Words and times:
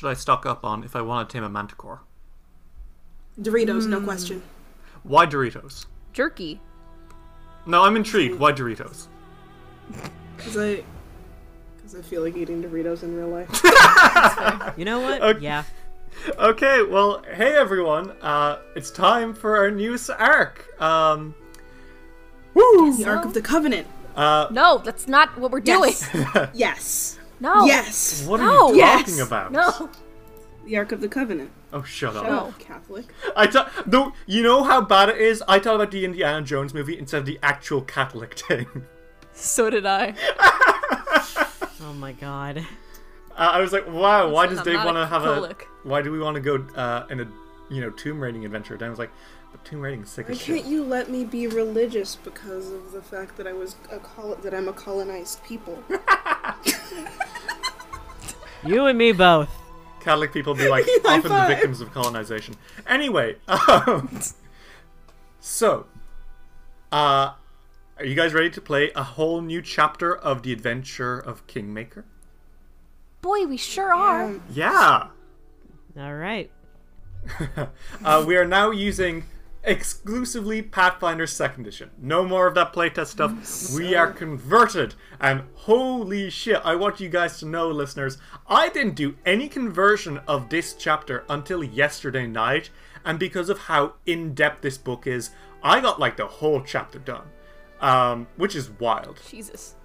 should 0.00 0.08
I 0.08 0.14
stock 0.14 0.46
up 0.46 0.64
on 0.64 0.82
if 0.82 0.96
I 0.96 1.02
want 1.02 1.28
to 1.28 1.32
tame 1.34 1.44
a 1.44 1.48
manticore? 1.50 2.00
Doritos, 3.38 3.86
no 3.86 4.00
question. 4.00 4.42
Why 5.02 5.26
Doritos? 5.26 5.84
Jerky. 6.14 6.58
No, 7.66 7.82
I'm 7.82 7.96
intrigued. 7.96 8.38
Why 8.38 8.50
Doritos? 8.52 9.08
Because 10.38 10.56
I, 10.56 10.82
because 11.76 11.94
I 11.94 12.00
feel 12.00 12.22
like 12.22 12.34
eating 12.34 12.62
Doritos 12.62 13.02
in 13.02 13.14
real 13.14 13.28
life. 13.28 13.50
You 14.78 14.86
know 14.86 15.00
what? 15.00 15.20
Okay. 15.20 15.44
Yeah. 15.44 15.64
Okay, 16.38 16.82
well, 16.82 17.22
hey 17.34 17.54
everyone. 17.54 18.12
Uh, 18.22 18.60
it's 18.74 18.90
time 18.90 19.34
for 19.34 19.58
our 19.58 19.70
newest 19.70 20.08
arc. 20.08 20.64
Um, 20.80 21.34
woo! 22.54 22.96
the 22.96 23.04
Ark 23.04 23.26
of 23.26 23.34
the 23.34 23.42
Covenant. 23.42 23.86
Uh, 24.16 24.46
No, 24.50 24.78
that's 24.78 25.06
not 25.06 25.36
what 25.38 25.50
we're 25.50 25.60
doing. 25.60 25.92
Yes. 26.14 26.48
yes. 26.54 27.19
No. 27.40 27.64
Yes. 27.64 28.24
what 28.26 28.40
are 28.40 28.46
No. 28.46 28.70
you 28.70 28.76
Yes. 28.78 29.00
talking 29.08 29.20
about? 29.20 29.52
No. 29.52 29.90
The 30.66 30.76
Ark 30.76 30.92
of 30.92 31.00
the 31.00 31.08
Covenant. 31.08 31.50
Oh, 31.72 31.82
shut 31.82 32.14
up. 32.16 32.24
No. 32.26 32.54
Catholic. 32.58 33.06
I 33.34 33.46
thought, 33.46 33.70
though, 33.86 34.12
you 34.26 34.42
know 34.42 34.62
how 34.62 34.80
bad 34.82 35.08
it 35.08 35.16
is. 35.18 35.42
I 35.48 35.58
thought 35.58 35.74
about 35.76 35.90
the 35.90 36.04
Indiana 36.04 36.42
Jones 36.44 36.74
movie 36.74 36.98
instead 36.98 37.18
of 37.20 37.26
the 37.26 37.38
actual 37.42 37.80
Catholic 37.80 38.34
thing. 38.38 38.84
So 39.32 39.70
did 39.70 39.86
I. 39.86 40.14
Oh 41.82 41.92
my 41.94 42.12
god. 42.12 42.58
Uh, 42.58 43.34
I 43.54 43.60
was 43.60 43.72
like, 43.72 43.88
wow, 43.88 44.28
why 44.28 44.46
does 44.46 44.60
Dave 44.62 44.84
want 44.84 44.96
to 44.96 45.06
have 45.06 45.22
Catholic. 45.22 45.66
a? 45.84 45.88
Why 45.88 46.02
do 46.02 46.12
we 46.12 46.18
want 46.20 46.34
to 46.34 46.40
go 46.40 46.56
uh, 46.76 47.06
in 47.10 47.20
a 47.20 47.26
you 47.70 47.80
know 47.80 47.90
tomb 47.90 48.20
raiding 48.20 48.44
adventure? 48.44 48.76
Dan 48.76 48.90
was 48.90 48.98
like, 48.98 49.08
but 49.08 49.39
tomb 49.64 49.80
raiding 49.80 50.02
is 50.02 50.08
sick 50.10 50.26
Why 50.28 50.32
as 50.32 50.40
shit. 50.40 50.56
can't 50.62 50.66
you 50.72 50.82
let 50.84 51.10
me 51.10 51.24
be 51.24 51.46
religious 51.46 52.16
because 52.16 52.70
of 52.70 52.92
the 52.92 53.02
fact 53.02 53.36
that 53.36 53.46
I 53.46 53.52
was 53.52 53.76
a 53.90 53.98
col- 53.98 54.34
that 54.36 54.52
I'm 54.54 54.68
a 54.68 54.72
colonized 54.72 55.42
people? 55.44 55.82
You 58.64 58.84
and 58.86 58.98
me 58.98 59.12
both. 59.12 59.48
Catholic 60.00 60.32
people 60.34 60.54
be 60.54 60.68
like 60.68 60.84
High 60.88 61.16
often 61.16 61.22
the 61.22 61.28
five. 61.30 61.48
victims 61.48 61.80
of 61.80 61.92
colonization. 61.94 62.56
Anyway, 62.86 63.36
um, 63.48 64.20
so, 65.40 65.86
uh, 66.92 67.32
are 67.96 68.04
you 68.04 68.14
guys 68.14 68.34
ready 68.34 68.50
to 68.50 68.60
play 68.60 68.90
a 68.94 69.02
whole 69.02 69.40
new 69.40 69.62
chapter 69.62 70.14
of 70.14 70.42
the 70.42 70.52
adventure 70.52 71.18
of 71.18 71.46
Kingmaker? 71.46 72.04
Boy, 73.22 73.46
we 73.46 73.56
sure 73.56 73.94
are. 73.94 74.34
Yeah. 74.52 75.08
All 75.98 76.14
right. 76.14 76.50
Uh, 78.04 78.24
we 78.26 78.36
are 78.36 78.46
now 78.46 78.70
using 78.70 79.24
exclusively 79.62 80.62
Pathfinder 80.62 81.26
Second 81.26 81.62
Edition. 81.66 81.90
No 81.98 82.24
more 82.24 82.46
of 82.46 82.54
that 82.54 82.72
playtest 82.72 83.08
stuff. 83.08 83.74
We 83.74 83.94
are 83.94 84.12
converted, 84.12 84.94
and 85.20 85.42
holy 85.54 86.30
shit! 86.30 86.60
I 86.64 86.76
want 86.76 87.00
you 87.00 87.08
guys 87.08 87.38
to 87.40 87.46
know, 87.46 87.68
listeners, 87.68 88.18
I 88.48 88.68
didn't 88.68 88.94
do 88.94 89.16
any 89.26 89.48
conversion 89.48 90.18
of 90.26 90.48
this 90.48 90.74
chapter 90.74 91.24
until 91.28 91.62
yesterday 91.62 92.26
night, 92.26 92.70
and 93.04 93.18
because 93.18 93.48
of 93.48 93.58
how 93.58 93.94
in 94.06 94.34
depth 94.34 94.62
this 94.62 94.78
book 94.78 95.06
is, 95.06 95.30
I 95.62 95.80
got 95.80 96.00
like 96.00 96.16
the 96.16 96.26
whole 96.26 96.62
chapter 96.62 96.98
done, 96.98 97.26
um, 97.80 98.26
which 98.36 98.56
is 98.56 98.70
wild. 98.70 99.20
Jesus. 99.28 99.76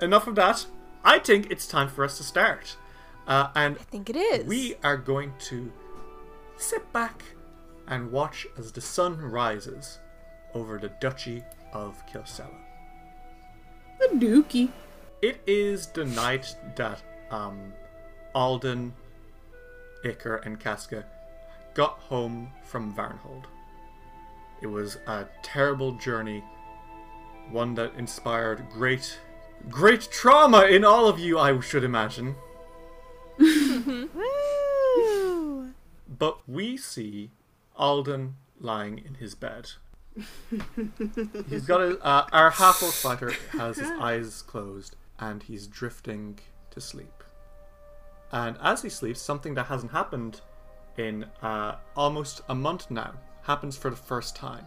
Enough 0.00 0.26
of 0.28 0.34
that. 0.36 0.66
I 1.04 1.18
think 1.18 1.50
it's 1.50 1.66
time 1.66 1.88
for 1.88 2.04
us 2.04 2.16
to 2.18 2.22
start, 2.22 2.76
uh, 3.26 3.48
and 3.54 3.76
I 3.78 3.82
think 3.82 4.10
it 4.10 4.16
is. 4.16 4.46
we 4.46 4.76
are 4.84 4.96
going 4.96 5.32
to 5.40 5.72
sit 6.56 6.92
back 6.92 7.22
and 7.88 8.12
watch 8.12 8.46
as 8.56 8.72
the 8.72 8.80
sun 8.80 9.20
rises 9.20 9.98
over 10.54 10.78
the 10.78 10.90
Duchy 11.00 11.42
of 11.72 12.04
Kilcela. 12.06 12.60
The 13.98 14.08
dookie. 14.14 14.70
It 15.20 15.40
is 15.46 15.88
the 15.88 16.04
night 16.04 16.54
that 16.76 17.02
um, 17.30 17.72
Alden, 18.34 18.94
Iker, 20.04 20.44
and 20.46 20.60
Casca 20.60 21.04
got 21.74 21.98
home 21.98 22.52
from 22.62 22.94
Varnhold. 22.94 23.44
It 24.60 24.68
was 24.68 24.96
a 25.06 25.26
terrible 25.42 25.92
journey, 25.92 26.44
one 27.50 27.74
that 27.74 27.94
inspired 27.96 28.68
great, 28.70 29.18
great 29.68 30.08
trauma 30.10 30.66
in 30.66 30.84
all 30.84 31.08
of 31.08 31.18
you, 31.18 31.38
I 31.38 31.58
should 31.60 31.84
imagine. 31.84 32.36
But 36.18 36.48
we 36.48 36.76
see 36.76 37.30
Alden 37.78 38.36
lying 38.60 38.98
in 38.98 39.14
his 39.14 39.34
bed. 39.34 39.70
he's 41.48 41.64
got 41.64 41.80
a, 41.80 41.98
uh, 42.04 42.26
our 42.32 42.50
half 42.50 42.82
orc 42.82 42.92
fighter 42.92 43.32
has 43.52 43.78
his 43.78 43.90
eyes 44.00 44.42
closed 44.42 44.96
and 45.18 45.44
he's 45.44 45.66
drifting 45.66 46.38
to 46.70 46.80
sleep. 46.80 47.22
And 48.32 48.56
as 48.62 48.82
he 48.82 48.88
sleeps, 48.88 49.20
something 49.20 49.54
that 49.54 49.66
hasn't 49.66 49.92
happened 49.92 50.40
in 50.96 51.24
uh, 51.42 51.76
almost 51.96 52.42
a 52.48 52.54
month 52.54 52.90
now 52.90 53.14
happens 53.42 53.76
for 53.76 53.90
the 53.90 53.96
first 53.96 54.36
time. 54.36 54.64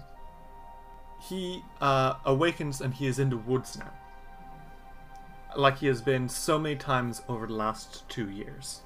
He 1.30 1.62
uh, 1.80 2.16
awakens 2.26 2.82
and 2.82 2.94
he 2.94 3.06
is 3.06 3.20
in 3.20 3.30
the 3.30 3.38
woods 3.38 3.78
now. 3.78 3.94
Like 5.56 5.80
he 5.80 5.88
has 5.88 6.02
been 6.02 6.30
so 6.30 6.58
many 6.58 6.76
times 6.76 7.22
over 7.28 7.46
the 7.46 7.54
last 7.54 8.08
two 8.10 8.30
years. 8.30 8.82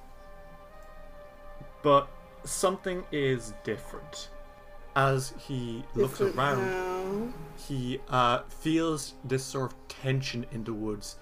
But 1.84 2.10
something 2.46 3.04
is 3.12 3.54
different. 3.64 4.30
As 4.96 5.34
he 5.46 5.84
looks 5.94 6.20
Different 6.20 6.36
around, 6.38 6.70
how? 6.70 7.34
he 7.68 8.00
uh, 8.08 8.44
feels 8.48 9.14
this 9.26 9.44
sort 9.44 9.74
of 9.74 9.88
tension 9.90 10.46
in 10.54 10.64
the 10.64 10.74
woods, 10.74 11.18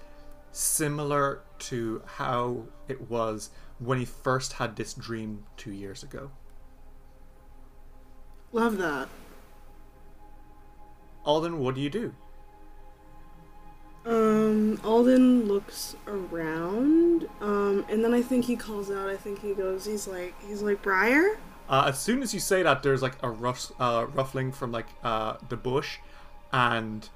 similar 0.52 1.40
to 1.58 2.02
how 2.06 2.64
it 2.86 3.10
was 3.10 3.50
when 3.80 3.98
he 3.98 4.04
first 4.04 4.52
had 4.54 4.76
this 4.76 4.94
dream 4.94 5.44
two 5.56 5.72
years 5.72 6.04
ago. 6.04 6.30
Love 8.52 8.78
that. 8.78 9.08
Alden, 11.24 11.58
what 11.58 11.74
do 11.74 11.80
you 11.80 11.90
do? 11.90 12.14
Um, 14.06 14.78
Alden 14.84 15.46
looks 15.46 15.96
around, 16.06 17.26
um, 17.40 17.86
and 17.88 18.04
then 18.04 18.12
I 18.12 18.20
think 18.20 18.44
he 18.44 18.54
calls 18.54 18.90
out. 18.90 19.08
I 19.08 19.16
think 19.16 19.40
he 19.40 19.54
goes. 19.54 19.86
He's 19.86 20.06
like, 20.06 20.34
he's 20.46 20.60
like, 20.60 20.82
Briar. 20.82 21.38
Uh, 21.68 21.86
as 21.88 21.98
soon 21.98 22.22
as 22.22 22.34
you 22.34 22.40
say 22.40 22.62
that, 22.62 22.82
there's 22.82 23.00
like 23.00 23.14
a 23.22 23.30
ruff, 23.30 23.72
uh, 23.80 24.06
ruffling 24.12 24.52
from 24.52 24.72
like 24.72 24.88
uh, 25.02 25.36
the 25.48 25.56
bush, 25.56 25.98
and 26.52 27.08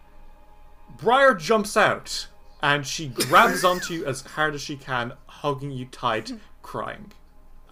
Briar 0.97 1.35
jumps 1.35 1.77
out, 1.77 2.29
and 2.63 2.87
she 2.87 3.09
grabs 3.09 3.65
onto 3.67 3.93
you 3.93 4.07
as 4.07 4.23
hard 4.23 4.55
as 4.55 4.63
she 4.63 4.77
can, 4.77 5.13
hugging 5.27 5.71
you 5.71 5.85
tight, 5.87 6.33
crying. 6.63 7.13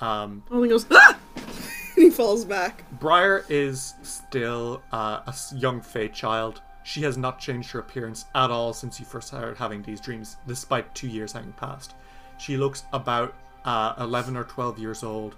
Um, 0.01 0.43
Alden 0.51 0.69
goes, 0.69 0.87
ah! 0.91 1.19
he 1.95 2.11
falls 2.11 2.45
back. 2.45 2.85
Briar 3.01 3.47
is 3.49 3.95
still 4.03 4.83
uh, 4.93 5.21
a 5.27 5.35
young 5.55 5.81
Fey 5.81 6.09
child. 6.09 6.61
She 6.87 7.03
has 7.03 7.19
not 7.19 7.41
changed 7.41 7.73
her 7.73 7.81
appearance 7.81 8.27
at 8.33 8.53
all 8.53 8.73
since 8.73 9.01
you 9.01 9.07
first 9.07 9.27
started 9.27 9.57
having 9.57 9.83
these 9.83 10.01
dreams, 10.01 10.37
despite 10.47 10.95
two 10.95 11.09
years 11.09 11.33
having 11.33 11.51
passed. 11.55 11.97
She 12.39 12.57
looks 12.57 12.85
about 12.93 13.35
uh, 13.65 13.95
11 13.99 14.37
or 14.37 14.45
12 14.45 14.79
years 14.79 15.03
old, 15.03 15.35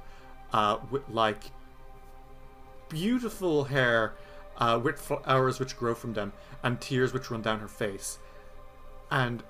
uh, 0.52 0.76
with 0.90 1.08
like 1.08 1.50
beautiful 2.90 3.64
hair, 3.64 4.12
uh, 4.58 4.78
with 4.82 5.00
flowers 5.00 5.58
which 5.58 5.78
grow 5.78 5.94
from 5.94 6.12
them, 6.12 6.34
and 6.62 6.82
tears 6.82 7.14
which 7.14 7.30
run 7.30 7.40
down 7.40 7.60
her 7.60 7.68
face. 7.68 8.18
And 9.10 9.42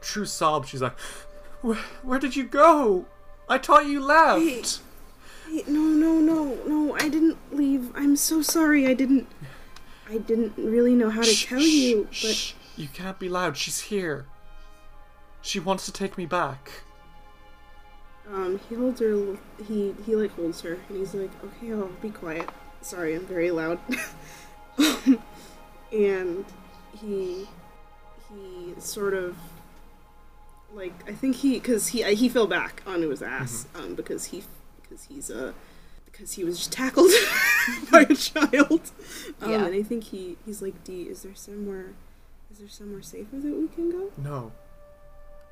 true 0.00 0.26
sobs, 0.26 0.70
she's 0.70 0.82
like, 0.82 0.98
where, 1.62 1.78
where 2.02 2.18
did 2.18 2.34
you 2.34 2.42
go? 2.42 3.04
I 3.48 3.58
thought 3.58 3.86
you 3.86 4.00
left. 4.00 4.80
No, 5.68 5.80
no, 5.80 6.14
no, 6.18 6.58
no! 6.66 6.96
I 6.96 7.08
didn't 7.08 7.38
leave. 7.52 7.92
I'm 7.94 8.16
so 8.16 8.42
sorry. 8.42 8.88
I 8.88 8.94
didn't. 8.94 9.28
I 10.08 10.18
didn't 10.18 10.54
really 10.56 10.94
know 10.94 11.10
how 11.10 11.22
to 11.24 11.34
Shh, 11.34 11.46
tell 11.46 11.60
shh, 11.60 11.64
you, 11.64 12.08
but 12.22 12.34
shh. 12.34 12.54
You 12.76 12.88
can't 12.88 13.18
be 13.18 13.28
loud. 13.28 13.56
She's 13.56 13.80
here. 13.80 14.26
She 15.40 15.58
wants 15.60 15.84
to 15.86 15.92
take 15.92 16.16
me 16.18 16.26
back. 16.26 16.70
um, 18.32 18.58
he 18.68 18.74
holds 18.74 19.00
her. 19.00 19.36
He 19.66 19.94
he 20.04 20.16
like 20.16 20.32
holds 20.32 20.60
her, 20.62 20.78
and 20.88 20.98
he's 20.98 21.14
like, 21.14 21.30
"Okay, 21.44 21.72
I'll 21.72 21.88
be 22.02 22.10
quiet. 22.10 22.48
Sorry, 22.82 23.14
I'm 23.14 23.26
very 23.26 23.50
loud." 23.50 23.78
and 25.92 26.44
he 27.00 27.46
he 28.28 28.74
sort 28.78 29.14
of 29.14 29.36
like 30.74 30.92
I 31.08 31.12
think 31.12 31.36
he 31.36 31.54
because 31.54 31.88
he 31.88 32.02
he 32.14 32.28
fell 32.28 32.46
back 32.46 32.82
onto 32.86 33.08
his 33.08 33.22
ass 33.22 33.66
um 33.74 33.94
because 33.94 34.26
he 34.26 34.44
because 34.82 35.04
he's 35.04 35.30
a 35.30 35.54
because 36.16 36.32
he 36.32 36.44
was 36.44 36.56
just 36.58 36.72
tackled 36.72 37.10
by 37.92 38.02
a 38.02 38.14
child 38.14 38.90
um 39.42 39.50
Yeah. 39.50 39.64
and 39.66 39.74
I 39.74 39.82
think 39.82 40.04
he 40.04 40.36
he's 40.46 40.62
like 40.62 40.82
D 40.84 41.02
is 41.02 41.22
there 41.22 41.34
somewhere 41.34 41.92
is 42.50 42.58
there 42.58 42.68
somewhere 42.68 43.02
safer 43.02 43.36
that 43.36 43.56
we 43.56 43.68
can 43.68 43.90
go 43.90 44.10
No. 44.16 44.52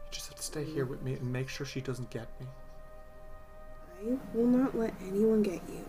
You 0.06 0.10
just 0.10 0.28
have 0.28 0.36
to 0.36 0.42
stay 0.42 0.64
here 0.64 0.84
with 0.84 1.02
me 1.02 1.14
and 1.14 1.32
make 1.32 1.48
sure 1.48 1.66
she 1.66 1.80
doesn't 1.80 2.10
get 2.10 2.28
me. 2.40 2.46
I 4.00 4.16
will 4.36 4.46
not 4.46 4.76
let 4.78 4.94
anyone 5.08 5.42
get 5.42 5.60
you 5.68 5.88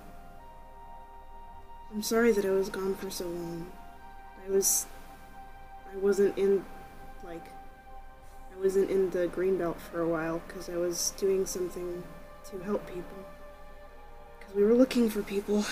I'm 1.94 2.02
sorry 2.04 2.32
that 2.34 2.44
I 2.46 2.50
was 2.52 2.70
gone 2.70 2.96
for 2.96 3.10
so 3.10 3.26
long 3.26 3.72
I 4.46 4.52
was 4.52 4.86
I 5.94 5.98
wasn't 5.98 6.38
in 6.38 6.66
like 7.24 7.46
I 8.56 8.62
wasn't 8.62 8.90
in 8.90 9.10
the 9.12 9.28
greenbelt 9.28 9.78
for 9.78 10.00
a 10.02 10.08
while 10.08 10.42
because 10.48 10.70
I 10.70 10.78
was 10.78 11.12
doing 11.18 11.46
something 11.46 12.04
to 12.50 12.60
help 12.60 12.86
people. 12.88 13.18
We 14.56 14.64
were 14.64 14.74
looking 14.74 15.10
for 15.10 15.22
people, 15.22 15.66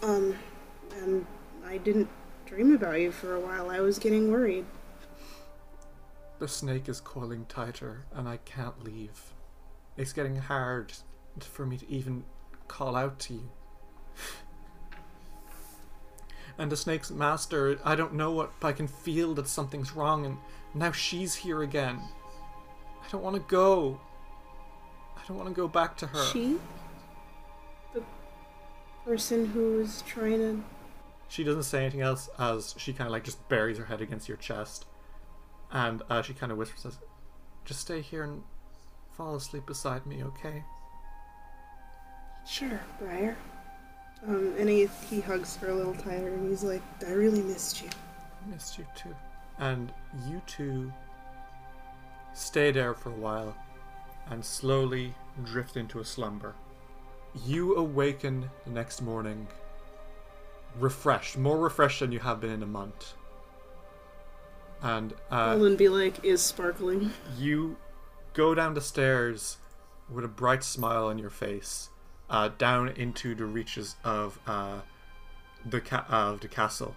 um, 0.00 0.36
and 0.94 1.26
I 1.66 1.78
didn't 1.78 2.08
dream 2.46 2.72
about 2.72 3.00
you 3.00 3.10
for 3.10 3.34
a 3.34 3.40
while. 3.40 3.68
I 3.68 3.80
was 3.80 3.98
getting 3.98 4.30
worried. 4.30 4.64
The 6.38 6.46
snake 6.46 6.88
is 6.88 7.00
coiling 7.00 7.46
tighter, 7.46 8.04
and 8.14 8.28
I 8.28 8.36
can't 8.44 8.84
leave. 8.84 9.34
It's 9.96 10.12
getting 10.12 10.36
hard 10.36 10.92
for 11.40 11.66
me 11.66 11.78
to 11.78 11.90
even 11.90 12.22
call 12.68 12.94
out 12.94 13.18
to 13.20 13.34
you. 13.34 13.50
And 16.58 16.70
the 16.70 16.76
snake's 16.76 17.10
master, 17.10 17.80
I 17.84 17.96
don't 17.96 18.14
know 18.14 18.30
what, 18.30 18.52
but 18.60 18.68
I 18.68 18.72
can 18.72 18.86
feel 18.86 19.34
that 19.34 19.48
something's 19.48 19.96
wrong, 19.96 20.26
and 20.26 20.38
now 20.74 20.92
she's 20.92 21.34
here 21.34 21.62
again. 21.62 22.00
I 23.04 23.08
don't 23.10 23.24
want 23.24 23.34
to 23.34 23.42
go. 23.42 24.00
I 25.16 25.22
don't 25.26 25.36
want 25.36 25.48
to 25.48 25.54
go 25.54 25.66
back 25.66 25.96
to 25.98 26.06
her. 26.06 26.24
She? 26.26 26.58
Person 29.08 29.46
who 29.46 29.78
was 29.78 30.02
trying 30.02 30.38
to. 30.38 30.62
She 31.28 31.42
doesn't 31.42 31.62
say 31.62 31.80
anything 31.80 32.02
else 32.02 32.28
as 32.38 32.74
she 32.76 32.92
kind 32.92 33.08
of 33.08 33.12
like 33.12 33.24
just 33.24 33.48
buries 33.48 33.78
her 33.78 33.86
head 33.86 34.02
against 34.02 34.28
your 34.28 34.36
chest. 34.36 34.84
And 35.72 36.02
uh, 36.10 36.20
she 36.20 36.34
kind 36.34 36.52
of 36.52 36.58
whispers, 36.58 36.82
says, 36.82 36.98
Just 37.64 37.80
stay 37.80 38.02
here 38.02 38.24
and 38.24 38.42
fall 39.16 39.34
asleep 39.34 39.64
beside 39.64 40.04
me, 40.04 40.22
okay? 40.24 40.62
Sure, 42.46 42.82
Briar. 42.98 43.34
Um, 44.26 44.52
and 44.58 44.68
he, 44.68 44.90
he 45.08 45.22
hugs 45.22 45.56
her 45.56 45.70
a 45.70 45.74
little 45.74 45.94
tighter 45.94 46.28
and 46.28 46.50
he's 46.50 46.62
like, 46.62 46.82
I 47.06 47.12
really 47.12 47.40
missed 47.40 47.82
you. 47.82 47.88
Missed 48.46 48.76
you 48.76 48.86
too. 48.94 49.16
And 49.58 49.90
you 50.28 50.42
two 50.46 50.92
stay 52.34 52.72
there 52.72 52.92
for 52.92 53.08
a 53.08 53.14
while 53.14 53.56
and 54.28 54.44
slowly 54.44 55.14
drift 55.44 55.78
into 55.78 56.00
a 56.00 56.04
slumber. 56.04 56.54
You 57.46 57.76
awaken 57.76 58.50
the 58.64 58.70
next 58.70 59.02
morning 59.02 59.46
refreshed, 60.78 61.36
more 61.36 61.58
refreshed 61.58 62.00
than 62.00 62.12
you 62.12 62.20
have 62.20 62.40
been 62.40 62.50
in 62.50 62.62
a 62.62 62.66
month. 62.66 63.14
And 64.80 65.14
uh, 65.30 65.50
Ellen 65.50 65.76
be 65.76 65.88
like, 65.88 66.24
is 66.24 66.40
sparkling. 66.42 67.12
you 67.36 67.76
go 68.32 68.54
down 68.54 68.74
the 68.74 68.80
stairs 68.80 69.58
with 70.08 70.24
a 70.24 70.28
bright 70.28 70.62
smile 70.62 71.06
on 71.06 71.18
your 71.18 71.30
face, 71.30 71.88
uh, 72.30 72.50
down 72.56 72.88
into 72.88 73.34
the 73.34 73.44
reaches 73.44 73.96
of 74.04 74.38
uh, 74.46 74.80
the 75.66 75.80
ca- 75.80 76.06
of 76.08 76.40
the 76.40 76.48
castle. 76.48 76.94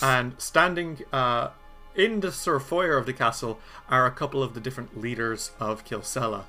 And 0.00 0.34
standing 0.38 0.98
uh, 1.12 1.50
in 1.94 2.20
the 2.20 2.32
sort 2.32 2.56
of 2.56 2.66
foyer 2.66 2.96
of 2.96 3.06
the 3.06 3.12
castle 3.12 3.58
are 3.88 4.06
a 4.06 4.10
couple 4.10 4.42
of 4.42 4.54
the 4.54 4.60
different 4.60 5.00
leaders 5.00 5.52
of 5.58 5.84
Kilcela. 5.84 6.44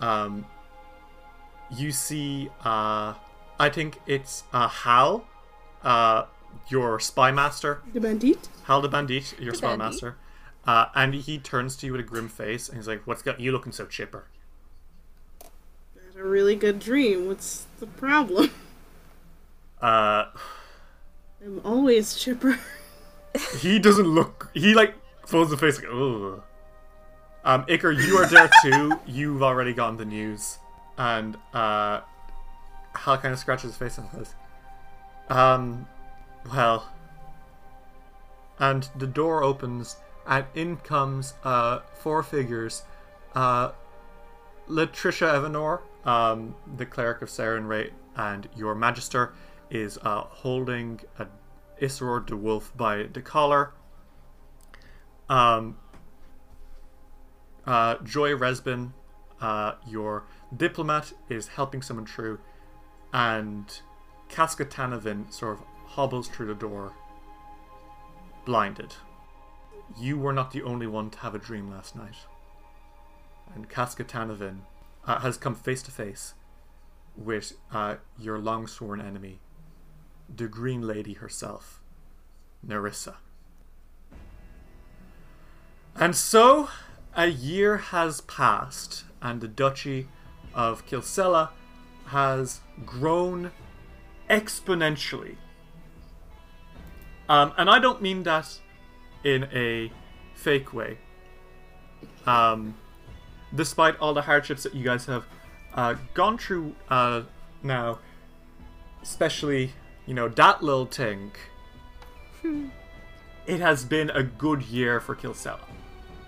Um, 0.00 0.46
you 1.70 1.92
see, 1.92 2.50
uh, 2.64 3.14
I 3.58 3.68
think 3.70 3.98
it's 4.06 4.44
uh, 4.52 4.68
Hal, 4.68 5.26
uh, 5.82 6.24
your 6.68 6.98
spy 7.00 7.30
master, 7.32 7.82
The 7.92 8.00
bandit? 8.00 8.48
Hal 8.64 8.80
the 8.80 8.88
Bandit, 8.88 9.38
your 9.40 9.52
The 9.52 9.58
spell 9.58 9.70
bandit. 9.76 9.86
master. 9.92 10.16
Uh, 10.66 10.86
and 10.94 11.14
he 11.14 11.38
turns 11.38 11.76
to 11.76 11.86
you 11.86 11.92
with 11.92 12.00
a 12.00 12.04
grim 12.04 12.28
face 12.28 12.68
and 12.68 12.76
he's 12.76 12.88
like, 12.88 13.06
What's 13.06 13.22
got 13.22 13.38
you 13.40 13.52
looking 13.52 13.72
so 13.72 13.86
chipper? 13.86 14.24
A 16.18 16.22
really 16.24 16.56
good 16.56 16.78
dream. 16.80 17.26
What's 17.28 17.66
the 17.78 17.86
problem? 17.86 18.50
Uh, 19.80 20.24
I'm 21.44 21.60
always 21.64 22.14
chipper. 22.16 22.58
he 23.60 23.78
doesn't 23.78 24.06
look. 24.06 24.50
He 24.54 24.74
like 24.74 24.94
folds 25.26 25.50
the 25.50 25.56
face 25.58 25.76
like, 25.76 25.88
Ugh. 25.92 26.42
Um, 27.44 27.64
Iker, 27.66 27.94
you 27.94 28.16
are 28.16 28.26
there 28.26 28.50
too. 28.62 28.98
You've 29.06 29.42
already 29.42 29.72
gotten 29.74 29.98
the 29.98 30.04
news. 30.06 30.58
And 30.98 31.36
uh, 31.52 32.00
Hal 32.94 33.18
kind 33.18 33.32
of 33.32 33.38
scratches 33.38 33.70
his 33.70 33.76
face 33.76 33.98
and 33.98 34.08
says, 34.10 34.34
Um, 35.28 35.86
well. 36.52 36.90
And 38.58 38.88
the 38.96 39.06
door 39.06 39.42
opens, 39.42 39.96
and 40.26 40.46
in 40.54 40.78
comes 40.78 41.34
uh, 41.44 41.80
four 41.94 42.22
figures. 42.22 42.82
Uh, 43.34 43.72
Latricia 44.68 45.34
Evanor, 45.34 45.80
um, 46.06 46.54
the 46.76 46.86
cleric 46.86 47.22
of 47.22 47.28
Saren 47.28 47.90
and 48.16 48.48
your 48.56 48.74
magister 48.74 49.34
is 49.70 49.98
uh, 49.98 50.22
holding 50.22 51.00
a 51.18 51.26
Isror 51.80 52.26
the 52.26 52.36
Wolf 52.36 52.72
by 52.76 53.04
the 53.12 53.20
collar. 53.20 53.72
Um, 55.28 55.76
uh, 57.66 57.96
Joy 57.96 58.30
Resbin, 58.32 58.92
uh, 59.40 59.74
your 59.86 60.24
diplomat, 60.56 61.12
is 61.28 61.48
helping 61.48 61.82
someone 61.82 62.06
through, 62.06 62.38
and 63.12 63.80
Casca 64.28 64.64
Tanavin 64.64 65.32
sort 65.32 65.58
of 65.58 65.64
hobbles 65.86 66.28
through 66.28 66.46
the 66.46 66.54
door, 66.54 66.92
blinded. 68.44 68.94
You 69.98 70.18
were 70.18 70.32
not 70.32 70.50
the 70.50 70.62
only 70.62 70.86
one 70.86 71.10
to 71.10 71.18
have 71.18 71.34
a 71.34 71.38
dream 71.38 71.70
last 71.70 71.94
night. 71.94 72.16
And 73.54 73.68
Casca 73.68 74.04
Tanavin 74.04 74.60
uh, 75.06 75.20
has 75.20 75.36
come 75.36 75.54
face 75.54 75.82
to 75.82 75.90
face 75.90 76.34
with 77.16 77.54
uh, 77.72 77.96
your 78.18 78.38
long 78.38 78.66
sworn 78.66 79.00
enemy, 79.00 79.38
the 80.34 80.48
Green 80.48 80.82
Lady 80.82 81.14
herself, 81.14 81.80
Nyrissa. 82.66 83.14
And 85.94 86.14
so, 86.14 86.68
a 87.14 87.28
year 87.28 87.78
has 87.78 88.20
passed, 88.22 89.04
and 89.22 89.40
the 89.40 89.48
Duchy 89.48 90.08
of 90.56 90.84
Kilcela 90.86 91.50
has 92.06 92.60
grown 92.84 93.52
exponentially. 94.28 95.36
Um, 97.28 97.52
and 97.56 97.68
I 97.68 97.78
don't 97.78 98.00
mean 98.00 98.22
that 98.24 98.58
in 99.22 99.44
a 99.52 99.92
fake 100.34 100.72
way. 100.72 100.98
Um, 102.26 102.74
despite 103.54 103.98
all 103.98 104.14
the 104.14 104.22
hardships 104.22 104.62
that 104.64 104.74
you 104.74 104.82
guys 104.82 105.06
have 105.06 105.24
uh, 105.74 105.94
gone 106.14 106.38
through 106.38 106.74
uh, 106.88 107.22
now, 107.62 107.98
especially, 109.02 109.72
you 110.06 110.14
know, 110.14 110.28
that 110.28 110.62
little 110.62 110.86
thing, 110.86 111.32
it 113.46 113.60
has 113.60 113.84
been 113.84 114.10
a 114.10 114.22
good 114.22 114.62
year 114.62 115.00
for 115.00 115.14
Kilcela. 115.14 115.60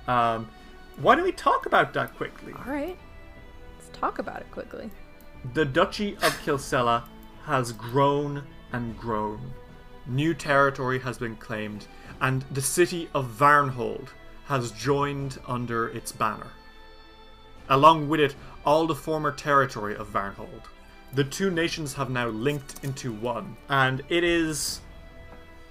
Um, 0.06 0.48
why 0.96 1.14
don't 1.14 1.24
we 1.24 1.32
talk 1.32 1.66
about 1.66 1.92
that 1.94 2.16
quickly? 2.16 2.52
All 2.52 2.72
right. 2.72 2.98
Talk 4.00 4.18
about 4.18 4.40
it 4.40 4.50
quickly. 4.52 4.90
The 5.54 5.64
Duchy 5.64 6.14
of 6.16 6.32
Kilcela 6.44 7.04
has 7.44 7.72
grown 7.72 8.44
and 8.72 8.96
grown. 8.96 9.52
New 10.06 10.34
territory 10.34 10.98
has 11.00 11.18
been 11.18 11.36
claimed, 11.36 11.86
and 12.20 12.44
the 12.52 12.62
city 12.62 13.08
of 13.14 13.26
Varnhold 13.26 14.08
has 14.46 14.70
joined 14.72 15.38
under 15.46 15.88
its 15.88 16.12
banner. 16.12 16.46
Along 17.68 18.08
with 18.08 18.20
it, 18.20 18.34
all 18.64 18.86
the 18.86 18.94
former 18.94 19.32
territory 19.32 19.96
of 19.96 20.08
Varnhold. 20.08 20.62
The 21.14 21.24
two 21.24 21.50
nations 21.50 21.94
have 21.94 22.10
now 22.10 22.28
linked 22.28 22.84
into 22.84 23.12
one, 23.12 23.56
and 23.68 24.02
it 24.08 24.24
is 24.24 24.80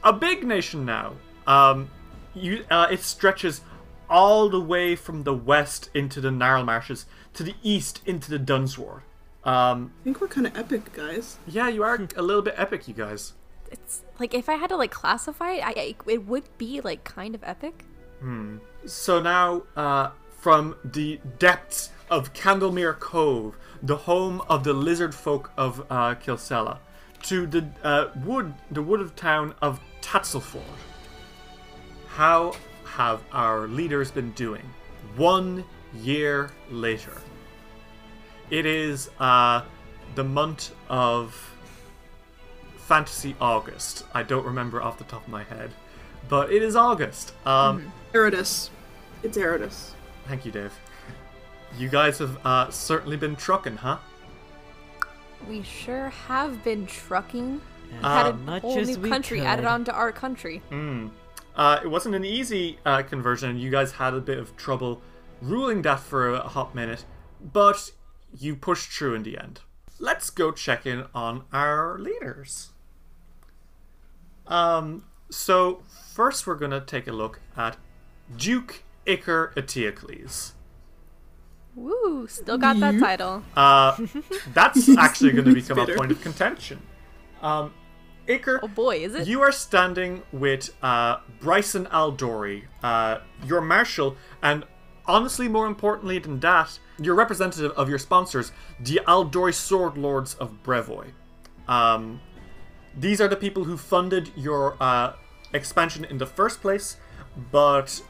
a 0.04 0.12
big 0.12 0.46
nation 0.46 0.86
now. 0.86 1.14
Um, 1.46 1.90
you, 2.34 2.66
uh, 2.70 2.88
it 2.92 3.02
stretches 3.02 3.62
all 4.10 4.50
the 4.50 4.62
way 4.62 4.96
from 4.96 5.24
the 5.24 5.34
west 5.34 5.90
into 5.94 6.22
the 6.22 6.30
Narlmarches 6.30 7.06
to 7.38 7.44
the 7.44 7.56
east 7.62 8.02
into 8.06 8.32
the 8.32 8.40
Dunsward. 8.40 9.04
Um, 9.44 9.94
I 10.02 10.04
think 10.04 10.20
we're 10.20 10.28
kind 10.28 10.48
of 10.48 10.58
epic, 10.58 10.92
guys. 10.92 11.38
yeah, 11.48 11.70
you 11.70 11.84
are 11.84 11.96
a 12.16 12.22
little 12.22 12.42
bit 12.42 12.56
epic, 12.58 12.88
you 12.88 12.96
guys. 12.96 13.34
It's 13.72 14.02
like 14.20 14.34
if 14.34 14.50
I 14.50 14.56
had 14.56 14.70
to 14.70 14.76
like 14.76 14.92
classify 14.92 15.52
it, 15.52 15.64
I, 15.64 15.70
I 15.70 15.96
it 16.08 16.26
would 16.26 16.46
be 16.58 16.82
like 16.82 17.04
kind 17.04 17.36
of 17.36 17.44
epic. 17.44 17.86
Hmm. 18.22 18.58
So 18.86 19.22
now, 19.22 19.64
uh, 19.76 20.10
from 20.40 20.76
the 20.84 21.20
depths 21.38 21.92
of 22.10 22.34
Candlemere 22.34 22.98
Cove, 22.98 23.56
the 23.84 23.98
home 23.98 24.42
of 24.50 24.64
the 24.64 24.74
lizard 24.74 25.14
folk 25.14 25.52
of 25.58 25.86
uh, 25.92 26.16
Kilcela, 26.16 26.80
to 27.24 27.46
the 27.46 27.70
uh, 27.84 28.08
wood, 28.26 28.54
the 28.72 28.82
wood 28.82 29.02
of 29.02 29.16
town 29.16 29.54
of 29.62 29.80
Tatzylford. 30.02 30.62
How 32.08 32.54
have 32.86 33.22
our 33.32 33.68
leaders 33.68 34.10
been 34.10 34.32
doing? 34.32 34.64
One 35.18 35.64
year 35.94 36.50
later. 36.72 37.14
It 38.50 38.66
is 38.66 39.10
uh, 39.20 39.64
the 40.16 40.24
month 40.24 40.72
of 40.90 41.36
Fantasy 42.78 43.36
August. 43.42 44.06
I 44.14 44.24
don't 44.24 44.46
remember 44.46 44.82
off 44.82 44.98
the 44.98 45.04
top 45.04 45.24
of 45.24 45.30
my 45.30 45.44
head, 45.44 45.72
but 46.30 46.52
it 46.52 46.62
is 46.64 46.76
August. 46.76 47.34
Um, 47.46 47.92
Eridus. 48.14 48.70
It's 49.24 49.38
Eridus. 49.38 49.94
Thank 50.28 50.46
you, 50.46 50.52
Dave. 50.52 50.74
You 51.78 51.90
guys 51.90 52.18
have 52.20 52.38
uh, 52.46 52.70
certainly 52.70 53.18
been 53.18 53.36
trucking, 53.36 53.78
huh? 53.78 53.98
We 55.50 55.64
sure 55.64 56.10
have 56.10 56.64
been 56.64 56.86
trucking. 56.88 57.62
As 58.00 58.04
Had 58.04 58.28
a 58.28 58.34
much 58.34 58.62
whole 58.64 58.80
as 58.80 58.90
new 58.98 59.04
we 59.04 59.10
country 59.10 59.40
could. 59.40 59.48
added 59.48 59.66
on 59.66 59.86
to 59.86 59.94
our 59.94 60.12
country. 60.12 60.62
Uh, 61.56 61.80
it 61.84 61.88
wasn't 61.88 62.16
an 62.16 62.26
easy 62.26 62.80
uh, 62.86 63.02
conversion. 63.02 63.58
You 63.58 63.70
guys 63.70 63.92
had 63.94 64.14
a 64.14 64.20
bit 64.20 64.38
of 64.40 64.56
trouble 64.58 65.02
ruling 65.42 65.82
that 65.84 66.00
for 66.00 66.34
a 66.34 66.40
hot 66.42 66.76
minute, 66.76 67.06
but 67.54 67.92
you 68.36 68.56
pushed 68.56 68.90
through 68.92 69.16
in 69.16 69.24
the 69.24 69.38
end. 69.38 69.62
Let's 70.00 70.30
go 70.30 70.52
check 70.52 70.86
in 70.86 71.06
on 71.14 71.44
our 71.52 71.98
leaders. 72.00 72.70
Um, 74.46 75.06
so 75.30 75.82
first 76.14 76.48
we're 76.48 76.56
gonna 76.56 76.82
take 76.82 77.08
a 77.08 77.12
look 77.12 77.40
at 77.56 77.78
Duke 78.36 78.84
Iker 79.06 79.54
Eteocles. 79.56 80.52
Woo! 81.76 82.28
Still 82.28 82.58
got 82.58 82.80
that 82.80 83.00
title. 83.00 83.44
Uh, 83.56 83.96
that's 84.54 84.90
actually 84.98 85.32
going 85.32 85.46
to 85.46 85.54
become 85.54 85.78
a 85.78 85.86
point 85.96 86.12
of 86.12 86.20
contention. 86.22 86.82
Um, 87.40 87.72
Iker, 88.28 88.60
Oh 88.64 88.68
boy, 88.68 88.98
is 88.98 89.14
it? 89.14 89.28
you 89.28 89.42
are 89.42 89.52
standing 89.52 90.24
with 90.32 90.76
uh, 90.84 91.18
Bryson 91.40 91.86
Aldori, 91.86 92.64
uh, 92.82 93.20
your 93.46 93.62
marshal, 93.62 94.18
and 94.42 94.66
honestly, 95.08 95.48
more 95.48 95.68
importantly 95.68 96.20
than 96.20 96.40
that, 96.42 96.80
you're 97.00 97.16
representative 97.16 97.72
of 97.72 97.90
your 97.90 98.00
sponsors, 98.00 98.52
the 98.80 99.02
Aldori 99.08 99.54
Sword 99.54 99.98
Lords 99.98 100.36
of 100.36 100.64
Brevoy. 100.64 101.08
Um, 101.68 102.22
these 102.96 103.22
are 103.22 103.28
the 103.28 103.36
people 103.36 103.64
who 103.64 103.78
funded 103.78 104.32
your 104.36 104.76
uh, 104.80 105.14
expansion 105.54 106.06
in 106.06 106.18
the 106.18 106.26
first 106.26 106.62
place, 106.62 106.98
but 107.52 108.02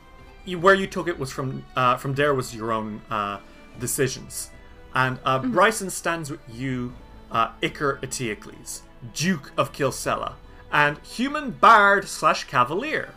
you, 0.46 0.60
where 0.60 0.76
you 0.76 0.88
took 0.88 1.08
it 1.08 1.20
was 1.20 1.32
from 1.32 1.66
uh, 1.76 1.98
from 1.98 2.14
there 2.16 2.34
was 2.34 2.56
your 2.56 2.72
own 2.72 3.02
uh, 3.10 3.40
decisions. 3.80 4.52
And 4.96 5.20
uh, 5.26 5.40
Bryson 5.40 5.90
stands 5.90 6.32
with 6.32 6.40
you, 6.50 6.94
uh, 7.30 7.50
Iker 7.62 8.02
Eteocles, 8.02 8.82
Duke 9.14 9.52
of 9.58 9.72
Kilcela, 9.72 10.34
and 10.72 10.98
human 11.00 11.52
bard 11.52 12.08
slash 12.08 12.46
cavalier. 12.46 13.14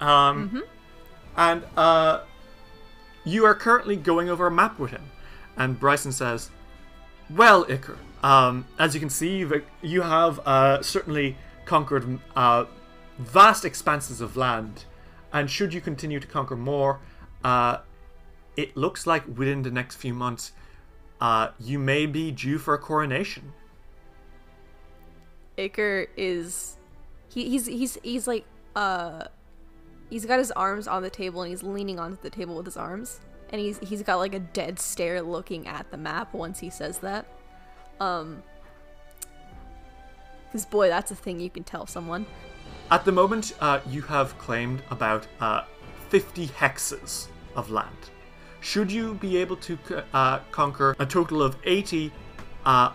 Um, 0.00 0.62
and 1.36 1.64
uh, 1.76 2.20
you 3.24 3.44
are 3.44 3.54
currently 3.54 3.96
going 3.96 4.28
over 4.28 4.46
a 4.46 4.50
map 4.50 4.78
with 4.78 4.90
him, 4.90 5.10
and 5.56 5.78
Bryson 5.78 6.12
says, 6.12 6.50
"Well, 7.30 7.64
Iker, 7.66 7.96
um, 8.22 8.66
as 8.78 8.94
you 8.94 9.00
can 9.00 9.10
see, 9.10 9.46
you've, 9.82 10.40
uh, 10.46 10.82
certainly 10.82 11.36
conquered 11.64 12.18
uh, 12.36 12.64
vast 13.18 13.64
expanses 13.64 14.20
of 14.20 14.36
land, 14.36 14.84
and 15.32 15.50
should 15.50 15.72
you 15.74 15.80
continue 15.80 16.20
to 16.20 16.26
conquer 16.26 16.56
more, 16.56 17.00
uh, 17.44 17.78
it 18.56 18.76
looks 18.76 19.06
like 19.06 19.26
within 19.26 19.62
the 19.62 19.70
next 19.70 19.96
few 19.96 20.14
months, 20.14 20.52
uh, 21.20 21.48
you 21.58 21.78
may 21.78 22.06
be 22.06 22.30
due 22.30 22.58
for 22.58 22.74
a 22.74 22.78
coronation." 22.78 23.52
Iker 25.58 26.08
is 26.16 26.76
he, 27.28 27.48
he's 27.48 27.66
he's 27.66 27.98
he's 28.02 28.26
like 28.26 28.44
uh 28.74 29.24
he's 30.12 30.26
got 30.26 30.38
his 30.38 30.50
arms 30.50 30.86
on 30.86 31.02
the 31.02 31.08
table 31.08 31.40
and 31.40 31.48
he's 31.48 31.62
leaning 31.62 31.98
onto 31.98 32.20
the 32.20 32.28
table 32.28 32.54
with 32.54 32.66
his 32.66 32.76
arms 32.76 33.20
and 33.48 33.60
he's 33.60 33.78
he's 33.78 34.02
got 34.02 34.16
like 34.16 34.34
a 34.34 34.38
dead 34.38 34.78
stare 34.78 35.22
looking 35.22 35.66
at 35.66 35.90
the 35.90 35.96
map 35.96 36.34
once 36.34 36.60
he 36.60 36.68
says 36.68 36.98
that. 36.98 37.24
Um 37.98 38.42
cuz 40.52 40.66
boy, 40.66 40.88
that's 40.88 41.10
a 41.10 41.14
thing 41.14 41.40
you 41.40 41.48
can 41.48 41.64
tell 41.64 41.86
someone. 41.86 42.26
At 42.90 43.06
the 43.06 43.12
moment, 43.12 43.54
uh, 43.60 43.80
you 43.88 44.02
have 44.02 44.36
claimed 44.36 44.82
about 44.90 45.26
uh, 45.40 45.62
50 46.10 46.48
hexes 46.48 47.28
of 47.56 47.70
land. 47.70 47.96
Should 48.60 48.92
you 48.92 49.14
be 49.14 49.38
able 49.38 49.56
to 49.68 49.78
uh, 50.12 50.40
conquer 50.50 50.94
a 50.98 51.06
total 51.06 51.42
of 51.42 51.56
80, 51.64 52.12
uh, 52.66 52.92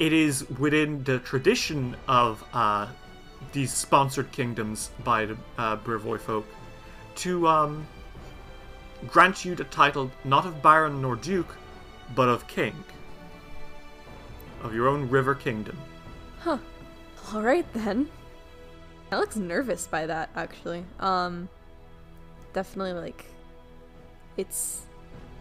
it 0.00 0.12
is 0.12 0.50
within 0.58 1.04
the 1.04 1.20
tradition 1.20 1.96
of 2.08 2.42
uh, 2.52 2.88
these 3.52 3.72
sponsored 3.72 4.32
kingdoms 4.32 4.90
by 5.04 5.26
the 5.26 5.36
uh, 5.58 5.76
Brevoy 5.76 6.18
folk 6.18 6.46
to 7.16 7.46
um, 7.48 7.86
grant 9.08 9.44
you 9.44 9.54
the 9.54 9.64
title 9.64 10.10
not 10.24 10.46
of 10.46 10.62
Baron 10.62 11.00
nor 11.02 11.16
Duke, 11.16 11.56
but 12.14 12.28
of 12.28 12.46
King. 12.46 12.74
Of 14.62 14.74
your 14.74 14.88
own 14.88 15.08
river 15.08 15.34
kingdom. 15.34 15.78
Huh. 16.40 16.58
All 17.32 17.42
right 17.42 17.66
then. 17.72 18.08
I 19.12 19.18
looks 19.18 19.36
nervous 19.36 19.86
by 19.86 20.06
that 20.06 20.30
actually. 20.34 20.84
Um 20.98 21.48
definitely 22.52 22.94
like 22.94 23.26
it's 24.36 24.86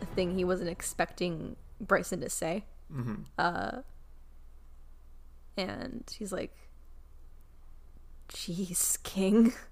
a 0.02 0.06
thing 0.06 0.36
he 0.36 0.44
wasn't 0.44 0.70
expecting 0.70 1.56
Bryson 1.80 2.20
to 2.22 2.30
say. 2.30 2.66
Mm-hmm. 2.94 3.24
Uh 3.38 3.82
and 5.58 6.04
he's 6.18 6.32
like 6.32 6.56
Jeez, 8.30 9.02
King. 9.04 9.54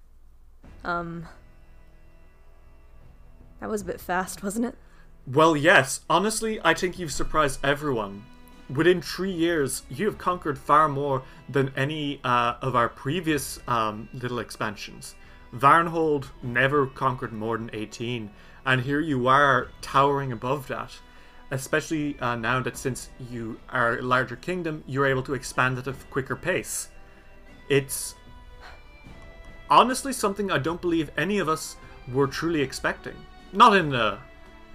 Um 0.85 1.27
That 3.63 3.69
was 3.69 3.83
a 3.83 3.85
bit 3.85 4.01
fast, 4.01 4.43
wasn't 4.43 4.65
it? 4.65 4.75
Well, 5.25 5.55
yes. 5.55 6.01
Honestly, 6.09 6.59
I 6.65 6.73
think 6.73 6.99
you've 6.99 7.13
surprised 7.13 7.63
everyone. 7.63 8.25
Within 8.69 9.01
three 9.01 9.31
years, 9.31 9.83
you 9.89 10.05
have 10.05 10.17
conquered 10.17 10.59
far 10.59 10.89
more 10.89 11.23
than 11.47 11.71
any 11.77 12.19
uh, 12.25 12.55
of 12.61 12.75
our 12.75 12.89
previous 12.89 13.61
um, 13.69 14.09
little 14.11 14.39
expansions. 14.39 15.15
Varnhold 15.55 16.25
never 16.41 16.87
conquered 16.87 17.31
more 17.31 17.57
than 17.57 17.69
18, 17.71 18.29
and 18.65 18.81
here 18.81 18.99
you 18.99 19.29
are 19.29 19.69
towering 19.81 20.33
above 20.33 20.67
that. 20.67 20.91
Especially 21.49 22.19
uh, 22.19 22.35
now 22.35 22.59
that 22.59 22.75
since 22.75 23.11
you 23.31 23.57
are 23.69 23.97
a 23.97 24.01
larger 24.01 24.35
kingdom, 24.35 24.83
you're 24.87 25.07
able 25.07 25.23
to 25.23 25.35
expand 25.35 25.77
at 25.77 25.87
a 25.87 25.93
quicker 26.11 26.35
pace. 26.35 26.89
It's 27.69 28.15
honestly 29.69 30.11
something 30.11 30.51
I 30.51 30.57
don't 30.57 30.81
believe 30.81 31.11
any 31.15 31.39
of 31.39 31.47
us 31.47 31.77
were 32.11 32.27
truly 32.27 32.61
expecting. 32.61 33.15
Not 33.53 33.75
in 33.77 33.93
a 33.93 34.19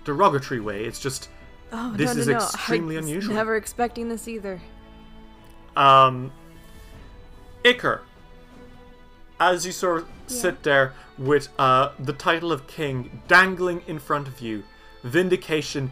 derogatory 0.04 0.61
way, 0.61 0.85
it's 0.85 1.00
just 1.00 1.28
Oh, 1.70 1.92
This 1.94 2.08
no, 2.08 2.14
no, 2.14 2.20
is 2.20 2.26
no. 2.28 2.35
extremely 2.37 2.97
I 2.97 3.00
unusual. 3.00 3.35
Never 3.35 3.56
expecting 3.56 4.08
this 4.08 4.26
either. 4.26 4.61
Um, 5.76 6.32
Iker, 7.62 8.00
as 9.38 9.66
you 9.66 9.73
sort 9.73 9.99
of 10.02 10.08
sit 10.28 10.62
there 10.62 10.94
with 11.18 11.49
uh, 11.58 11.90
the 11.99 12.12
title 12.14 12.52
of 12.52 12.66
king 12.66 13.20
dangling 13.28 13.82
in 13.87 13.99
front 13.99 14.28
of 14.28 14.40
you, 14.40 14.64
vindication 15.04 15.90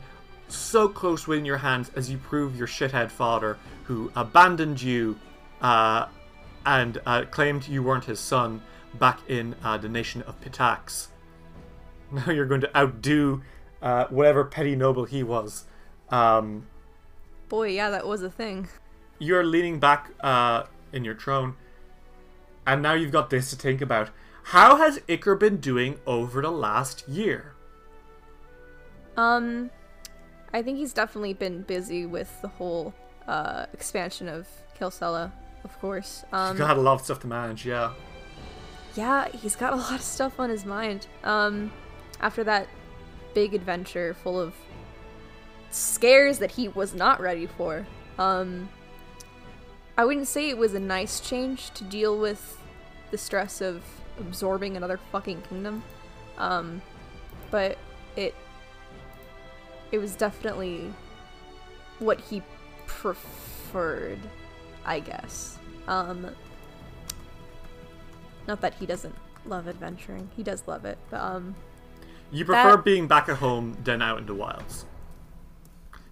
so 0.49 0.89
close 0.89 1.27
within 1.27 1.45
your 1.45 1.59
hands 1.59 1.91
as 1.95 2.09
you 2.09 2.17
prove 2.19 2.57
your 2.57 2.69
shithead 2.69 3.11
father, 3.11 3.59
who 3.85 4.11
abandoned 4.17 4.81
you 4.81 5.19
uh, 5.61 6.07
and 6.65 7.01
uh, 7.05 7.25
claimed 7.31 7.69
you 7.69 7.83
weren't 7.83 8.05
his 8.05 8.19
son 8.21 8.63
back 8.95 9.21
in 9.29 9.55
uh, 9.63 9.77
the 9.77 9.89
nation 9.89 10.23
of 10.23 10.41
Pitax. 10.41 11.09
Now 12.11 12.31
you're 12.31 12.47
going 12.47 12.61
to 12.61 12.77
outdo 12.79 13.43
uh, 13.83 14.07
whatever 14.09 14.45
petty 14.45 14.77
noble 14.77 15.05
he 15.05 15.23
was. 15.23 15.65
Um, 16.11 16.67
Boy, 17.49 17.71
yeah, 17.71 17.91
that 17.91 18.07
was 18.07 18.23
a 18.23 18.31
thing. 18.31 18.69
you're 19.19 19.45
leaning 19.45 19.79
back 19.81 20.11
uh, 20.21 20.65
in 20.93 21.05
your 21.05 21.17
throne, 21.17 21.55
and 22.67 22.83
now 22.83 22.93
you've 22.95 23.13
got 23.13 23.31
this 23.31 23.51
to 23.51 23.57
think 23.57 23.81
about. 23.81 24.11
How 24.51 24.77
has 24.77 25.01
Iker 25.09 25.39
been 25.39 25.57
doing 25.57 25.99
over 26.07 26.41
the 26.41 26.51
last 26.51 27.09
year? 27.09 27.55
Um, 29.17 29.71
I 30.53 30.63
think 30.63 30.79
he's 30.79 30.93
definitely 30.93 31.35
been 31.35 31.63
busy 31.63 32.07
with 32.07 32.41
the 32.43 32.49
whole 32.49 32.95
uh, 33.27 33.67
expansion 33.73 34.29
of 34.29 34.47
Kilcela, 34.79 35.33
of 35.65 35.79
course. 35.81 36.25
Um, 36.33 36.57
he's 36.57 36.59
Got 36.67 36.77
a 36.77 36.81
lot 36.81 36.95
of 36.95 37.01
stuff 37.03 37.21
to 37.21 37.27
manage, 37.27 37.67
yeah. 37.67 37.93
yeah, 38.95 39.29
he's 39.29 39.57
got 39.57 39.73
a 39.73 39.77
lot 39.77 39.95
of 39.95 40.03
stuff 40.03 40.39
on 40.39 40.51
his 40.51 40.65
mind. 40.65 41.07
Um, 41.25 41.73
after 42.21 42.45
that 42.45 42.69
big 43.35 43.55
adventure 43.55 44.15
full 44.15 44.41
of 44.41 44.55
scares 45.71 46.39
that 46.39 46.53
he 46.53 46.69
was 46.69 46.95
not 46.95 47.21
ready 47.21 47.47
for. 47.47 47.87
Um, 48.19 48.69
I 49.99 50.05
wouldn't 50.05 50.29
say 50.29 50.49
it 50.49 50.59
was 50.59 50.75
a 50.75 50.81
nice 50.81 51.21
change 51.21 51.71
to 51.73 51.85
deal 51.85 52.19
with 52.19 52.59
the 53.11 53.19
stress 53.19 53.61
of 53.61 53.83
absorbing 54.19 54.77
another 54.77 54.99
fucking 55.13 55.43
kingdom. 55.43 55.83
Um, 56.39 56.83
but 57.51 57.79
it 58.17 58.35
it 59.93 59.99
was 59.99 60.17
definitely 60.17 60.93
what 61.99 62.21
he 62.21 62.43
preferred, 62.87 64.19
I 64.85 65.01
guess. 65.01 65.59
Um, 65.87 66.35
not 68.49 68.61
that 68.61 68.75
he 68.75 68.87
doesn't 68.87 69.15
love 69.45 69.69
adventuring. 69.69 70.31
He 70.37 70.43
does 70.43 70.63
love 70.67 70.85
it, 70.85 70.99
but 71.11 71.21
um 71.21 71.55
You 72.31 72.45
prefer 72.45 72.77
That- 72.77 72.85
being 72.85 73.07
back 73.07 73.29
at 73.29 73.37
home 73.39 73.77
than 73.85 74.03
out 74.03 74.19
in 74.19 74.27
the 74.27 74.35
wilds. 74.35 74.85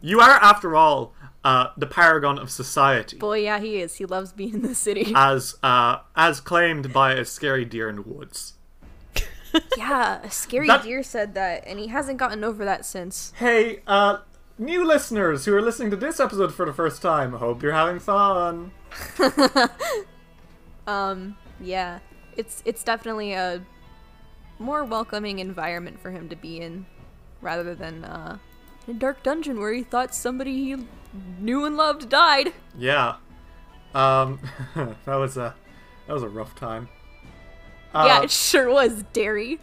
You 0.00 0.20
are, 0.20 0.30
after 0.42 0.76
all, 0.76 1.14
uh, 1.44 1.68
the 1.76 1.86
paragon 1.86 2.38
of 2.38 2.50
society, 2.50 3.16
boy, 3.18 3.38
yeah, 3.40 3.58
he 3.58 3.76
is. 3.80 3.96
He 3.96 4.04
loves 4.06 4.32
being 4.32 4.54
in 4.54 4.62
the 4.62 4.74
city. 4.74 5.12
as 5.16 5.56
uh, 5.62 5.98
as 6.16 6.40
claimed 6.40 6.92
by 6.92 7.12
a 7.14 7.24
scary 7.24 7.64
deer 7.64 7.88
in 7.88 7.96
the 7.96 8.02
woods. 8.02 8.54
yeah, 9.76 10.20
a 10.22 10.30
scary 10.30 10.66
That- 10.68 10.82
deer 10.84 11.02
said 11.02 11.34
that, 11.34 11.64
and 11.66 11.78
he 11.78 11.88
hasn't 11.88 12.18
gotten 12.18 12.44
over 12.44 12.64
that 12.64 12.84
since. 12.86 13.32
Hey, 13.36 13.80
uh, 13.86 14.18
new 14.58 14.84
listeners 14.86 15.44
who 15.44 15.54
are 15.54 15.62
listening 15.62 15.90
to 15.90 15.96
this 15.96 16.18
episode 16.20 16.54
for 16.54 16.64
the 16.66 16.72
first 16.72 17.02
time, 17.02 17.32
hope 17.34 17.62
you're 17.62 17.72
having 17.72 17.98
fun. 17.98 18.70
Um, 20.86 21.36
yeah. 21.60 22.00
it's 22.36 22.62
it's 22.66 22.84
definitely 22.84 23.32
a 23.32 23.62
more 24.58 24.84
welcoming 24.84 25.38
environment 25.38 25.98
for 26.00 26.10
him 26.10 26.28
to 26.28 26.36
be 26.36 26.60
in, 26.60 26.86
rather 27.40 27.74
than 27.74 28.04
uh, 28.04 28.38
a 28.88 28.92
dark 28.92 29.22
dungeon 29.22 29.58
where 29.60 29.72
he 29.72 29.82
thought 29.82 30.14
somebody 30.14 30.52
he 30.52 30.76
knew 31.40 31.64
and 31.64 31.76
loved 31.76 32.08
died. 32.08 32.52
Yeah. 32.78 33.16
Um, 33.94 34.40
that 34.74 35.14
was 35.14 35.36
a 35.36 35.54
that 36.06 36.12
was 36.12 36.22
a 36.22 36.28
rough 36.28 36.54
time. 36.54 36.88
yeah, 37.94 38.18
Uh, 38.18 38.22
it 38.22 38.30
sure 38.30 38.68
was, 38.70 39.04
Derry. 39.12 39.60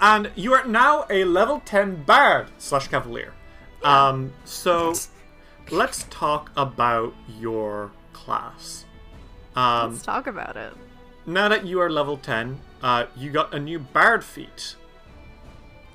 and 0.00 0.30
you 0.34 0.54
are 0.54 0.64
now 0.64 1.04
a 1.10 1.24
level 1.24 1.60
ten 1.64 2.02
bard 2.04 2.48
slash 2.58 2.88
cavalier. 2.88 3.32
Um, 3.82 4.32
so 4.44 4.94
let's 5.70 6.04
talk 6.10 6.50
about 6.56 7.14
your 7.38 7.90
class. 8.12 8.84
Um, 9.56 9.92
Let's 9.92 10.04
talk 10.04 10.26
about 10.26 10.56
it. 10.56 10.72
now 11.26 11.48
that 11.48 11.66
you 11.66 11.80
are 11.80 11.90
level 11.90 12.16
ten, 12.16 12.60
uh, 12.82 13.06
you 13.16 13.30
got 13.30 13.54
a 13.54 13.58
new 13.58 13.78
bard 13.78 14.24
feat. 14.24 14.76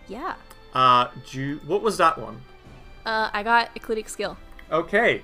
Yeah. 0.08 0.36
Uh, 0.74 1.08
do 1.30 1.42
you, 1.42 1.62
what 1.66 1.82
was 1.82 1.98
that 1.98 2.18
one? 2.18 2.42
Uh, 3.06 3.30
I 3.34 3.44
got 3.44 3.70
eclectic 3.76 4.10
skill. 4.10 4.38
Okay. 4.72 5.22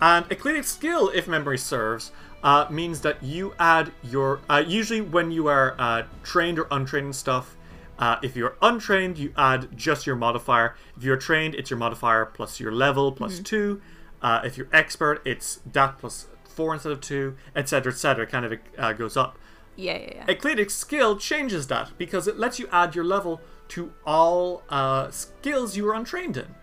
And 0.00 0.26
eclectic 0.30 0.64
skill, 0.64 1.10
if 1.14 1.28
memory 1.28 1.58
serves, 1.58 2.12
uh, 2.42 2.66
means 2.70 3.00
that 3.00 3.22
you 3.22 3.54
add 3.58 3.92
your. 4.02 4.40
Uh, 4.48 4.62
usually, 4.66 5.00
when 5.00 5.30
you 5.30 5.46
are 5.46 5.74
uh, 5.78 6.02
trained 6.22 6.58
or 6.58 6.66
untrained 6.70 7.06
in 7.06 7.12
stuff, 7.12 7.56
uh, 7.98 8.16
if 8.22 8.36
you're 8.36 8.56
untrained, 8.60 9.16
you 9.18 9.32
add 9.36 9.68
just 9.76 10.06
your 10.06 10.16
modifier. 10.16 10.76
If 10.96 11.04
you're 11.04 11.16
trained, 11.16 11.54
it's 11.54 11.70
your 11.70 11.78
modifier 11.78 12.26
plus 12.26 12.60
your 12.60 12.72
level 12.72 13.12
plus 13.12 13.38
two. 13.38 13.80
Uh, 14.20 14.40
if 14.44 14.58
you're 14.58 14.68
expert, 14.72 15.22
it's 15.24 15.60
that 15.72 15.98
plus 15.98 16.26
four 16.44 16.74
instead 16.74 16.92
of 16.92 17.00
two, 17.00 17.36
etc., 17.54 17.92
etc. 17.92 18.26
Kind 18.26 18.46
of 18.46 18.58
uh, 18.78 18.92
goes 18.92 19.16
up. 19.16 19.38
Yeah, 19.76 19.98
yeah, 19.98 20.10
yeah. 20.14 20.24
Eclectic 20.28 20.70
skill 20.70 21.16
changes 21.16 21.66
that 21.68 21.90
because 21.98 22.28
it 22.28 22.38
lets 22.38 22.58
you 22.58 22.68
add 22.70 22.94
your 22.94 23.04
level 23.04 23.40
to 23.68 23.92
all 24.06 24.62
uh, 24.68 25.10
skills 25.10 25.76
you 25.76 25.84
were 25.84 25.94
untrained 25.94 26.36
in. 26.36 26.54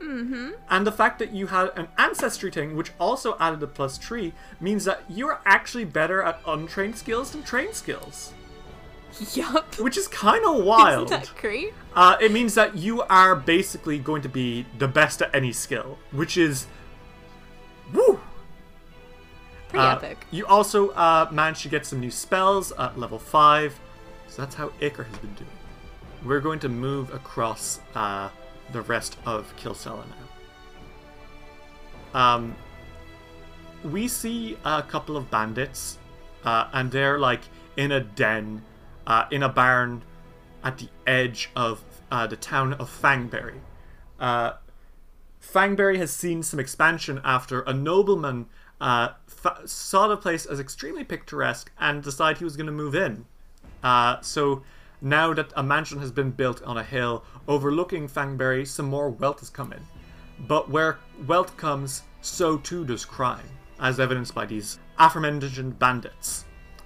Mm-hmm. 0.00 0.50
And 0.70 0.86
the 0.86 0.92
fact 0.92 1.18
that 1.18 1.32
you 1.32 1.48
had 1.48 1.70
an 1.76 1.88
ancestry 1.98 2.50
thing, 2.50 2.76
which 2.76 2.92
also 3.00 3.36
added 3.40 3.62
a 3.62 3.66
plus 3.66 3.98
three, 3.98 4.32
means 4.60 4.84
that 4.84 5.02
you're 5.08 5.40
actually 5.44 5.84
better 5.84 6.22
at 6.22 6.40
untrained 6.46 6.96
skills 6.96 7.32
than 7.32 7.42
trained 7.42 7.74
skills, 7.74 8.32
yup. 9.34 9.74
which 9.78 9.96
is 9.96 10.06
kind 10.06 10.44
of 10.44 10.64
wild. 10.64 11.10
Isn't 11.10 11.22
that 11.22 11.32
great? 11.40 11.74
Uh, 11.94 12.16
it 12.20 12.30
means 12.30 12.54
that 12.54 12.76
you 12.76 13.02
are 13.02 13.34
basically 13.34 13.98
going 13.98 14.22
to 14.22 14.28
be 14.28 14.66
the 14.78 14.86
best 14.86 15.20
at 15.20 15.34
any 15.34 15.52
skill, 15.52 15.98
which 16.12 16.36
is, 16.36 16.66
woo. 17.92 18.20
Pretty 19.68 19.84
Uh, 19.84 19.96
epic. 19.96 20.26
You 20.30 20.46
also 20.46 20.90
uh, 20.90 21.28
managed 21.30 21.62
to 21.62 21.68
get 21.68 21.84
some 21.86 22.00
new 22.00 22.10
spells 22.10 22.72
at 22.72 22.98
level 22.98 23.18
5. 23.18 23.78
So 24.28 24.42
that's 24.42 24.54
how 24.54 24.68
Iker 24.80 25.06
has 25.06 25.18
been 25.18 25.34
doing. 25.34 25.50
We're 26.24 26.40
going 26.40 26.58
to 26.60 26.68
move 26.68 27.12
across 27.14 27.80
uh, 27.94 28.28
the 28.72 28.82
rest 28.82 29.16
of 29.26 29.52
Kilcela 29.56 30.04
now. 32.14 32.20
Um, 32.34 32.56
we 33.84 34.08
see 34.08 34.56
a 34.64 34.82
couple 34.82 35.16
of 35.16 35.30
bandits, 35.30 35.98
uh, 36.44 36.68
and 36.72 36.90
they're 36.90 37.18
like 37.18 37.42
in 37.76 37.92
a 37.92 38.00
den, 38.00 38.62
uh, 39.06 39.26
in 39.30 39.42
a 39.42 39.48
barn 39.48 40.02
at 40.64 40.78
the 40.78 40.88
edge 41.06 41.50
of 41.54 41.82
uh, 42.10 42.26
the 42.26 42.36
town 42.36 42.72
of 42.74 42.90
Fangberry. 42.90 43.60
Uh, 44.18 44.52
Fangberry 45.40 45.98
has 45.98 46.10
seen 46.10 46.42
some 46.42 46.58
expansion 46.58 47.20
after 47.24 47.60
a 47.62 47.72
nobleman 47.72 48.46
uh, 48.80 49.10
saw 49.64 50.08
the 50.08 50.16
place 50.16 50.46
as 50.46 50.60
extremely 50.60 51.04
picturesque 51.04 51.70
and 51.78 52.02
decided 52.02 52.38
he 52.38 52.44
was 52.44 52.56
going 52.56 52.66
to 52.66 52.72
move 52.72 52.94
in. 52.94 53.24
Uh, 53.82 54.20
so 54.20 54.62
now 55.00 55.32
that 55.32 55.52
a 55.56 55.62
mansion 55.62 56.00
has 56.00 56.10
been 56.10 56.30
built 56.30 56.62
on 56.62 56.76
a 56.76 56.82
hill 56.82 57.24
overlooking 57.46 58.08
Fangberry, 58.08 58.66
some 58.66 58.86
more 58.86 59.10
wealth 59.10 59.40
has 59.40 59.50
come 59.50 59.72
in. 59.72 59.80
But 60.46 60.70
where 60.70 60.98
wealth 61.26 61.56
comes, 61.56 62.02
so 62.20 62.58
too 62.58 62.84
does 62.84 63.04
crime, 63.04 63.48
as 63.80 64.00
evidenced 64.00 64.34
by 64.34 64.46
these 64.46 64.78
aforementioned 64.98 65.78
bandits. 65.78 66.44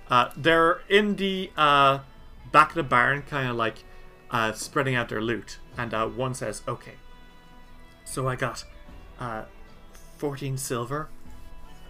Uh, 0.08 0.30
they're 0.36 0.80
in 0.88 1.16
the 1.16 1.50
uh, 1.56 2.00
back 2.50 2.70
of 2.70 2.74
the 2.74 2.82
barn, 2.82 3.22
kind 3.22 3.48
of 3.48 3.56
like 3.56 3.84
uh, 4.30 4.52
spreading 4.52 4.94
out 4.94 5.08
their 5.08 5.22
loot, 5.22 5.58
and 5.76 5.94
uh, 5.94 6.06
one 6.06 6.34
says, 6.34 6.62
"Okay, 6.68 6.94
so 8.04 8.28
I 8.28 8.36
got 8.36 8.64
uh, 9.18 9.44
14 10.18 10.56
silver. 10.58 11.08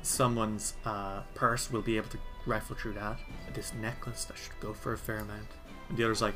Someone's 0.02 0.74
uh, 0.84 1.22
purse 1.34 1.70
will 1.70 1.82
be 1.82 1.96
able 1.96 2.08
to 2.08 2.18
rifle 2.46 2.76
through 2.76 2.94
that. 2.94 3.18
This 3.54 3.72
necklace 3.74 4.24
that 4.24 4.36
should 4.36 4.58
go 4.60 4.72
for 4.72 4.92
a 4.92 4.98
fair 4.98 5.18
amount." 5.18 5.48
And 5.88 5.96
the 5.96 6.04
other's 6.04 6.22
like, 6.22 6.34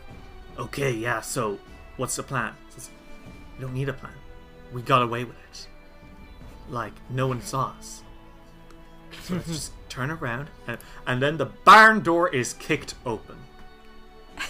"Okay, 0.59 0.92
yeah. 0.92 1.20
So 1.20 1.59
what's 1.96 2.16
the 2.16 2.22
plan?" 2.22 2.55
Says, 2.70 2.90
"You 3.57 3.62
don't 3.62 3.74
need 3.74 3.88
a 3.88 3.92
plan. 3.92 4.12
We 4.72 4.83
got 4.83 5.02
away 5.02 5.24
with 5.24 5.37
it. 5.50 5.66
Like 6.68 6.94
no 7.11 7.26
one 7.29 7.42
saw 7.42 7.74
us. 7.79 8.02
So 9.22 9.35
let's 9.35 9.46
just 9.46 9.72
turn 9.88 10.11
around, 10.11 10.48
and, 10.66 10.79
and 11.07 11.22
then 11.22 11.37
the 11.37 11.46
barn 11.46 12.00
door 12.00 12.29
is 12.29 12.55
kicked 12.55 12.94
open." 13.05 13.37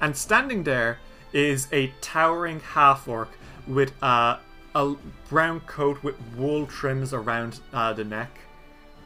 And 0.00 0.14
standing 0.14 0.64
there 0.64 0.98
is 1.32 1.68
a 1.72 1.92
towering 2.00 2.60
half 2.60 3.08
orc 3.08 3.30
with 3.66 3.92
uh, 4.02 4.38
a 4.74 4.94
brown 5.28 5.60
coat 5.60 6.02
with 6.02 6.16
wool 6.36 6.66
trims 6.66 7.12
around 7.12 7.60
uh, 7.72 7.92
the 7.92 8.04
neck. 8.04 8.30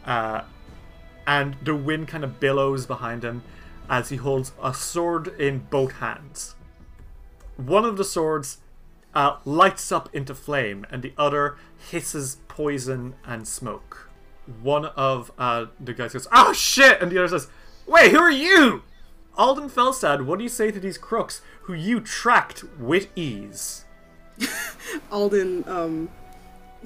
Uh, 0.05 0.43
and 1.27 1.57
the 1.63 1.75
wind 1.75 2.09
kind 2.09 2.25
of 2.25 2.41
billows 2.41 2.87
behind 2.87 3.23
him 3.23 3.43
as 3.89 4.09
he 4.09 4.17
holds 4.17 4.53
a 4.63 4.73
sword 4.73 5.29
in 5.41 5.67
both 5.71 5.93
hands. 5.93 6.55
One 7.57 7.85
of 7.85 7.97
the 7.97 8.05
swords 8.05 8.59
uh, 9.15 9.39
lights 9.45 9.91
up 9.91 10.15
into 10.15 10.35
flame, 10.35 10.87
and 10.91 11.03
the 11.03 11.13
other 11.19 11.57
hisses 11.91 12.39
poison 12.49 13.15
and 13.27 13.47
smoke. 13.47 14.11
One 14.63 14.87
of 14.87 15.33
uh, 15.39 15.67
the 15.81 15.93
guys 15.93 16.13
goes, 16.13 16.29
"Oh 16.33 16.53
shit!" 16.53 17.01
and 17.03 17.11
the 17.11 17.19
other 17.19 17.29
says, 17.29 17.49
"Wait, 17.87 18.11
who 18.11 18.19
are 18.19 18.31
you?" 18.31 18.83
Alden 19.37 19.71
Felstad, 19.71 20.25
what 20.25 20.39
do 20.39 20.43
you 20.43 20.49
say 20.49 20.71
to 20.71 20.81
these 20.81 20.99
crooks 20.99 21.43
who 21.63 21.73
you 21.73 22.01
tracked 22.01 22.65
with 22.79 23.09
ease? 23.15 23.85
Alden, 25.11 25.65
um, 25.67 26.09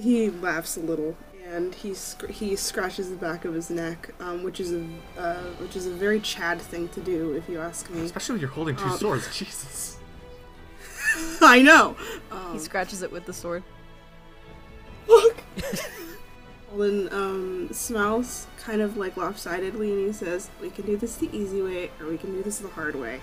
he 0.01 0.31
laughs 0.31 0.77
a 0.77 0.81
little 0.81 1.17
and 1.47 1.75
he 1.75 1.93
sc- 1.93 2.29
he 2.29 2.57
scratches 2.57 3.11
the 3.11 3.17
back 3.17 3.45
of 3.45 3.53
his 3.55 3.69
neck, 3.69 4.11
um, 4.21 4.43
which 4.43 4.59
is 4.61 4.73
a 4.73 4.85
uh, 5.19 5.35
which 5.59 5.77
is 5.77 5.87
a 5.87 5.91
very 5.91 6.19
Chad 6.21 6.61
thing 6.61 6.89
to 6.91 7.01
do, 7.01 7.33
if 7.35 7.49
you 7.49 7.61
ask 7.61 7.91
me. 7.91 8.03
Especially 8.05 8.35
when 8.35 8.41
you're 8.41 8.51
holding 8.51 8.77
two 8.77 8.85
Um, 8.85 8.97
swords. 8.99 9.37
Jesus. 9.37 9.99
I 11.43 11.61
know. 11.61 11.97
he 12.53 12.59
scratches 12.59 13.03
it 13.03 13.13
with 13.13 13.27
the 13.27 13.33
sword. 13.33 13.63
Look. 15.07 15.43
Alden 16.73 17.13
um, 17.13 17.69
smiles 17.71 18.47
kind 18.57 18.81
of 18.81 18.97
like 18.97 19.19
lopsidedly, 19.19 19.91
and 19.91 20.07
he 20.07 20.13
says, 20.13 20.49
"We 20.61 20.71
can 20.71 20.87
do 20.87 20.97
this 20.97 21.17
the 21.17 21.29
easy 21.37 21.61
way, 21.61 21.91
or 22.01 22.07
we 22.07 22.17
can 22.17 22.33
do 22.33 22.43
this 22.43 22.61
the 22.61 22.69
hard 22.69 22.95
way." 22.97 23.21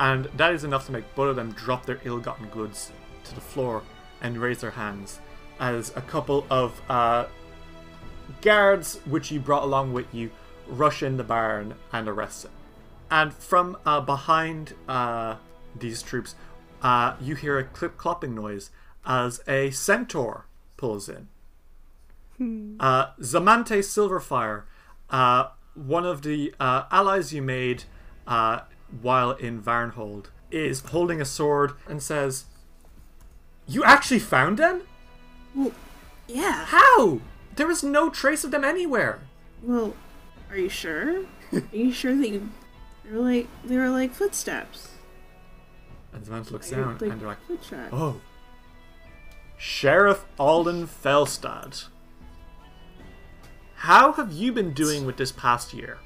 And 0.00 0.24
that 0.36 0.52
is 0.52 0.64
enough 0.64 0.86
to 0.86 0.92
make 0.92 1.14
both 1.14 1.30
of 1.30 1.36
them 1.36 1.52
drop 1.52 1.86
their 1.86 2.00
ill 2.04 2.18
gotten 2.18 2.46
goods 2.48 2.90
to 3.30 3.34
the 3.34 3.40
floor 3.40 3.82
and 4.20 4.36
raise 4.38 4.60
their 4.60 4.72
hands 4.72 5.20
as 5.58 5.92
a 5.96 6.00
couple 6.02 6.46
of 6.50 6.80
uh, 6.88 7.26
guards, 8.40 9.00
which 9.06 9.30
you 9.30 9.40
brought 9.40 9.62
along 9.62 9.92
with 9.92 10.12
you, 10.14 10.30
rush 10.68 11.02
in 11.02 11.16
the 11.16 11.24
barn 11.24 11.74
and 11.92 12.08
arrest 12.08 12.44
him. 12.44 12.50
And 13.10 13.32
from 13.32 13.76
uh, 13.84 14.00
behind 14.00 14.74
uh, 14.88 15.36
these 15.78 16.02
troops, 16.02 16.34
uh, 16.82 17.14
you 17.20 17.34
hear 17.34 17.58
a 17.58 17.64
clip 17.64 17.96
clopping 17.96 18.34
noise 18.34 18.70
as 19.04 19.42
a 19.48 19.70
centaur 19.70 20.46
pulls 20.76 21.08
in. 21.08 21.28
Uh, 22.80 23.12
Zamante 23.20 23.80
Silverfire, 23.80 24.62
uh, 25.10 25.48
one 25.74 26.06
of 26.06 26.22
the 26.22 26.54
uh, 26.58 26.84
allies 26.90 27.32
you 27.34 27.42
made 27.42 27.84
uh, 28.26 28.60
while 29.02 29.32
in 29.32 29.60
Varnhold, 29.60 30.26
is 30.50 30.80
holding 30.80 31.20
a 31.20 31.24
sword 31.24 31.72
and 31.86 32.02
says, 32.02 32.46
You 33.70 33.84
actually 33.84 34.18
found 34.18 34.58
them? 34.58 34.82
Well, 35.54 35.70
yeah. 36.26 36.64
How? 36.66 37.20
There 37.54 37.68
was 37.68 37.84
no 37.84 38.10
trace 38.10 38.42
of 38.42 38.50
them 38.50 38.64
anywhere. 38.64 39.20
Well, 39.62 39.94
are 40.50 40.56
you 40.56 40.68
sure? 40.68 41.24
are 41.52 41.62
you 41.72 41.92
sure 41.92 42.16
that 42.16 42.28
you? 42.28 42.50
They 43.04 43.12
were 43.12 43.20
like 43.22 43.46
they 43.64 43.76
were 43.76 43.88
like 43.88 44.12
footsteps. 44.12 44.88
And 46.12 46.24
Zamante 46.24 46.50
looks 46.50 46.72
Like- 46.72 46.80
down 46.80 46.92
like 46.94 47.02
and 47.12 47.20
they're 47.20 47.28
like, 47.28 47.46
foot 47.46 47.62
tracks. 47.62 47.90
Oh. 47.92 48.20
Sheriff 49.56 50.24
Alden 50.38 50.88
Felstad. 50.88 51.84
How 53.76 54.12
have 54.12 54.32
you 54.32 54.52
been 54.52 54.72
doing 54.72 55.06
with 55.06 55.16
this 55.16 55.30
past 55.32 55.72
year? 55.72 55.98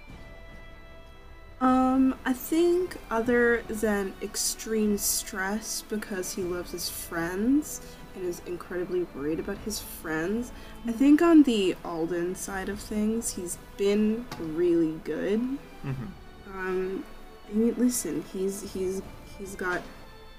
Um, 1.61 2.17
I 2.25 2.33
think 2.33 2.97
other 3.11 3.63
than 3.69 4.13
extreme 4.21 4.99
stress 4.99 5.83
because 5.89 6.35
he 6.35 6.43
loves 6.43 6.73
his 6.73 6.89
friends 6.91 7.81
and 8.15 8.25
is 8.25 8.43
incredibly 8.47 9.07
worried 9.15 9.39
about 9.39 9.59
his 9.59 9.81
friends. 9.81 10.53
I 10.87 10.93
think 10.93 11.23
on 11.23 11.43
the 11.45 11.77
Alden 11.85 12.35
side 12.35 12.69
of 12.69 12.81
things, 12.81 13.35
he's 13.35 13.59
been 13.77 14.27
really 14.39 15.01
good. 15.05 15.41
Mm-hmm. 15.85 16.07
Um, 16.49 17.05
I 17.49 17.53
mean, 17.53 17.75
listen, 17.77 18.25
he's 18.33 18.73
he's 18.73 19.03
he's 19.39 19.55
got 19.55 19.83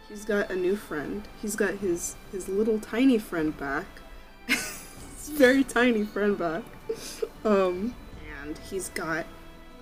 he's 0.09 0.25
got 0.25 0.49
a 0.51 0.55
new 0.55 0.75
friend. 0.75 1.27
He's 1.41 1.55
got 1.55 1.75
his 1.75 2.15
his 2.31 2.47
little 2.47 2.79
tiny 2.79 3.17
friend 3.17 3.55
back. 3.57 3.85
his 4.47 5.29
very 5.29 5.63
tiny 5.63 6.03
friend 6.03 6.37
back. 6.37 6.63
Um, 7.43 7.93
and 8.41 8.57
he's 8.57 8.89
got 8.89 9.27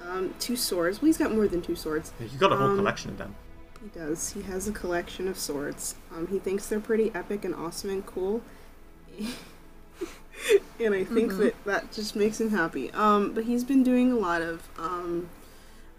um, 0.08 0.34
two 0.40 0.56
swords. 0.56 1.02
Well, 1.02 1.08
he's 1.08 1.18
got 1.18 1.34
more 1.34 1.48
than 1.48 1.62
two 1.62 1.76
swords. 1.76 2.12
You 2.20 2.28
got 2.38 2.52
a 2.52 2.56
whole 2.58 2.70
Um, 2.70 2.78
collection 2.78 3.12
of 3.12 3.18
them. 3.18 3.36
He 3.82 3.90
does. 3.90 4.32
He 4.32 4.42
has 4.44 4.68
a 4.68 4.72
collection 4.72 5.28
of 5.28 5.38
swords. 5.38 5.96
Um, 6.16 6.28
he 6.28 6.40
thinks 6.40 6.68
they're 6.68 6.80
pretty 6.80 7.12
epic 7.14 7.44
and 7.46 7.54
awesome 7.56 7.90
and 7.90 8.06
cool. 8.06 8.42
and 10.80 10.94
I 10.94 11.04
think 11.04 11.38
that 11.38 11.54
that 11.66 11.92
just 11.92 12.16
makes 12.16 12.40
him 12.40 12.50
happy. 12.50 12.92
Um, 12.92 13.34
but 13.34 13.44
he's 13.46 13.64
been 13.64 13.84
doing 13.84 14.12
a 14.12 14.16
lot 14.18 14.42
of, 14.42 14.68
um, 14.78 15.30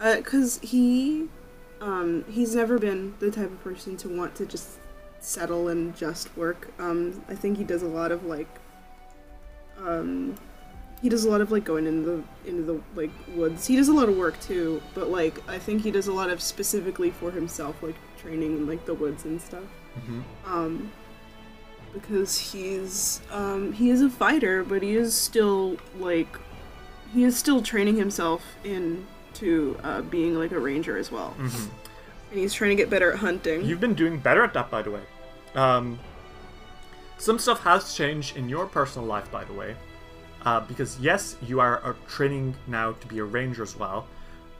uh 0.00 0.16
'cause 0.22 0.58
he, 0.62 1.28
um, 1.80 2.24
he's 2.28 2.54
never 2.54 2.78
been 2.78 3.14
the 3.20 3.30
type 3.30 3.50
of 3.52 3.62
person 3.62 3.96
to 3.98 4.08
want 4.08 4.34
to 4.36 4.46
just 4.46 4.78
settle 5.20 5.68
and 5.68 5.96
just 5.96 6.34
work. 6.36 6.68
Um, 6.78 7.22
I 7.28 7.34
think 7.34 7.56
he 7.58 7.64
does 7.64 7.82
a 7.82 7.86
lot 7.88 8.12
of 8.12 8.24
like, 8.24 8.48
um, 9.78 10.34
he 11.04 11.10
does 11.10 11.26
a 11.26 11.30
lot 11.30 11.42
of 11.42 11.52
like 11.52 11.64
going 11.64 11.86
into 11.86 12.02
the 12.02 12.48
into 12.50 12.62
the 12.62 12.80
like 12.96 13.10
woods. 13.36 13.66
He 13.66 13.76
does 13.76 13.88
a 13.88 13.92
lot 13.92 14.08
of 14.08 14.16
work 14.16 14.40
too, 14.40 14.80
but 14.94 15.10
like 15.10 15.46
I 15.46 15.58
think 15.58 15.82
he 15.82 15.90
does 15.90 16.06
a 16.06 16.14
lot 16.14 16.30
of 16.30 16.40
specifically 16.40 17.10
for 17.10 17.30
himself, 17.30 17.82
like 17.82 17.94
training 18.16 18.56
in 18.56 18.66
like 18.66 18.86
the 18.86 18.94
woods 18.94 19.26
and 19.26 19.38
stuff. 19.38 19.64
hmm 20.06 20.22
Um, 20.46 20.90
because 21.92 22.38
he's 22.38 23.20
um 23.30 23.72
he 23.74 23.90
is 23.90 24.00
a 24.00 24.08
fighter, 24.08 24.64
but 24.64 24.82
he 24.82 24.96
is 24.96 25.14
still 25.14 25.76
like 25.98 26.38
he 27.12 27.22
is 27.24 27.36
still 27.36 27.60
training 27.60 27.96
himself 27.96 28.42
into 28.64 29.78
uh, 29.84 30.00
being 30.00 30.36
like 30.38 30.52
a 30.52 30.58
ranger 30.58 30.96
as 30.96 31.12
well, 31.12 31.30
hmm 31.32 31.68
and 32.30 32.38
he's 32.40 32.54
trying 32.54 32.70
to 32.70 32.76
get 32.76 32.88
better 32.88 33.12
at 33.12 33.18
hunting. 33.18 33.62
You've 33.62 33.80
been 33.80 33.94
doing 33.94 34.18
better 34.18 34.42
at 34.42 34.54
that, 34.54 34.70
by 34.70 34.80
the 34.80 34.90
way. 34.90 35.02
Um, 35.54 36.00
some 37.18 37.38
stuff 37.38 37.60
has 37.62 37.92
changed 37.94 38.36
in 38.38 38.48
your 38.48 38.66
personal 38.66 39.06
life, 39.06 39.30
by 39.30 39.44
the 39.44 39.52
way. 39.52 39.76
Uh, 40.44 40.61
because 40.61 40.98
yes, 41.00 41.37
you 41.42 41.61
are 41.61 41.85
uh, 41.85 41.94
training 42.07 42.54
now 42.66 42.92
to 42.92 43.07
be 43.07 43.18
a 43.18 43.24
ranger 43.24 43.62
as 43.62 43.76
well. 43.76 44.07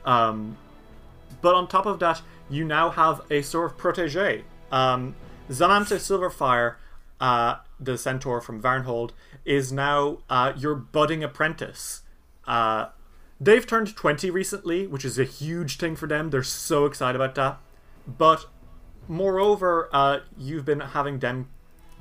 Um, 0.03 0.57
but 1.41 1.55
on 1.55 1.67
top 1.67 1.85
of 1.85 1.99
that, 1.99 2.21
you 2.49 2.63
now 2.63 2.89
have 2.89 3.21
a 3.29 3.41
sort 3.41 3.71
of 3.71 3.77
protege. 3.77 4.43
Um, 4.71 5.15
Silverfire, 5.49 6.75
uh, 7.19 7.57
the 7.79 7.97
centaur 7.97 8.41
from 8.41 8.61
Varnhold, 8.61 9.11
is 9.43 9.71
now 9.71 10.19
uh, 10.29 10.53
your 10.57 10.75
budding 10.75 11.23
apprentice. 11.23 12.01
Uh, 12.47 12.87
they've 13.39 13.65
turned 13.65 13.95
20 13.95 14.29
recently, 14.31 14.87
which 14.87 15.05
is 15.05 15.19
a 15.19 15.23
huge 15.23 15.77
thing 15.77 15.95
for 15.95 16.07
them. 16.07 16.29
They're 16.29 16.43
so 16.43 16.85
excited 16.85 17.15
about 17.15 17.35
that. 17.35 17.59
But 18.07 18.45
moreover, 19.07 19.89
uh, 19.91 20.19
you've 20.37 20.65
been 20.65 20.79
having 20.79 21.19
them 21.19 21.49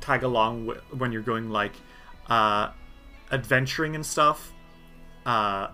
tag 0.00 0.22
along 0.22 0.66
when 0.90 1.12
you're 1.12 1.22
going 1.22 1.50
like 1.50 1.72
adventuring 3.34 3.94
and 3.94 4.06
stuff. 4.06 4.52
Uh, 5.26 5.68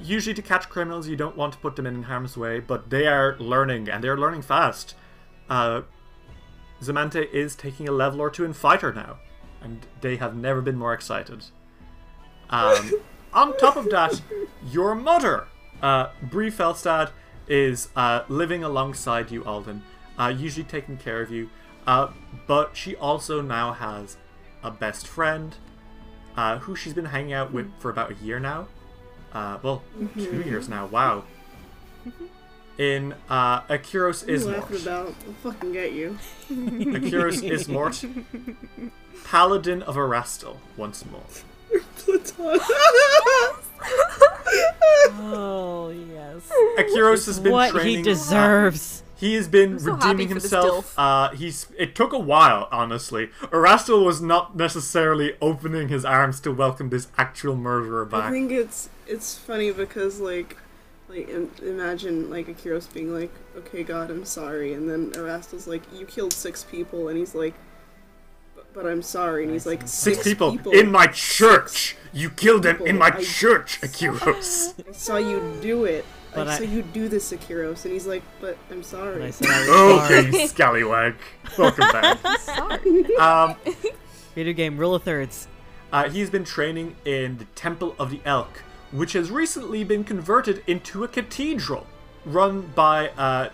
usually 0.00 0.34
to 0.34 0.42
catch 0.42 0.68
criminals, 0.68 1.08
you 1.08 1.16
don't 1.16 1.36
want 1.36 1.52
to 1.52 1.58
put 1.58 1.76
them 1.76 1.86
in 1.86 2.02
harm's 2.04 2.36
way, 2.36 2.60
but 2.60 2.90
they 2.90 3.06
are 3.06 3.36
learning 3.38 3.88
and 3.88 4.02
they're 4.02 4.18
learning 4.18 4.42
fast. 4.42 4.94
Uh, 5.48 5.82
Zamante 6.82 7.30
is 7.32 7.54
taking 7.54 7.88
a 7.88 7.92
level 7.92 8.20
or 8.20 8.30
two 8.30 8.44
in 8.44 8.52
fighter 8.52 8.92
now, 8.92 9.18
and 9.60 9.86
they 10.00 10.16
have 10.16 10.34
never 10.34 10.60
been 10.60 10.76
more 10.76 10.92
excited. 10.92 11.44
Um, 12.50 12.92
on 13.32 13.56
top 13.58 13.76
of 13.76 13.88
that, 13.90 14.20
your 14.70 14.94
mother, 14.94 15.46
uh, 15.80 16.08
Brie 16.22 16.50
Felstad, 16.50 17.10
is 17.48 17.88
uh, 17.96 18.22
living 18.28 18.64
alongside 18.64 19.30
you, 19.30 19.44
Alden, 19.44 19.82
uh, 20.18 20.32
usually 20.36 20.64
taking 20.64 20.96
care 20.96 21.20
of 21.20 21.30
you. 21.30 21.50
Uh, 21.86 22.08
but 22.46 22.76
she 22.76 22.94
also 22.96 23.40
now 23.40 23.72
has 23.72 24.16
a 24.62 24.70
best 24.70 25.06
friend 25.06 25.56
uh, 26.36 26.58
who 26.58 26.74
she's 26.76 26.94
been 26.94 27.06
hanging 27.06 27.32
out 27.32 27.52
with 27.52 27.70
for 27.78 27.90
about 27.90 28.10
a 28.12 28.14
year 28.14 28.38
now. 28.40 28.66
Uh, 29.32 29.58
well, 29.62 29.82
two 30.14 30.42
years 30.42 30.68
now. 30.68 30.86
Wow. 30.86 31.24
In 32.78 33.14
uh, 33.28 33.60
Akiros 33.62 34.22
What 34.22 34.28
are 34.28 34.32
you 34.32 34.38
Ismort. 34.38 34.52
laughing 34.60 34.82
about? 34.82 35.06
I'll 35.06 35.52
fucking 35.52 35.72
get 35.72 35.92
you. 35.92 36.18
Akiros 36.50 37.42
Ismort. 37.48 38.24
Paladin 39.24 39.82
of 39.82 39.94
Erastil, 39.96 40.56
once 40.76 41.04
more. 41.06 41.20
Platon. 41.96 42.60
Oh 45.20 45.90
yes. 45.90 46.50
Akiros 46.78 47.26
has 47.26 47.38
been 47.40 47.52
what 47.52 47.70
training. 47.70 47.96
he 47.98 48.02
deserves. 48.02 49.02
He 49.22 49.34
has 49.34 49.46
been 49.46 49.78
so 49.78 49.92
redeeming 49.92 50.00
happy 50.00 50.26
for 50.26 50.34
this 50.34 50.42
himself. 50.50 50.98
Uh, 50.98 51.30
he's. 51.30 51.68
It 51.78 51.94
took 51.94 52.12
a 52.12 52.18
while, 52.18 52.66
honestly. 52.72 53.28
Erastil 53.52 54.04
was 54.04 54.20
not 54.20 54.56
necessarily 54.56 55.36
opening 55.40 55.86
his 55.90 56.04
arms 56.04 56.40
to 56.40 56.50
welcome 56.50 56.88
this 56.88 57.06
actual 57.16 57.54
murderer 57.54 58.04
back. 58.04 58.24
I 58.24 58.30
think 58.32 58.50
it's 58.50 58.90
it's 59.06 59.38
funny 59.38 59.70
because 59.70 60.18
like 60.18 60.56
like 61.08 61.28
Im- 61.28 61.52
imagine 61.62 62.30
like 62.30 62.48
Akiros 62.48 62.92
being 62.92 63.14
like, 63.14 63.30
"Okay, 63.56 63.84
God, 63.84 64.10
I'm 64.10 64.24
sorry," 64.24 64.74
and 64.74 64.90
then 64.90 65.12
Erastil's 65.12 65.68
like, 65.68 65.82
"You 65.96 66.04
killed 66.04 66.32
six 66.32 66.64
people," 66.64 67.06
and 67.06 67.16
he's 67.16 67.32
like, 67.32 67.54
"But, 68.56 68.74
but 68.74 68.86
I'm 68.86 69.02
sorry," 69.02 69.44
and 69.44 69.52
he's 69.52 69.66
like, 69.66 69.82
Six 69.86 70.18
six, 70.18 70.24
people, 70.24 70.58
in 70.72 70.90
my 70.90 71.06
church. 71.06 71.96
You 72.12 72.28
killed 72.28 72.64
them 72.64 72.82
in 72.84 72.98
my 72.98 73.12
I- 73.14 73.22
church, 73.22 73.80
Akiros. 73.82 74.74
I 74.88 74.90
saw 74.90 75.16
you 75.16 75.58
do 75.62 75.84
it. 75.84 76.04
But 76.34 76.48
I, 76.48 76.52
I- 76.54 76.58
saw 76.58 76.64
you 76.64 76.82
do 76.82 77.08
this, 77.08 77.32
Akiros," 77.32 77.84
and 77.84 77.92
he's 77.92 78.06
like, 78.06 78.22
"But 78.40 78.56
I'm 78.70 78.82
sorry." 78.82 79.22
I 79.24 79.30
said 79.30 79.48
I 79.50 79.60
was 79.60 80.02
okay, 80.10 80.30
sorry. 80.30 80.42
you 80.42 80.48
scallywag. 80.54 81.14
Welcome 81.58 81.88
back. 81.92 82.18
Sorry. 82.40 83.16
Um, 83.16 83.56
Video 84.34 84.52
game 84.54 84.78
rule 84.78 84.94
of 84.94 85.02
thirds. 85.02 85.46
Uh, 85.92 86.08
he's 86.08 86.30
been 86.30 86.44
training 86.44 86.96
in 87.04 87.36
the 87.36 87.44
Temple 87.54 87.94
of 87.98 88.10
the 88.10 88.20
Elk, 88.24 88.62
which 88.92 89.12
has 89.12 89.30
recently 89.30 89.84
been 89.84 90.04
converted 90.04 90.62
into 90.66 91.04
a 91.04 91.08
cathedral 91.08 91.86
run 92.24 92.72
by 92.74 93.10
uh, 93.10 93.50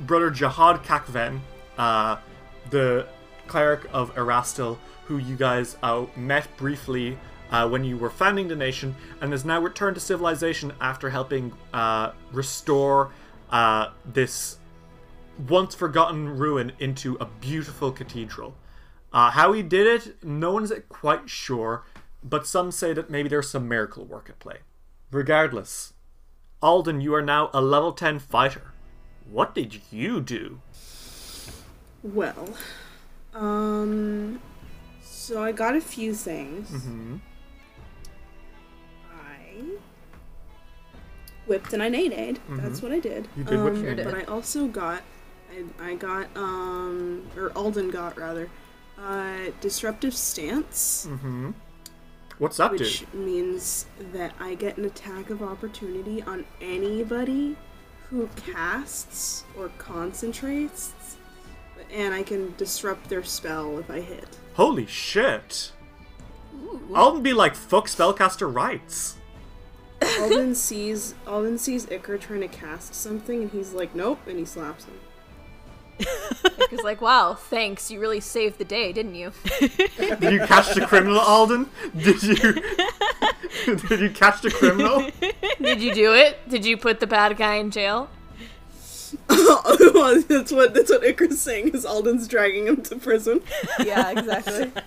Brother 0.00 0.30
Jhod 0.30 0.84
Kavken, 0.84 1.40
uh, 1.76 2.16
the 2.70 3.06
cleric 3.46 3.82
of 3.92 4.14
Erastil, 4.14 4.78
who 5.04 5.18
you 5.18 5.36
guys 5.36 5.76
uh, 5.82 6.06
met 6.16 6.48
briefly 6.56 7.18
uh, 7.52 7.68
when 7.68 7.84
you 7.84 7.96
were 7.96 8.10
founding 8.10 8.48
the 8.48 8.56
nation, 8.56 8.96
and 9.20 9.30
has 9.30 9.44
now 9.44 9.60
returned 9.60 9.94
to 9.94 10.00
civilization 10.00 10.72
after 10.80 11.10
helping 11.10 11.52
uh, 11.72 12.12
restore 12.32 13.12
uh, 13.50 13.90
this 14.12 14.58
once 15.48 15.74
forgotten 15.74 16.28
ruin 16.36 16.72
into 16.78 17.16
a 17.20 17.26
beautiful 17.40 17.92
cathedral. 17.92 18.54
Uh, 19.12 19.30
how 19.30 19.52
he 19.52 19.62
did 19.62 19.86
it, 19.86 20.24
no 20.24 20.52
one's 20.52 20.72
quite 20.88 21.28
sure, 21.28 21.84
but 22.24 22.46
some 22.46 22.70
say 22.72 22.94
that 22.94 23.10
maybe 23.10 23.28
there's 23.28 23.50
some 23.50 23.68
miracle 23.68 24.04
work 24.04 24.30
at 24.30 24.38
play. 24.38 24.58
Regardless, 25.10 25.92
Alden, 26.62 27.02
you 27.02 27.14
are 27.14 27.22
now 27.22 27.50
a 27.52 27.60
level 27.60 27.92
10 27.92 28.18
fighter. 28.18 28.72
What 29.30 29.54
did 29.54 29.80
you 29.90 30.20
do? 30.22 30.60
Well, 32.02 32.48
um, 33.34 34.40
so 35.02 35.42
I 35.42 35.52
got 35.52 35.76
a 35.76 35.80
few 35.80 36.14
things. 36.14 36.70
hmm 36.70 37.16
I 39.52 39.62
whipped 41.46 41.72
and 41.72 41.82
I 41.82 41.88
nade 41.88 42.40
That's 42.50 42.82
what 42.82 42.92
I 42.92 43.00
did. 43.00 43.28
You 43.36 43.44
did 43.44 43.58
um, 43.58 43.76
you 43.76 43.82
Sure 43.82 43.94
did. 43.94 44.04
But 44.04 44.14
I 44.14 44.22
also 44.24 44.66
got, 44.66 45.02
I, 45.80 45.90
I 45.90 45.94
got, 45.94 46.28
um, 46.36 47.26
or 47.36 47.50
Alden 47.56 47.90
got 47.90 48.16
rather, 48.16 48.48
uh, 48.98 49.50
disruptive 49.60 50.14
stance, 50.14 51.06
hmm 51.08 51.50
What's 52.38 52.56
that 52.56 52.72
do? 52.76 52.78
which 52.78 53.04
means 53.12 53.86
that 54.12 54.32
I 54.40 54.54
get 54.54 54.76
an 54.76 54.84
attack 54.84 55.30
of 55.30 55.42
opportunity 55.42 56.22
on 56.22 56.44
anybody 56.60 57.56
who 58.08 58.28
casts 58.36 59.44
or 59.56 59.68
concentrates, 59.78 60.92
and 61.92 62.12
I 62.14 62.22
can 62.22 62.54
disrupt 62.56 63.08
their 63.08 63.22
spell 63.22 63.78
if 63.78 63.90
I 63.90 64.00
hit. 64.00 64.26
Holy 64.54 64.86
shit! 64.86 65.72
Alden 66.94 67.22
be 67.22 67.32
like, 67.32 67.54
fuck 67.54 67.86
spellcaster 67.86 68.52
rights. 68.52 69.16
Alden 70.20 70.54
sees 70.54 71.14
Alden 71.26 71.58
sees 71.58 71.86
Icar 71.86 72.20
trying 72.20 72.40
to 72.40 72.48
cast 72.48 72.94
something, 72.94 73.42
and 73.42 73.50
he's 73.50 73.72
like, 73.72 73.94
"Nope," 73.94 74.20
and 74.26 74.38
he 74.38 74.44
slaps 74.44 74.84
him. 74.84 74.98
He's 76.70 76.82
like, 76.82 77.00
wow, 77.00 77.34
thanks. 77.34 77.90
You 77.90 78.00
really 78.00 78.20
saved 78.20 78.58
the 78.58 78.64
day, 78.64 78.92
didn't 78.92 79.14
you? 79.14 79.32
Did 79.60 80.32
you 80.32 80.40
catch 80.40 80.74
the 80.74 80.84
criminal, 80.86 81.18
Alden? 81.18 81.68
Did 81.96 82.22
you? 82.22 82.34
did 83.76 84.00
you 84.00 84.10
catch 84.10 84.42
the 84.42 84.50
criminal? 84.50 85.08
Did 85.60 85.82
you 85.82 85.94
do 85.94 86.14
it? 86.14 86.38
Did 86.48 86.64
you 86.64 86.76
put 86.76 87.00
the 87.00 87.06
bad 87.06 87.36
guy 87.36 87.56
in 87.56 87.70
jail? 87.70 88.08
that's 89.28 90.52
what 90.52 90.74
that's 90.74 90.90
what 90.90 91.04
Icarus 91.04 91.40
saying 91.40 91.68
is 91.68 91.84
Alden's 91.84 92.26
dragging 92.28 92.66
him 92.66 92.82
to 92.82 92.96
prison. 92.96 93.42
Yeah, 93.84 94.10
exactly. 94.10 94.72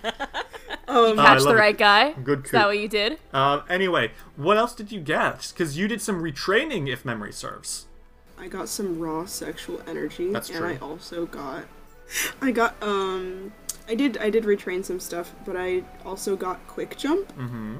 Um, 0.88 1.18
I 1.18 1.26
Catch 1.26 1.38
love 1.40 1.44
the 1.48 1.50
it. 1.50 1.54
right 1.60 1.76
guy. 1.76 2.12
Good 2.12 2.44
Is 2.46 2.52
that 2.52 2.66
what 2.68 2.78
you 2.78 2.86
did? 2.86 3.18
Um, 3.32 3.64
anyway, 3.68 4.12
what 4.36 4.56
else 4.56 4.72
did 4.72 4.92
you 4.92 5.00
get? 5.00 5.48
Because 5.52 5.76
you 5.76 5.88
did 5.88 6.00
some 6.00 6.22
retraining, 6.22 6.88
if 6.88 7.04
memory 7.04 7.32
serves. 7.32 7.86
I 8.38 8.46
got 8.46 8.68
some 8.68 9.00
raw 9.00 9.26
sexual 9.26 9.82
energy, 9.88 10.32
That's 10.32 10.48
and 10.48 10.58
true. 10.58 10.68
I 10.68 10.76
also 10.78 11.26
got, 11.26 11.64
I 12.40 12.52
got 12.52 12.76
um, 12.82 13.52
I 13.88 13.96
did 13.96 14.16
I 14.18 14.30
did 14.30 14.44
retrain 14.44 14.84
some 14.84 15.00
stuff, 15.00 15.34
but 15.44 15.56
I 15.56 15.82
also 16.04 16.36
got 16.36 16.64
quick 16.68 16.96
jump, 16.96 17.36
Mm-hmm. 17.36 17.78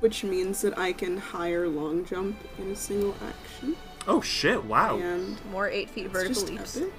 which 0.00 0.24
means 0.24 0.60
that 0.62 0.76
I 0.76 0.92
can 0.92 1.16
higher 1.16 1.68
long 1.68 2.04
jump 2.04 2.36
in 2.58 2.72
a 2.72 2.76
single 2.76 3.14
action, 3.26 3.76
Oh 4.06 4.20
shit! 4.20 4.64
Wow. 4.64 4.98
and 4.98 5.38
More 5.50 5.68
eight 5.68 5.90
feet 5.90 6.06
it's 6.06 6.12
vertical 6.12 6.34
just 6.34 6.50
leaps. 6.50 6.76
epic. 6.76 6.92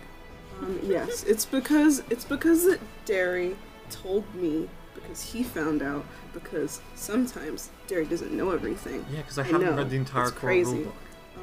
Um, 0.61 0.79
yes, 0.83 1.23
it's 1.23 1.45
because 1.45 2.01
it's 2.09 2.25
because 2.25 2.65
that 2.65 2.79
Derry 3.05 3.55
told 3.89 4.23
me 4.35 4.69
because 4.95 5.21
he 5.31 5.43
found 5.43 5.81
out 5.83 6.05
because 6.33 6.81
sometimes 6.95 7.69
Derry 7.87 8.05
doesn't 8.05 8.31
know 8.31 8.51
everything. 8.51 9.05
Yeah, 9.11 9.17
because 9.21 9.37
I 9.37 9.43
I 9.43 9.45
haven't 9.47 9.61
know, 9.67 9.77
read 9.77 9.89
the 9.89 9.97
entire 9.97 10.23
it's 10.23 10.31
core 10.31 10.39
crazy. 10.49 10.77
rulebook. 10.77 10.91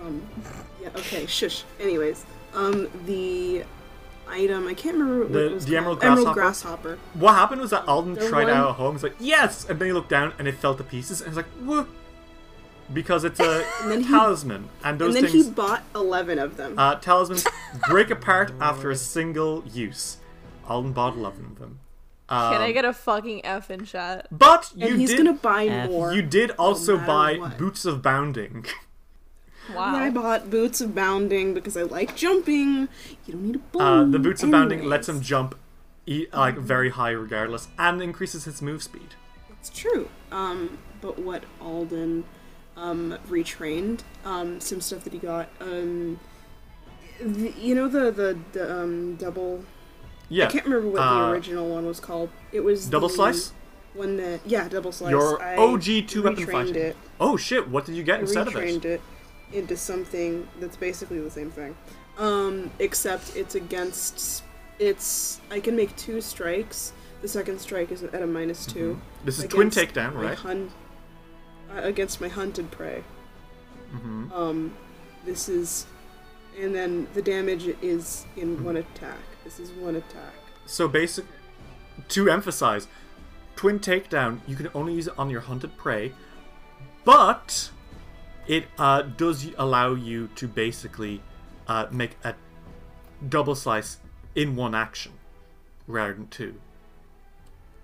Um, 0.06 0.22
yeah, 0.82 0.88
okay, 0.96 1.26
shush. 1.26 1.64
Anyways, 1.78 2.24
um, 2.54 2.88
the 3.06 3.64
item, 4.28 4.66
I 4.66 4.74
can't 4.74 4.96
remember 4.96 5.20
what 5.24 5.32
The- 5.32 5.46
it 5.46 5.52
was 5.52 5.64
the 5.66 5.72
called. 5.72 5.78
emerald 5.78 6.04
Emerald 6.04 6.34
grasshopper? 6.34 6.82
grasshopper. 6.96 6.98
What 7.20 7.34
happened 7.34 7.60
was 7.60 7.70
that 7.70 7.86
Alden 7.86 8.14
the 8.14 8.28
tried 8.28 8.44
one- 8.44 8.50
out 8.54 8.70
at 8.70 8.74
home. 8.76 8.94
He's 8.94 9.02
like, 9.02 9.16
yes, 9.20 9.66
and 9.68 9.78
then 9.78 9.86
he 9.88 9.92
looked 9.92 10.08
down 10.08 10.32
and 10.38 10.48
it 10.48 10.54
fell 10.56 10.74
to 10.74 10.82
pieces, 10.82 11.20
and 11.20 11.28
he's 11.30 11.36
like, 11.36 11.46
what? 11.62 11.86
Because 12.92 13.24
it's 13.24 13.40
a 13.40 13.64
then 13.86 14.02
he- 14.02 14.08
talisman, 14.08 14.68
and 14.84 14.98
those 14.98 15.14
And 15.14 15.24
then 15.24 15.32
things, 15.32 15.46
he 15.46 15.50
bought 15.52 15.82
11 15.94 16.38
of 16.38 16.56
them. 16.56 16.78
uh, 16.78 16.96
talismans, 16.96 17.46
break 17.88 18.10
apart 18.10 18.52
after 18.60 18.90
a 18.90 18.96
single 18.96 19.64
use. 19.72 20.18
Alden 20.68 20.92
bought 20.92 21.16
eleven 21.16 21.44
of 21.46 21.58
them. 21.58 21.80
Um, 22.28 22.52
Can 22.52 22.62
I 22.62 22.72
get 22.72 22.84
a 22.84 22.92
fucking 22.92 23.44
F 23.44 23.70
in 23.70 23.84
chat? 23.84 24.26
But 24.30 24.70
you 24.76 24.86
and 24.86 25.00
he's 25.00 25.10
did. 25.10 25.18
gonna 25.18 25.32
buy 25.34 25.66
F. 25.66 25.90
more. 25.90 26.14
You 26.14 26.22
did 26.22 26.52
also 26.52 26.94
matter 26.96 27.06
buy 27.06 27.34
what. 27.38 27.58
boots 27.58 27.84
of 27.84 28.00
bounding. 28.02 28.64
Wow. 29.72 29.92
Yeah, 29.92 29.98
I 30.04 30.10
bought 30.10 30.50
boots 30.50 30.80
of 30.80 30.92
bounding 30.92 31.54
because 31.54 31.76
I 31.76 31.82
like 31.82 32.16
jumping. 32.16 32.88
You 33.26 33.32
don't 33.32 33.42
need 33.44 33.54
a 33.54 33.58
bow. 33.58 33.78
Uh, 33.80 34.04
the 34.04 34.18
boots 34.18 34.42
of 34.42 34.50
bounding 34.50 34.82
lets 34.84 35.08
him 35.08 35.20
jump, 35.20 35.54
e- 36.04 36.26
like 36.32 36.56
very 36.58 36.90
high 36.90 37.12
regardless, 37.12 37.68
and 37.78 38.02
increases 38.02 38.44
his 38.44 38.60
move 38.60 38.82
speed. 38.82 39.14
It's 39.60 39.70
true. 39.70 40.08
Um, 40.32 40.78
but 41.00 41.16
what 41.20 41.44
Alden 41.60 42.24
um, 42.82 43.16
retrained, 43.28 44.00
um, 44.24 44.60
some 44.60 44.80
stuff 44.80 45.04
that 45.04 45.12
he 45.12 45.18
got. 45.18 45.48
Um, 45.60 46.18
the, 47.20 47.52
you 47.52 47.74
know 47.74 47.88
the 47.88 48.10
the, 48.10 48.38
the 48.52 48.80
um, 48.80 49.16
double. 49.16 49.64
Yeah. 50.28 50.46
I 50.46 50.50
can't 50.50 50.64
remember 50.64 50.88
what 50.88 51.00
uh, 51.00 51.26
the 51.26 51.30
original 51.30 51.68
one 51.68 51.86
was 51.86 52.00
called. 52.00 52.30
It 52.52 52.60
was 52.60 52.88
Double 52.88 53.08
slice. 53.08 53.52
One 53.94 54.16
that 54.16 54.40
yeah, 54.46 54.68
double 54.68 54.90
slice. 54.90 55.10
Your 55.10 55.42
OG 55.42 56.08
two 56.08 56.22
weapon. 56.22 56.74
It. 56.74 56.96
Oh 57.20 57.36
shit! 57.36 57.68
What 57.68 57.84
did 57.84 57.94
you 57.94 58.02
get 58.02 58.18
I 58.18 58.20
instead 58.22 58.48
of 58.48 58.54
retrained 58.54 58.84
it? 58.84 59.00
it 59.52 59.58
into 59.58 59.76
something 59.76 60.48
that's 60.58 60.76
basically 60.76 61.20
the 61.20 61.30
same 61.30 61.50
thing, 61.50 61.76
um, 62.18 62.70
except 62.78 63.36
it's 63.36 63.54
against. 63.54 64.44
It's 64.78 65.40
I 65.50 65.60
can 65.60 65.76
make 65.76 65.94
two 65.96 66.20
strikes. 66.22 66.94
The 67.20 67.28
second 67.28 67.60
strike 67.60 67.92
is 67.92 68.02
at 68.02 68.22
a 68.22 68.26
minus 68.26 68.64
two. 68.66 68.98
This 69.24 69.38
is 69.38 69.44
twin 69.44 69.68
takedown, 69.70 70.14
right? 70.14 70.36
Hun- 70.38 70.70
uh, 70.70 70.91
against 71.76 72.20
my 72.20 72.28
hunted 72.28 72.70
prey. 72.70 73.02
Mm-hmm. 73.94 74.32
Um, 74.32 74.74
this 75.24 75.48
is, 75.48 75.86
and 76.58 76.74
then 76.74 77.06
the 77.14 77.22
damage 77.22 77.66
is 77.82 78.26
in 78.36 78.56
Mm-hmm. 78.56 78.64
one 78.64 78.76
attack. 78.76 79.18
This 79.44 79.58
is 79.60 79.70
one 79.72 79.96
attack. 79.96 80.34
So 80.66 80.88
basic. 80.88 81.24
To 82.08 82.30
emphasize, 82.30 82.88
twin 83.56 83.78
takedown. 83.78 84.40
You 84.46 84.56
can 84.56 84.68
only 84.74 84.94
use 84.94 85.06
it 85.08 85.18
on 85.18 85.28
your 85.30 85.40
hunted 85.42 85.76
prey, 85.76 86.12
but 87.04 87.70
it 88.46 88.64
uh, 88.78 89.02
does 89.02 89.46
allow 89.58 89.94
you 89.94 90.28
to 90.36 90.48
basically 90.48 91.20
uh, 91.68 91.86
make 91.90 92.16
a 92.24 92.34
double 93.28 93.54
slice 93.54 93.98
in 94.34 94.56
one 94.56 94.74
action 94.74 95.12
rather 95.86 96.14
than 96.14 96.28
two, 96.28 96.54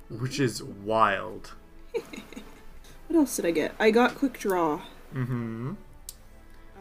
which 0.08 0.40
is 0.40 0.62
wild. 0.62 1.52
What 3.08 3.16
else 3.18 3.36
did 3.36 3.46
I 3.46 3.50
get? 3.50 3.74
I 3.78 3.90
got 3.90 4.14
quick 4.14 4.38
draw. 4.38 4.82
Mm-hmm. 5.14 5.72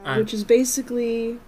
uh, 0.03 0.17
which 0.17 0.33
is 0.33 0.43
basically, 0.43 1.39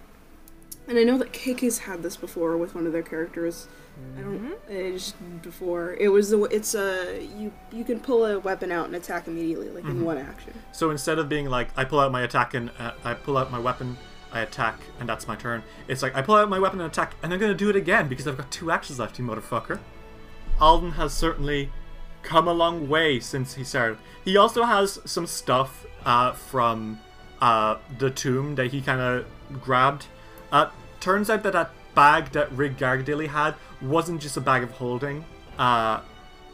and 0.88 0.98
I 0.98 1.02
know 1.04 1.18
that 1.18 1.32
KK's 1.32 1.80
had 1.80 2.02
this 2.02 2.16
before 2.16 2.56
with 2.56 2.74
one 2.74 2.86
of 2.86 2.92
their 2.92 3.02
characters. 3.02 3.68
I 4.16 4.22
don't. 4.22 4.54
uh, 4.54 4.92
just 4.92 5.14
before 5.42 5.92
it 6.00 6.08
was 6.08 6.30
the. 6.30 6.42
It's 6.44 6.74
a 6.74 7.22
you. 7.36 7.52
You 7.70 7.84
can 7.84 8.00
pull 8.00 8.24
a 8.24 8.38
weapon 8.38 8.72
out 8.72 8.86
and 8.86 8.96
attack 8.96 9.26
immediately, 9.28 9.68
like 9.68 9.84
Mm-hmm. 9.84 9.98
in 9.98 10.04
one 10.06 10.16
action. 10.16 10.54
So 10.72 10.90
instead 10.90 11.18
of 11.18 11.28
being 11.28 11.46
like 11.50 11.68
I 11.76 11.84
pull 11.84 12.00
out 12.00 12.10
my 12.10 12.22
attack 12.22 12.54
and 12.54 12.70
uh, 12.78 12.92
I 13.04 13.12
pull 13.12 13.36
out 13.36 13.50
my 13.52 13.58
weapon, 13.58 13.98
I 14.32 14.40
attack 14.40 14.80
and 14.98 15.06
that's 15.06 15.28
my 15.28 15.36
turn. 15.36 15.62
It's 15.86 16.00
like 16.02 16.16
I 16.16 16.22
pull 16.22 16.36
out 16.36 16.48
my 16.48 16.58
weapon 16.58 16.80
and 16.80 16.90
attack 16.90 17.14
and 17.22 17.30
I'm 17.34 17.38
gonna 17.38 17.52
do 17.52 17.68
it 17.68 17.76
again 17.76 18.08
because 18.08 18.26
I've 18.26 18.38
got 18.38 18.50
two 18.50 18.70
actions 18.70 18.98
left, 18.98 19.18
you 19.18 19.24
motherfucker. 19.26 19.80
Alden 20.58 20.92
has 20.92 21.12
certainly 21.12 21.70
come 22.22 22.46
a 22.48 22.52
long 22.52 22.88
way 22.88 23.20
since 23.20 23.54
he 23.54 23.64
started. 23.64 23.98
He 24.24 24.36
also 24.36 24.64
has 24.64 25.00
some 25.04 25.26
stuff 25.26 25.86
uh, 26.04 26.32
from 26.32 27.00
uh, 27.40 27.76
the 27.98 28.10
tomb 28.10 28.54
that 28.56 28.70
he 28.72 28.80
kind 28.80 29.00
of 29.00 29.26
grabbed. 29.62 30.06
Uh, 30.52 30.70
turns 31.00 31.30
out 31.30 31.42
that 31.42 31.52
that 31.52 31.70
bag 31.94 32.30
that 32.32 32.52
Rigg 32.52 32.76
Gargadilly 32.76 33.28
had 33.28 33.54
wasn't 33.80 34.20
just 34.20 34.36
a 34.36 34.40
bag 34.40 34.62
of 34.62 34.70
holding. 34.72 35.24
Uh, 35.58 36.00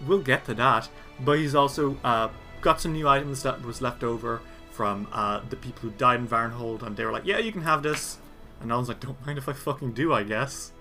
we'll 0.07 0.21
get 0.23 0.45
to 0.47 0.55
that. 0.55 0.89
But 1.21 1.39
he's 1.39 1.55
also 1.55 1.97
uh, 2.05 2.29
got 2.61 2.81
some 2.81 2.93
new 2.93 3.09
items 3.09 3.43
that 3.43 3.63
was 3.63 3.81
left 3.81 4.05
over 4.05 4.41
from 4.71 5.09
uh, 5.13 5.41
the 5.49 5.57
people 5.57 5.81
who 5.83 5.91
died 5.93 6.21
in 6.21 6.29
Varnhold, 6.29 6.83
and 6.83 6.97
they 6.97 7.05
were 7.05 7.13
like, 7.13 7.25
"Yeah, 7.25 7.39
you 7.39 7.51
can 7.51 7.63
have 7.63 7.83
this." 7.83 8.19
And 8.61 8.71
I 8.73 8.77
was 8.77 8.89
like, 8.89 9.01
"Don't 9.01 9.25
mind 9.27 9.39
if 9.39 9.49
I 9.49 9.53
fucking 9.55 9.93
do, 9.93 10.13
I 10.13 10.23
guess." 10.23 10.73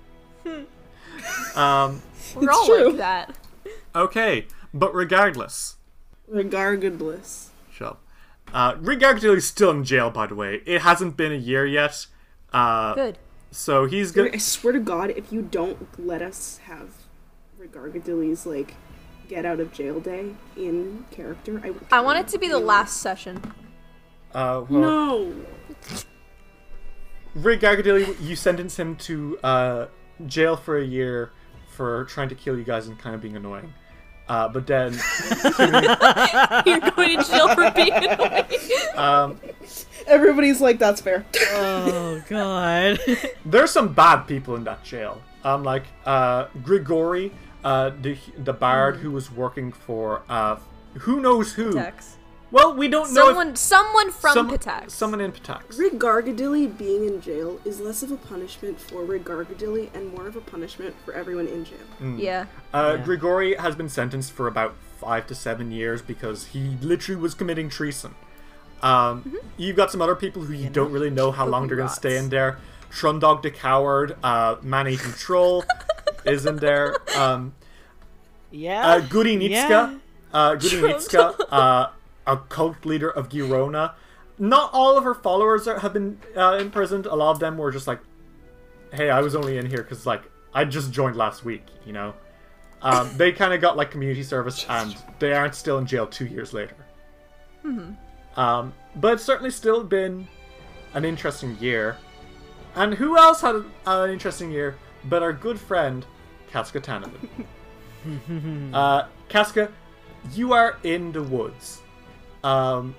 um, 1.56 2.02
We're 2.36 2.52
all 2.52 2.65
true. 2.65 2.88
like 2.89 2.98
that. 2.98 3.36
okay, 3.95 4.48
but 4.75 4.93
regardless, 4.93 5.77
Regardless. 6.27 7.49
shut 7.71 7.88
up. 7.93 8.01
Uh, 8.53 8.75
Rigg 8.79 8.99
Gargadilly's 8.99 9.45
still 9.45 9.71
in 9.71 9.83
jail, 9.83 10.11
by 10.11 10.27
the 10.27 10.35
way. 10.35 10.61
It 10.67 10.81
hasn't 10.81 11.17
been 11.17 11.31
a 11.31 11.35
year 11.35 11.65
yet. 11.65 12.05
Uh, 12.53 12.93
Good. 12.93 13.17
so 13.51 13.85
he's 13.85 14.11
Derek, 14.11 14.33
good. 14.33 14.38
I 14.38 14.39
swear 14.39 14.73
to 14.73 14.79
God, 14.79 15.09
if 15.11 15.31
you 15.33 15.41
don't 15.41 15.99
let 15.99 16.21
us 16.21 16.59
have 16.65 16.89
Regargadilly's 17.59 18.45
like 18.45 18.75
get 19.27 19.43
out 19.45 19.59
of 19.59 19.73
jail 19.73 19.99
day 19.99 20.35
in 20.55 21.05
character, 21.09 21.59
I 21.63 21.71
will. 21.71 21.81
I 21.91 22.01
want 22.01 22.19
it 22.19 22.27
to 22.29 22.38
be 22.38 22.47
the 22.47 22.59
last 22.59 22.97
session. 22.97 23.41
Uh, 24.33 24.63
well, 24.69 24.81
No. 24.81 25.33
Rigg 27.33 27.59
Gargadilly, 27.61 28.15
you 28.21 28.35
sentence 28.35 28.77
him 28.77 28.95
to 28.97 29.38
uh, 29.43 29.85
jail 30.25 30.55
for 30.55 30.77
a 30.77 30.85
year 30.85 31.31
for 31.75 32.05
trying 32.05 32.29
to 32.29 32.35
kill 32.35 32.57
you 32.57 32.63
guys 32.63 32.88
and 32.88 32.97
kind 32.97 33.13
of 33.15 33.21
being 33.21 33.35
annoying. 33.35 33.73
Uh, 34.27 34.47
but 34.49 34.65
then, 34.65 34.91
You're 36.65 36.79
going 36.79 37.17
to 37.19 37.23
jail 37.29 37.53
for 37.53 37.71
being 37.71 37.93
annoying. 37.93 38.45
um, 38.95 39.39
Everybody's 40.07 40.61
like, 40.61 40.77
that's 40.79 41.01
fair. 41.01 41.25
Oh 41.53 42.21
god. 42.29 42.99
there's 43.45 43.71
some 43.71 43.93
bad 43.93 44.23
people 44.27 44.55
in 44.55 44.63
that 44.65 44.83
jail. 44.83 45.21
Um, 45.43 45.63
like 45.63 45.83
uh, 46.05 46.47
Grigori, 46.63 47.31
uh, 47.63 47.91
the 48.01 48.17
the 48.38 48.53
bard 48.53 48.97
who 48.97 49.11
was 49.11 49.31
working 49.31 49.71
for 49.71 50.21
uh, 50.29 50.57
who 50.99 51.19
knows 51.21 51.53
who. 51.53 51.73
Tex. 51.73 52.17
Well, 52.56 52.74
we 52.74 52.88
don't 52.88 53.13
know. 53.13 53.26
Someone, 53.28 53.56
someone 53.58 54.12
from 54.12 54.34
some- 54.34 54.50
Pitax. 54.50 54.91
Someone 54.91 55.20
in 55.20 55.34
Pitax. 55.34 55.76
Regargadilly 55.78 56.78
being 56.78 57.06
in 57.06 57.20
jail 57.20 57.60
is 57.65 57.82
less 57.82 58.02
of 58.02 58.12
a 58.13 58.15
punishment 58.18 58.80
for 58.80 59.04
Regargadilly 59.06 59.89
and 59.94 60.13
more 60.15 60.26
of 60.26 60.38
a 60.38 60.41
punishment 60.41 60.96
for 61.04 61.13
everyone 61.13 61.48
in 61.48 61.65
jail. 61.65 61.78
Yeah. 62.18 62.46
Uh, 62.74 62.96
Yeah. 62.98 63.04
Grigori 63.06 63.56
has 63.56 63.76
been 63.76 63.89
sentenced 63.89 64.32
for 64.32 64.48
about 64.48 64.74
five 65.02 65.28
to 65.28 65.36
seven 65.36 65.70
years 65.72 66.02
because 66.02 66.48
he 66.48 66.78
literally 66.82 67.20
was 67.22 67.34
committing 67.34 67.68
treason. 67.70 68.15
Um, 68.82 69.38
You've 69.58 69.76
got 69.76 69.91
some 69.91 70.02
other 70.02 70.15
people 70.15 70.44
who 70.44 70.54
you 70.54 70.70
don't 70.70 70.91
really 70.94 71.10
know 71.10 71.32
how 71.32 71.46
long 71.46 71.68
they're 71.68 71.76
going 71.78 71.89
to 71.89 71.94
stay 71.96 72.18
in 72.18 72.30
there. 72.30 72.58
Shrundog 72.89 73.41
the 73.41 73.52
Coward, 73.52 74.15
uh, 74.24 74.56
Man 74.62 74.88
Eating 74.88 75.12
Troll 75.13 75.65
is 76.26 76.46
in 76.46 76.56
there. 76.58 76.96
Um, 77.18 77.54
Yeah. 78.50 78.88
uh, 78.88 79.00
Goody 79.02 79.36
Nitska, 79.38 79.50
Yeah. 79.70 79.96
uh, 80.34 80.56
Goody 80.56 80.78
Nitska, 80.78 81.36
uh, 81.52 81.88
a 82.27 82.38
cult 82.38 82.85
leader 82.85 83.09
of 83.09 83.29
Gyronna. 83.29 83.93
Not 84.38 84.69
all 84.73 84.97
of 84.97 85.03
her 85.03 85.13
followers 85.13 85.67
are, 85.67 85.79
have 85.79 85.93
been 85.93 86.19
uh, 86.35 86.57
imprisoned. 86.59 87.05
A 87.05 87.15
lot 87.15 87.31
of 87.31 87.39
them 87.39 87.57
were 87.57 87.71
just 87.71 87.88
like, 87.88 87.99
"Hey, 88.91 89.09
I 89.09 89.21
was 89.21 89.35
only 89.35 89.57
in 89.57 89.65
here 89.65 89.83
because 89.83 90.05
like 90.05 90.23
I 90.53 90.65
just 90.65 90.91
joined 90.91 91.15
last 91.15 91.45
week," 91.45 91.65
you 91.85 91.93
know. 91.93 92.13
Um, 92.81 93.09
they 93.17 93.31
kind 93.41 93.53
of 93.53 93.61
got 93.61 93.77
like 93.77 93.91
community 93.91 94.23
service, 94.23 94.65
and 94.67 94.95
they 95.19 95.33
aren't 95.33 95.55
still 95.55 95.77
in 95.77 95.85
jail 95.85 96.05
two 96.07 96.25
years 96.25 96.53
later. 96.53 96.75
Um, 98.35 98.73
but 98.95 99.13
it's 99.13 99.23
certainly 99.23 99.51
still 99.51 99.83
been 99.83 100.27
an 100.93 101.05
interesting 101.05 101.57
year. 101.59 101.97
And 102.75 102.93
who 102.93 103.17
else 103.17 103.41
had 103.41 103.63
an 103.85 104.09
interesting 104.09 104.51
year 104.51 104.75
but 105.05 105.23
our 105.23 105.33
good 105.33 105.59
friend, 105.59 106.05
Casca 106.51 106.81
Tanavan? 106.81 107.45
uh, 108.73 109.07
Casca, 109.29 109.71
you 110.33 110.53
are 110.53 110.77
in 110.83 111.11
the 111.11 111.23
woods. 111.23 111.81
Um, 112.45 112.95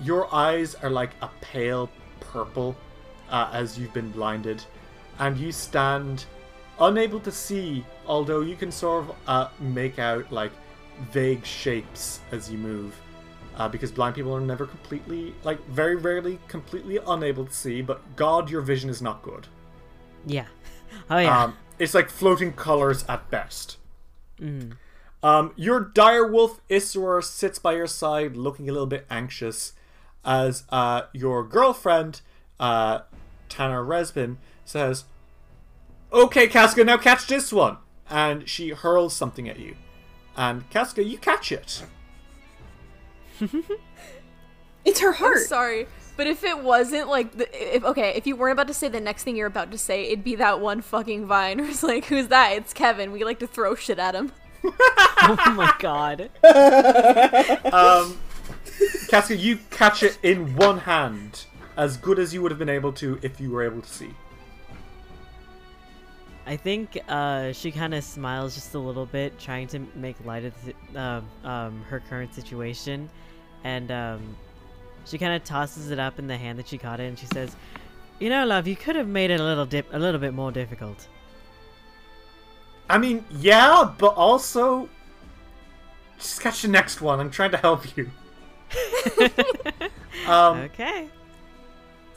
your 0.00 0.32
eyes 0.34 0.74
are 0.74 0.90
like 0.90 1.12
a 1.22 1.30
pale 1.40 1.88
purple 2.18 2.76
uh, 3.30 3.48
as 3.52 3.78
you've 3.78 3.94
been 3.94 4.10
blinded, 4.10 4.62
and 5.20 5.38
you 5.38 5.52
stand 5.52 6.24
unable 6.80 7.20
to 7.20 7.30
see, 7.30 7.84
although 8.06 8.40
you 8.40 8.56
can 8.56 8.72
sort 8.72 9.04
of 9.04 9.16
uh, 9.28 9.48
make 9.60 10.00
out 10.00 10.30
like 10.32 10.50
vague 11.12 11.46
shapes 11.46 12.20
as 12.32 12.50
you 12.50 12.58
move. 12.58 13.00
Uh, 13.56 13.68
because 13.68 13.92
blind 13.92 14.14
people 14.14 14.34
are 14.34 14.40
never 14.40 14.64
completely, 14.64 15.34
like, 15.44 15.62
very 15.66 15.94
rarely 15.94 16.40
completely 16.48 16.98
unable 17.06 17.44
to 17.44 17.52
see, 17.52 17.82
but 17.82 18.00
God, 18.16 18.48
your 18.48 18.62
vision 18.62 18.88
is 18.88 19.02
not 19.02 19.22
good. 19.22 19.46
Yeah. 20.26 20.46
Oh 21.08 21.18
yeah. 21.18 21.44
Um, 21.44 21.56
it's 21.78 21.94
like 21.94 22.10
floating 22.10 22.52
colors 22.52 23.04
at 23.08 23.28
best. 23.30 23.78
Um, 25.22 25.52
your 25.56 25.80
dire 25.80 26.26
wolf 26.26 26.60
Isror 26.68 27.22
sits 27.22 27.58
by 27.58 27.74
your 27.74 27.86
side, 27.86 28.36
looking 28.36 28.68
a 28.68 28.72
little 28.72 28.86
bit 28.86 29.06
anxious, 29.08 29.72
as 30.24 30.64
uh, 30.70 31.02
your 31.12 31.44
girlfriend 31.44 32.20
uh, 32.58 33.00
Tanner 33.48 33.84
Resbin 33.84 34.36
says, 34.64 35.04
"Okay, 36.12 36.48
Casca, 36.48 36.84
now 36.84 36.96
catch 36.96 37.26
this 37.26 37.52
one," 37.52 37.78
and 38.10 38.48
she 38.48 38.70
hurls 38.70 39.14
something 39.14 39.48
at 39.48 39.58
you, 39.58 39.76
and 40.36 40.68
Casca, 40.70 41.04
you 41.04 41.18
catch 41.18 41.52
it. 41.52 41.84
It's 44.84 45.00
her 45.00 45.12
heart. 45.12 45.38
I'm 45.38 45.44
sorry, 45.44 45.86
but 46.16 46.26
if 46.26 46.42
it 46.42 46.62
wasn't 46.62 47.08
like 47.08 47.36
the 47.36 47.76
if 47.76 47.84
okay, 47.84 48.14
if 48.16 48.26
you 48.26 48.36
weren't 48.36 48.52
about 48.52 48.66
to 48.68 48.74
say 48.74 48.88
the 48.88 49.00
next 49.00 49.22
thing 49.24 49.36
you're 49.36 49.46
about 49.46 49.70
to 49.70 49.78
say, 49.78 50.06
it'd 50.06 50.24
be 50.24 50.34
that 50.36 50.60
one 50.60 50.80
fucking 50.80 51.26
vine 51.26 51.58
where 51.58 51.68
it's 51.70 51.82
like, 51.82 52.06
who's 52.06 52.28
that? 52.28 52.52
It's 52.52 52.72
Kevin. 52.72 53.12
We 53.12 53.24
like 53.24 53.38
to 53.40 53.46
throw 53.46 53.74
shit 53.74 53.98
at 53.98 54.14
him. 54.14 54.32
oh 54.64 55.54
my 55.56 55.72
god. 55.78 56.30
Um, 57.72 58.18
Casca, 59.08 59.36
you 59.36 59.58
catch 59.70 60.02
it 60.02 60.18
in 60.22 60.56
one 60.56 60.78
hand, 60.78 61.44
as 61.76 61.96
good 61.96 62.18
as 62.18 62.32
you 62.32 62.42
would 62.42 62.50
have 62.50 62.58
been 62.58 62.68
able 62.68 62.92
to 62.94 63.18
if 63.22 63.40
you 63.40 63.50
were 63.50 63.62
able 63.62 63.82
to 63.82 63.88
see. 63.88 64.14
I 66.46 66.56
think 66.56 66.98
uh, 67.08 67.52
she 67.52 67.70
kind 67.70 67.94
of 67.94 68.02
smiles 68.02 68.54
just 68.54 68.74
a 68.74 68.78
little 68.78 69.06
bit, 69.06 69.38
trying 69.38 69.68
to 69.68 69.80
make 69.94 70.16
light 70.24 70.44
of 70.44 70.54
the, 70.64 71.00
um 71.00 71.24
um, 71.44 71.82
her 71.88 72.00
current 72.00 72.34
situation, 72.34 73.08
and 73.64 73.90
um, 73.92 74.36
she 75.04 75.18
kind 75.18 75.34
of 75.34 75.44
tosses 75.44 75.90
it 75.90 75.98
up 75.98 76.18
in 76.18 76.26
the 76.26 76.36
hand 76.36 76.58
that 76.58 76.68
she 76.68 76.78
caught 76.78 76.98
it, 77.00 77.04
and 77.04 77.18
she 77.18 77.26
says, 77.26 77.54
"You 78.18 78.28
know, 78.28 78.44
love, 78.44 78.66
you 78.66 78.76
could 78.76 78.96
have 78.96 79.06
made 79.08 79.30
it 79.30 79.40
a 79.40 79.44
little 79.44 79.66
dip, 79.66 79.86
a 79.92 79.98
little 79.98 80.20
bit 80.20 80.34
more 80.34 80.50
difficult." 80.50 81.06
I 82.92 82.98
mean, 82.98 83.24
yeah, 83.30 83.90
but 83.96 84.14
also 84.16 84.86
just 86.18 86.42
catch 86.42 86.60
the 86.60 86.68
next 86.68 87.00
one. 87.00 87.20
I'm 87.20 87.30
trying 87.30 87.50
to 87.52 87.56
help 87.56 87.96
you. 87.96 88.10
um, 90.26 90.58
Okay. 90.58 91.08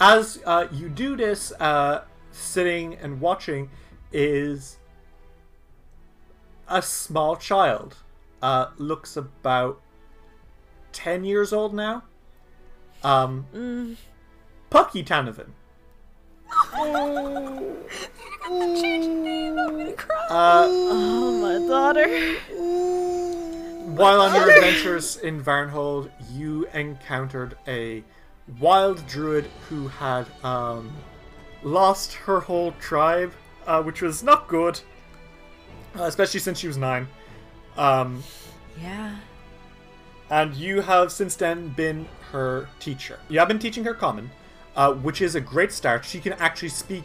as 0.02 0.42
uh, 0.46 0.68
you 0.74 0.90
do 0.90 1.16
this, 1.16 1.54
uh, 1.62 2.04
sitting 2.32 2.96
and 2.96 3.22
watching 3.22 3.70
is 4.12 4.78
a 6.68 6.82
small 6.82 7.38
child. 7.38 7.96
Uh, 8.42 8.68
looks 8.78 9.16
about 9.16 9.80
ten 10.92 11.24
years 11.24 11.54
old 11.54 11.74
now. 11.74 12.04
Um, 13.02 13.96
Pucky 14.70 15.06
Tanavan. 18.65 20.00
Uh, 20.30 20.65
Oh, 20.68 21.32
my 21.41 21.68
daughter. 21.68 22.36
While 23.96 24.22
on 24.22 24.34
your 24.36 24.50
adventures 24.56 25.18
in 25.18 25.41
Varnhold, 25.41 26.10
you 26.32 26.68
encountered 26.74 27.58
a 27.68 28.04
wild 28.60 29.06
druid 29.08 29.46
who 29.70 29.88
had 29.88 30.26
um, 30.44 30.91
lost 31.63 32.13
her 32.13 32.39
whole 32.41 32.72
tribe, 32.74 33.34
uh, 33.68 33.82
which 33.84 34.02
was 34.02 34.24
not 34.24 34.48
good, 34.48 34.80
uh, 35.98 36.04
especially 36.04 36.39
since 36.39 36.60
she 36.60 36.68
was 36.68 36.78
nine. 36.78 37.08
Um, 37.78 38.24
Yeah. 38.82 39.15
and 40.30 40.54
you 40.56 40.82
have 40.82 41.12
since 41.12 41.36
then 41.36 41.70
been 41.70 42.08
her 42.32 42.68
teacher. 42.80 43.20
You 43.30 43.39
have 43.39 43.48
been 43.48 43.60
teaching 43.60 43.84
her 43.86 43.94
common, 43.94 44.30
uh, 44.76 44.94
which 44.94 45.22
is 45.22 45.36
a 45.36 45.42
great 45.42 45.72
start. 45.72 46.06
She 46.06 46.20
can 46.20 46.34
actually 46.34 46.70
speak 46.70 47.04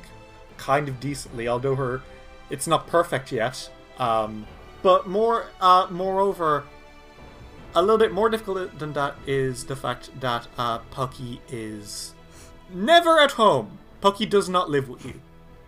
kind 0.56 0.88
of 0.88 1.00
decently, 1.00 1.48
although 1.48 1.74
her 1.76 2.02
it's 2.50 2.66
not 2.66 2.86
perfect 2.86 3.30
yet. 3.32 3.70
Um, 3.98 4.46
but 4.82 5.06
more, 5.06 5.46
uh, 5.60 5.86
moreover, 5.90 6.64
a 7.74 7.80
little 7.80 7.98
bit 7.98 8.12
more 8.12 8.28
difficult 8.28 8.78
than 8.78 8.92
that 8.94 9.14
is 9.26 9.64
the 9.64 9.76
fact 9.76 10.10
that 10.20 10.48
uh, 10.58 10.78
Pucky 10.90 11.38
is 11.50 12.14
never 12.72 13.20
at 13.20 13.32
home. 13.32 13.78
Pucky 14.02 14.28
does 14.28 14.48
not 14.48 14.70
live 14.70 14.88
with 14.88 15.04
you. 15.04 15.20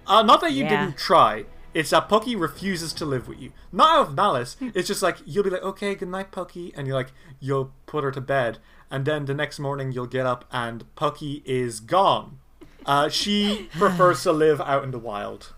Uh, 0.06 0.22
not 0.22 0.40
that 0.40 0.52
you 0.52 0.64
Yeah. 0.64 0.70
didn't 0.86 0.96
try. 0.98 1.44
It's 1.74 1.90
that 1.90 2.08
Pucky 2.08 2.38
refuses 2.38 2.92
to 2.94 3.04
live 3.06 3.28
with 3.28 3.38
you. 3.40 3.52
Not 3.70 3.98
out 3.98 4.08
of 4.08 4.14
malice. 4.14 4.56
It's 4.60 4.88
just 4.88 5.02
like 5.02 5.18
you'll 5.24 5.44
be 5.44 5.50
like, 5.50 5.62
okay, 5.62 5.94
good 5.94 6.08
night, 6.08 6.30
Pucky, 6.32 6.72
and 6.76 6.86
you're 6.86 6.96
like, 6.96 7.12
you'll 7.40 7.72
put 7.86 8.02
her 8.04 8.10
to 8.10 8.20
bed, 8.20 8.58
and 8.92 9.04
then 9.04 9.24
the 9.24 9.34
next 9.34 9.58
morning 9.58 9.90
you'll 9.90 10.06
get 10.06 10.26
up 10.26 10.44
and 10.52 10.84
Pucky 10.94 11.42
is 11.44 11.80
gone. 11.80 12.38
Uh, 12.86 13.08
she 13.08 13.68
prefers 13.78 14.22
to 14.22 14.32
live 14.32 14.60
out 14.60 14.84
in 14.84 14.92
the 14.92 14.98
wild. 15.00 15.52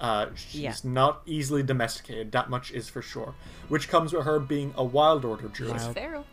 Uh, 0.00 0.26
she's 0.34 0.60
Yeah. 0.60 0.74
not 0.84 1.22
easily 1.26 1.62
domesticated. 1.62 2.30
That 2.32 2.48
much 2.48 2.70
is 2.70 2.88
for 2.88 3.02
sure. 3.02 3.34
Which 3.68 3.88
comes 3.88 4.12
with 4.12 4.24
her 4.24 4.38
being 4.38 4.72
a 4.76 4.84
wild 4.84 5.24
order 5.24 5.48
druid. 5.48 5.76
Wild. 5.76 5.94
Feral. 5.94 6.24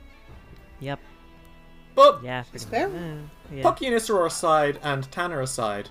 Yep. 0.79 0.99
But 1.95 2.23
Yeah. 2.23 2.43
pretty 2.43 2.65
fair. 2.65 2.87
Uh, 2.87 3.53
yeah. 3.53 3.63
Pucky 3.63 3.87
and 3.87 3.95
Isra 3.95 4.25
aside, 4.25 4.79
and 4.83 5.09
Tanner 5.11 5.39
aside, 5.41 5.89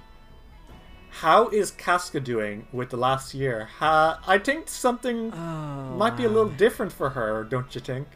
how 1.10 1.48
is 1.48 1.70
Casca 1.70 2.20
doing 2.20 2.66
with 2.72 2.90
the 2.90 2.96
last 2.96 3.34
year? 3.34 3.68
Ha, 3.78 4.20
I 4.26 4.38
think 4.38 4.68
something 4.68 5.32
Oh, 5.32 5.96
might 5.96 6.16
be 6.16 6.24
a 6.24 6.28
little 6.28 6.48
different 6.50 6.92
for 6.92 7.10
her, 7.10 7.44
don't 7.44 7.74
you 7.74 7.80
think? 7.80 8.08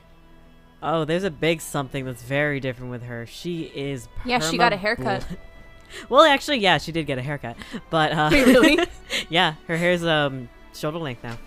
Oh, 0.82 1.04
there's 1.04 1.24
a 1.24 1.30
big 1.30 1.60
something 1.60 2.04
that's 2.04 2.22
very 2.22 2.60
different 2.60 2.90
with 2.90 3.02
her. 3.04 3.26
She 3.26 3.72
is. 3.74 4.08
Yeah, 4.24 4.38
she 4.38 4.58
got 4.58 4.72
a 4.72 4.76
haircut. 4.76 5.26
well, 6.08 6.22
actually, 6.22 6.58
yeah, 6.58 6.78
she 6.78 6.92
did 6.92 7.06
get 7.06 7.18
a 7.18 7.22
haircut, 7.22 7.56
but 7.90 8.12
uh, 8.12 8.28
Wait, 8.30 8.46
really? 8.46 8.78
yeah, 9.30 9.54
her 9.66 9.76
hair's 9.76 10.04
um 10.04 10.48
shoulder 10.74 10.98
length 10.98 11.24
now. 11.24 11.38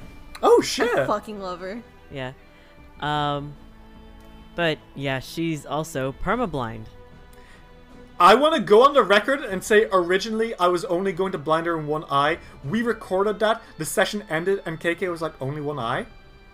Oh 0.42 0.62
shit! 0.62 1.06
Fucking 1.08 1.40
love 1.40 1.60
her. 1.60 1.82
Yeah. 2.12 2.34
Um, 3.02 3.54
but 4.56 4.80
yeah, 4.96 5.20
she's 5.20 5.66
also 5.66 6.14
permablind. 6.24 6.86
I 8.20 8.36
want 8.36 8.54
to 8.56 8.62
go 8.62 8.84
on 8.84 8.94
the 8.94 9.04
record 9.04 9.42
and 9.44 9.64
say 9.64 9.88
originally 9.94 10.54
I 10.56 10.68
was 10.68 10.84
only 10.86 11.14
going 11.14 11.32
to 11.32 11.38
blind 11.38 11.68
her 11.68 11.80
in 11.80 11.88
one 11.88 12.04
eye. 12.12 12.40
We 12.66 12.82
recorded 12.82 13.40
that, 13.40 13.62
the 13.78 13.86
session 13.86 14.26
ended, 14.30 14.62
and 14.66 14.78
KK 14.78 15.10
was 15.10 15.22
like, 15.22 15.42
only 15.42 15.62
one 15.62 15.80
eye? 15.80 16.06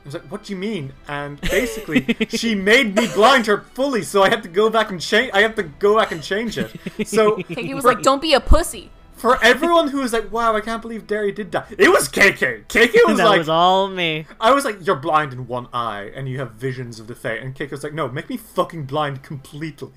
I 0.05 0.07
was 0.07 0.13
like, 0.13 0.31
what 0.31 0.43
do 0.43 0.53
you 0.53 0.59
mean? 0.59 0.93
And 1.07 1.41
basically, 1.41 2.05
she 2.29 2.53
made 2.53 2.95
me 2.95 3.07
blind 3.07 3.47
her 3.47 3.61
fully, 3.73 4.03
so 4.03 4.21
I 4.21 4.29
had 4.29 4.43
to 4.43 4.49
go 4.49 4.69
back 4.69 4.91
and 4.91 5.01
change. 5.01 5.31
I 5.33 5.41
have 5.41 5.55
to 5.55 5.63
go 5.63 5.97
back 5.97 6.11
and 6.11 6.21
change 6.21 6.59
it. 6.59 6.69
So 7.07 7.37
KK 7.37 7.73
was 7.73 7.81
for- 7.83 7.87
like, 7.93 8.03
"Don't 8.03 8.21
be 8.21 8.33
a 8.35 8.39
pussy." 8.39 8.91
For 9.15 9.43
everyone 9.43 9.87
who 9.87 10.01
was 10.01 10.13
like, 10.13 10.31
"Wow, 10.31 10.55
I 10.55 10.61
can't 10.61 10.83
believe 10.83 11.07
Derry 11.07 11.31
did 11.31 11.51
that," 11.53 11.73
it 11.75 11.89
was 11.89 12.07
KK. 12.07 12.67
KK 12.67 12.93
was 13.07 13.17
that 13.17 13.25
like, 13.25 13.39
was 13.39 13.49
all 13.49 13.87
me. 13.87 14.27
I 14.39 14.51
was 14.51 14.63
like, 14.63 14.85
"You're 14.85 14.95
blind 14.97 15.33
in 15.33 15.47
one 15.47 15.69
eye, 15.73 16.11
and 16.13 16.29
you 16.29 16.37
have 16.37 16.51
visions 16.51 16.99
of 16.99 17.07
the 17.07 17.15
Fae," 17.15 17.37
and 17.37 17.55
KK 17.55 17.71
was 17.71 17.83
like, 17.83 17.93
"No, 17.93 18.07
make 18.07 18.29
me 18.29 18.37
fucking 18.37 18.85
blind 18.85 19.23
completely." 19.23 19.89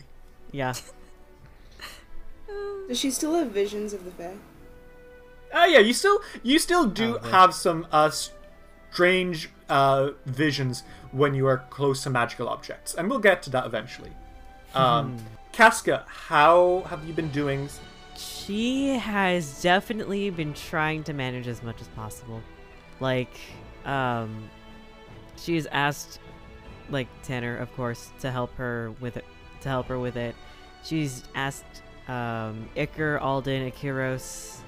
Yeah. 0.53 0.73
Does 2.89 2.99
she 2.99 3.11
still 3.11 3.35
have 3.35 3.51
visions 3.51 3.93
of 3.93 4.07
the 4.07 4.11
Fae? 4.11 4.33
Ah, 5.53 5.67
yeah, 5.67 5.81
you 5.81 5.93
still 5.93 6.21
you 6.43 6.59
still 6.59 6.87
do 6.87 7.13
Probably. 7.15 7.31
have 7.31 7.53
some 7.55 7.87
uh, 7.93 8.11
strange 8.91 9.51
uh, 9.69 10.11
visions 10.27 10.83
when 11.13 11.35
you 11.35 11.47
are 11.47 11.59
close 11.71 12.03
to 12.05 12.11
magical 12.11 12.49
objects, 12.49 12.95
and 12.95 13.09
we'll 13.09 13.19
get 13.19 13.43
to 13.45 13.51
that 13.51 13.67
eventually. 13.67 14.13
Um, 14.75 15.17
Casca, 15.53 16.05
how 16.07 16.85
have 16.89 17.05
you 17.07 17.13
been 17.13 17.31
doing? 17.31 17.69
She 18.17 18.99
has 18.99 19.63
definitely 19.63 20.31
been 20.31 20.55
trying 20.55 21.05
to 21.05 21.13
manage 21.13 21.49
as 21.49 21.63
much 21.63 21.81
as 21.81 21.89
possible. 21.89 22.43
Like, 23.01 23.35
um, 23.85 24.49
she's 25.37 25.67
asked, 25.67 26.19
like 26.91 27.09
Tanner, 27.23 27.57
of 27.57 27.73
course, 27.75 28.11
to 28.21 28.31
help 28.31 28.55
her 28.57 28.93
with 29.01 29.17
it. 29.17 29.25
To 29.63 29.69
help 29.69 29.87
her 29.87 29.99
with 29.99 30.17
it, 30.17 30.37
she's 30.85 31.25
asked 31.35 31.83
um, 32.07 32.69
Iker, 32.77 33.21
Alden, 33.21 33.71
Akiros, 33.71 34.59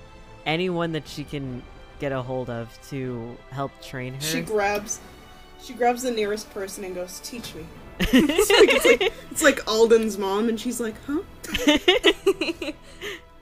anyone 0.44 0.92
that 0.92 1.06
she 1.06 1.22
can 1.22 1.62
get 2.00 2.12
a 2.12 2.20
hold 2.20 2.50
of 2.50 2.76
to 2.88 3.36
help 3.50 3.70
train 3.80 4.14
her. 4.14 4.20
She 4.20 4.40
grabs, 4.40 5.00
she 5.62 5.74
grabs 5.74 6.02
the 6.02 6.10
nearest 6.10 6.50
person 6.50 6.82
and 6.84 6.94
goes, 6.94 7.20
"Teach 7.22 7.54
me." 7.54 7.66
it's, 8.00 8.50
like, 8.50 8.74
it's 8.74 8.84
like 8.86 9.12
it's 9.30 9.42
like 9.42 9.68
Alden's 9.68 10.18
mom, 10.18 10.48
and 10.48 10.58
she's 10.58 10.80
like, 10.80 10.94
"Huh?" 11.06 11.20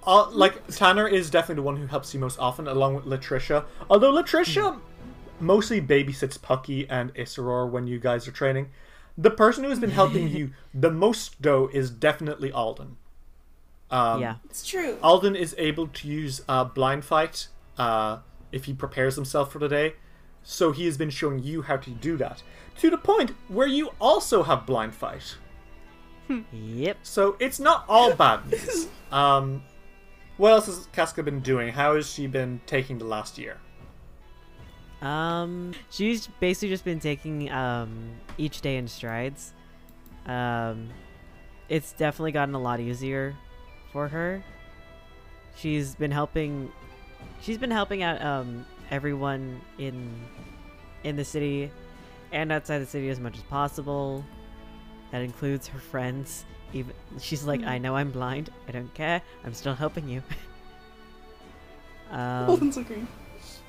uh, 0.06 0.30
like 0.30 0.66
Tanner 0.68 1.06
is 1.06 1.30
definitely 1.30 1.56
the 1.56 1.62
one 1.62 1.76
who 1.76 1.86
helps 1.86 2.12
you 2.12 2.20
most 2.20 2.38
often, 2.38 2.66
along 2.66 2.96
with 2.96 3.04
Latricia. 3.04 3.64
Although 3.88 4.12
Latricia 4.12 4.78
mostly 5.40 5.80
babysits 5.80 6.38
Pucky 6.38 6.86
and 6.90 7.14
Isseror 7.14 7.70
when 7.70 7.86
you 7.86 7.98
guys 7.98 8.26
are 8.26 8.32
training. 8.32 8.70
The 9.16 9.30
person 9.30 9.64
who 9.64 9.70
has 9.70 9.80
been 9.80 9.90
helping 9.90 10.28
you 10.36 10.52
the 10.74 10.90
most, 10.90 11.40
though, 11.40 11.68
is 11.72 11.90
definitely 11.90 12.52
Alden. 12.52 12.96
Um, 13.90 14.20
yeah. 14.20 14.36
It's 14.44 14.66
true. 14.66 14.98
Alden 15.02 15.34
is 15.34 15.54
able 15.58 15.88
to 15.88 16.08
use 16.08 16.42
uh, 16.48 16.64
blind 16.64 17.04
fight 17.04 17.48
uh, 17.78 18.18
if 18.52 18.64
he 18.64 18.74
prepares 18.74 19.16
himself 19.16 19.52
for 19.52 19.58
the 19.58 19.68
day. 19.68 19.94
So 20.42 20.72
he 20.72 20.86
has 20.86 20.96
been 20.96 21.10
showing 21.10 21.42
you 21.42 21.62
how 21.62 21.76
to 21.76 21.90
do 21.90 22.16
that 22.16 22.42
to 22.78 22.90
the 22.90 22.96
point 22.96 23.32
where 23.48 23.66
you 23.66 23.90
also 24.00 24.42
have 24.42 24.66
blind 24.66 24.94
fight. 24.94 25.36
Yep. 26.52 26.98
So 27.02 27.36
it's 27.40 27.58
not 27.58 27.84
all 27.88 28.14
bad 28.14 28.46
news. 28.50 28.88
Um, 29.10 29.62
what 30.36 30.52
else 30.52 30.66
has 30.66 30.86
Casca 30.92 31.22
been 31.22 31.40
doing? 31.40 31.72
How 31.72 31.96
has 31.96 32.08
she 32.08 32.26
been 32.26 32.60
taking 32.66 32.98
the 32.98 33.04
last 33.04 33.38
year? 33.38 33.58
Um, 35.00 35.74
she's 35.90 36.26
basically 36.40 36.70
just 36.70 36.84
been 36.84 37.00
taking 37.00 37.50
um 37.50 38.10
each 38.36 38.60
day 38.60 38.76
in 38.76 38.88
strides. 38.88 39.52
Um, 40.26 40.88
it's 41.68 41.92
definitely 41.92 42.32
gotten 42.32 42.54
a 42.54 42.60
lot 42.60 42.80
easier 42.80 43.36
for 43.92 44.08
her. 44.08 44.42
She's 45.56 45.94
been 45.94 46.10
helping. 46.10 46.72
She's 47.40 47.58
been 47.58 47.70
helping 47.70 48.02
out 48.02 48.20
um 48.22 48.64
everyone 48.90 49.60
in 49.78 50.14
in 51.04 51.16
the 51.16 51.24
city 51.24 51.70
and 52.32 52.52
outside 52.52 52.78
the 52.80 52.86
city 52.86 53.08
as 53.08 53.20
much 53.20 53.36
as 53.36 53.42
possible. 53.44 54.24
That 55.12 55.22
includes 55.22 55.66
her 55.68 55.78
friends. 55.78 56.44
Even 56.72 56.92
she's 57.18 57.44
like, 57.44 57.62
I 57.62 57.78
know 57.78 57.96
I'm 57.96 58.10
blind. 58.10 58.50
I 58.68 58.72
don't 58.72 58.92
care. 58.94 59.22
I'm 59.44 59.54
still 59.54 59.74
helping 59.74 60.08
you. 60.08 60.22
um, 62.10 62.50
Alden's 62.50 62.76
looking. 62.76 63.08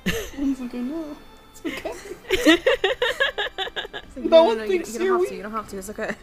Alden's 0.05 0.59
looking. 0.59 0.89
No, 0.89 1.17
it's 1.51 1.65
okay. 1.65 2.57
It's 4.09 4.17
like, 4.17 4.26
No 4.26 4.43
one 4.43 4.59
you, 4.59 4.67
thinks 4.67 4.93
you, 4.95 5.03
you're 5.03 5.17
don't 5.17 5.20
have 5.22 5.30
to. 5.30 5.36
You 5.36 5.43
don't 5.43 5.51
have 5.51 5.67
to. 5.70 5.78
It's 5.78 5.89
okay. 5.91 6.15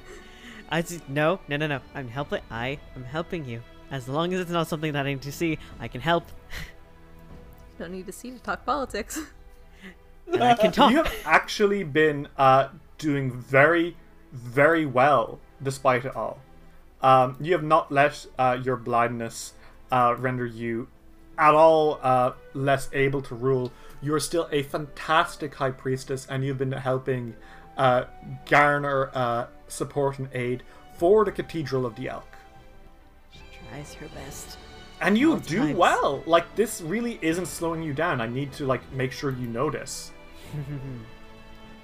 I 0.69 0.83
just, 0.83 1.09
no, 1.09 1.39
no, 1.49 1.57
no, 1.57 1.67
no. 1.67 1.81
I'm 1.95 2.09
helping. 2.09 2.43
I 2.51 2.79
am 2.97 3.05
helping 3.05 3.45
you. 3.45 3.63
As 3.91 4.09
long 4.09 4.33
as 4.35 4.41
it's 4.41 4.51
not 4.51 4.67
something 4.67 4.93
that 4.93 5.07
I 5.07 5.11
need 5.11 5.23
to 5.23 5.33
see, 5.33 5.59
I 5.79 5.87
can 5.89 6.01
help. 6.01 6.25
You 7.79 7.85
don't 7.85 7.93
need 7.93 8.07
to 8.07 8.13
see 8.13 8.31
to 8.31 8.39
talk 8.39 8.65
politics. 8.65 9.21
And 10.33 10.43
I 10.43 10.55
can 10.55 10.73
talk. 10.73 10.91
You 10.91 10.97
have 10.97 11.15
actually 11.25 11.85
been 11.85 12.27
uh, 12.37 12.71
doing 12.99 13.31
very, 13.31 13.97
very 14.33 14.85
well 14.85 15.39
despite 15.63 16.05
it 16.05 16.17
all. 16.17 16.41
Um, 17.01 17.37
you 17.41 17.53
have 17.53 17.63
not 17.63 17.93
let 17.93 18.27
uh, 18.37 18.59
your 18.61 18.75
blindness 18.75 19.53
uh, 19.93 20.17
render 20.19 20.45
you 20.45 20.89
at 21.39 21.55
all 21.55 22.01
uh, 22.03 22.33
less 22.55 22.89
able 22.93 23.23
to 23.23 23.37
rule. 23.37 23.73
You 24.03 24.15
are 24.15 24.21
still 24.21 24.49
a 24.51 24.65
fantastic 24.65 25.55
high 25.55 25.71
priestess, 25.71 26.27
and 26.29 26.45
you've 26.45 26.59
been 26.59 26.73
helping 26.73 27.37
uh, 27.77 28.07
garner 28.49 29.11
uh, 29.15 29.47
support 29.69 30.19
and 30.19 30.29
aid 30.33 30.65
for 30.99 31.25
the 31.25 31.31
Cathedral 31.31 31.87
of 31.87 31.95
the 31.95 32.09
Elk. 32.09 32.27
She 33.31 33.41
tries 33.71 33.95
her 33.95 34.09
best. 34.09 34.59
And 35.01 35.19
you 35.19 35.33
All 35.33 35.39
do 35.39 35.59
times. 35.59 35.77
well. 35.77 36.23
Like 36.27 36.55
this 36.57 36.81
really 36.81 37.19
isn't 37.23 37.47
slowing 37.47 37.83
you 37.83 37.93
down. 37.93 38.21
I 38.21 38.27
need 38.27 38.53
to 38.55 38.67
like 38.67 38.81
make 38.93 39.13
sure 39.13 39.31
you 39.31 39.47
notice. 39.47 40.13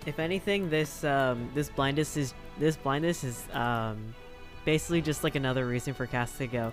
If 0.05 0.19
anything, 0.19 0.69
this 0.69 1.05
um 1.05 1.49
this 1.55 1.69
blindness 1.69 2.17
is 2.17 2.35
this 2.59 2.77
blindness 2.77 3.23
is 3.23 3.45
um 3.53 4.15
basically 4.65 5.01
just 5.01 5.23
like 5.23 5.37
another 5.37 5.65
reason 5.67 5.95
for 5.95 6.07
Cass 6.07 6.37
to 6.39 6.47
go. 6.49 6.73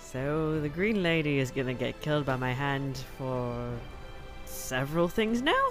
So 0.00 0.58
the 0.60 0.68
green 0.70 1.02
lady 1.02 1.40
is 1.40 1.50
gonna 1.50 1.74
get 1.74 2.00
killed 2.00 2.24
by 2.24 2.36
my 2.36 2.52
hand 2.52 3.04
for 3.18 3.70
several 4.46 5.08
things 5.08 5.42
now. 5.42 5.64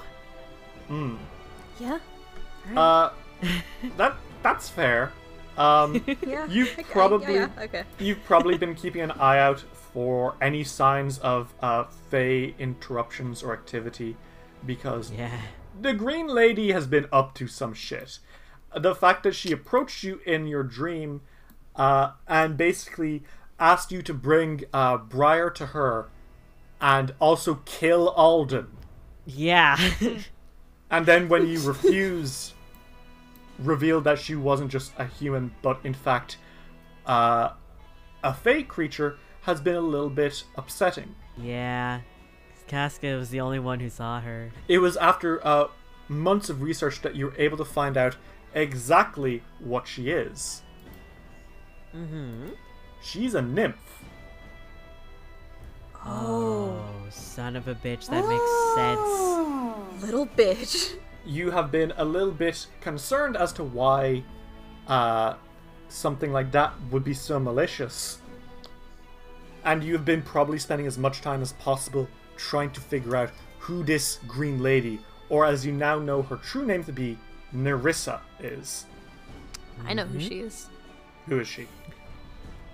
Hmm. 0.87 1.15
Yeah. 1.79 1.97
Uh, 2.75 3.09
that 3.97 4.13
that's 4.43 4.69
fair. 4.69 5.11
Um, 5.57 6.05
Yeah. 6.27 6.45
you 6.45 6.65
okay, 6.65 6.83
probably- 6.91 7.33
Yeah, 7.33 7.49
yeah, 7.57 7.63
okay. 7.63 7.83
you've 7.97 8.23
probably 8.25 8.55
been 8.59 8.75
keeping 8.75 9.01
an 9.01 9.11
eye 9.11 9.39
out 9.39 9.63
for 9.93 10.35
any 10.41 10.63
signs 10.63 11.19
of 11.19 11.53
uh, 11.61 11.85
Fey 12.09 12.53
interruptions 12.59 13.43
or 13.43 13.53
activity, 13.53 14.15
because 14.65 15.11
Yeah. 15.11 15.41
the 15.79 15.93
Green 15.93 16.27
Lady 16.27 16.71
has 16.71 16.87
been 16.87 17.07
up 17.11 17.33
to 17.35 17.47
some 17.47 17.73
shit. 17.73 18.19
The 18.75 18.93
fact 18.95 19.23
that 19.23 19.33
she 19.35 19.51
approached 19.51 20.03
you 20.03 20.19
in 20.25 20.47
your 20.47 20.63
dream 20.63 21.21
uh, 21.75 22.11
and 22.27 22.57
basically 22.57 23.23
asked 23.59 23.91
you 23.91 24.01
to 24.03 24.13
bring 24.13 24.63
uh, 24.73 24.97
Briar 24.97 25.49
to 25.51 25.67
her 25.67 26.09
and 26.81 27.13
also 27.19 27.61
kill 27.65 28.09
Alden. 28.09 28.67
Yeah. 29.25 29.77
And 30.89 31.05
then 31.05 31.27
when 31.27 31.45
you 31.47 31.59
refuse, 31.67 32.53
revealed 33.59 34.05
that 34.05 34.19
she 34.19 34.35
wasn't 34.35 34.71
just 34.71 34.93
a 34.97 35.03
human, 35.05 35.51
but 35.61 35.79
in 35.83 35.93
fact 35.93 36.37
uh, 37.05 37.49
a 38.23 38.33
fake 38.33 38.69
creature, 38.69 39.17
has 39.47 39.59
been 39.59 39.75
a 39.75 39.81
little 39.81 40.09
bit 40.09 40.43
upsetting. 40.55 41.15
yeah. 41.41 42.01
Casca 42.67 43.15
was 43.15 43.29
the 43.29 43.39
only 43.39 43.59
one 43.59 43.79
who 43.79 43.89
saw 43.89 44.19
her. 44.19 44.51
It 44.67 44.79
was 44.79 44.97
after 44.97 45.39
uh, 45.47 45.69
months 46.09 46.49
of 46.49 46.61
research 46.61 47.01
that 47.01 47.15
you 47.15 47.27
were 47.27 47.33
able 47.37 47.55
to 47.57 47.63
find 47.63 47.95
out 47.95 48.17
exactly 48.53 49.41
what 49.59 49.87
she 49.87 50.09
is. 50.09 50.63
Mm-hmm. 51.95 52.49
She's 53.01 53.35
a 53.35 53.41
nymph. 53.41 54.03
Oh, 56.05 56.83
son 57.09 57.55
of 57.55 57.69
a 57.69 57.75
bitch, 57.75 58.07
that 58.09 58.27
makes 58.27 58.75
sense. 58.75 58.99
Oh. 58.99 59.87
Little 60.01 60.27
bitch. 60.27 60.97
You 61.25 61.51
have 61.51 61.71
been 61.71 61.93
a 61.97 62.03
little 62.05 62.31
bit 62.33 62.67
concerned 62.81 63.37
as 63.37 63.51
to 63.53 63.63
why 63.63 64.23
uh, 64.87 65.35
something 65.87 66.33
like 66.33 66.51
that 66.51 66.73
would 66.91 67.03
be 67.05 67.13
so 67.13 67.39
malicious. 67.39 68.19
And 69.67 69.83
you've 69.83 70.05
been 70.05 70.21
probably 70.21 70.57
spending 70.59 70.87
as 70.87 70.97
much 70.97 71.19
time 71.19 71.41
as 71.41 71.51
possible 71.53 72.07
trying 72.37 72.71
to 72.71 72.79
figure 72.79 73.17
out 73.17 73.31
who 73.59 73.83
this 73.83 74.19
Green 74.25 74.63
Lady, 74.63 74.97
or 75.27 75.43
as 75.45 75.65
you 75.65 75.73
now 75.73 75.99
know 75.99 76.21
her 76.21 76.37
true 76.37 76.65
name 76.65 76.85
to 76.85 76.93
be, 76.93 77.17
Nyrissa, 77.53 78.21
is. 78.39 78.85
I 79.85 79.93
know 79.93 80.05
who 80.05 80.21
she 80.21 80.39
is. 80.39 80.67
Who 81.27 81.41
is 81.41 81.49
she? 81.49 81.67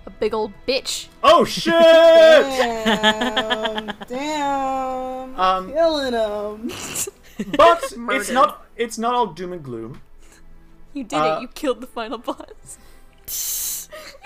A 0.06 0.10
big 0.10 0.34
old 0.34 0.52
bitch. 0.68 1.08
Oh 1.24 1.44
shit! 1.54 1.72
Damn. 1.74 3.96
Damn. 4.08 5.34
Um, 5.40 5.72
Killing 5.72 6.12
him. 6.12 6.68
but 7.56 7.82
it's 8.14 8.30
not. 8.30 8.64
It's 8.76 8.98
not 8.98 9.14
all 9.16 9.26
doom 9.26 9.52
and 9.52 9.64
gloom. 9.64 10.00
You 10.92 11.02
did 11.02 11.16
Uh, 11.18 11.38
it. 11.38 11.42
You 11.42 11.48
killed 11.48 11.80
the 11.80 11.88
final 11.88 12.18
boss. 12.18 12.78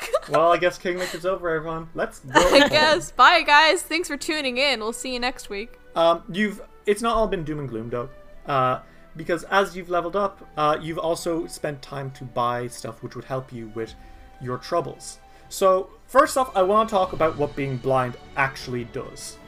Well, 0.29 0.53
I 0.53 0.59
guess 0.59 0.77
Kingmaker's 0.77 1.25
over, 1.25 1.49
everyone. 1.49 1.89
Let's 1.95 2.19
go. 2.21 2.39
I 2.39 2.61
home. 2.61 2.69
guess. 2.69 3.13
Bye, 3.13 3.41
guys. 3.41 3.83
Thanks 3.83 4.09
for 4.09 4.19
tuning 4.19 4.59
in. 4.59 4.79
We'll 4.81 4.93
see 4.93 5.15
you 5.15 5.21
next 5.21 5.49
week. 5.49 5.79
Um, 5.97 6.23
you've 6.31 6.61
it's 6.85 7.01
not 7.01 7.17
all 7.17 7.27
been 7.29 7.45
doom 7.45 7.61
and 7.61 7.69
gloom 7.69 7.89
though, 7.89 8.11
uh, 8.47 8.81
because 9.17 9.45
as 9.45 9.75
you've 9.75 9.89
leveled 9.89 10.17
up, 10.17 10.47
uh, 10.59 10.77
you've 10.81 10.99
also 10.99 11.47
spent 11.47 11.81
time 11.81 12.11
to 12.13 12.25
buy 12.25 12.67
stuff 12.69 13.03
which 13.03 13.17
would 13.17 13.25
help 13.25 13.53
you 13.53 13.73
with 13.75 13.95
your 14.43 14.59
troubles. 14.59 15.19
So 15.49 15.91
first 16.07 16.37
off, 16.37 16.55
I 16.55 16.63
want 16.63 16.89
to 16.91 16.95
talk 16.95 17.15
about 17.15 17.37
what 17.39 17.57
being 17.57 17.79
blind 17.79 18.17
actually 18.37 18.85
does. 18.85 19.39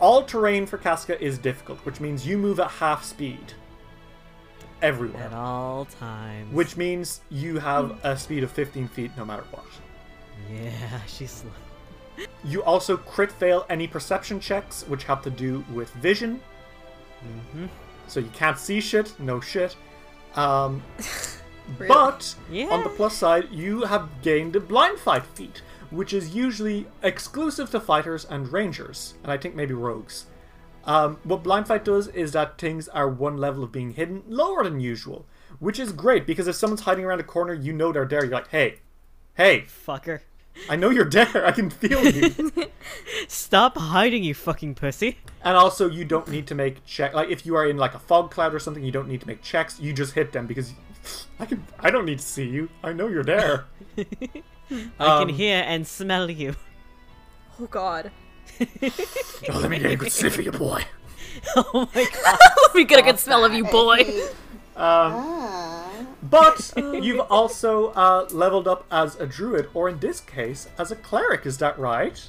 All 0.00 0.22
terrain 0.22 0.66
for 0.66 0.78
Casca 0.78 1.20
is 1.20 1.38
difficult, 1.38 1.78
which 1.84 1.98
means 1.98 2.26
you 2.26 2.38
move 2.38 2.60
at 2.60 2.70
half 2.70 3.02
speed 3.04 3.54
everywhere, 4.82 5.24
At 5.24 5.32
all 5.32 5.84
times. 5.86 6.52
which 6.54 6.76
means 6.76 7.20
you 7.30 7.58
have 7.58 7.98
a 8.04 8.16
speed 8.16 8.42
of 8.44 8.50
15 8.50 8.88
feet 8.88 9.10
no 9.16 9.24
matter 9.24 9.44
what. 9.50 9.64
Yeah, 10.52 11.00
she's 11.06 11.30
slow. 11.30 11.50
You 12.44 12.62
also 12.64 12.96
crit 12.96 13.30
fail 13.30 13.64
any 13.68 13.86
perception 13.86 14.40
checks, 14.40 14.84
which 14.88 15.04
have 15.04 15.22
to 15.22 15.30
do 15.30 15.64
with 15.72 15.90
vision. 15.94 16.40
Mm-hmm. 17.24 17.66
So 18.06 18.20
you 18.20 18.30
can't 18.32 18.58
see 18.58 18.80
shit, 18.80 19.12
no 19.20 19.40
shit. 19.40 19.76
Um, 20.34 20.82
Really? 21.78 21.88
but 21.88 22.34
Yeah. 22.50 22.68
on 22.68 22.82
the 22.82 22.88
plus 22.88 23.14
side, 23.14 23.50
you 23.50 23.82
have 23.82 24.08
gained 24.22 24.56
a 24.56 24.60
blind 24.60 24.98
fight 24.98 25.24
feat, 25.34 25.60
which 25.90 26.14
is 26.14 26.34
usually 26.34 26.86
exclusive 27.02 27.70
to 27.72 27.78
fighters 27.80 28.24
and 28.24 28.50
rangers, 28.50 29.14
and 29.22 29.30
I 29.30 29.36
think 29.36 29.54
maybe 29.54 29.74
rogues. 29.74 30.24
Um, 30.88 31.18
what 31.22 31.42
blind 31.42 31.68
fight 31.68 31.84
does 31.84 32.08
is 32.08 32.32
that 32.32 32.56
things 32.58 32.88
are 32.88 33.08
one 33.08 33.36
level 33.36 33.62
of 33.62 33.70
being 33.70 33.92
hidden 33.92 34.22
lower 34.26 34.64
than 34.64 34.80
usual, 34.80 35.26
which 35.58 35.78
is 35.78 35.92
great 35.92 36.26
because 36.26 36.48
if 36.48 36.56
someone's 36.56 36.80
hiding 36.80 37.04
around 37.04 37.20
a 37.20 37.24
corner, 37.24 37.52
you 37.52 37.74
know 37.74 37.92
they're 37.92 38.06
there. 38.06 38.24
You're 38.24 38.32
like, 38.32 38.48
hey, 38.48 38.80
hey, 39.36 39.66
Fucker. 39.86 40.20
I 40.68 40.76
know 40.76 40.88
you're 40.90 41.04
there. 41.08 41.46
I 41.46 41.52
can 41.52 41.68
feel 41.70 42.04
you. 42.04 42.34
Stop 43.28 43.76
hiding, 43.76 44.24
you 44.24 44.34
fucking 44.34 44.74
pussy. 44.76 45.18
And 45.44 45.56
also, 45.56 45.88
you 45.90 46.04
don't 46.06 46.26
need 46.28 46.46
to 46.48 46.54
make 46.54 46.84
check. 46.86 47.12
Like 47.12 47.28
if 47.28 47.44
you 47.44 47.54
are 47.54 47.66
in 47.66 47.76
like 47.76 47.94
a 47.94 47.98
fog 47.98 48.30
cloud 48.30 48.54
or 48.54 48.58
something, 48.58 48.82
you 48.82 48.90
don't 48.90 49.08
need 49.08 49.20
to 49.20 49.26
make 49.26 49.42
checks. 49.42 49.78
You 49.78 49.92
just 49.92 50.14
hit 50.14 50.32
them 50.32 50.46
because 50.46 50.72
I 51.38 51.44
can. 51.46 51.64
I 51.78 51.90
don't 51.90 52.06
need 52.06 52.18
to 52.18 52.24
see 52.24 52.48
you. 52.48 52.70
I 52.82 52.92
know 52.94 53.08
you're 53.08 53.22
there. 53.22 53.66
I 53.98 54.04
can 54.72 54.92
Um, 54.98 55.28
hear 55.28 55.62
and 55.66 55.86
smell 55.86 56.30
you. 56.30 56.56
Oh 57.60 57.66
God. 57.66 58.10
Oh, 58.60 59.58
let 59.60 59.70
me 59.70 59.78
get 59.78 59.92
a 59.92 59.96
good 59.96 60.12
sniff 60.12 60.38
of 60.38 60.44
you, 60.44 60.52
boy. 60.52 60.84
oh 61.56 61.88
my 61.94 62.04
god. 62.24 62.38
we 62.74 62.84
get 62.84 62.98
a 62.98 63.02
good 63.02 63.18
smell 63.18 63.44
of 63.44 63.52
you, 63.52 63.64
boy. 63.64 64.00
Um, 64.76 65.12
Ah. 65.14 65.90
but 66.22 66.72
you've 66.76 67.20
also 67.30 67.88
uh, 67.92 68.26
leveled 68.30 68.68
up 68.68 68.84
as 68.90 69.16
a 69.16 69.26
druid, 69.26 69.68
or 69.74 69.88
in 69.88 69.98
this 69.98 70.20
case, 70.20 70.68
as 70.78 70.90
a 70.92 70.96
cleric. 70.96 71.46
Is 71.46 71.58
that 71.58 71.78
right? 71.78 72.20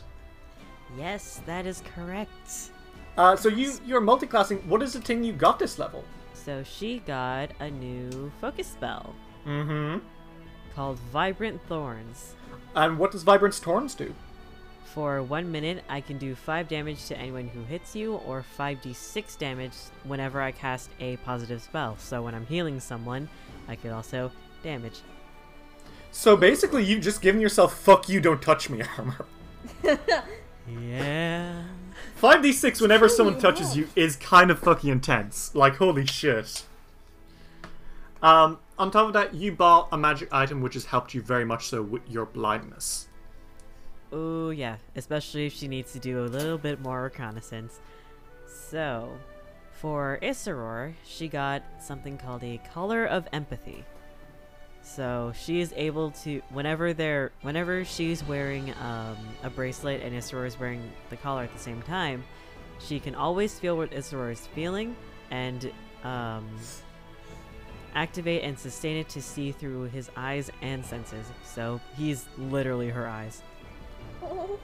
Yes, 0.98 1.42
that 1.46 1.66
is 1.68 1.84
correct. 1.96 2.72
Uh, 3.18 3.36
so 3.36 3.50
you 3.50 3.74
you're 3.86 4.02
multiclassing. 4.02 4.66
What 4.66 4.82
is 4.82 4.94
the 4.94 5.02
thing 5.02 5.24
you 5.24 5.34
got 5.34 5.60
this 5.60 5.78
level? 5.78 6.04
So 6.34 6.64
she 6.64 7.00
got 7.00 7.52
a 7.60 7.70
new 7.70 8.32
focus 8.42 8.68
spell 8.68 9.14
Mm-hmm. 9.46 10.00
called 10.76 10.98
Vibrant 11.12 11.62
Thorns. 11.68 12.34
And 12.76 12.98
what 12.98 13.12
does 13.12 13.24
Vibrant 13.24 13.54
Thorns 13.56 13.94
do? 13.96 14.14
For 14.94 15.22
one 15.22 15.52
minute, 15.52 15.84
I 15.88 16.02
can 16.02 16.18
do 16.18 16.34
5 16.34 16.68
damage 16.68 17.06
to 17.06 17.18
anyone 17.18 17.48
who 17.48 17.64
hits 17.64 17.96
you, 17.96 18.16
or 18.16 18.44
5d6 18.58 19.38
damage 19.38 19.74
whenever 20.04 20.42
I 20.42 20.52
cast 20.52 20.90
a 21.00 21.18
positive 21.18 21.62
spell. 21.62 21.98
So 21.98 22.24
when 22.24 22.34
I'm 22.34 22.48
healing 22.48 22.80
someone, 22.80 23.30
I 23.68 23.76
could 23.76 23.92
also 23.92 24.32
damage. 24.64 25.02
So 26.12 26.36
basically, 26.36 26.84
you've 26.84 27.04
just 27.04 27.22
given 27.22 27.40
yourself 27.40 27.80
"fuck 27.80 28.10
you, 28.10 28.20
don't 28.20 28.42
touch 28.42 28.70
me" 28.70 28.82
armor. 28.98 29.26
Yeah. 30.68 31.64
5d6 32.20 32.82
whenever 32.82 33.08
someone 33.08 33.40
touches 33.40 33.78
you 33.78 33.88
is 33.96 34.16
kind 34.16 34.50
of 34.50 34.60
fucking 34.60 34.90
intense. 34.90 35.54
Like, 35.54 35.76
holy 35.76 36.06
shit. 36.06 36.66
Um, 38.22 38.60
on 38.78 38.92
top 38.92 39.08
of 39.08 39.14
that, 39.14 39.34
you 39.34 39.52
bought 39.52 39.88
a 39.92 39.98
magic 39.98 40.30
item 40.34 40.62
which 40.62 40.74
has 40.74 40.86
helped 40.86 41.14
you 41.14 41.22
very 41.22 41.46
much 41.46 41.68
so 41.68 41.82
with 41.82 42.02
your 42.10 42.26
blindness. 42.26 43.09
Oh, 44.12 44.50
yeah. 44.50 44.78
Especially 44.96 45.46
if 45.46 45.54
she 45.54 45.68
needs 45.68 45.94
to 45.94 46.00
do 46.00 46.24
a 46.24 46.28
little 46.28 46.58
bit 46.58 46.82
more 46.82 47.04
reconnaissance. 47.04 47.80
So, 48.48 49.18
for 49.72 50.20
Isseror, 50.22 50.94
she 51.06 51.28
got 51.28 51.64
something 51.80 52.18
called 52.18 52.44
a 52.44 52.60
Collar 52.74 53.06
of 53.06 53.28
Empathy. 53.32 53.86
So 54.82 55.32
she 55.40 55.62
is 55.62 55.74
able 55.78 56.12
to, 56.24 56.42
whenever 56.50 56.94
they're, 56.94 57.32
whenever 57.42 57.86
she's 57.86 58.24
wearing 58.24 58.74
um, 58.82 59.18
a 59.44 59.50
bracelet 59.50 60.02
and 60.02 60.16
Isseror 60.16 60.48
is 60.48 60.60
wearing 60.60 60.92
the 61.10 61.18
collar 61.18 61.44
at 61.44 61.54
the 61.54 61.60
same 61.60 61.82
time, 61.84 62.24
she 62.80 63.00
can 63.00 63.14
always 63.14 63.60
feel 63.60 63.78
what 63.78 63.92
Isseror 63.92 64.32
is 64.32 64.48
feeling 64.48 64.96
and 65.32 65.72
um, 66.04 66.48
activate 67.94 68.44
and 68.44 68.58
sustain 68.58 68.98
it 68.98 69.10
to 69.10 69.22
see 69.22 69.52
through 69.52 69.84
his 69.84 70.10
eyes 70.18 70.50
and 70.62 70.84
senses. 70.84 71.26
So 71.44 71.80
he's 71.96 72.26
literally 72.38 72.90
her 72.90 73.08
eyes. 73.08 73.44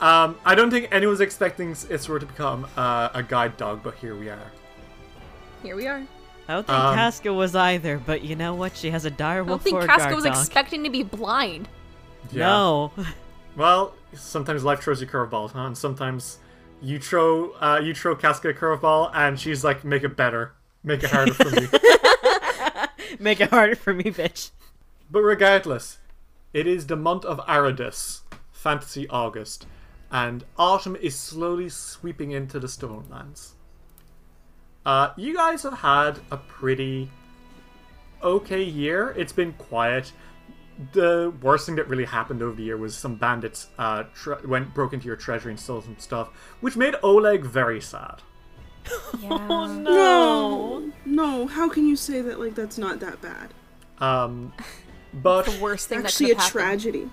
Um, 0.00 0.36
I 0.44 0.56
don't 0.56 0.70
think 0.72 0.88
anyone's 0.92 1.20
expecting 1.20 1.72
Isra 1.72 2.18
to 2.20 2.26
become 2.26 2.66
uh, 2.76 3.10
a 3.14 3.22
guide 3.22 3.56
dog, 3.56 3.80
but 3.84 3.94
here 3.94 4.16
we 4.16 4.28
are. 4.28 4.50
Here 5.62 5.76
we 5.76 5.86
are. 5.86 6.02
I 6.48 6.52
don't 6.52 6.66
think 6.66 6.76
Um, 6.78 6.94
Casca 6.96 7.32
was 7.32 7.54
either, 7.54 7.98
but 8.04 8.22
you 8.22 8.34
know 8.34 8.54
what? 8.54 8.76
She 8.76 8.90
has 8.90 9.04
a 9.04 9.10
dire 9.10 9.42
I 9.42 9.46
don't 9.46 9.62
think 9.62 9.80
for 9.80 9.86
Casca 9.86 10.14
was 10.14 10.24
dog. 10.24 10.34
expecting 10.36 10.82
to 10.84 10.90
be 10.90 11.02
blind. 11.04 11.68
No. 12.32 12.92
Well, 13.56 13.94
sometimes 14.14 14.64
life 14.64 14.80
throws 14.80 15.00
you 15.00 15.06
curveballs, 15.06 15.52
huh? 15.52 15.60
And 15.66 15.78
sometimes 15.78 16.38
you 16.82 16.98
throw 16.98 17.52
uh, 17.60 17.80
you 17.82 17.94
throw 17.94 18.16
Casca 18.16 18.48
a 18.48 18.52
curveball, 18.52 19.12
and 19.14 19.38
she's 19.38 19.62
like, 19.62 19.84
"Make 19.84 20.02
it 20.02 20.16
better, 20.16 20.54
make 20.82 21.04
it 21.04 21.10
harder 21.10 21.32
for 21.34 21.50
me." 21.50 21.68
Make 23.20 23.40
it 23.40 23.50
harder 23.50 23.76
for 23.76 23.94
me, 23.94 24.04
bitch. 24.04 24.50
But 25.08 25.20
regardless, 25.20 25.98
it 26.52 26.66
is 26.66 26.88
the 26.88 26.96
month 26.96 27.24
of 27.24 27.38
Arodus, 27.46 28.22
Fantasy 28.68 29.06
August, 29.10 29.66
and 30.10 30.42
autumn 30.56 30.96
is 30.96 31.14
slowly 31.14 31.68
sweeping 31.68 32.30
into 32.30 32.58
the 32.58 32.66
Stolen 32.66 33.04
Lands. 33.10 33.52
Uh, 34.86 35.10
you 35.18 35.34
guys 35.36 35.62
have 35.64 35.74
had 35.74 36.18
a 36.30 36.38
pretty 36.38 37.10
okay 38.22 38.62
year. 38.62 39.10
It's 39.18 39.32
been 39.32 39.52
quiet. 39.52 40.12
The 40.94 41.30
worst 41.42 41.66
thing 41.66 41.76
that 41.76 41.88
really 41.88 42.06
happened 42.06 42.42
over 42.42 42.56
the 42.56 42.62
year 42.62 42.78
was 42.78 42.96
some 42.96 43.16
bandits 43.16 43.68
uh, 43.78 44.04
tre- 44.14 44.42
went 44.46 44.72
broke 44.72 44.94
into 44.94 45.06
your 45.08 45.16
treasury 45.16 45.52
and 45.52 45.60
stole 45.60 45.82
some 45.82 45.96
stuff, 45.98 46.28
which 46.62 46.74
made 46.74 46.94
Oleg 47.02 47.44
very 47.44 47.80
sad. 47.82 48.22
Yeah. 49.20 49.38
No, 49.78 50.90
no. 51.04 51.46
How 51.46 51.68
can 51.68 51.86
you 51.86 51.96
say 51.96 52.22
that? 52.22 52.40
Like 52.40 52.54
that's 52.54 52.78
not 52.78 53.00
that 53.00 53.20
bad. 53.20 53.52
Um, 53.98 54.52
but 55.14 55.44
the 55.46 55.58
worst 55.60 55.88
thing 55.88 55.98
Actually, 56.00 56.32
a 56.32 56.34
that 56.34 56.50
could 56.52 56.60
happened. 56.60 56.80
tragedy. 56.82 57.10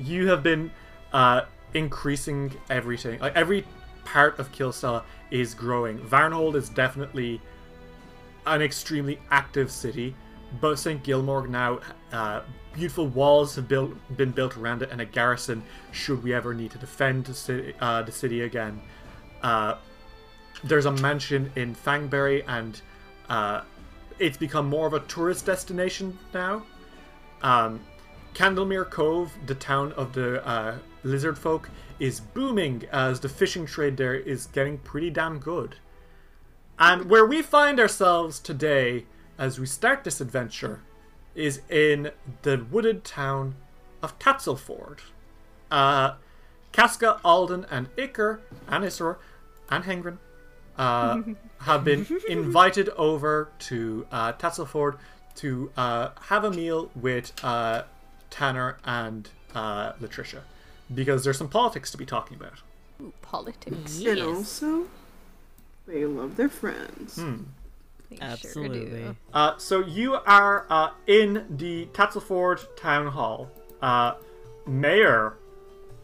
You 0.00 0.28
have 0.28 0.42
been 0.42 0.70
uh, 1.12 1.42
increasing 1.74 2.52
everything. 2.68 3.20
Like 3.20 3.36
every 3.36 3.66
part 4.04 4.38
of 4.38 4.50
Kilcela 4.52 5.04
is 5.30 5.54
growing. 5.54 5.98
Varnhold 5.98 6.54
is 6.54 6.68
definitely 6.68 7.40
an 8.46 8.62
extremely 8.62 9.20
active 9.30 9.70
city, 9.70 10.14
but 10.60 10.78
St. 10.78 11.02
Gilmore 11.02 11.46
now, 11.46 11.80
uh, 12.12 12.40
beautiful 12.72 13.06
walls 13.08 13.54
have 13.56 13.68
built 13.68 13.92
been 14.16 14.30
built 14.30 14.56
around 14.56 14.82
it, 14.82 14.90
and 14.90 15.00
a 15.00 15.04
garrison 15.04 15.62
should 15.92 16.22
we 16.22 16.32
ever 16.34 16.54
need 16.54 16.70
to 16.72 16.78
defend 16.78 17.24
the 17.26 17.34
city, 17.34 17.74
uh, 17.80 18.02
the 18.02 18.12
city 18.12 18.42
again. 18.42 18.80
Uh, 19.42 19.76
there's 20.64 20.86
a 20.86 20.92
mansion 20.92 21.52
in 21.56 21.74
Fangberry, 21.74 22.44
and 22.48 22.80
uh, 23.28 23.62
it's 24.18 24.36
become 24.36 24.68
more 24.68 24.86
of 24.86 24.94
a 24.94 25.00
tourist 25.00 25.46
destination 25.46 26.18
now. 26.34 26.62
Um, 27.42 27.80
Candlemere 28.34 28.88
Cove, 28.88 29.32
the 29.46 29.54
town 29.54 29.92
of 29.92 30.12
the 30.12 30.46
uh, 30.46 30.78
lizard 31.02 31.38
folk, 31.38 31.70
is 31.98 32.20
booming 32.20 32.84
as 32.92 33.20
the 33.20 33.28
fishing 33.28 33.66
trade 33.66 33.96
there 33.96 34.14
is 34.14 34.46
getting 34.46 34.78
pretty 34.78 35.10
damn 35.10 35.38
good. 35.38 35.76
And 36.78 37.10
where 37.10 37.26
we 37.26 37.42
find 37.42 37.78
ourselves 37.78 38.38
today, 38.38 39.04
as 39.38 39.60
we 39.60 39.66
start 39.66 40.04
this 40.04 40.20
adventure, 40.20 40.80
is 41.34 41.60
in 41.68 42.10
the 42.42 42.66
wooded 42.70 43.04
town 43.04 43.54
of 44.02 44.18
Tatzylford. 44.18 45.00
Uh, 45.70 46.14
Casca, 46.72 47.20
Alden, 47.24 47.66
and 47.70 47.94
Iker, 47.96 48.40
and 48.68 48.84
Isra, 48.84 49.16
and 49.68 49.84
Hengren 49.84 50.18
uh, 50.78 51.20
have 51.60 51.84
been 51.84 52.06
invited 52.28 52.88
over 52.90 53.50
to 53.60 54.06
uh, 54.10 54.32
Tatzylford 54.32 54.96
to 55.36 55.70
uh, 55.76 56.10
have 56.22 56.44
a 56.44 56.50
meal 56.50 56.90
with 56.94 57.32
uh, 57.44 57.82
Tanner 58.30 58.78
and 58.84 59.28
uh, 59.54 59.92
Latricia 59.94 60.40
because 60.94 61.24
there's 61.24 61.38
some 61.38 61.48
politics 61.48 61.90
to 61.90 61.98
be 61.98 62.06
talking 62.06 62.36
about. 62.36 62.60
Ooh, 63.00 63.12
politics. 63.22 63.96
And 63.98 64.18
Yes. 64.18 64.20
also, 64.26 64.86
they 65.86 66.04
love 66.04 66.36
their 66.36 66.48
friends. 66.48 67.16
Hmm. 67.16 67.42
They 68.10 68.16
sure 68.16 68.24
Absolutely. 68.26 69.00
do. 69.02 69.16
Uh, 69.32 69.56
so 69.58 69.80
you 69.80 70.14
are 70.14 70.66
uh, 70.68 70.90
in 71.06 71.46
the 71.48 71.86
Tatzylford 71.92 72.60
Town 72.76 73.06
Hall. 73.06 73.48
Uh, 73.80 74.14
Mayor 74.66 75.36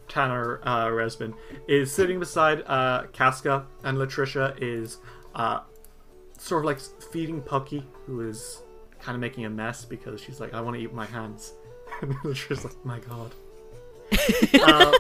Tanner 0.09 0.61
uh, 0.62 0.87
Resbin 0.87 1.35
is 1.68 1.93
sitting 1.93 2.18
beside 2.20 2.62
uh, 2.66 3.05
Casca, 3.12 3.66
and 3.83 3.99
Latricia 3.99 4.57
is 4.62 4.99
uh, 5.35 5.61
sort 6.39 6.62
of 6.62 6.66
like 6.66 6.81
feeding 7.12 7.43
Pucky, 7.43 7.83
who 8.07 8.20
is 8.20 8.62
kind 9.01 9.14
of 9.16 9.20
making 9.20 9.45
a 9.45 9.51
mess 9.51 9.85
because 9.85 10.20
she's 10.20 10.39
like, 10.41 10.55
"I 10.55 10.61
want 10.61 10.77
to 10.77 10.81
eat 10.83 10.87
with 10.87 10.97
my 10.97 11.07
hands." 11.07 11.53
And 12.03 12.11
then 12.11 12.18
Latricia's 12.24 12.64
like, 12.64 12.84
"My 12.84 12.99
God." 13.01 13.32
uh, 14.62 14.93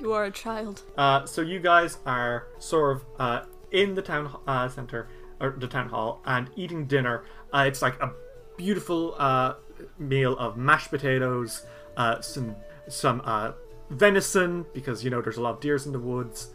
You 0.00 0.12
are 0.12 0.24
a 0.24 0.30
child. 0.30 0.82
uh, 0.98 1.24
so 1.26 1.40
you 1.42 1.60
guys 1.60 1.98
are 2.06 2.46
sort 2.58 2.96
of 2.96 3.04
uh, 3.18 3.42
in 3.70 3.94
the 3.94 4.02
town 4.02 4.36
uh, 4.46 4.68
center 4.68 5.08
or 5.40 5.50
the 5.56 5.68
town 5.68 5.88
hall 5.88 6.20
and 6.26 6.50
eating 6.56 6.86
dinner. 6.86 7.24
Uh, 7.52 7.64
it's 7.68 7.80
like 7.82 8.00
a 8.00 8.10
beautiful 8.56 9.14
uh, 9.18 9.54
meal 9.98 10.36
of 10.38 10.56
mashed 10.56 10.90
potatoes, 10.90 11.64
uh, 11.96 12.20
some 12.20 12.56
some 12.88 13.22
uh, 13.24 13.52
venison 13.90 14.66
because 14.74 15.04
you 15.04 15.10
know 15.10 15.20
there's 15.22 15.36
a 15.36 15.40
lot 15.40 15.54
of 15.54 15.60
deers 15.60 15.86
in 15.86 15.92
the 15.92 16.00
woods. 16.00 16.50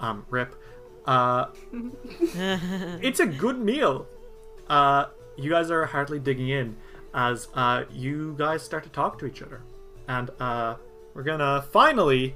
Um, 0.00 0.24
rip. 0.30 0.54
Uh, 1.06 1.46
it's 3.02 3.20
a 3.20 3.26
good 3.26 3.58
meal. 3.58 4.06
Uh, 4.68 5.06
you 5.36 5.50
guys 5.50 5.70
are 5.70 5.84
hardly 5.86 6.18
digging 6.18 6.48
in 6.48 6.76
as 7.14 7.48
uh, 7.54 7.84
you 7.90 8.34
guys 8.38 8.62
start 8.62 8.84
to 8.84 8.90
talk 8.90 9.18
to 9.18 9.26
each 9.26 9.42
other, 9.42 9.62
and 10.08 10.30
uh, 10.40 10.76
we're 11.14 11.22
gonna 11.22 11.62
finally 11.72 12.34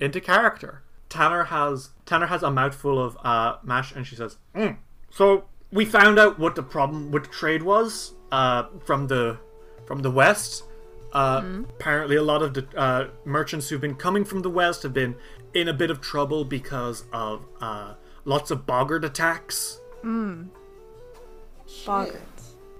into 0.00 0.20
character. 0.20 0.82
Tanner 1.08 1.44
has 1.44 1.90
Tanner 2.06 2.26
has 2.26 2.42
a 2.42 2.50
mouthful 2.50 3.02
of 3.02 3.16
uh, 3.24 3.56
mash, 3.62 3.92
and 3.92 4.06
she 4.06 4.14
says, 4.16 4.36
"Mm, 4.54 4.76
"So 5.10 5.44
we 5.72 5.84
found 5.84 6.18
out 6.18 6.38
what 6.38 6.54
the 6.54 6.62
problem 6.62 7.10
with 7.10 7.24
the 7.24 7.30
trade 7.30 7.62
was 7.62 8.12
uh, 8.32 8.64
from 8.84 9.06
the 9.06 9.38
from 9.86 10.00
the 10.02 10.10
west. 10.10 10.64
Uh, 11.12 11.40
Apparently, 11.70 12.16
a 12.16 12.22
lot 12.22 12.42
of 12.42 12.52
the 12.52 12.66
uh, 12.76 13.08
merchants 13.24 13.68
who've 13.70 13.80
been 13.80 13.94
coming 13.94 14.24
from 14.26 14.42
the 14.42 14.50
west 14.50 14.82
have 14.82 14.92
been 14.92 15.14
in 15.54 15.66
a 15.68 15.72
bit 15.72 15.90
of 15.90 16.02
trouble 16.02 16.44
because 16.44 17.04
of 17.12 17.46
uh, 17.62 17.94
lots 18.26 18.50
of 18.50 18.66
boggart 18.66 19.04
attacks. 19.04 19.80
Boggarts. 21.86 22.37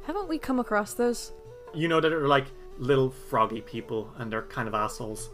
Haven't 0.09 0.27
we 0.29 0.39
come 0.39 0.59
across 0.59 0.95
those? 0.95 1.33
You 1.75 1.87
know 1.87 2.01
that 2.01 2.13
are 2.15 2.27
like 2.27 2.47
little 2.79 3.11
froggy 3.11 3.61
people, 3.61 4.11
and 4.17 4.33
they're 4.33 4.41
kind 4.43 4.67
of 4.67 4.73
assholes. 4.75 5.29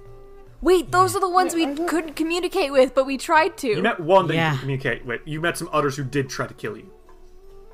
Wait, 0.60 0.90
those 0.90 1.14
are 1.14 1.20
the 1.20 1.28
ones 1.30 1.54
Wait, 1.54 1.78
we 1.78 1.86
couldn't 1.86 2.14
communicate 2.16 2.72
with, 2.72 2.92
but 2.92 3.06
we 3.06 3.16
tried 3.16 3.56
to. 3.58 3.68
You 3.68 3.82
met 3.82 4.00
one 4.00 4.26
that 4.26 4.34
you 4.34 4.40
Yeah. 4.40 4.50
could 4.50 4.60
communicate 4.60 5.06
with. 5.06 5.20
You 5.24 5.40
met 5.40 5.56
some 5.56 5.68
others 5.72 5.96
who 5.96 6.02
did 6.02 6.28
try 6.28 6.48
to 6.48 6.54
kill 6.54 6.76
you. 6.76 6.90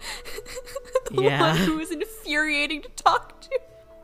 the 1.11 1.23
Yeah. 1.23 1.41
one 1.41 1.57
who 1.57 1.79
was 1.79 1.91
infuriating 1.91 2.83
to 2.83 2.89
talk 2.91 3.41
to. 3.43 3.61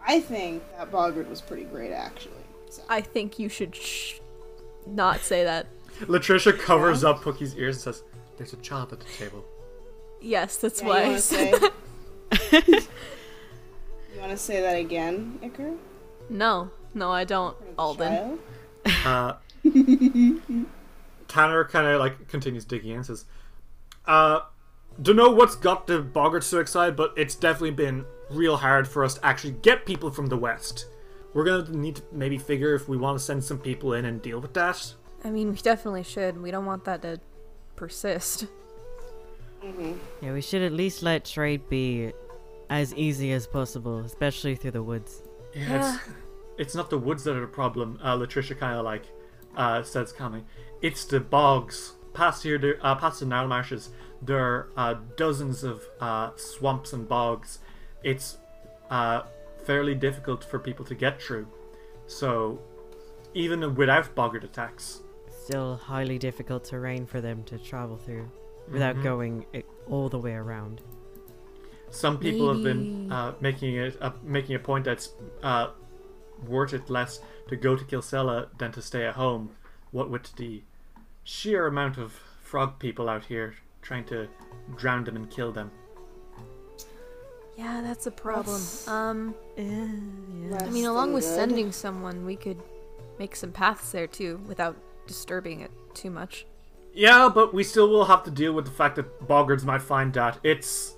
I 0.07 0.21
think 0.21 0.63
that 0.79 0.91
Boggart 0.91 1.29
was 1.29 1.43
pretty 1.43 1.65
great, 1.65 1.93
actually. 1.93 2.33
So. 2.71 2.83
I 2.89 3.03
think 3.03 3.39
you 3.39 3.51
should 3.51 3.77
sh- 3.77 4.21
not 4.87 5.21
say 5.21 5.45
that. 5.45 5.67
Latricia 6.03 6.59
covers 6.59 7.05
up 7.05 7.21
Pucky's 7.23 7.55
ears 7.57 7.77
and 7.77 7.83
says, 7.83 8.05
"There's 8.39 8.55
a 8.55 8.57
child 8.59 8.93
at 8.95 9.01
the 9.01 9.07
table." 9.07 9.45
Yes, 10.21 10.57
that's 10.57 10.81
Yeah, 10.81 10.89
why 10.89 11.17
you 12.53 12.61
wanna 12.61 12.63
say- 12.63 12.81
that. 12.81 12.89
You 14.15 14.21
want 14.21 14.31
to 14.33 14.37
say 14.39 14.61
that 14.63 14.77
again, 14.77 15.39
Iker? 15.43 15.77
No, 16.31 16.71
no, 16.95 17.11
I 17.13 17.25
don't, 17.25 17.57
Alden. 17.79 18.39
Uh, 19.05 19.35
Tanner 21.29 21.65
kind 21.65 21.87
of 21.87 22.01
like 22.01 22.29
continues 22.29 22.65
digging 22.65 22.91
in 22.91 22.97
and 22.97 23.07
says, 23.07 23.27
uh, 24.07 24.41
don't 25.01 25.17
know 25.17 25.31
what's 25.31 25.55
got 25.55 25.87
the 25.87 26.03
Boggarts 26.03 26.45
so 26.45 26.61
excited, 26.61 26.97
but 26.97 27.13
it's 27.17 27.35
definitely 27.35 27.73
been 27.73 28.07
real 28.31 28.57
hard 28.57 28.89
for 28.89 29.05
us 29.05 29.15
to 29.15 29.27
actually 29.27 29.53
get 29.63 29.85
people 29.85 30.11
from 30.11 30.27
the 30.27 30.37
West. 30.37 30.87
We're 31.35 31.45
gonna 31.45 31.71
need 31.77 31.97
to 31.97 32.03
maybe 32.13 32.39
figure 32.39 32.75
if 32.75 32.89
we 32.89 32.97
want 32.97 33.19
to 33.19 33.25
send 33.25 33.45
some 33.45 33.59
people 33.59 33.93
in 33.93 34.07
and 34.07 34.23
deal 34.23 34.41
with 34.41 34.55
that. 34.55 34.95
I 35.23 35.31
mean, 35.31 35.51
we 35.51 35.57
definitely 35.59 36.05
should. 36.05 36.41
We 36.41 36.51
don't 36.51 36.65
want 36.65 36.85
that 36.85 37.03
to 37.03 37.21
persist. 37.75 38.47
Yeah, 40.23 40.33
we 40.33 40.41
should 40.41 40.63
at 40.63 40.73
least 40.73 41.03
let 41.03 41.25
trade 41.25 41.69
be 41.69 42.13
as 42.71 42.95
easy 42.95 43.33
as 43.33 43.47
possible, 43.47 43.99
especially 43.99 44.55
through 44.57 44.73
the 44.73 44.83
woods. 44.83 45.23
Yeah, 45.55 45.95
it's, 45.95 46.09
it's 46.59 46.75
not 46.75 46.91
the 46.91 46.99
woods 46.99 47.25
that 47.25 47.37
are 47.37 47.41
the 47.41 47.47
problem. 47.47 47.99
Uh, 48.03 48.17
Latricia 48.17 48.59
kind 48.59 48.79
of 48.79 48.85
like 48.85 49.05
uh, 49.57 49.83
says 49.83 50.13
calmly, 50.13 50.45
"It's 50.83 51.05
the 51.05 51.21
bogs. 51.21 51.93
Past 52.13 52.43
here, 52.43 52.57
there, 52.59 52.79
uh, 52.81 52.95
past 52.95 53.21
the 53.21 53.27
Narlmarches, 53.27 53.91
there 54.23 54.39
are 54.43 54.69
uh, 54.77 54.95
dozens 55.17 55.63
of 55.63 55.83
uh, 56.01 56.31
swamps 56.37 56.95
and 56.95 57.07
bogs. 57.07 57.59
It's 58.03 58.39
uh, 58.91 59.23
fairly 59.65 59.95
difficult 59.95 60.43
for 60.43 60.59
people 60.59 60.85
to 60.87 60.95
get 60.95 61.21
through. 61.21 61.47
So, 62.07 62.59
even 63.35 63.75
without 63.75 64.15
boggart 64.15 64.45
attacks, 64.45 65.03
Still 65.45 65.77
highly 65.77 66.19
difficult 66.19 66.65
terrain 66.65 67.07
for 67.07 67.21
them 67.21 67.45
to 67.45 67.59
travel 67.59 67.97
through 67.97 68.29
without 68.71 69.01
going 69.03 69.47
all 69.89 70.09
the 70.09 70.19
way 70.19 70.33
around. 70.33 70.83
Some 71.91 72.19
people 72.19 72.53
have 72.53 72.63
been 72.63 73.11
uh, 73.11 73.35
making 73.41 73.77
it 73.77 73.97
uh, 74.01 74.11
making 74.23 74.55
a 74.57 74.59
point 74.59 74.85
that's 74.85 75.11
uh, 75.43 75.69
worth 76.47 76.75
it 76.75 76.91
less 76.91 77.21
to 77.49 77.57
go 77.57 77.77
to 77.77 77.85
Kilcela 77.85 78.49
than 78.59 78.73
to 78.73 78.83
stay 78.83 79.07
at 79.07 79.15
home. 79.15 79.51
What 79.93 80.11
with 80.11 80.35
the 80.37 80.63
sheer 81.25 81.67
amount 81.67 81.97
of 81.97 82.13
frog 82.43 82.79
people 82.79 83.09
out 83.09 83.25
here 83.25 83.55
trying 83.83 84.05
to 84.07 84.29
drown 84.77 85.05
them 85.05 85.17
and 85.17 85.31
kill 85.31 85.53
them. 85.53 85.71
Yeah, 87.57 87.81
that's 87.83 88.07
a 88.07 88.11
problem. 88.11 88.61
That's- 88.61 88.89
Um, 88.89 89.35
Less 89.57 90.63
I 90.63 90.71
mean, 90.71 90.85
along 90.85 91.15
with 91.15 91.25
good. 91.25 91.35
sending 91.35 91.73
someone, 91.73 92.27
we 92.27 92.37
could 92.37 92.61
make 93.19 93.35
some 93.35 93.51
paths 93.51 93.93
there 93.93 94.07
too, 94.07 94.41
without 94.47 94.77
disturbing 95.07 95.61
it 95.61 95.71
too 95.95 96.11
much. 96.11 96.47
Yeah, 96.93 97.31
but 97.33 97.55
we 97.55 97.63
still 97.65 97.89
will 97.89 98.05
have 98.07 98.25
to 98.25 98.31
deal 98.31 98.53
with 98.53 98.67
the 98.67 98.71
fact 98.71 98.97
that 98.97 99.27
boggards 99.27 99.65
might 99.65 99.83
find 99.83 100.13
that 100.15 100.39
it's 100.43 100.96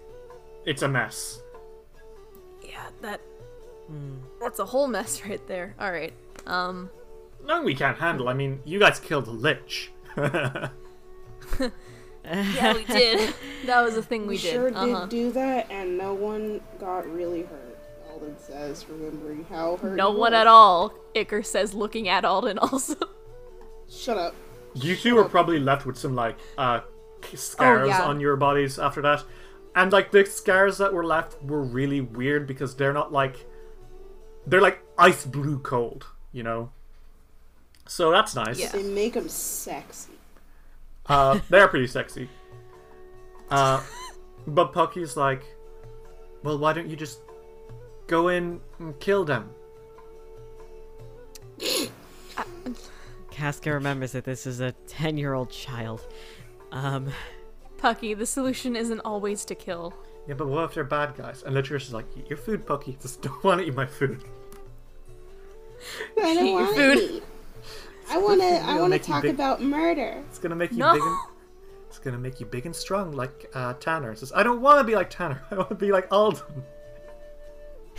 it's 0.68 0.82
a 0.82 0.88
mess. 0.88 1.40
Yeah, 2.62 2.84
that 3.00 3.20
that's 4.38 4.58
a 4.58 4.66
whole 4.66 4.86
mess 4.86 5.24
right 5.28 5.44
there. 5.48 5.74
All 5.80 5.90
right. 5.90 6.12
Um, 6.46 6.90
No, 7.44 7.62
we 7.62 7.74
can't 7.74 7.96
handle. 7.96 8.28
I 8.28 8.34
mean, 8.34 8.60
you 8.64 8.78
guys 8.78 9.00
killed 9.00 9.26
a 9.28 9.30
lich. 9.30 9.90
yeah, 10.16 10.70
we 12.74 12.84
did. 12.84 13.34
that 13.66 13.82
was 13.82 13.96
a 13.96 14.02
thing 14.02 14.22
we, 14.22 14.28
We 14.28 14.38
did. 14.38 14.52
sure 14.52 14.68
uh-huh. 14.74 15.06
did 15.06 15.08
do 15.08 15.32
that, 15.32 15.70
and 15.70 15.96
no 15.96 16.12
one 16.12 16.60
got 16.78 17.10
really 17.10 17.42
hurt. 17.42 17.78
Alden 18.10 18.36
says, 18.38 18.84
remembering 18.88 19.44
how 19.48 19.76
hurt. 19.76 19.96
No 19.96 20.12
he 20.12 20.18
one 20.18 20.32
was. 20.32 20.40
at 20.40 20.46
all. 20.46 20.92
Iker 21.14 21.44
says, 21.44 21.72
looking 21.72 22.08
at 22.08 22.24
Alden 22.24 22.58
also. 22.58 22.96
Shut 23.88 24.18
up. 24.18 24.34
You 24.74 24.96
two 24.96 25.14
were 25.14 25.28
probably 25.28 25.58
left 25.58 25.86
with 25.86 25.96
some 25.96 26.14
like 26.14 26.36
uh 26.58 26.80
scars 27.34 27.88
yeah. 27.88 28.02
on 28.02 28.20
your 28.20 28.36
bodies 28.36 28.78
after 28.78 29.00
that. 29.02 29.24
And 29.78 29.92
like 29.92 30.10
the 30.10 30.26
scars 30.26 30.78
that 30.78 30.92
were 30.92 31.04
left 31.04 31.40
were 31.40 31.62
really 31.62 32.00
weird 32.00 32.48
because 32.48 32.74
they're 32.74 32.92
not 32.92 33.12
like 33.12 33.46
they're 34.44 34.60
like 34.60 34.80
ice 34.98 35.24
blue 35.24 35.60
cold, 35.60 36.04
you 36.32 36.42
know. 36.42 36.72
So 37.86 38.10
that's 38.10 38.34
nice. 38.34 38.58
Yeah. 38.58 38.72
They 38.72 38.82
make 38.82 39.12
them 39.12 39.28
sexy. 39.28 40.14
Uh 41.06 41.38
they're 41.48 41.68
pretty 41.68 41.86
sexy. 41.86 42.28
Uh 43.50 43.82
but 44.46 44.74
Pucky's 44.74 45.16
like, 45.16 45.42
"Well, 46.42 46.58
why 46.58 46.74
don't 46.74 46.86
you 46.86 46.96
just 46.96 47.20
go 48.06 48.28
in 48.28 48.60
and 48.78 48.98
kill 49.00 49.24
them?" 49.24 49.48
Casca 53.30 53.72
remembers 53.72 54.12
that 54.12 54.24
this 54.24 54.46
is 54.46 54.60
a 54.60 54.72
10 54.86 55.16
year 55.16 55.32
old 55.32 55.48
child. 55.50 56.06
Um, 56.72 57.10
Pucky, 57.78 58.16
the 58.16 58.26
solution 58.26 58.76
isn't 58.76 59.00
always 59.00 59.44
to 59.46 59.54
kill. 59.54 59.94
Yeah, 60.26 60.34
but 60.34 60.48
what 60.48 60.64
if 60.64 60.74
they're 60.74 60.84
bad 60.84 61.14
guys? 61.16 61.42
And 61.42 61.54
Latricia's 61.54 61.94
like, 61.94 62.06
"Eat 62.16 62.28
your 62.28 62.36
food, 62.36 62.66
Pucky. 62.66 62.98
Just 63.02 63.22
don't 63.22 63.42
want 63.42 63.60
to 63.60 63.66
eat 63.66 63.74
my 63.74 63.86
food." 63.86 64.22
I 66.20 66.34
don't 66.34 66.52
want 66.52 66.76
food. 66.76 66.96
to 66.96 67.12
eat. 67.14 67.22
I 68.10 68.18
want 68.18 68.40
to. 68.40 68.46
I 68.64 68.80
want 68.80 68.92
to 68.92 68.98
talk 68.98 69.22
big. 69.22 69.34
about 69.34 69.62
murder. 69.62 70.22
It's 70.28 70.38
gonna 70.38 70.56
make 70.56 70.72
you 70.72 70.78
No. 70.78 70.92
big 70.94 71.02
and 71.02 71.16
it's 71.88 71.98
gonna 71.98 72.18
make 72.18 72.40
you 72.40 72.46
big 72.46 72.66
and 72.66 72.74
strong 72.76 73.12
like 73.12 73.50
uh, 73.54 73.74
Tanner. 73.74 74.12
It 74.12 74.18
says, 74.18 74.32
I 74.34 74.42
don't 74.42 74.60
wanna 74.60 74.84
be 74.84 74.94
like 74.94 75.08
Tanner, 75.10 75.42
I 75.50 75.54
wanna 75.56 75.74
be 75.76 75.90
like 75.92 76.06
Alden. 76.12 76.64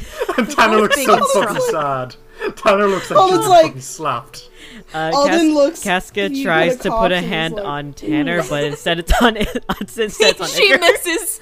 and 0.37 0.49
Tanner 0.49 0.77
looks 0.77 1.03
so 1.03 1.25
fucking 1.33 1.61
sad. 1.71 2.15
Tanner 2.55 2.87
looks 2.87 3.09
like 3.09 3.19
Alden's 3.19 3.41
he's 3.41 3.49
like- 3.49 3.65
fucking 3.67 3.81
slapped. 3.81 4.49
uh, 4.93 5.11
Alden 5.13 5.39
Cas- 5.39 5.53
looks- 5.53 5.83
Casca 5.83 6.29
tries 6.41 6.77
to 6.77 6.89
put 6.91 7.11
a 7.11 7.19
hand 7.21 7.55
like, 7.55 7.65
on 7.65 7.93
Tanner, 7.93 8.41
but 8.49 8.63
instead 8.63 8.99
it's 8.99 9.11
on 9.21 9.35
instead 9.37 9.57
it's 10.19 10.41
on 10.41 10.47
she 10.47 10.71
Iker. 10.73 10.79
misses. 10.79 11.39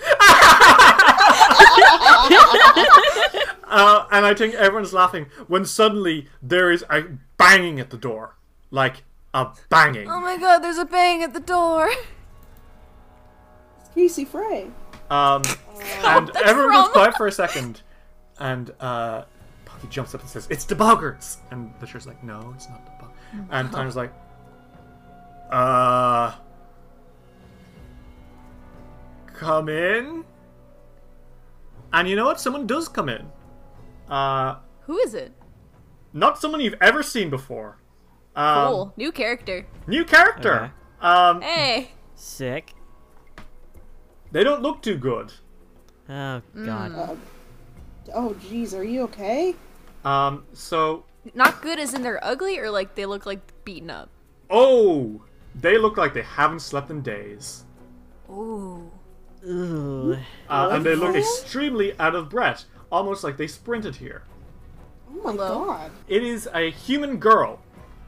Uh, 3.70 4.08
and 4.12 4.26
I 4.26 4.34
think 4.34 4.54
everyone's 4.56 4.94
laughing 4.94 5.28
when 5.48 5.66
suddenly 5.66 6.28
there 6.42 6.72
is 6.72 6.86
a 6.90 7.04
banging 7.38 7.80
at 7.80 7.90
the 7.90 7.98
door. 7.98 8.36
Like 8.72 9.04
a 9.34 9.48
banging. 9.70 10.10
Oh 10.10 10.20
my 10.20 10.38
god, 10.38 10.60
there's 10.60 10.78
a 10.78 10.86
bang 10.86 11.22
at 11.24 11.34
the 11.34 11.40
door. 11.42 11.90
It's 13.80 13.90
Casey 13.94 14.26
Frey. 14.26 14.68
Um, 15.10 15.42
and 16.04 16.28
that's 16.30 16.42
everyone 16.44 16.74
goes 16.76 16.88
quiet 16.90 17.16
for 17.16 17.28
a 17.28 17.32
second. 17.32 17.82
And 18.40 18.72
uh, 18.80 19.24
Pucky 19.66 19.90
jumps 19.90 20.14
up 20.16 20.22
and 20.22 20.30
says, 20.30 20.48
It's 20.50 20.66
the 20.66 20.76
Boggarts! 20.76 21.38
And 21.52 21.74
the 21.80 21.88
shirt's 21.88 22.06
like, 22.06 22.24
No, 22.24 22.54
it's 22.56 22.70
not 22.70 22.86
the 22.86 22.92
Boggarts. 23.06 23.48
And 23.52 23.72
Tanner's 23.74 23.96
like, 23.96 24.14
Uh. 25.52 26.34
Come 29.34 29.70
in? 29.70 30.24
And 31.94 32.08
you 32.10 32.16
know 32.16 32.26
what? 32.26 32.40
Someone 32.40 32.66
does 32.68 32.88
come 32.88 33.08
in. 33.10 33.26
Uh, 34.10 34.56
Who 34.82 34.98
is 35.00 35.14
it? 35.14 35.32
not 36.14 36.40
someone 36.40 36.62
you've 36.62 36.74
ever 36.82 37.04
seen 37.04 37.30
before. 37.30 37.78
Um, 38.36 38.68
Cool. 38.68 38.94
New 38.98 39.12
character. 39.12 39.68
New 39.86 40.04
character. 40.04 40.72
Um, 41.02 41.42
Hey. 41.42 41.92
Sick. 42.16 42.74
they 44.32 44.44
don't 44.44 44.62
look 44.64 44.82
too 44.82 44.98
good. 44.98 45.32
Oh 46.10 46.42
god. 46.66 46.92
Uh, 46.96 47.16
oh, 48.14 48.36
jeez, 48.42 48.78
are 48.78 48.84
you 48.84 49.04
okay? 49.04 49.56
Um, 50.06 50.46
so 50.54 51.06
Not 51.34 51.62
good 51.62 51.80
as 51.80 51.94
in 51.94 52.02
they're 52.04 52.24
ugly 52.24 52.58
or 52.60 52.70
like 52.70 52.96
they 52.96 53.06
look 53.06 53.26
like 53.26 53.42
beaten 53.64 53.90
up? 53.90 54.10
Oh, 54.50 55.22
they 55.56 55.78
look 55.78 55.98
like 55.98 56.14
they 56.14 56.22
haven't 56.22 56.62
slept 56.62 56.90
in 56.90 57.02
days. 57.02 57.66
Ooh. 58.30 58.90
Ooh. 59.46 60.18
Uh, 60.50 60.70
and 60.72 60.86
they 60.86 60.96
look 60.96 61.16
extremely 61.16 61.98
out 62.00 62.16
of 62.16 62.30
breath, 62.30 62.66
almost 62.92 63.24
like 63.24 63.38
they 63.38 63.48
sprinted 63.48 63.96
here. 63.96 64.24
Oh 65.10 65.22
my 65.24 65.32
Hello? 65.32 65.66
god. 65.66 65.92
It 66.08 66.24
is 66.24 66.48
a 66.54 66.70
human 66.72 67.18
girl. 67.18 67.60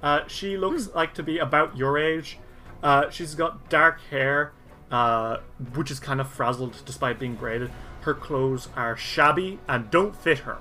Uh, 0.02 0.22
she 0.28 0.58
looks 0.58 0.90
like 0.94 1.14
to 1.16 1.24
be 1.24 1.40
about 1.40 1.78
your 1.78 1.98
age. 1.98 2.40
Uh, 2.82 3.10
she's 3.10 3.36
got 3.36 3.70
dark 3.70 4.00
hair, 4.10 4.54
uh, 4.92 5.38
which 5.76 5.92
is 5.92 6.00
kind 6.00 6.22
of 6.22 6.30
frazzled 6.30 6.82
despite 6.86 7.20
being 7.20 7.36
braided. 7.36 7.72
Her 8.02 8.14
clothes 8.14 8.70
are 8.76 8.96
shabby 8.96 9.60
and 9.68 9.90
don't 9.92 10.16
fit 10.16 10.40
her. 10.40 10.58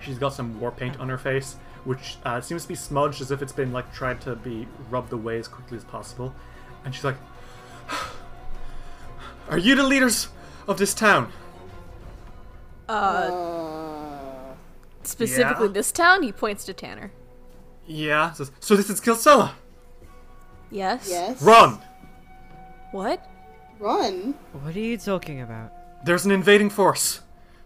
She's 0.00 0.18
got 0.18 0.34
some 0.34 0.60
war 0.60 0.70
paint 0.70 0.98
on 1.00 1.08
her 1.08 1.16
face, 1.18 1.56
which 1.84 2.16
uh, 2.24 2.40
seems 2.40 2.62
to 2.62 2.68
be 2.68 2.74
smudged 2.74 3.20
as 3.20 3.30
if 3.30 3.40
it's 3.40 3.52
been 3.52 3.72
like 3.72 3.92
tried 3.94 4.20
to 4.22 4.36
be 4.36 4.66
rubbed 4.90 5.12
away 5.12 5.38
as 5.38 5.48
quickly 5.48 5.76
as 5.78 5.84
possible. 5.84 6.34
And 6.84 6.94
she's 6.94 7.04
like, 7.04 7.16
"Are 9.48 9.58
you 9.58 9.74
the 9.74 9.82
leaders 9.84 10.28
of 10.66 10.78
this 10.78 10.92
town?" 10.94 11.32
Uh, 12.88 12.92
Uh, 12.92 14.54
Specifically, 15.04 15.66
Yeah. 15.66 15.72
this 15.72 15.92
town. 15.92 16.22
He 16.22 16.32
points 16.32 16.64
to 16.64 16.72
Tanner. 16.72 17.12
Yeah. 17.86 18.32
Says, 18.32 18.50
so 18.60 18.74
this 18.76 18.88
is 18.90 19.00
Kilcela. 19.00 19.52
Yes. 20.70 21.06
Yes. 21.10 21.42
Run. 21.42 21.78
What? 22.92 23.26
Run. 23.78 24.32
What 24.62 24.74
are 24.74 24.78
you 24.80 24.96
talking 24.96 25.40
about? 25.42 25.72
There's 26.04 26.24
an 26.26 26.30
invading 26.32 26.70
force 26.70 27.20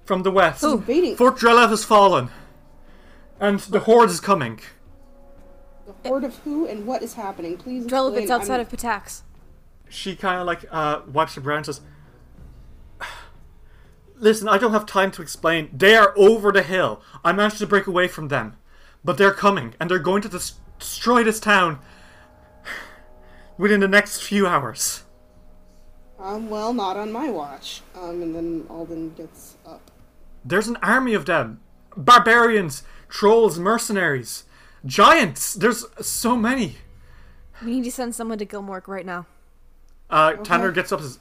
from 0.04 0.22
the 0.22 0.30
west. 0.30 0.60
Who? 0.60 0.74
Invading. 0.74 1.16
Fort 1.16 1.36
Drelev 1.36 1.70
has 1.70 1.84
fallen, 1.84 2.30
and 3.40 3.58
the 3.60 3.80
horde 3.80 4.10
is 4.10 4.20
coming. 4.20 4.60
The 5.86 6.08
horde 6.08 6.24
of 6.24 6.36
who 6.38 6.66
and 6.66 6.86
what 6.86 7.02
is 7.02 7.14
happening? 7.14 7.56
Please 7.56 7.84
Drelev, 7.84 8.08
explain. 8.10 8.22
it's 8.22 8.30
outside 8.30 8.52
I'm- 8.54 8.60
of 8.62 8.68
Pitax. 8.68 9.22
She 9.90 10.14
kind 10.14 10.38
of 10.40 10.46
like 10.46 10.66
uh, 10.70 11.00
wipes 11.10 11.34
her 11.34 11.40
brow 11.40 11.56
and 11.56 11.64
says, 11.66 11.80
"Listen, 14.16 14.46
I 14.46 14.58
don't 14.58 14.72
have 14.72 14.84
time 14.84 15.10
to 15.12 15.22
explain. 15.22 15.70
They 15.72 15.96
are 15.96 16.12
over 16.16 16.52
the 16.52 16.62
hill. 16.62 17.00
I 17.24 17.32
managed 17.32 17.58
to 17.58 17.66
break 17.66 17.86
away 17.86 18.06
from 18.06 18.28
them, 18.28 18.56
but 19.02 19.16
they're 19.16 19.32
coming, 19.32 19.74
and 19.80 19.90
they're 19.90 19.98
going 19.98 20.20
to 20.22 20.28
des- 20.28 20.52
destroy 20.78 21.24
this 21.24 21.40
town 21.40 21.78
within 23.56 23.80
the 23.80 23.88
next 23.88 24.20
few 24.22 24.46
hours." 24.46 25.04
Um, 26.20 26.50
well, 26.50 26.74
not 26.74 26.96
on 26.96 27.12
my 27.12 27.30
watch. 27.30 27.82
Um, 27.94 28.22
and 28.22 28.34
then 28.34 28.66
Alden 28.68 29.14
gets 29.14 29.56
up. 29.66 29.90
There's 30.44 30.68
an 30.68 30.76
army 30.82 31.14
of 31.14 31.26
them. 31.26 31.60
Barbarians, 31.96 32.82
trolls, 33.08 33.58
mercenaries, 33.58 34.44
giants. 34.84 35.54
There's 35.54 35.84
so 36.00 36.36
many. 36.36 36.76
We 37.62 37.72
need 37.72 37.84
to 37.84 37.92
send 37.92 38.14
someone 38.14 38.38
to 38.38 38.46
Gilmork 38.46 38.88
right 38.88 39.06
now. 39.06 39.26
Uh, 40.10 40.34
Tanner 40.34 40.72
gets 40.72 40.92
up 40.92 41.00
and 41.00 41.08
says, 41.08 41.18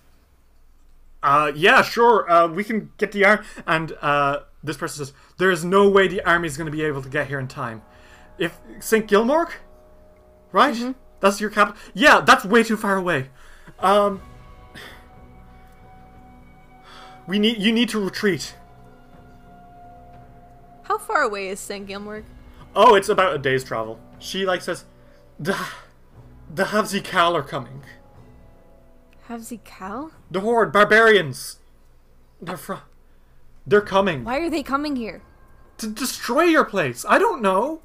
uh, 1.24 1.52
yeah, 1.56 1.82
sure, 1.82 2.30
uh, 2.32 2.48
we 2.48 2.64
can 2.64 2.92
get 2.98 3.12
the 3.12 3.26
army. 3.26 3.46
And 3.66 3.94
uh, 4.02 4.42
this 4.64 4.78
person 4.78 5.06
says, 5.06 5.14
there 5.38 5.52
is 5.52 5.66
no 5.66 5.90
way 5.90 6.08
the 6.08 6.24
army 6.28 6.48
is 6.48 6.58
going 6.58 6.68
to 6.68 6.72
be 6.72 6.84
able 6.84 7.02
to 7.02 7.10
get 7.10 7.28
here 7.28 7.40
in 7.40 7.48
time. 7.48 7.82
If 8.38 8.58
St. 8.80 9.08
Gilmork, 9.08 9.54
right? 10.52 10.96
That's 11.20 11.42
your 11.42 11.50
capital. 11.50 11.82
Yeah, 11.94 12.22
that's 12.22 12.46
way 12.46 12.64
too 12.64 12.78
far 12.78 12.96
away. 12.96 13.30
Um, 13.80 14.22
we 17.28 17.40
need 17.40 17.58
you 17.58 17.72
need 17.72 17.90
to 17.90 18.00
retreat. 18.00 18.56
How 20.84 20.98
far 20.98 21.22
away 21.22 21.50
is 21.50 21.60
St. 21.60 21.86
Gilmork? 21.88 22.24
Oh, 22.76 22.96
it's 22.96 23.10
about 23.10 23.36
a 23.36 23.38
day's 23.38 23.64
travel. 23.64 24.00
She 24.20 24.46
like 24.46 24.62
says, 24.62 24.86
the 25.40 25.58
the 26.54 26.66
Havzi 26.66 27.04
Kal 27.04 27.36
are 27.36 27.44
coming. 27.44 27.84
Havzi 29.28 29.62
Cal? 29.64 30.12
The 30.32 30.40
horde, 30.40 30.72
barbarians. 30.72 31.58
They're 32.42 32.56
fr- 32.58 32.86
They're 33.66 33.82
coming 33.82 34.24
Why 34.24 34.38
are 34.40 34.50
they 34.50 34.64
coming 34.64 34.96
here? 34.96 35.22
to 35.80 35.88
destroy 35.88 36.44
your 36.44 36.66
place. 36.66 37.06
I 37.08 37.20
don't 37.20 37.42
know. 37.42 37.82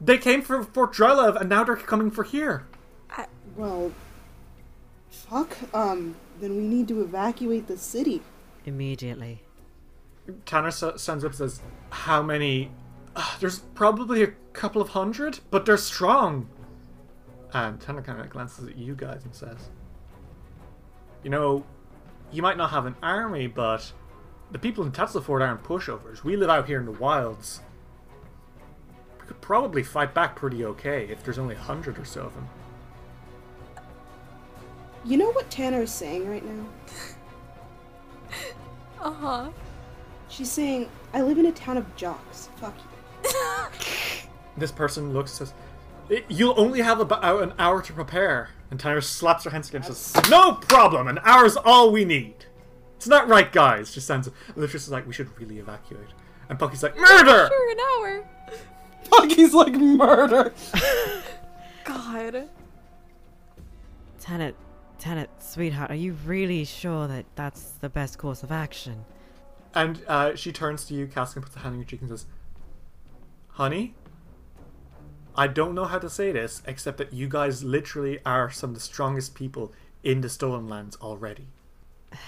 They 0.00 0.16
came 0.16 0.40
for 0.40 0.62
Fort 0.62 0.94
Drelev 0.94 1.38
and 1.38 1.50
now 1.50 1.64
they're 1.64 1.76
coming 1.76 2.10
for 2.10 2.24
here. 2.24 2.66
I... 3.10 3.26
Well, 3.56 3.92
fuck. 5.10 5.54
Um, 5.74 6.16
then 6.40 6.56
we 6.56 6.62
need 6.62 6.88
to 6.88 7.02
evacuate 7.02 7.66
the 7.66 7.76
city. 7.76 8.22
Immediately. 8.64 9.42
Tanner 10.44 10.68
s- 10.68 10.84
stands 10.96 11.24
up 11.24 11.30
and 11.30 11.38
says, 11.38 11.60
"How 11.90 12.22
many? 12.22 12.70
Uh, 13.16 13.36
there's 13.40 13.60
probably 13.74 14.22
a 14.22 14.28
couple 14.52 14.80
of 14.80 14.90
hundred, 14.90 15.40
but 15.50 15.64
they're 15.66 15.76
strong." 15.76 16.48
And 17.52 17.80
Tanner 17.80 18.02
kind 18.02 18.20
of 18.20 18.30
glances 18.30 18.68
at 18.68 18.76
you 18.76 18.94
guys 18.94 19.24
and 19.24 19.34
says, 19.34 19.70
"You 21.24 21.30
know, 21.30 21.64
you 22.30 22.42
might 22.42 22.56
not 22.56 22.70
have 22.70 22.86
an 22.86 22.94
army, 23.02 23.46
but 23.48 23.92
the 24.52 24.58
people 24.58 24.84
in 24.84 24.92
Tatzylford 24.92 25.42
aren't 25.42 25.64
pushovers. 25.64 26.22
We 26.22 26.36
live 26.36 26.50
out 26.50 26.66
here 26.66 26.78
in 26.78 26.86
the 26.86 26.92
wilds. 26.92 27.60
We 29.20 29.26
could 29.26 29.40
probably 29.40 29.82
fight 29.82 30.14
back 30.14 30.36
pretty 30.36 30.64
okay 30.64 31.08
if 31.08 31.24
there's 31.24 31.38
only 31.38 31.56
a 31.56 31.58
hundred 31.58 31.98
or 31.98 32.04
so 32.04 32.22
of 32.22 32.34
them." 32.34 32.48
You 35.04 35.16
know 35.16 35.32
what 35.32 35.50
Tanner 35.50 35.82
is 35.82 35.92
saying 35.92 36.28
right 36.28 36.44
now? 36.44 36.66
Uh 39.00 39.12
huh. 39.12 39.50
She's 40.28 40.50
saying, 40.50 40.88
I 41.12 41.22
live 41.22 41.38
in 41.38 41.46
a 41.46 41.52
town 41.52 41.76
of 41.76 41.96
jocks. 41.96 42.48
Fuck 42.56 42.74
you. 42.78 43.30
This 44.56 44.72
person 44.72 45.12
looks 45.14 45.40
and 45.40 45.48
says, 45.48 46.24
You'll 46.28 46.58
only 46.60 46.80
have 46.80 47.00
about 47.00 47.42
an 47.42 47.54
hour 47.58 47.80
to 47.80 47.92
prepare. 47.92 48.50
And 48.70 48.78
Tanner 48.78 49.00
slaps 49.00 49.44
her 49.44 49.50
hands 49.50 49.68
together 49.68 49.86
and 49.86 49.96
says, 49.96 50.30
No 50.30 50.54
problem! 50.54 51.08
An 51.08 51.18
hour's 51.24 51.56
all 51.56 51.90
we 51.92 52.04
need! 52.04 52.34
It's 52.96 53.06
not 53.06 53.26
right, 53.28 53.50
guys! 53.50 53.94
Just 53.94 54.06
sounds. 54.06 54.28
Lucius 54.56 54.84
is 54.84 54.90
like, 54.90 55.06
We 55.06 55.14
should 55.14 55.30
really 55.40 55.58
evacuate. 55.58 56.08
And 56.50 56.58
Pucky's 56.58 56.82
like, 56.82 56.96
Murder! 56.98 57.48
Sure, 57.48 57.70
an 57.70 57.78
hour. 57.80 58.28
Pucky's 59.10 59.54
like 59.54 59.72
murder. 59.72 60.52
God. 61.84 62.48
Tenet, 64.20 64.54
Tenet, 65.00 65.30
sweetheart, 65.38 65.90
are 65.90 65.96
you 65.96 66.12
really 66.26 66.62
sure 66.64 67.08
that 67.08 67.24
that's 67.34 67.70
the 67.72 67.88
best 67.88 68.18
course 68.18 68.42
of 68.42 68.52
action? 68.52 69.06
And 69.74 70.02
uh, 70.06 70.36
she 70.36 70.52
turns 70.52 70.84
to 70.86 70.94
you, 70.94 71.06
Cass, 71.06 71.34
and 71.34 71.42
puts 71.42 71.56
a 71.56 71.60
hand 71.60 71.72
on 71.72 71.78
your 71.78 71.86
cheek 71.86 72.02
and 72.02 72.10
says, 72.10 72.26
Honey, 73.48 73.94
I 75.34 75.46
don't 75.46 75.74
know 75.74 75.86
how 75.86 75.98
to 75.98 76.10
say 76.10 76.32
this, 76.32 76.62
except 76.66 76.98
that 76.98 77.14
you 77.14 77.28
guys 77.28 77.64
literally 77.64 78.18
are 78.26 78.50
some 78.50 78.70
of 78.70 78.74
the 78.74 78.80
strongest 78.80 79.34
people 79.34 79.72
in 80.02 80.20
the 80.20 80.28
Stolen 80.28 80.68
Lands 80.68 80.96
already. 81.00 81.48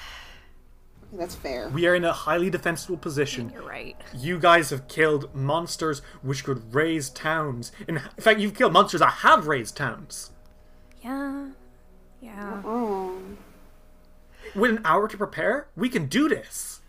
That's 1.12 1.34
fair. 1.34 1.68
We 1.68 1.86
are 1.86 1.94
in 1.94 2.04
a 2.04 2.12
highly 2.12 2.48
defensible 2.48 2.96
position. 2.96 3.50
You're 3.52 3.68
right. 3.68 4.00
You 4.16 4.38
guys 4.38 4.70
have 4.70 4.88
killed 4.88 5.34
monsters 5.34 6.00
which 6.22 6.42
could 6.42 6.74
raise 6.74 7.10
towns. 7.10 7.70
In 7.86 7.96
in 7.96 8.22
fact, 8.22 8.40
you've 8.40 8.54
killed 8.54 8.72
monsters 8.72 9.00
that 9.00 9.12
have 9.20 9.46
raised 9.46 9.76
towns. 9.76 10.30
Yeah. 11.02 11.48
Yeah. 12.22 12.62
Oh. 12.64 13.20
With 14.54 14.70
an 14.70 14.80
hour 14.84 15.08
to 15.08 15.16
prepare, 15.16 15.66
we 15.76 15.88
can 15.88 16.06
do 16.06 16.28
this. 16.28 16.80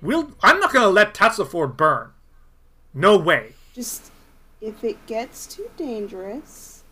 We'll. 0.00 0.32
I'm 0.42 0.58
not 0.58 0.72
gonna 0.72 0.88
let 0.88 1.14
Tatzylford 1.14 1.76
burn. 1.76 2.12
No 2.94 3.18
way. 3.18 3.52
Just, 3.74 4.10
if 4.62 4.82
it 4.82 5.04
gets 5.06 5.46
too 5.46 5.70
dangerous, 5.76 6.82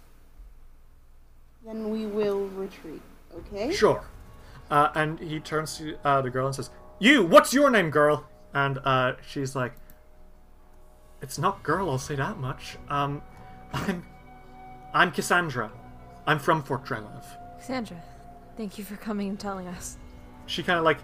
then 1.64 1.90
we 1.90 2.04
will 2.04 2.46
retreat. 2.48 3.00
Okay? 3.34 3.72
Sure. 3.72 4.04
Uh, 4.70 4.88
and 4.94 5.18
he 5.18 5.40
turns 5.40 5.78
to 5.78 5.96
uh, 6.04 6.20
the 6.20 6.30
girl 6.30 6.46
and 6.46 6.54
says, 6.54 6.70
"You, 6.98 7.24
what's 7.24 7.54
your 7.54 7.70
name, 7.70 7.90
girl?" 7.90 8.26
And 8.52 8.78
uh, 8.84 9.14
she's 9.26 9.56
like, 9.56 9.72
"It's 11.22 11.38
not 11.38 11.62
girl. 11.62 11.88
I'll 11.88 11.98
say 11.98 12.16
that 12.16 12.38
much. 12.38 12.76
Um, 12.88 13.22
I'm, 13.72 14.04
I'm 14.92 15.12
Cassandra. 15.12 15.70
I'm 16.26 16.38
from 16.38 16.62
Fort 16.62 16.84
Drelev." 16.84 17.24
Cassandra, 17.64 18.02
thank 18.58 18.76
you 18.76 18.84
for 18.84 18.96
coming 18.96 19.30
and 19.30 19.40
telling 19.40 19.66
us. 19.66 19.96
she 20.44 20.62
kind 20.62 20.78
of 20.78 20.84
like 20.84 20.98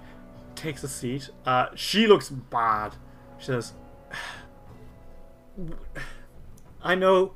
takes 0.55 0.85
a 0.85 0.89
seat. 0.89 1.31
Uh, 1.47 1.69
she 1.75 2.07
looks 2.07 2.29
bad. 2.29 2.97
She 3.39 3.47
says, 3.47 3.73
"I 6.83 6.95
know. 6.95 7.33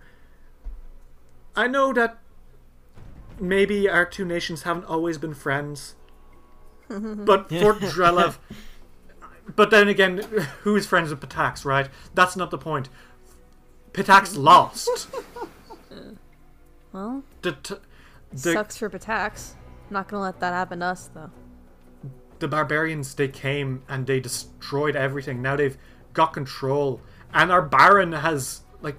I 1.57 1.69
know 1.69 1.95
that 1.95 2.19
maybe 3.41 3.89
our 3.89 4.05
two 4.05 4.27
nations 4.27 4.65
haven't 4.65 4.85
always 4.85 5.17
been 5.17 5.33
friends, 5.33 5.95
but 6.89 7.49
Fort 7.49 7.79
Drelev. 7.79 8.37
But 9.57 9.71
then 9.71 9.89
again, 9.89 10.19
who's 10.65 10.87
friends 10.87 11.09
with 11.09 11.21
Pitax, 11.21 11.65
right? 11.65 11.89
That's 12.15 12.37
not 12.37 12.51
the 12.51 12.59
point. 12.59 12.91
Pitax 13.93 14.37
lost. 14.37 15.09
Well, 16.93 17.25
The, 17.43 17.81
the, 18.43 18.53
sucks 18.53 18.77
for 18.77 18.91
Pitax. 18.91 19.55
I'm 19.89 19.95
not 19.95 20.09
gonna 20.09 20.23
let 20.23 20.41
that 20.41 20.53
happen 20.53 20.81
to 20.81 20.87
us, 20.87 21.11
though. 21.15 21.31
the 22.39 22.49
barbarians 22.49 23.15
they 23.15 23.29
came 23.29 23.83
and 23.89 24.07
they 24.07 24.21
destroyed 24.21 24.97
everything. 24.97 25.41
Now 25.41 25.57
they've 25.57 25.77
got 26.13 26.33
control. 26.33 27.01
And 27.33 27.51
our 27.51 27.63
baron 27.63 28.13
has 28.13 28.63
like 28.83 28.97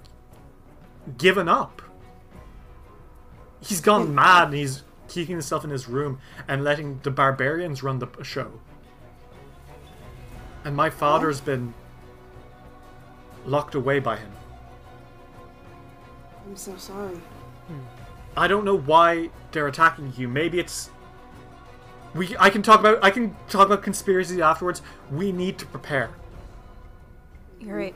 given 1.18 1.48
up. 1.48 1.82
He's 3.60 3.80
gone 3.80 4.14
mad 4.14 4.48
and 4.48 4.54
he's 4.54 4.82
keeping 5.08 5.34
himself 5.36 5.64
in 5.64 5.70
his 5.70 5.88
room 5.88 6.18
and 6.48 6.64
letting 6.64 7.00
the 7.02 7.10
barbarians 7.10 7.82
run 7.82 7.98
the 7.98 8.08
show. 8.22 8.60
And 10.64 10.74
my 10.74 10.90
father's 10.90 11.40
been 11.40 11.72
locked 13.44 13.74
away 13.74 14.00
by 14.00 14.16
him. 14.16 14.32
I'm 16.46 16.56
so 16.56 16.76
sorry. 16.76 17.20
I 18.36 18.48
don't 18.48 18.64
know 18.64 18.76
why 18.76 19.30
they're 19.52 19.66
attacking 19.66 20.12
you. 20.16 20.28
Maybe 20.28 20.58
it's 20.58 20.90
we. 22.14 22.36
I 22.38 22.50
can 22.50 22.62
talk 22.62 22.80
about. 22.80 23.02
I 23.02 23.10
can 23.10 23.36
talk 23.48 23.66
about 23.66 23.82
conspiracy 23.82 24.42
afterwards. 24.42 24.82
We 25.10 25.32
need 25.32 25.58
to 25.58 25.66
prepare. 25.66 26.10
You're 27.60 27.76
right. 27.76 27.94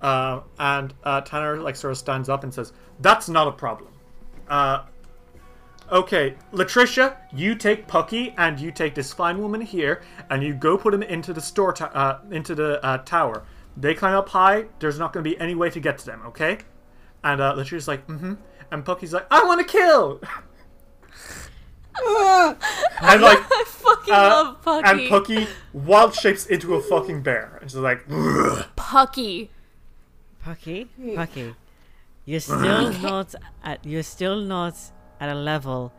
Uh, 0.00 0.40
and 0.58 0.94
uh, 1.04 1.20
Tanner 1.22 1.56
like 1.56 1.76
sort 1.76 1.92
of 1.92 1.98
stands 1.98 2.28
up 2.28 2.44
and 2.44 2.52
says, 2.52 2.72
"That's 3.00 3.28
not 3.28 3.48
a 3.48 3.52
problem." 3.52 3.90
Uh, 4.48 4.84
okay, 5.90 6.34
Latricia, 6.52 7.16
you 7.32 7.54
take 7.54 7.86
Pucky 7.86 8.34
and 8.38 8.58
you 8.58 8.70
take 8.70 8.94
this 8.94 9.12
fine 9.12 9.38
woman 9.38 9.60
here, 9.60 10.02
and 10.30 10.42
you 10.42 10.54
go 10.54 10.78
put 10.78 10.94
him 10.94 11.02
into 11.02 11.32
the 11.32 11.40
store, 11.40 11.72
to- 11.74 11.94
uh, 11.94 12.20
into 12.30 12.54
the 12.54 12.84
uh, 12.84 12.98
tower. 12.98 13.44
They 13.76 13.94
climb 13.94 14.14
up 14.14 14.28
high. 14.28 14.66
There's 14.80 14.98
not 14.98 15.12
going 15.12 15.24
to 15.24 15.30
be 15.30 15.38
any 15.38 15.54
way 15.54 15.70
to 15.70 15.80
get 15.80 15.98
to 15.98 16.06
them. 16.06 16.22
Okay? 16.26 16.58
And 17.22 17.40
uh, 17.40 17.54
Latrice's 17.54 17.88
like, 17.88 18.06
mm-hmm. 18.06 18.34
And 18.70 18.84
Pucky's 18.84 19.12
like, 19.12 19.26
I 19.30 19.44
want 19.44 19.60
to 19.60 19.66
kill. 19.66 20.20
And 22.00 23.22
like, 23.22 23.38
I 23.40 23.64
fucking 23.66 24.14
uh, 24.14 24.28
love 24.28 24.62
Pucky. 24.62 24.84
and 24.84 25.00
Pucky 25.00 25.48
wild 25.72 26.14
shapes 26.14 26.46
into 26.46 26.74
a 26.74 26.80
fucking 26.82 27.22
bear, 27.22 27.58
and 27.60 27.70
she's 27.70 27.78
like, 27.80 28.04
"Ugh." 28.10 28.64
Pucky. 28.76 29.48
Pucky, 30.44 30.86
Pucky, 31.00 31.54
you're 32.24 32.40
still 32.40 32.92
not 32.92 33.34
at. 33.64 33.84
You're 33.84 34.02
still 34.02 34.40
not 34.40 34.74
at 35.20 35.28
a 35.28 35.34
level 35.34 35.92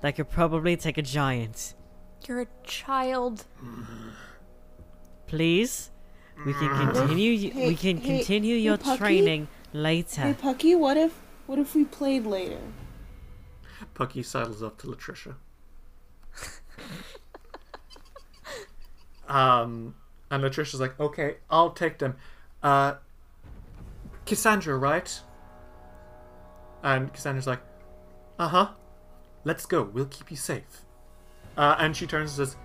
that 0.00 0.14
could 0.16 0.30
probably 0.30 0.76
take 0.76 0.96
a 0.98 1.02
giant. 1.02 1.74
You're 2.26 2.42
a 2.42 2.46
child. 2.64 3.44
Please, 5.26 5.90
we 6.46 6.52
can 6.54 6.92
continue. 6.92 7.50
Hey, 7.50 7.68
we 7.68 7.74
can 7.74 7.96
hey, 7.98 8.18
continue 8.18 8.56
your 8.56 8.78
Pucky? 8.78 8.98
training 8.98 9.48
Hey 9.72 9.78
later. 9.78 10.36
Pucky, 10.40 10.78
what 10.78 10.96
if 10.96 11.12
what 11.46 11.58
if 11.58 11.74
we 11.74 11.84
played 11.84 12.26
later? 12.26 12.60
Pucky 13.94 14.24
sidles 14.24 14.62
up 14.62 14.78
to 14.78 14.86
Latricia. 14.86 15.34
um, 19.28 19.94
and 20.30 20.42
Latricia's 20.42 20.80
like, 20.80 20.98
okay, 20.98 21.36
I'll 21.50 21.70
take 21.70 21.98
them. 21.98 22.16
Uh, 22.62 22.94
Cassandra, 24.24 24.76
right? 24.76 25.20
And 26.82 27.12
Cassandra's 27.12 27.46
like, 27.46 27.60
uh 28.38 28.48
huh. 28.48 28.68
Let's 29.44 29.66
go. 29.66 29.82
We'll 29.82 30.06
keep 30.06 30.30
you 30.30 30.36
safe. 30.36 30.84
Uh, 31.56 31.76
and 31.78 31.96
she 31.96 32.06
turns 32.06 32.38
and 32.38 32.48
says, 32.48 32.56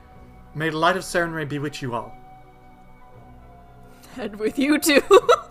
May 0.55 0.69
the 0.69 0.77
light 0.77 0.95
of 0.95 1.03
Sarenrae 1.03 1.47
be 1.47 1.59
with 1.59 1.81
you 1.81 1.93
all. 1.93 2.15
And 4.17 4.35
with 4.37 4.57
you 4.57 4.79
too. 4.79 5.01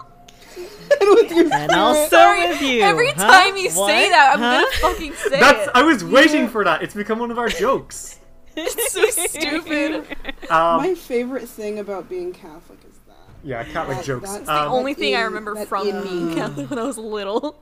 with 0.56 1.30
your 1.30 1.52
And 1.52 1.72
also 1.72 2.08
Sorry, 2.08 2.48
with 2.48 2.60
you. 2.62 2.82
every 2.82 3.10
huh? 3.10 3.26
time 3.44 3.56
you 3.56 3.70
say 3.70 4.08
that, 4.08 4.32
I'm 4.34 4.40
Huh? 4.40 4.60
gonna 4.82 4.94
fucking 4.94 5.12
say 5.14 5.40
That's. 5.40 5.66
it. 5.66 5.70
I 5.74 5.82
was 5.82 6.04
waiting 6.04 6.48
for 6.48 6.64
that. 6.64 6.82
It's 6.82 6.94
become 6.94 7.18
one 7.18 7.30
of 7.30 7.38
our 7.38 7.48
jokes. 7.48 8.20
It's 8.58 8.92
so 8.94 9.04
stupid. 9.10 10.06
Um, 10.48 10.78
My 10.78 10.94
favorite 10.94 11.46
thing 11.46 11.78
about 11.78 12.08
being 12.08 12.32
Catholic 12.32 12.78
is 12.90 12.96
that. 13.06 13.14
yeah, 13.44 13.62
Catholic 13.64 13.98
That- 13.98 14.06
jokes. 14.06 14.32
that's 14.32 14.48
Um, 14.48 14.72
Only 14.72 14.94
That 14.94 15.00
thing 15.00 15.14
I 15.14 15.20
remember 15.22 15.66
from 15.66 15.86
in 15.88 16.02
being 16.02 16.28
me. 16.30 16.34
Catholic 16.36 16.70
when 16.70 16.78
I 16.78 16.84
was 16.84 16.96
little. 16.96 17.60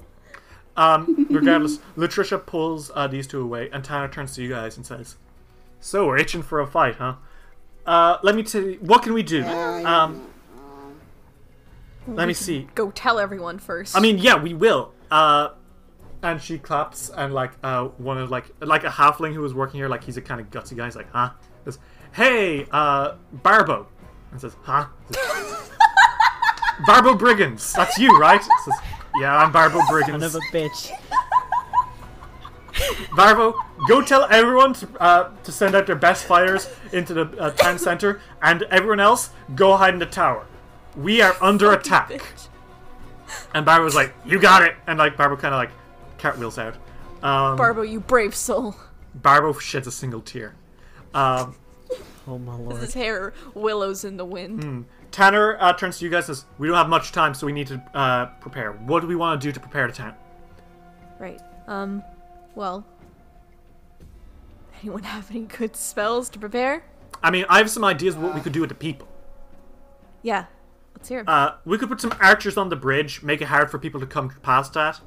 Um, 0.76 1.26
regardless, 1.30 1.78
Latricia 1.96 2.44
pulls 2.44 2.92
uh, 2.94 3.08
these 3.08 3.26
two 3.26 3.40
away, 3.40 3.70
and 3.72 3.82
Tanner 3.82 4.06
turns 4.06 4.36
to 4.36 4.42
you 4.42 4.48
guys 4.48 4.76
and 4.76 4.86
says, 4.86 5.16
"So 5.80 6.06
we're 6.06 6.18
itching 6.18 6.42
for 6.42 6.60
a 6.60 6.66
fight, 6.66 6.94
huh? 6.96 7.14
Uh, 7.86 8.18
let 8.22 8.36
me 8.36 8.44
tell 8.44 8.62
you, 8.62 8.78
what 8.80 9.02
can 9.02 9.14
we 9.14 9.24
do? 9.24 9.38
Yeah, 9.40 9.80
yeah, 9.80 10.02
Um, 10.04 10.26
let 12.06 12.28
me 12.28 12.34
see. 12.34 12.68
Go 12.74 12.90
tell 12.90 13.18
everyone 13.18 13.58
first. 13.58 13.96
I 13.96 14.00
mean, 14.00 14.18
yeah, 14.18 14.36
we 14.36 14.54
will. 14.54 14.92
Uh, 15.10 15.50
and 16.22 16.40
she 16.40 16.58
claps, 16.58 17.10
and 17.10 17.34
like 17.34 17.52
uh, 17.62 17.84
one 17.84 18.18
of 18.18 18.30
like 18.30 18.50
like 18.60 18.84
a 18.84 18.88
halfling 18.88 19.34
who 19.34 19.40
was 19.40 19.54
working 19.54 19.78
here, 19.78 19.88
like 19.88 20.04
he's 20.04 20.16
a 20.16 20.22
kind 20.22 20.40
of 20.40 20.50
gutsy 20.50 20.76
guy. 20.76 20.86
He's 20.86 20.96
like, 20.96 21.10
huh? 21.12 21.30
Goes, 21.64 21.78
hey, 22.12 22.66
uh, 22.70 23.14
Barbo, 23.32 23.86
and 24.32 24.40
says, 24.40 24.56
huh? 24.62 24.86
Barbo 26.86 27.14
Brigands, 27.14 27.72
that's 27.72 27.98
you, 27.98 28.16
right? 28.18 28.42
Says, 28.42 28.74
yeah, 29.16 29.36
I'm 29.36 29.52
Barbo 29.52 29.78
Son 29.80 29.86
Brigands. 29.90 30.34
of 30.34 30.36
a 30.36 30.56
bitch. 30.56 30.90
Barbo, 33.16 33.54
go 33.86 34.02
tell 34.02 34.26
everyone 34.30 34.72
to, 34.74 34.88
uh, 35.00 35.30
to 35.44 35.52
send 35.52 35.74
out 35.74 35.86
their 35.86 35.94
best 35.94 36.24
fighters 36.24 36.68
into 36.92 37.14
the 37.14 37.22
uh, 37.38 37.50
town 37.50 37.78
center, 37.78 38.20
and 38.42 38.62
everyone 38.64 39.00
else, 39.00 39.30
go 39.54 39.76
hide 39.76 39.94
in 39.94 40.00
the 40.00 40.06
tower. 40.06 40.46
We 40.96 41.20
are 41.22 41.36
under 41.40 41.72
attack. 41.72 42.10
Bitch. 42.10 42.48
And 43.54 43.64
Barbo 43.66 43.84
was 43.84 43.94
like, 43.94 44.14
"You 44.24 44.38
got 44.40 44.62
it," 44.62 44.76
and 44.86 44.98
like 44.98 45.16
Barbo 45.16 45.36
kind 45.36 45.54
of 45.54 45.58
like 45.58 45.70
cartwheels 46.18 46.58
out. 46.58 46.74
Um, 47.22 47.56
Barbo, 47.56 47.82
you 47.82 48.00
brave 48.00 48.34
soul. 48.34 48.76
Barbo 49.14 49.52
sheds 49.54 49.86
a 49.86 49.92
single 49.92 50.20
tear. 50.20 50.54
Um, 51.14 51.56
Oh 52.26 52.38
my 52.38 52.54
lord. 52.54 52.80
His 52.80 52.96
lord. 52.96 53.04
hair 53.04 53.32
willows 53.54 54.04
in 54.04 54.16
the 54.16 54.24
wind. 54.24 54.86
Tanner 55.10 55.58
uh, 55.60 55.74
turns 55.74 55.98
to 55.98 56.04
you 56.06 56.10
guys 56.10 56.28
and 56.28 56.36
says, 56.36 56.46
"We 56.58 56.68
don't 56.68 56.76
have 56.76 56.88
much 56.88 57.12
time, 57.12 57.34
so 57.34 57.46
we 57.46 57.52
need 57.52 57.66
to 57.68 57.82
uh, 57.94 58.26
prepare. 58.40 58.72
What 58.72 59.00
do 59.00 59.06
we 59.06 59.14
want 59.16 59.40
to 59.40 59.46
do 59.46 59.52
to 59.52 59.60
prepare 59.60 59.86
the 59.86 59.92
town?" 59.92 60.14
Right. 61.18 61.40
Um, 61.66 62.02
well. 62.54 62.84
Anyone 64.82 65.02
have 65.04 65.30
any 65.30 65.42
good 65.42 65.76
spells 65.76 66.28
to 66.30 66.38
prepare? 66.38 66.84
I 67.22 67.30
mean, 67.30 67.46
I 67.48 67.58
have 67.58 67.70
some 67.70 67.84
ideas 67.84 68.16
of 68.16 68.22
what 68.22 68.34
we 68.34 68.40
could 68.40 68.52
do 68.52 68.60
with 68.60 68.68
the 68.68 68.74
people. 68.74 69.08
Yeah. 70.22 70.44
Let's 71.04 71.10
hear 71.10 71.18
'em. 71.18 71.28
Uh, 71.28 71.50
we 71.66 71.76
could 71.76 71.90
put 71.90 72.00
some 72.00 72.14
archers 72.18 72.56
on 72.56 72.70
the 72.70 72.76
bridge, 72.76 73.22
make 73.22 73.42
it 73.42 73.48
hard 73.48 73.70
for 73.70 73.78
people 73.78 74.00
to 74.00 74.06
come 74.06 74.30
past 74.42 74.72
that. 74.72 75.02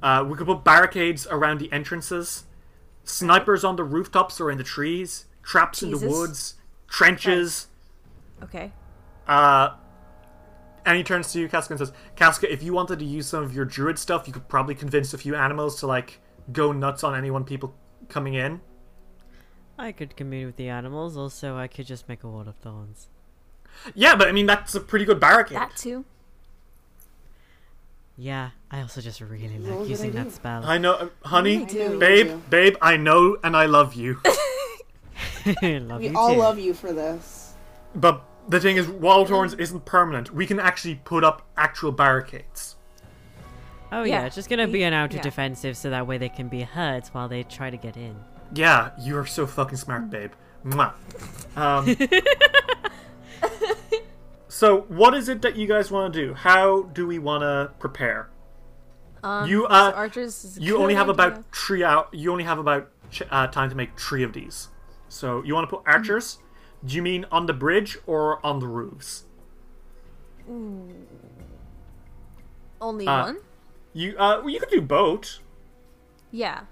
Uh, 0.00 0.24
we 0.24 0.36
could 0.36 0.46
put 0.46 0.62
barricades 0.62 1.26
around 1.26 1.58
the 1.58 1.72
entrances, 1.72 2.44
snipers 3.02 3.64
on 3.64 3.74
the 3.74 3.82
rooftops 3.82 4.40
or 4.40 4.52
in 4.52 4.58
the 4.58 4.62
trees, 4.62 5.26
traps 5.42 5.82
in 5.82 5.90
the 5.90 6.08
woods, 6.08 6.54
trenches. 6.86 7.66
okay. 8.40 8.72
Uh, 9.26 9.70
and 10.86 10.96
he 10.96 11.02
turns 11.02 11.32
to 11.32 11.40
you, 11.40 11.48
Casca, 11.48 11.72
and 11.72 11.78
says, 11.80 11.92
Casca, 12.14 12.52
if 12.52 12.62
you 12.62 12.72
wanted 12.72 13.00
to 13.00 13.04
use 13.04 13.26
some 13.26 13.42
of 13.42 13.52
your 13.52 13.64
druid 13.64 13.98
stuff, 13.98 14.28
you 14.28 14.32
could 14.32 14.48
probably 14.48 14.76
convince 14.76 15.12
a 15.12 15.18
few 15.18 15.34
animals 15.34 15.80
to, 15.80 15.88
like, 15.88 16.20
go 16.52 16.70
nuts 16.70 17.02
on 17.02 17.16
anyone 17.16 17.42
people 17.44 17.74
coming 18.08 18.34
in. 18.34 18.60
I 19.76 19.90
could 19.90 20.16
commune 20.16 20.46
with 20.46 20.56
the 20.56 20.68
animals. 20.68 21.16
Also, 21.16 21.56
I 21.56 21.66
could 21.66 21.86
just 21.86 22.08
make 22.08 22.22
a 22.22 22.28
wall 22.28 22.48
of 22.48 22.54
thorns. 22.56 23.08
Yeah, 23.94 24.16
but 24.16 24.28
I 24.28 24.32
mean, 24.32 24.46
that's 24.46 24.74
a 24.74 24.80
pretty 24.80 25.04
good 25.04 25.18
barricade. 25.20 25.56
That 25.58 25.76
too. 25.76 26.04
Yeah, 28.16 28.50
I 28.70 28.80
also 28.82 29.00
just 29.00 29.20
really 29.20 29.58
Well, 29.58 29.70
like 29.70 29.78
good 29.80 29.88
using 29.90 30.12
that 30.12 30.32
spell. 30.32 30.64
I 30.64 30.78
know, 30.78 30.92
uh, 30.94 31.08
honey, 31.24 31.64
do. 31.64 31.98
babe, 31.98 32.40
babe, 32.50 32.76
I 32.82 32.96
know 32.96 33.36
and 33.42 33.56
I 33.56 33.66
love 33.66 33.94
you. 33.94 34.20
love 35.62 36.00
We 36.00 36.08
you 36.08 36.16
all 36.16 36.32
too. 36.34 36.38
love 36.38 36.58
you 36.58 36.74
for 36.74 36.92
this. 36.92 37.54
but 37.94 38.22
the 38.48 38.60
thing 38.60 38.76
is, 38.76 38.86
wall 38.88 39.22
of 39.22 39.28
thorns 39.28 39.54
isn't 39.54 39.84
permanent. 39.84 40.32
We 40.34 40.46
can 40.46 40.60
actually 40.60 40.96
put 40.96 41.24
up 41.24 41.46
actual 41.56 41.90
barricades. 41.92 42.76
Oh 43.90 44.02
yeah, 44.04 44.20
Yeah, 44.20 44.26
it's 44.26 44.34
just 44.36 44.48
gonna 44.50 44.68
be 44.68 44.82
an 44.84 44.92
outer 44.92 45.16
yeah. 45.16 45.22
defensive, 45.22 45.76
so 45.76 45.90
that 45.90 46.06
way 46.06 46.18
they 46.18 46.28
can 46.28 46.48
be 46.48 46.62
hurt 46.62 47.08
while 47.08 47.28
they 47.28 47.42
try 47.44 47.70
to 47.70 47.76
get 47.76 47.96
in. 47.96 48.14
Yeah, 48.54 48.90
you 49.00 49.16
are 49.18 49.26
so 49.26 49.46
fucking 49.46 49.78
smart, 49.78 50.10
babe. 50.10 50.32
Mwah. 50.64 50.92
Um, 51.56 51.96
so, 54.48 54.82
what 54.82 55.14
is 55.14 55.28
it 55.28 55.42
that 55.42 55.56
you 55.56 55.66
guys 55.66 55.90
want 55.90 56.12
to 56.12 56.26
do? 56.26 56.34
How 56.34 56.82
do 56.82 57.06
we 57.06 57.18
want 57.18 57.42
to 57.42 57.72
prepare? 57.78 58.28
Um, 59.22 59.48
You, 59.48 59.62
so 59.62 59.66
uh, 59.68 59.92
archers. 59.94 60.44
Is 60.44 60.58
You 60.58 60.78
only 60.78 60.94
have 60.94 61.08
idea. 61.08 61.26
about 61.26 61.54
three 61.54 61.84
out. 61.84 62.08
You 62.12 62.32
only 62.32 62.44
have 62.44 62.58
about 62.58 62.90
uh, 63.30 63.46
time 63.48 63.70
to 63.70 63.76
make 63.76 63.98
three 63.98 64.22
of 64.22 64.32
these. 64.32 64.68
So 65.08 65.42
you 65.44 65.54
want 65.54 65.68
to 65.68 65.76
put 65.76 65.84
archers? 65.86 66.38
Do 66.84 66.96
you 66.96 67.02
mean 67.02 67.26
on 67.30 67.46
the 67.46 67.52
bridge 67.52 67.98
or 68.06 68.44
on 68.44 68.58
the 68.58 68.66
roofs? 68.66 69.24
only 72.80 73.06
uh, 73.06 73.24
one. 73.26 73.36
You 73.92 74.16
uh, 74.18 74.40
well, 74.40 74.50
you 74.50 74.58
could 74.58 74.70
do 74.70 74.80
both. 74.80 75.38
Yeah. 76.30 76.62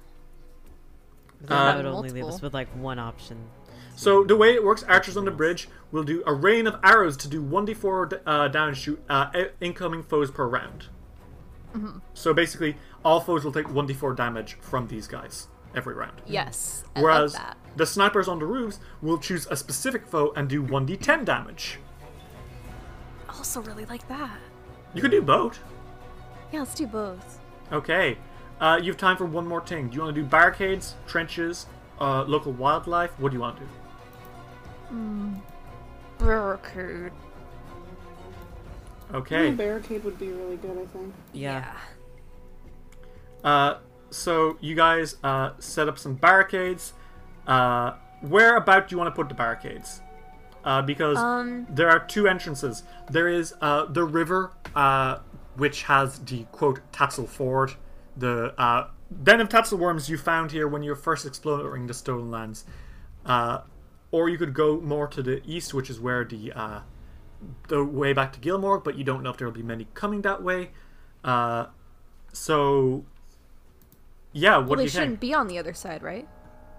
Then 1.41 1.57
Uh, 1.57 1.65
that 1.67 1.77
would 1.77 1.87
only 1.87 2.11
leave 2.11 2.25
us 2.25 2.43
with 2.43 2.53
like 2.55 2.69
one 2.71 2.99
option. 2.99 3.39
So 3.95 4.25
the 4.25 4.37
way 4.37 4.55
it 4.55 4.65
works, 4.65 4.83
archers 4.85 5.17
on 5.17 5.25
the 5.25 5.31
bridge 5.31 5.69
will 5.93 6.05
do 6.05 6.23
a 6.27 6.33
rain 6.33 6.67
of 6.67 6.79
arrows 6.83 7.17
to 7.19 7.29
do 7.29 7.43
one 7.43 7.67
d4 7.67 8.21
uh, 8.27 8.49
damage 8.49 8.85
to 8.85 8.99
uh, 9.09 9.31
incoming 9.61 10.03
foes 10.03 10.31
per 10.31 10.47
round. 10.47 10.87
So 12.15 12.35
basically, 12.35 12.77
all 13.05 13.21
foes 13.21 13.45
will 13.45 13.53
take 13.53 13.73
one 13.73 13.87
d4 13.87 14.17
damage 14.17 14.55
from 14.61 14.89
these 14.89 15.07
guys 15.07 15.49
every 15.75 15.95
round. 15.95 16.21
Yes. 16.27 16.85
I 16.97 17.03
Whereas 17.03 17.37
the 17.77 17.87
snipers 17.87 18.29
on 18.29 18.39
the 18.39 18.47
roofs 18.47 18.81
will 19.01 19.19
choose 19.19 19.47
a 19.51 19.57
specific 19.57 20.07
foe 20.07 20.33
and 20.37 20.49
do 20.49 20.63
one 20.63 20.87
d10 20.87 21.25
damage. 21.25 21.79
Also 23.29 23.63
really 23.63 23.85
like 23.87 24.07
that. 24.09 24.39
You 24.95 25.01
could 25.01 25.13
do 25.13 25.23
both. 25.23 25.61
Yeah, 26.53 26.61
let's 26.61 26.75
do 26.75 26.87
both. 26.87 27.39
Okay. 27.73 28.19
Uh, 28.61 28.79
you 28.83 28.91
have 28.91 28.99
time 28.99 29.17
for 29.17 29.25
one 29.25 29.47
more 29.47 29.65
thing. 29.65 29.89
Do 29.89 29.95
you 29.95 30.03
want 30.03 30.15
to 30.15 30.21
do 30.21 30.27
barricades, 30.27 30.97
trenches, 31.07 31.67
uh, 32.01 32.25
local 32.25 32.53
wildlife? 32.53 33.19
What 33.19 33.31
do 33.31 33.37
you 33.37 33.41
want 33.41 33.57
to 33.59 33.63
do? 33.63 33.69
Barricade. 36.21 37.13
Okay. 39.13 39.49
A 39.49 39.53
barricade 39.53 40.05
would 40.05 40.19
be 40.19 40.29
really 40.31 40.57
good, 40.57 40.79
I 40.79 40.87
think. 40.87 41.15
Yeah. 41.33 41.73
Uh, 43.43 43.79
so 44.11 44.57
you 44.61 44.75
guys 44.75 45.17
uh, 45.25 45.53
set 45.59 45.89
up 45.89 45.99
some 45.99 46.15
barricades. 46.15 46.93
Uh, 47.47 47.95
where 48.21 48.57
about 48.57 48.89
do 48.89 48.95
you 48.95 48.99
want 48.99 49.13
to 49.13 49.17
put 49.19 49.29
the 49.29 49.35
barricades? 49.35 50.01
Uh, 50.63 50.83
because 50.83 51.17
Um. 51.17 51.67
there 51.71 51.89
are 51.89 51.99
two 52.01 52.29
entrances. 52.29 52.83
There 53.11 53.29
is 53.29 53.55
uh, 53.61 53.87
the 53.87 54.05
river, 54.05 54.53
uh, 54.77 55.19
which 55.57 55.85
has 55.85 56.19
the 56.21 56.45
quote 56.53 56.81
Tatzel 56.93 57.27
Ford, 57.27 57.73
the 58.17 58.55
uh, 58.61 58.89
den 59.23 59.41
of 59.41 59.49
Tatzel 59.49 59.79
worms 59.79 60.09
you 60.11 60.19
found 60.19 60.53
here 60.53 60.69
when 60.69 60.83
you 60.83 60.91
were 60.91 60.97
first 60.97 61.25
exploring 61.27 61.87
the 61.87 61.95
Stolen 61.95 62.31
Lands. 62.31 62.65
Or 64.13 64.29
you 64.29 64.39
could 64.39 64.55
go 64.55 64.81
more 64.81 65.07
to 65.09 65.23
the 65.23 65.41
east, 65.47 65.73
which 65.73 65.89
is 65.89 66.01
where 66.01 66.25
the 66.25 66.53
uh, 66.53 66.81
the 67.69 67.85
way 67.85 68.13
back 68.13 68.33
to 68.35 68.41
Gilmore, 68.41 68.79
but 68.79 68.97
you 68.99 69.05
don't 69.05 69.23
know 69.23 69.31
if 69.31 69.37
there 69.37 69.47
will 69.47 69.55
be 69.55 69.63
many 69.63 69.87
coming 69.95 70.23
that 70.23 70.43
way. 70.43 70.71
Uh, 71.23 71.67
so, 72.33 73.05
yeah, 74.33 74.57
what 74.59 74.69
well, 74.69 74.77
do 74.77 74.77
they 74.79 74.83
you 74.85 74.89
shouldn't 74.89 75.11
think? 75.13 75.21
be 75.21 75.35
on 75.35 75.47
the 75.47 75.59
other 75.59 75.75
side, 75.75 76.03
right? 76.03 76.29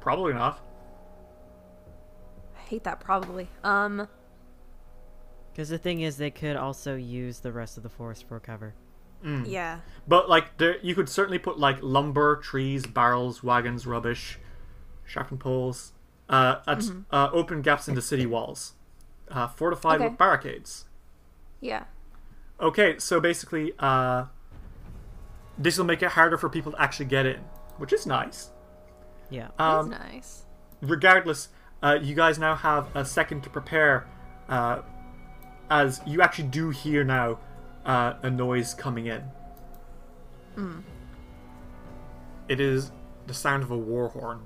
Probably 0.01 0.33
not. 0.33 0.59
I 2.57 2.59
hate 2.61 2.83
that 2.83 2.99
probably. 2.99 3.47
Um, 3.63 4.07
Because 5.51 5.69
the 5.69 5.77
thing 5.77 6.01
is, 6.01 6.17
they 6.17 6.31
could 6.31 6.55
also 6.55 6.95
use 6.95 7.39
the 7.39 7.51
rest 7.51 7.77
of 7.77 7.83
the 7.83 7.89
forest 7.89 8.27
for 8.27 8.39
cover. 8.39 8.73
yeah. 9.45 9.79
But 10.07 10.29
like, 10.29 10.57
there 10.57 10.77
you 10.81 10.95
could 10.95 11.09
certainly 11.09 11.39
put 11.39 11.59
like 11.59 11.77
lumber, 11.81 12.37
trees, 12.37 12.85
barrels, 12.87 13.43
wagons, 13.43 13.85
rubbish, 13.85 14.39
sharpened 15.05 15.39
poles, 15.41 15.93
uh, 16.31 16.61
at 16.65 16.83
uh, 17.11 17.29
open 17.31 17.61
gaps 17.61 17.87
in 17.87 17.93
the 17.93 18.01
city 18.01 18.25
walls, 18.25 18.73
uh, 19.29 19.47
fortified 19.47 19.95
Okay. 20.01 20.09
with 20.09 20.17
barricades. 20.17 20.85
Yeah. 21.59 21.83
Okay, 22.59 22.97
so 22.97 23.19
basically, 23.19 23.73
uh, 23.79 24.25
this 25.57 25.77
will 25.77 25.85
make 25.85 26.01
it 26.01 26.09
harder 26.11 26.37
for 26.37 26.49
people 26.49 26.71
to 26.71 26.81
actually 26.81 27.05
get 27.07 27.25
in, 27.27 27.41
which 27.77 27.93
is 27.93 28.05
nice. 28.07 28.49
Yeah. 29.29 29.49
Um, 29.59 29.89
That's 29.89 30.01
nice. 30.11 30.45
regardless, 30.81 31.49
uh, 31.83 31.97
you 32.01 32.15
guys 32.15 32.39
now 32.39 32.55
have 32.55 32.87
a 32.95 33.03
second 33.05 33.41
to 33.43 33.49
prepare, 33.49 34.07
uh, 34.49 34.81
as 35.69 36.01
you 36.05 36.21
actually 36.21 36.47
do 36.49 36.69
hear 36.69 37.03
now 37.03 37.39
uh, 37.85 38.13
a 38.23 38.29
noise 38.29 38.73
coming 38.73 39.05
in. 39.07 39.23
It 42.47 42.59
is 42.59 42.91
the 43.27 43.33
sound 43.33 43.63
of 43.63 43.71
a 43.71 43.77
war 43.77 44.09
horn. 44.09 44.41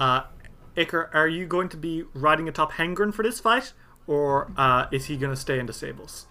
Uh, 0.00 0.22
Iker, 0.76 1.08
are 1.14 1.28
you 1.28 1.46
going 1.46 1.68
to 1.70 1.76
be 1.76 2.04
riding 2.14 2.48
atop 2.48 2.72
Hengren 2.72 3.12
for 3.12 3.22
this 3.22 3.40
fight, 3.40 3.72
or 4.06 4.50
uh, 4.56 4.86
is 4.92 5.06
he 5.06 5.16
going 5.16 5.32
to 5.32 5.40
stay 5.40 5.58
in 5.58 5.66
the 5.66 5.72
stables? 5.72 6.26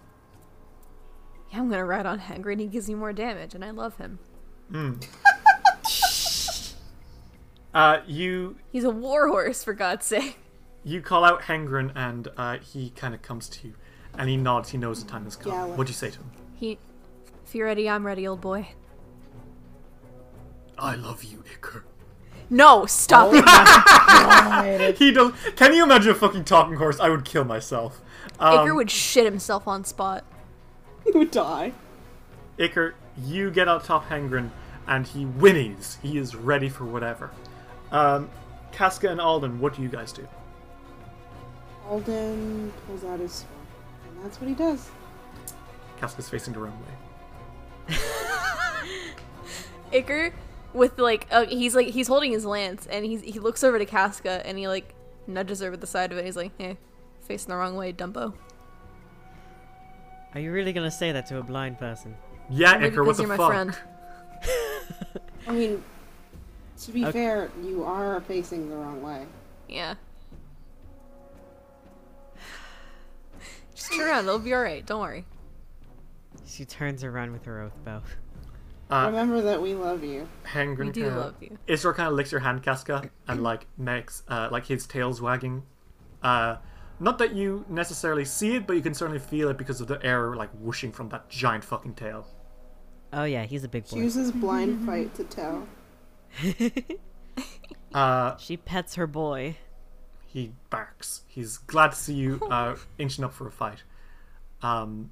Yeah, 1.50 1.60
I'm 1.60 1.70
gonna 1.70 1.86
ride 1.86 2.04
on 2.04 2.18
Hagrid. 2.20 2.60
He 2.60 2.66
gives 2.66 2.88
me 2.88 2.94
more 2.94 3.12
damage, 3.14 3.54
and 3.54 3.64
I 3.64 3.70
love 3.70 3.96
him. 3.96 4.18
Uh, 7.74 8.00
you 8.06 8.56
He's 8.72 8.84
a 8.84 8.90
warhorse, 8.90 9.62
for 9.62 9.74
God's 9.74 10.04
sake. 10.06 10.38
you 10.84 11.00
call 11.02 11.22
out 11.24 11.42
Hengren, 11.42 11.92
and 11.94 12.26
uh, 12.36 12.58
he 12.58 12.90
kind 12.90 13.14
of 13.14 13.20
comes 13.22 13.48
to 13.50 13.68
you, 13.68 13.74
and 14.16 14.28
he 14.28 14.36
nods. 14.36 14.70
He 14.70 14.78
knows 14.78 15.04
the 15.04 15.10
time 15.10 15.24
has 15.24 15.36
come. 15.36 15.52
Gallop. 15.52 15.76
What'd 15.76 15.90
you 15.90 15.94
say 15.94 16.10
to 16.10 16.18
him? 16.18 16.30
He, 16.56 16.78
if 17.46 17.54
you're 17.54 17.66
ready, 17.66 17.88
I'm 17.88 18.04
ready, 18.06 18.26
old 18.26 18.40
boy. 18.40 18.68
I 20.78 20.94
love 20.94 21.24
you, 21.24 21.42
Iker. 21.60 21.82
No, 22.50 22.86
stop 22.86 23.30
it. 23.32 23.44
He 24.98 25.12
does. 25.12 25.32
Can 25.56 25.74
you 25.74 25.82
imagine 25.84 26.12
a 26.12 26.14
fucking 26.14 26.44
talking 26.44 26.76
horse? 26.76 26.98
I 26.98 27.08
would 27.08 27.24
kill 27.24 27.44
myself. 27.44 28.00
Um, 28.38 28.58
Iker 28.58 28.74
would 28.74 28.90
shit 28.90 29.24
himself 29.24 29.68
on 29.68 29.84
spot. 29.84 30.24
He 31.04 31.10
would 31.12 31.30
die. 31.30 31.72
Iker, 32.58 32.94
you 33.24 33.50
get 33.50 33.68
on 33.68 33.82
top 33.82 34.08
Hengren, 34.08 34.50
and 34.86 35.06
he 35.06 35.24
whinnies. 35.24 36.00
He 36.00 36.18
is 36.18 36.34
ready 36.34 36.68
for 36.68 36.84
whatever. 36.84 37.30
Um, 37.92 38.30
Casca 38.72 39.08
and 39.08 39.20
Alden, 39.20 39.60
what 39.60 39.74
do 39.74 39.82
you 39.82 39.88
guys 39.88 40.12
do? 40.12 40.26
Alden 41.88 42.72
pulls 42.86 43.04
out 43.04 43.20
his 43.20 43.32
sword, 43.32 43.50
and 44.08 44.24
that's 44.24 44.40
what 44.40 44.48
he 44.48 44.54
does. 44.54 44.90
Casca's 45.98 46.28
facing 46.28 46.54
the 46.54 46.60
wrong 46.60 46.78
way. 47.88 47.96
Iker, 49.92 50.32
with 50.74 50.98
like, 50.98 51.26
uh, 51.30 51.46
he's 51.46 51.74
like, 51.74 51.88
he's 51.88 52.08
holding 52.08 52.32
his 52.32 52.44
lance, 52.44 52.86
and 52.86 53.04
he's 53.04 53.22
he 53.22 53.38
looks 53.38 53.62
over 53.64 53.78
to 53.78 53.86
Casca, 53.86 54.46
and 54.46 54.58
he 54.58 54.68
like 54.68 54.94
nudges 55.26 55.60
her 55.60 55.70
with 55.70 55.80
the 55.80 55.86
side 55.86 56.12
of 56.12 56.18
it. 56.18 56.24
He's 56.24 56.36
like, 56.36 56.52
"Hey, 56.58 56.76
facing 57.22 57.50
the 57.50 57.56
wrong 57.56 57.76
way, 57.76 57.92
Dumbo." 57.92 58.34
Are 60.34 60.40
you 60.40 60.52
really 60.52 60.72
gonna 60.72 60.90
say 60.90 61.12
that 61.12 61.26
to 61.26 61.38
a 61.38 61.42
blind 61.42 61.78
person? 61.78 62.16
Yeah, 62.50 62.74
Only 62.74 62.90
Iker, 62.90 63.06
what 63.06 63.16
the 63.16 63.22
you're 63.24 63.36
my 63.36 63.46
friend. 63.48 63.76
I 65.46 65.52
mean, 65.52 65.82
to 66.82 66.92
be 66.92 67.02
Okay. 67.04 67.12
fair, 67.12 67.50
you 67.62 67.84
are 67.84 68.20
facing 68.22 68.68
the 68.68 68.76
wrong 68.76 69.02
way. 69.02 69.26
Yeah. 69.68 69.94
Just 73.74 73.92
turn 73.92 74.08
around. 74.08 74.24
It'll 74.24 74.38
be 74.38 74.52
all 74.54 74.62
right. 74.62 74.84
Don't 74.84 75.00
worry. 75.00 75.24
She 76.46 76.64
turns 76.64 77.04
around 77.04 77.32
with 77.32 77.44
her 77.44 77.60
oath 77.62 77.76
bow. 77.84 78.02
Uh, 78.90 79.06
Remember 79.06 79.42
that 79.42 79.60
we 79.60 79.74
love 79.74 80.02
you. 80.02 80.26
Hengren 80.44 80.78
We 80.86 80.90
do 80.92 81.02
kinda- 81.04 81.18
love 81.20 81.34
you. 81.40 81.58
Isra 81.68 81.94
kind 81.94 82.08
of 82.08 82.14
licks 82.14 82.32
your 82.32 82.40
hand, 82.40 82.62
Casca, 82.62 83.10
and 83.26 83.42
like 83.42 83.66
makes 83.76 84.22
uh, 84.28 84.48
like 84.50 84.66
his 84.66 84.86
tail's 84.86 85.20
wagging. 85.20 85.62
Uh, 86.22 86.56
not 87.00 87.18
that 87.18 87.34
you 87.34 87.64
necessarily 87.68 88.24
see 88.24 88.56
it, 88.56 88.66
but 88.66 88.74
you 88.76 88.82
can 88.82 88.94
certainly 88.94 89.20
feel 89.20 89.48
it 89.50 89.58
because 89.58 89.80
of 89.80 89.86
the 89.88 90.04
air 90.04 90.34
like 90.34 90.50
whooshing 90.54 90.90
from 90.90 91.08
that 91.10 91.28
giant 91.28 91.64
fucking 91.64 91.94
tail. 91.94 92.26
Oh 93.12 93.24
yeah, 93.24 93.44
he's 93.44 93.62
a 93.64 93.68
big 93.68 93.86
She 93.86 93.96
boy. 93.96 94.02
uses 94.02 94.32
blind 94.32 94.84
fight 94.86 95.14
to 95.16 95.24
tell. 95.24 95.66
Uh, 97.94 98.36
She 98.36 98.56
pets 98.56 98.96
her 98.96 99.06
boy. 99.06 99.56
he 100.26 100.52
barks. 100.68 101.22
He's 101.26 101.56
glad 101.56 101.92
to 101.92 101.96
see 101.96 102.12
you 102.14 102.38
uh, 102.50 102.76
inching 102.98 103.24
up 103.24 103.32
for 103.32 103.46
a 103.46 103.50
fight. 103.50 103.82
Um, 104.62 105.10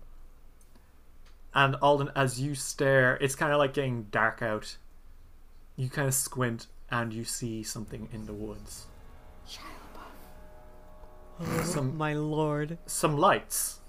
and 1.56 1.74
Alden, 1.76 2.10
as 2.14 2.38
you 2.38 2.54
stare, 2.54 3.16
it's 3.16 3.34
kind 3.34 3.50
of 3.50 3.58
like 3.58 3.72
getting 3.72 4.04
dark 4.10 4.42
out. 4.42 4.76
You 5.74 5.88
kind 5.88 6.06
of 6.06 6.12
squint 6.12 6.66
and 6.90 7.14
you 7.14 7.24
see 7.24 7.62
something 7.62 8.08
in 8.12 8.26
the 8.26 8.34
woods. 8.34 8.84
Some 11.64 11.96
My 11.96 12.12
lord. 12.12 12.76
some 12.84 13.16
lights. 13.16 13.80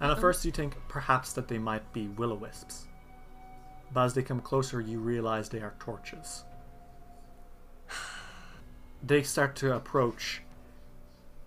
And 0.00 0.12
at 0.12 0.20
first 0.20 0.44
you 0.44 0.52
think 0.52 0.76
perhaps 0.88 1.32
that 1.32 1.48
they 1.48 1.58
might 1.58 1.90
be 1.94 2.08
will 2.08 2.32
o 2.32 2.36
wisps. 2.36 2.86
But 3.92 4.04
as 4.04 4.14
they 4.14 4.22
come 4.22 4.40
closer, 4.40 4.82
you 4.82 5.00
realize 5.00 5.48
they 5.48 5.60
are 5.60 5.74
torches. 5.80 6.44
They 9.02 9.22
start 9.22 9.56
to 9.56 9.74
approach, 9.74 10.42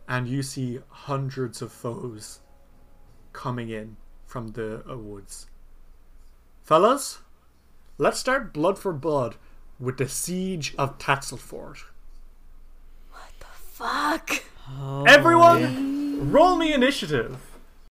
and 0.07 0.27
you 0.27 0.41
see 0.41 0.79
hundreds 0.89 1.61
of 1.61 1.71
foes 1.71 2.39
coming 3.33 3.69
in 3.69 3.97
from 4.31 4.53
the 4.53 4.81
uh, 4.89 4.97
woods. 4.97 5.47
Fellas, 6.63 7.19
let's 7.97 8.17
start 8.17 8.53
blood 8.53 8.79
for 8.79 8.93
blood 8.93 9.35
with 9.77 9.97
the 9.97 10.07
siege 10.07 10.73
of 10.77 10.97
Tatzylford. 10.97 11.79
What 13.11 13.33
the 13.39 13.45
fuck. 13.45 14.43
Oh, 14.79 15.03
Everyone, 15.03 16.31
roll 16.31 16.55
me 16.55 16.73
initiative. 16.73 17.37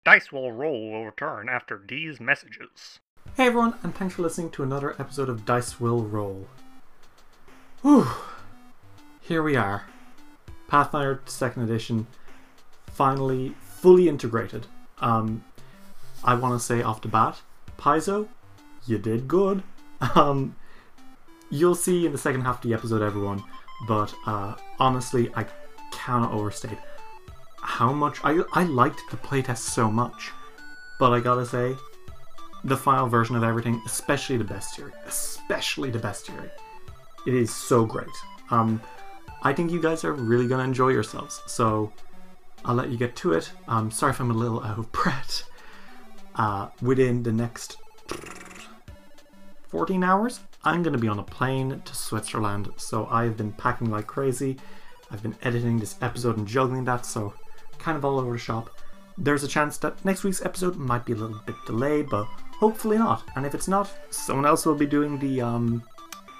Dice 0.04 0.32
will 0.32 0.50
roll 0.50 0.90
will 0.90 1.04
return 1.04 1.50
after 1.50 1.82
these 1.86 2.20
messages. 2.20 3.00
Hey 3.36 3.48
everyone, 3.48 3.74
and 3.82 3.94
thanks 3.94 4.14
for 4.14 4.22
listening 4.22 4.50
to 4.52 4.62
another 4.62 4.96
episode 4.98 5.28
of 5.28 5.44
Dice 5.44 5.78
Will 5.78 6.02
Roll. 6.02 6.48
Whew. 7.82 8.08
Here 9.20 9.42
we 9.42 9.56
are. 9.56 9.84
Pathfinder 10.68 11.20
2nd 11.26 11.64
Edition, 11.64 12.06
finally 12.86 13.54
fully 13.60 14.08
integrated. 14.08 14.66
Um, 15.00 15.44
I 16.24 16.34
want 16.34 16.58
to 16.58 16.64
say 16.64 16.82
off 16.82 17.00
the 17.00 17.08
bat, 17.08 17.40
Paizo, 17.78 18.28
you 18.86 18.98
did 18.98 19.28
good. 19.28 19.62
Um, 20.14 20.56
you'll 21.50 21.74
see 21.74 22.06
in 22.06 22.12
the 22.12 22.16
second 22.16 22.40
half 22.40 22.56
of 22.56 22.62
the 22.62 22.72
episode, 22.72 23.02
everyone, 23.02 23.44
but 23.86 24.14
uh, 24.24 24.54
honestly, 24.78 25.30
I 25.34 25.44
cannot 25.92 26.32
overstate 26.32 26.78
how 27.60 27.92
much 27.92 28.18
I, 28.24 28.40
I 28.54 28.64
liked 28.64 29.02
the 29.10 29.18
playtest 29.18 29.58
so 29.58 29.90
much. 29.90 30.30
But 30.98 31.12
I 31.12 31.20
gotta 31.20 31.44
say, 31.44 31.76
the 32.64 32.76
final 32.76 33.06
version 33.06 33.36
of 33.36 33.42
everything, 33.42 33.80
especially 33.86 34.36
the 34.36 34.44
best 34.44 34.78
bestiary, 34.78 34.92
especially 35.06 35.90
the 35.90 35.98
best 35.98 36.26
bestiary. 36.26 36.50
It 37.26 37.34
is 37.34 37.54
so 37.54 37.84
great. 37.84 38.08
Um, 38.50 38.80
I 39.42 39.52
think 39.52 39.70
you 39.70 39.80
guys 39.80 40.04
are 40.04 40.12
really 40.12 40.46
gonna 40.46 40.64
enjoy 40.64 40.88
yourselves. 40.88 41.40
So 41.46 41.92
I'll 42.64 42.74
let 42.74 42.90
you 42.90 42.98
get 42.98 43.16
to 43.16 43.32
it. 43.32 43.50
Um, 43.68 43.90
sorry 43.90 44.12
if 44.12 44.20
I'm 44.20 44.30
a 44.30 44.34
little 44.34 44.62
out 44.62 44.78
of 44.78 44.90
breath. 44.92 45.44
Uh, 46.40 46.70
within 46.80 47.22
the 47.22 47.30
next 47.30 47.76
14 49.68 50.02
hours, 50.02 50.40
I'm 50.64 50.82
gonna 50.82 50.96
be 50.96 51.06
on 51.06 51.18
a 51.18 51.22
plane 51.22 51.82
to 51.84 51.94
Switzerland. 51.94 52.70
So 52.78 53.06
I've 53.10 53.36
been 53.36 53.52
packing 53.52 53.90
like 53.90 54.06
crazy. 54.06 54.56
I've 55.10 55.22
been 55.22 55.36
editing 55.42 55.78
this 55.78 55.96
episode 56.00 56.38
and 56.38 56.48
juggling 56.48 56.84
that, 56.84 57.04
so 57.04 57.34
kind 57.76 57.94
of 57.98 58.06
all 58.06 58.18
over 58.18 58.32
the 58.32 58.38
shop. 58.38 58.70
There's 59.18 59.44
a 59.44 59.48
chance 59.48 59.76
that 59.78 60.02
next 60.02 60.24
week's 60.24 60.42
episode 60.42 60.76
might 60.76 61.04
be 61.04 61.12
a 61.12 61.16
little 61.16 61.42
bit 61.44 61.56
delayed, 61.66 62.08
but 62.08 62.24
hopefully 62.58 62.96
not. 62.96 63.22
And 63.36 63.44
if 63.44 63.54
it's 63.54 63.68
not, 63.68 63.92
someone 64.08 64.46
else 64.46 64.64
will 64.64 64.74
be 64.74 64.86
doing 64.86 65.18
the 65.18 65.42
um, 65.42 65.82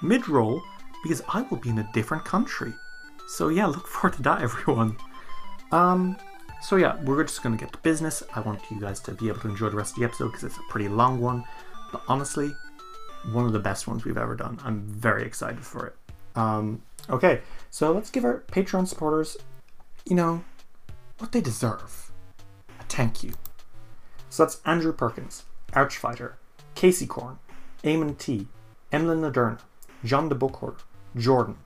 mid 0.01 0.27
roll 0.27 0.63
because 1.03 1.21
I 1.31 1.43
will 1.43 1.57
be 1.57 1.69
in 1.69 1.77
a 1.77 1.89
different 1.93 2.25
country. 2.25 2.73
So 3.27 3.49
yeah, 3.49 3.67
look 3.67 3.85
forward 3.85 4.15
to 4.15 4.23
that, 4.23 4.41
everyone. 4.47 4.97
Um, 5.71 6.17
so 6.61 6.75
yeah, 6.75 6.95
we're 7.03 7.23
just 7.23 7.43
gonna 7.43 7.57
get 7.57 7.71
to 7.73 7.79
business. 7.79 8.23
I 8.35 8.39
want 8.41 8.61
you 8.69 8.79
guys 8.79 8.99
to 9.01 9.11
be 9.11 9.27
able 9.27 9.39
to 9.41 9.49
enjoy 9.49 9.69
the 9.69 9.77
rest 9.77 9.93
of 9.93 9.99
the 9.99 10.05
episode 10.05 10.27
because 10.27 10.43
it's 10.43 10.57
a 10.57 10.63
pretty 10.69 10.87
long 10.87 11.19
one, 11.19 11.43
but 11.91 12.03
honestly, 12.07 12.53
one 13.31 13.45
of 13.45 13.53
the 13.53 13.59
best 13.59 13.87
ones 13.87 14.05
we've 14.05 14.17
ever 14.17 14.35
done. 14.35 14.59
I'm 14.63 14.81
very 14.81 15.23
excited 15.23 15.63
for 15.65 15.87
it. 15.87 15.95
Um, 16.35 16.81
Okay, 17.09 17.41
so 17.69 17.91
let's 17.91 18.11
give 18.11 18.23
our 18.23 18.43
Patreon 18.51 18.87
supporters, 18.87 19.37
you 20.05 20.15
know, 20.15 20.43
what 21.17 21.31
they 21.31 21.41
deserve. 21.41 22.11
A 22.79 22.83
thank 22.83 23.23
you. 23.23 23.33
So 24.29 24.43
that's 24.43 24.61
Andrew 24.65 24.93
Perkins, 24.93 25.43
Archfighter, 25.73 26.33
Casey 26.75 27.07
Korn, 27.07 27.39
Eamon 27.83 28.17
T, 28.17 28.47
Emlyn 28.91 29.21
Naderna, 29.21 29.59
John 30.05 30.29
de 30.29 30.35
Bookhoarder, 30.35 30.77
Jordan, 31.17 31.57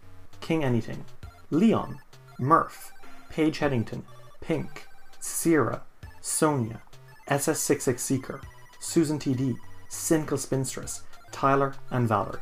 King 0.41 0.64
Anything, 0.64 1.06
Leon, 1.52 2.00
Murph, 2.39 2.91
Paige 3.30 3.60
Headington, 3.60 4.04
Pink, 4.46 4.88
Sierra, 5.20 5.82
Sonia, 6.22 6.82
SS66 7.30 8.00
Seeker, 8.00 8.41
Susan 8.80 9.18
TD, 9.18 9.56
Cynical 9.89 10.38
Spinstress, 10.38 11.02
Tyler, 11.32 11.74
and 11.89 12.08
Valerie. 12.08 12.39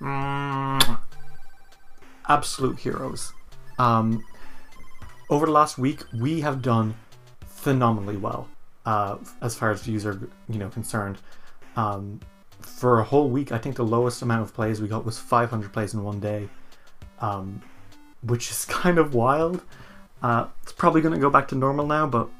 Mwah. 0.00 0.98
Absolute 2.28 2.78
heroes. 2.78 3.32
Um, 3.78 4.24
over 5.28 5.44
the 5.44 5.52
last 5.52 5.76
week, 5.76 6.00
we 6.18 6.40
have 6.40 6.62
done 6.62 6.94
phenomenally 7.46 8.16
well 8.16 8.48
uh, 8.86 9.16
as 9.42 9.54
far 9.54 9.70
as 9.70 9.82
views 9.82 10.06
are 10.06 10.18
you 10.48 10.58
know 10.58 10.68
concerned. 10.68 11.18
Um, 11.76 12.20
for 12.60 13.00
a 13.00 13.04
whole 13.04 13.28
week, 13.28 13.52
I 13.52 13.58
think 13.58 13.76
the 13.76 13.84
lowest 13.84 14.22
amount 14.22 14.42
of 14.42 14.54
plays 14.54 14.80
we 14.80 14.88
got 14.88 15.04
was 15.04 15.18
500 15.18 15.72
plays 15.72 15.92
in 15.92 16.02
one 16.02 16.20
day, 16.20 16.48
um, 17.20 17.60
which 18.22 18.50
is 18.50 18.64
kind 18.82 18.98
of 18.98 19.14
wild. 19.14 19.62
Uh, 20.24 20.48
it's 20.62 20.72
probably 20.72 21.02
going 21.02 21.12
to 21.12 21.20
go 21.20 21.28
back 21.28 21.46
to 21.46 21.54
normal 21.54 21.86
now, 21.86 22.06
but 22.06 22.30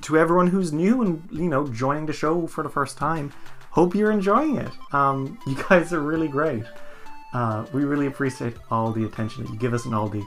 to 0.00 0.18
everyone 0.18 0.48
who's 0.48 0.72
new 0.72 1.02
and 1.02 1.22
you 1.30 1.48
know 1.48 1.68
joining 1.68 2.04
the 2.04 2.12
show 2.12 2.48
for 2.48 2.64
the 2.64 2.68
first 2.68 2.98
time, 2.98 3.32
hope 3.70 3.94
you're 3.94 4.10
enjoying 4.10 4.56
it. 4.56 4.72
Um, 4.92 5.38
you 5.46 5.56
guys 5.68 5.92
are 5.92 6.00
really 6.00 6.26
great. 6.26 6.64
Uh, 7.32 7.64
we 7.72 7.84
really 7.84 8.06
appreciate 8.06 8.54
all 8.72 8.90
the 8.90 9.04
attention 9.04 9.44
that 9.44 9.52
you 9.52 9.58
give 9.58 9.72
us 9.72 9.84
and 9.84 9.94
all 9.94 10.08
the 10.08 10.24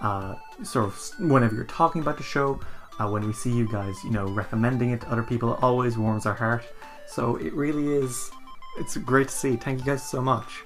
uh, 0.00 0.36
sort 0.62 0.86
of 0.86 1.10
whenever 1.18 1.54
you're 1.54 1.64
talking 1.64 2.00
about 2.00 2.16
the 2.16 2.22
show, 2.22 2.58
uh, 2.98 3.06
when 3.10 3.26
we 3.26 3.34
see 3.34 3.52
you 3.52 3.70
guys, 3.70 3.94
you 4.02 4.10
know, 4.10 4.24
recommending 4.28 4.90
it 4.90 5.02
to 5.02 5.08
other 5.10 5.22
people, 5.22 5.52
it 5.52 5.62
always 5.62 5.98
warms 5.98 6.24
our 6.24 6.34
heart. 6.34 6.64
So 7.06 7.36
it 7.36 7.52
really 7.52 7.92
is, 7.92 8.30
it's 8.78 8.96
great 8.96 9.28
to 9.28 9.34
see. 9.34 9.56
Thank 9.56 9.80
you 9.80 9.84
guys 9.84 10.02
so 10.02 10.22
much. 10.22 10.62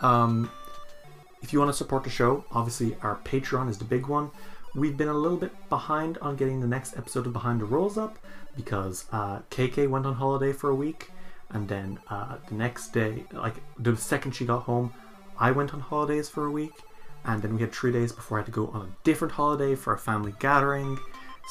Um, 0.00 0.50
if 1.40 1.52
you 1.52 1.60
want 1.60 1.68
to 1.68 1.76
support 1.76 2.02
the 2.02 2.10
show, 2.10 2.44
obviously 2.50 2.96
our 3.02 3.16
Patreon 3.18 3.68
is 3.68 3.78
the 3.78 3.84
big 3.84 4.08
one. 4.08 4.32
We've 4.76 4.94
been 4.94 5.08
a 5.08 5.14
little 5.14 5.38
bit 5.38 5.52
behind 5.70 6.18
on 6.18 6.36
getting 6.36 6.60
the 6.60 6.66
next 6.66 6.98
episode 6.98 7.26
of 7.26 7.32
Behind 7.32 7.62
the 7.62 7.64
Rolls 7.64 7.96
up 7.96 8.18
because 8.54 9.06
uh, 9.10 9.38
KK 9.50 9.88
went 9.88 10.04
on 10.04 10.12
holiday 10.12 10.52
for 10.52 10.68
a 10.68 10.74
week, 10.74 11.10
and 11.48 11.66
then 11.66 11.98
uh, 12.10 12.36
the 12.50 12.56
next 12.56 12.92
day, 12.92 13.24
like 13.32 13.54
the 13.78 13.96
second 13.96 14.32
she 14.32 14.44
got 14.44 14.64
home, 14.64 14.92
I 15.38 15.50
went 15.50 15.72
on 15.72 15.80
holidays 15.80 16.28
for 16.28 16.44
a 16.44 16.50
week, 16.50 16.74
and 17.24 17.40
then 17.40 17.54
we 17.54 17.62
had 17.62 17.72
three 17.72 17.90
days 17.90 18.12
before 18.12 18.36
I 18.36 18.40
had 18.42 18.46
to 18.46 18.52
go 18.52 18.66
on 18.66 18.82
a 18.82 18.88
different 19.02 19.32
holiday 19.32 19.74
for 19.74 19.94
a 19.94 19.98
family 19.98 20.34
gathering. 20.40 20.98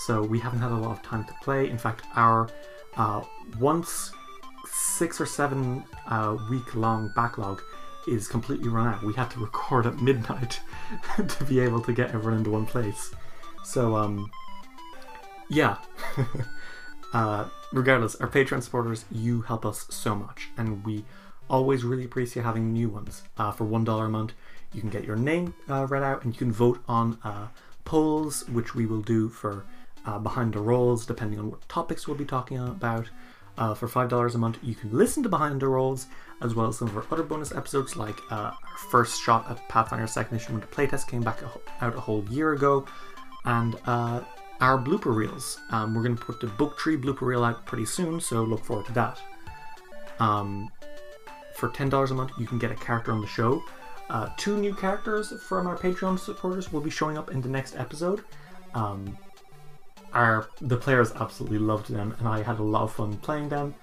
So 0.06 0.22
we 0.22 0.38
haven't 0.38 0.60
had 0.60 0.72
a 0.72 0.78
lot 0.78 0.92
of 0.92 1.02
time 1.02 1.24
to 1.24 1.34
play. 1.42 1.68
In 1.68 1.80
fact, 1.80 2.06
our 2.16 2.48
uh, 2.96 3.24
once 3.60 4.12
six 4.68 5.20
or 5.20 5.26
seven 5.26 5.84
uh, 6.06 6.38
week 6.52 6.76
long 6.76 7.12
backlog 7.16 7.64
is 8.08 8.28
completely 8.28 8.70
run 8.70 8.88
out. 8.88 9.02
We 9.02 9.14
had 9.14 9.32
to 9.32 9.40
record 9.46 9.88
at 9.88 10.00
midnight 10.00 10.60
to 11.28 11.44
be 11.46 11.60
able 11.60 11.82
to 11.82 11.92
get 11.92 12.12
everyone 12.14 12.38
into 12.38 12.52
one 12.52 12.68
place. 12.68 13.15
So, 13.66 13.96
um, 13.96 14.30
yeah. 15.50 15.78
uh, 17.14 17.50
regardless, 17.74 18.16
our 18.16 18.28
Patreon 18.28 18.62
supporters, 18.62 19.06
you 19.12 19.42
help 19.42 19.66
us 19.66 19.88
so 19.90 20.16
much, 20.16 20.50
and 20.56 20.86
we 20.86 21.04
always 21.50 21.84
really 21.84 22.06
appreciate 22.06 22.44
having 22.44 22.72
new 22.72 22.90
ones. 22.90 23.24
Uh, 23.38 23.52
for 23.52 23.66
one 23.66 23.84
dollar 23.84 24.06
a 24.06 24.10
month, 24.10 24.34
you 24.72 24.82
can 24.82 24.90
get 24.90 25.04
your 25.04 25.16
name 25.16 25.56
uh, 25.68 25.88
read 25.88 26.04
out, 26.04 26.24
and 26.24 26.34
you 26.34 26.38
can 26.38 26.52
vote 26.52 26.80
on 26.88 27.18
uh, 27.24 27.48
polls, 27.86 28.48
which 28.50 28.76
we 28.76 28.86
will 28.86 29.02
do 29.02 29.30
for 29.30 29.66
uh, 30.06 30.20
behind 30.20 30.54
the 30.54 30.60
rolls, 30.60 31.06
depending 31.06 31.40
on 31.40 31.50
what 31.50 31.68
topics 31.68 32.08
we'll 32.08 32.18
be 32.18 32.26
talking 32.26 32.60
about. 32.60 33.10
Uh, 33.58 33.74
for 33.74 33.88
five 33.88 34.10
dollars 34.10 34.36
a 34.36 34.38
month, 34.38 34.60
you 34.62 34.76
can 34.76 34.92
listen 34.92 35.24
to 35.24 35.30
behind 35.30 35.62
the 35.62 35.68
rolls 35.68 36.08
as 36.42 36.54
well 36.54 36.68
as 36.68 36.78
some 36.78 36.90
of 36.90 36.98
our 36.98 37.06
other 37.10 37.24
bonus 37.24 37.54
episodes, 37.54 37.96
like 37.96 38.20
uh, 38.30 38.52
our 38.52 38.78
first 38.92 39.22
shot 39.24 39.50
at 39.50 39.68
Pathfinder 39.70 40.06
Second 40.08 40.36
Edition 40.36 40.54
when 40.54 40.62
the 40.62 40.68
playtest 40.68 41.08
came 41.08 41.22
back 41.22 41.42
a, 41.42 41.84
out 41.84 41.96
a 41.96 42.00
whole 42.00 42.26
year 42.30 42.52
ago, 42.52 42.86
and 43.46 43.76
uh, 43.86 44.22
our 44.62 44.78
blooper 44.78 45.16
reels. 45.16 45.60
Um, 45.70 45.94
we're 45.94 46.04
going 46.04 46.18
to 46.18 46.24
put 46.24 46.40
the 46.40 46.48
book 46.48 46.78
tree 46.78 46.98
blooper 46.98 47.22
reel 47.22 47.44
out 47.44 47.66
pretty 47.66 47.86
soon, 47.86 48.20
so 48.20 48.44
look 48.44 48.64
forward 48.64 48.86
to 48.88 48.92
that. 48.94 49.22
Um, 50.20 50.70
for 51.56 51.70
ten 51.70 51.90
dollars 51.90 52.12
a 52.12 52.16
month, 52.16 52.32
you 52.38 52.46
can 52.46 52.60
get 52.60 52.72
a 52.72 52.76
character 52.76 53.12
on 53.12 53.22
the 53.22 53.28
show. 53.28 53.64
Uh, 54.10 54.30
two 54.38 54.58
new 54.58 54.74
characters 54.74 55.34
from 55.42 55.68
our 55.68 55.78
Patreon 55.78 56.20
supporters 56.20 56.72
will 56.72 56.82
be 56.82 56.90
showing 56.90 57.18
up 57.18 57.32
in 57.32 57.42
the 57.42 57.50
next 57.50 57.76
episode. 57.76 58.24
Um, 58.74 59.18
our 60.14 60.48
the 60.62 60.78
players 60.78 61.12
absolutely 61.14 61.60
loved 61.60 61.90
them, 61.90 62.16
and 62.20 62.28
I 62.28 62.42
had 62.44 62.60
a 62.60 62.64
lot 62.64 62.84
of 62.84 62.94
fun 62.94 63.18
playing 63.18 63.50
them. 63.50 63.74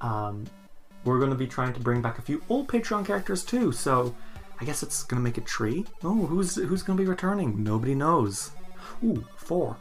Um, 0.00 0.44
we're 1.04 1.18
going 1.18 1.30
to 1.30 1.36
be 1.36 1.46
trying 1.46 1.72
to 1.74 1.80
bring 1.80 2.00
back 2.00 2.18
a 2.18 2.22
few 2.22 2.42
old 2.48 2.68
Patreon 2.68 3.06
characters 3.06 3.44
too, 3.44 3.72
so 3.72 4.14
I 4.60 4.64
guess 4.64 4.82
it's 4.82 5.02
going 5.02 5.20
to 5.20 5.24
make 5.24 5.38
a 5.38 5.42
tree. 5.42 5.84
Oh, 6.02 6.26
who's 6.26 6.54
who's 6.54 6.82
going 6.82 6.96
to 6.96 7.02
be 7.02 7.08
returning? 7.08 7.62
Nobody 7.62 7.94
knows. 7.94 8.52
Ooh, 9.04 9.24
four. 9.36 9.76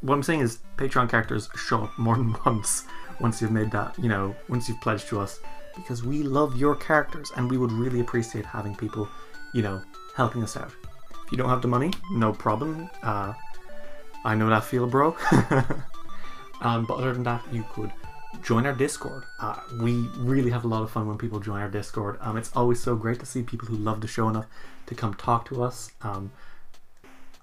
What 0.00 0.14
I'm 0.14 0.22
saying 0.22 0.40
is, 0.40 0.60
Patreon 0.76 1.08
characters 1.08 1.48
show 1.54 1.84
up 1.84 1.98
more 1.98 2.16
than 2.16 2.34
once 2.44 2.84
once 3.20 3.40
you've 3.40 3.52
made 3.52 3.70
that, 3.70 3.96
you 3.98 4.08
know, 4.08 4.34
once 4.48 4.68
you've 4.68 4.80
pledged 4.80 5.08
to 5.08 5.20
us, 5.20 5.40
because 5.76 6.02
we 6.02 6.22
love 6.22 6.56
your 6.56 6.74
characters, 6.74 7.30
and 7.36 7.50
we 7.50 7.56
would 7.56 7.70
really 7.70 8.00
appreciate 8.00 8.44
having 8.44 8.74
people, 8.74 9.08
you 9.54 9.62
know, 9.62 9.80
helping 10.16 10.42
us 10.42 10.56
out. 10.56 10.72
If 11.24 11.32
you 11.32 11.38
don't 11.38 11.48
have 11.48 11.62
the 11.62 11.68
money, 11.68 11.92
no 12.10 12.32
problem. 12.32 12.90
Uh, 13.02 13.32
I 14.24 14.34
know 14.34 14.48
that 14.48 14.64
feel, 14.64 14.86
bro. 14.86 15.16
um, 16.60 16.84
but 16.84 16.94
other 16.94 17.12
than 17.12 17.22
that, 17.24 17.42
you 17.52 17.64
could 17.72 17.92
join 18.42 18.66
our 18.66 18.72
Discord. 18.72 19.24
Uh, 19.40 19.56
we 19.80 20.08
really 20.16 20.50
have 20.50 20.64
a 20.64 20.68
lot 20.68 20.82
of 20.82 20.90
fun 20.90 21.06
when 21.06 21.18
people 21.18 21.38
join 21.38 21.60
our 21.60 21.68
Discord. 21.70 22.18
Um, 22.20 22.36
it's 22.36 22.50
always 22.54 22.80
so 22.80 22.96
great 22.96 23.20
to 23.20 23.26
see 23.26 23.42
people 23.42 23.68
who 23.68 23.76
love 23.76 24.00
the 24.00 24.08
show 24.08 24.28
enough 24.28 24.46
to 24.86 24.94
come 24.94 25.14
talk 25.14 25.46
to 25.46 25.62
us. 25.62 25.92
Um, 26.02 26.32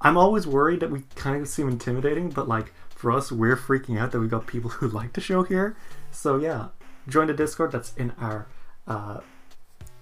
I'm 0.01 0.17
always 0.17 0.47
worried 0.47 0.79
that 0.79 0.91
we 0.91 1.03
kind 1.15 1.41
of 1.41 1.47
seem 1.47 1.67
intimidating, 1.67 2.29
but 2.29 2.47
like 2.47 2.73
for 2.89 3.11
us, 3.11 3.31
we're 3.31 3.57
freaking 3.57 3.99
out 3.99 4.11
that 4.11 4.19
we 4.19 4.27
got 4.27 4.47
people 4.47 4.69
who 4.77 4.87
like 4.87 5.13
the 5.13 5.21
show 5.21 5.43
here. 5.43 5.75
So 6.11 6.37
yeah, 6.37 6.67
join 7.07 7.27
the 7.27 7.33
Discord. 7.33 7.71
That's 7.71 7.93
in 7.95 8.11
our 8.19 8.47
uh, 8.87 9.19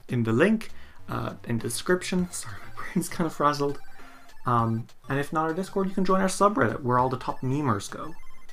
in 0.07 0.23
the 0.23 0.31
link 0.31 0.69
uh, 1.09 1.33
in 1.45 1.57
the 1.57 1.63
description. 1.63 2.29
Sorry, 2.31 2.55
my 2.63 2.83
brain's 2.83 3.09
kind 3.09 3.27
of 3.27 3.33
frazzled. 3.33 3.79
Um, 4.45 4.87
and 5.09 5.19
if 5.19 5.33
not 5.33 5.43
our 5.43 5.53
Discord, 5.53 5.89
you 5.89 5.93
can 5.93 6.05
join 6.05 6.21
our 6.21 6.27
subreddit 6.27 6.81
where 6.81 6.99
all 6.99 7.09
the 7.09 7.17
top 7.17 7.41
memers 7.41 7.89
go. 7.91 8.05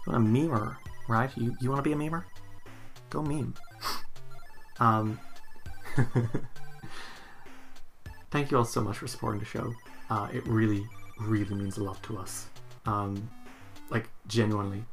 You 0.07 0.12
want 0.12 0.27
a 0.27 0.29
memer, 0.29 0.77
right? 1.09 1.31
You 1.37 1.57
you 1.61 1.71
want 1.71 1.83
to 1.85 1.89
be 1.89 1.93
a 1.93 1.97
memer? 1.97 2.25
Go 3.11 3.23
meme. 3.23 3.55
um, 4.81 5.21
thank 8.31 8.51
you 8.51 8.59
all 8.59 8.65
so 8.65 8.81
much 8.81 8.99
for 8.99 9.07
supporting 9.07 9.39
the 9.39 9.47
show. 9.47 9.73
Uh, 10.11 10.29
it 10.33 10.45
really, 10.47 10.85
really 11.20 11.55
means 11.55 11.78
a 11.78 11.85
lot 11.85 12.03
to 12.05 12.19
us. 12.19 12.49
Um, 12.86 13.28
like 13.91 14.09
genuinely. 14.27 14.85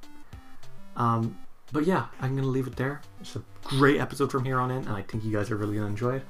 Um, 0.96 1.38
but 1.72 1.86
yeah, 1.86 2.08
I'm 2.20 2.36
gonna 2.36 2.48
leave 2.48 2.68
it 2.68 2.76
there. 2.76 3.02
It's 3.20 3.36
a 3.36 3.44
great 3.64 4.00
episode 4.00 4.32
from 4.32 4.46
here 4.46 4.60
on 4.60 4.72
in, 4.72 4.86
and 4.86 4.90
I 4.96 5.02
think 5.02 5.24
you 5.24 5.32
guys 5.32 5.50
are 5.52 5.58
really 5.58 5.76
gonna 5.76 5.88
enjoy 5.88 6.18
it. 6.18 6.26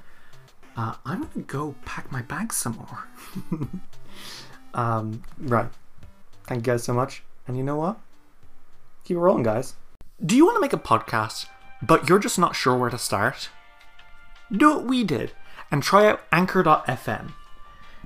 Uh, 0.78 0.94
I'm 1.06 1.22
gonna 1.22 1.46
go 1.46 1.76
pack 1.86 2.12
my 2.12 2.22
bags 2.22 2.56
some 2.56 2.76
more. 2.76 3.70
um, 4.74 5.24
right. 5.40 5.70
Thank 6.46 6.66
you 6.66 6.74
guys 6.74 6.84
so 6.84 6.94
much. 6.94 7.24
And 7.48 7.58
you 7.58 7.64
know 7.64 7.78
what? 7.78 8.00
Keep 9.04 9.18
it 9.18 9.20
rolling, 9.20 9.44
guys. 9.44 9.76
Do 10.24 10.36
you 10.36 10.46
want 10.46 10.56
to 10.58 10.62
make 10.62 10.74
a 10.74 10.78
podcast, 10.78 11.48
but 11.82 12.08
you're 12.08 12.20
just 12.20 12.38
not 12.38 12.56
sure 12.56 12.78
where 12.78 12.90
to 12.90 12.98
start? 12.98 13.50
Do 14.52 14.70
what 14.70 14.86
we 14.86 15.04
did 15.04 15.32
and 15.72 15.82
try 15.82 16.08
out 16.08 16.22
Anchor.fm. 16.32 17.34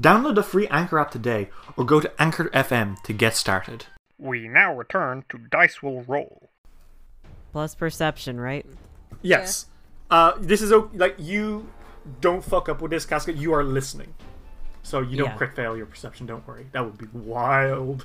Download 0.00 0.34
the 0.34 0.42
free 0.42 0.66
Anchor 0.68 0.98
app 0.98 1.10
today 1.10 1.48
or 1.76 1.84
go 1.84 2.00
to 2.00 2.12
Anchor 2.20 2.44
FM 2.50 3.00
to 3.02 3.12
get 3.12 3.34
started. 3.34 3.86
We 4.18 4.46
now 4.48 4.74
return 4.74 5.24
to 5.30 5.38
Dice 5.38 5.82
Will 5.82 6.02
Roll. 6.02 6.50
Plus 7.52 7.74
perception, 7.74 8.38
right? 8.38 8.66
Yes. 9.22 9.66
Uh, 10.10 10.32
this 10.38 10.60
is 10.60 10.72
o- 10.72 10.90
like 10.94 11.14
you 11.18 11.68
don't 12.20 12.44
fuck 12.44 12.68
up 12.68 12.80
with 12.82 12.90
this 12.90 13.06
casket. 13.06 13.36
You 13.36 13.54
are 13.54 13.64
listening. 13.64 14.14
So 14.82 15.00
you 15.00 15.16
don't 15.16 15.30
Yeah. 15.30 15.36
crit 15.36 15.56
fail 15.56 15.76
your 15.76 15.86
perception. 15.86 16.26
Don't 16.26 16.46
worry. 16.46 16.66
That 16.72 16.84
would 16.84 16.98
be 16.98 17.06
wild. 17.12 18.04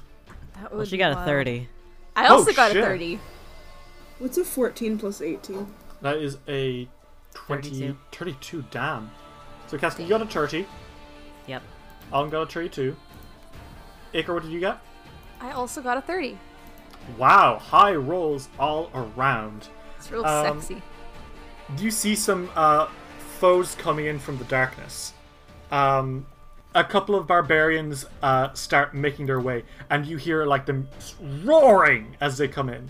That 0.56 0.74
Well, 0.74 0.86
she 0.86 0.92
be 0.92 0.98
got 0.98 1.12
a 1.12 1.26
30. 1.26 1.70
I 2.16 2.28
also 2.28 2.52
Oh, 2.52 2.54
got 2.54 2.72
shit. 2.72 2.84
a 2.84 2.86
30. 2.86 3.20
What's 4.20 4.38
a 4.38 4.46
14 4.46 4.98
plus 4.98 5.22
18? 5.22 5.74
That 6.02 6.18
is 6.18 6.38
a 6.48 6.88
20, 7.34 7.70
32. 7.70 7.98
32. 8.12 8.64
Damn. 8.72 9.12
So 9.68 9.78
Casca, 9.78 10.02
you 10.04 10.10
got 10.10 10.22
a 10.22 10.26
30. 10.26 10.66
Yep. 11.48 11.62
Alden 12.12 12.30
got 12.32 12.42
a 12.42 12.46
32. 12.46 12.96
Iker, 14.14 14.34
what 14.34 14.44
did 14.44 14.52
you 14.52 14.60
get? 14.60 14.80
I 15.40 15.52
also 15.52 15.82
got 15.82 15.98
a 15.98 16.02
30. 16.02 16.38
Wow, 17.18 17.58
high 17.58 17.96
rolls 17.96 18.50
all 18.60 18.92
around. 18.94 19.70
It's 19.98 20.12
real 20.12 20.26
Um, 20.26 20.60
sexy. 20.62 20.82
You 21.78 21.90
see 21.90 22.16
some 22.16 22.50
uh, 22.56 22.88
foes 23.40 23.76
coming 23.76 24.06
in 24.06 24.20
from 24.20 24.38
the 24.38 24.44
darkness. 24.46 25.14
Um, 25.72 26.26
a 26.76 26.84
couple 26.84 27.16
of 27.16 27.28
barbarians 27.28 28.06
uh, 28.22 28.54
start 28.54 28.94
making 28.94 29.26
their 29.26 29.40
way, 29.40 29.64
and 29.90 30.06
you 30.06 30.18
hear 30.18 30.46
like 30.46 30.66
them 30.66 30.88
roaring 31.44 32.16
as 32.22 32.38
they 32.38 32.48
come 32.48 32.70
in. 32.70 32.90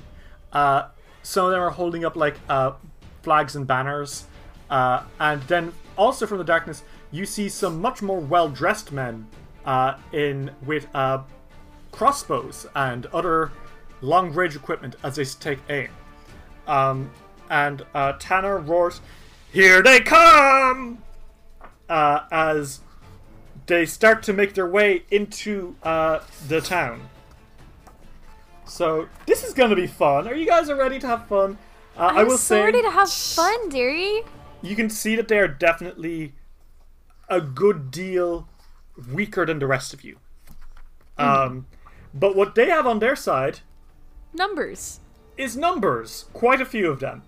Uh, 0.51 0.87
some 1.23 1.45
of 1.45 1.51
them 1.51 1.61
are 1.61 1.69
holding 1.69 2.03
up 2.05 2.15
like 2.15 2.35
uh, 2.49 2.73
flags 3.21 3.55
and 3.55 3.67
banners, 3.67 4.25
uh, 4.69 5.03
and 5.19 5.41
then 5.43 5.71
also 5.95 6.25
from 6.25 6.39
the 6.39 6.43
darkness, 6.43 6.83
you 7.11 7.25
see 7.25 7.49
some 7.49 7.81
much 7.81 8.01
more 8.01 8.19
well-dressed 8.19 8.91
men 8.91 9.27
uh, 9.65 9.95
in 10.11 10.51
with 10.65 10.87
uh, 10.95 11.21
crossbows 11.91 12.65
and 12.75 13.05
other 13.07 13.51
long-range 14.01 14.55
equipment 14.55 14.95
as 15.03 15.15
they 15.17 15.25
take 15.25 15.59
aim. 15.69 15.89
Um, 16.67 17.11
and 17.49 17.85
uh, 17.93 18.13
Tanner 18.13 18.57
roars, 18.59 19.01
"Here 19.51 19.81
they 19.81 19.99
come!" 19.99 21.03
Uh, 21.89 22.23
as 22.31 22.79
they 23.67 23.85
start 23.85 24.23
to 24.23 24.33
make 24.33 24.53
their 24.53 24.67
way 24.67 25.03
into 25.11 25.75
uh, 25.83 26.19
the 26.47 26.61
town. 26.61 27.09
So 28.65 29.09
this 29.25 29.43
is 29.43 29.53
gonna 29.53 29.75
be 29.75 29.87
fun. 29.87 30.27
Are 30.27 30.35
you 30.35 30.45
guys 30.45 30.71
ready 30.71 30.97
to 30.99 31.07
have 31.07 31.27
fun? 31.27 31.57
Uh, 31.97 32.11
I 32.15 32.23
will 32.23 32.31
so 32.31 32.55
say 32.55 32.63
ready 32.63 32.81
to 32.81 32.89
have 32.89 33.11
fun, 33.11 33.67
dearie. 33.67 34.21
you 34.61 34.75
can 34.77 34.89
see 34.89 35.17
that 35.17 35.27
they 35.27 35.39
are 35.39 35.47
definitely 35.47 36.33
a 37.31 37.41
good 37.41 37.89
deal 37.89 38.47
weaker 39.11 39.45
than 39.45 39.57
the 39.57 39.65
rest 39.65 39.93
of 39.93 40.03
you. 40.03 40.17
Um, 41.17 41.65
but 42.13 42.35
what 42.35 42.55
they 42.55 42.69
have 42.69 42.85
on 42.85 42.99
their 42.99 43.15
side 43.15 43.59
Numbers. 44.33 44.99
is 45.37 45.55
numbers, 45.55 46.25
quite 46.33 46.61
a 46.61 46.65
few 46.65 46.89
of 46.91 46.99
them. 46.99 47.23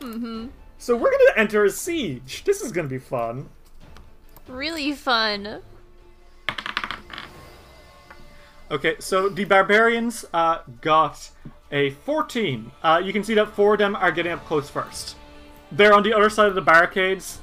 Mm-hmm. 0.00 0.48
So 0.78 0.96
we're 0.96 1.10
gonna 1.10 1.32
enter 1.36 1.64
a 1.64 1.70
siege. 1.70 2.44
This 2.44 2.60
is 2.60 2.70
gonna 2.72 2.88
be 2.88 2.98
fun. 2.98 3.48
Really 4.46 4.92
fun. 4.92 5.62
Okay, 8.70 8.96
so 9.00 9.28
the 9.28 9.44
barbarians 9.44 10.24
uh, 10.32 10.60
got 10.80 11.30
a 11.72 11.90
14. 11.90 12.70
Uh, 12.82 13.02
you 13.04 13.12
can 13.12 13.24
see 13.24 13.34
that 13.34 13.54
four 13.54 13.74
of 13.74 13.78
them 13.78 13.96
are 13.96 14.12
getting 14.12 14.32
up 14.32 14.44
close 14.44 14.70
first. 14.70 15.16
They're 15.72 15.92
on 15.94 16.02
the 16.02 16.12
other 16.12 16.30
side 16.30 16.48
of 16.48 16.54
the 16.54 16.60
barricades, 16.62 17.40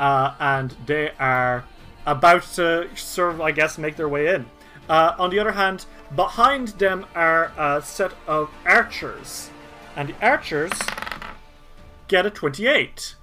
uh, 0.00 0.34
and 0.40 0.74
they 0.86 1.12
are 1.20 1.64
about 2.06 2.42
to 2.54 2.88
sort 2.96 3.34
of, 3.34 3.40
I 3.40 3.52
guess, 3.52 3.78
make 3.78 3.96
their 3.96 4.08
way 4.08 4.34
in. 4.34 4.46
Uh, 4.88 5.14
on 5.18 5.30
the 5.30 5.38
other 5.38 5.52
hand, 5.52 5.84
behind 6.16 6.68
them 6.68 7.06
are 7.14 7.52
a 7.56 7.80
set 7.82 8.12
of 8.26 8.50
archers, 8.66 9.50
and 9.94 10.08
the 10.08 10.26
archers 10.26 10.72
get 12.08 12.26
a 12.26 12.30
28. 12.30 13.14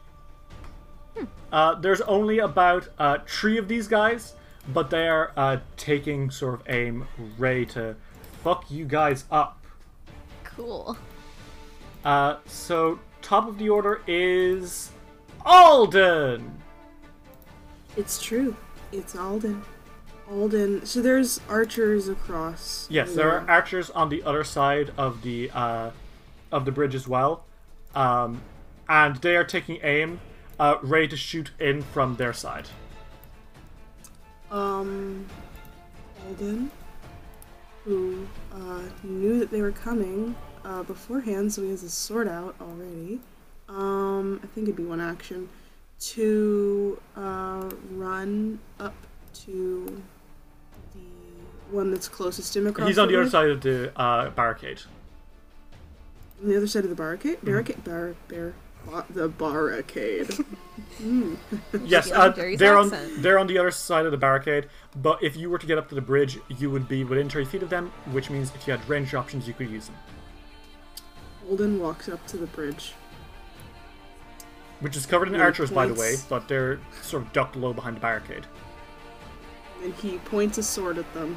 Uh, 1.52 1.76
there's 1.76 2.02
only 2.02 2.40
about 2.40 2.88
uh, 3.00 3.18
three 3.28 3.58
of 3.58 3.68
these 3.68 3.88
guys, 3.88 4.34
but 4.70 4.90
they 4.90 5.08
are 5.08 5.32
uh, 5.36 5.58
taking 5.76 6.30
sort 6.30 6.54
of 6.54 6.70
aim 6.70 7.08
ready 7.38 7.66
to 7.66 7.96
fuck 8.44 8.70
you 8.70 8.86
guys 8.86 9.26
up. 9.32 9.66
Cool. 10.44 10.98
Uh, 12.06 12.38
so 12.46 13.00
top 13.22 13.48
of 13.48 13.58
the 13.58 13.70
order 13.70 14.02
is 14.08 14.92
Alden. 15.46 16.62
It's 17.98 18.22
true. 18.22 18.56
It's 18.92 19.16
Alden. 19.16 19.64
Alden. 20.30 20.86
So 20.86 21.02
there's 21.02 21.42
archers 21.50 22.08
across. 22.08 22.88
Yes, 22.92 23.16
there 23.16 23.32
are 23.32 23.50
archers 23.50 23.90
on 23.90 24.10
the 24.10 24.22
other 24.22 24.44
side 24.44 24.92
of 24.98 25.24
the 25.24 25.50
uh, 25.52 25.90
of 26.52 26.66
the 26.66 26.72
bridge 26.72 26.94
as 26.94 27.08
well, 27.08 27.44
um, 27.96 28.42
and 28.88 29.16
they 29.18 29.36
are 29.36 29.44
taking 29.44 29.80
aim, 29.82 30.20
uh, 30.60 30.76
ready 30.84 31.08
to 31.08 31.18
shoot 31.18 31.52
in 31.60 31.82
from 31.82 32.18
their 32.18 32.34
side. 32.34 32.68
Um, 34.52 35.26
Alden, 36.28 36.70
who 37.84 38.28
uh, 38.54 38.82
knew 39.04 39.40
that 39.40 39.50
they 39.50 39.62
were 39.62 39.72
coming 39.72 40.36
uh, 40.64 40.84
beforehand, 40.84 41.52
so 41.52 41.64
he 41.64 41.72
has 41.72 41.82
his 41.82 41.94
sword 41.94 42.28
out 42.28 42.56
already. 42.62 43.20
Um, 43.68 44.40
I 44.44 44.48
think 44.48 44.66
it'd 44.68 44.78
be 44.78 44.86
one 44.86 45.02
action 45.02 45.50
to 46.00 47.02
uh, 47.16 47.70
run 47.92 48.60
up 48.80 48.96
to 49.34 50.02
the 50.94 51.76
one 51.76 51.92
that's 51.92 52.08
closest 52.08 52.54
to 52.54 52.60
him 52.60 52.68
across. 52.68 52.88
He's 52.88 52.98
on 52.98 53.08
the 53.08 53.16
other 53.16 53.24
bridge. 53.24 53.32
side 53.32 53.50
of 53.50 53.62
the 53.62 54.00
uh, 54.00 54.30
barricade. 54.32 54.82
On 56.42 56.50
the 56.50 56.58
other 56.58 56.68
side 56.68 56.84
of 56.84 56.90
the 56.90 56.96
barricade. 56.96 57.40
Barricade. 57.44 57.84
Bar. 57.84 58.16
Bar. 58.30 58.54
ba- 58.86 59.06
the 59.10 59.28
barricade. 59.28 60.30
Yes, 61.84 62.12
uh, 62.12 62.30
they're 62.58 62.78
on 62.78 62.92
they're 63.20 63.38
on 63.38 63.46
the 63.46 63.58
other 63.60 63.70
side 63.70 64.06
of 64.06 64.12
the 64.12 64.18
barricade. 64.18 64.68
But 64.96 65.22
if 65.22 65.36
you 65.36 65.50
were 65.50 65.60
to 65.60 65.68
get 65.68 65.78
up 65.78 65.90
to 65.90 65.96
the 65.96 66.02
bridge, 66.02 66.40
you 66.58 66.72
would 66.72 66.88
be 66.88 67.04
within 67.04 67.30
30 67.30 67.46
feet 67.46 67.62
of 67.64 67.70
them, 67.70 67.92
which 68.12 68.30
means 68.32 68.52
if 68.56 68.66
you 68.66 68.72
had 68.72 68.88
range 68.90 69.14
options, 69.14 69.48
you 69.48 69.54
could 69.54 69.70
use 69.70 69.88
them. 69.88 69.96
Alden 71.48 71.80
walks 71.80 72.10
up 72.10 72.26
to 72.28 72.38
the 72.38 72.48
bridge. 72.48 72.94
Which 74.80 74.96
is 74.96 75.06
covered 75.06 75.28
in 75.28 75.34
Really 75.34 75.44
archers, 75.46 75.72
by 75.72 75.88
the 75.88 75.94
way, 75.96 76.16
but 76.30 76.48
they're 76.48 76.80
sort 77.02 77.24
of 77.24 77.34
ducked 77.34 77.56
low 77.56 77.74
behind 77.74 77.96
the 77.96 78.00
barricade. 78.02 78.46
And 79.84 79.94
he 79.96 80.18
points 80.20 80.58
a 80.58 80.64
sword 80.64 80.98
at 80.98 81.12
them. 81.14 81.36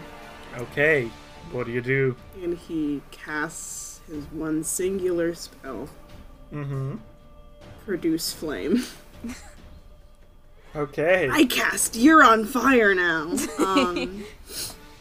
Okay, 0.58 1.10
what 1.52 1.66
do 1.66 1.72
you 1.72 1.80
do? 1.80 2.16
And 2.42 2.56
he 2.56 3.00
casts 3.10 4.00
his 4.10 4.24
one 4.26 4.62
singular 4.64 5.34
spell 5.34 5.88
Mm-hmm. 6.52 6.96
Produce 7.86 8.32
Flame. 8.32 8.84
Okay. 10.76 11.28
I 11.30 11.44
cast 11.46 11.96
You're 11.96 12.22
on 12.22 12.44
Fire 12.44 12.94
now! 12.94 13.34
Um, 13.58 14.24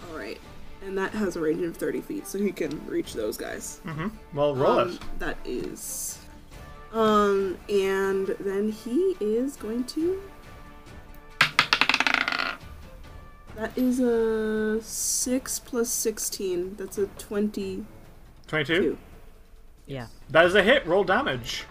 Alright. 0.10 0.40
And 0.84 0.98
that 0.98 1.12
has 1.12 1.36
a 1.36 1.40
range 1.40 1.62
of 1.62 1.78
30 1.78 2.02
feet, 2.02 2.28
so 2.28 2.40
he 2.40 2.52
can 2.52 2.86
reach 2.88 3.14
those 3.14 3.38
guys. 3.38 3.80
Mm-hmm. 3.86 4.08
Well, 4.34 4.56
roll 4.56 4.80
Um, 4.80 4.90
it. 4.94 5.00
That 5.20 5.38
is. 5.46 6.19
Um, 6.92 7.58
and 7.70 8.28
then 8.40 8.72
he 8.72 9.16
is 9.20 9.56
going 9.56 9.84
to. 9.86 10.22
That 13.56 13.78
is 13.78 14.00
a 14.00 14.82
6 14.82 15.60
plus 15.60 15.90
16. 15.90 16.76
That's 16.76 16.98
a 16.98 17.08
20. 17.08 17.86
22. 18.48 18.98
Yeah. 19.86 20.08
That 20.30 20.46
is 20.46 20.56
a 20.56 20.64
hit. 20.64 20.86
Roll 20.86 21.04
damage. 21.04 21.66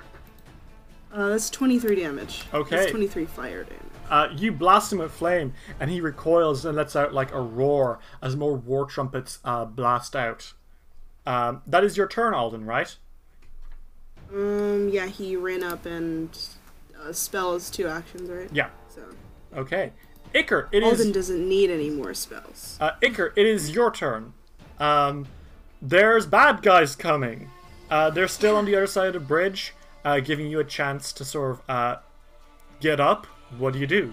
Uh, 1.12 1.31
that's 1.31 1.49
23 1.49 1.97
damage. 1.97 2.45
Okay. 2.53 2.77
That's 2.77 2.90
23 2.90 3.24
fire 3.24 3.65
damage. 3.65 3.82
Uh, 4.11 4.28
you 4.36 4.53
blast 4.53 4.93
him 4.93 4.99
with 4.99 5.12
flame, 5.12 5.53
and 5.81 5.90
he 5.90 6.01
recoils 6.01 6.65
and 6.65 6.77
lets 6.77 6.97
out 6.97 7.12
like 7.12 7.32
a 7.32 7.40
roar 7.40 7.99
as 8.23 8.36
more 8.36 8.57
war 8.57 8.86
trumpets 8.86 9.39
uh, 9.45 9.65
blast 9.65 10.16
out. 10.16 10.53
Um, 11.27 11.62
that 11.66 11.85
is 11.85 11.97
your 11.97 12.07
turn, 12.07 12.35
Alden, 12.35 12.65
right? 12.65 12.97
Um, 14.33 14.89
yeah, 14.89 15.07
he 15.07 15.37
ran 15.37 15.63
up 15.63 15.87
and. 15.87 16.37
Uh, 17.01 17.13
spell 17.13 17.55
is 17.55 17.71
two 17.71 17.87
actions, 17.87 18.29
right? 18.29 18.49
Yeah. 18.53 18.71
So. 18.89 19.03
Okay. 19.57 19.93
Iker, 20.35 20.69
it 20.73 20.83
is. 20.83 20.99
Alden 20.99 21.13
doesn't 21.13 21.49
need 21.49 21.71
any 21.71 21.91
more 21.91 22.13
spells. 22.13 22.77
Uh, 22.81 22.93
Iker, 23.03 23.33
it 23.37 23.47
is 23.47 23.71
your 23.71 23.91
turn. 23.91 24.33
Um, 24.79 25.27
there's 25.81 26.27
bad 26.27 26.63
guys 26.63 26.97
coming. 26.97 27.51
Uh, 27.91 28.11
they're 28.11 28.29
still 28.29 28.57
on 28.57 28.65
the 28.65 28.77
other 28.77 28.87
side 28.87 29.07
of 29.07 29.13
the 29.15 29.21
bridge, 29.21 29.75
uh, 30.05 30.21
giving 30.21 30.49
you 30.49 30.61
a 30.61 30.65
chance 30.65 31.13
to 31.13 31.25
sort 31.25 31.53
of 31.53 31.63
uh, 31.71 31.97
get 32.81 33.01
up. 33.01 33.27
What 33.57 33.73
do 33.73 33.79
you 33.79 33.87
do? 33.87 34.13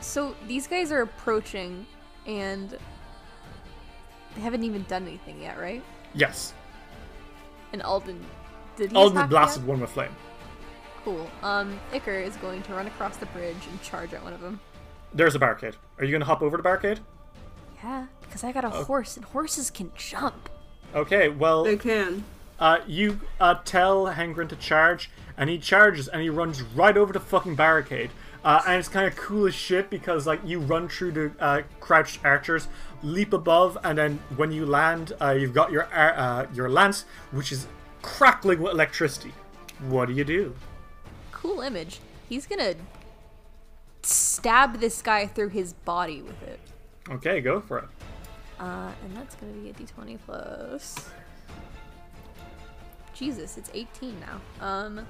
So 0.00 0.34
these 0.46 0.66
guys 0.66 0.90
are 0.92 1.02
approaching, 1.02 1.86
and 2.24 2.70
they 4.34 4.40
haven't 4.40 4.64
even 4.64 4.84
done 4.84 5.02
anything 5.02 5.42
yet, 5.42 5.58
right? 5.58 5.82
Yes. 6.14 6.54
And 7.72 7.82
Alden, 7.82 8.24
did 8.76 8.90
he 8.90 8.96
Alden 8.96 9.16
attack 9.18 9.30
blasted 9.30 9.62
yet? 9.62 9.68
one 9.68 9.80
with 9.80 9.90
flame. 9.90 10.14
Cool. 11.04 11.30
Um, 11.42 11.78
Iker 11.92 12.22
is 12.22 12.36
going 12.36 12.62
to 12.62 12.74
run 12.74 12.86
across 12.86 13.16
the 13.16 13.26
bridge 13.26 13.56
and 13.70 13.80
charge 13.82 14.12
at 14.12 14.22
one 14.22 14.32
of 14.32 14.40
them. 14.40 14.58
There's 15.14 15.34
a 15.34 15.38
barricade. 15.38 15.76
Are 15.98 16.04
you 16.04 16.10
going 16.10 16.20
to 16.20 16.26
hop 16.26 16.42
over 16.42 16.56
the 16.56 16.62
barricade? 16.62 17.00
Yeah, 17.82 18.06
because 18.22 18.42
I 18.42 18.52
got 18.52 18.64
a 18.64 18.70
horse, 18.70 19.16
and 19.16 19.24
horses 19.26 19.70
can 19.70 19.92
jump. 19.96 20.48
Okay, 20.94 21.28
well, 21.28 21.64
They 21.64 21.76
can. 21.76 22.24
uh, 22.58 22.78
you 22.86 23.20
uh, 23.40 23.56
tell 23.64 24.06
Hengrin 24.06 24.48
to 24.48 24.56
charge, 24.56 25.10
and 25.36 25.48
he 25.48 25.58
charges, 25.58 26.08
and 26.08 26.22
he 26.22 26.28
runs 26.30 26.62
right 26.62 26.96
over 26.96 27.12
the 27.12 27.20
fucking 27.20 27.54
barricade. 27.54 28.10
Uh, 28.44 28.62
and 28.66 28.78
it's 28.78 28.88
kind 28.88 29.06
of 29.06 29.16
cool 29.16 29.46
as 29.46 29.54
shit 29.54 29.90
because 29.90 30.24
like 30.26 30.40
you 30.44 30.60
run 30.60 30.88
through 30.88 31.10
the 31.12 31.32
uh, 31.40 31.62
crouched 31.80 32.24
archers, 32.24 32.68
leap 33.02 33.32
above, 33.32 33.76
and 33.84 33.98
then 33.98 34.18
when 34.36 34.52
you 34.52 34.64
land, 34.64 35.12
uh, 35.20 35.30
you've 35.30 35.52
got 35.54 35.70
your 35.72 35.84
ar- 35.92 36.14
uh, 36.16 36.46
your 36.54 36.68
lance, 36.68 37.04
which 37.32 37.50
is 37.52 37.66
crackling 38.06 38.60
with 38.62 38.72
electricity. 38.72 39.32
What 39.88 40.06
do 40.06 40.14
you 40.14 40.24
do? 40.24 40.54
Cool 41.32 41.60
image. 41.60 42.00
He's 42.28 42.46
gonna 42.46 42.74
stab 44.02 44.78
this 44.80 45.02
guy 45.02 45.26
through 45.26 45.48
his 45.50 45.72
body 45.72 46.22
with 46.22 46.40
it. 46.44 46.60
Okay, 47.10 47.40
go 47.40 47.60
for 47.60 47.78
it. 47.80 47.84
Uh, 48.58 48.90
and 49.04 49.16
that's 49.16 49.34
gonna 49.34 49.52
be 49.52 49.68
a 49.70 49.72
d20 49.72 50.18
plus. 50.24 51.10
Jesus, 53.14 53.56
it's 53.56 53.70
18 53.74 54.14
now. 54.20 54.66
Um, 54.66 55.06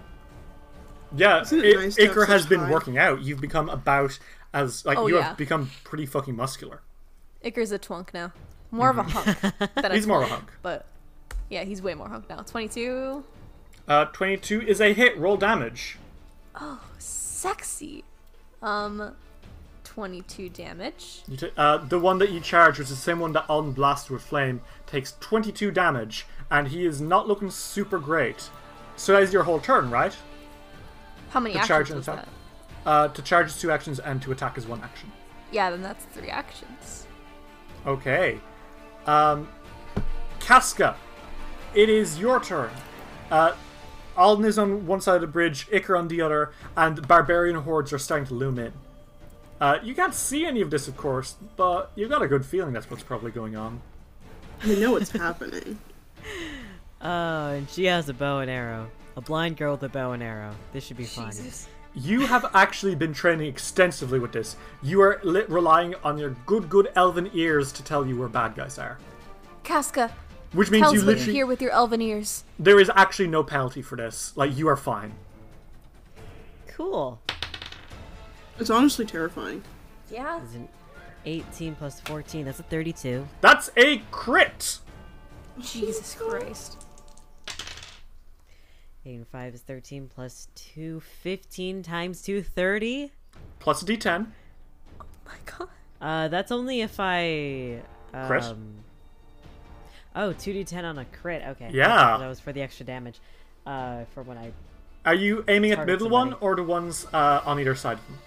Yeah, 1.14 1.43
Isn't 1.43 1.64
it 1.64 1.77
I- 1.78 1.82
nice 1.82 1.94
to 1.97 2.09
Iker 2.09 2.27
has 2.27 2.47
been 2.47 2.60
high- 2.60 2.70
working 2.70 2.98
out. 2.98 3.20
You've 3.23 3.40
become 3.40 3.68
about 3.68 4.18
as 4.52 4.85
like 4.85 4.98
Oh, 4.98 5.06
you 5.06 5.16
yeah. 5.16 5.23
have 5.28 5.36
become 5.36 5.70
pretty 5.85 6.05
fucking 6.06 6.35
muscular. 6.35 6.81
Iker's 7.44 7.70
a 7.70 7.78
twunk 7.78 8.12
now. 8.12 8.32
More 8.73 8.90
of 8.90 8.98
a 8.98 9.02
hunk 9.14 9.40
than 9.77 9.93
a 9.93 9.94
He's 9.94 10.06
more 10.06 10.23
of 10.24 10.28
a 10.31 10.32
hunk. 10.35 10.51
But 10.62 10.86
yeah, 11.51 11.64
he's 11.64 11.82
way 11.82 11.94
more 11.94 12.09
hunk 12.09 12.28
now. 12.28 12.39
22. 12.43 13.24
Uh, 13.89 14.05
twenty-two 14.06 14.62
is 14.62 14.81
a 14.81 14.93
hit. 14.93 15.16
Roll 15.16 15.36
damage. 15.36 15.97
Oh, 16.60 16.81
sexy. 16.98 18.02
Um, 18.62 19.14
22 19.85 20.48
damage. 20.48 21.23
Uh, 21.56 21.78
the 21.78 21.98
one 21.98 22.18
that 22.18 22.31
you 22.31 22.40
charge, 22.40 22.78
which 22.78 22.86
is 22.86 22.97
the 22.97 22.97
same 22.97 23.20
one 23.20 23.32
that 23.32 23.44
Alden 23.48 23.73
blasted 23.73 24.10
with 24.10 24.23
flame, 24.23 24.60
takes 24.86 25.14
22 25.20 25.70
damage, 25.70 26.27
and 26.51 26.66
he 26.68 26.85
is 26.85 27.01
not 27.01 27.28
looking 27.28 27.51
super 27.51 27.98
great. 27.98 28.51
So 28.97 29.12
that 29.12 29.23
is 29.23 29.32
your 29.32 29.44
whole 29.44 29.60
turn, 29.60 29.89
right? 29.90 30.16
How 31.31 31.39
many 31.40 31.52
To 31.55 31.60
actions 31.60 31.68
charge 31.68 31.90
and 31.90 32.01
attack. 32.01 32.24
that? 32.85 32.90
Uh, 32.90 33.09
to 33.09 33.23
charge 33.23 33.47
is 33.48 33.60
two 33.60 33.70
actions, 33.70 34.01
and 34.01 34.20
to 34.23 34.32
attack 34.32 34.59
is 34.59 34.66
one 34.66 34.81
action. 34.82 35.12
Yeah, 35.52 35.70
then 35.70 35.82
that's 35.82 36.05
three 36.06 36.28
actions. 36.31 37.06
Okay. 37.86 38.40
Um, 39.06 39.48
Casca, 40.40 40.97
it 41.77 41.89
is 41.89 42.19
your 42.19 42.40
turn. 42.40 42.70
Uh, 43.31 43.53
Alden 44.16 44.47
is 44.47 44.59
on 44.59 44.86
one 44.86 45.01
side 45.01 45.16
of 45.16 45.20
the 45.20 45.27
bridge, 45.27 45.69
Iker 45.69 45.98
on 45.98 46.09
the 46.09 46.23
other, 46.23 46.51
and 46.77 47.07
barbarian 47.07 47.57
hordes 47.57 47.93
are 47.93 47.98
starting 47.98 48.27
to 48.28 48.35
loom 48.35 48.59
in. 48.59 48.73
Uh, 49.61 49.78
you 49.82 49.94
can't 49.94 50.15
see 50.15 50.44
any 50.44 50.61
of 50.61 50.70
this, 50.70 50.89
of 50.89 50.97
course, 50.97 51.36
but 51.57 51.93
you've 51.94 52.11
got 52.11 52.23
a 52.23 52.28
good 52.28 52.44
feeling 52.44 52.73
that's 52.73 52.90
what's 52.90 53.03
probably 53.03 53.31
going 53.31 53.57
on. 53.57 53.81
We 54.66 54.81
know 54.81 54.93
what's 54.93 55.11
happening. 55.11 55.78
Oh, 56.98 57.48
and 57.51 57.69
she 57.69 57.85
has 57.85 58.09
a 58.09 58.15
bow 58.15 58.39
and 58.40 58.51
arrow. 58.51 58.90
A 59.16 59.20
blind 59.20 59.59
girl 59.59 59.73
with 59.73 59.82
a 59.82 59.89
bow 59.90 60.12
and 60.12 60.23
arrow. 60.23 60.55
This 60.73 60.85
should 60.85 60.97
be 60.97 61.05
fun. 61.05 61.31
You 61.94 62.20
have 62.27 62.51
actually 62.55 62.94
been 62.94 63.12
training 63.12 63.47
extensively 63.48 64.19
with 64.19 64.32
this. 64.32 64.57
You 64.82 65.03
are 65.03 65.20
li- 65.23 65.44
relying 65.47 65.94
on 66.03 66.16
your 66.16 66.31
good, 66.47 66.69
good 66.70 66.90
elven 66.97 67.31
ears 67.35 67.70
to 67.73 67.85
tell 67.85 68.07
you 68.07 68.16
where 68.16 68.28
bad 68.28 68.55
guys 68.57 68.78
are. 68.78 68.98
Casca, 69.62 70.11
Which 70.52 70.70
means 70.70 70.82
tell 70.82 70.94
you 70.94 71.01
us 71.01 71.06
what 71.06 71.10
you 71.12 71.16
literally. 71.16 71.32
hear 71.35 71.47
with 71.47 71.60
your 71.60 71.70
elven 71.73 72.01
ears. 72.01 72.44
There 72.59 72.81
is 72.81 72.90
actually 72.94 73.28
no 73.28 73.43
penalty 73.43 73.82
for 73.82 73.97
this. 73.97 74.36
Like, 74.36 74.56
you 74.56 74.68
are 74.68 74.77
fine. 74.77 75.12
Cool. 76.68 77.20
It's 78.59 78.70
honestly 78.70 79.05
terrifying. 79.05 79.62
Yeah. 80.10 80.43
Is 80.43 80.55
an 80.55 80.68
18 81.24 81.74
plus 81.74 82.01
14. 82.01 82.44
That's 82.44 82.60
a 82.60 82.62
32. 82.62 83.27
That's 83.40 83.70
a 83.77 83.98
crit! 84.10 84.78
Jesus 85.60 86.14
Christ. 86.14 86.85
8 89.05 89.14
and 89.14 89.28
5 89.28 89.55
is 89.55 89.60
13 89.62 90.10
plus 90.12 90.48
2. 90.55 91.01
15 91.01 91.82
times 91.82 92.23
2, 92.23 92.43
30. 92.43 93.12
Plus 93.59 93.82
a 93.82 93.85
d10. 93.85 94.27
Oh 95.01 95.05
My 95.24 95.32
God. 95.44 95.68
Uh, 96.01 96.28
that's 96.28 96.52
only 96.52 96.81
if 96.81 96.98
I. 96.98 97.82
Um, 98.12 98.27
Crit? 98.27 98.44
Oh, 100.16 100.30
2d10 100.32 100.82
on 100.82 100.98
a 100.98 101.05
crit. 101.05 101.43
Okay. 101.47 101.70
Yeah. 101.72 102.16
That 102.18 102.26
was 102.26 102.40
for 102.40 102.52
the 102.52 102.62
extra 102.62 102.86
damage. 102.86 103.20
Uh, 103.66 104.05
for 104.14 104.22
when 104.22 104.38
I. 104.38 104.52
Are 105.05 105.14
you 105.14 105.44
aiming 105.47 105.72
at 105.72 105.74
the 105.74 105.84
Target 105.84 106.01
middle 106.01 106.09
one 106.09 106.32
or 106.40 106.56
the 106.56 106.62
ones 106.62 107.06
uh, 107.12 107.43
on 107.44 107.60
either 107.60 107.74
side 107.74 107.98
of 107.98 108.05
him? 108.05 108.18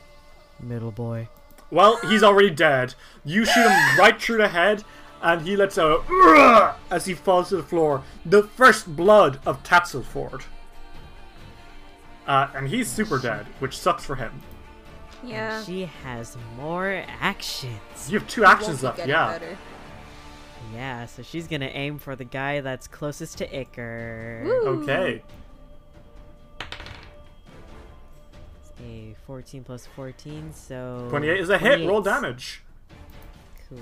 Middle 0.60 0.92
boy. 0.92 1.28
Well, 1.72 1.98
he's 2.08 2.24
already 2.24 2.50
dead. 2.52 2.94
You 3.26 3.46
shoot 3.46 3.68
him 3.68 3.98
right 3.98 4.22
through 4.22 4.38
the 4.38 4.48
head, 4.48 4.84
and 5.22 5.42
he 5.42 5.56
lets 5.56 5.78
out 5.78 6.06
a 6.10 6.76
as 6.92 7.06
he 7.06 7.14
falls 7.14 7.50
to 7.50 7.58
the 7.58 7.64
floor. 7.64 8.04
The 8.26 8.44
first 8.44 8.96
blood 8.96 9.40
of 9.46 9.64
Tatzylford. 9.64 10.44
Uh, 12.28 12.48
and 12.54 12.68
he's 12.68 12.88
super 12.88 13.18
dead, 13.18 13.48
which 13.58 13.78
sucks 13.78 14.06
for 14.06 14.16
him. 14.16 14.42
Yeah. 15.24 15.64
She 15.64 15.86
has 16.04 16.38
more 16.58 17.04
actions. 17.20 17.74
You 18.08 18.20
have 18.20 18.28
two 18.28 18.46
actions 18.46 18.84
left, 18.84 19.06
yeah. 19.08 19.32
better. 19.32 19.58
Yeah, 20.74 21.06
so 21.06 21.24
she's 21.24 21.48
gonna 21.48 21.72
aim 21.72 21.98
for 21.98 22.16
the 22.16 22.26
guy 22.26 22.62
that's 22.62 22.88
closest 22.88 23.38
to 23.40 23.48
Iker. 23.48 24.44
Woo. 24.44 24.82
Okay. 24.84 25.24
It's 28.62 28.72
a 28.82 29.16
14 29.26 29.64
plus 29.64 29.88
14, 29.96 30.54
so. 30.54 31.08
28 31.10 31.40
is 31.40 31.50
a 31.50 31.58
hit. 31.58 31.88
Roll 31.88 32.02
damage. 32.02 32.62
Cool. 33.68 33.80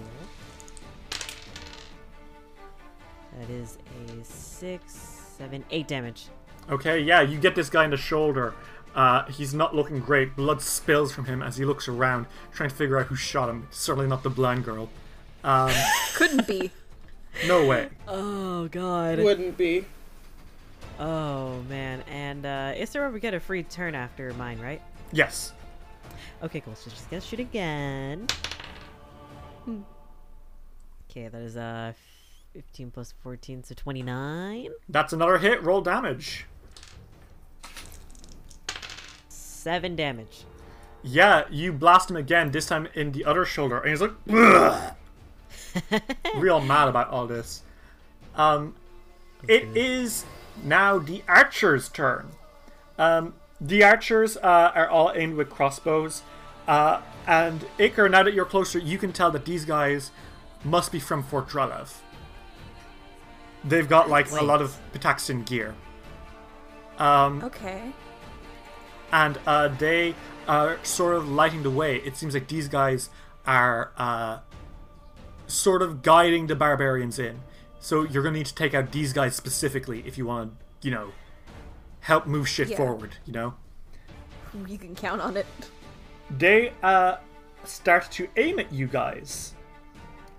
That 3.39 3.49
is 3.49 3.77
a 4.09 4.23
6, 4.23 4.93
7, 5.37 5.63
8 5.69 5.87
damage. 5.87 6.25
Okay, 6.69 6.99
yeah, 6.99 7.21
you 7.21 7.37
get 7.37 7.55
this 7.55 7.69
guy 7.69 7.85
in 7.85 7.91
the 7.91 7.97
shoulder. 7.97 8.53
Uh, 8.95 9.25
he's 9.25 9.53
not 9.53 9.75
looking 9.75 9.99
great. 9.99 10.35
Blood 10.35 10.61
spills 10.61 11.13
from 11.13 11.25
him 11.25 11.43
as 11.43 11.57
he 11.57 11.65
looks 11.65 11.87
around, 11.87 12.25
trying 12.51 12.69
to 12.69 12.75
figure 12.75 12.97
out 12.97 13.05
who 13.05 13.15
shot 13.15 13.47
him. 13.47 13.67
Certainly 13.69 14.07
not 14.07 14.23
the 14.23 14.29
blind 14.29 14.65
girl. 14.65 14.89
Um, 15.47 15.71
Couldn't 16.13 16.45
be. 16.45 16.71
no 17.47 17.65
way. 17.65 17.87
Oh, 18.05 18.67
God. 18.67 19.17
Wouldn't 19.19 19.57
be. 19.57 19.85
Oh, 20.99 21.61
man. 21.69 22.03
And 22.09 22.45
uh, 22.45 22.73
there 22.91 23.05
ever 23.05 23.17
get 23.17 23.33
a 23.33 23.39
free 23.39 23.63
turn 23.63 23.95
after 23.95 24.33
mine, 24.33 24.59
right? 24.59 24.81
Yes. 25.13 25.53
Okay, 26.43 26.59
cool. 26.59 26.75
So 26.75 26.89
she's 26.89 27.05
gonna 27.05 27.21
shoot 27.21 27.39
again. 27.39 28.27
Okay, 31.09 31.29
that 31.29 31.41
is 31.41 31.55
uh 31.57 31.93
15 32.53 32.91
plus 32.91 33.13
14, 33.23 33.63
so 33.63 33.73
29. 33.73 34.69
That's 34.89 35.13
another 35.13 35.37
hit. 35.37 35.63
Roll 35.63 35.81
damage. 35.81 36.45
7 39.29 39.95
damage. 39.95 40.43
Yeah, 41.03 41.45
you 41.49 41.71
blast 41.71 42.09
him 42.09 42.17
again, 42.17 42.51
this 42.51 42.65
time 42.65 42.87
in 42.93 43.13
the 43.13 43.23
other 43.23 43.45
shoulder, 43.45 43.77
and 43.79 43.89
he's 43.89 44.01
like, 44.01 44.13
"Ugh." 44.29 44.95
real 46.35 46.59
mad 46.61 46.87
about 46.87 47.09
all 47.09 47.27
this. 47.27 47.63
Um, 48.35 48.75
it 49.47 49.63
is 49.75 50.25
now 50.63 50.97
the 50.97 51.23
archer's 51.27 51.89
turn. 51.89 52.29
Um, 52.97 53.33
the 53.59 53.83
archers 53.83 54.37
uh, 54.37 54.71
are 54.75 54.87
all 54.89 55.11
aimed 55.15 55.35
with 55.35 55.49
crossbows, 55.49 56.21
uh, 56.67 57.01
and 57.25 57.65
Iker, 57.79 58.09
now 58.09 58.23
that 58.23 58.33
you're 58.33 58.45
closer, 58.45 58.79
you 58.79 58.97
can 58.97 59.11
tell 59.13 59.31
that 59.31 59.45
these 59.45 59.65
guys 59.65 60.11
must 60.63 60.91
be 60.91 60.99
from 60.99 61.23
Fort 61.23 61.47
Drelev. 61.49 61.93
They've 63.63 63.87
got 63.87 64.09
like 64.09 64.31
a 64.31 64.43
lot 64.43 64.61
of 64.61 64.77
Pitaxian 64.93 65.45
gear. 65.45 65.75
Um, 66.97 67.43
Okay. 67.43 67.91
and 69.11 69.39
uh, 69.45 69.67
they 69.67 70.15
are 70.47 70.79
sort 70.83 71.15
of 71.15 71.29
lighting 71.29 71.63
the 71.63 71.69
way. 71.71 71.97
It 71.97 72.15
seems 72.15 72.33
like 72.33 72.47
these 72.47 72.67
guys 72.67 73.09
are 73.45 73.91
uh, 73.97 74.39
sort 75.47 75.81
of 75.81 76.01
guiding 76.01 76.47
the 76.47 76.55
barbarians 76.55 77.17
in. 77.19 77.39
So 77.79 78.03
you're 78.03 78.23
gonna 78.23 78.37
need 78.37 78.45
to 78.47 78.55
take 78.55 78.73
out 78.73 78.91
these 78.91 79.13
guys 79.13 79.35
specifically 79.35 80.03
if 80.05 80.17
you 80.17 80.25
want 80.25 80.51
to, 80.81 80.87
you 80.87 80.93
know, 80.93 81.11
help 82.01 82.25
move 82.27 82.47
shit 82.47 82.69
Yeah. 82.69 82.77
forward. 82.77 83.17
You 83.25 83.33
know, 83.33 83.53
You 84.65 84.77
can 84.77 84.95
count 84.95 85.21
on 85.21 85.37
it. 85.37 85.45
they 86.29 86.73
uh, 86.83 87.17
start 87.63 88.09
to 88.11 88.27
aim 88.37 88.59
at 88.59 88.71
you 88.71 88.87
guys. 88.87 89.53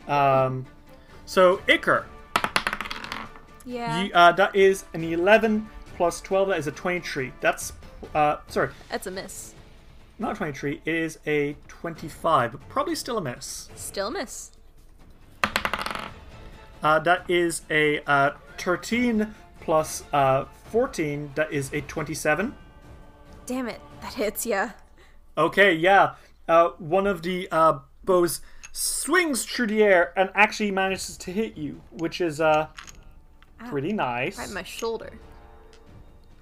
Um, 0.07 0.67
so 1.27 1.59
Iker, 1.69 2.05
Yeah. 3.65 4.03
you, 4.05 4.13
uh, 4.15 4.33
that 4.33 4.55
is 4.57 4.85
an 4.95 5.05
11 5.05 5.69
plus 5.97 6.21
12. 6.21 6.49
That 6.49 6.59
is 6.59 6.67
a 6.67 6.73
23. 6.73 7.33
That's 7.41 7.73
uh, 8.15 8.37
sorry, 8.49 8.71
That's 8.89 9.07
a 9.07 9.11
miss. 9.11 9.55
not 10.19 10.33
a 10.33 10.37
23. 10.37 10.81
It 10.85 10.95
is 10.95 11.19
a 11.27 11.57
25, 11.69 12.53
but 12.53 12.69
probably 12.69 12.95
still 12.95 13.19
a 13.19 13.21
miss. 13.21 13.69
Still 13.75 14.09
a 14.09 14.11
miss. 14.11 14.53
Uh, 16.83 16.99
that 17.01 17.29
is 17.29 17.63
a 17.71 18.01
uh, 18.07 18.33
13 18.59 19.35
plus 19.61 20.05
uh, 20.13 20.45
14. 20.71 21.33
That 21.35 21.53
is 21.53 21.73
a 21.73 21.81
27. 21.83 22.55
Damn 23.47 23.69
it. 23.69 23.81
That 24.01 24.15
hits, 24.15 24.47
yeah. 24.47 24.73
Okay, 25.37 25.75
yeah. 25.75 26.15
Uh, 26.47 26.71
one 26.79 27.07
of 27.07 27.23
the 27.23 27.49
uh, 27.51 27.81
bows 28.05 28.41
swings 28.73 29.45
through 29.45 29.67
the 29.67 29.83
air 29.83 30.13
and 30.17 30.31
actually 30.35 30.71
manages 30.71 31.17
to 31.17 31.33
hit 31.33 31.57
you, 31.57 31.81
which 31.91 32.21
is 32.21 32.41
uh. 32.41 32.69
Pretty 33.69 33.93
nice. 33.93 34.39
Right 34.39 34.47
in 34.49 34.55
my 34.55 34.63
shoulder. 34.63 35.11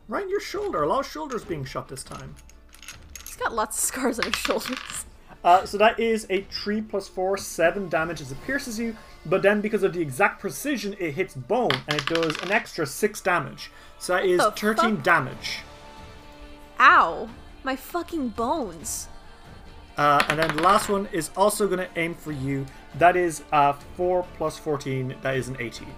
Right 0.07 0.25
in 0.25 0.29
your 0.29 0.41
shoulder. 0.41 0.83
A 0.83 0.87
lot 0.87 1.01
of 1.01 1.11
shoulders 1.11 1.45
being 1.45 1.65
shot 1.65 1.89
this 1.89 2.03
time. 2.03 2.35
He's 3.25 3.37
got 3.37 3.55
lots 3.55 3.79
of 3.79 3.85
scars 3.85 4.19
on 4.19 4.27
his 4.27 4.37
shoulders. 4.37 5.07
Uh, 5.43 5.65
so 5.65 5.79
that 5.79 5.99
is 5.99 6.27
a 6.29 6.43
3 6.43 6.83
plus 6.83 7.09
4, 7.09 7.39
7 7.39 7.89
damage 7.89 8.21
as 8.21 8.33
it 8.33 8.43
pierces 8.45 8.79
you, 8.79 8.97
but 9.27 9.43
then 9.43 9.61
because 9.61 9.83
of 9.83 9.93
the 9.93 10.01
exact 10.01 10.41
precision, 10.41 10.97
it 10.99 11.13
hits 11.13 11.35
bone 11.35 11.71
and 11.89 12.01
it 12.01 12.07
does 12.07 12.37
an 12.43 12.53
extra 12.53 12.87
6 12.87 13.21
damage. 13.21 13.71
So 13.99 14.15
that 14.15 14.25
is 14.25 14.39
the 14.39 14.51
13 14.51 14.97
fuck? 14.97 15.05
damage. 15.05 15.59
Ow! 16.79 17.29
My 17.65 17.77
fucking 17.77 18.31
bones. 18.31 19.09
Uh, 19.97 20.23
and 20.29 20.39
then 20.39 20.55
the 20.55 20.63
last 20.63 20.89
one 20.89 21.09
is 21.11 21.31
also 21.37 21.67
going 21.67 21.79
to 21.79 21.89
aim 21.99 22.15
for 22.15 22.33
you. 22.33 22.67
That 22.99 23.17
is 23.17 23.43
uh, 23.53 23.73
4 23.97 24.27
plus 24.37 24.59
14, 24.59 25.17
that 25.23 25.37
is 25.37 25.49
an 25.49 25.57
18. 25.59 25.89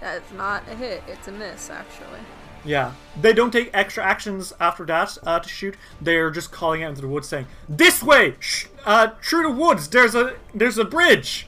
That's 0.00 0.32
not 0.32 0.62
a 0.68 0.74
hit, 0.74 1.02
it's 1.08 1.26
a 1.26 1.32
miss, 1.32 1.70
actually. 1.70 2.20
Yeah. 2.64 2.92
They 3.20 3.32
don't 3.32 3.52
take 3.52 3.70
extra 3.72 4.04
actions 4.04 4.52
after 4.60 4.84
that 4.86 5.16
uh, 5.22 5.40
to 5.40 5.48
shoot. 5.48 5.76
They're 6.00 6.30
just 6.30 6.52
calling 6.52 6.82
out 6.82 6.90
into 6.90 7.00
the 7.00 7.08
woods 7.08 7.28
saying, 7.28 7.46
This 7.68 8.02
way! 8.02 8.34
Sh- 8.40 8.66
uh, 8.84 9.10
through 9.22 9.44
the 9.44 9.50
woods, 9.50 9.88
there's 9.88 10.14
a 10.14 10.36
there's 10.54 10.76
a 10.76 10.84
bridge! 10.84 11.46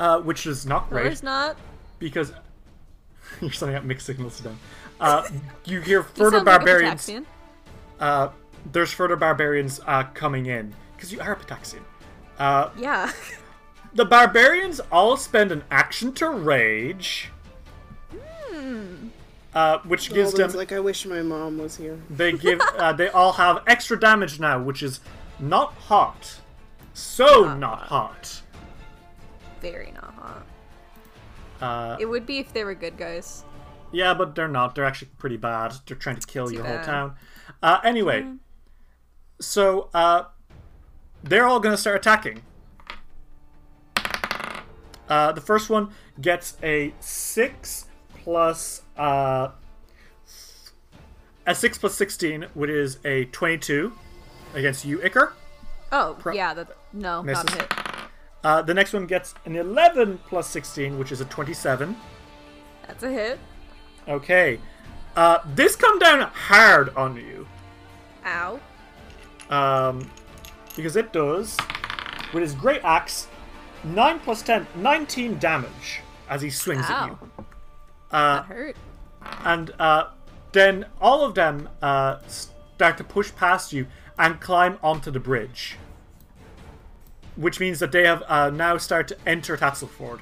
Uh, 0.00 0.18
which 0.20 0.46
is 0.46 0.64
not 0.64 0.86
No, 0.90 0.94
great. 0.96 1.02
there's 1.04 1.22
not. 1.22 1.56
because 1.98 2.32
you're 3.42 3.52
sending 3.52 3.76
out 3.76 3.84
mixed 3.84 4.06
signals 4.06 4.38
to 4.38 4.42
them. 4.44 4.58
Uh, 4.98 5.28
you 5.66 5.80
hear 5.82 5.98
You 5.98 6.02
further 6.04 6.38
sound 6.38 6.46
like 6.46 6.54
a 6.54 6.58
barbarians. 6.58 7.06
Pitaxian. 7.06 7.24
uh, 8.00 8.28
there's 8.72 8.90
further 8.92 9.16
barbarians 9.16 9.78
uh, 9.86 10.04
coming 10.14 10.46
in 10.46 10.74
because 10.96 11.12
you 11.12 11.20
are 11.20 11.32
a 11.32 11.36
Pitaxian. 11.36 11.82
Uh, 12.38 12.70
Yeah. 12.78 13.12
the 13.94 14.04
barbarians 14.06 14.80
all 14.90 15.16
spend 15.18 15.52
an 15.52 15.64
action 15.70 16.12
to 16.14 16.30
rage, 16.30 17.30
uh, 19.54 19.78
which 19.80 20.10
gives 20.12 20.32
them. 20.32 20.42
Alden's 20.42 20.54
like, 20.56 20.72
I 20.72 20.80
wish 20.80 21.04
my 21.06 21.22
mom 21.22 21.58
was 21.58 21.76
here. 21.76 21.98
They 22.08 22.32
give. 22.32 22.60
Uh, 22.78 22.92
they 22.92 23.08
all 23.08 23.32
have 23.32 23.62
extra 23.66 23.98
damage 24.00 24.38
now, 24.40 24.62
which 24.62 24.82
is 24.82 25.00
not 25.38 25.72
hot. 25.74 26.36
So 26.94 27.44
Not 27.44 27.58
not 27.58 27.78
hot. 27.82 28.42
Very 29.60 29.92
not 29.92 30.14
hot. 30.14 30.46
Uh, 31.60 31.96
It 32.00 32.06
would 32.06 32.26
be 32.26 32.38
if 32.38 32.52
they 32.52 32.64
were 32.64 32.74
good 32.74 32.96
guys. 32.96 33.44
Yeah, 33.92 34.14
but 34.14 34.34
they're 34.34 34.48
not. 34.48 34.74
They're 34.74 34.84
actually 34.84 35.10
pretty 35.18 35.36
bad. 35.36 35.74
They're 35.86 35.96
trying 35.96 36.16
to 36.16 36.26
kill 36.26 36.48
Too 36.48 36.54
your 36.54 36.64
whole 36.64 36.82
town. 36.82 37.16
Uh, 37.62 37.80
anyway, 37.84 38.24
so 39.40 39.90
uh, 39.92 40.24
they're 41.22 41.46
all 41.46 41.60
going 41.60 41.74
to 41.74 41.80
start 41.80 41.96
attacking. 41.96 42.42
Uh, 45.08 45.32
the 45.32 45.40
first 45.40 45.68
one 45.68 45.90
gets 46.20 46.56
a 46.62 46.94
six 47.00 47.86
plus 48.22 48.82
uh, 48.96 49.48
a 51.46 51.54
six 51.54 51.78
plus 51.78 51.94
sixteen, 51.94 52.46
which 52.54 52.70
is 52.70 52.98
a 53.04 53.24
twenty-two 53.26 53.92
against 54.54 54.84
you, 54.84 54.98
Iker. 54.98 55.32
Oh, 55.90 56.16
yeah, 56.32 56.54
that 56.54 56.68
no, 56.92 57.22
not 57.22 57.24
Misses. 57.24 57.54
hit. 57.54 57.72
Uh, 58.42 58.62
the 58.62 58.72
next 58.74 58.92
one 58.92 59.06
gets 59.06 59.34
an 59.44 59.56
eleven 59.56 60.18
plus 60.28 60.46
sixteen, 60.48 60.98
which 60.98 61.12
is 61.12 61.20
a 61.20 61.24
twenty-seven. 61.26 61.96
That's 62.86 63.02
a 63.02 63.10
hit. 63.10 63.38
Okay. 64.08 64.58
Uh, 65.16 65.38
this 65.54 65.76
come 65.76 65.98
down 65.98 66.20
hard 66.32 66.94
on 66.96 67.16
you. 67.16 67.46
Ow. 68.24 68.60
Um, 69.50 70.08
because 70.76 70.96
it 70.96 71.12
does, 71.12 71.56
with 72.32 72.42
his 72.42 72.54
great 72.54 72.80
axe, 72.84 73.26
9 73.82 74.20
plus 74.20 74.42
10, 74.42 74.66
19 74.76 75.38
damage 75.38 76.00
as 76.28 76.42
he 76.42 76.50
swings 76.50 76.86
at 76.88 77.06
you. 77.08 77.18
Uh, 78.12 78.36
That 78.36 78.44
hurt. 78.46 78.76
and 79.44 79.72
uh, 79.80 80.10
then 80.52 80.86
all 81.00 81.24
of 81.24 81.34
them 81.34 81.68
uh, 81.82 82.18
start 82.28 82.96
to 82.98 83.04
push 83.04 83.34
past 83.34 83.72
you 83.72 83.86
and 84.18 84.40
climb 84.40 84.78
onto 84.82 85.10
the 85.10 85.20
bridge. 85.20 85.76
Which 87.36 87.60
means 87.60 87.78
that 87.78 87.92
they 87.92 88.04
have 88.04 88.22
uh, 88.26 88.50
now 88.50 88.76
started 88.76 89.16
to 89.16 89.28
enter 89.28 89.56
Tatzylford. 89.56 90.20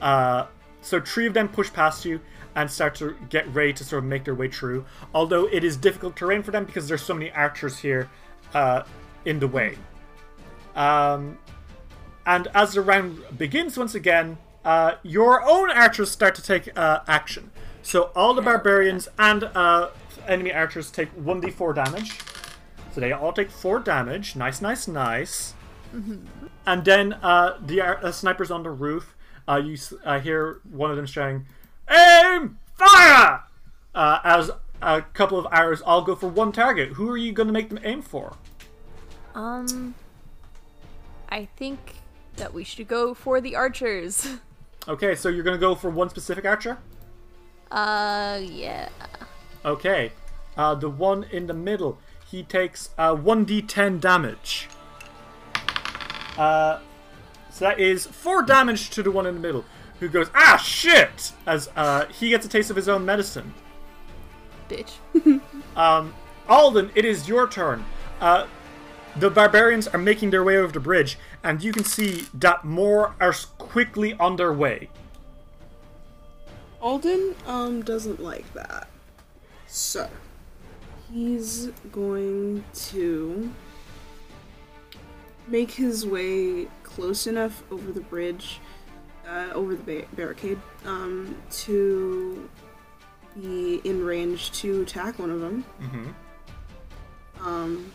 Uh, 0.00 0.46
so 0.80 1.00
three 1.00 1.26
of 1.26 1.34
them 1.34 1.48
push 1.48 1.72
past 1.72 2.04
you 2.04 2.20
and 2.54 2.70
start 2.70 2.94
to 2.96 3.16
get 3.30 3.52
ready 3.54 3.72
to 3.72 3.84
sort 3.84 4.04
of 4.04 4.08
make 4.08 4.24
their 4.24 4.34
way 4.34 4.48
through. 4.48 4.84
Although 5.14 5.46
it 5.46 5.64
is 5.64 5.76
difficult 5.76 6.16
terrain 6.16 6.42
for 6.42 6.50
them 6.50 6.64
because 6.64 6.88
there's 6.88 7.02
so 7.02 7.14
many 7.14 7.30
archers 7.32 7.78
here 7.78 8.08
uh, 8.52 8.82
in 9.24 9.40
the 9.40 9.48
way. 9.48 9.76
Um, 10.76 11.38
and 12.26 12.48
as 12.54 12.74
the 12.74 12.80
round 12.80 13.22
begins 13.36 13.76
once 13.76 13.94
again, 13.94 14.38
uh, 14.64 14.96
your 15.02 15.42
own 15.46 15.70
archers 15.70 16.10
start 16.10 16.34
to 16.36 16.42
take 16.42 16.76
uh, 16.76 17.00
action. 17.06 17.50
So 17.82 18.10
all 18.14 18.34
the 18.34 18.42
barbarians 18.42 19.08
and 19.18 19.44
uh, 19.44 19.90
enemy 20.26 20.52
archers 20.52 20.90
take 20.90 21.14
1d4 21.16 21.74
damage. 21.74 22.18
So 22.92 23.00
they 23.00 23.12
all 23.12 23.32
take 23.32 23.50
4 23.50 23.80
damage. 23.80 24.36
Nice, 24.36 24.62
nice, 24.62 24.88
nice. 24.88 25.54
And 26.66 26.84
then 26.84 27.12
uh, 27.14 27.58
the 27.64 27.80
uh, 27.82 28.12
snipers 28.12 28.50
on 28.50 28.62
the 28.62 28.70
roof, 28.70 29.14
uh, 29.46 29.56
you 29.56 29.76
uh, 30.04 30.20
hear 30.20 30.60
one 30.70 30.90
of 30.90 30.96
them 30.96 31.06
shouting, 31.06 31.46
Aim! 31.90 32.58
Fire! 32.74 33.42
Uh, 33.94 34.18
as 34.24 34.50
a 34.82 35.02
couple 35.02 35.38
of 35.38 35.46
arrows 35.52 35.80
all 35.82 36.02
go 36.02 36.14
for 36.14 36.28
one 36.28 36.52
target. 36.52 36.90
Who 36.92 37.08
are 37.10 37.16
you 37.16 37.32
going 37.32 37.46
to 37.46 37.52
make 37.52 37.68
them 37.68 37.78
aim 37.84 38.02
for? 38.02 38.36
Um, 39.34 39.94
I 41.28 41.46
think 41.56 41.96
that 42.36 42.52
we 42.52 42.64
should 42.64 42.88
go 42.88 43.14
for 43.14 43.40
the 43.40 43.56
archers. 43.56 44.28
Okay, 44.86 45.14
so 45.14 45.30
you're 45.30 45.42
going 45.42 45.56
to 45.56 45.60
go 45.60 45.74
for 45.74 45.88
one 45.88 46.10
specific 46.10 46.44
archer? 46.44 46.76
Uh, 47.70 48.38
yeah. 48.42 48.90
Okay. 49.64 50.12
Uh, 50.58 50.74
the 50.74 50.90
one 50.90 51.24
in 51.32 51.46
the 51.46 51.54
middle, 51.54 51.96
he 52.30 52.42
takes 52.42 52.90
uh, 52.98 53.14
1d10 53.14 53.98
damage. 53.98 54.68
Uh, 56.36 56.80
so 57.50 57.66
that 57.66 57.78
is 57.78 58.06
4 58.06 58.42
damage 58.42 58.90
to 58.90 59.02
the 59.02 59.10
one 59.10 59.26
in 59.26 59.34
the 59.34 59.40
middle, 59.40 59.64
who 60.00 60.08
goes, 60.08 60.28
ah, 60.34 60.56
shit! 60.56 61.32
As 61.46 61.70
uh, 61.76 62.06
he 62.06 62.30
gets 62.30 62.44
a 62.44 62.48
taste 62.48 62.70
of 62.70 62.76
his 62.76 62.88
own 62.88 63.04
medicine. 63.04 63.54
Bitch. 64.68 64.92
Alden, 66.48 66.90
it 66.94 67.04
is 67.04 67.28
your 67.28 67.48
turn. 67.48 67.84
Uh, 68.20 68.46
the 69.16 69.30
barbarians 69.30 69.86
are 69.88 69.98
making 69.98 70.30
their 70.30 70.42
way 70.42 70.56
over 70.56 70.72
the 70.72 70.80
bridge, 70.80 71.18
and 71.42 71.62
you 71.62 71.72
can 71.72 71.84
see 71.84 72.26
that 72.34 72.64
more 72.64 73.14
are 73.20 73.32
quickly 73.58 74.14
on 74.14 74.36
their 74.36 74.52
way. 74.52 74.88
Alden 76.80 77.34
um 77.46 77.82
doesn't 77.82 78.20
like 78.20 78.52
that. 78.54 78.88
So 79.66 80.10
he's 81.10 81.68
going 81.92 82.64
to 82.74 83.50
make 85.48 85.70
his 85.70 86.06
way 86.06 86.66
close 86.82 87.26
enough 87.26 87.62
over 87.70 87.92
the 87.92 88.00
bridge, 88.00 88.60
uh, 89.28 89.48
over 89.52 89.74
the 89.74 89.82
ba- 90.00 90.06
barricade, 90.14 90.58
um, 90.84 91.36
to 91.50 92.48
be 93.34 93.80
in 93.84 94.04
range 94.04 94.52
to 94.52 94.82
attack 94.82 95.18
one 95.18 95.30
of 95.30 95.40
them. 95.40 95.64
Mm-hmm. 95.82 97.46
Um, 97.46 97.90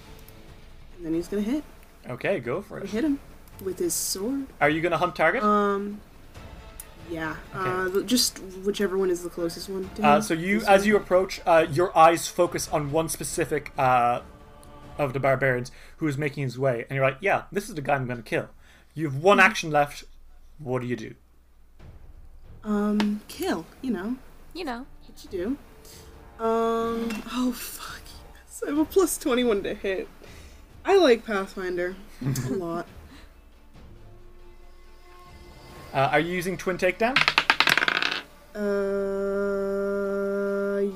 and 0.97 1.05
then 1.05 1.13
he's 1.13 1.27
gonna 1.27 1.41
hit 1.41 1.63
Okay, 2.09 2.39
go 2.39 2.61
for 2.61 2.79
it. 2.79 2.87
hit 2.89 3.03
him 3.03 3.19
with 3.63 3.79
his 3.79 3.93
sword. 3.93 4.45
Are 4.61 4.69
you 4.69 4.81
to 4.91 4.97
hunt 4.97 5.15
target? 5.15 5.43
Um, 5.43 6.01
yeah, 7.09 7.35
uh, 7.53 8.01
just 8.01 8.37
whichever 8.63 8.97
one 8.97 9.09
is 9.09 9.23
the 9.23 9.29
closest 9.29 9.69
one. 9.69 9.89
To 9.95 10.03
Uh, 10.05 10.21
so 10.21 10.33
you, 10.33 10.61
as 10.67 10.85
you 10.85 10.95
approach, 10.95 11.41
uh, 11.45 11.65
your 11.71 11.97
eyes 11.97 12.27
focus 12.27 12.67
on 12.71 12.91
one 12.91 13.09
specific 13.09 13.71
uh, 13.77 14.21
of 14.99 15.13
the 15.13 15.19
barbarians 15.19 15.71
who 15.97 16.07
is 16.07 16.17
making 16.17 16.43
his 16.43 16.59
way, 16.59 16.85
and 16.89 16.95
you're 16.97 17.05
like, 17.05 17.17
"Yeah, 17.21 17.43
this 17.51 17.69
is 17.69 17.75
the 17.75 17.81
guy 17.81 17.95
I'm 17.95 18.05
going 18.05 18.17
to 18.17 18.23
kill." 18.23 18.49
You 18.93 19.05
have 19.09 19.15
one 19.15 19.39
action 19.39 19.71
left. 19.71 20.03
What 20.59 20.81
do 20.81 20.87
you 20.87 20.95
do? 20.95 21.15
um 22.63 23.21
kill. 23.29 23.65
You 23.81 23.91
know 23.91 24.15
You 24.53 24.65
know. 24.65 24.85
what 25.07 25.23
you 25.23 25.29
do. 25.31 25.57
Um, 26.43 27.09
oh 27.31 27.53
fuck 27.55 28.01
yes, 28.35 28.61
I 28.65 28.69
have 28.69 28.77
a 28.77 28.85
plus 28.85 29.17
twenty 29.17 29.43
one 29.45 29.63
to 29.63 29.73
hit. 29.73 30.07
I 30.85 30.97
like 30.97 31.25
Pathfinder 31.25 31.95
a 32.21 32.49
lot. 32.53 32.85
Uh, 35.93 36.09
are 36.11 36.19
you 36.19 36.33
using 36.33 36.57
twin 36.57 36.77
takedown? 36.77 37.17
Uh, 38.53 38.59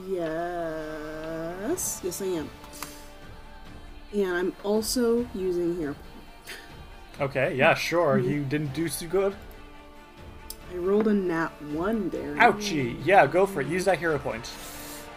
yes, 0.07 2.01
yes 2.03 2.21
I 2.21 2.25
am. 2.25 2.49
And 4.13 4.27
I'm 4.35 4.53
also 4.63 5.27
using 5.33 5.75
here. 5.77 5.95
Okay, 7.19 7.55
yeah, 7.55 7.73
sure. 7.73 8.17
You 8.19 8.43
didn't 8.43 8.73
do 8.73 8.87
so 8.87 9.07
good. 9.07 9.35
I 10.71 10.75
rolled 10.77 11.07
a 11.07 11.13
nat 11.13 11.49
one 11.71 12.09
there. 12.09 12.35
Ouchie. 12.35 12.97
Yeah, 13.05 13.27
go 13.27 13.45
for 13.45 13.61
it. 13.61 13.67
Use 13.67 13.85
that 13.85 13.99
hero 13.99 14.17
point. 14.19 14.49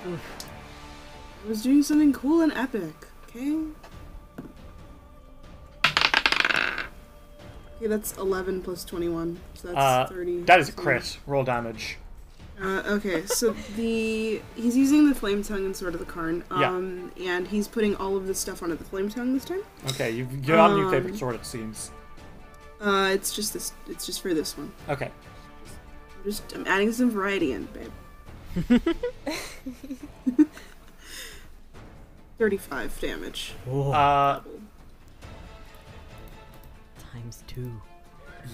I 0.04 1.48
was 1.48 1.62
doing 1.62 1.82
something 1.82 2.12
cool 2.12 2.40
and 2.42 2.52
epic. 2.52 2.94
Okay. 3.30 3.56
Okay, 7.76 7.86
that's 7.88 8.16
11 8.16 8.62
plus 8.62 8.84
21. 8.84 9.38
So 9.54 9.68
that's 9.68 9.78
Uh, 9.78 10.06
30. 10.14 10.42
that 10.44 10.58
is 10.60 10.68
a 10.70 10.72
crit. 10.72 11.18
Roll 11.26 11.44
damage. 11.44 11.98
Uh, 12.60 12.82
okay, 12.86 13.26
so 13.26 13.54
the 13.76 14.40
he's 14.54 14.76
using 14.76 15.08
the 15.08 15.14
flame 15.14 15.42
tongue 15.42 15.66
and 15.66 15.76
sword 15.76 15.92
of 15.94 16.00
the 16.00 16.06
Karn, 16.06 16.42
Yeah. 16.50 16.70
um, 16.70 17.12
and 17.20 17.46
he's 17.46 17.68
putting 17.68 17.94
all 17.96 18.16
of 18.16 18.26
the 18.26 18.34
stuff 18.34 18.62
onto 18.62 18.76
the 18.76 18.84
flame 18.84 19.10
tongue 19.10 19.34
this 19.34 19.44
time. 19.44 19.60
Okay, 19.88 20.10
you've 20.10 20.32
you 20.32 20.38
got 20.54 20.70
a 20.70 20.74
new 20.74 20.84
Um, 20.86 20.90
favorite 20.90 21.16
sword, 21.16 21.34
it 21.34 21.44
seems. 21.44 21.90
Uh, 22.80 23.10
it's 23.12 23.34
just 23.34 23.52
this. 23.52 23.72
It's 23.88 24.06
just 24.06 24.22
for 24.22 24.32
this 24.32 24.56
one. 24.56 24.72
Okay. 24.88 25.10
I'm 26.16 26.24
just 26.24 26.50
I'm 26.54 26.66
adding 26.66 26.92
some 26.92 27.10
variety 27.10 27.52
in, 27.52 27.66
babe. 27.66 27.92
Thirty-five 32.38 32.98
damage. 33.00 33.52
Uh, 33.70 34.40
Times 37.12 37.42
two. 37.46 37.80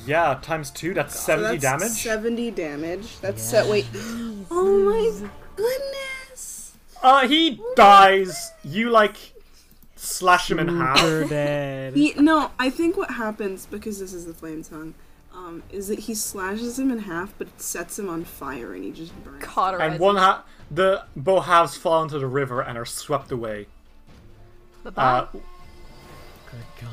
Yeah, 0.06 0.38
times 0.42 0.70
two, 0.70 0.94
that's 0.94 1.14
So 1.18 1.36
70 1.36 1.58
that's 1.58 1.62
damage. 1.62 1.92
Seventy 2.02 2.50
damage. 2.50 3.20
That's 3.20 3.42
Yeah. 3.52 3.62
set. 3.62 3.70
Wait. 3.70 3.86
Oh 4.50 4.78
my 4.84 5.28
goodness. 5.56 6.72
Uh, 7.02 7.26
he 7.26 7.60
dies. 7.74 8.52
You, 8.62 8.90
like, 8.90 9.16
slash 9.96 10.50
him 10.50 10.58
in 10.58 10.68
half. 10.68 10.98
Super 10.98 11.24
dead. 11.28 11.94
He, 11.94 12.12
no, 12.14 12.50
I 12.58 12.68
think 12.70 12.96
what 12.96 13.10
happens 13.12 13.66
because 13.66 13.98
this 13.98 14.12
is 14.12 14.26
the 14.26 14.34
flame 14.34 14.62
tongue, 14.62 14.94
um, 15.34 15.62
is 15.72 15.88
that 15.88 16.00
he 16.00 16.14
slashes 16.14 16.78
him 16.78 16.90
in 16.90 16.98
half, 17.00 17.32
but 17.38 17.46
it 17.48 17.60
sets 17.62 17.98
him 17.98 18.08
on 18.10 18.24
fire, 18.24 18.74
and 18.74 18.84
he 18.84 18.90
just 18.90 19.12
burns. 19.24 19.42
Cauterizes. 19.42 19.92
And 19.92 20.00
one 20.00 20.16
ha- 20.16 20.44
the 20.70 21.04
bow 21.16 21.40
halves 21.40 21.76
fall 21.76 22.02
into 22.02 22.18
the 22.18 22.26
river 22.26 22.60
and 22.60 22.76
are 22.76 22.84
swept 22.86 23.32
away. 23.32 23.66
Bye-bye. 24.84 25.02
Uh, 25.02 25.20
Good 25.26 25.32
God. 25.32 25.42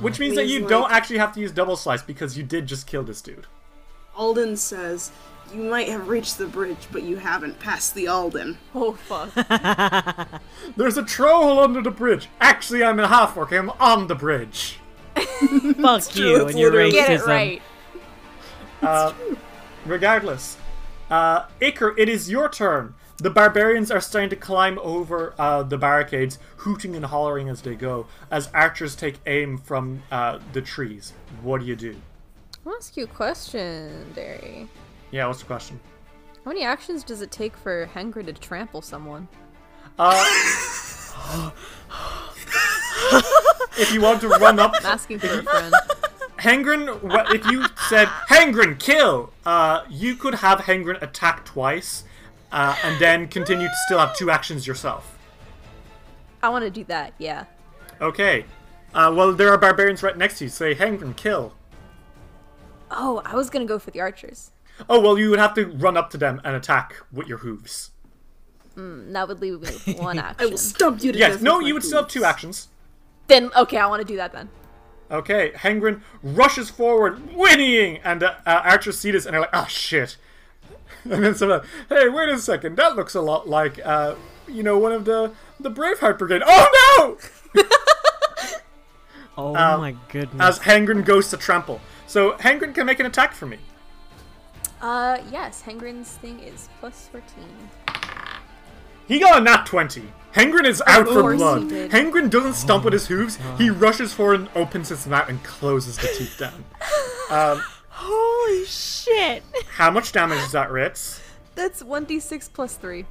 Which 0.01 0.19
means 0.19 0.35
that 0.35 0.47
you 0.47 0.59
like- 0.61 0.69
don't 0.69 0.91
actually 0.91 1.17
have 1.19 1.33
to 1.33 1.39
use 1.39 1.51
double 1.51 1.75
slice 1.75 2.01
because 2.01 2.37
you 2.37 2.43
did 2.43 2.67
just 2.67 2.87
kill 2.87 3.03
this 3.03 3.21
dude. 3.21 3.47
Alden 4.15 4.57
says, 4.57 5.11
"You 5.53 5.63
might 5.63 5.87
have 5.87 6.09
reached 6.09 6.37
the 6.37 6.45
bridge, 6.45 6.87
but 6.91 7.03
you 7.03 7.17
haven't 7.17 7.59
passed 7.59 7.95
the 7.95 8.07
Alden." 8.07 8.57
oh 8.75 8.93
fuck. 8.93 9.33
There's 10.77 10.97
a 10.97 11.03
troll 11.03 11.59
under 11.59 11.81
the 11.81 11.91
bridge. 11.91 12.27
Actually, 12.41 12.83
I'm 12.83 12.99
a 12.99 13.07
half 13.07 13.37
orc. 13.37 13.51
I'm 13.51 13.69
on 13.71 14.07
the 14.07 14.15
bridge. 14.15 14.79
Fuck 15.15 16.07
true, 16.09 16.29
you 16.29 16.41
it's 16.41 16.51
and 16.51 16.59
your 16.59 16.71
racism. 16.71 16.91
Get 16.91 17.09
it 17.11 17.25
right. 17.25 17.61
Uh, 18.81 19.13
regardless, 19.85 20.57
uh, 21.09 21.43
Iker, 21.61 21.93
it 21.97 22.07
is 22.09 22.29
your 22.29 22.49
turn. 22.49 22.93
The 23.21 23.29
barbarians 23.29 23.91
are 23.91 23.99
starting 23.99 24.29
to 24.29 24.37
climb 24.37 24.79
over 24.79 25.33
uh, 25.37 25.63
the 25.63 25.77
barricades, 25.77 26.39
hooting 26.55 26.95
and 26.95 27.03
hollering 27.03 27.49
as 27.49 27.61
they 27.61 27.75
go, 27.75 28.07
as 28.31 28.49
archers 28.53 28.95
take 28.95 29.15
aim 29.25 29.57
from 29.57 30.03
uh, 30.09 30.39
the 30.53 30.61
trees. 30.61 31.11
What 31.41 31.59
do 31.59 31.67
you 31.67 31.75
do? 31.75 31.97
I'll 32.65 32.75
ask 32.75 32.95
you 32.95 33.03
a 33.03 33.07
question, 33.07 34.13
Derry. 34.15 34.69
Yeah, 35.11 35.27
what's 35.27 35.39
the 35.39 35.47
question? 35.47 35.81
How 36.45 36.51
many 36.51 36.63
actions 36.63 37.03
does 37.03 37.21
it 37.21 37.29
take 37.29 37.57
for 37.57 37.89
Hengrid 37.93 38.27
to 38.27 38.33
trample 38.33 38.81
someone? 38.81 39.27
Uh, 39.97 40.13
if 43.77 43.91
you 43.93 43.99
want 43.99 44.21
to 44.21 44.29
run 44.29 44.59
up, 44.59 44.71
I'm 44.79 44.85
asking 44.85 45.19
for 45.19 45.39
a 45.39 45.43
friend. 45.43 45.75
Hengrin, 46.37 47.35
if 47.35 47.45
you 47.51 47.65
said 47.89 48.07
Hengrin 48.29 48.79
kill, 48.79 49.33
uh, 49.45 49.83
you 49.89 50.15
could 50.15 50.35
have 50.35 50.59
Hengrin 50.59 51.01
attack 51.01 51.43
twice, 51.43 52.05
uh, 52.51 52.75
and 52.83 52.99
then 52.99 53.27
continue 53.27 53.67
to 53.67 53.75
still 53.85 53.99
have 53.99 54.15
two 54.15 54.29
actions 54.29 54.65
yourself. 54.67 55.17
I 56.41 56.49
want 56.49 56.63
to 56.63 56.69
do 56.71 56.83
that. 56.85 57.13
Yeah. 57.17 57.45
Okay. 58.01 58.45
Uh, 58.93 59.13
well, 59.15 59.33
there 59.33 59.49
are 59.51 59.57
barbarians 59.57 60.01
right 60.01 60.17
next 60.17 60.37
to 60.39 60.45
you. 60.45 60.49
Say 60.49 60.73
Hengrin 60.73 61.15
kill. 61.15 61.53
Oh, 62.91 63.21
I 63.25 63.35
was 63.35 63.49
gonna 63.49 63.65
go 63.65 63.77
for 63.77 63.91
the 63.91 64.01
archers. 64.01 64.51
Oh 64.89 64.99
well, 64.99 65.17
you 65.17 65.29
would 65.29 65.39
have 65.39 65.53
to 65.55 65.65
run 65.67 65.95
up 65.97 66.09
to 66.11 66.17
them 66.17 66.41
and 66.43 66.55
attack 66.55 66.95
with 67.11 67.27
your 67.27 67.39
hooves. 67.39 67.91
Mm, 68.75 69.11
That 69.13 69.27
would 69.27 69.41
leave 69.41 69.53
me 69.53 69.59
with 69.59 69.87
one 69.99 70.17
action. 70.17 70.47
I 70.47 70.49
will 70.49 70.57
stump 70.57 71.03
you 71.03 71.11
to 71.11 71.17
Yes. 71.19 71.33
death. 71.33 71.41
No, 71.41 71.59
you 71.59 71.67
my 71.67 71.73
would 71.73 71.83
still 71.83 72.01
have 72.01 72.09
two 72.09 72.23
actions. 72.23 72.69
Then 73.27 73.51
okay, 73.55 73.77
I 73.77 73.85
want 73.87 74.01
to 74.01 74.07
do 74.07 74.15
that 74.15 74.31
then. 74.31 74.49
Okay, 75.11 75.51
Hengrin 75.55 76.01
rushes 76.23 76.69
forward, 76.69 77.17
whinnying, 77.35 77.99
and 78.03 78.23
uh, 78.23 78.35
uh, 78.45 78.61
archers 78.63 78.97
see 78.99 79.11
this 79.11 79.25
and 79.25 79.33
they're 79.33 79.41
like, 79.41 79.49
"Ah, 79.53 79.65
shit!" 79.65 80.17
And 81.09 81.23
then 81.23 81.35
someone, 81.35 81.61
hey, 81.87 82.09
wait 82.09 82.29
a 82.29 82.37
second, 82.37 82.75
that 82.77 82.95
looks 82.95 83.15
a 83.15 83.21
lot 83.21 83.47
like, 83.47 83.79
uh, 83.85 84.15
you 84.47 84.63
know, 84.63 84.77
one 84.77 84.91
of 84.91 85.05
the 85.05 85.31
the 85.59 85.71
Braveheart 85.71 86.17
Brigade. 86.17 86.41
Oh 86.45 87.17
no! 87.55 87.63
Oh 89.37 89.55
Um, 89.55 89.79
my 89.79 89.95
goodness. 90.09 90.41
As 90.41 90.59
Hengrin 90.59 91.05
goes 91.05 91.29
to 91.29 91.37
trample, 91.37 91.79
so 92.07 92.33
Hengrin 92.33 92.75
can 92.75 92.85
make 92.85 92.99
an 92.99 93.05
attack 93.05 93.33
for 93.33 93.45
me. 93.45 93.57
Uh, 94.81 95.19
yes, 95.31 95.63
Hengrin's 95.65 96.11
thing 96.17 96.39
is 96.41 96.67
plus 96.81 97.07
fourteen. 97.09 97.69
He 99.07 99.19
got 99.19 99.39
a 99.39 99.41
nat 99.41 99.65
20. 99.65 100.03
Hengrin 100.35 100.65
is 100.65 100.83
out 100.85 101.07
for 101.07 101.21
course 101.21 101.33
he 101.33 101.37
blood. 101.39 101.69
did. 101.69 101.89
Hengrin 101.91 102.29
doesn't 102.29 102.53
stomp 102.53 102.83
with 102.83 102.93
his 102.93 103.07
hooves. 103.07 103.39
He 103.57 103.69
rushes 103.71 104.13
forward 104.13 104.41
and 104.41 104.49
opens 104.55 104.89
his 104.89 105.07
mouth 105.07 105.27
and 105.29 105.43
closes 105.43 105.97
the 105.97 106.07
teeth 106.17 106.35
down. 106.37 106.65
Um, 107.31 107.61
Holy 108.01 108.65
shit. 108.65 109.43
how 109.75 109.91
much 109.91 110.11
damage 110.11 110.39
is 110.39 110.51
that, 110.53 110.71
Ritz? 110.71 111.21
That's 111.55 111.83
one 111.83 112.05
d 112.05 112.19
six 112.19 112.47
plus 112.47 112.75
three. 112.75 113.05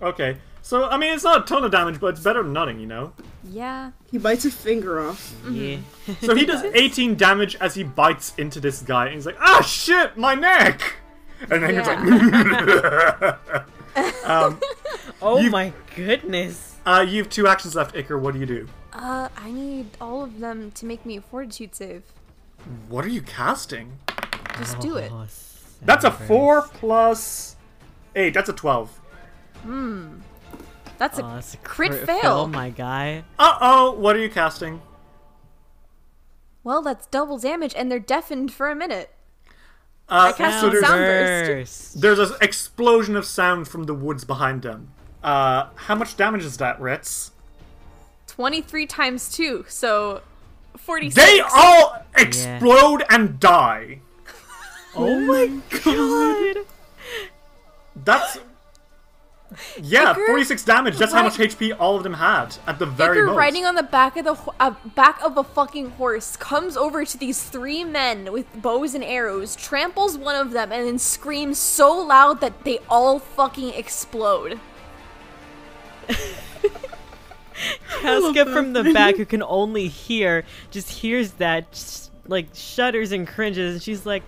Okay. 0.00 0.36
So, 0.62 0.88
I 0.88 0.96
mean, 0.98 1.14
it's 1.14 1.24
not 1.24 1.40
a 1.42 1.44
ton 1.44 1.64
of 1.64 1.72
damage, 1.72 1.98
but 1.98 2.08
it's 2.08 2.20
better 2.22 2.42
than 2.42 2.52
nothing, 2.52 2.78
you 2.78 2.86
know? 2.86 3.12
Yeah. 3.50 3.90
He 4.10 4.18
bites 4.18 4.44
a 4.44 4.50
finger 4.50 5.00
off. 5.08 5.34
Yeah. 5.50 5.78
So 6.20 6.34
he 6.34 6.44
does 6.46 6.62
18 6.62 7.16
damage 7.16 7.56
as 7.56 7.74
he 7.74 7.82
bites 7.82 8.34
into 8.36 8.60
this 8.60 8.82
guy, 8.82 9.06
and 9.06 9.14
he's 9.14 9.24
like, 9.26 9.38
ah, 9.40 9.62
shit, 9.62 10.16
my 10.18 10.34
neck! 10.34 10.96
And 11.50 11.62
Hengrin's 11.62 11.86
like, 13.96 14.24
um, 14.26 14.60
Oh 15.22 15.40
You- 15.40 15.50
my 15.50 15.72
goodness. 15.96 16.76
uh, 16.86 17.04
you 17.08 17.18
have 17.22 17.30
two 17.30 17.46
actions 17.48 17.74
left, 17.74 17.94
Iker. 17.94 18.20
What 18.20 18.34
do 18.34 18.40
you 18.40 18.46
do? 18.46 18.68
Uh, 18.92 19.28
I 19.36 19.50
need 19.50 19.86
all 20.00 20.22
of 20.22 20.40
them 20.40 20.70
to 20.72 20.84
make 20.86 21.04
me 21.06 21.16
a 21.16 21.20
fortitude 21.20 21.74
save. 21.74 22.02
What 22.88 23.04
are 23.04 23.08
you 23.08 23.22
casting? 23.22 23.98
Just 24.60 24.80
do 24.80 24.96
it. 24.96 25.10
Oh, 25.12 25.26
That's 25.82 26.04
a 26.04 26.10
Severus. 26.10 26.28
4 26.28 26.62
plus 26.74 27.56
8. 28.14 28.34
That's 28.34 28.48
a 28.48 28.52
12. 28.52 29.00
That's 30.98 31.18
a 31.18 31.24
Oh, 31.24 31.34
that's 31.34 31.54
a 31.54 31.56
crit 31.58 31.90
crit 31.92 32.06
fail. 32.06 32.46
my 32.46 32.70
guy. 32.70 33.24
Uh 33.38 33.56
oh, 33.60 33.92
what 33.92 34.16
are 34.16 34.18
you 34.20 34.28
casting? 34.30 34.80
well. 36.62 36.82
That's 36.82 37.06
double 37.06 37.38
damage, 37.38 37.74
and 37.74 37.90
they're 37.90 37.98
deafened 37.98 38.52
for 38.52 38.68
a 38.70 38.74
minute. 38.74 39.10
Uh, 40.08 40.32
cast 40.32 40.60
so 40.60 40.66
on 40.66 40.72
there's, 40.72 40.84
Soundburst. 40.84 42.00
there's 42.00 42.18
an 42.18 42.36
explosion 42.42 43.16
of 43.16 43.24
sound 43.24 43.68
from 43.68 43.84
the 43.84 43.94
woods 43.94 44.24
behind 44.24 44.62
them. 44.62 44.90
Uh, 45.22 45.68
how 45.76 45.94
much 45.94 46.16
damage 46.16 46.44
is 46.44 46.56
that, 46.58 46.80
Ritz? 46.80 47.30
Twenty-three 48.26 48.86
times 48.86 49.30
two, 49.30 49.64
so 49.68 50.20
forty-six. 50.76 51.24
They 51.24 51.40
all 51.40 52.02
explode 52.16 53.04
and 53.08 53.38
die. 53.40 54.00
Oh 54.96 55.20
my 55.20 55.60
god. 55.84 56.66
That's 57.96 58.38
yeah, 59.82 60.14
Iker, 60.14 60.26
46 60.26 60.64
damage. 60.64 60.96
That's 60.96 61.12
how 61.12 61.24
much 61.24 61.36
HP 61.36 61.76
all 61.78 61.96
of 61.96 62.04
them 62.04 62.14
had 62.14 62.56
at 62.66 62.78
the 62.78 62.86
very 62.86 63.18
Iker 63.18 63.26
most. 63.26 63.36
riding 63.36 63.66
on 63.66 63.74
the 63.74 63.82
back 63.82 64.16
of 64.16 64.24
the 64.24 64.36
uh, 64.60 64.74
back 64.94 65.20
of 65.22 65.36
a 65.36 65.42
fucking 65.42 65.90
horse 65.90 66.36
comes 66.36 66.76
over 66.76 67.04
to 67.04 67.18
these 67.18 67.42
three 67.42 67.82
men 67.82 68.32
with 68.32 68.46
bows 68.62 68.94
and 68.94 69.02
arrows, 69.02 69.56
tramples 69.56 70.16
one 70.16 70.36
of 70.36 70.52
them, 70.52 70.70
and 70.70 70.86
then 70.86 70.98
screams 70.98 71.58
so 71.58 71.92
loud 71.92 72.40
that 72.40 72.64
they 72.64 72.78
all 72.88 73.18
fucking 73.18 73.70
explode. 73.70 74.60
Casca 78.00 78.46
from 78.46 78.72
the 78.72 78.92
back, 78.92 79.16
who 79.16 79.26
can 79.26 79.42
only 79.42 79.88
hear, 79.88 80.44
just 80.70 80.88
hears 80.90 81.32
that, 81.32 81.70
just, 81.72 82.10
like 82.26 82.46
shudders 82.54 83.12
and 83.12 83.26
cringes, 83.26 83.74
and 83.74 83.82
she's 83.82 84.06
like, 84.06 84.22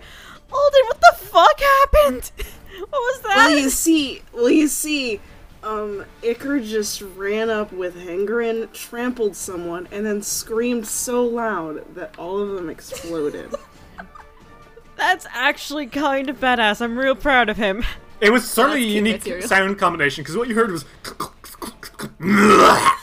"Alden, 0.53 0.81
what 0.85 0.99
the 1.01 1.15
fuck 1.25 1.59
happened? 1.59 2.31
what 2.79 2.91
was 2.91 3.21
that?" 3.21 3.35
Well, 3.37 3.57
you 3.59 3.69
see, 3.69 4.21
well, 4.33 4.49
you 4.49 4.67
see, 4.67 5.19
um, 5.63 6.05
Iker 6.21 6.63
just 6.63 7.01
ran 7.15 7.49
up 7.49 7.71
with 7.71 7.95
Hengrin, 7.95 8.71
trampled 8.73 9.35
someone, 9.35 9.87
and 9.91 10.05
then 10.05 10.21
screamed 10.21 10.85
so 10.87 11.23
loud 11.23 11.95
that 11.95 12.17
all 12.17 12.39
of 12.39 12.49
them 12.49 12.69
exploded. 12.69 13.53
That's 14.95 15.25
actually 15.33 15.87
kind 15.87 16.29
of 16.29 16.39
badass. 16.39 16.81
I'm 16.81 16.97
real 16.97 17.15
proud 17.15 17.49
of 17.49 17.57
him. 17.57 17.83
It 18.21 18.31
was 18.31 18.49
certainly 18.49 18.77
a 18.81 18.83
That's 18.83 18.89
key 18.89 18.95
unique 18.95 19.21
material. 19.23 19.47
sound 19.47 19.79
combination 19.79 20.23
because 20.23 20.37
what 20.37 20.47
you 20.47 20.55
heard 20.55 20.71
was 20.71 20.85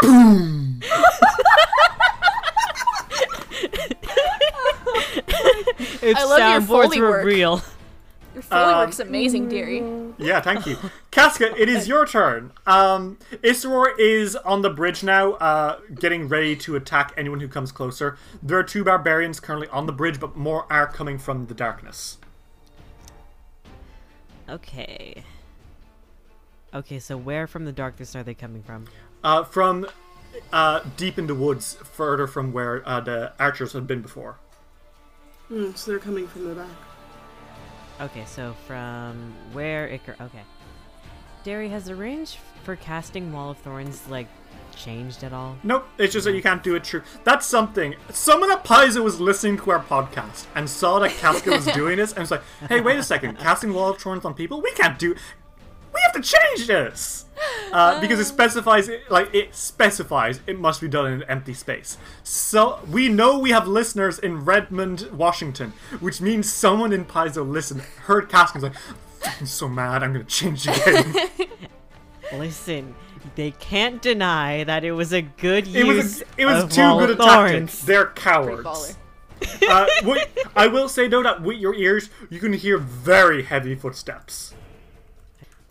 If 0.00 1.37
I 6.02 6.24
love 6.24 6.38
your 6.38 6.60
soundboards 6.60 6.66
Foley 6.66 7.00
were 7.00 7.10
work. 7.10 7.24
real. 7.24 7.62
Your 8.34 8.42
foley 8.42 8.72
Um, 8.74 8.78
work's 8.86 9.00
amazing, 9.00 9.48
dearie. 9.48 9.82
Yeah, 10.18 10.40
thank 10.40 10.66
you. 10.66 10.76
Casca, 11.10 11.60
it 11.60 11.68
is 11.68 11.88
your 11.88 12.06
turn. 12.06 12.52
Um, 12.66 13.18
Isror 13.42 13.98
is 13.98 14.36
on 14.36 14.62
the 14.62 14.70
bridge 14.70 15.02
now, 15.02 15.32
uh, 15.34 15.80
getting 15.94 16.28
ready 16.28 16.54
to 16.56 16.76
attack 16.76 17.12
anyone 17.16 17.40
who 17.40 17.48
comes 17.48 17.72
closer. 17.72 18.16
There 18.42 18.58
are 18.58 18.62
two 18.62 18.84
barbarians 18.84 19.40
currently 19.40 19.68
on 19.68 19.86
the 19.86 19.92
bridge, 19.92 20.20
but 20.20 20.36
more 20.36 20.66
are 20.70 20.86
coming 20.86 21.18
from 21.18 21.46
the 21.46 21.54
darkness. 21.54 22.18
Okay. 24.48 25.22
Okay, 26.74 26.98
so 26.98 27.16
where 27.16 27.46
from 27.46 27.64
the 27.64 27.72
darkness 27.72 28.14
are 28.14 28.22
they 28.22 28.34
coming 28.34 28.62
from? 28.62 28.86
Uh, 29.24 29.42
from 29.44 29.86
uh, 30.52 30.80
deep 30.96 31.18
in 31.18 31.26
the 31.26 31.34
woods, 31.34 31.74
further 31.82 32.26
from 32.26 32.52
where 32.52 32.86
uh, 32.86 33.00
the 33.00 33.32
archers 33.38 33.72
had 33.72 33.86
been 33.86 34.02
before. 34.02 34.38
Hmm, 35.48 35.72
so 35.74 35.90
they're 35.90 36.00
coming 36.00 36.26
from 36.28 36.44
the 36.48 36.54
back. 36.54 36.68
Okay, 38.00 38.24
so 38.26 38.54
from 38.66 39.34
where 39.52 39.88
Iker. 39.88 40.20
Okay. 40.20 40.42
Derry, 41.42 41.68
has 41.70 41.86
the 41.86 41.94
range 41.94 42.38
for 42.62 42.76
casting 42.76 43.32
Wall 43.32 43.50
of 43.50 43.58
Thorns, 43.58 44.06
like, 44.08 44.28
changed 44.76 45.24
at 45.24 45.32
all? 45.32 45.56
Nope, 45.62 45.88
it's 45.98 46.12
just 46.12 46.24
that 46.26 46.34
you 46.34 46.42
can't 46.42 46.62
do 46.62 46.74
it 46.74 46.84
true. 46.84 47.02
That's 47.24 47.46
something. 47.46 47.94
Someone 48.10 48.50
at 48.52 48.64
Paizo 48.64 49.02
was 49.02 49.20
listening 49.20 49.56
to 49.58 49.70
our 49.70 49.82
podcast 49.82 50.46
and 50.54 50.68
saw 50.68 50.98
that 51.00 51.12
Casca 51.12 51.50
was 51.50 51.64
doing 51.74 51.96
this 51.96 52.12
and 52.12 52.20
was 52.20 52.30
like, 52.30 52.42
hey, 52.68 52.80
wait 52.80 52.98
a 52.98 53.02
second, 53.02 53.38
casting 53.38 53.72
Wall 53.72 53.90
of 53.90 53.98
Thorns 53.98 54.24
on 54.24 54.34
people? 54.34 54.60
We 54.60 54.72
can't 54.72 54.98
do. 54.98 55.14
We 55.94 56.00
have 56.02 56.12
to 56.12 56.20
change 56.20 56.66
this! 56.66 57.24
Uh, 57.72 58.00
because 58.00 58.18
it 58.18 58.24
specifies, 58.24 58.90
like, 59.10 59.32
it 59.34 59.54
specifies 59.54 60.40
it 60.46 60.58
must 60.58 60.80
be 60.80 60.88
done 60.88 61.06
in 61.06 61.12
an 61.22 61.28
empty 61.28 61.54
space. 61.54 61.96
So, 62.24 62.80
we 62.90 63.08
know 63.08 63.38
we 63.38 63.50
have 63.50 63.68
listeners 63.68 64.18
in 64.18 64.44
Redmond, 64.44 65.08
Washington, 65.12 65.72
which 66.00 66.20
means 66.20 66.52
someone 66.52 66.92
in 66.92 67.04
Paizo 67.04 67.48
listened, 67.48 67.82
heard 68.06 68.28
casting, 68.28 68.62
like, 68.62 68.74
I'm 69.24 69.46
so 69.46 69.68
mad, 69.68 70.02
I'm 70.02 70.12
gonna 70.12 70.24
change 70.24 70.64
the 70.64 71.28
game. 72.32 72.38
Listen, 72.40 72.94
they 73.36 73.52
can't 73.52 74.02
deny 74.02 74.64
that 74.64 74.84
it 74.84 74.92
was 74.92 75.12
a 75.12 75.22
good 75.22 75.66
use 75.66 75.76
It 75.76 75.86
was 75.86 76.22
a, 76.22 76.24
it 76.38 76.44
was 76.46 76.64
of 76.64 76.70
too 76.70 76.98
good 76.98 77.10
a 77.10 77.12
of 77.12 77.18
tactic. 77.18 77.56
Thorns. 77.56 77.82
They're 77.86 78.06
cowards. 78.06 78.96
uh, 79.68 79.86
what, 80.02 80.28
I 80.56 80.66
will 80.66 80.88
say 80.88 81.06
though 81.08 81.22
that 81.22 81.42
with 81.42 81.58
your 81.58 81.74
ears, 81.74 82.10
you 82.30 82.40
can 82.40 82.52
hear 82.52 82.78
very 82.78 83.44
heavy 83.44 83.74
footsteps. 83.76 84.54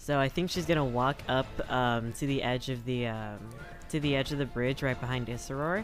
So 0.07 0.17
I 0.17 0.29
think 0.29 0.49
she's 0.49 0.65
gonna 0.65 0.85
walk 0.85 1.17
up 1.27 1.47
um, 1.69 2.13
to 2.13 2.25
the 2.25 2.41
edge 2.41 2.69
of 2.69 2.85
the 2.85 3.07
um, 3.07 3.39
to 3.89 3.99
the 3.99 4.15
edge 4.15 4.31
of 4.31 4.37
the 4.37 4.45
bridge 4.45 4.81
right 4.81 4.97
behind 4.97 5.27
Isseror, 5.27 5.83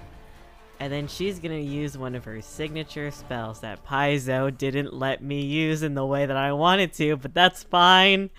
and 0.80 0.94
then 0.94 1.10
she's 1.10 1.40
gonna 1.40 1.56
use 1.56 1.98
one 1.98 2.16
of 2.16 2.24
her 2.24 2.41
signature 2.41 3.12
spells 3.12 3.60
that 3.60 3.86
Paizo 3.86 4.58
didn't 4.58 4.94
let 4.94 5.22
me 5.22 5.41
use 5.41 5.84
in 5.84 5.94
the 5.94 6.06
way 6.06 6.26
that 6.26 6.38
I 6.38 6.54
wanted 6.54 6.94
to, 6.94 7.18
but 7.18 7.34
that's 7.34 7.64
fine. 7.64 8.30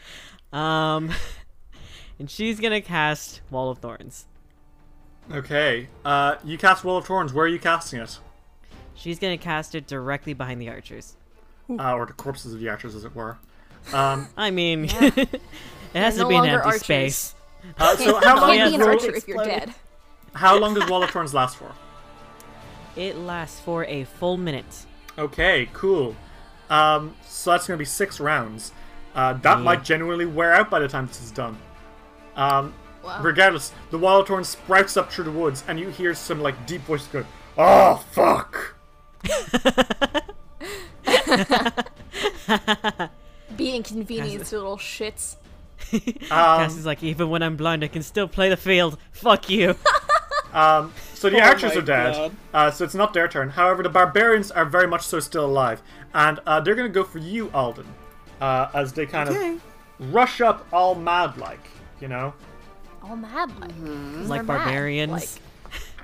Um, 0.54 1.12
and 2.18 2.30
she's 2.30 2.60
gonna 2.60 2.80
cast 2.80 3.42
Wall 3.50 3.68
of 3.68 3.76
Thorns. 3.76 4.24
Okay, 5.30 5.90
uh, 6.02 6.36
you 6.42 6.56
cast 6.56 6.82
Wall 6.82 6.96
of 6.96 7.04
Thorns. 7.04 7.34
Where 7.34 7.44
are 7.44 7.48
you 7.48 7.58
casting 7.58 8.00
it? 8.00 8.18
She's 8.94 9.18
gonna 9.18 9.36
cast 9.36 9.74
it 9.74 9.86
directly 9.86 10.32
behind 10.32 10.62
the 10.62 10.70
archers. 10.70 11.18
Uh, 11.68 11.92
or 11.92 12.06
the 12.06 12.14
corpses 12.14 12.54
of 12.54 12.60
the 12.60 12.70
archers, 12.70 12.94
as 12.94 13.04
it 13.04 13.14
were. 13.14 13.36
Um, 13.92 14.28
I 14.36 14.50
mean, 14.50 14.84
it 14.90 14.92
has 14.92 15.30
They're 15.92 16.10
to 16.12 16.18
no 16.18 16.28
be 16.28 16.36
an 16.36 16.44
empty 16.46 16.64
archers. 16.66 16.82
space. 16.82 17.34
uh, 17.78 17.96
so 17.96 18.16
how 18.20 18.40
long, 18.40 18.56
can't 18.56 18.70
be 18.70 18.74
an 18.74 18.80
does, 18.80 18.88
archer 18.88 19.14
if 19.14 19.28
you're 19.28 19.44
dead. 19.44 19.74
how 20.34 20.58
long 20.58 20.74
does 20.74 20.88
Wall 20.88 21.02
of 21.02 21.10
Thorns 21.10 21.34
last 21.34 21.56
for? 21.56 21.72
It 22.96 23.16
lasts 23.16 23.60
for 23.60 23.84
a 23.86 24.04
full 24.04 24.36
minute. 24.36 24.86
Okay, 25.18 25.68
cool. 25.72 26.14
Um, 26.70 27.14
so 27.26 27.50
that's 27.50 27.66
going 27.66 27.76
to 27.76 27.80
be 27.80 27.84
six 27.84 28.20
rounds. 28.20 28.72
Uh, 29.14 29.34
that 29.34 29.58
Yeah. 29.58 29.62
might 29.64 29.84
genuinely 29.84 30.26
wear 30.26 30.52
out 30.54 30.70
by 30.70 30.78
the 30.80 30.88
time 30.88 31.06
this 31.06 31.20
is 31.22 31.30
done. 31.30 31.58
Um, 32.36 32.74
Wow. 33.04 33.20
Regardless, 33.20 33.70
the 33.90 33.98
Wall 33.98 34.20
of 34.20 34.26
Thorns 34.26 34.48
sprouts 34.48 34.96
up 34.96 35.12
through 35.12 35.24
the 35.24 35.30
woods, 35.30 35.62
and 35.68 35.78
you 35.78 35.90
hear 35.90 36.14
some 36.14 36.40
like 36.40 36.66
deep 36.66 36.80
voice 36.84 37.06
go, 37.08 37.22
"Oh 37.58 38.02
fuck!" 38.12 38.74
Be 43.56 43.74
inconvenienced, 43.76 44.52
little 44.52 44.76
shits. 44.76 45.36
Um, 45.92 46.00
Cassie's 46.28 46.86
like, 46.86 47.02
even 47.02 47.28
when 47.30 47.42
I'm 47.42 47.56
blind, 47.56 47.84
I 47.84 47.88
can 47.88 48.02
still 48.02 48.26
play 48.28 48.48
the 48.48 48.56
field. 48.56 48.98
Fuck 49.12 49.50
you. 49.50 49.76
Um, 50.52 50.92
so 51.14 51.28
the 51.28 51.38
Oh 51.40 51.48
archers 51.48 51.76
are 51.76 51.82
dead, 51.82 52.30
uh, 52.54 52.70
so 52.70 52.84
it's 52.84 52.94
not 52.94 53.12
their 53.12 53.26
turn. 53.26 53.48
However, 53.50 53.82
the 53.82 53.88
barbarians 53.88 54.52
are 54.52 54.64
very 54.64 54.86
much 54.86 55.02
so 55.02 55.18
still 55.18 55.44
alive, 55.46 55.82
and 56.14 56.38
uh, 56.46 56.60
they're 56.60 56.76
going 56.76 56.86
to 56.86 56.94
go 56.94 57.02
for 57.02 57.18
you, 57.18 57.50
Alden, 57.52 57.84
uh, 58.40 58.68
as 58.72 58.92
they 58.92 59.04
kind 59.04 59.28
Okay. 59.30 59.54
of 59.54 60.14
rush 60.14 60.40
up 60.40 60.64
all 60.72 60.94
mad 60.94 61.36
like, 61.38 61.58
you 62.00 62.06
know. 62.06 62.32
All 63.02 63.16
mad 63.16 63.50
like. 63.60 63.72
Mm-hmm. 63.72 64.20
'Cause 64.20 64.28
like 64.28 64.38
they're 64.46 64.56
mad, 64.56 64.64
barbarians. 64.64 65.10
like. 65.10 65.28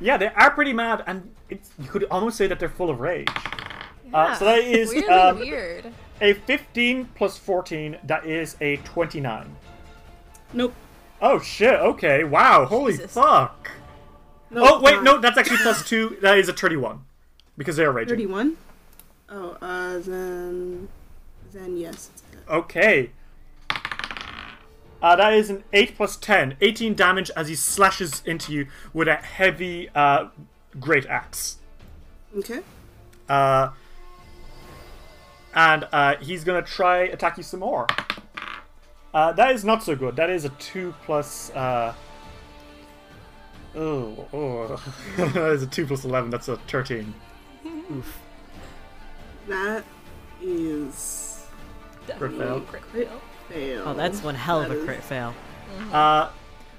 Yeah, 0.00 0.16
they 0.16 0.26
are 0.26 0.50
pretty 0.50 0.72
mad, 0.72 1.04
and 1.06 1.32
it's, 1.48 1.70
you 1.78 1.88
could 1.88 2.02
almost 2.10 2.36
say 2.36 2.48
that 2.48 2.58
they're 2.58 2.68
full 2.68 2.90
of 2.90 2.98
rage. 2.98 3.28
Uh, 4.12 4.34
so 4.34 4.44
that 4.44 4.58
is 4.60 4.90
weirdly 4.90 5.08
um, 5.08 5.38
weird. 5.38 5.92
a 6.20 6.32
15 6.34 7.06
plus 7.14 7.38
14. 7.38 7.98
That 8.04 8.26
is 8.26 8.56
a 8.60 8.76
29. 8.78 9.56
Nope. 10.52 10.74
Oh 11.22 11.38
shit! 11.38 11.74
Okay, 11.74 12.24
wow, 12.24 12.64
holy 12.64 12.94
Jesus. 12.94 13.12
fuck! 13.12 13.70
No. 14.50 14.62
Oh 14.64 14.80
wait, 14.80 14.96
uh, 14.96 15.02
no, 15.02 15.20
that's 15.20 15.36
actually 15.36 15.58
plus 15.58 15.86
two. 15.86 16.16
That 16.22 16.38
is 16.38 16.48
a 16.48 16.54
31 16.54 17.04
because 17.58 17.76
they 17.76 17.84
are 17.84 17.92
raging. 17.92 18.08
Thirty-one. 18.08 18.56
Oh, 19.28 19.56
uh, 19.62 19.98
then, 19.98 20.88
then 21.52 21.76
yes. 21.76 22.10
It's 22.12 22.22
a 22.22 22.36
hit. 22.36 22.48
Okay. 22.48 23.10
Uh, 25.02 25.16
that 25.16 25.32
is 25.32 25.50
an 25.50 25.64
8 25.72 25.96
plus 25.96 26.16
10. 26.16 26.56
18 26.60 26.94
damage 26.94 27.30
as 27.36 27.48
he 27.48 27.54
slashes 27.54 28.22
into 28.26 28.52
you 28.52 28.66
with 28.92 29.08
a 29.08 29.16
heavy 29.16 29.88
uh, 29.94 30.28
great 30.78 31.06
axe. 31.06 31.58
Okay. 32.36 32.60
Uh, 33.28 33.70
and 35.54 35.86
uh, 35.92 36.16
he's 36.16 36.44
gonna 36.44 36.62
try 36.62 37.00
attack 37.00 37.36
you 37.36 37.42
some 37.42 37.60
more. 37.60 37.86
Uh, 39.12 39.32
that 39.32 39.52
is 39.52 39.64
not 39.64 39.82
so 39.82 39.96
good. 39.96 40.16
That 40.16 40.30
is 40.30 40.44
a 40.44 40.50
2 40.50 40.94
plus. 41.04 41.50
Uh, 41.50 41.94
oh, 43.74 44.28
oh. 44.32 44.82
that 45.16 45.36
is 45.52 45.62
a 45.62 45.66
2 45.66 45.86
plus 45.86 46.04
11. 46.04 46.30
That's 46.30 46.48
a 46.48 46.56
13. 46.56 47.12
Oof. 47.92 48.18
That 49.48 49.84
is 50.40 51.46
Crit 52.16 52.32
fail. 52.32 52.60
Crit 52.60 52.82
crit 52.82 53.08
fail. 53.08 53.20
fail. 53.48 53.82
Oh, 53.86 53.94
that's 53.94 54.22
one 54.22 54.34
hell 54.36 54.62
of 54.62 54.70
a 54.70 54.78
is- 54.78 54.84
crit 54.84 55.02
fail. 55.02 55.34
Uh, 55.92 56.30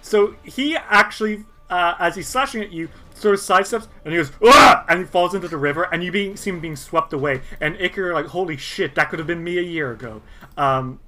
so 0.02 0.36
he 0.44 0.76
actually, 0.76 1.46
uh, 1.70 1.96
as 2.00 2.16
he's 2.16 2.28
slashing 2.28 2.62
at 2.62 2.72
you, 2.72 2.88
sort 3.22 3.36
of 3.36 3.40
sidesteps 3.40 3.88
and 4.04 4.14
he 4.14 4.18
goes, 4.18 4.32
ah! 4.44 4.84
and 4.90 5.00
he 5.00 5.06
falls 5.06 5.34
into 5.36 5.48
the 5.48 5.58
river, 5.58 5.84
and 5.94 6.04
you 6.04 6.12
being, 6.12 6.36
see 6.36 6.50
him 6.50 6.60
being 6.60 6.76
swept 6.76 7.14
away. 7.14 7.42
And 7.60 7.76
Iker, 7.76 8.14
like, 8.14 8.26
holy 8.28 8.58
shit, 8.58 8.96
that 8.96 9.10
could 9.10 9.20
have 9.20 9.28
been 9.28 9.44
me 9.44 9.58
a 9.60 9.62
year 9.62 9.92
ago. 9.92 10.22
Um, 10.58 11.00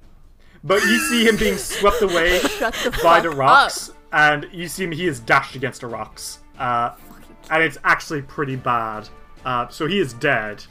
but 0.62 0.82
you 0.82 0.98
see 1.10 1.26
him 1.26 1.36
being 1.36 1.58
swept 1.72 2.00
away 2.02 2.38
the 2.38 2.98
by 3.02 3.20
fuck 3.20 3.22
the 3.24 3.30
up. 3.30 3.36
rocks, 3.36 3.90
and 4.12 4.48
you 4.52 4.68
see 4.68 4.84
him, 4.84 4.92
he 4.92 5.06
is 5.06 5.20
dashed 5.20 5.56
against 5.56 5.80
the 5.82 5.86
rocks. 5.88 6.38
Uh, 6.58 6.94
and 7.50 7.62
it's 7.62 7.76
actually 7.84 8.22
pretty 8.22 8.56
bad. 8.56 9.08
Uh, 9.44 9.68
so 9.68 9.86
he 9.86 9.98
is 9.98 10.12
dead. 10.14 10.64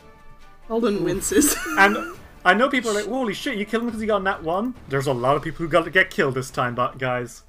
Alden 0.69 1.03
winces. 1.03 1.55
And 1.77 1.97
I 2.45 2.53
know 2.53 2.69
people 2.69 2.89
are 2.91 2.93
like, 2.95 3.05
holy 3.05 3.33
shit, 3.33 3.57
you 3.57 3.65
killed 3.65 3.83
him 3.83 3.87
because 3.87 4.01
he 4.01 4.07
got 4.07 4.23
that 4.23 4.41
one? 4.43 4.73
There's 4.89 5.07
a 5.07 5.13
lot 5.13 5.35
of 5.35 5.43
people 5.43 5.59
who 5.63 5.69
got 5.69 5.83
to 5.85 5.91
get 5.91 6.09
killed 6.09 6.35
this 6.35 6.49
time, 6.49 6.73
but 6.75 6.97
guys. 6.97 7.43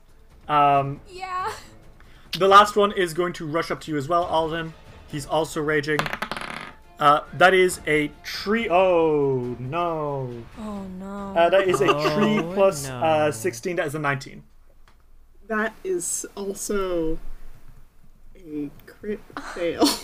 Um, 0.48 1.00
Yeah. 1.08 1.50
The 2.38 2.48
last 2.48 2.76
one 2.76 2.92
is 2.92 3.14
going 3.14 3.32
to 3.34 3.46
rush 3.46 3.70
up 3.70 3.80
to 3.82 3.90
you 3.90 3.96
as 3.96 4.08
well, 4.08 4.24
Alden. 4.24 4.74
He's 5.08 5.26
also 5.26 5.60
raging. 5.60 5.98
Uh, 6.98 7.20
that 7.34 7.54
is 7.54 7.80
a 7.86 8.10
tree. 8.22 8.68
Oh 8.70 9.56
no! 9.58 10.30
Oh 10.58 10.82
no. 10.98 11.34
Uh, 11.36 11.50
that 11.50 11.66
is 11.68 11.80
a 11.80 11.88
Oh, 11.94 12.16
tree 12.16 12.40
plus 12.54 12.86
no. 12.88 12.96
uh, 12.98 13.30
sixteen. 13.32 13.76
That 13.76 13.86
is 13.86 13.94
a 13.94 13.98
nineteen. 13.98 14.44
that 15.48 15.74
is 15.84 16.24
also 16.36 17.18
a 18.36 18.70
crit 18.86 19.20
fail. 19.54 19.88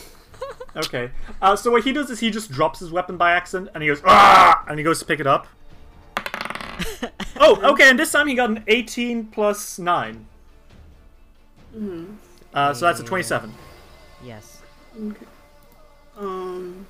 Okay. 0.76 1.10
Uh, 1.42 1.54
so 1.54 1.70
what 1.70 1.84
he 1.84 1.92
does 1.92 2.08
is 2.10 2.20
he 2.20 2.30
just 2.30 2.50
drops 2.50 2.78
his 2.78 2.90
weapon 2.90 3.16
by 3.18 3.32
accident, 3.32 3.70
and 3.74 3.82
he 3.82 3.88
goes 3.88 4.00
ah, 4.06 4.64
and 4.68 4.78
he 4.78 4.84
goes 4.84 4.98
to 5.00 5.04
pick 5.04 5.20
it 5.20 5.26
up. 5.26 5.46
oh, 7.38 7.60
okay. 7.72 7.90
And 7.90 7.98
this 7.98 8.12
time 8.12 8.26
he 8.26 8.34
got 8.34 8.48
an 8.50 8.64
eighteen 8.68 9.26
plus 9.26 9.78
9 11.74 12.18
Uh, 12.54 12.74
so 12.74 12.86
that's 12.86 13.00
a 13.00 13.04
twenty-seven. 13.04 13.52
Yes. 14.24 14.60
okay. 14.96 15.26
Um, 16.18 16.86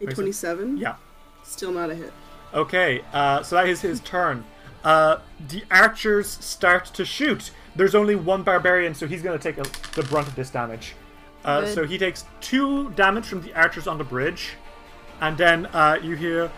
a 0.00 0.06
twenty-seven. 0.06 0.76
Yeah. 0.78 0.96
Still 1.44 1.72
not 1.72 1.90
a 1.90 1.94
hit. 1.94 2.12
Okay, 2.52 3.02
uh, 3.12 3.42
so 3.42 3.56
that 3.56 3.68
is 3.68 3.80
his 3.80 4.00
turn. 4.00 4.44
Uh, 4.84 5.18
the 5.48 5.62
archers 5.70 6.28
start 6.28 6.84
to 6.86 7.04
shoot. 7.04 7.50
There's 7.74 7.94
only 7.94 8.14
one 8.14 8.42
barbarian, 8.42 8.94
so 8.94 9.06
he's 9.06 9.22
going 9.22 9.38
to 9.38 9.42
take 9.42 9.58
a, 9.58 9.68
the 9.94 10.02
brunt 10.04 10.28
of 10.28 10.36
this 10.36 10.50
damage. 10.50 10.94
Uh, 11.44 11.66
so 11.66 11.84
he 11.86 11.98
takes 11.98 12.24
two 12.40 12.90
damage 12.90 13.26
from 13.26 13.42
the 13.42 13.52
archers 13.54 13.86
on 13.86 13.98
the 13.98 14.04
bridge, 14.04 14.50
and 15.20 15.36
then 15.36 15.66
uh, 15.66 15.98
you 16.02 16.16
hear 16.16 16.50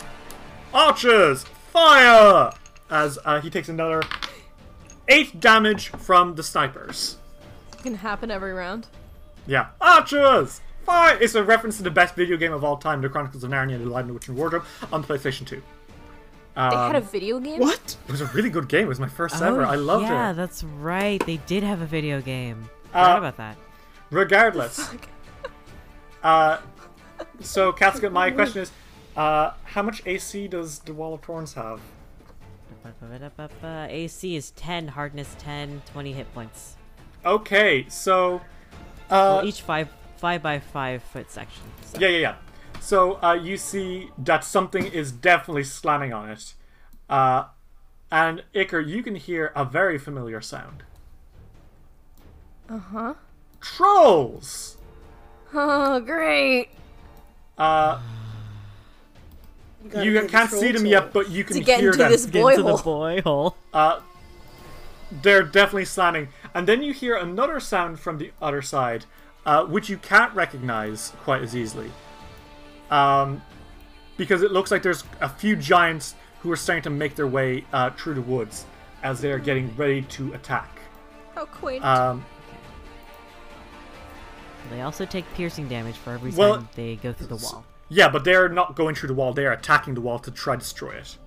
archers 0.74 1.44
fire 1.72 2.52
as 2.90 3.18
uh, 3.24 3.40
he 3.40 3.48
takes 3.50 3.68
another 3.68 4.02
eight 5.08 5.40
damage 5.40 5.88
from 5.88 6.34
the 6.34 6.42
snipers. 6.42 7.16
It's 7.86 7.92
gonna 7.92 8.02
happen 8.02 8.32
every 8.32 8.52
round. 8.52 8.88
Yeah, 9.46 9.68
archers 9.80 10.60
fire. 10.84 11.16
It's 11.20 11.36
a 11.36 11.44
reference 11.44 11.76
to 11.76 11.84
the 11.84 11.90
best 11.90 12.16
video 12.16 12.36
game 12.36 12.52
of 12.52 12.64
all 12.64 12.76
time, 12.76 13.00
The 13.00 13.08
Chronicles 13.08 13.44
of 13.44 13.50
Narnia: 13.52 13.78
The 13.78 13.88
Lion, 13.88 14.08
the 14.08 14.12
Witch, 14.12 14.26
and 14.26 14.36
Wardrobe, 14.36 14.64
on 14.92 15.04
PlayStation 15.04 15.46
2. 15.46 15.62
Um, 16.56 16.70
They 16.70 16.76
had 16.76 16.96
a 16.96 17.00
video 17.00 17.38
game. 17.38 17.60
What? 17.60 17.96
It 18.08 18.10
was 18.10 18.20
a 18.22 18.26
really 18.26 18.50
good 18.50 18.68
game. 18.68 18.86
It 18.86 18.88
was 18.88 18.98
my 18.98 19.06
first 19.06 19.40
ever. 19.40 19.64
I 19.64 19.76
loved 19.76 20.04
Oh, 20.04 20.08
yeah, 20.08 20.32
it. 20.32 20.34
that's 20.34 20.64
right. 20.64 21.24
They 21.26 21.36
did 21.46 21.62
have 21.62 21.80
a 21.80 21.86
video 21.86 22.20
game. 22.20 22.68
Uh, 22.92 23.04
Forgot 23.04 23.18
about 23.18 23.36
that. 23.36 23.56
Regardless. 24.10 24.90
uh, 26.24 26.58
so, 27.38 27.72
Katsuka, 27.72 28.10
my 28.10 28.32
question 28.32 28.62
is, 28.62 28.72
uh, 29.16 29.52
how 29.62 29.82
much 29.82 30.02
AC 30.06 30.48
does 30.48 30.80
the 30.80 30.92
Wall 30.92 31.14
of 31.14 31.20
Thorns 31.20 31.54
have? 31.54 31.80
AC 33.88 34.34
is 34.34 34.50
10, 34.50 34.88
hardness 34.88 35.36
10, 35.38 35.82
20 35.92 36.12
hit 36.12 36.34
points. 36.34 36.76
Okay, 37.26 37.86
so, 37.88 38.40
well, 39.10 39.38
uh, 39.40 39.44
each 39.44 39.60
five 39.62 39.88
five 40.16 40.42
by 40.42 40.60
five 40.60 41.02
foot 41.02 41.30
section. 41.30 41.62
So. 41.82 41.98
yeah, 41.98 42.08
yeah, 42.08 42.18
yeah. 42.18 42.34
So, 42.80 43.14
uh, 43.22 43.32
you 43.34 43.56
see 43.56 44.10
that 44.18 44.44
something 44.44 44.86
is 44.86 45.10
definitely 45.10 45.64
slamming 45.64 46.12
on 46.12 46.30
it. 46.30 46.54
Uh, 47.10 47.46
and 48.12 48.44
Iker, 48.54 48.86
you 48.86 49.02
can 49.02 49.16
hear 49.16 49.52
a 49.56 49.64
very 49.64 49.98
familiar 49.98 50.40
sound. 50.40 50.84
Uh 52.68 52.78
huh. 52.78 53.14
Trolls! 53.60 54.76
Oh, 55.58 56.00
great. 56.00 56.68
Uh, 57.56 58.00
gotta 59.88 60.04
you 60.04 60.26
can't 60.26 60.50
see 60.50 60.72
them 60.72 60.84
yet, 60.84 61.12
but 61.12 61.30
you 61.30 61.44
can 61.44 61.56
To 61.56 61.62
get 61.62 61.80
hear 61.80 61.90
into 61.90 61.98
them. 61.98 62.10
this 62.10 62.26
Get 62.26 62.42
boy 62.42 62.50
into 62.50 62.62
the 62.64 62.76
boy 62.76 63.22
hole. 63.22 63.56
Uh, 63.72 64.00
they're 65.22 65.44
definitely 65.44 65.84
slamming. 65.84 66.28
And 66.56 66.66
then 66.66 66.82
you 66.82 66.94
hear 66.94 67.16
another 67.16 67.60
sound 67.60 68.00
from 68.00 68.16
the 68.16 68.30
other 68.40 68.62
side, 68.62 69.04
uh, 69.44 69.66
which 69.66 69.90
you 69.90 69.98
can't 69.98 70.34
recognize 70.34 71.12
quite 71.22 71.42
as 71.42 71.54
easily. 71.54 71.92
Um, 72.90 73.42
because 74.16 74.40
it 74.40 74.50
looks 74.52 74.70
like 74.70 74.82
there's 74.82 75.04
a 75.20 75.28
few 75.28 75.54
giants 75.54 76.14
who 76.40 76.50
are 76.50 76.56
starting 76.56 76.82
to 76.84 76.88
make 76.90 77.14
their 77.14 77.26
way 77.26 77.66
uh, 77.74 77.90
through 77.90 78.14
the 78.14 78.22
woods 78.22 78.64
as 79.02 79.20
they 79.20 79.30
are 79.32 79.38
getting 79.38 79.76
ready 79.76 80.00
to 80.00 80.32
attack. 80.32 80.78
How 81.34 81.44
quaint. 81.44 81.84
Um, 81.84 82.24
They 84.70 84.80
also 84.80 85.04
take 85.04 85.30
piercing 85.34 85.68
damage 85.68 85.96
for 85.96 86.12
every 86.14 86.32
time 86.32 86.70
they 86.74 86.96
go 86.96 87.12
through 87.12 87.26
the 87.26 87.36
wall. 87.36 87.66
yeah, 87.90 88.08
but 88.08 88.24
they're 88.24 88.48
not 88.48 88.76
going 88.76 88.94
through 88.94 89.08
the 89.08 89.14
wall, 89.14 89.34
they 89.34 89.44
are 89.44 89.52
attacking 89.52 89.92
the 89.92 90.00
wall 90.00 90.18
to 90.20 90.30
try 90.30 90.54
to 90.54 90.60
destroy 90.60 90.92
it. 90.92 91.18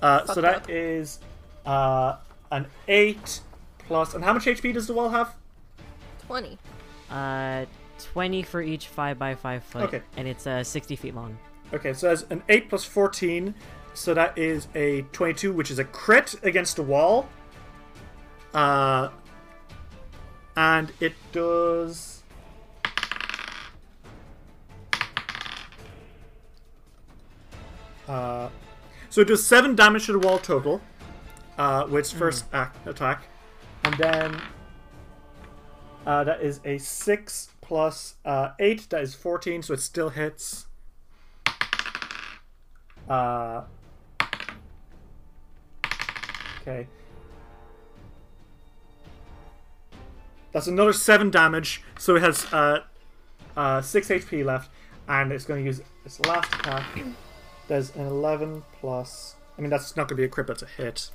Uh, 0.00 0.20
so 0.20 0.26
Fucked 0.26 0.40
that 0.40 0.56
up. 0.56 0.70
is 0.70 1.20
uh, 1.66 2.16
an 2.50 2.66
8 2.88 3.40
plus. 3.86 4.14
And 4.14 4.24
how 4.24 4.32
much 4.32 4.44
HP 4.46 4.72
does 4.74 4.86
the 4.86 4.94
wall 4.94 5.08
have? 5.08 5.34
20. 6.26 6.58
Uh, 7.10 7.66
20 7.98 8.42
for 8.42 8.60
each 8.60 8.88
5 8.88 9.18
by 9.18 9.34
5 9.34 9.64
foot. 9.64 9.82
Okay. 9.84 10.02
And 10.16 10.26
it's 10.28 10.46
uh, 10.46 10.64
60 10.64 10.96
feet 10.96 11.14
long. 11.14 11.36
Okay, 11.72 11.92
so 11.92 12.08
that's 12.08 12.22
an 12.30 12.42
8 12.48 12.68
plus 12.68 12.84
14. 12.84 13.54
So 13.94 14.12
that 14.14 14.36
is 14.36 14.68
a 14.74 15.02
22, 15.12 15.52
which 15.52 15.70
is 15.70 15.78
a 15.78 15.84
crit 15.84 16.34
against 16.42 16.76
the 16.76 16.82
wall. 16.82 17.28
Uh, 18.52 19.10
and 20.56 20.92
it 21.00 21.14
does. 21.32 22.22
Uh, 28.08 28.48
so 29.08 29.20
it 29.20 29.28
does 29.28 29.46
7 29.46 29.74
damage 29.74 30.06
to 30.06 30.12
the 30.12 30.18
wall 30.18 30.38
total 30.38 30.80
uh, 31.56 31.86
with 31.88 32.00
its 32.00 32.12
first 32.12 32.44
act, 32.52 32.86
attack. 32.86 33.24
And 33.84 33.94
then 33.94 34.42
uh, 36.06 36.24
that 36.24 36.40
is 36.42 36.60
a 36.64 36.78
6 36.78 37.48
plus 37.60 38.14
uh, 38.24 38.50
8, 38.58 38.88
that 38.90 39.02
is 39.02 39.14
14, 39.14 39.62
so 39.62 39.74
it 39.74 39.80
still 39.80 40.10
hits. 40.10 40.66
Uh, 43.08 43.62
okay. 46.62 46.86
That's 50.52 50.66
another 50.66 50.92
7 50.92 51.30
damage, 51.30 51.82
so 51.98 52.16
it 52.16 52.22
has 52.22 52.52
uh, 52.52 52.84
uh, 53.56 53.82
6 53.82 54.08
HP 54.08 54.44
left, 54.44 54.70
and 55.08 55.32
it's 55.32 55.44
going 55.44 55.62
to 55.62 55.66
use 55.66 55.82
its 56.04 56.20
last 56.20 56.52
attack. 56.54 56.86
There's 57.68 57.94
an 57.96 58.06
11 58.06 58.62
plus. 58.80 59.36
I 59.58 59.60
mean, 59.60 59.70
that's 59.70 59.96
not 59.96 60.08
going 60.08 60.16
to 60.16 60.22
be 60.22 60.24
a 60.24 60.28
crit, 60.28 60.46
that's 60.46 60.62
a 60.62 60.66
hit. 60.66 61.10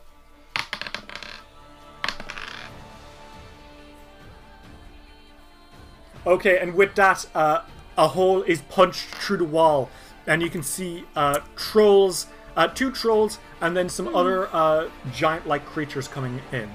Okay, 6.29 6.59
and 6.59 6.75
with 6.75 6.93
that, 6.93 7.25
uh, 7.33 7.61
a 7.97 8.09
hole 8.09 8.43
is 8.43 8.61
punched 8.61 9.07
through 9.15 9.37
the 9.37 9.43
wall, 9.43 9.89
and 10.27 10.43
you 10.43 10.49
can 10.49 10.61
see 10.61 11.03
uh, 11.15 11.39
trolls, 11.55 12.27
uh, 12.55 12.67
two 12.67 12.91
trolls, 12.91 13.39
and 13.61 13.75
then 13.75 13.89
some 13.89 14.15
other 14.15 14.47
uh, 14.53 14.89
giant-like 15.11 15.65
creatures 15.65 16.07
coming 16.07 16.39
in. 16.51 16.69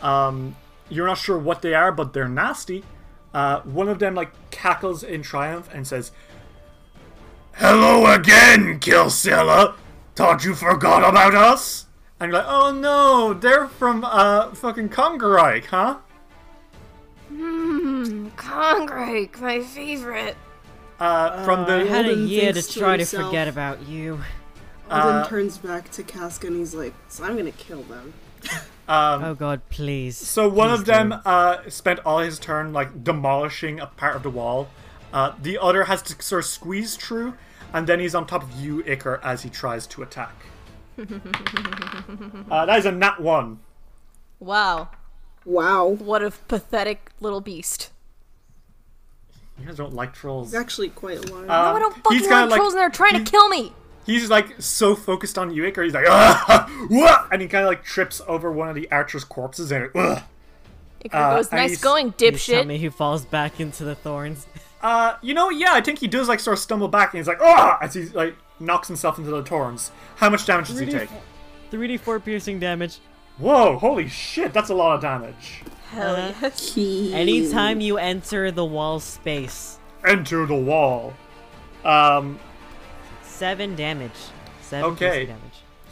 Um, 0.00 0.56
you're 0.88 1.06
not 1.06 1.18
sure 1.18 1.36
what 1.36 1.60
they 1.60 1.74
are, 1.74 1.92
but 1.92 2.14
they're 2.14 2.30
nasty. 2.30 2.82
Uh, 3.34 3.60
one 3.60 3.90
of 3.90 3.98
them 3.98 4.14
like 4.14 4.32
cackles 4.50 5.02
in 5.02 5.20
triumph 5.20 5.68
and 5.74 5.86
says, 5.86 6.10
"Hello 7.56 8.06
again, 8.06 8.80
Kilcela. 8.80 9.74
Thought 10.16 10.46
you 10.46 10.54
forgot 10.54 11.06
about 11.06 11.34
us." 11.34 11.84
And 12.18 12.32
you're 12.32 12.40
like, 12.40 12.48
"Oh 12.48 12.72
no, 12.72 13.34
they're 13.34 13.68
from 13.68 14.02
uh 14.02 14.54
fucking 14.54 14.88
Congarike, 14.88 15.66
huh?" 15.66 15.98
Mmm, 17.32 18.34
Congrake, 18.36 19.40
my 19.40 19.60
favorite. 19.60 20.36
Uh, 21.00 21.44
from 21.44 21.64
the 21.66 21.74
I 21.74 21.84
had 21.84 22.06
a 22.06 22.14
year 22.14 22.52
to 22.52 22.62
thinks 22.62 22.68
to 22.74 22.78
try 22.78 22.96
to 22.96 23.04
forget 23.04 23.48
about 23.48 23.86
you. 23.88 24.20
Alden 24.90 25.16
Uh, 25.16 25.26
turns 25.28 25.58
back 25.58 25.90
to 25.92 26.02
Casca 26.02 26.46
and 26.46 26.56
he's 26.56 26.74
like, 26.74 26.94
"So 27.08 27.24
I'm 27.24 27.36
gonna 27.36 27.50
kill 27.52 27.82
them." 27.84 28.12
um, 28.88 29.24
Oh 29.24 29.34
god, 29.34 29.62
please. 29.70 30.16
So 30.16 30.48
one 30.48 30.68
Please 30.68 30.80
of 30.80 30.84
them 30.84 31.08
do. 31.10 31.16
uh, 31.24 31.68
spent 31.70 32.00
all 32.04 32.18
his 32.18 32.38
turn 32.38 32.72
like 32.72 33.02
demolishing 33.02 33.80
a 33.80 33.86
part 33.86 34.14
of 34.16 34.22
the 34.22 34.30
wall. 34.30 34.68
Uh, 35.12 35.32
the 35.40 35.58
other 35.58 35.84
has 35.84 36.02
to 36.02 36.22
sort 36.22 36.40
of 36.44 36.46
squeeze 36.50 36.96
through, 36.96 37.34
and 37.72 37.86
then 37.86 37.98
he's 38.00 38.14
on 38.14 38.26
top 38.26 38.42
of 38.42 38.52
you, 38.60 38.82
Iker, 38.84 39.20
as 39.22 39.42
he 39.42 39.48
tries 39.50 39.86
to 39.88 40.02
attack. 40.02 40.34
uh, 40.98 42.66
that 42.66 42.78
is 42.78 42.86
a 42.86 42.92
nat 42.92 43.20
one. 43.20 43.58
Wow. 44.38 44.90
Wow. 45.44 45.86
What 45.88 46.22
a 46.22 46.30
pathetic 46.30 47.10
little 47.20 47.40
beast. 47.40 47.90
You 49.58 49.66
guys 49.66 49.76
don't 49.76 49.94
like 49.94 50.12
trolls. 50.12 50.48
He's 50.52 50.60
actually 50.60 50.88
quite 50.88 51.30
large. 51.30 51.48
Uh, 51.48 51.70
no, 51.70 51.76
I 51.76 51.78
don't 51.78 51.94
fucking 51.96 52.20
kinda 52.20 52.34
like 52.42 52.50
like- 52.50 52.58
trolls 52.58 52.74
and 52.74 52.80
they're 52.82 52.90
trying 52.90 53.14
he- 53.14 53.24
to 53.24 53.30
kill 53.30 53.48
me. 53.48 53.72
He's 54.06 54.28
like 54.28 54.60
so 54.60 54.94
focused 54.94 55.38
on 55.38 55.54
you, 55.54 55.62
Iker. 55.62 55.82
He's 55.84 55.94
like, 55.94 56.04
"Ah, 56.08 56.68
wah," 56.90 57.26
and 57.32 57.40
he 57.40 57.48
kind 57.48 57.64
of 57.64 57.68
like 57.68 57.84
trips 57.84 58.20
over 58.26 58.52
one 58.52 58.68
of 58.68 58.74
the 58.74 58.90
archer's 58.92 59.24
corpses 59.24 59.72
and. 59.72 59.88
Ugh. 59.94 60.22
Iker 61.04 61.14
Uh, 61.14 61.36
goes, 61.36 61.48
and 61.48 61.60
nice 61.60 61.70
he's- 61.70 61.82
going, 61.82 62.12
Please 62.12 62.44
tell 62.46 62.64
dipshit. 62.64 62.66
me 62.66 62.76
he 62.78 62.88
falls 62.90 63.24
back 63.24 63.60
into 63.60 63.84
the 63.84 63.94
thorns. 63.94 64.46
Uh, 64.82 65.14
you 65.22 65.32
know, 65.32 65.48
yeah, 65.48 65.70
I 65.72 65.80
think 65.80 66.00
he 66.00 66.06
does 66.08 66.28
like 66.28 66.40
sort 66.40 66.52
of 66.54 66.58
stumble 66.62 66.88
back, 66.88 67.14
and 67.14 67.18
he's 67.18 67.28
like, 67.28 67.40
ah, 67.40 67.78
as 67.80 67.94
he 67.94 68.02
like 68.10 68.36
knocks 68.60 68.88
himself 68.88 69.16
into 69.18 69.30
the 69.30 69.42
thorns. 69.42 69.90
How 70.16 70.28
much 70.28 70.44
damage 70.44 70.68
does 70.68 70.78
he 70.80 70.86
take? 70.86 71.08
3d4 71.70 72.22
piercing 72.24 72.58
damage. 72.60 72.98
Whoa, 73.38 73.78
holy 73.78 74.08
shit, 74.08 74.52
that's 74.52 74.70
a 74.70 74.74
lot 74.74 74.94
of 74.96 75.00
damage. 75.00 75.62
Hell 75.90 76.14
Uh, 76.16 76.32
yes. 76.40 76.76
Anytime 77.12 77.80
you 77.80 77.98
enter 77.98 78.50
the 78.50 78.64
wall 78.64 79.00
space, 79.00 79.78
Enter 80.06 80.44
the 80.46 80.54
wall. 80.54 81.14
Um, 81.84 82.38
7 83.22 83.74
damage. 83.74 84.12
7 84.60 84.90
Okay. 84.92 85.26
damage. 85.26 85.40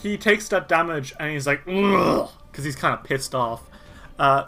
he 0.03 0.17
takes 0.19 0.49
that 0.49 0.69
damage 0.69 1.15
and 1.19 1.31
he's 1.31 1.47
like, 1.47 1.65
because 1.65 2.65
he's 2.65 2.77
kind 2.77 2.95
of 2.95 3.03
pissed 3.05 3.35
off. 3.35 3.63
Uh, 4.19 4.47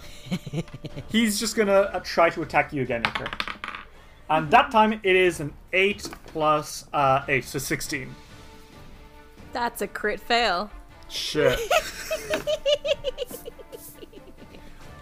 he's 1.08 1.40
just 1.40 1.56
gonna 1.56 1.72
uh, 1.72 2.00
try 2.00 2.28
to 2.30 2.42
attack 2.42 2.72
you 2.72 2.82
again, 2.82 3.02
Iker. 3.04 3.28
And 4.30 4.50
that 4.50 4.70
time 4.70 4.92
it 4.92 5.04
is 5.16 5.40
an 5.40 5.52
8 5.72 6.08
plus 6.26 6.86
uh, 6.92 7.24
8, 7.28 7.44
so 7.44 7.58
16. 7.58 8.14
That's 9.52 9.80
a 9.82 9.86
crit 9.86 10.20
fail. 10.20 10.70
Shit. 11.14 11.58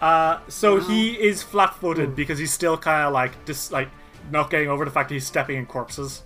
Uh, 0.01 0.41
so 0.49 0.81
he 0.81 1.13
is 1.13 1.45
flat-footed 1.45 2.17
because 2.17 2.37
he's 2.37 2.53
still 2.53 2.77
kind 2.77 3.07
of 3.07 3.13
like 3.13 3.45
just 3.45 3.71
like 3.71 3.89
not 4.33 4.51
getting 4.51 4.69
over 4.69 4.85
the 4.85 4.91
fact 4.91 5.09
that 5.09 5.15
he's 5.15 5.25
stepping 5.25 5.57
in 5.57 5.65
corpses. 5.65 6.25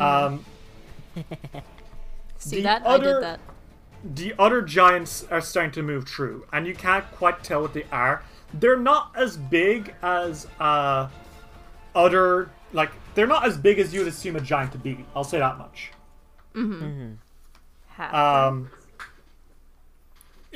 Um, 0.00 0.44
See 2.38 2.56
The 2.56 2.62
that? 2.62 2.82
I 2.82 2.84
other- 2.86 3.14
did 3.14 3.22
that. 3.22 3.40
the 4.16 4.34
other 4.40 4.60
giants 4.60 5.24
are 5.30 5.40
starting 5.40 5.70
to 5.72 5.82
move 5.84 6.08
through, 6.08 6.46
and 6.52 6.66
you 6.66 6.74
can't 6.74 7.04
quite 7.12 7.44
tell 7.44 7.62
what 7.62 7.74
they 7.74 7.84
are. 7.92 8.24
They're 8.52 8.76
not 8.76 9.12
as 9.16 9.36
big 9.36 9.94
as 10.02 10.48
uh, 10.58 11.08
other 11.94 12.50
like 12.72 12.90
they're 13.14 13.28
not 13.28 13.46
as 13.46 13.56
big 13.56 13.78
as 13.78 13.94
you 13.94 14.00
would 14.00 14.08
assume 14.08 14.34
a 14.34 14.40
giant 14.40 14.72
to 14.72 14.78
be. 14.78 15.04
I'll 15.14 15.22
say 15.22 15.38
that 15.38 15.58
much. 15.58 15.92
Ha. 16.56 18.48
Um, 18.48 18.68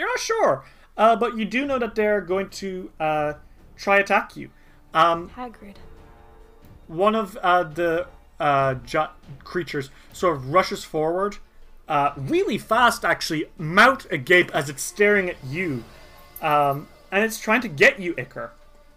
you're 0.01 0.09
not 0.09 0.19
sure, 0.19 0.65
uh, 0.97 1.15
but 1.15 1.37
you 1.37 1.45
do 1.45 1.67
know 1.67 1.79
that 1.79 1.95
they're 1.95 2.23
going 2.23 2.49
to 2.49 2.91
uh, 2.99 3.35
try 3.77 3.99
attack 3.99 4.35
you. 4.37 4.51
Um, 4.95 5.29
Hagrid. 5.37 5.77
one 6.89 7.15
of 7.15 7.37
uh, 7.37 7.65
the 7.65 8.09
uh, 8.41 8.77
creatures 9.45 9.91
sort 10.13 10.37
of 10.37 10.53
rushes 10.53 10.83
forward 10.85 11.37
uh, 11.87 12.13
really 12.17 12.57
fast, 12.57 13.05
actually, 13.05 13.47
mouth 13.59 14.11
agape 14.11 14.51
as 14.55 14.71
it's 14.71 14.83
staring 14.83 15.29
at 15.29 15.37
you. 15.45 15.85
Um, 16.41 16.89
and 17.11 17.25
it's 17.25 17.39
trying 17.39 17.61
to 17.63 17.69
get 17.69 17.99
you, 17.99 18.15
Iker. 18.15 18.51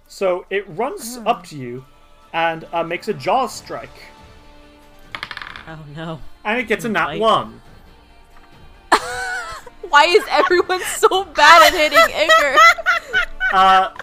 So 0.08 0.46
it 0.52 0.64
runs 0.70 1.18
up 1.26 1.44
to 1.48 1.58
you 1.58 1.86
and 2.32 2.66
uh, 2.72 2.84
makes 2.84 3.08
a 3.08 3.14
jaw 3.14 3.48
strike. 3.48 3.90
Oh 5.68 5.80
no. 5.96 6.22
And 6.46 6.60
it 6.60 6.68
gets 6.68 6.86
a 6.86 6.90
nat 6.90 7.18
Bite. 7.18 7.48
1. 9.94 10.02
Why 10.02 10.06
is 10.08 10.24
everyone 10.30 10.82
so 10.84 11.24
bad 11.26 11.74
at 11.74 11.80
hitting 11.80 12.00
Iker? 12.00 12.58
Uh, 13.54 13.94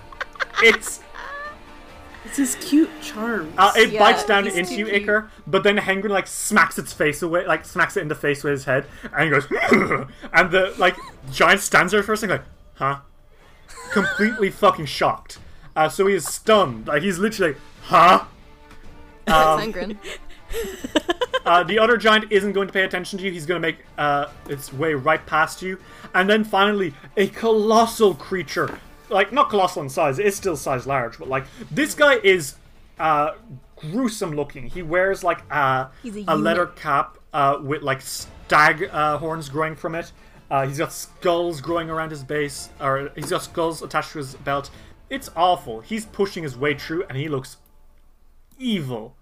it's 0.62 1.00
It's 2.24 2.36
his 2.36 2.54
cute 2.60 2.90
charm. 3.02 3.52
Uh, 3.58 3.72
it 3.74 3.90
Yeah, 3.90 3.98
bites 3.98 4.24
down 4.24 4.46
into 4.46 4.64
too 4.64 4.74
you, 4.76 4.86
cute. 4.86 5.06
Iker, 5.06 5.28
but 5.46 5.64
then 5.64 5.76
Hengrin 5.76 6.10
like 6.10 6.28
smacks 6.28 6.78
its 6.78 6.92
face 6.92 7.20
away, 7.22 7.44
like 7.46 7.64
smacks 7.64 7.96
it 7.96 8.02
in 8.02 8.08
the 8.08 8.14
face 8.14 8.44
with 8.44 8.52
his 8.52 8.64
head, 8.66 8.86
and 9.12 9.24
he 9.24 9.30
goes, 9.30 9.46
and 10.32 10.50
the 10.52 10.72
like 10.78 10.96
giant 11.32 11.60
stands 11.60 11.90
there 11.90 12.04
for 12.04 12.12
a 12.12 12.16
second, 12.16 12.36
like, 12.36 12.44
huh? 12.74 13.00
Completely 13.90 14.50
fucking 14.62 14.86
shocked. 14.86 15.38
Uh, 15.74 15.88
so 15.88 16.06
he 16.06 16.14
is 16.14 16.26
stunned, 16.26 16.86
like 16.86 17.02
he's 17.02 17.18
literally, 17.18 17.56
huh? 17.82 18.24
That's 19.24 19.64
Hengrin. 19.64 19.98
Uh, 21.44 21.62
the 21.64 21.78
other 21.78 21.96
giant 21.96 22.30
isn't 22.30 22.52
going 22.52 22.66
to 22.68 22.72
pay 22.72 22.82
attention 22.82 23.18
to 23.18 23.24
you. 23.24 23.32
He's 23.32 23.46
going 23.46 23.60
to 23.60 23.66
make 23.66 23.78
uh, 23.96 24.26
its 24.48 24.72
way 24.72 24.94
right 24.94 25.24
past 25.26 25.62
you, 25.62 25.78
and 26.14 26.28
then 26.28 26.44
finally 26.44 26.92
a 27.16 27.28
colossal 27.28 28.14
creature, 28.14 28.78
like 29.08 29.32
not 29.32 29.48
colossal 29.48 29.82
in 29.82 29.88
size, 29.88 30.18
it's 30.18 30.36
still 30.36 30.56
size 30.56 30.86
large, 30.86 31.18
but 31.18 31.28
like 31.28 31.46
this 31.70 31.94
guy 31.94 32.16
is 32.16 32.56
uh, 32.98 33.32
gruesome 33.74 34.32
looking. 34.32 34.68
He 34.68 34.82
wears 34.82 35.24
like 35.24 35.40
uh, 35.50 35.88
He's 36.02 36.16
a 36.16 36.24
a 36.28 36.36
leather 36.36 36.66
cap 36.66 37.18
uh, 37.32 37.58
with 37.60 37.82
like 37.82 38.02
stag 38.02 38.88
uh, 38.92 39.18
horns 39.18 39.48
growing 39.48 39.74
from 39.74 39.94
it. 39.94 40.12
Uh, 40.50 40.66
he's 40.66 40.78
got 40.78 40.92
skulls 40.92 41.60
growing 41.60 41.88
around 41.88 42.10
his 42.10 42.22
base, 42.22 42.70
or 42.80 43.10
he's 43.14 43.30
got 43.30 43.42
skulls 43.42 43.82
attached 43.82 44.12
to 44.12 44.18
his 44.18 44.34
belt. 44.34 44.70
It's 45.08 45.30
awful. 45.34 45.80
He's 45.80 46.04
pushing 46.04 46.42
his 46.42 46.56
way 46.56 46.74
through, 46.74 47.04
and 47.08 47.16
he 47.16 47.28
looks 47.28 47.56
evil. 48.58 49.16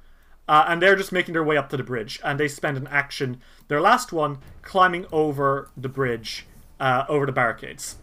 Uh, 0.48 0.64
and 0.66 0.80
they're 0.80 0.96
just 0.96 1.12
making 1.12 1.34
their 1.34 1.44
way 1.44 1.56
up 1.58 1.68
to 1.68 1.76
the 1.76 1.82
bridge, 1.82 2.18
and 2.24 2.40
they 2.40 2.48
spend 2.48 2.76
an 2.78 2.86
action, 2.86 3.40
their 3.68 3.80
last 3.80 4.12
one, 4.12 4.38
climbing 4.62 5.04
over 5.12 5.68
the 5.76 5.88
bridge, 5.90 6.46
uh, 6.80 7.04
over 7.08 7.26
the 7.26 7.32
barricades. 7.32 7.96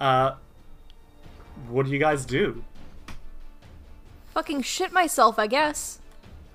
Uh, 0.00 0.34
what 1.68 1.86
do 1.86 1.92
you 1.92 1.98
guys 1.98 2.24
do? 2.24 2.64
Fucking 4.34 4.62
shit 4.62 4.92
myself, 4.92 5.38
I 5.38 5.46
guess. 5.46 6.00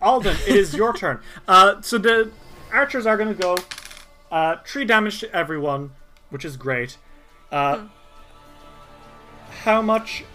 Alden, 0.01 0.35
it 0.47 0.55
is 0.55 0.75
your 0.75 0.93
turn. 0.93 1.21
Uh, 1.47 1.81
so 1.81 1.97
the 1.97 2.29
archers 2.73 3.05
are 3.05 3.15
going 3.15 3.33
to 3.33 3.41
go 3.41 3.55
uh, 4.31 4.57
three 4.65 4.83
damage 4.83 5.21
to 5.21 5.33
everyone, 5.33 5.91
which 6.29 6.43
is 6.43 6.57
great. 6.57 6.97
Uh, 7.53 7.87
How 9.63 9.81
much? 9.81 10.25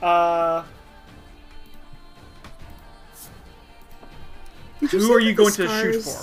Who 4.91 5.01
say 5.01 5.13
are 5.13 5.21
you 5.21 5.35
that 5.35 5.37
the 5.57 5.67
going 5.67 5.93
to 5.93 5.93
shoot 5.93 6.03
for? 6.03 6.23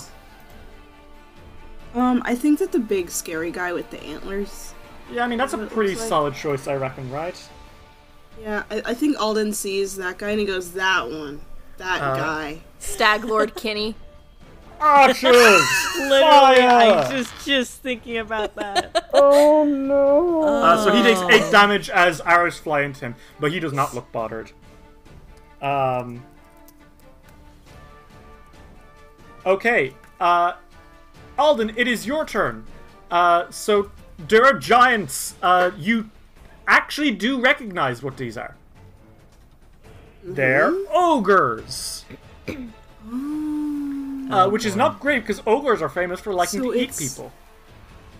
Um, 1.99 2.21
I 2.25 2.35
think 2.35 2.59
that 2.59 2.71
the 2.71 2.79
big 2.79 3.09
scary 3.09 3.51
guy 3.51 3.73
with 3.73 3.89
the 3.89 4.01
antlers. 4.03 4.73
yeah, 5.11 5.23
I 5.23 5.27
mean 5.27 5.37
that's 5.39 5.53
a 5.53 5.57
pretty 5.57 5.91
looks 5.91 6.01
like. 6.01 6.09
solid 6.09 6.35
choice, 6.35 6.67
I 6.67 6.75
reckon, 6.75 7.09
right? 7.11 7.35
Yeah, 8.41 8.63
I, 8.69 8.81
I 8.85 8.93
think 8.93 9.19
Alden 9.19 9.53
sees 9.53 9.95
that 9.97 10.17
guy 10.17 10.29
and 10.31 10.39
he 10.39 10.45
goes, 10.45 10.71
"That 10.73 11.09
one, 11.09 11.41
that 11.77 12.01
Uh, 12.01 12.15
guy." 12.15 12.61
Stag 12.79 13.25
Lord 13.25 13.55
Kinney. 13.55 13.95
Archers! 14.79 15.23
Literally, 15.97 16.21
Fire! 16.21 16.69
I 16.69 17.07
just 17.11 17.45
just 17.45 17.81
thinking 17.81 18.17
about 18.17 18.55
that. 18.55 19.07
Oh 19.21 19.65
no! 19.65 20.43
Uh, 20.43 20.81
so 20.81 20.93
he 20.93 21.01
takes 21.03 21.19
eight 21.21 21.51
damage 21.51 21.89
as 21.89 22.21
arrows 22.21 22.57
fly 22.57 22.81
into 22.83 23.01
him, 23.01 23.15
but 23.39 23.51
he 23.51 23.59
does 23.59 23.73
not 23.73 23.93
look 23.93 24.09
bothered. 24.13 24.51
Um. 25.61 26.23
Okay, 29.49 29.95
uh, 30.19 30.53
Alden, 31.35 31.73
it 31.75 31.87
is 31.87 32.05
your 32.05 32.23
turn. 32.23 32.65
Uh, 33.09 33.49
so 33.49 33.89
there 34.27 34.45
are 34.45 34.53
giants. 34.53 35.33
Uh, 35.41 35.71
you 35.75 36.11
actually 36.67 37.09
do 37.09 37.41
recognize 37.41 38.03
what 38.03 38.15
these 38.15 38.37
are. 38.37 38.55
They're 40.23 40.71
ogres. 40.93 42.05
Uh, 42.47 44.47
which 44.49 44.67
is 44.67 44.75
not 44.75 44.99
great 44.99 45.21
because 45.21 45.41
ogres 45.47 45.81
are 45.81 45.89
famous 45.89 46.19
for 46.19 46.31
liking 46.31 46.61
So 46.61 46.71
to 46.71 46.79
eat 46.79 46.95
people. 46.95 47.31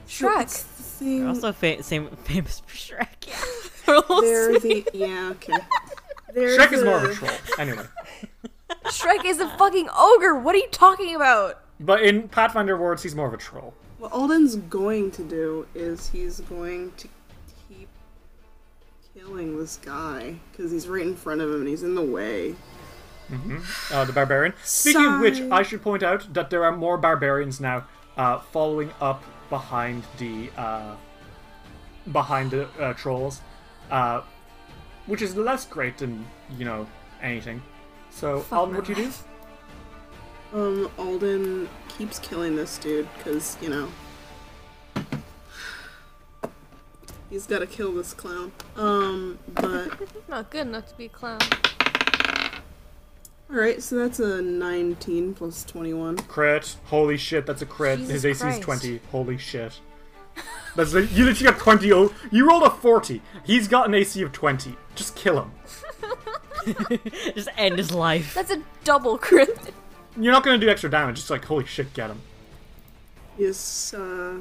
Shrek. 0.08 0.42
It's 0.42 0.64
thing. 0.64 1.20
They're 1.20 1.28
also 1.28 1.52
fa- 1.52 1.84
same 1.84 2.08
famous 2.24 2.64
for 2.66 2.76
Shrek. 2.76 3.86
They're 3.86 4.60
the 4.60 4.84
yeah 4.94 5.30
okay. 5.34 5.54
They're 6.34 6.58
Shrek 6.58 6.74
is 6.74 6.84
more 6.84 6.98
of 6.98 7.04
a 7.04 7.14
troll. 7.14 7.32
Anyway. 7.60 7.86
Shrek 8.86 9.26
is 9.26 9.40
a 9.40 9.50
fucking 9.58 9.90
ogre. 9.98 10.36
What 10.36 10.56
are 10.56 10.60
you 10.60 10.70
talking 10.72 11.16
about? 11.16 11.62
But 11.80 12.02
in 12.02 12.28
Pathfinder 12.28 12.78
words, 12.78 13.04
he's 13.04 13.16
more 13.16 13.28
of 13.28 13.34
a 13.34 13.38
troll. 13.38 13.74
What 13.98 14.12
Alden's 14.12 14.56
going 14.56 15.12
to 15.12 15.24
do 15.24 15.68
is 15.76 16.10
he's 16.10 16.40
going 16.42 16.94
to 16.98 17.08
keep 17.68 17.90
killing 19.14 19.58
this 19.58 19.78
guy 19.78 20.36
because 20.52 20.72
he's 20.72 20.88
right 20.88 21.06
in 21.06 21.16
front 21.16 21.42
of 21.42 21.50
him 21.50 21.62
and 21.62 21.68
he's 21.68 21.84
in 21.84 21.96
the 21.96 22.02
way. 22.02 22.56
Uh, 23.92 24.06
the 24.06 24.14
barbarian. 24.14 24.54
Speaking 24.64 25.06
of 25.06 25.20
which, 25.22 25.40
I 25.52 25.62
should 25.62 25.84
point 25.84 26.02
out 26.02 26.34
that 26.34 26.50
there 26.50 26.64
are 26.64 26.76
more 26.76 26.98
barbarians 26.98 27.60
now 27.60 27.86
uh, 28.18 28.40
following 28.40 28.92
up 29.00 29.24
behind 29.50 30.04
the 30.18 30.50
uh, 30.58 30.96
behind 32.12 32.52
the 32.52 32.68
uh, 32.80 32.94
trolls, 32.94 33.42
uh, 33.92 34.22
which 35.06 35.22
is 35.22 35.36
less 35.36 35.66
great 35.66 35.98
than 36.00 36.26
you 36.58 36.66
know 36.66 36.88
anything. 37.22 37.62
So, 38.20 38.46
Alden, 38.52 38.76
what 38.76 38.84
do 38.84 38.92
you 38.92 39.06
do? 39.06 39.12
Um, 40.54 40.92
Alden 40.98 41.70
keeps 41.88 42.20
killing 42.20 42.58
this 42.58 42.78
dude 42.78 43.08
because 43.18 43.56
you 43.62 43.70
know 43.70 43.88
he's 47.30 47.48
got 47.48 47.60
to 47.60 47.66
kill 47.66 47.94
this 47.94 48.14
clown. 48.14 48.52
Um, 48.76 49.40
but 49.54 49.98
Not 50.28 50.50
good 50.50 50.68
enough 50.68 50.90
to 50.90 50.98
be 50.98 51.06
a 51.06 51.10
clown. 51.10 51.40
all 53.50 53.56
right, 53.56 53.82
so 53.82 53.96
that's 53.96 54.20
a 54.20 54.42
19 54.42 55.34
plus 55.34 55.64
21. 55.64 56.18
Crit. 56.18 56.76
Holy 56.88 57.16
shit, 57.16 57.46
that's 57.46 57.62
a 57.62 57.66
crit. 57.66 58.00
Jesus 58.00 58.24
His 58.24 58.44
AC 58.44 58.58
is 58.58 58.60
20. 58.60 59.00
Holy 59.12 59.38
shit. 59.38 59.80
That's 60.76 60.94
like, 60.94 61.10
you 61.16 61.24
literally 61.24 61.54
got 61.54 61.60
20. 61.62 61.94
Oh, 61.94 62.14
you 62.32 62.50
rolled 62.50 62.64
a 62.64 62.70
40. 62.70 63.22
He's 63.46 63.70
got 63.70 63.88
an 63.88 63.94
AC 63.94 64.22
of 64.22 64.34
20. 64.34 64.76
Just 64.96 65.16
kill 65.16 65.42
him. 65.42 65.52
just 67.36 67.50
end 67.58 67.78
his 67.78 67.92
life. 67.92 68.34
That's 68.34 68.52
a 68.52 68.62
double 68.84 69.18
crit. 69.18 69.58
You're 70.18 70.34
not 70.34 70.44
going 70.44 70.60
to 70.60 70.66
do 70.66 70.70
extra 70.72 70.90
damage. 70.90 71.18
Just 71.18 71.30
like, 71.30 71.46
holy 71.46 71.66
shit, 71.66 71.94
get 71.94 72.10
him. 72.10 72.22
Yes. 73.38 73.94
uh, 73.94 74.40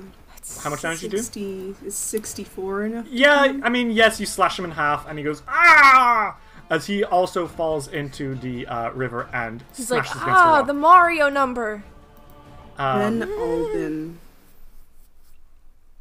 How 0.62 0.70
much 0.70 0.82
damage 0.82 1.02
you 1.02 1.08
do? 1.08 1.18
60 1.18 1.76
is 1.84 1.94
64 1.94 2.84
enough? 2.86 3.06
Yeah, 3.08 3.58
I 3.62 3.68
mean, 3.68 3.90
yes, 3.90 4.18
you 4.18 4.26
slash 4.26 4.58
him 4.58 4.64
in 4.64 4.72
half, 4.72 5.06
and 5.08 5.18
he 5.18 5.24
goes 5.24 5.42
ah, 5.46 6.36
as 6.70 6.86
he 6.86 7.04
also 7.04 7.46
falls 7.46 7.88
into 7.88 8.34
the 8.34 8.66
uh, 8.66 8.90
river 8.90 9.28
and 9.32 9.62
He's 9.76 9.90
like, 9.90 10.02
against 10.02 10.18
ah, 10.20 10.62
the 10.62 10.72
the. 10.72 10.78
Mario 10.78 11.28
number. 11.28 11.84
Um, 12.76 13.18
Then 13.20 13.32
Alden 13.32 14.18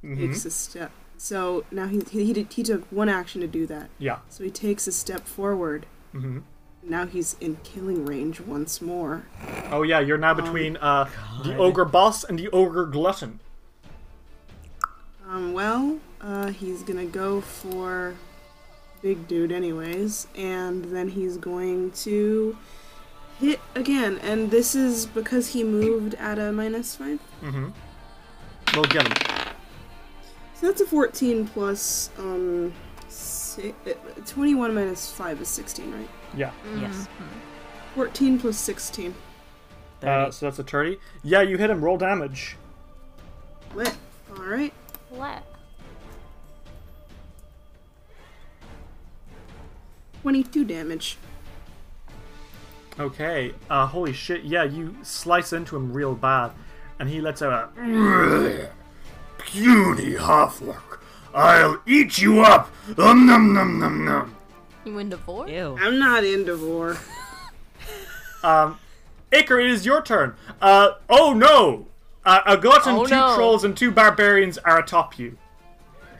mhm, 0.03 0.17
takes 0.17 0.45
a 0.45 0.51
step. 0.51 0.91
So 1.17 1.65
now 1.71 1.87
he, 1.87 2.01
he 2.11 2.25
he 2.25 2.33
did- 2.33 2.53
he 2.53 2.63
took 2.63 2.83
one 2.91 3.09
action 3.09 3.41
to 3.41 3.47
do 3.47 3.65
that. 3.67 3.89
Yeah. 3.99 4.19
So 4.29 4.43
he 4.43 4.51
takes 4.51 4.87
a 4.87 4.91
step 4.91 5.27
forward. 5.27 5.85
Hmm 6.11 6.39
Now 6.83 7.05
he's 7.05 7.35
in 7.41 7.57
killing 7.63 8.05
range 8.05 8.39
once 8.39 8.81
more. 8.81 9.25
Oh 9.71 9.83
yeah, 9.83 9.99
you're 9.99 10.17
now 10.17 10.33
between 10.33 10.77
uh, 10.77 11.09
the 11.43 11.57
ogre 11.57 11.85
boss 11.85 12.23
and 12.23 12.37
the 12.39 12.49
ogre 12.49 12.85
glutton. 12.85 13.39
Um, 15.27 15.53
well, 15.53 15.99
uh, 16.21 16.47
he's 16.47 16.83
gonna 16.83 17.05
go 17.05 17.41
for 17.41 18.15
big 19.01 19.27
dude 19.27 19.51
anyways, 19.51 20.27
and 20.35 20.85
then 20.85 21.09
he's 21.09 21.37
going 21.37 21.91
to 21.91 22.57
hit 23.39 23.59
again, 23.75 24.17
and 24.19 24.49
this 24.49 24.75
is 24.75 25.05
because 25.05 25.49
he 25.49 25.63
moved 25.63 26.15
at 26.15 26.39
a 26.39 26.51
minus 26.51 26.95
five. 26.95 27.19
Mm-hmm. 27.41 27.69
We'll 28.73 28.85
get 28.85 29.07
him. 29.07 29.53
So 30.55 30.67
that's 30.67 30.81
a 30.81 30.85
14 30.85 31.47
plus, 31.47 32.09
um, 32.17 32.73
si- 33.57 33.73
uh, 33.85 33.93
21 34.25 34.73
minus 34.73 35.11
5 35.11 35.41
is 35.41 35.47
16, 35.49 35.91
right? 35.91 36.09
Yeah. 36.35 36.51
Yes. 36.79 37.07
14 37.95 38.39
plus 38.39 38.57
16. 38.57 39.13
Uh, 40.03 40.29
so 40.31 40.45
that's 40.45 40.59
a 40.59 40.63
30. 40.63 40.97
Yeah, 41.23 41.41
you 41.41 41.57
hit 41.57 41.69
him. 41.69 41.83
Roll 41.83 41.97
damage. 41.97 42.55
Lit. 43.75 43.95
Alright. 44.37 44.73
What? 45.09 45.43
22 50.21 50.65
damage. 50.65 51.17
Okay. 52.99 53.53
Uh, 53.69 53.85
holy 53.87 54.13
shit. 54.13 54.43
Yeah, 54.43 54.63
you 54.63 54.95
slice 55.03 55.53
into 55.53 55.75
him 55.75 55.93
real 55.93 56.13
bad. 56.15 56.51
and 56.99 57.07
he 57.09 57.21
lets 57.21 57.41
out 57.43 57.71
a 57.77 58.69
puny 59.37 60.15
half-orc. 60.15 61.03
I'll 61.33 61.81
eat 61.85 62.19
you 62.19 62.41
up. 62.41 62.71
Um, 62.97 63.25
num 63.25 63.53
num 63.53 63.79
num 63.79 64.05
num. 64.05 64.35
You 64.85 64.97
into 64.99 65.17
vor? 65.17 65.47
Ew. 65.49 65.77
I'm 65.79 65.99
not 65.99 66.23
into 66.23 66.55
vor. 66.55 66.97
Um, 68.43 68.77
Iker, 69.31 69.61
it 69.61 69.71
is 69.71 69.83
your 69.85 70.01
turn. 70.01 70.35
Uh, 70.61 70.91
oh 71.09 71.33
no! 71.33 71.87
Uh, 72.23 72.41
a 72.45 72.55
glutton, 72.55 72.95
Oh, 72.95 73.05
two 73.05 73.15
no. 73.15 73.35
trolls, 73.35 73.63
and 73.63 73.75
two 73.75 73.91
barbarians 73.91 74.59
are 74.59 74.77
atop 74.79 75.17
you. 75.17 75.37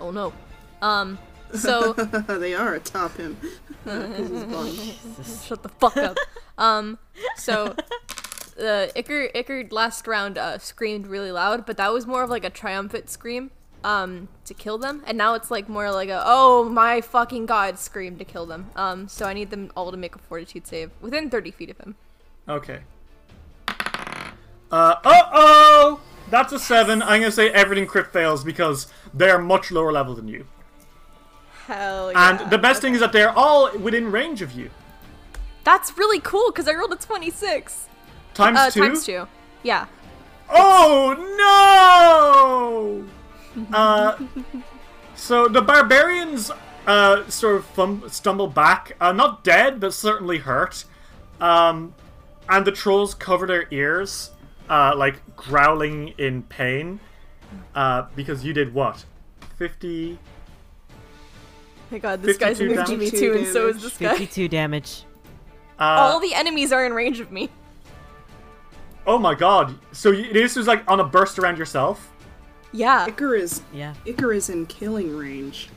Oh 0.01 0.09
no. 0.09 0.33
Um. 0.81 1.19
So 1.53 1.93
they 2.27 2.55
are 2.55 2.73
atop 2.73 3.15
him. 3.17 3.37
he's 3.85 5.45
shut 5.45 5.61
the 5.63 5.69
fuck 5.79 5.95
up. 5.97 6.17
Um. 6.57 6.97
So. 7.37 7.75
Uh, 8.59 8.87
Iker, 8.95 9.31
Iker 9.35 9.71
last 9.71 10.07
round 10.07 10.35
uh, 10.39 10.57
screamed 10.57 11.05
really 11.05 11.31
loud, 11.31 11.67
but 11.67 11.77
that 11.77 11.93
was 11.93 12.07
more 12.07 12.23
of 12.23 12.31
like 12.31 12.43
a 12.43 12.49
triumphant 12.49 13.07
scream 13.07 13.51
um, 13.87 14.27
to 14.43 14.53
kill 14.53 14.77
them, 14.77 15.01
and 15.07 15.17
now 15.17 15.33
it's 15.33 15.49
like 15.49 15.69
more 15.69 15.89
like 15.91 16.09
a 16.09 16.21
oh 16.25 16.67
my 16.67 16.99
fucking 16.99 17.45
god 17.45 17.79
scream 17.79 18.17
to 18.17 18.25
kill 18.25 18.45
them. 18.45 18.69
Um, 18.75 19.07
so 19.07 19.25
I 19.25 19.33
need 19.33 19.49
them 19.49 19.71
all 19.77 19.91
to 19.91 19.97
make 19.97 20.13
a 20.15 20.19
fortitude 20.19 20.67
save 20.67 20.91
within 21.01 21.29
30 21.29 21.51
feet 21.51 21.69
of 21.69 21.77
him. 21.77 21.95
Okay. 22.49 22.79
Uh 24.69 24.95
oh! 25.05 26.01
That's 26.29 26.51
a 26.51 26.59
seven. 26.59 27.01
I'm 27.01 27.21
gonna 27.21 27.31
say 27.31 27.49
everything 27.49 27.87
crit 27.87 28.07
fails 28.07 28.43
because 28.43 28.87
they're 29.13 29.39
much 29.39 29.71
lower 29.71 29.93
level 29.93 30.13
than 30.15 30.27
you. 30.27 30.45
Hell 31.67 32.11
yeah. 32.11 32.41
And 32.41 32.51
the 32.51 32.57
best 32.57 32.81
thing 32.81 32.93
is 32.93 32.99
that 32.99 33.13
they're 33.13 33.31
all 33.31 33.71
within 33.77 34.11
range 34.11 34.41
of 34.41 34.51
you. 34.51 34.69
That's 35.63 35.97
really 35.97 36.19
cool 36.19 36.51
because 36.51 36.67
I 36.67 36.73
rolled 36.73 36.91
a 36.91 36.97
26. 36.97 37.87
Times 38.33 38.57
Uh, 38.57 38.69
two. 38.69 38.81
times 38.81 39.05
two. 39.05 39.27
Yeah. 39.63 39.85
Oh 40.49 41.15
no! 41.37 43.05
Uh, 43.73 44.17
so 45.15 45.47
the 45.47 45.61
barbarians 45.61 46.51
uh, 46.85 47.27
sort 47.29 47.57
of 47.57 47.65
fum- 47.65 48.03
stumble 48.07 48.47
back, 48.47 48.95
uh, 49.01 49.11
not 49.11 49.43
dead, 49.43 49.79
but 49.79 49.93
certainly 49.93 50.37
hurt. 50.37 50.85
Um, 51.41 51.93
and 52.49 52.65
the 52.65 52.71
trolls 52.71 53.13
cover 53.13 53.45
their 53.45 53.67
ears, 53.71 54.31
uh, 54.69 54.93
like 54.95 55.21
growling 55.35 56.13
in 56.17 56.43
pain, 56.43 56.99
uh, 57.75 58.03
because 58.15 58.43
you 58.43 58.53
did 58.53 58.73
what? 58.73 59.05
50. 59.57 60.17
my 61.91 61.99
god, 61.99 62.21
this 62.21 62.37
guy's 62.37 62.57
52 62.57 62.79
raging 62.79 62.99
me 62.99 63.09
damage. 63.09 63.19
too, 63.19 63.33
and 63.33 63.47
so 63.47 63.67
is 63.67 63.81
this 63.81 63.97
guy. 63.97 64.11
52 64.11 64.47
damage. 64.47 65.03
Uh, 65.79 65.83
All 65.83 66.19
the 66.19 66.33
enemies 66.33 66.71
are 66.71 66.85
in 66.85 66.93
range 66.93 67.19
of 67.19 67.31
me. 67.31 67.49
oh 69.05 69.19
my 69.19 69.35
god. 69.35 69.75
So 69.91 70.11
you, 70.11 70.31
this 70.33 70.55
was 70.55 70.67
like 70.67 70.89
on 70.89 70.99
a 70.99 71.03
burst 71.03 71.37
around 71.37 71.57
yourself? 71.57 72.11
Yeah. 72.71 73.07
Iker 73.07 73.39
is 73.39 73.61
Yeah. 73.73 73.93
Iker 74.05 74.35
is 74.35 74.49
in 74.49 74.65
killing 74.65 75.15
range. 75.15 75.69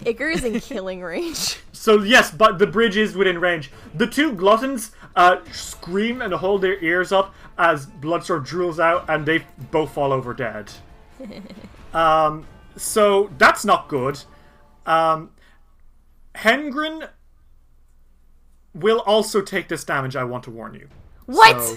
Iker 0.00 0.32
is 0.32 0.44
in 0.44 0.60
killing 0.60 1.00
range. 1.00 1.58
So 1.72 2.02
yes, 2.02 2.30
but 2.30 2.58
the 2.58 2.66
bridge 2.66 2.96
is 2.96 3.16
within 3.16 3.40
range. 3.40 3.70
The 3.94 4.06
two 4.06 4.32
gluttons 4.32 4.92
uh, 5.14 5.38
scream 5.52 6.20
and 6.22 6.32
hold 6.34 6.62
their 6.62 6.82
ears 6.82 7.12
up 7.12 7.34
as 7.58 7.86
blood 7.86 8.24
sort 8.24 8.40
of 8.40 8.46
drools 8.46 8.78
out, 8.78 9.08
and 9.08 9.24
they 9.24 9.44
both 9.70 9.92
fall 9.92 10.12
over 10.12 10.34
dead. 10.34 10.70
um, 11.94 12.46
so 12.76 13.30
that's 13.38 13.64
not 13.64 13.88
good. 13.88 14.20
Um, 14.84 15.30
Hengrin 16.34 17.08
will 18.74 19.00
also 19.00 19.40
take 19.40 19.68
this 19.68 19.84
damage. 19.84 20.16
I 20.16 20.24
want 20.24 20.44
to 20.44 20.50
warn 20.50 20.74
you. 20.74 20.88
What? 21.24 21.60
So- 21.62 21.76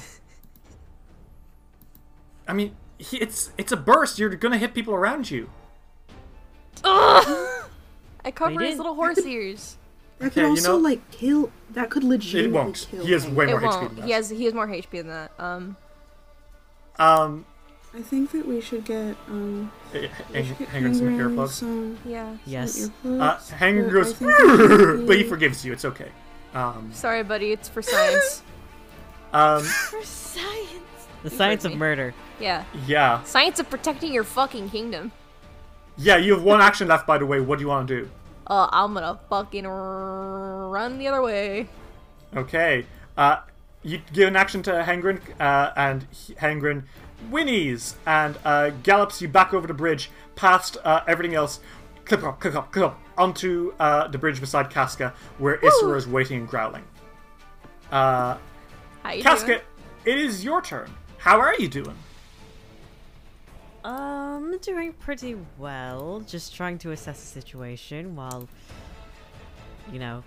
I 2.48 2.53
mean, 2.53 2.76
he, 3.00 3.18
it's 3.18 3.52
it's 3.58 3.72
a 3.72 3.78
burst. 3.78 4.20
You're 4.20 4.30
gonna 4.30 4.58
hit 4.60 4.74
people 4.76 4.94
around 4.94 5.32
you. 5.32 5.50
Ugh! 6.84 7.66
I 8.26 8.32
covered 8.32 8.62
his 8.62 8.78
little 8.78 8.96
horse 8.96 9.20
ears. 9.26 9.78
That 10.20 10.34
could 10.34 10.44
Okay, 10.44 10.54
you 10.56 10.62
know- 10.68 10.78
like 10.78 11.10
kill. 11.12 11.52
That 11.72 11.90
could 11.90 12.04
legit. 12.04 12.46
It 12.46 12.52
won't. 12.52 12.88
kill. 12.92 13.06
He 13.06 13.12
has 13.14 13.26
him. 13.26 13.36
way 13.36 13.46
It 13.46 13.52
more 13.52 13.62
HP 13.62 13.64
won't. 13.64 13.88
than 13.90 13.96
that. 13.98 14.06
He 14.06 14.12
has 14.12 14.30
he 14.30 14.46
has 14.46 14.54
more 14.54 14.68
HP 14.68 14.90
than 14.92 15.08
that. 15.08 15.32
Um. 15.40 15.78
Um, 16.98 17.46
I 17.94 18.02
think 18.02 18.32
that 18.32 18.46
we 18.48 18.60
should 18.60 18.84
get 18.86 19.16
um. 19.28 19.72
H- 19.94 20.10
we 20.34 20.44
should 20.44 20.58
get 20.60 20.68
Hengrin 20.70 20.96
some 20.96 21.18
earplugs. 21.18 21.50
some 21.50 21.98
Yeah. 22.06 22.36
Yes. 22.46 22.90
Uh, 23.06 23.08
earplugs, 23.08 23.50
Hanger 23.52 23.84
but 23.86 23.94
goes, 23.94 24.10
I 24.10 24.14
think 24.16 24.32
we 24.38 24.68
should 24.78 25.08
but 25.08 25.18
he 25.18 25.24
forgives 25.24 25.64
you. 25.66 25.72
It's 25.74 25.86
okay. 25.86 26.12
Um, 26.54 26.92
Sorry, 26.94 27.24
buddy. 27.24 27.52
It's 27.52 27.70
for 27.70 27.82
science. 27.82 28.44
um, 29.34 29.64
for 29.64 30.04
science. 30.04 30.84
The 31.24 31.30
You 31.30 31.38
science 31.38 31.66
of 31.66 31.76
murder. 31.76 32.14
Yeah. 32.40 32.64
yeah, 32.88 33.22
Science 33.24 33.60
of 33.60 33.70
protecting 33.70 34.14
your 34.14 34.24
fucking 34.24 34.70
kingdom. 34.70 35.12
yeah. 35.98 36.16
You 36.18 36.34
have 36.34 36.44
one 36.44 36.62
action 36.62 36.88
left, 36.88 37.06
by 37.06 37.18
the 37.18 37.26
way. 37.26 37.40
What 37.41 37.60
do 37.60 37.64
you 37.64 37.68
want 37.70 37.88
to 37.90 38.02
do? 38.04 38.10
Uh, 38.48 38.68
I'm 38.72 38.94
gonna 38.94 39.20
fucking 39.30 39.66
r- 39.66 40.70
run 40.70 40.98
the 40.98 41.08
other 41.08 41.22
way. 41.22 41.68
Okay. 42.36 42.86
Uh, 43.18 43.41
you 43.84 44.00
give 44.14 44.28
an 44.28 44.36
action 44.36 44.64
to 44.64 44.72
Hengrin, 44.84 45.20
uh, 45.40 45.72
and 45.76 46.10
Hengrin 46.12 46.84
whinnies 47.30 47.96
and 48.06 48.38
uh, 48.46 48.70
gallops 48.84 49.22
you 49.22 49.28
back 49.28 49.54
over 49.54 49.68
the 49.68 49.74
bridge, 49.74 50.10
past 50.36 50.78
uh, 50.86 51.02
everything 51.08 51.36
else, 51.36 51.60
clip 52.06 52.24
up, 52.24 52.40
clip 52.40 52.56
up, 52.56 52.72
clip 52.72 52.86
up, 52.86 53.00
onto 53.18 53.74
uh, 53.80 54.08
the 54.08 54.18
bridge 54.18 54.40
beside 54.40 54.70
Casca, 54.70 55.14
where 55.38 55.58
Isra 55.58 55.98
is 55.98 56.08
waiting 56.08 56.40
and 56.40 56.48
growling. 56.48 56.84
Uh, 57.91 58.38
How 59.04 59.20
Casca, 59.22 59.48
doing? 59.48 59.60
it 60.06 60.18
is 60.18 60.44
your 60.44 60.62
turn. 60.62 60.90
How 61.20 61.40
are 61.40 61.56
you 61.56 61.68
doing? 61.68 61.96
Um, 63.84 64.58
doing 64.62 64.94
pretty 64.94 65.36
well. 65.58 66.22
Just 66.28 66.54
trying 66.56 66.78
to 66.80 66.91
assess 66.91 67.20
the 67.22 67.28
situation 67.41 68.16
while, 68.16 68.48
you 69.91 70.00
know, 70.00 70.24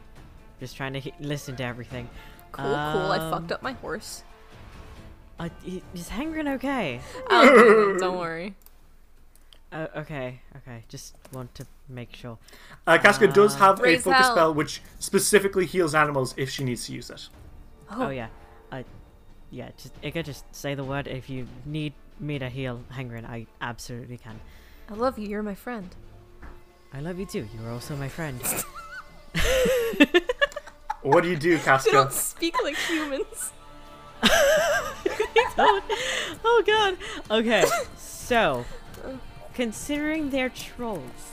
just 0.60 0.76
trying 0.76 0.92
to 0.94 1.00
he- 1.00 1.14
listen 1.20 1.56
to 1.56 1.64
everything. 1.64 2.08
Cool, 2.52 2.64
cool. 2.64 2.76
I 3.12 3.18
Um, 3.18 3.30
fucked 3.30 3.52
up 3.52 3.62
my 3.62 3.72
horse. 3.72 4.22
Uh, 5.38 5.48
i- 5.66 5.82
is 5.94 6.08
Hengrin 6.10 6.48
okay? 6.56 7.00
Oh, 7.30 7.96
don't 8.00 8.18
worry. 8.18 8.54
Uh, 9.72 9.86
okay, 9.96 10.40
okay. 10.58 10.84
Just 10.88 11.16
want 11.32 11.54
to 11.54 11.66
make 11.88 12.14
sure. 12.14 12.38
Uh, 12.86 12.98
Casca 12.98 13.26
does 13.26 13.54
Uh, 13.54 13.58
have 13.58 13.80
a 13.82 13.96
focus 13.98 14.20
hell. 14.26 14.32
spell 14.32 14.54
which 14.54 14.82
specifically 14.98 15.64
heals 15.64 15.94
animals 15.94 16.34
if 16.36 16.50
she 16.50 16.62
needs 16.64 16.86
to 16.86 16.92
use 16.92 17.08
it. 17.08 17.28
Oh, 17.90 18.10
yeah. 18.10 18.28
Uh, 18.70 18.82
yeah. 19.52 19.70
Just 19.76 19.92
Ika, 20.02 20.24
just 20.24 20.44
say 20.54 20.74
the 20.74 20.82
word. 20.82 21.06
If 21.06 21.30
you 21.30 21.46
need 21.64 21.92
me 22.18 22.38
to 22.40 22.48
heal 22.48 22.80
Hengrin, 22.92 23.24
I 23.24 23.46
absolutely 23.60 24.18
can. 24.18 24.40
I 24.90 24.94
love 24.94 25.16
you. 25.18 25.28
You're 25.28 25.42
my 25.44 25.54
friend. 25.54 25.94
I 26.92 26.98
love 27.00 27.18
you 27.20 27.26
too. 27.26 27.46
You're 27.56 27.70
also 27.70 27.94
my 27.96 28.08
friend. 28.08 28.40
What 31.02 31.22
do 31.24 31.28
you 31.30 31.36
do, 31.36 31.56
They 31.58 31.64
Casca? 31.64 31.90
don't 31.90 32.12
speak 32.12 32.54
like 32.62 32.76
humans. 32.76 33.52
oh 35.58 36.62
god. 36.66 36.96
Okay. 37.28 37.64
So, 37.96 38.64
considering 39.54 40.30
they're 40.30 40.48
trolls 40.50 41.32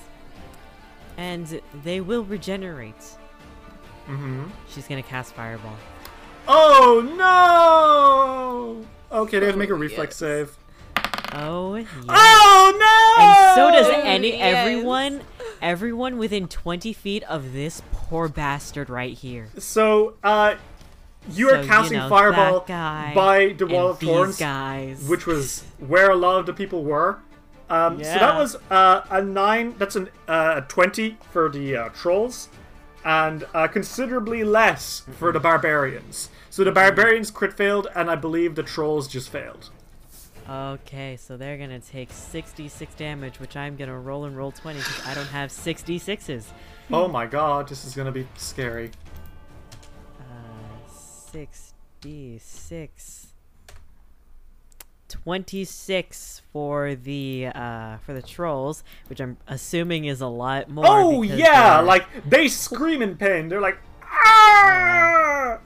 and 1.17 1.61
they 1.83 2.01
will 2.01 2.23
regenerate, 2.23 2.95
hmm 4.07 4.45
she's 4.69 4.87
gonna 4.87 5.03
cast 5.03 5.33
fireball. 5.35 5.75
Oh 6.51 7.05
no! 9.11 9.17
Okay, 9.19 9.37
they 9.39 9.45
have 9.45 9.55
to 9.55 9.59
make 9.59 9.69
a 9.69 9.73
Oh, 9.73 9.77
reflex 9.77 10.13
yes. 10.13 10.17
save. 10.17 10.57
Oh 11.33 11.75
yeah. 11.75 11.85
Oh 12.09 12.73
no! 12.79 13.23
And 13.23 13.55
so 13.55 13.71
does 13.71 13.87
Oh, 13.87 14.01
any 14.03 14.37
yes. 14.37 14.57
everyone 14.57 15.21
everyone 15.61 16.17
within 16.17 16.47
20 16.47 16.91
feet 16.93 17.21
of 17.23 17.53
this 17.53 17.83
poor 17.91 18.27
bastard 18.27 18.89
right 18.89 19.15
here. 19.15 19.49
So, 19.59 20.15
uh, 20.23 20.55
you 21.31 21.49
are 21.49 21.55
So, 21.55 21.61
you 21.61 21.67
casting 21.67 21.97
know, 21.99 22.09
fireball 22.09 22.59
that 22.61 22.67
guy 22.67 23.11
by 23.13 23.53
the 23.53 23.67
wall 23.67 23.89
of 23.91 23.99
these 23.99 24.09
thorns, 24.09 24.37
guys. 24.37 25.03
which 25.07 25.27
was 25.27 25.65
where 25.77 26.09
a 26.09 26.15
lot 26.15 26.39
of 26.39 26.45
the 26.47 26.53
people 26.53 26.83
were. 26.83 27.19
Um, 27.69 28.03
So 28.03 28.13
that 28.13 28.35
was 28.35 28.55
uh, 28.71 29.01
a 29.11 29.21
nine. 29.21 29.75
That's 29.77 29.95
an, 29.95 30.09
uh, 30.27 30.55
a 30.57 30.61
twenty 30.67 31.17
for 31.31 31.47
the 31.49 31.75
uh, 31.75 31.89
trolls, 31.89 32.49
and 33.05 33.45
uh, 33.53 33.67
considerably 33.67 34.43
less 34.43 35.03
for 35.19 35.31
the 35.31 35.39
barbarians. 35.39 36.29
So 36.49 36.63
the 36.63 36.71
barbarians 36.71 37.29
crit 37.31 37.53
failed, 37.53 37.87
and 37.95 38.09
I 38.09 38.15
believe 38.15 38.55
the 38.55 38.63
trolls 38.63 39.07
just 39.07 39.29
failed. 39.29 39.69
Okay, 40.49 41.15
so 41.15 41.37
they're 41.37 41.57
gonna 41.57 41.79
take 41.79 42.11
66 42.11 42.95
damage, 42.95 43.39
which 43.39 43.55
I'm 43.55 43.75
gonna 43.75 43.99
roll 43.99 44.25
and 44.25 44.35
roll 44.35 44.51
20 44.51 44.79
because 44.79 45.05
I 45.05 45.13
don't 45.13 45.27
have 45.27 45.51
66s. 45.51 46.45
Oh 46.91 47.07
my 47.07 47.27
god, 47.27 47.67
this 47.69 47.85
is 47.85 47.93
gonna 47.95 48.11
be 48.11 48.27
scary. 48.35 48.89
Uh, 50.19 50.89
66. 51.31 53.27
26 55.07 56.41
for 56.53 56.93
the 56.95 57.47
uh 57.53 57.97
for 57.97 58.13
the 58.13 58.21
trolls, 58.21 58.83
which 59.07 59.19
I'm 59.19 59.37
assuming 59.47 60.05
is 60.05 60.21
a 60.21 60.27
lot 60.27 60.69
more. 60.69 60.85
Oh 60.87 61.21
yeah, 61.23 61.77
they're- 61.77 61.83
like 61.85 62.29
they 62.29 62.47
scream 62.47 63.01
in 63.01 63.17
pain. 63.17 63.49
They're 63.49 63.61
like, 63.61 63.77
ah! 64.03 65.53
Um, 65.53 65.59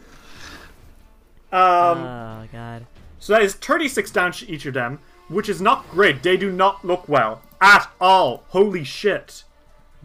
Oh 1.54 2.46
god. 2.52 2.86
so 3.20 3.34
that 3.34 3.44
is 3.44 3.54
36 3.54 4.10
damage 4.12 4.40
to 4.40 4.50
each 4.52 4.66
of 4.66 4.74
them, 4.74 5.00
which 5.30 5.48
is 5.50 5.62
not 5.62 5.88
great. 5.92 6.24
They 6.24 6.36
do 6.36 6.52
not 6.52 6.84
look 6.84 7.08
well 7.08 7.42
at 7.62 7.90
all. 8.02 8.44
Holy 8.50 8.84
shit. 8.84 9.44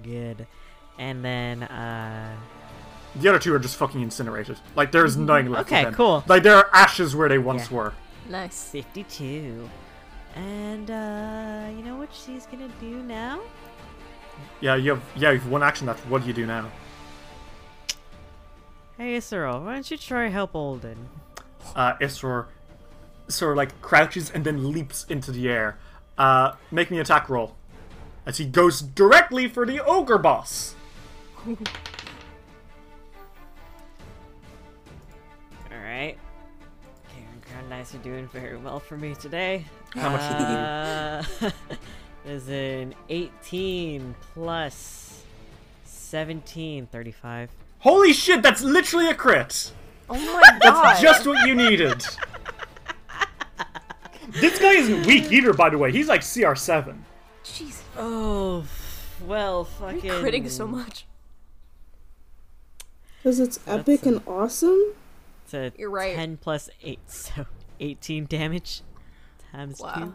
Good. 0.02 0.46
And 0.98 1.24
then, 1.24 1.62
uh. 1.64 2.36
The 3.16 3.28
other 3.30 3.38
two 3.38 3.54
are 3.54 3.58
just 3.58 3.76
fucking 3.76 4.00
incinerated. 4.02 4.58
Like 4.76 4.92
there's 4.92 5.16
nothing 5.16 5.50
left. 5.50 5.68
Okay, 5.68 5.80
of 5.80 5.84
them. 5.86 5.94
cool. 5.94 6.22
Like 6.28 6.42
there 6.42 6.54
are 6.56 6.68
ashes 6.74 7.16
where 7.16 7.28
they 7.28 7.38
once 7.38 7.70
Yeah. 7.70 7.76
were. 7.76 7.94
Nice. 8.28 8.70
52. 8.70 9.68
And, 10.34 10.90
uh, 10.90 11.68
you 11.76 11.82
know 11.82 11.96
what 11.96 12.10
she's 12.12 12.46
gonna 12.46 12.68
do 12.80 13.02
now? 13.02 13.40
Yeah, 14.60 14.76
you 14.76 14.90
have 14.90 15.02
yeah, 15.16 15.30
you 15.32 15.38
have 15.40 15.48
one 15.48 15.62
action 15.64 15.86
left. 15.86 16.06
What 16.08 16.22
do 16.22 16.28
you 16.28 16.34
do 16.34 16.46
now? 16.46 16.70
Hey, 18.96 19.18
Cyril, 19.20 19.64
why 19.64 19.74
don't 19.74 19.90
you 19.90 19.96
try 19.96 20.28
help 20.28 20.54
Alden? 20.54 21.08
Uh, 21.74 21.94
Isror 21.96 22.46
sort 23.28 23.52
of 23.52 23.56
like 23.56 23.80
crouches 23.82 24.30
and 24.30 24.44
then 24.44 24.72
leaps 24.72 25.04
into 25.08 25.30
the 25.30 25.48
air. 25.48 25.78
Uh, 26.16 26.52
make 26.70 26.90
me 26.90 26.96
an 26.96 27.02
attack 27.02 27.28
roll 27.28 27.54
as 28.26 28.38
he 28.38 28.44
goes 28.44 28.80
directly 28.80 29.48
for 29.48 29.64
the 29.66 29.84
ogre 29.84 30.18
boss. 30.18 30.74
Alright. 35.72 36.18
Karen 37.08 37.42
Crown 37.50 37.68
Dice 37.70 37.94
are 37.94 37.98
doing 37.98 38.26
very 38.28 38.56
well 38.56 38.80
for 38.80 38.96
me 38.96 39.14
today. 39.14 39.64
How 39.94 40.10
much 40.10 40.20
did 40.22 40.40
you 40.40 40.46
do? 40.46 40.52
uh, 41.46 41.50
There's 42.24 42.48
an 42.48 42.94
18 43.08 44.14
plus 44.34 45.22
17, 45.84 46.86
35. 46.86 47.50
Holy 47.80 48.12
shit, 48.12 48.42
that's 48.42 48.62
literally 48.62 49.08
a 49.08 49.14
crit. 49.14 49.72
Oh 50.10 50.14
my 50.14 50.58
god. 50.60 50.84
That's 50.84 51.00
just 51.00 51.26
what 51.26 51.46
you 51.46 51.54
needed. 51.54 52.02
this 54.28 54.58
guy 54.58 54.72
isn't 54.72 55.06
weak 55.06 55.30
either, 55.32 55.52
by 55.52 55.70
the 55.70 55.78
way. 55.78 55.92
He's 55.92 56.08
like 56.08 56.22
CR7. 56.22 56.96
Jeez. 57.44 57.82
Oh, 57.96 58.64
well, 59.26 59.64
Why 59.78 59.88
are 59.88 59.94
fucking. 59.94 60.04
you 60.10 60.12
critting 60.16 60.50
so 60.50 60.66
much? 60.66 61.06
Because 63.18 63.40
it's 63.40 63.58
epic 63.66 64.06
and 64.06 64.22
awesome. 64.26 64.94
It's 65.44 65.54
a 65.54 65.72
You're 65.76 65.90
right. 65.90 66.14
10 66.14 66.36
plus 66.38 66.70
8, 66.82 66.98
so 67.06 67.46
18 67.80 68.26
damage 68.26 68.82
times 69.52 69.80
Wow. 69.80 70.12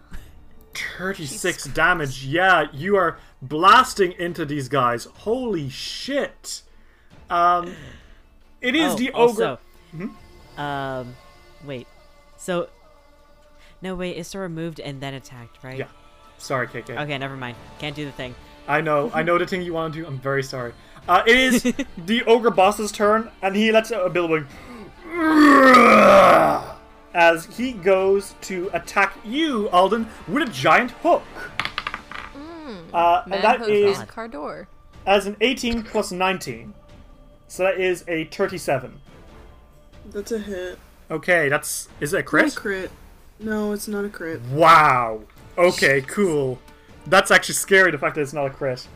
36 0.74 1.66
damage. 1.66 2.26
Yeah, 2.26 2.66
you 2.74 2.96
are 2.96 3.18
blasting 3.42 4.14
into 4.14 4.46
these 4.46 4.70
guys. 4.70 5.06
Holy 5.06 5.70
shit. 5.70 6.64
Um, 7.30 7.76
it 8.62 8.72
2. 8.72 8.78
is 8.78 8.94
oh, 8.94 8.96
the 8.96 9.12
ogre. 9.12 9.16
Also, 9.16 9.60
um, 10.58 11.16
wait. 11.64 11.88
So, 12.38 12.70
no, 13.82 13.96
wait, 13.96 14.18
Isra 14.18 14.52
moved 14.52 14.80
and 14.80 15.02
then 15.02 15.14
attacked, 15.14 15.64
right? 15.64 15.80
Yeah. 15.80 15.88
Sorry, 16.38 16.68
KK. 16.68 17.02
Okay, 17.02 17.18
never 17.18 17.38
mind. 17.38 17.56
Can't 17.80 17.96
do 17.96 18.06
the 18.06 18.12
thing. 18.12 18.36
I 18.68 18.82
know, 18.82 19.12
I 19.14 19.24
know 19.24 19.38
the 19.38 19.46
thing 19.46 19.62
you 19.62 19.74
want 19.74 19.94
to 19.94 20.02
do. 20.02 20.08
I'm 20.08 20.20
very 20.20 20.44
sorry. 20.44 20.74
Uh, 21.08 21.24
it 21.28 21.36
is 21.36 21.64
the 22.06 22.24
ogre 22.26 22.52
boss's 22.52 22.92
turn, 22.92 23.30
and 23.42 23.56
he 23.56 23.72
lets 23.72 23.92
out 23.92 24.06
a 24.06 24.10
billowing 24.10 24.48
as 27.14 27.46
he 27.46 27.74
goes 27.74 28.36
to 28.42 28.70
attack 28.74 29.18
you, 29.24 29.70
Alden, 29.70 30.08
with 30.28 30.50
a 30.50 30.52
giant 30.52 30.92
hook. 30.92 31.24
Uh, 32.94 33.24
and 33.26 33.34
that 33.44 33.60
Manhood 33.60 34.08
Cardor. 34.08 34.68
as 35.06 35.26
an 35.26 35.36
18 35.42 35.84
plus 35.84 36.12
19. 36.12 36.74
So 37.48 37.64
that 37.64 37.80
is 37.80 38.04
a 38.08 38.26
37. 38.26 39.00
That's 40.12 40.32
a 40.32 40.40
hit. 40.40 40.80
Okay, 41.12 41.50
that's 41.50 41.90
is 42.00 42.14
it 42.14 42.18
a 42.18 42.20
Not 42.20 42.26
a 42.26 42.28
crit? 42.30 42.56
crit. 42.56 42.92
No, 43.40 43.72
it's 43.72 43.88
not 43.88 44.06
a 44.06 44.10
crit. 44.10 44.42
Wow. 44.52 45.22
Okay, 45.58 46.02
cool. 46.02 46.60
That's 47.08 47.30
actually 47.32 47.56
scary. 47.56 47.92
The 47.92 47.98
fact 47.98 48.16
that 48.16 48.22
it's 48.22 48.34
not 48.34 48.46
a 48.46 48.50
crit. 48.50 48.88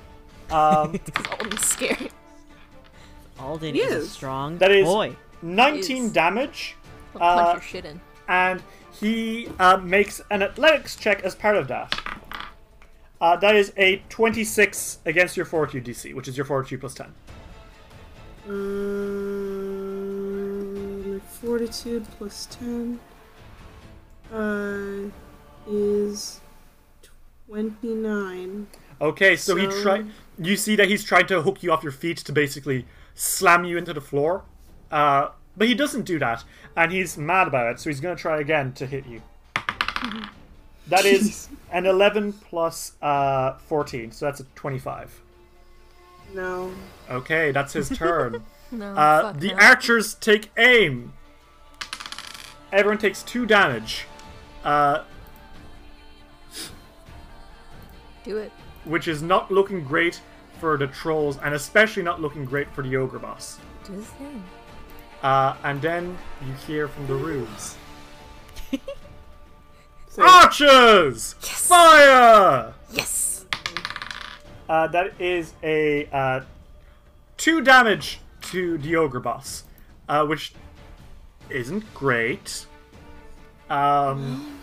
Um, 0.51 0.91
Because 1.05 1.25
Alden's 1.39 1.65
scared. 1.65 2.09
Alden 3.39 3.75
He 3.75 3.81
is 3.81 4.05
a 4.05 4.07
strong 4.07 4.57
That 4.57 4.71
is- 4.71 4.85
boy. 4.85 5.15
19 5.43 6.05
Is- 6.05 6.11
damage, 6.11 6.75
He'll 7.13 7.19
punch 7.21 7.47
Uh, 7.47 7.51
your 7.53 7.61
shit 7.61 7.85
in. 7.85 8.01
and 8.27 8.63
he 8.99 9.47
uh, 9.59 9.77
makes 9.77 10.19
an 10.31 10.41
athletics 10.41 10.95
check 10.95 11.21
as 11.23 11.35
part 11.35 11.55
of 11.57 11.67
that. 11.67 11.93
Uh, 13.21 13.35
that 13.35 13.55
is 13.55 13.71
a 13.77 13.97
26 14.09 14.99
against 15.05 15.37
your 15.37 15.45
fortitude 15.45 15.85
DC, 15.85 16.15
which 16.15 16.27
is 16.27 16.35
your 16.37 16.45
fortitude 16.45 16.79
plus 16.79 16.95
10. 16.95 17.13
Um, 18.47 19.76
my 19.76 19.76
fortitude 21.41 22.05
plus 22.17 22.47
10 22.51 22.99
uh, 24.33 25.09
is 25.69 26.39
29. 27.47 28.67
Okay, 28.99 29.35
so, 29.35 29.55
he 29.55 29.69
So- 29.69 29.81
try. 29.83 30.05
You 30.39 30.55
see 30.55 30.75
that 30.75 30.87
he's 30.87 31.03
trying 31.03 31.27
to 31.27 31.41
hook 31.41 31.63
you 31.63 31.71
off 31.71 31.81
your 31.83 31.91
feet 31.91 32.17
to 32.17 32.31
basically 32.31 32.85
slam 33.15 33.63
you 33.65 33.77
into 33.77 33.93
the 33.93 34.01
floor, 34.01 34.43
uh, 34.91 35.29
but 35.55 35.67
he 35.67 35.73
doesn't 35.73 36.03
do 36.03 36.19
that, 36.19 36.43
and 36.75 36.91
he's 36.91 37.17
mad 37.17 37.47
about 37.47 37.71
it. 37.71 37.79
So 37.79 37.89
he's 37.89 37.99
going 37.99 38.15
to 38.15 38.21
try 38.21 38.39
again 38.39 38.73
to 38.73 38.85
hit 38.85 39.05
you. 39.07 39.21
That 40.89 41.03
is 41.03 41.49
an 41.69 41.85
11 41.85 42.31
plus 42.31 42.93
uh, 43.01 43.57
14, 43.67 44.13
so 44.13 44.25
that's 44.25 44.39
a 44.39 44.45
25. 44.55 45.21
No. 46.33 46.71
Okay, 47.09 47.51
that's 47.51 47.73
his 47.73 47.89
turn. 47.89 48.43
No. 48.69 48.93
Uh, 48.95 49.31
the 49.31 49.53
no. 49.53 49.59
archers 49.59 50.13
take 50.15 50.49
aim. 50.57 51.13
Everyone 52.71 52.97
takes 52.97 53.23
two 53.23 53.45
damage, 53.45 54.05
uh, 54.63 55.03
Do 58.23 58.37
it. 58.37 58.51
which 58.83 59.07
is 59.07 59.21
not 59.21 59.51
looking 59.51 59.83
great 59.85 60.21
for 60.59 60.77
the 60.77 60.87
trolls, 60.87 61.37
and 61.37 61.53
especially 61.53 62.03
not 62.03 62.19
looking 62.21 62.43
great 62.45 62.69
for 62.71 62.81
the 62.81 62.97
ogre 62.97 63.19
boss. 63.19 63.59
Do 63.85 63.93
his 63.93 64.05
thing. 64.07 64.43
Uh, 65.23 65.55
and 65.63 65.81
then 65.81 66.17
you 66.45 66.53
hear 66.67 66.87
from 66.87 67.07
the 67.07 67.15
roofs. 67.15 67.75
So, 70.09 70.23
Archers! 70.27 71.35
Yes. 71.43 71.67
Fire! 71.67 72.73
Yes. 72.91 73.45
Uh, 74.67 74.87
that 74.87 75.13
is 75.21 75.53
a 75.61 76.07
uh, 76.11 76.41
two 77.37 77.61
damage 77.61 78.19
to 78.49 78.79
the 78.79 78.95
ogre 78.95 79.19
boss, 79.19 79.65
uh, 80.09 80.25
which 80.25 80.53
isn't 81.49 81.93
great. 81.93 82.65
Um, 83.69 84.59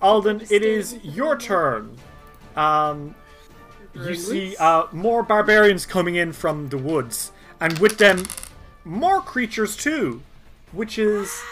Alden, 0.00 0.42
it 0.50 0.62
is 0.62 0.98
your 1.02 1.36
turn. 1.36 1.96
Um, 2.56 3.14
you 3.94 4.14
see 4.14 4.56
uh, 4.56 4.86
more 4.92 5.22
barbarians 5.22 5.86
coming 5.86 6.16
in 6.16 6.32
from 6.32 6.68
the 6.68 6.78
woods, 6.78 7.32
and 7.60 7.78
with 7.78 7.98
them, 7.98 8.24
more 8.84 9.20
creatures 9.20 9.76
too, 9.76 10.22
which 10.72 10.98
is. 10.98 11.42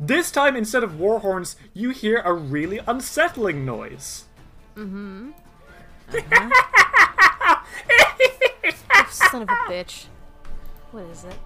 This 0.00 0.32
time, 0.32 0.56
instead 0.56 0.82
of 0.82 0.98
war 0.98 1.20
horns, 1.20 1.54
you 1.74 1.90
hear 1.90 2.22
a 2.24 2.32
really 2.32 2.80
unsettling 2.86 3.64
noise. 3.64 4.24
Oh, 8.94 9.08
son 9.10 9.42
of 9.42 9.48
a 9.48 9.52
bitch. 9.70 10.06
What 10.90 11.04
is 11.04 11.24
it? 11.24 11.38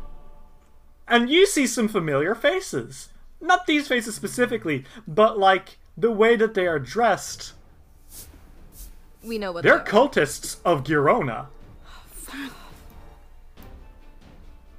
And 1.09 1.31
you 1.31 1.47
see 1.47 1.67
some 1.67 1.89
familiar 1.89 2.35
faces. 2.35 3.09
Not 3.41 3.67
these 3.67 3.87
faces 3.89 4.15
specifically, 4.15 4.85
but 5.07 5.39
like 5.39 5.79
the 5.97 6.11
way 6.11 6.37
that 6.37 6.55
they 6.55 6.67
are 6.67 6.79
dressed. 6.79 7.53
We 9.23 9.39
know 9.39 9.53
what 9.53 9.63
They're 9.63 9.79
they 9.79 9.81
are. 9.81 9.85
cultists 9.85 10.57
of 10.65 10.85
Gyronna. 10.85 11.47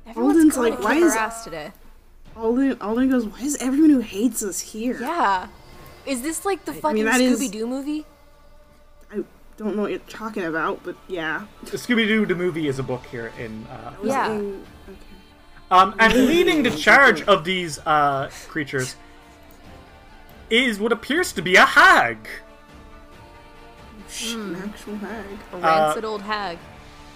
Everyone's 0.06 0.36
Alden's 0.56 0.58
like, 0.58 0.80
why 0.84 0.96
is- 0.96 1.16
ass 1.16 1.44
today? 1.44 1.72
Alden, 2.36 2.78
Alden 2.82 3.10
goes, 3.10 3.26
Why 3.26 3.42
is 3.42 3.58
everyone 3.58 3.90
who 3.90 4.00
hates 4.00 4.44
us 4.44 4.60
here? 4.60 4.98
Yeah. 5.02 5.48
Is 6.06 6.22
this 6.22 6.46
like 6.46 6.66
the 6.66 6.74
fucking 6.74 7.04
that 7.06 7.20
is- 7.20 7.40
Scooby 7.40 7.52
Doo 7.52 7.68
movie? 7.68 8.06
I 9.12 9.24
don't 9.58 9.76
know 9.76 9.82
what 9.82 9.92
you're 9.92 10.00
talking 10.02 10.44
about, 10.44 10.84
but 10.84 10.96
yeah. 11.08 11.46
Scooby 11.66 12.08
Doo 12.08 12.26
the 12.26 12.36
movie 12.36 12.68
is 12.68 12.78
a 12.80 12.84
book 12.84 13.04
here 13.08 13.32
in. 13.40 13.66
Uh, 13.66 13.94
Yeah. 14.04 14.30
in- 14.32 14.64
okay. 14.88 14.98
Um, 15.72 15.96
and 16.00 16.14
leading 16.14 16.64
the 16.64 16.72
charge 16.72 17.22
of 17.24 17.44
these 17.44 17.80
uh, 17.86 18.30
creatures 18.48 18.96
is 20.50 20.80
what 20.80 20.92
appears 20.92 21.34
to 21.34 21.42
be 21.42 21.56
a 21.56 21.66
hag, 21.66 22.28
Shh, 24.10 24.34
An 24.36 24.56
actual 24.56 24.96
hag. 24.96 25.26
A 25.52 25.56
Uh, 25.58 25.60
rancid 25.60 26.06
old 26.06 26.22
hag. 26.22 26.58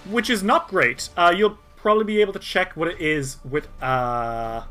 which 0.10 0.30
is 0.30 0.44
not 0.44 0.68
great. 0.68 1.08
Uh, 1.16 1.34
you'll 1.36 1.58
probably 1.78 2.04
be 2.04 2.20
able 2.22 2.34
to 2.34 2.40
check 2.40 2.74
what 2.76 2.88
it 2.90 3.00
is 3.00 3.38
with 3.50 3.68
uh, 3.82 4.64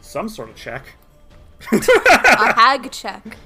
some 0.00 0.28
sort 0.28 0.48
of 0.50 0.56
check. 0.56 0.84
A 1.72 2.52
hag 2.54 2.90
check. 2.92 3.36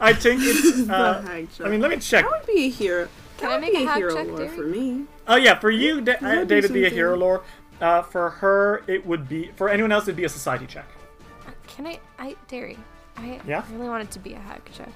I 0.00 0.12
think 0.12 0.42
it's. 0.44 0.82
The 0.86 0.94
Uh, 0.94 1.22
hag 1.22 1.48
I 1.64 1.68
mean, 1.70 1.80
let 1.80 1.90
me 1.90 1.96
check. 1.96 2.24
That 2.24 2.30
would 2.30 2.46
be 2.54 2.66
a 2.66 2.70
hero. 2.70 3.08
Can 3.38 3.48
that 3.48 3.56
I 3.56 3.60
make 3.60 3.72
be 3.72 3.84
a 3.84 3.86
hag 3.88 3.96
hero 3.98 4.14
check, 4.14 4.26
lore 4.26 4.36
Derry? 4.38 4.56
for 4.56 4.62
me. 4.66 5.04
Oh 5.26 5.36
yeah, 5.36 5.58
for 5.58 5.70
you, 5.70 6.00
da- 6.02 6.12
uh, 6.14 6.18
that 6.20 6.34
do 6.48 6.54
Data, 6.54 6.56
it'd 6.58 6.72
be 6.74 6.84
a 6.84 6.90
hero 6.90 7.16
lore. 7.16 7.42
Uh, 7.80 8.02
for 8.02 8.30
her, 8.30 8.82
it 8.86 9.04
would 9.06 9.28
be. 9.28 9.50
For 9.56 9.68
anyone 9.68 9.92
else, 9.92 10.04
it'd 10.04 10.16
be 10.16 10.24
a 10.24 10.28
society 10.28 10.66
check. 10.66 10.86
Can 11.66 11.86
I? 11.86 12.00
I 12.18 12.36
Derry. 12.48 12.78
I 13.16 13.40
Yeah? 13.46 13.64
really 13.72 13.88
want 13.88 14.02
it 14.02 14.10
to 14.12 14.18
be 14.18 14.34
a 14.34 14.38
hack 14.38 14.68
check. 14.72 14.90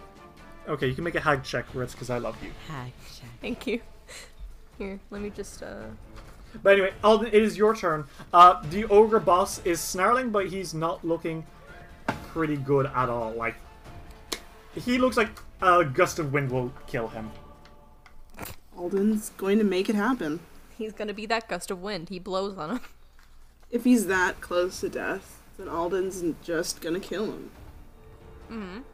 Okay, 0.68 0.86
you 0.86 0.94
can 0.94 1.04
make 1.04 1.14
a 1.14 1.20
hag 1.20 1.42
check, 1.42 1.66
Ritz, 1.74 1.92
because 1.92 2.10
I 2.10 2.18
love 2.18 2.36
you. 2.42 2.50
Hack 2.68 2.92
check. 3.16 3.28
Thank 3.40 3.66
you. 3.66 3.80
Here, 4.78 4.98
let 5.10 5.20
me 5.20 5.30
just 5.30 5.62
uh. 5.62 5.84
But 6.62 6.74
anyway, 6.74 6.92
Alden, 7.02 7.28
it 7.28 7.42
is 7.42 7.56
your 7.56 7.74
turn. 7.74 8.04
Uh, 8.32 8.62
the 8.70 8.84
ogre 8.86 9.20
boss 9.20 9.64
is 9.64 9.80
snarling, 9.80 10.30
but 10.30 10.48
he's 10.48 10.74
not 10.74 11.04
looking 11.04 11.46
pretty 12.28 12.56
good 12.56 12.86
at 12.86 13.08
all. 13.08 13.32
Like, 13.32 13.54
he 14.74 14.98
looks 14.98 15.16
like 15.16 15.30
a 15.62 15.84
gust 15.84 16.18
of 16.18 16.32
wind 16.32 16.50
will 16.50 16.72
kill 16.86 17.08
him. 17.08 17.30
Alden's 18.76 19.30
going 19.36 19.58
to 19.58 19.64
make 19.64 19.88
it 19.88 19.94
happen. 19.94 20.40
He's 20.82 20.92
gonna 20.92 21.14
be 21.14 21.26
that 21.26 21.48
gust 21.48 21.70
of 21.70 21.80
wind. 21.80 22.08
He 22.08 22.18
blows 22.18 22.58
on 22.58 22.70
him. 22.70 22.80
If 23.70 23.84
he's 23.84 24.06
that 24.08 24.40
close 24.40 24.80
to 24.80 24.88
death, 24.88 25.40
then 25.56 25.68
Alden's 25.68 26.22
just 26.42 26.80
gonna 26.80 27.00
kill 27.00 27.26
him. 27.26 27.50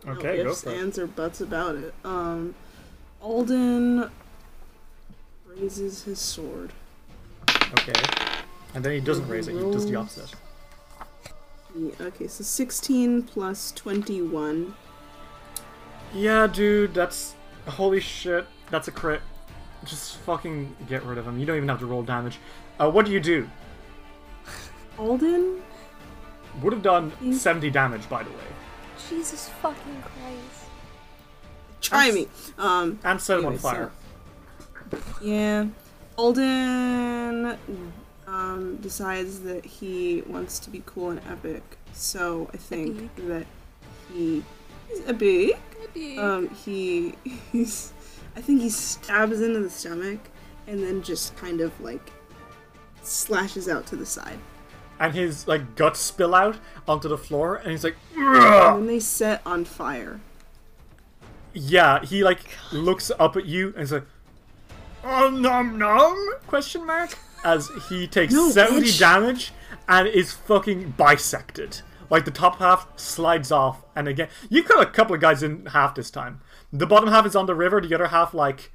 Okay, 0.07 0.37
no 0.39 0.45
go 0.45 0.51
ifs, 0.51 0.63
for 0.63 0.71
it. 0.71 0.77
ands, 0.77 0.99
or 0.99 1.07
buts 1.07 1.41
about 1.41 1.75
it. 1.75 1.93
Um, 2.05 2.55
Alden 3.21 4.09
raises 5.47 6.05
his 6.05 6.21
sword. 6.21 6.73
Okay. 7.49 7.93
And 8.75 8.85
then 8.85 8.93
he 8.93 9.01
doesn't 9.01 9.27
raise 9.27 9.49
it, 9.49 9.55
he 9.55 9.61
does 9.73 9.87
the 9.87 9.97
opposite. 9.97 10.33
Yeah, 11.77 11.93
okay, 12.01 12.29
so 12.29 12.45
16 12.45 13.25
plus 13.25 13.73
21. 13.73 14.75
Yeah, 16.15 16.47
dude, 16.47 16.95
that's. 16.95 17.35
Holy 17.67 18.01
shit, 18.01 18.47
that's 18.71 18.89
a 18.89 18.93
crit. 18.93 19.21
Just 19.85 20.17
fucking 20.19 20.75
get 20.89 21.03
rid 21.05 21.19
of 21.19 21.27
him. 21.27 21.39
You 21.39 21.47
don't 21.47 21.57
even 21.57 21.69
have 21.69 21.79
to 21.81 21.87
roll 21.87 22.03
damage. 22.03 22.39
Uh, 22.79 22.91
what 22.91 23.07
do 23.07 23.13
you 23.13 23.21
do? 23.21 23.49
Alden? 24.99 25.63
Would 26.63 26.73
have 26.73 26.83
done 26.83 27.13
Mm. 27.23 27.35
70 27.35 27.71
damage, 27.71 28.09
by 28.09 28.23
the 28.25 28.31
way. 28.31 28.37
Jesus 29.09 29.49
fucking 29.63 30.03
Christ. 30.03 30.71
Try 31.81 32.11
me. 32.11 32.27
Um, 32.59 32.99
And 33.05 33.21
set 33.21 33.39
him 33.39 33.47
on 33.47 33.53
Anyway, 33.53 33.63
so- 33.63 33.69
fire. 33.71 33.93
yeah. 35.23 35.67
Alden 36.17 37.57
um, 38.27 38.77
decides 38.83 39.41
that 39.41 39.65
he 39.65 40.23
wants 40.27 40.59
to 40.61 40.71
be 40.71 40.83
cool 40.85 41.11
and 41.11 41.21
epic. 41.31 41.63
So 41.93 42.51
I 42.53 42.57
think 42.57 43.15
that 43.29 43.47
he 44.13 44.43
is 44.91 45.01
epic. 45.07 45.59
Maybe. 45.95 46.19
Um, 46.19 46.49
he 46.51 47.15
he's 47.53 47.93
I 48.39 48.41
think 48.41 48.63
he 48.63 48.71
stabs 48.71 49.41
into 49.41 49.59
the 49.59 49.69
stomach 49.69 50.21
and 50.69 50.81
then 50.81 51.03
just 51.03 51.37
kind 51.37 51.61
of 51.61 51.79
like 51.81 52.13
slashes 53.03 53.69
out 53.69 53.85
to 53.89 53.97
the 53.97 54.07
side. 54.07 54.39
And 55.01 55.15
his, 55.15 55.47
like, 55.47 55.77
guts 55.77 56.01
spill 56.01 56.35
out 56.35 56.57
onto 56.89 57.09
the 57.09 57.17
floor, 57.19 57.57
and 57.57 57.71
he's 57.71 57.85
like, 57.85 57.95
And 58.17 58.79
then 58.79 58.87
they 58.87 58.99
set 58.99 59.41
on 59.47 59.65
fire. 59.65 60.21
Yeah, 61.53 62.05
he, 62.05 62.25
like, 62.25 62.41
looks 62.73 63.11
up 63.19 63.37
at 63.37 63.47
you, 63.47 63.69
and 63.69 63.79
he's 63.79 63.93
like, 63.93 64.07
Oh, 65.05 65.31
nom 65.31 65.79
nom? 65.79 66.17
Question 66.49 66.85
mark? 66.85 67.17
As 67.45 67.71
he 67.89 68.09
takes 68.09 68.35
No, 68.35 68.51
70 68.51 68.81
bitch. 68.89 68.99
damage 68.99 69.53
and 69.89 70.09
is 70.09 70.33
fucking 70.33 70.95
bisected. 70.99 71.81
Like, 72.11 72.25
the 72.25 72.33
top 72.33 72.59
half 72.59 72.89
slides 72.99 73.53
off, 73.53 73.85
and 73.95 74.09
again, 74.09 74.29
you 74.49 74.65
cut 74.65 74.81
a 74.81 74.91
couple 74.91 75.15
of 75.15 75.21
guys 75.21 75.45
in 75.45 75.67
half 75.67 75.95
this 75.95 76.11
time. 76.11 76.41
The 76.73 76.87
bottom 76.87 77.09
half 77.09 77.25
is 77.27 77.35
on 77.37 77.47
the 77.47 77.55
river, 77.55 77.81
the 77.81 77.95
other 77.95 78.09
half, 78.09 78.35
like, 78.35 78.73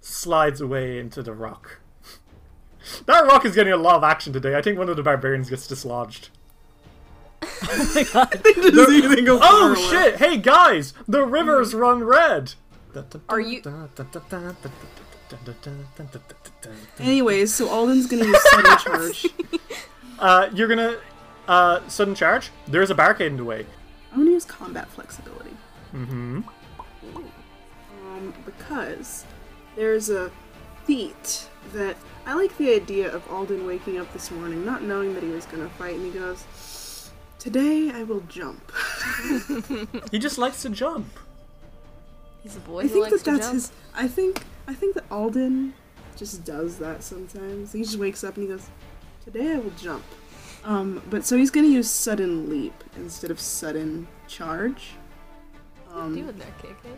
slides 0.00 0.60
away 0.60 0.98
into 0.98 1.22
the 1.22 1.32
rock. 1.34 1.78
That 3.06 3.26
rock 3.26 3.44
is 3.44 3.54
getting 3.54 3.72
a 3.74 3.76
lot 3.76 3.96
of 3.96 4.04
action 4.04 4.32
today. 4.32 4.56
I 4.56 4.62
think 4.62 4.78
one 4.78 4.88
of 4.88 4.96
the 4.96 5.02
barbarians 5.02 5.50
gets 5.50 5.66
dislodged. 5.66 6.30
Oh 9.42 9.74
shit! 9.90 10.16
Hey 10.16 10.38
guys, 10.38 10.94
the 11.06 11.24
rivers 11.24 11.74
run 11.74 12.02
red. 12.04 12.54
Are 13.28 13.38
you- 13.40 13.60
Anyways, 16.98 17.54
so 17.54 17.68
Alden's 17.68 18.06
gonna 18.06 18.24
use 18.24 18.50
sudden 18.50 18.78
charge. 18.84 19.26
Uh, 20.18 20.48
you're 20.54 20.68
gonna 20.68 20.98
uh 21.48 21.86
sudden 21.88 22.14
charge. 22.14 22.50
There's 22.66 22.90
a 22.90 22.94
barricade 22.94 23.28
in 23.32 23.36
the 23.36 23.44
way. 23.44 23.66
I'm 24.12 24.18
gonna 24.20 24.30
use 24.32 24.44
combat 24.44 24.88
flexibility. 24.90 25.50
Mm-hmm. 25.94 26.38
Um, 26.38 26.44
because 28.60 29.24
there's 29.76 30.10
a 30.10 30.30
feat 30.84 31.48
that 31.72 31.96
I 32.26 32.34
like 32.34 32.56
the 32.58 32.72
idea 32.74 33.12
of 33.14 33.26
Alden 33.30 33.66
waking 33.66 33.98
up 33.98 34.12
this 34.12 34.30
morning 34.30 34.64
not 34.64 34.82
knowing 34.82 35.14
that 35.14 35.22
he 35.22 35.30
was 35.30 35.46
gonna 35.46 35.68
fight, 35.70 35.96
and 35.96 36.04
he 36.12 36.18
goes, 36.18 37.10
"Today 37.38 37.90
I 37.92 38.02
will 38.04 38.20
jump." 38.28 38.72
He 40.10 40.18
just 40.18 40.38
likes 40.38 40.62
to 40.62 40.70
jump. 40.70 41.06
He's 42.42 42.56
a 42.56 42.60
boy 42.60 42.80
I 42.80 42.82
who 42.84 42.88
think 42.88 43.02
likes 43.10 43.22
that 43.22 43.24
to 43.24 43.30
that's 43.32 43.46
jump. 43.46 43.54
his. 43.54 43.72
I 43.94 44.08
think 44.08 44.42
I 44.68 44.74
think 44.74 44.94
that 44.94 45.04
Alden 45.10 45.74
just 46.16 46.44
does 46.44 46.78
that 46.78 47.02
sometimes. 47.02 47.72
He 47.72 47.82
just 47.82 47.98
wakes 47.98 48.24
up 48.24 48.36
and 48.36 48.44
he 48.46 48.52
goes, 48.52 48.66
"Today 49.24 49.52
I 49.54 49.58
will 49.58 49.72
jump." 49.78 50.04
Um, 50.64 51.02
but 51.08 51.24
so 51.24 51.36
he's 51.36 51.50
gonna 51.50 51.68
use 51.68 51.88
sudden 51.90 52.50
leap 52.50 52.74
instead 52.96 53.30
of 53.30 53.40
sudden 53.40 54.06
charge. 54.28 54.92
What 55.86 55.96
are 55.96 56.02
Um, 56.04 56.16
you 56.16 56.22
doing 56.24 56.38
there, 56.38 56.54
KK? 56.62 56.96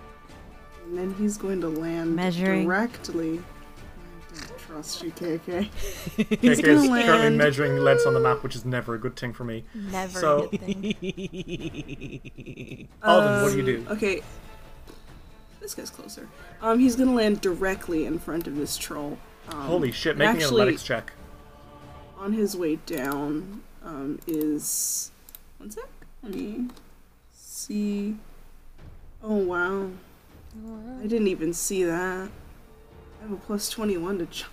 And 0.84 0.96
then 0.98 1.14
he's 1.14 1.36
going 1.38 1.60
to 1.60 1.68
land 1.68 2.14
Measuring. 2.16 2.64
directly. 2.66 3.40
I 4.34 4.46
don't 4.46 4.58
trust 4.58 5.02
you, 5.02 5.10
KK. 5.12 5.40
KK 5.68 6.38
He's 6.40 6.58
is 6.58 6.60
gonna 6.64 6.78
currently 6.88 6.88
land. 7.02 7.36
measuring 7.38 7.76
leads 7.76 8.06
on 8.06 8.14
the 8.14 8.20
map, 8.20 8.42
which 8.42 8.56
is 8.56 8.64
never 8.64 8.94
a 8.94 8.98
good 8.98 9.14
thing 9.16 9.32
for 9.34 9.44
me. 9.44 9.64
Never 9.74 10.18
So- 10.18 10.48
a 10.52 10.56
good 10.56 10.60
thing. 10.60 10.94
Alden, 13.02 13.42
what 13.42 13.52
do 13.52 13.58
you 13.58 13.64
do? 13.64 13.84
Um, 13.88 13.92
Okay. 13.96 14.22
This 15.60 15.74
guy's 15.74 15.90
closer. 15.90 16.28
Um, 16.60 16.78
he's 16.80 16.96
gonna 16.96 17.12
land 17.14 17.40
directly 17.40 18.04
in 18.06 18.18
front 18.18 18.46
of 18.48 18.56
this 18.56 18.76
troll. 18.76 19.18
Um, 19.50 19.60
Holy 19.62 19.92
shit! 19.92 20.12
and 20.12 20.18
Make 20.18 20.26
me 20.28 20.30
an 20.30 20.36
actually, 20.42 20.60
athletics 20.62 20.82
check. 20.82 21.12
on 22.18 22.32
his 22.32 22.56
way 22.56 22.76
down 22.86 23.62
um, 23.84 24.18
is 24.26 25.12
one 25.58 25.70
sec. 25.70 25.84
Let 26.22 26.34
me 26.34 26.68
see. 27.32 28.16
Oh 29.22 29.36
wow! 29.36 29.90
I 31.00 31.06
didn't 31.06 31.28
even 31.28 31.52
see 31.52 31.84
that. 31.84 32.28
I 33.20 33.22
have 33.22 33.32
a 33.32 33.36
plus 33.36 33.70
twenty-one 33.70 34.18
to 34.18 34.26
jump. 34.26 34.52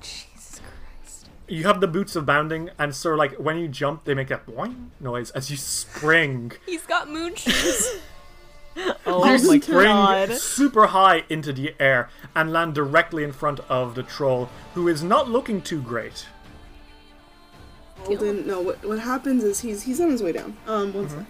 Jesus 0.00 0.60
Christ. 0.60 1.28
You 1.48 1.64
have 1.64 1.80
the 1.80 1.86
boots 1.88 2.16
of 2.16 2.24
bounding, 2.26 2.70
and 2.78 2.94
so 2.94 3.14
like 3.14 3.34
when 3.34 3.58
you 3.58 3.68
jump, 3.68 4.04
they 4.04 4.14
make 4.14 4.28
that 4.28 4.46
boing 4.46 4.88
noise 5.00 5.30
as 5.32 5.50
you 5.50 5.56
spring. 5.56 6.52
He's 6.66 6.82
got 6.86 7.10
moon 7.10 7.34
shoes. 7.34 7.98
Oh 9.06 9.24
you 9.24 9.30
my 9.30 9.58
spring 9.58 9.86
god. 9.86 10.32
super 10.32 10.88
high 10.88 11.24
into 11.30 11.50
the 11.50 11.74
air 11.80 12.10
and 12.34 12.52
land 12.52 12.74
directly 12.74 13.24
in 13.24 13.32
front 13.32 13.58
of 13.70 13.94
the 13.94 14.02
troll, 14.02 14.50
who 14.74 14.86
is 14.86 15.02
not 15.02 15.30
looking 15.30 15.62
too 15.62 15.80
great. 15.80 16.26
Alden, 18.06 18.46
no. 18.46 18.60
What 18.60 18.84
what 18.84 18.98
happens 18.98 19.44
is 19.44 19.60
he's 19.60 19.82
he's 19.84 19.98
on 19.98 20.10
his 20.10 20.22
way 20.22 20.32
down. 20.32 20.58
Um, 20.66 20.92
one 20.92 21.08
sec. 21.08 21.24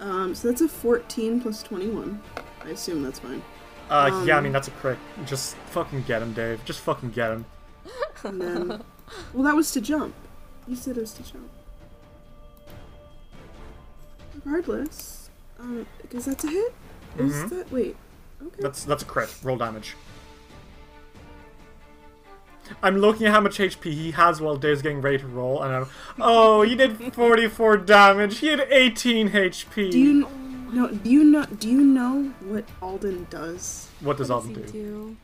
Um, 0.00 0.34
so 0.34 0.48
that's 0.48 0.62
a 0.62 0.68
fourteen 0.68 1.42
plus 1.42 1.62
twenty-one. 1.62 2.22
I 2.68 2.72
assume 2.72 3.02
that's 3.02 3.18
fine. 3.18 3.42
Uh, 3.88 4.22
yeah, 4.26 4.34
I 4.34 4.38
Um, 4.38 4.44
mean 4.44 4.52
that's 4.52 4.68
a 4.68 4.72
crit. 4.72 4.98
Just 5.24 5.56
fucking 5.70 6.02
get 6.02 6.20
him, 6.20 6.34
Dave. 6.34 6.62
Just 6.66 6.80
fucking 6.80 7.10
get 7.10 7.30
him. 7.30 7.46
And 8.24 8.40
then, 8.42 8.68
well, 9.32 9.44
that 9.44 9.56
was 9.56 9.70
to 9.72 9.80
jump. 9.80 10.14
You 10.66 10.76
said 10.76 10.98
it 10.98 11.00
was 11.00 11.12
to 11.14 11.22
jump. 11.22 11.48
Regardless, 14.44 15.30
um, 15.58 15.86
because 16.02 16.26
that's 16.26 16.44
a 16.44 16.48
hit. 16.48 16.74
Is 17.18 17.32
Mhm. 17.32 17.48
that 17.50 17.72
wait? 17.72 17.96
Okay. 18.42 18.56
That's 18.60 18.84
that's 18.84 19.02
a 19.02 19.06
crit. 19.06 19.34
Roll 19.42 19.56
damage. 19.56 19.96
I'm 22.82 22.98
looking 22.98 23.26
at 23.26 23.32
how 23.32 23.40
much 23.40 23.58
HP 23.60 23.92
he 23.94 24.10
has 24.10 24.42
while 24.42 24.56
Dave's 24.56 24.82
getting 24.82 25.00
ready 25.00 25.16
to 25.18 25.26
roll, 25.26 25.62
and 25.62 25.72
I'm, 25.74 25.86
oh, 26.20 26.60
he 26.62 26.74
did 26.74 27.14
44 27.14 27.78
damage. 27.78 28.38
He 28.38 28.48
had 28.48 28.60
18 28.70 29.30
HP. 29.30 29.90
do 29.90 29.98
you 29.98 30.28
no? 30.72 30.88
Do 30.88 31.10
you 31.10 31.24
know? 31.24 31.44
Do 31.46 31.68
you 31.68 31.80
know 31.82 32.32
what 32.40 32.64
Alden 32.82 33.26
does? 33.30 33.88
what 34.00 34.16
does 34.16 34.28
What 34.30 34.36
Alden 34.36 34.52
does 34.54 34.72
he 34.72 34.78
do? 34.78 34.84
do? 34.84 35.16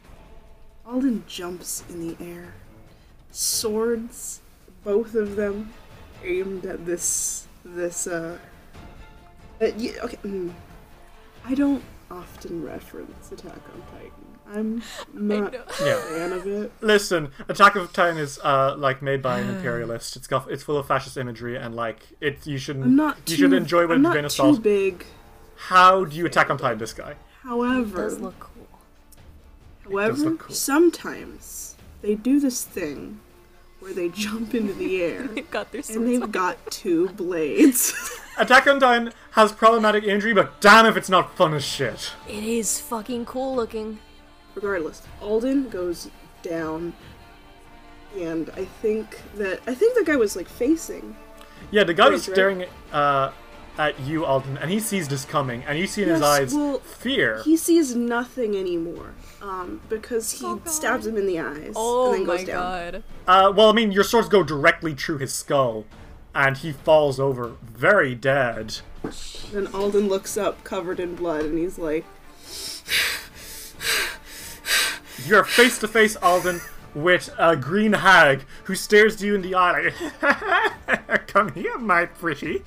Alden 0.87 1.25
jumps 1.27 1.83
in 1.89 2.07
the 2.09 2.16
air. 2.25 2.55
Swords, 3.31 4.41
both 4.85 5.15
of 5.15 5.37
them, 5.37 5.73
aimed 6.23 6.65
at 6.66 6.87
this 6.87 7.47
this 7.65 8.07
uh. 8.07 8.39
uh 9.61 9.66
yeah, 9.77 9.93
okay. 10.05 10.19
mm. 10.25 10.53
I 11.45 11.55
don't 11.55 11.83
often 12.11 12.62
reference 12.65 13.33
Attack 13.33 13.53
on 13.75 13.83
Titan. 13.93 14.12
I'm 14.47 14.83
not 15.29 15.55
a 15.55 15.65
Yeah. 15.85 16.01
fan 16.03 16.33
of 16.33 16.47
it. 16.47 16.71
Listen, 16.81 17.31
Attack 17.49 17.75
of 17.77 17.93
Titan 17.93 18.19
is 18.19 18.39
uh 18.45 18.77
like 18.79 19.03
made 19.03 19.21
by 19.23 19.41
an 19.41 19.49
imperialist. 19.57 20.16
It's 20.16 20.27
got 20.27 20.51
it's 20.51 20.62
full 20.62 20.77
of 20.79 20.87
fascist 20.87 21.16
imagery 21.16 21.57
and 21.57 21.75
like 21.75 22.07
it. 22.21 22.47
You 22.47 22.59
should 22.59 22.77
I'm 22.77 22.95
not. 22.95 23.16
you 23.27 23.37
too, 23.37 23.43
should 23.43 23.53
enjoy 23.53 23.87
what 23.87 23.97
I'm 23.97 24.01
it's 24.01 24.03
not 24.05 24.12
been 24.15 24.23
too 24.23 24.27
assault. 24.27 24.62
big. 24.62 25.05
How 25.57 26.05
do 26.05 26.17
you 26.17 26.27
Attack 26.27 26.51
on 26.51 26.59
Titan 26.59 26.79
this 26.79 26.93
guy? 26.93 27.13
It 27.13 27.17
However, 27.43 27.97
does 28.03 28.19
look 28.21 28.39
cool. 28.41 28.69
however, 29.85 30.17
look 30.17 30.39
cool. 30.41 30.55
sometimes 30.55 31.77
they 32.03 32.15
do 32.15 32.41
this 32.41 32.65
thing 32.65 33.21
where 33.81 33.93
they 33.93 34.09
jump 34.09 34.55
into 34.55 34.73
the 34.73 35.03
air. 35.03 35.23
got 35.51 35.71
their 35.73 35.83
and 35.91 36.07
they've 36.09 36.33
got 36.33 36.57
two 36.71 37.09
blades. 37.11 37.93
Attack 38.39 38.67
on 38.67 38.81
Titan 38.81 39.13
has 39.33 39.53
problematic 39.53 40.05
injury, 40.05 40.33
but 40.33 40.61
damn 40.61 40.87
if 40.87 40.97
it's 40.97 41.09
not 41.11 41.37
fun 41.37 41.55
as 41.55 41.65
shit. 41.65 42.13
It 42.29 42.43
is 42.45 42.81
fucking 42.81 43.27
cool 43.27 43.55
looking. 43.55 43.99
Regardless, 44.55 45.03
Alden 45.21 45.69
goes 45.69 46.09
down, 46.43 46.93
and 48.17 48.51
I 48.57 48.65
think 48.65 49.21
that 49.37 49.61
I 49.67 49.75
think 49.75 49.97
the 49.99 50.05
guy 50.05 50.17
was 50.17 50.37
like 50.37 50.49
facing. 50.49 51.17
Yeah, 51.71 51.85
the 51.85 51.95
guy 51.95 52.09
was 52.09 52.23
Right, 52.29 52.29
right. 52.29 52.35
staring 52.35 52.65
uh, 52.93 53.33
at 53.79 53.99
you, 54.01 54.25
Alden, 54.25 54.57
and 54.59 54.71
he 54.71 54.79
sees 54.81 55.09
this 55.09 55.25
coming, 55.25 55.65
and 55.65 55.79
you 55.79 55.87
see 55.87 56.03
in 56.03 56.09
his 56.09 56.23
eyes 56.23 56.55
well, 56.55 56.79
fear. 56.79 57.43
He 57.45 57.57
sees 57.57 57.95
nothing 57.97 58.57
anymore, 58.57 59.15
um, 59.43 59.81
because 59.89 60.31
he 60.33 60.47
Oh, 60.47 60.61
stabs 60.65 61.07
him 61.07 61.17
in 61.17 61.27
the 61.27 61.41
eyes 61.41 61.73
Oh 61.77 62.13
and 62.13 62.21
then 62.21 62.27
my 62.27 62.37
goes 62.37 62.47
down. 62.47 62.63
god. 62.63 63.03
Uh, 63.27 63.53
well, 63.55 63.69
I 63.71 63.73
mean, 63.73 63.91
your 63.93 64.05
swords 64.05 64.29
go 64.29 64.43
directly 64.43 64.95
through 64.95 65.19
his 65.19 65.35
skull, 65.35 65.85
and 66.35 66.57
he 66.59 66.73
falls 66.73 67.19
over 67.19 67.53
very 67.63 68.15
dead. 68.15 68.79
Then 69.53 69.67
Alden 69.69 70.09
looks 70.09 70.37
up, 70.37 70.63
covered 70.65 70.99
in 71.01 71.15
blood, 71.15 71.45
and 71.45 71.59
he's 71.59 71.79
like, 71.79 72.05
You're 75.27 75.45
face 75.45 75.79
to 75.79 75.89
face, 75.89 76.17
Alden, 76.17 76.61
with 76.95 77.31
a 77.39 77.57
green 77.57 77.93
hag 77.93 78.45
who 78.65 78.75
stares 78.75 79.23
you 79.23 79.35
in 79.35 79.43
the 79.43 79.55
eye 79.55 79.93
like, 80.23 81.27
Come 81.27 81.53
here, 81.53 81.77
my 81.79 82.07
pretty. 82.07 82.62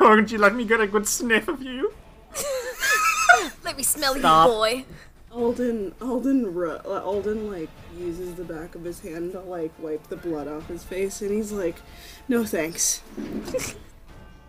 Won't 0.00 0.30
you 0.30 0.38
let 0.38 0.54
me 0.54 0.64
get 0.64 0.80
a 0.80 0.86
good 0.86 1.08
sniff 1.08 1.48
of 1.48 1.62
you? 1.62 1.94
Let 3.64 3.76
me 3.76 3.82
smell 3.82 4.14
Stop. 4.16 4.46
you, 4.48 4.54
boy. 4.54 4.84
Alden, 5.32 5.94
Alden, 6.02 6.44
uh, 6.46 7.02
Alden, 7.04 7.50
like 7.50 7.68
uses 7.96 8.34
the 8.34 8.44
back 8.44 8.74
of 8.74 8.82
his 8.82 9.00
hand 9.00 9.32
to 9.32 9.40
like 9.40 9.70
wipe 9.78 10.06
the 10.08 10.16
blood 10.16 10.48
off 10.48 10.66
his 10.66 10.82
face, 10.82 11.22
and 11.22 11.30
he's 11.30 11.52
like, 11.52 11.76
"No 12.28 12.44
thanks." 12.44 13.02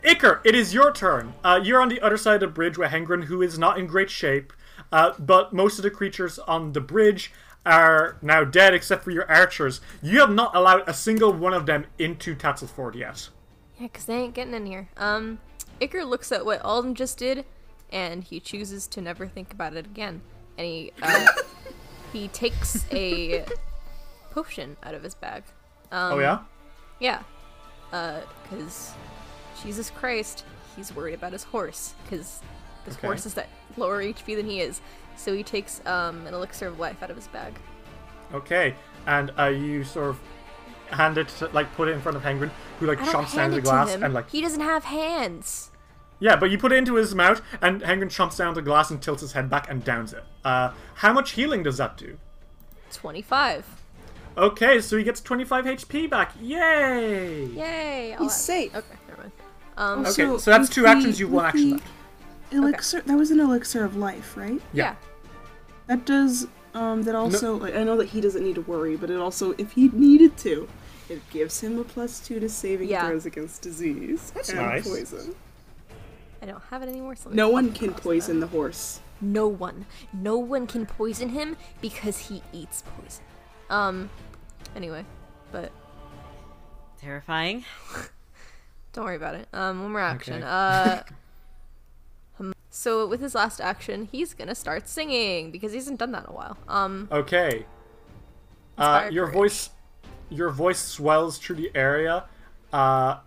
Iker, 0.03 0.39
it 0.43 0.55
is 0.55 0.73
your 0.73 0.91
turn. 0.91 1.35
Uh, 1.43 1.59
you're 1.63 1.79
on 1.79 1.89
the 1.89 2.01
other 2.01 2.17
side 2.17 2.35
of 2.35 2.39
the 2.41 2.47
bridge 2.47 2.77
with 2.77 2.89
Hengrin, 2.89 3.25
who 3.25 3.43
is 3.43 3.59
not 3.59 3.77
in 3.77 3.85
great 3.85 4.09
shape, 4.09 4.51
uh, 4.91 5.13
but 5.19 5.53
most 5.53 5.77
of 5.77 5.83
the 5.83 5.91
creatures 5.91 6.39
on 6.39 6.73
the 6.73 6.81
bridge 6.81 7.31
are 7.65 8.17
now 8.21 8.43
dead 8.43 8.73
except 8.73 9.03
for 9.03 9.11
your 9.11 9.29
archers. 9.31 9.81
You 10.01 10.19
have 10.19 10.31
not 10.31 10.55
allowed 10.55 10.87
a 10.87 10.93
single 10.93 11.31
one 11.31 11.53
of 11.53 11.65
them 11.65 11.85
into 11.99 12.33
Tatzylford 12.35 12.95
yet. 12.95 13.29
Yeah, 13.79 13.87
'cause 13.87 14.05
they 14.05 14.15
ain't 14.15 14.33
getting 14.33 14.53
in 14.53 14.65
here. 14.65 14.89
Um, 14.97 15.39
Iker 15.79 16.05
looks 16.07 16.31
at 16.31 16.45
what 16.45 16.61
Alden 16.63 16.95
just 16.95 17.17
did, 17.17 17.45
and 17.91 18.23
he 18.23 18.39
chooses 18.39 18.87
to 18.87 19.01
never 19.01 19.27
think 19.27 19.51
about 19.53 19.75
it 19.75 19.85
again. 19.85 20.21
And 20.57 20.65
he, 20.67 20.91
uh, 21.01 21.27
he 22.13 22.27
takes 22.27 22.85
a 22.91 23.45
potion 24.31 24.77
out 24.83 24.93
of 24.93 25.03
his 25.03 25.15
bag. 25.15 25.43
Um, 25.91 26.13
oh, 26.13 26.19
yeah? 26.19 26.39
Yeah. 26.99 27.23
Uh, 27.91 28.21
cause 28.49 28.93
Jesus 29.63 29.89
Christ, 29.89 30.45
he's 30.75 30.95
worried 30.95 31.13
about 31.15 31.33
his 31.33 31.43
horse. 31.43 31.93
Cause 32.09 32.41
this 32.85 32.95
Okay. 32.97 33.07
horse 33.07 33.25
is 33.25 33.33
that 33.35 33.49
lower 33.77 34.01
HP 34.01 34.35
than 34.35 34.45
he 34.47 34.61
is. 34.61 34.81
So 35.21 35.33
he 35.35 35.43
takes 35.43 35.81
um 35.85 36.25
an 36.27 36.33
elixir 36.33 36.67
of 36.67 36.79
life 36.79 37.01
out 37.03 37.09
of 37.09 37.15
his 37.15 37.27
bag. 37.27 37.53
Okay. 38.33 38.75
And 39.07 39.31
uh, 39.39 39.45
you 39.45 39.83
sort 39.83 40.09
of 40.11 40.19
hand 40.91 41.17
it, 41.17 41.27
to, 41.39 41.47
like, 41.47 41.73
put 41.75 41.87
it 41.87 41.91
in 41.93 42.01
front 42.01 42.15
of 42.17 42.23
Hengrin, 42.23 42.49
who, 42.79 42.85
like, 42.85 42.99
I 43.01 43.05
don't 43.05 43.13
chomps 43.25 43.31
down 43.35 43.39
hand 43.39 43.53
the 43.53 43.57
it 43.57 43.63
glass 43.63 43.87
to 43.89 43.93
him. 43.95 44.03
and, 44.03 44.13
like, 44.13 44.29
he 44.29 44.41
doesn't 44.41 44.61
have 44.61 44.83
hands. 44.85 45.71
Yeah, 46.19 46.35
but 46.35 46.51
you 46.51 46.57
put 46.59 46.71
it 46.71 46.75
into 46.75 46.95
his 46.95 47.15
mouth, 47.15 47.41
and 47.61 47.81
Hengrin 47.81 48.09
chomps 48.09 48.37
down 48.37 48.53
the 48.53 48.61
glass 48.61 48.91
and 48.91 49.01
tilts 49.01 49.21
his 49.21 49.31
head 49.31 49.49
back 49.49 49.69
and 49.71 49.83
downs 49.83 50.13
it. 50.13 50.23
Uh, 50.45 50.71
how 50.95 51.13
much 51.13 51.31
healing 51.31 51.63
does 51.63 51.77
that 51.77 51.97
do? 51.97 52.17
Twenty-five. 52.93 53.65
Okay, 54.37 54.79
so 54.81 54.97
he 54.97 55.03
gets 55.03 55.19
25 55.21 55.65
HP 55.65 56.09
back. 56.09 56.31
Yay! 56.39 57.45
Yay! 57.47 58.13
I'll 58.13 58.23
He's 58.23 58.31
add- 58.31 58.37
safe. 58.37 58.75
Okay, 58.75 58.95
never 59.09 59.21
mind. 59.21 59.31
Um, 59.77 59.99
Okay, 60.05 60.23
Also, 60.25 60.37
so 60.37 60.51
that's 60.51 60.69
two 60.69 60.83
the- 60.83 60.87
actions, 60.89 61.19
you've 61.19 61.31
one 61.31 61.45
action 61.45 61.69
the 61.69 61.75
left. 61.75 61.85
Elixir. 62.53 63.01
That 63.01 63.17
was 63.17 63.31
an 63.31 63.39
elixir 63.39 63.83
of 63.83 63.95
life, 63.97 64.37
right? 64.37 64.61
Yeah. 64.73 64.95
That 65.91 66.05
does. 66.05 66.47
Um. 66.73 67.01
That 67.03 67.15
also. 67.15 67.57
Like, 67.57 67.75
I 67.75 67.83
know 67.83 67.97
that 67.97 68.07
he 68.07 68.21
doesn't 68.21 68.41
need 68.45 68.55
to 68.55 68.61
worry, 68.61 68.95
but 68.95 69.09
it 69.09 69.17
also, 69.19 69.53
if 69.57 69.73
he 69.73 69.89
needed 69.89 70.37
to, 70.37 70.69
it 71.09 71.21
gives 71.31 71.59
him 71.59 71.77
a 71.79 71.83
plus 71.83 72.25
two 72.25 72.39
to 72.39 72.47
saving 72.47 72.87
Yeah. 72.87 73.07
throws 73.09 73.25
against 73.25 73.61
disease 73.61 74.31
and 74.47 74.55
nice. 74.57 74.87
poison. 74.87 75.35
I 76.41 76.45
don't 76.45 76.63
have 76.69 76.81
it 76.81 76.87
anymore. 76.87 77.17
So 77.17 77.29
No 77.29 77.49
one 77.49 77.73
can 77.73 77.93
poison 77.93 78.39
that. 78.39 78.45
the 78.45 78.51
horse. 78.57 79.01
No 79.19 79.49
one. 79.49 79.85
No 80.13 80.37
one 80.37 80.65
can 80.65 80.85
poison 80.85 81.27
him 81.29 81.57
because 81.81 82.17
he 82.29 82.41
eats 82.53 82.83
poison. 82.97 83.23
Um. 83.69 84.09
Anyway, 84.73 85.03
but 85.51 85.73
Terrifying. 87.01 87.65
Don't 88.93 89.03
worry 89.05 89.17
about 89.17 89.35
it. 89.35 89.49
Um, 89.51 89.81
one 89.83 89.91
more 89.91 90.01
action. 90.01 90.35
Okay. 90.35 90.45
Uh. 90.47 91.01
so 92.71 93.05
with 93.05 93.19
his 93.21 93.35
last 93.35 93.61
action, 93.61 94.07
he's 94.11 94.33
gonna 94.33 94.55
start 94.55 94.87
singing 94.89 95.51
because 95.51 95.71
he 95.73 95.77
hasn't 95.77 95.99
done 95.99 96.11
that 96.13 96.23
in 96.23 96.29
a 96.29 96.33
while. 96.33 96.57
Um, 96.67 97.07
Okay. 97.11 97.65
Uh, 98.77 99.09
your 99.11 99.25
courage. 99.25 99.35
voice, 99.35 99.69
your 100.29 100.49
voice 100.49 100.79
swells 100.79 101.37
through 101.37 101.57
the 101.57 101.71
area. 101.75 102.23
Uh, 102.73 103.17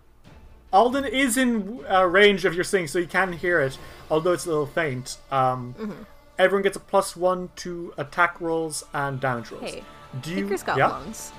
Alden 0.73 1.05
is 1.05 1.37
in 1.37 1.85
uh, 1.89 2.03
range 2.03 2.43
of 2.43 2.53
your 2.55 2.63
singing, 2.65 2.87
so 2.87 2.99
you 2.99 3.07
can 3.07 3.31
hear 3.31 3.61
it, 3.61 3.77
although 4.09 4.33
it's 4.33 4.45
a 4.45 4.49
little 4.49 4.65
faint. 4.65 5.17
Um, 5.31 5.73
Mm-hmm. 5.79 6.03
Everyone 6.37 6.63
gets 6.63 6.75
a 6.75 6.81
plus 6.81 7.15
one 7.15 7.49
to 7.57 7.93
attack 7.97 8.41
rolls 8.41 8.83
and 8.93 9.21
damage 9.21 9.51
rolls. 9.51 9.71
hey, 9.71 9.83
do 10.21 10.33
you? 10.33 10.45
Iker's 10.47 10.63
got 10.63 10.77
yeah, 10.77 10.87
lungs. 10.87 11.31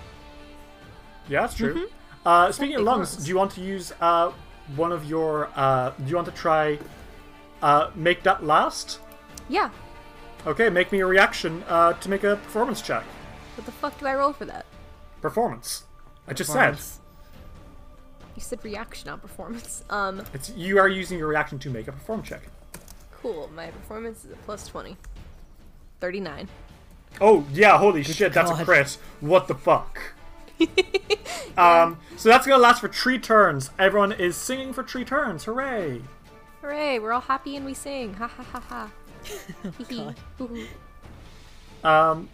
yeah, 1.28 1.42
that's 1.42 1.54
true. 1.54 1.88
Uh, 2.24 2.50
speaking 2.50 2.76
of 2.76 2.82
lungs, 2.82 3.12
lungs. 3.12 3.24
do 3.24 3.28
you 3.30 3.36
want 3.36 3.50
to 3.52 3.60
use 3.60 3.92
uh, 4.00 4.32
one 4.74 4.92
of 4.92 5.04
your? 5.04 5.50
Uh, 5.54 5.90
do 6.02 6.04
you 6.08 6.16
want 6.16 6.26
to 6.28 6.32
try 6.32 6.78
uh, 7.62 7.90
make 7.94 8.22
that 8.24 8.44
last? 8.44 9.00
Yeah. 9.48 9.70
Okay, 10.46 10.68
make 10.68 10.92
me 10.92 11.00
a 11.00 11.06
reaction 11.06 11.64
uh, 11.68 11.94
to 11.94 12.08
make 12.08 12.24
a 12.24 12.36
performance 12.36 12.80
check. 12.82 13.04
What 13.56 13.66
the 13.66 13.72
fuck 13.72 13.98
do 13.98 14.06
I 14.06 14.14
roll 14.14 14.32
for 14.32 14.44
that? 14.44 14.66
Performance. 15.20 15.84
I 16.28 16.34
just 16.34 16.50
said 16.50 16.58
Performance. 16.76 17.00
You 18.36 18.42
said 18.42 18.62
reaction, 18.64 19.08
not 19.08 19.22
performance. 19.22 19.82
Um, 19.88 20.22
it's 20.34 20.50
you 20.50 20.78
are 20.78 20.88
using 20.88 21.18
your 21.18 21.28
reaction 21.28 21.58
to 21.60 21.70
make 21.70 21.88
a 21.88 21.92
performance 21.92 22.28
check. 22.28 22.42
cool. 23.10 23.50
My 23.54 23.68
performance 23.68 24.24
is 24.24 24.32
a 24.32 24.36
plus 24.36 24.68
twenty. 24.68 24.96
Thirty-nine. 26.00 26.48
Oh 27.20 27.46
yeah, 27.52 27.78
holy 27.78 28.02
shit, 28.02 28.34
that's 28.34 28.50
a 28.50 28.54
God. 28.54 28.64
crit. 28.66 28.98
What 29.20 29.48
the 29.48 29.54
fuck? 29.54 29.98
um, 31.56 31.98
so 32.16 32.28
that's 32.28 32.46
gonna 32.46 32.62
last 32.62 32.80
for 32.82 32.88
three 32.88 33.18
turns. 33.18 33.70
Everyone 33.78 34.12
is 34.12 34.36
singing 34.36 34.74
for 34.74 34.82
three 34.82 35.04
turns. 35.04 35.44
Hooray! 35.44 36.02
Hooray! 36.66 36.98
We're 36.98 37.12
all 37.12 37.20
happy 37.20 37.54
and 37.54 37.64
we 37.64 37.74
sing. 37.74 38.14
Ha 38.14 38.26
ha 38.26 38.42
ha 38.42 38.58
ha. 38.58 38.90
Hee 39.78 39.84
hee. 39.84 40.10
Hoo 40.36 40.46
hoo. 40.48 41.88
Um, 41.88 42.28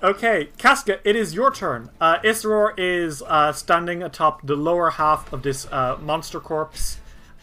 okay, 0.00 0.50
Casca, 0.56 1.00
it 1.02 1.16
is 1.16 1.34
your 1.34 1.52
turn. 1.52 1.90
Uh, 2.00 2.20
Isror 2.20 2.74
is 2.78 3.24
uh, 3.26 3.52
standing 3.52 4.04
atop 4.04 4.46
the 4.46 4.54
lower 4.54 4.90
half 4.90 5.32
of 5.32 5.42
this 5.42 5.66
uh, 5.72 5.98
monster 6.00 6.38
corpse. 6.38 7.00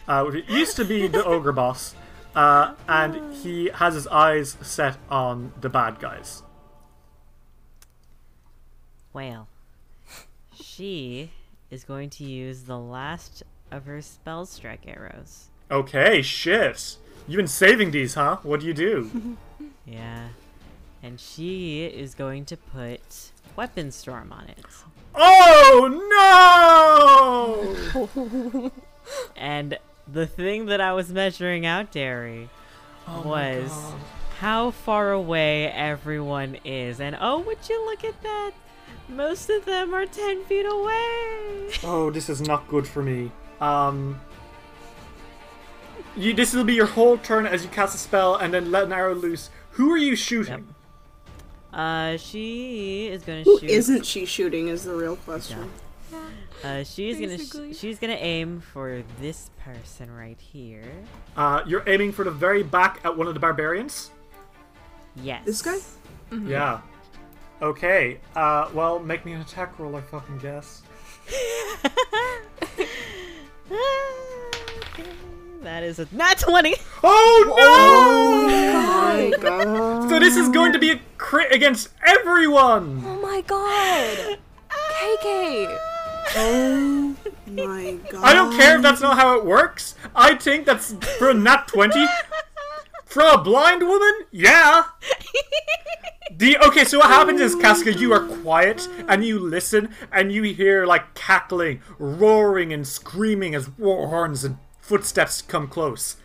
Uh, 0.08 0.30
it 0.32 0.48
used 0.48 0.76
to 0.76 0.86
be 0.86 1.08
the 1.08 1.22
ogre 1.26 1.52
boss, 1.52 1.94
uh, 2.34 2.72
and 2.88 3.34
he 3.34 3.68
has 3.74 3.92
his 3.92 4.06
eyes 4.06 4.56
set 4.62 4.96
on 5.10 5.52
the 5.60 5.68
bad 5.68 6.00
guys. 6.00 6.42
Well, 9.12 9.46
she 10.58 11.32
is 11.70 11.84
going 11.84 12.08
to 12.08 12.24
use 12.24 12.62
the 12.62 12.78
last 12.78 13.42
of 13.70 13.84
her 13.84 14.00
spell 14.00 14.46
strike 14.46 14.84
arrows. 14.86 15.50
Okay, 15.70 16.22
shit. 16.22 16.96
You've 17.26 17.38
been 17.38 17.46
saving 17.46 17.90
these, 17.90 18.14
huh? 18.14 18.38
What 18.42 18.60
do 18.60 18.66
you 18.66 18.74
do? 18.74 19.36
Yeah. 19.86 20.28
And 21.02 21.20
she 21.20 21.84
is 21.84 22.14
going 22.14 22.46
to 22.46 22.56
put 22.56 23.30
weapon 23.54 23.92
storm 23.92 24.32
on 24.32 24.46
it. 24.48 24.64
Oh 25.14 25.90
no! 28.64 28.72
And 29.36 29.78
the 30.10 30.26
thing 30.26 30.64
that 30.66 30.80
I 30.80 30.94
was 30.94 31.12
measuring 31.12 31.66
out, 31.66 31.92
Derry, 31.92 32.48
was 33.22 33.70
how 34.38 34.70
far 34.70 35.12
away 35.12 35.66
everyone 35.70 36.56
is. 36.64 36.98
And 37.00 37.14
oh, 37.20 37.40
would 37.40 37.68
you 37.68 37.84
look 37.84 38.02
at 38.04 38.22
that? 38.22 38.52
Most 39.10 39.50
of 39.50 39.66
them 39.66 39.92
are 39.92 40.06
10 40.06 40.44
feet 40.44 40.64
away. 40.64 41.70
Oh, 41.84 42.10
this 42.10 42.30
is 42.30 42.40
not 42.40 42.66
good 42.68 42.88
for 42.88 43.02
me. 43.02 43.30
Um, 43.60 44.18
you. 46.16 46.34
This 46.34 46.54
will 46.54 46.64
be 46.64 46.74
your 46.74 46.86
whole 46.86 47.18
turn 47.18 47.46
as 47.46 47.62
you 47.64 47.70
cast 47.70 47.94
a 47.94 47.98
spell 47.98 48.36
and 48.36 48.52
then 48.54 48.70
let 48.70 48.84
an 48.84 48.92
arrow 48.92 49.14
loose. 49.14 49.50
Who 49.72 49.90
are 49.90 49.98
you 49.98 50.16
shooting? 50.16 50.74
Uh, 51.72 52.16
she 52.16 53.08
is 53.08 53.22
gonna 53.24 53.42
Who 53.42 53.58
shoot. 53.58 53.70
isn't 53.70 54.06
she 54.06 54.24
shooting? 54.26 54.68
Is 54.68 54.84
the 54.84 54.94
real 54.94 55.16
question. 55.16 55.68
Yeah. 56.12 56.18
Uh, 56.62 56.84
she's 56.84 57.18
gonna 57.20 57.38
sh- 57.38 57.76
she's 57.76 57.98
gonna 57.98 58.12
aim 58.14 58.60
for 58.60 59.02
this 59.20 59.50
person 59.58 60.10
right 60.14 60.38
here. 60.40 60.84
Uh, 61.36 61.62
you're 61.66 61.82
aiming 61.88 62.12
for 62.12 62.24
the 62.24 62.30
very 62.30 62.62
back 62.62 63.00
at 63.04 63.16
one 63.16 63.26
of 63.26 63.34
the 63.34 63.40
barbarians. 63.40 64.10
Yes. 65.16 65.44
This 65.44 65.62
guy? 65.62 65.78
Yeah. 66.46 66.80
Okay. 67.60 68.20
Uh, 68.36 68.68
well, 68.72 69.00
make 69.00 69.24
me 69.24 69.32
an 69.32 69.40
attack 69.40 69.78
roll, 69.78 69.96
I 69.96 70.00
fucking 70.00 70.38
guess. 70.38 70.82
that 75.64 75.82
is 75.82 75.98
a 75.98 76.06
nat 76.12 76.38
20. 76.38 76.74
Oh 77.02 77.54
oh, 77.56 78.46
oh 78.48 79.30
my 79.30 79.36
god. 79.38 79.64
no! 79.66 80.08
So 80.08 80.18
this 80.20 80.36
is 80.36 80.48
going 80.50 80.72
to 80.72 80.78
be 80.78 80.90
a 80.92 81.00
crit 81.18 81.52
against 81.52 81.88
everyone. 82.06 83.02
Oh 83.04 83.20
my 83.20 83.40
god! 83.42 84.38
KK! 84.70 85.78
Oh 86.36 87.16
my 87.48 87.98
god. 88.10 88.22
I 88.22 88.34
don't 88.34 88.54
care 88.56 88.76
if 88.76 88.82
that's 88.82 89.00
not 89.00 89.16
how 89.18 89.38
it 89.38 89.44
works. 89.44 89.94
I 90.14 90.34
think 90.34 90.66
that's 90.66 90.92
for 91.18 91.30
a 91.30 91.34
nat 91.34 91.66
twenty. 91.68 92.06
For 93.04 93.22
a 93.22 93.38
blind 93.38 93.82
woman? 93.86 94.12
Yeah. 94.30 94.84
The 96.36 96.58
okay, 96.66 96.84
so 96.84 96.98
what 96.98 97.06
happens 97.08 97.40
is 97.40 97.54
Casca, 97.54 97.92
you 97.92 98.12
are 98.12 98.26
quiet 98.26 98.88
and 99.08 99.24
you 99.24 99.38
listen 99.38 99.90
and 100.10 100.32
you 100.32 100.42
hear 100.42 100.84
like 100.84 101.14
cackling, 101.14 101.80
roaring, 101.98 102.72
and 102.72 102.86
screaming 102.86 103.54
as 103.54 103.68
war 103.78 104.08
horns 104.08 104.42
and 104.42 104.58
footsteps 104.84 105.40
come 105.40 105.66
close. 105.66 106.16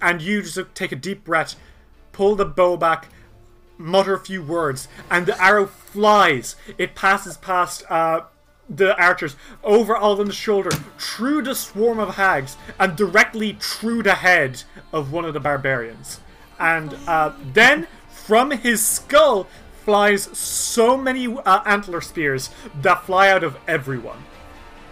And 0.00 0.22
you 0.22 0.42
just 0.42 0.74
take 0.74 0.92
a 0.92 0.96
deep 0.96 1.24
breath, 1.24 1.56
pull 2.12 2.36
the 2.36 2.44
bow 2.44 2.76
back, 2.76 3.08
mutter 3.76 4.14
a 4.14 4.20
few 4.20 4.42
words, 4.42 4.86
and 5.10 5.26
the 5.26 5.42
arrow 5.42 5.66
flies. 5.66 6.54
It 6.78 6.94
passes 6.94 7.36
past 7.36 7.82
uh, 7.90 8.22
the 8.68 8.96
archers, 8.96 9.34
over 9.64 9.96
Alden's 9.96 10.36
shoulder, 10.36 10.70
through 10.98 11.42
the 11.42 11.54
swarm 11.54 11.98
of 11.98 12.14
hags, 12.14 12.56
and 12.78 12.96
directly 12.96 13.56
through 13.60 14.04
the 14.04 14.14
head 14.14 14.62
of 14.92 15.12
one 15.12 15.24
of 15.24 15.34
the 15.34 15.40
barbarians. 15.40 16.20
And 16.58 16.94
uh, 17.08 17.32
then, 17.52 17.88
from 18.08 18.52
his 18.52 18.86
skull, 18.86 19.48
flies 19.84 20.24
so 20.38 20.96
many 20.96 21.26
uh, 21.26 21.62
antler 21.66 22.00
spears 22.00 22.50
that 22.82 23.04
fly 23.04 23.28
out 23.30 23.42
of 23.42 23.58
everyone. 23.66 24.24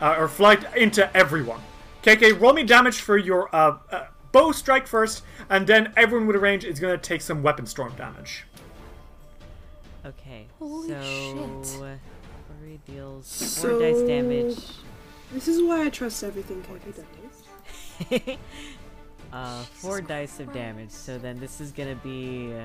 Uh, 0.01 0.17
or 0.19 0.29
fly 0.29 0.57
into 0.77 1.17
everyone. 1.17 1.61
KK, 2.03 2.41
roll 2.41 2.53
me 2.53 2.63
damage 2.63 3.01
for 3.01 3.17
your 3.19 3.55
uh, 3.55 3.79
uh, 3.91 4.07
bow 4.33 4.53
strike 4.53 4.87
first, 4.87 5.23
and 5.51 5.67
then 5.67 5.93
everyone 5.97 6.27
with 6.27 6.37
a 6.37 6.39
range 6.39 6.65
is 6.65 6.79
going 6.81 6.97
to 6.99 7.03
take 7.03 7.21
some 7.21 7.43
weapon 7.43 7.67
storm 7.67 7.93
damage. 7.97 8.45
Okay, 10.07 10.47
Holy 10.59 10.89
so 10.89 11.03
shit. 11.03 11.67
flurry 11.67 12.81
deals 12.87 13.27
So- 13.27 13.69
four 13.71 13.81
dice 13.81 14.01
damage. 14.07 14.57
This 15.33 15.49
is 15.49 15.61
why 15.63 15.85
I 15.85 15.91
trust 15.91 16.25
everything 16.25 16.63
Kobe 16.63 16.81
does. 18.11 18.39
uh, 19.33 19.63
four 19.65 20.01
dice 20.01 20.41
of 20.41 20.51
damage. 20.55 20.91
So 20.91 21.19
then 21.19 21.39
this 21.39 21.61
is 21.61 21.71
gonna 21.73 21.97
be 21.97 22.55
uh, 22.55 22.65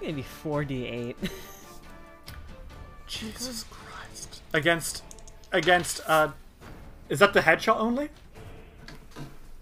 gonna 0.00 0.12
be 0.12 0.22
four 0.22 0.64
d 0.64 0.86
eight. 0.86 1.16
Jesus 3.08 3.64
Christ. 3.70 4.42
Against, 4.52 5.02
against, 5.56 6.00
uh, 6.06 6.28
is 7.08 7.18
that 7.18 7.32
the 7.32 7.40
headshot 7.40 7.76
only? 7.78 8.08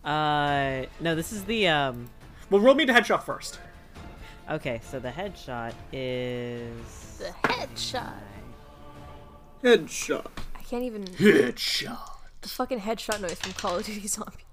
Uh, 0.04 0.84
no, 1.00 1.14
this 1.14 1.32
is 1.32 1.44
the 1.44 1.68
um. 1.68 2.10
Well, 2.50 2.60
roll 2.60 2.74
me 2.74 2.84
the 2.84 2.92
headshot 2.92 3.22
first. 3.22 3.58
Okay, 4.50 4.80
so 4.90 5.00
the 5.00 5.08
headshot 5.10 5.72
is 5.92 7.16
The 7.18 7.32
headshot. 7.48 8.12
Headshot. 9.62 10.26
I 10.54 10.62
can't 10.62 10.84
even. 10.84 11.04
Headshot. 11.04 11.98
The 12.42 12.48
fucking 12.48 12.80
headshot 12.80 13.20
noise 13.22 13.34
from 13.38 13.52
Call 13.54 13.76
of 13.78 13.86
Duty 13.86 14.06
Zombies. 14.06 14.44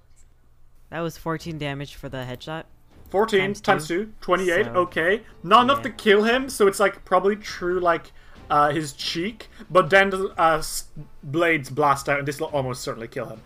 that 0.88 1.00
was 1.00 1.18
fourteen 1.18 1.58
damage 1.58 1.94
for 1.96 2.08
the 2.08 2.18
headshot. 2.18 2.64
14 3.10 3.40
Times 3.40 3.60
times, 3.60 3.88
two. 3.88 4.06
2, 4.06 4.12
28, 4.22 4.64
So- 4.64 4.70
okay. 4.72 5.20
Not 5.42 5.64
enough 5.64 5.78
yeah. 5.80 5.82
to 5.82 5.90
kill 5.90 6.22
him, 6.24 6.48
so 6.48 6.66
it's 6.66 6.80
like 6.80 7.04
probably 7.04 7.36
true, 7.36 7.78
like, 7.78 8.10
uh, 8.52 8.70
his 8.70 8.92
cheek, 8.92 9.48
but 9.70 9.88
then 9.88 10.10
the 10.10 10.34
uh, 10.36 10.62
blades 11.22 11.70
blast 11.70 12.06
out, 12.06 12.18
and 12.18 12.28
this 12.28 12.38
will 12.38 12.48
almost 12.48 12.82
certainly 12.82 13.08
kill 13.08 13.24
him. 13.24 13.40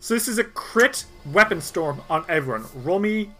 So 0.00 0.12
this 0.12 0.28
is 0.28 0.36
a 0.36 0.44
crit 0.44 1.06
weapon 1.24 1.62
storm 1.62 2.02
on 2.10 2.26
everyone. 2.28 2.66
Roll 2.74 2.98
me 2.98 3.30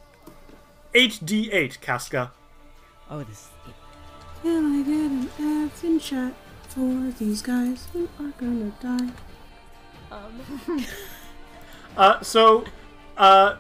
8d8, 0.94 1.82
Casca. 1.82 2.32
Oh, 3.10 3.22
this. 3.22 3.48
Can 4.42 4.80
I 4.80 4.82
get 4.82 5.38
an 5.44 5.66
action 5.66 5.98
shot 5.98 6.32
for 6.68 7.12
these 7.18 7.42
guys 7.42 7.86
who 7.92 8.09
are 8.18 8.32
gonna 8.38 8.72
die? 8.80 9.12
Um, 10.10 10.86
Uh, 11.97 12.20
so, 12.22 12.64
uh, 13.16 13.56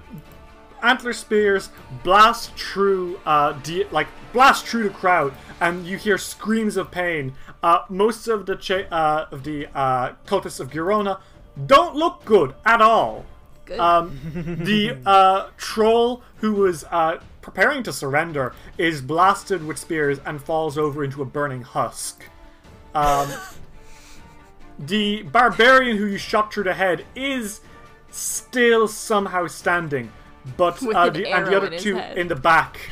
antler 0.82 1.12
spears 1.12 1.70
blast 2.04 2.52
through, 2.56 3.18
uh, 3.26 3.58
the, 3.64 3.86
like 3.90 4.06
blast 4.32 4.66
through 4.66 4.84
the 4.84 4.90
crowd, 4.90 5.34
and 5.60 5.86
you 5.86 5.96
hear 5.96 6.16
screams 6.16 6.76
of 6.76 6.90
pain. 6.90 7.34
Uh, 7.62 7.82
most 7.88 8.26
of 8.28 8.46
the 8.46 8.56
cha- 8.56 8.88
uh, 8.90 9.26
of 9.30 9.44
the 9.44 9.66
uh, 9.74 10.12
cultists 10.26 10.60
of 10.60 10.70
Gyronna 10.70 11.20
don't 11.66 11.94
look 11.94 12.24
good 12.24 12.54
at 12.64 12.80
all. 12.80 13.26
good. 13.66 13.78
Um, 13.78 14.18
the 14.64 14.96
uh, 15.04 15.48
troll 15.56 16.22
who 16.36 16.54
was 16.54 16.84
uh, 16.90 17.20
preparing 17.42 17.82
to 17.82 17.92
surrender 17.92 18.54
is 18.78 19.02
blasted 19.02 19.66
with 19.66 19.78
spears 19.78 20.18
and 20.24 20.42
falls 20.42 20.78
over 20.78 21.04
into 21.04 21.20
a 21.20 21.24
burning 21.26 21.62
husk. 21.62 22.24
Um, 22.94 23.28
the 24.78 25.22
barbarian 25.24 25.96
who 25.98 26.06
you 26.06 26.18
shot 26.18 26.52
through 26.52 26.64
the 26.64 26.74
head 26.74 27.04
is 27.14 27.60
still 28.10 28.88
somehow 28.88 29.46
standing, 29.46 30.10
but 30.56 30.82
uh, 30.82 31.10
the, 31.10 31.30
and 31.30 31.46
the 31.46 31.56
other 31.56 31.72
in 31.72 31.78
two 31.78 31.96
head. 31.96 32.16
in 32.16 32.28
the 32.28 32.36
back. 32.36 32.90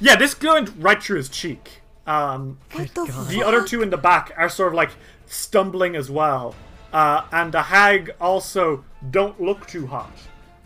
Yeah, 0.00 0.16
this 0.16 0.32
going 0.34 0.68
right 0.80 1.02
through 1.02 1.18
his 1.18 1.28
cheek. 1.28 1.82
Um, 2.08 2.58
what 2.72 2.94
the 2.94 3.26
the 3.28 3.44
other 3.44 3.62
two 3.62 3.82
in 3.82 3.90
the 3.90 3.98
back 3.98 4.32
are 4.38 4.48
sort 4.48 4.68
of 4.68 4.74
like 4.74 4.90
stumbling 5.26 5.94
as 5.94 6.10
well. 6.10 6.54
Uh, 6.90 7.26
and 7.32 7.52
the 7.52 7.62
hag 7.62 8.14
also 8.18 8.82
don't 9.10 9.38
look 9.38 9.66
too 9.66 9.86
hot. 9.86 10.10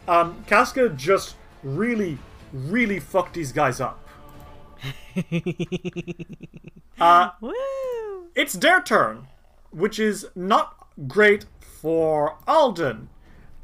Um, 0.06 0.44
Casca 0.46 0.88
just 0.90 1.34
really, 1.64 2.16
really 2.52 3.00
fucked 3.00 3.34
these 3.34 3.50
guys 3.50 3.80
up. 3.80 3.98
uh, 7.00 7.30
Woo! 7.40 7.52
it's 8.36 8.52
their 8.54 8.80
turn, 8.80 9.26
which 9.70 9.98
is 9.98 10.26
not 10.36 10.86
great 11.08 11.46
for 11.60 12.36
Alden, 12.46 13.08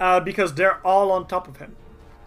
uh, 0.00 0.18
because 0.18 0.55
they're 0.55 0.84
all 0.84 1.12
on 1.12 1.28
top 1.28 1.46
of 1.46 1.59
him. 1.59 1.76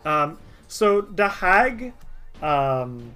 Um, 0.05 0.39
so 0.69 1.01
the 1.01 1.27
hag, 1.27 1.93
um, 2.41 3.15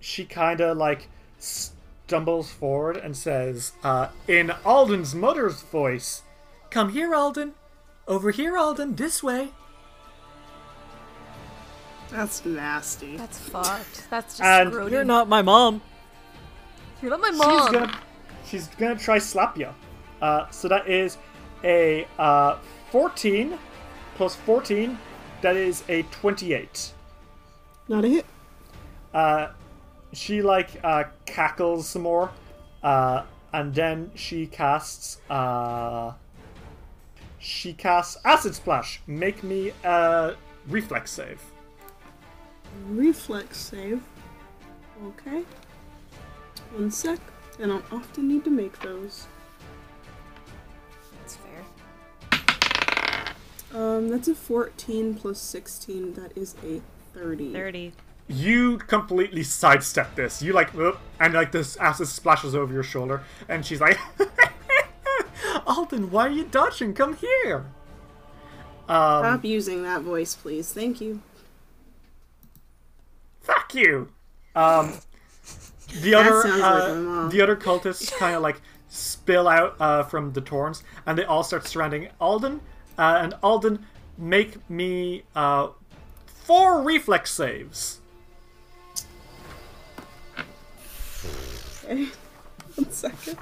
she 0.00 0.24
kind 0.24 0.60
of 0.60 0.76
like 0.76 1.08
stumbles 1.38 2.50
forward 2.50 2.96
and 2.96 3.16
says, 3.16 3.72
uh, 3.84 4.08
in 4.26 4.52
Alden's 4.64 5.14
mother's 5.14 5.62
voice, 5.62 6.22
"Come 6.70 6.90
here, 6.90 7.14
Alden. 7.14 7.54
Over 8.08 8.30
here, 8.30 8.56
Alden. 8.56 8.96
This 8.96 9.22
way." 9.22 9.50
That's 12.10 12.44
nasty. 12.44 13.16
That's 13.16 13.38
fucked. 13.38 14.08
That's 14.10 14.38
just 14.38 14.42
And 14.42 14.72
grody. 14.72 14.90
You're 14.90 15.04
not 15.04 15.28
my 15.28 15.42
mom. 15.42 15.80
You're 17.00 17.12
not 17.12 17.20
my 17.20 17.30
mom. 17.30 17.60
She's 17.60 17.72
gonna, 17.72 18.00
she's 18.46 18.66
gonna 18.68 18.98
try 18.98 19.18
slap 19.18 19.56
you. 19.56 19.68
Uh, 20.20 20.50
so 20.50 20.68
that 20.68 20.88
is 20.88 21.18
a 21.62 22.06
uh, 22.18 22.58
14 22.90 23.58
plus 24.16 24.34
14. 24.36 24.98
That 25.42 25.56
is 25.56 25.84
a 25.88 26.02
28. 26.02 26.92
Not 27.88 28.04
a 28.04 28.08
hit. 28.08 28.26
Uh, 29.14 29.48
she 30.12 30.42
like 30.42 30.80
uh, 30.82 31.04
cackles 31.26 31.88
some 31.88 32.02
more, 32.02 32.30
uh, 32.82 33.24
and 33.52 33.74
then 33.74 34.10
she 34.14 34.46
casts. 34.46 35.20
Uh, 35.28 36.12
she 37.38 37.72
casts 37.72 38.18
acid 38.24 38.54
splash. 38.54 39.00
Make 39.06 39.42
me 39.42 39.72
a 39.82 40.34
reflex 40.68 41.10
save. 41.10 41.40
Reflex 42.86 43.56
save. 43.56 44.02
Okay. 45.06 45.44
One 46.74 46.90
sec. 46.90 47.18
And 47.58 47.72
I'll 47.72 47.82
often 47.92 48.28
need 48.28 48.44
to 48.44 48.50
make 48.50 48.78
those. 48.80 49.26
That's 51.18 51.36
fair. 51.36 51.64
Um, 53.74 54.08
that's 54.08 54.28
a 54.28 54.34
14 54.34 55.14
plus 55.14 55.40
16. 55.40 56.14
That 56.14 56.36
is 56.36 56.54
a 56.64 56.80
30. 57.14 57.52
Thirty. 57.52 57.92
You 58.30 58.78
completely 58.78 59.42
sidestep 59.42 60.14
this. 60.14 60.40
You 60.42 60.52
like, 60.52 60.70
and 61.18 61.34
like 61.34 61.52
this 61.52 61.76
acid 61.76 62.06
splashes 62.06 62.54
over 62.54 62.72
your 62.72 62.82
shoulder, 62.82 63.22
and 63.48 63.66
she's 63.66 63.80
like, 63.80 63.98
Alden, 65.66 66.10
why 66.10 66.28
are 66.28 66.30
you 66.30 66.44
dodging? 66.44 66.94
Come 66.94 67.16
here. 67.16 67.66
Um, 68.88 69.22
Stop 69.22 69.44
using 69.44 69.82
that 69.82 70.02
voice, 70.02 70.34
please. 70.34 70.72
Thank 70.72 71.00
you. 71.00 71.20
fuck 73.40 73.74
you. 73.74 74.08
Um, 74.54 74.94
the 76.00 76.14
other, 76.14 76.48
like 76.48 76.62
uh, 76.62 76.94
mom. 76.94 77.30
the 77.30 77.40
other 77.42 77.56
cultists 77.56 78.16
kind 78.16 78.36
of 78.36 78.42
like 78.42 78.60
spill 78.88 79.48
out 79.48 79.76
uh, 79.80 80.02
from 80.04 80.32
the 80.32 80.40
torns, 80.40 80.82
and 81.06 81.18
they 81.18 81.24
all 81.24 81.42
start 81.42 81.66
surrounding 81.66 82.08
Alden. 82.20 82.60
Uh, 82.96 83.18
and 83.22 83.34
Alden, 83.42 83.86
make 84.18 84.68
me 84.70 85.24
uh, 85.34 85.68
four 86.26 86.82
reflex 86.82 87.32
saves. 87.32 87.99
Okay. 91.90 92.06
One 92.76 92.90
second. 92.90 93.38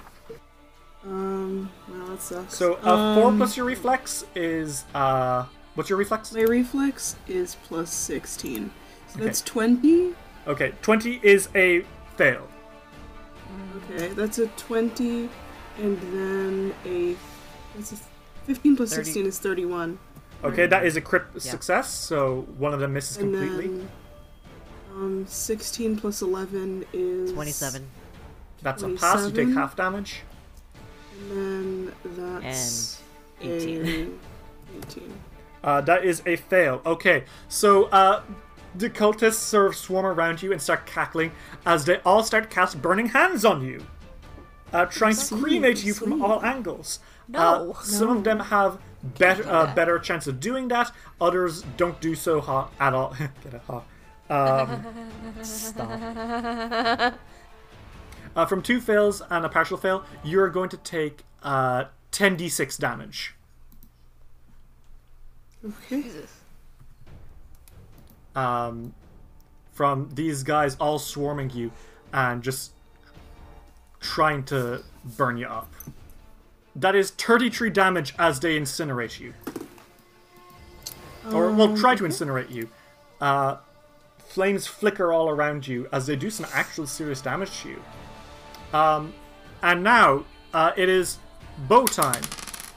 Um, 1.04 1.70
well, 1.88 2.06
that 2.08 2.20
sucks. 2.22 2.54
So 2.56 2.74
uh, 2.76 3.14
four 3.14 3.26
Um, 3.28 3.36
plus 3.36 3.56
your 3.56 3.66
reflex 3.66 4.24
is 4.34 4.84
uh, 4.94 5.44
what's 5.74 5.88
your 5.90 5.98
reflex? 5.98 6.32
My 6.32 6.42
reflex 6.42 7.16
is 7.28 7.56
plus 7.64 7.92
16. 7.92 8.70
So 9.08 9.14
Okay. 9.16 9.24
that's 9.24 9.40
20. 9.42 10.14
Okay, 10.46 10.72
twenty 10.82 11.20
is 11.22 11.48
a 11.54 11.84
fail. 12.16 12.48
Okay, 13.90 14.08
that's 14.08 14.38
a 14.38 14.46
20, 14.48 15.28
and 15.78 15.98
then 16.12 16.74
a. 16.86 17.16
That's 17.76 17.92
a 17.92 17.96
15 18.44 18.76
plus 18.76 18.90
30. 18.90 19.04
16 19.04 19.26
is 19.26 19.38
31. 19.38 19.98
Okay, 20.44 20.66
that 20.66 20.84
is 20.86 20.96
a 20.96 21.00
crit 21.00 21.24
Yeah. 21.34 21.40
success, 21.40 21.92
so 21.92 22.46
one 22.58 22.72
of 22.74 22.80
them 22.80 22.92
misses 22.94 23.16
And 23.18 23.32
completely. 23.34 23.68
then. 23.68 23.88
Um, 24.94 25.26
16 25.28 25.96
plus 25.98 26.22
11 26.22 26.84
is. 26.92 27.32
27. 27.32 27.86
That's 28.62 28.82
a 28.82 28.90
pass. 28.90 29.26
You 29.26 29.32
take 29.32 29.54
half 29.54 29.76
damage. 29.76 30.22
And 31.30 31.92
then 32.04 32.40
that's. 32.42 33.00
And 33.40 33.50
18. 33.52 33.86
a 33.86 34.78
18. 34.86 35.12
Uh, 35.62 35.80
that 35.82 36.04
is 36.04 36.22
a 36.26 36.36
fail. 36.36 36.80
Okay, 36.86 37.24
so 37.48 37.84
uh, 37.86 38.22
the 38.74 38.88
cultists 38.88 39.34
sort 39.34 39.66
of 39.66 39.76
swarm 39.76 40.06
around 40.06 40.42
you 40.42 40.52
and 40.52 40.60
start 40.62 40.86
cackling 40.86 41.32
as 41.66 41.84
they 41.84 41.96
all 42.04 42.22
start 42.22 42.50
cast 42.50 42.80
burning 42.80 43.06
hands 43.06 43.44
on 43.44 43.62
you, 43.62 43.84
uh, 44.72 44.86
trying 44.86 45.14
to 45.14 45.20
See, 45.20 45.36
cremate 45.36 45.84
you 45.84 45.94
from 45.94 46.22
all 46.22 46.44
angles. 46.44 47.00
No. 47.28 47.72
Uh, 47.72 47.82
some 47.82 48.16
of 48.16 48.24
them 48.24 48.40
have 48.40 48.78
better 49.02 49.46
uh, 49.48 49.74
better 49.74 49.98
chance 49.98 50.26
of 50.26 50.40
doing 50.40 50.68
that. 50.68 50.92
Others 51.20 51.64
don't 51.76 52.00
do 52.00 52.14
so 52.14 52.40
hot 52.40 52.72
at 52.80 52.94
all. 52.94 53.14
Get 53.44 53.54
it 53.54 53.62
hot. 53.66 53.84
Um, 54.30 54.84
Stop. 55.42 57.14
Uh, 58.38 58.46
from 58.46 58.62
two 58.62 58.80
fails 58.80 59.20
and 59.30 59.44
a 59.44 59.48
partial 59.48 59.76
fail, 59.76 60.04
you're 60.22 60.48
going 60.48 60.68
to 60.68 60.76
take 60.76 61.24
uh, 61.42 61.86
10d6 62.12 62.78
damage. 62.78 63.34
Okay. 65.64 66.04
um, 68.36 68.94
from 69.72 70.08
these 70.14 70.44
guys 70.44 70.76
all 70.76 71.00
swarming 71.00 71.50
you 71.50 71.72
and 72.12 72.44
just 72.44 72.70
trying 73.98 74.44
to 74.44 74.84
burn 75.16 75.36
you 75.36 75.48
up. 75.48 75.72
That 76.76 76.94
is 76.94 77.10
33 77.10 77.70
damage 77.70 78.14
as 78.20 78.38
they 78.38 78.56
incinerate 78.56 79.18
you. 79.18 79.34
Or, 81.32 81.50
well, 81.50 81.76
try 81.76 81.96
to 81.96 82.04
incinerate 82.04 82.52
you. 82.52 82.68
Uh, 83.20 83.56
flames 84.18 84.68
flicker 84.68 85.12
all 85.12 85.28
around 85.28 85.66
you 85.66 85.88
as 85.90 86.06
they 86.06 86.14
do 86.14 86.30
some 86.30 86.46
actual 86.52 86.86
serious 86.86 87.20
damage 87.20 87.62
to 87.62 87.70
you. 87.70 87.82
Um, 88.72 89.14
and 89.62 89.82
now, 89.82 90.24
uh, 90.52 90.72
it 90.76 90.88
is 90.88 91.18
bow 91.68 91.86
time. 91.86 92.22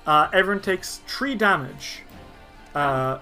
Uh, 0.05 0.30
everyone 0.34 0.61
takes 0.61 1.01
tree 1.07 1.35
damage. 1.35 2.01
Uh, 2.73 3.19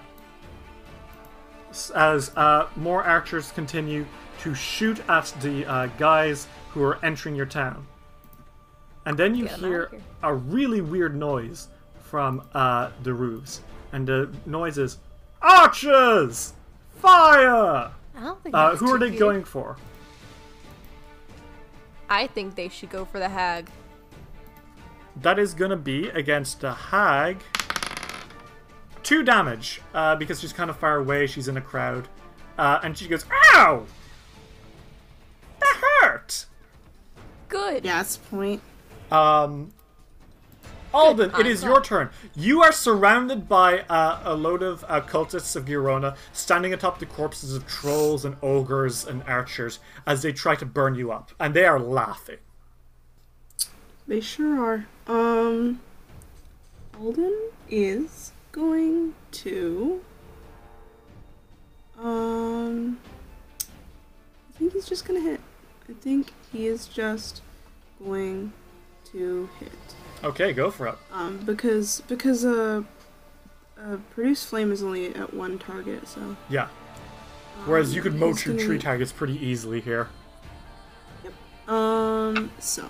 as 1.94 2.30
uh, 2.36 2.68
more 2.76 3.02
archers 3.04 3.52
continue 3.52 4.06
to 4.40 4.54
shoot 4.54 5.00
at 5.08 5.32
the 5.40 5.64
uh, 5.66 5.86
guys 5.98 6.48
who 6.70 6.82
are 6.82 7.04
entering 7.04 7.34
your 7.34 7.46
town. 7.46 7.86
And 9.06 9.16
then 9.16 9.34
you 9.34 9.46
hear 9.46 9.90
a 10.22 10.34
really 10.34 10.80
weird 10.80 11.16
noise 11.16 11.68
from 12.02 12.42
uh, 12.54 12.90
the 13.02 13.14
roofs. 13.14 13.60
And 13.92 14.06
the 14.06 14.30
noise 14.46 14.78
is 14.78 14.98
Archers! 15.42 16.54
Fire! 17.00 17.90
I 18.14 18.20
don't 18.20 18.42
think. 18.42 18.54
Uh, 18.54 18.76
who 18.76 18.94
are 18.94 18.98
they 18.98 19.10
going 19.10 19.44
for? 19.44 19.76
I 22.10 22.26
think 22.26 22.56
they 22.56 22.68
should 22.68 22.90
go 22.90 23.04
for 23.04 23.20
the 23.20 23.28
hag. 23.28 23.70
That 25.16 25.38
is 25.38 25.54
gonna 25.54 25.76
be 25.76 26.08
against 26.08 26.60
the 26.60 26.74
hag. 26.74 27.38
Two 29.02 29.22
damage, 29.22 29.80
uh, 29.94 30.16
because 30.16 30.40
she's 30.40 30.52
kind 30.52 30.68
of 30.68 30.76
far 30.76 30.96
away, 30.96 31.26
she's 31.26 31.48
in 31.48 31.56
a 31.56 31.60
crowd. 31.60 32.08
Uh, 32.58 32.80
and 32.82 32.98
she 32.98 33.08
goes, 33.08 33.24
Ow! 33.54 33.86
That 35.60 35.76
hurt! 36.02 36.46
Good. 37.48 37.84
Gas 37.84 38.16
point. 38.16 38.60
Um, 39.10 39.72
Alden, 40.92 41.32
it 41.38 41.46
is 41.46 41.62
your 41.62 41.80
turn. 41.80 42.10
You 42.34 42.62
are 42.62 42.72
surrounded 42.72 43.48
by 43.48 43.80
uh, 43.80 44.20
a 44.24 44.34
load 44.34 44.62
of 44.62 44.84
uh, 44.88 45.00
cultists 45.00 45.54
of 45.54 45.66
Gyronna 45.66 46.16
standing 46.32 46.72
atop 46.72 46.98
the 46.98 47.06
corpses 47.06 47.54
of 47.54 47.66
trolls 47.66 48.24
and 48.24 48.36
ogres 48.42 49.06
and 49.06 49.22
archers 49.24 49.78
as 50.06 50.22
they 50.22 50.32
try 50.32 50.56
to 50.56 50.66
burn 50.66 50.96
you 50.96 51.12
up. 51.12 51.30
And 51.38 51.54
they 51.54 51.64
are 51.64 51.78
laughing. 51.78 52.38
They 54.08 54.20
sure 54.20 54.60
are. 54.60 54.86
Um, 55.06 55.80
Alden 56.98 57.50
is 57.68 58.32
going 58.50 59.14
to. 59.30 60.00
Um, 61.98 62.98
I 63.58 64.58
think 64.58 64.72
he's 64.72 64.86
just 64.86 65.04
gonna 65.04 65.20
hit. 65.20 65.40
I 65.88 65.92
think 65.92 66.32
he 66.50 66.66
is 66.66 66.86
just 66.86 67.42
going 68.04 68.52
to 69.12 69.48
hit. 69.60 69.99
Okay, 70.22 70.52
go 70.52 70.70
for 70.70 70.88
it. 70.88 70.94
Um, 71.12 71.38
because 71.38 72.02
because 72.08 72.44
uh, 72.44 72.82
uh, 73.78 73.96
produce 74.14 74.44
flame 74.44 74.70
is 74.72 74.82
only 74.82 75.14
at 75.14 75.32
one 75.32 75.58
target, 75.58 76.06
so. 76.06 76.36
Yeah. 76.48 76.68
Whereas 77.64 77.94
you 77.94 78.02
could 78.02 78.14
he's 78.14 78.42
through 78.42 78.54
gonna- 78.54 78.66
tree 78.66 78.78
targets 78.78 79.12
pretty 79.12 79.44
easily 79.44 79.80
here. 79.80 80.08
Yep. 81.24 81.72
Um, 81.72 82.50
so 82.58 82.88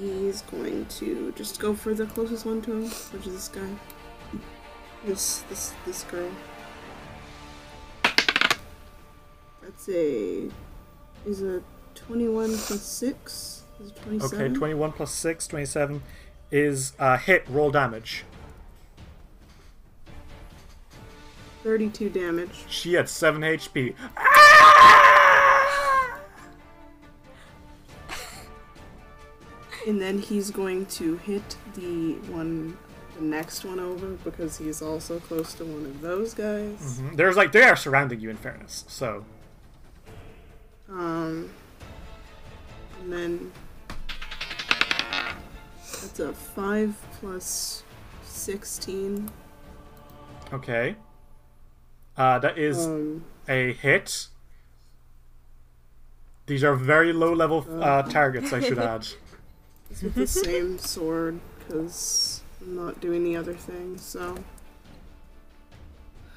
he's 0.00 0.42
going 0.42 0.86
to 0.86 1.32
just 1.36 1.58
go 1.58 1.74
for 1.74 1.94
the 1.94 2.06
closest 2.06 2.44
one 2.46 2.62
to 2.62 2.72
him, 2.72 2.84
which 2.84 3.26
is 3.26 3.32
this 3.34 3.48
guy. 3.48 3.68
This 5.04 5.38
this 5.48 5.72
this 5.84 6.02
girl. 6.04 6.30
That's 9.62 9.88
a 9.88 10.48
is 11.26 11.42
a 11.42 11.62
twenty-one 11.94 12.50
plus 12.56 12.82
six. 12.82 13.62
Is 13.78 13.90
it 13.90 14.22
Okay, 14.22 14.48
21 14.48 14.92
plus 14.92 15.12
6, 15.12 15.46
27 15.48 16.02
is 16.56 16.92
uh, 16.98 17.16
hit, 17.18 17.44
roll 17.48 17.70
damage. 17.70 18.24
Thirty-two 21.62 22.10
damage. 22.10 22.64
She 22.68 22.94
had 22.94 23.08
7 23.08 23.40
HP. 23.42 23.94
And 29.86 30.00
then 30.00 30.18
he's 30.18 30.50
going 30.50 30.86
to 30.86 31.16
hit 31.18 31.56
the 31.74 32.14
one, 32.32 32.76
the 33.16 33.22
next 33.22 33.64
one 33.64 33.78
over 33.78 34.08
because 34.24 34.58
he's 34.58 34.82
also 34.82 35.20
close 35.20 35.54
to 35.54 35.64
one 35.64 35.84
of 35.86 36.00
those 36.00 36.34
guys. 36.34 37.00
Mhm. 37.00 37.16
There's 37.16 37.36
like, 37.36 37.52
they 37.52 37.62
are 37.62 37.76
surrounding 37.76 38.18
you 38.20 38.28
in 38.30 38.36
fairness, 38.36 38.84
so. 38.88 39.24
Um, 40.88 41.50
and 43.00 43.12
then 43.12 43.52
that's 46.06 46.20
a 46.20 46.32
five 46.32 46.94
plus 47.20 47.82
sixteen. 48.24 49.30
Okay. 50.52 50.96
Uh, 52.16 52.38
that 52.38 52.56
is 52.58 52.86
Um, 52.86 53.24
a 53.48 53.72
hit. 53.74 54.28
These 56.46 56.62
are 56.64 56.74
very 56.76 57.12
low 57.12 57.32
level 57.34 57.66
uh, 57.82 58.02
targets, 58.02 58.52
I 58.52 58.60
should 58.60 58.78
add. 58.94 59.06
it's 59.90 60.02
with 60.02 60.14
the 60.14 60.26
same 60.26 60.78
sword 60.78 61.40
because 61.58 62.40
I'm 62.60 62.76
not 62.76 63.00
doing 63.00 63.24
the 63.24 63.36
other 63.36 63.54
thing. 63.54 63.98
So 63.98 64.36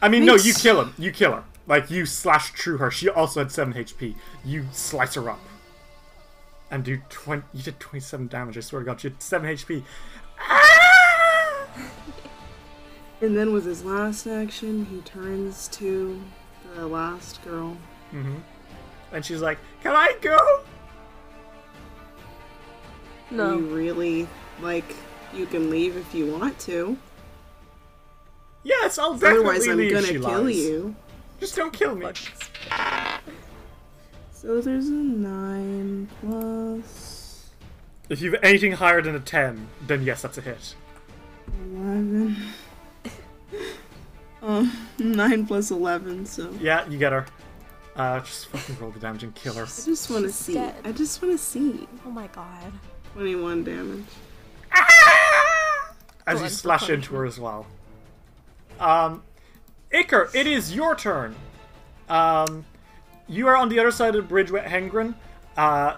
I 0.01 0.09
mean, 0.09 0.25
no, 0.25 0.35
you 0.35 0.53
kill 0.53 0.81
him. 0.81 0.93
You 0.97 1.11
kill 1.11 1.33
her. 1.33 1.43
Like, 1.67 1.91
you 1.91 2.05
slash 2.07 2.51
through 2.53 2.77
her. 2.77 2.89
She 2.89 3.09
also 3.09 3.41
had 3.41 3.51
7 3.51 3.73
HP. 3.73 4.15
You 4.43 4.65
slice 4.71 5.13
her 5.15 5.29
up. 5.29 5.39
And 6.71 6.83
do 6.83 6.97
20. 7.09 7.43
You 7.53 7.63
did 7.63 7.79
27 7.79 8.27
damage, 8.27 8.57
I 8.57 8.61
swear 8.61 8.81
to 8.81 8.85
god. 8.85 9.03
You 9.03 9.09
had 9.09 9.21
7 9.21 9.49
HP. 9.55 9.83
Ah! 10.39 11.67
and 13.21 13.35
then 13.35 13.51
with 13.53 13.65
his 13.65 13.83
last 13.83 14.27
action, 14.27 14.85
he 14.85 15.01
turns 15.01 15.67
to 15.69 16.21
the 16.75 16.85
last 16.87 17.43
girl. 17.43 17.75
Mm-hmm. 18.13 18.37
And 19.11 19.25
she's 19.25 19.41
like, 19.41 19.57
Can 19.81 19.93
I 19.95 20.15
go? 20.21 20.61
No. 23.31 23.57
You 23.57 23.65
really 23.67 24.27
like 24.61 24.95
you 25.33 25.45
can 25.45 25.69
leave 25.69 25.95
if 25.97 26.13
you 26.13 26.31
want 26.31 26.57
to. 26.61 26.97
Yes, 28.63 28.97
I'll 28.97 29.13
definitely 29.13 29.37
Otherwise, 29.39 29.67
I'm 29.67 29.77
leave. 29.77 29.91
gonna 29.93 30.07
she 30.07 30.13
kill 30.19 30.43
lies. 30.43 30.55
you. 30.57 30.95
Just 31.39 31.55
don't 31.55 31.71
kill 31.71 31.95
me. 31.95 32.07
So 34.41 34.61
there's 34.61 34.87
a 34.87 34.91
nine 34.91 36.07
plus 36.21 37.49
If 38.07 38.21
you've 38.21 38.35
anything 38.41 38.71
higher 38.71 39.01
than 39.01 39.15
a 39.15 39.19
10, 39.19 39.67
then 39.85 40.03
yes, 40.03 40.21
that's 40.21 40.37
a 40.37 40.41
hit. 40.41 40.75
eleven. 41.65 42.37
um, 44.41 44.71
nine 44.97 45.45
plus 45.45 45.71
eleven. 45.71 46.25
So 46.25 46.51
Yeah, 46.61 46.87
you 46.87 46.97
get 46.97 47.11
her. 47.11 47.25
Uh, 47.97 48.21
just 48.21 48.47
fucking 48.47 48.79
roll 48.79 48.91
the 48.91 48.99
damage 49.01 49.23
and 49.23 49.35
kill 49.35 49.55
her. 49.55 49.63
I 49.63 49.65
just 49.65 50.09
want 50.09 50.23
to 50.23 50.31
see. 50.31 50.53
dead. 50.53 50.73
I 50.85 50.93
just 50.93 51.21
want 51.21 51.37
to 51.37 51.37
see. 51.37 51.85
Oh 52.05 52.09
my 52.09 52.27
god. 52.27 52.71
21 53.15 53.65
damage. 53.65 54.05
As 56.25 56.37
Go 56.37 56.43
you 56.45 56.49
slash 56.49 56.85
for 56.87 56.93
into 56.93 57.13
her 57.15 57.25
as 57.25 57.41
well. 57.41 57.67
Um, 58.79 59.21
Iker, 59.91 60.33
it 60.33 60.47
is 60.47 60.73
your 60.73 60.95
turn. 60.95 61.35
Um, 62.07 62.63
you 63.29 63.47
are 63.47 63.55
on 63.55 63.69
the 63.69 63.79
other 63.79 63.91
side 63.91 64.15
of 64.15 64.23
the 64.23 64.27
bridge 64.27 64.51
with 64.51 64.65
Hengrin. 64.65 65.15
Uh, 65.55 65.97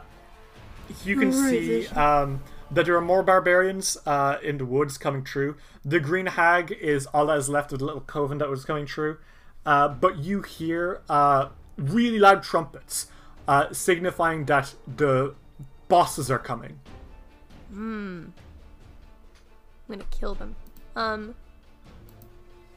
you 1.05 1.15
can 1.15 1.31
see 1.31 1.87
um, 1.89 2.43
that 2.69 2.85
there 2.85 2.95
are 2.95 3.01
more 3.01 3.23
barbarians 3.23 3.97
uh, 4.05 4.37
in 4.43 4.57
the 4.57 4.65
woods 4.65 4.97
coming 4.97 5.23
through. 5.23 5.55
The 5.85 5.99
green 5.99 6.25
hag 6.25 6.71
is 6.71 7.05
all 7.07 7.27
that 7.27 7.37
is 7.37 7.49
left 7.49 7.71
of 7.71 7.79
the 7.79 7.85
little 7.85 8.01
coven 8.01 8.37
that 8.39 8.49
was 8.49 8.65
coming 8.65 8.85
through. 8.85 9.17
Uh, 9.65 9.87
but 9.87 10.17
you 10.17 10.41
hear 10.41 11.01
uh, 11.09 11.49
really 11.77 12.19
loud 12.19 12.43
trumpets 12.43 13.07
uh, 13.47 13.71
signifying 13.71 14.45
that 14.45 14.73
the 14.97 15.35
bosses 15.87 16.29
are 16.29 16.39
coming. 16.39 16.79
Hmm. 17.71 18.25
I'm 19.87 19.95
gonna 19.97 20.03
kill 20.11 20.35
them. 20.35 20.55
Um. 20.95 21.35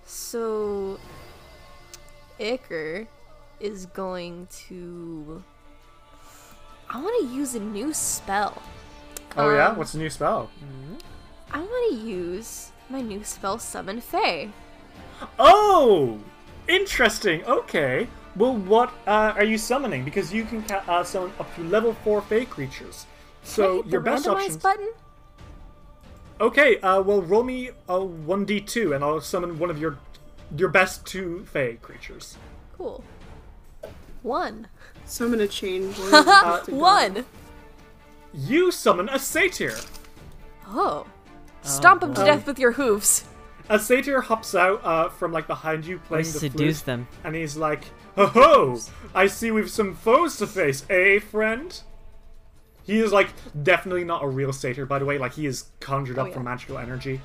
So, 0.04 0.98
Iker 2.38 3.06
is 3.64 3.86
going 3.86 4.46
to. 4.68 5.42
I 6.90 7.00
want 7.00 7.14
to 7.22 7.34
use 7.34 7.54
a 7.54 7.60
new 7.60 7.94
spell. 7.94 8.62
Oh, 9.36 9.52
yeah? 9.52 9.68
Um, 9.68 9.76
What's 9.76 9.92
the 9.92 9.98
new 9.98 10.10
spell? 10.10 10.50
I 11.50 11.58
want 11.58 11.90
to 11.90 11.96
use 11.96 12.72
my 12.90 13.00
new 13.00 13.24
spell, 13.24 13.58
Summon 13.58 14.00
Fey. 14.00 14.50
Oh, 15.38 16.20
interesting. 16.68 17.42
Okay. 17.44 18.06
Well, 18.36 18.54
what 18.54 18.92
uh, 19.06 19.32
are 19.36 19.44
you 19.44 19.56
summoning? 19.56 20.04
Because 20.04 20.32
you 20.32 20.44
can 20.44 20.62
ca- 20.62 20.84
uh, 20.86 21.04
summon 21.04 21.32
up 21.40 21.52
to 21.56 21.62
level 21.64 21.94
four 22.04 22.20
Fey 22.20 22.44
creatures. 22.44 23.06
So 23.42 23.84
your 23.84 24.00
best 24.00 24.26
options. 24.26 24.56
button. 24.56 24.90
Okay. 26.40 26.80
Uh, 26.80 27.00
well, 27.00 27.22
roll 27.22 27.44
me 27.44 27.70
a 27.88 28.02
one 28.04 28.44
d 28.44 28.60
two, 28.60 28.92
and 28.92 29.04
I'll 29.04 29.20
summon 29.20 29.58
one 29.58 29.70
of 29.70 29.78
your 29.78 29.98
your 30.56 30.68
best 30.68 31.06
two 31.06 31.44
Fey 31.46 31.78
creatures. 31.80 32.36
Cool. 32.76 33.04
One. 34.24 34.68
So 35.04 35.26
I'm 35.26 35.30
gonna 35.32 35.46
change 35.46 35.96
one. 35.98 36.10
Go. 36.24 36.62
One. 36.68 37.26
You 38.32 38.70
summon 38.72 39.08
a 39.10 39.18
satyr. 39.18 39.76
Oh. 40.66 41.06
Stomp 41.62 42.02
him 42.02 42.14
to 42.14 42.24
death 42.24 42.46
with 42.46 42.58
your 42.58 42.72
hooves. 42.72 43.24
A 43.68 43.78
satyr 43.78 44.22
hops 44.22 44.54
out 44.54 44.82
uh, 44.84 45.08
from 45.10 45.30
like 45.30 45.46
behind 45.46 45.84
you 45.86 45.96
Or 45.96 46.00
playing 46.00 46.24
the 46.24 46.30
seduce 46.38 46.80
flute, 46.80 46.86
them. 46.86 47.08
and 47.22 47.34
he's 47.34 47.56
like, 47.58 47.84
"Ho 48.16 48.26
ho! 48.26 48.78
I 49.14 49.26
see 49.26 49.50
we've 49.50 49.70
some 49.70 49.94
foes 49.94 50.38
to 50.38 50.46
face, 50.46 50.84
eh, 50.90 51.18
friend?" 51.18 51.80
He 52.82 53.00
is 53.00 53.12
like 53.12 53.28
definitely 53.62 54.04
not 54.04 54.22
a 54.24 54.28
real 54.28 54.52
satyr, 54.54 54.84
by 54.86 54.98
the 54.98 55.04
way. 55.04 55.16
Like 55.18 55.34
he 55.34 55.44
is 55.46 55.66
conjured 55.80 56.18
up 56.18 56.24
Oh, 56.24 56.28
yeah. 56.28 56.34
from 56.34 56.44
magical 56.44 56.78
energy. 56.78 57.20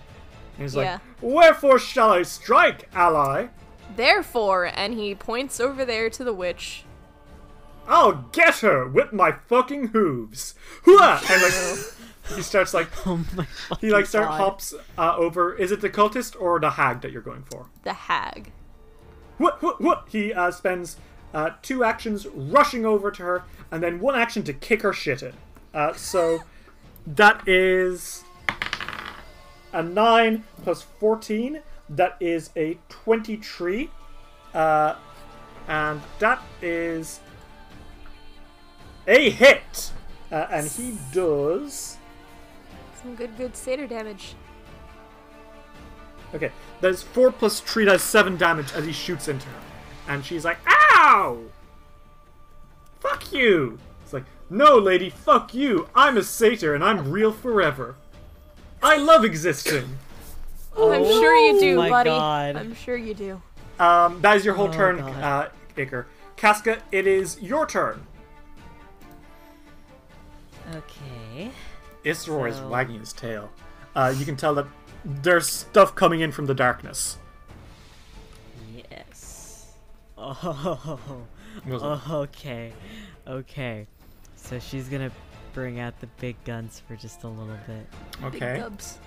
And 0.57 0.63
he's 0.63 0.75
Yeah. 0.75 0.81
like, 0.93 1.01
"Wherefore 1.21 1.79
shall 1.79 2.11
I 2.11 2.23
strike, 2.23 2.89
ally? 2.93 3.47
Therefore, 3.95 4.69
and 4.73 4.93
he 4.93 5.15
points 5.15 5.59
over 5.61 5.83
there 5.85 6.09
to 6.11 6.23
the 6.25 6.33
witch. 6.33 6.83
I'll 7.89 8.29
get 8.31 8.59
her 8.59 8.87
with 8.87 9.11
my 9.11 9.33
fucking 9.33 9.87
hooves!" 9.87 10.55
Hooah! 10.85 11.19
And 11.29 11.41
like 11.41 12.35
he 12.37 12.41
starts 12.41 12.73
like 12.73 12.87
Oh 13.05 13.25
my 13.35 13.47
he 13.81 13.89
like 13.91 14.05
start 14.05 14.29
God. 14.29 14.37
hops 14.37 14.73
uh, 14.97 15.15
over. 15.17 15.53
Is 15.55 15.71
it 15.71 15.81
the 15.81 15.89
cultist 15.89 16.39
or 16.39 16.59
the 16.59 16.71
hag 16.71 17.01
that 17.01 17.11
you're 17.11 17.21
going 17.21 17.43
for? 17.43 17.65
The 17.83 17.93
hag. 17.93 18.51
What, 19.37 19.61
what, 19.63 19.81
what? 19.81 20.05
He 20.09 20.33
uh, 20.33 20.51
spends 20.51 20.97
uh, 21.33 21.51
two 21.61 21.83
actions 21.83 22.27
rushing 22.27 22.85
over 22.85 23.09
to 23.11 23.23
her, 23.23 23.43
and 23.71 23.81
then 23.81 23.99
one 23.99 24.15
action 24.15 24.43
to 24.43 24.53
kick 24.53 24.81
her 24.81 24.93
shit 24.93 25.23
in. 25.23 25.33
Uh, 25.73 25.93
so 25.93 26.43
that 27.07 27.47
is 27.47 28.23
a 29.73 29.81
9 29.81 30.43
plus 30.63 30.81
14. 30.81 31.61
That 31.89 32.17
is 32.19 32.49
a 32.55 32.77
23. 32.89 33.89
Uh, 34.53 34.95
and 35.67 36.01
that 36.19 36.41
is 36.61 37.19
a 39.09 39.29
hit. 39.29 39.91
Uh, 40.31 40.47
and 40.51 40.67
he 40.67 40.97
does. 41.11 41.97
Some 43.01 43.15
good, 43.15 43.35
good 43.37 43.55
satyr 43.57 43.87
damage. 43.87 44.35
Okay, 46.33 46.51
that's 46.79 47.01
4 47.01 47.31
plus 47.31 47.59
3, 47.59 47.85
that's 47.85 48.03
7 48.03 48.37
damage 48.37 48.71
as 48.73 48.85
he 48.85 48.91
shoots 48.93 49.27
into 49.27 49.47
her. 49.47 49.61
And 50.07 50.23
she's 50.23 50.45
like, 50.45 50.59
Ow! 50.67 51.39
Fuck 52.99 53.33
you! 53.33 53.79
It's 54.03 54.13
like, 54.13 54.25
No, 54.49 54.77
lady, 54.77 55.09
fuck 55.09 55.53
you! 55.55 55.89
I'm 55.95 56.17
a 56.17 56.23
satyr 56.23 56.75
and 56.75 56.83
I'm 56.83 57.11
real 57.11 57.31
forever. 57.31 57.95
I 58.83 58.97
love 58.97 59.25
existing! 59.25 59.97
Oh, 60.75 60.91
I'm 60.91 61.03
sure 61.03 61.35
you 61.35 61.59
do, 61.59 61.75
my 61.77 61.89
buddy. 61.89 62.11
God. 62.11 62.55
I'm 62.55 62.75
sure 62.75 62.95
you 62.95 63.13
do. 63.15 63.41
Um, 63.79 64.21
that 64.21 64.37
is 64.37 64.45
your 64.45 64.53
whole 64.53 64.67
Oh, 64.69 64.71
turn, 64.73 64.97
God. 64.97 65.23
uh, 65.23 65.49
Iker. 65.75 66.05
Casca, 66.37 66.81
it 66.91 67.07
is 67.07 67.41
your 67.41 67.65
turn. 67.65 68.05
Okay. 70.75 71.51
Isror 72.03 72.49
is 72.49 72.59
wagging 72.61 72.99
his 72.99 73.13
tail. 73.13 73.49
Uh, 73.95 74.13
you 74.15 74.25
can 74.25 74.35
tell 74.35 74.53
that 74.55 74.67
there's 75.03 75.47
stuff 75.47 75.95
coming 75.95 76.21
in 76.21 76.31
from 76.31 76.45
the 76.45 76.53
darkness. 76.53 77.17
Yes. 78.73 79.73
Oh. 80.17 81.25
Goes, 81.67 81.81
Okay. 82.09 82.73
Okay. 83.27 83.87
So 84.35 84.59
she's 84.59 84.87
gonna 84.87 85.11
bring 85.53 85.79
out 85.79 85.99
the 85.99 86.07
big 86.19 86.41
guns 86.43 86.81
for 86.87 86.95
just 86.95 87.23
a 87.23 87.27
little 87.27 87.57
bit. 87.67 87.87
Big 88.31 88.43
okay. 88.43 88.57
gubs. 88.59 88.99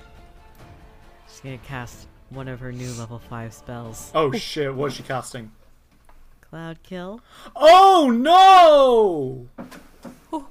She's 1.29 1.41
gonna 1.41 1.59
cast 1.59 2.09
one 2.31 2.49
of 2.49 2.61
her 2.61 2.73
new 2.73 2.91
level 2.95 3.19
5 3.19 3.53
spells. 3.53 4.11
Oh 4.15 4.33
shit, 4.33 4.75
what 4.75 4.87
is 4.87 4.95
she 4.95 5.03
casting? 5.03 5.53
Cloud 6.41 6.83
Kill. 6.83 7.21
Oh 7.57 8.11
no! 8.15 9.49
Oh. 10.33 10.49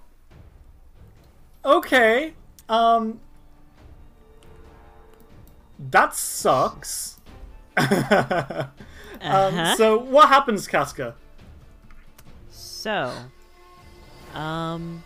Okay. 1.63 2.33
Um. 2.69 3.19
That 5.79 6.13
sucks. 6.15 7.19
um, 7.77 7.87
Uh-huh. 9.21 9.75
so 9.75 9.97
what 9.99 10.27
happens, 10.29 10.67
Casca? 10.67 11.15
So, 12.49 13.11
um, 14.33 15.03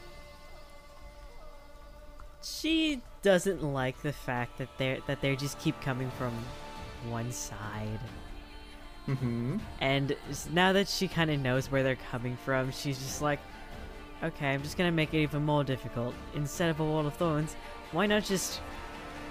she 2.41 3.01
doesn't 3.21 3.61
like 3.63 4.01
the 4.01 4.13
fact 4.13 4.57
that 4.57 4.69
they're 4.77 4.99
that 5.07 5.21
they 5.21 5.35
just 5.35 5.59
keep 5.59 5.79
coming 5.81 6.09
from 6.11 6.33
one 7.09 7.31
side, 7.31 7.99
Mm-hmm. 9.07 9.57
and 9.81 10.15
now 10.51 10.73
that 10.73 10.87
she 10.87 11.07
kind 11.07 11.29
of 11.29 11.39
knows 11.39 11.69
where 11.71 11.83
they're 11.83 11.97
coming 12.11 12.37
from, 12.43 12.71
she's 12.71 12.97
just 12.97 13.21
like, 13.21 13.39
okay, 14.25 14.53
I'm 14.53 14.61
just 14.63 14.77
gonna 14.77 14.91
make 14.91 15.13
it 15.13 15.19
even 15.19 15.43
more 15.45 15.63
difficult. 15.63 16.13
Instead 16.33 16.69
of 16.69 16.79
a 16.79 16.83
wall 16.85 17.05
of 17.07 17.13
thorns, 17.15 17.55
why 17.91 18.05
not 18.05 18.23
just 18.23 18.59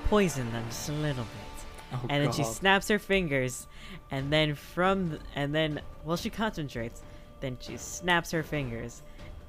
poison 0.09 0.51
them 0.53 0.65
just 0.69 0.89
a 0.89 0.93
little 0.93 1.25
bit? 1.25 1.65
Oh, 1.93 2.07
and 2.09 2.25
then 2.25 2.33
she 2.33 2.43
snaps 2.45 2.89
her 2.89 2.99
fingers 2.99 3.67
and 4.11 4.33
then 4.33 4.55
from 4.57 5.11
th- 5.11 5.23
and 5.37 5.55
then 5.55 5.81
well 6.05 6.17
she 6.17 6.29
concentrates 6.29 7.03
then 7.41 7.57
she 7.61 7.77
snaps 7.77 8.33
her 8.33 8.43
fingers 8.43 9.03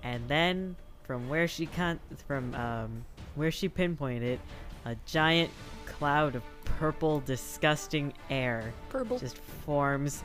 and 0.04 0.28
then 0.28 0.76
from 1.06 1.28
where 1.28 1.48
she 1.48 1.66
con 1.66 2.00
from 2.28 2.54
um 2.54 3.04
where 3.34 3.50
she 3.50 3.68
pinpointed 3.68 4.40
a 4.86 4.96
giant 5.08 5.50
cloud 5.88 6.36
of 6.36 6.44
purple 6.66 7.22
disgusting 7.22 8.14
air 8.30 8.72
Purple. 8.90 9.18
just 9.18 9.38
forms 9.66 10.24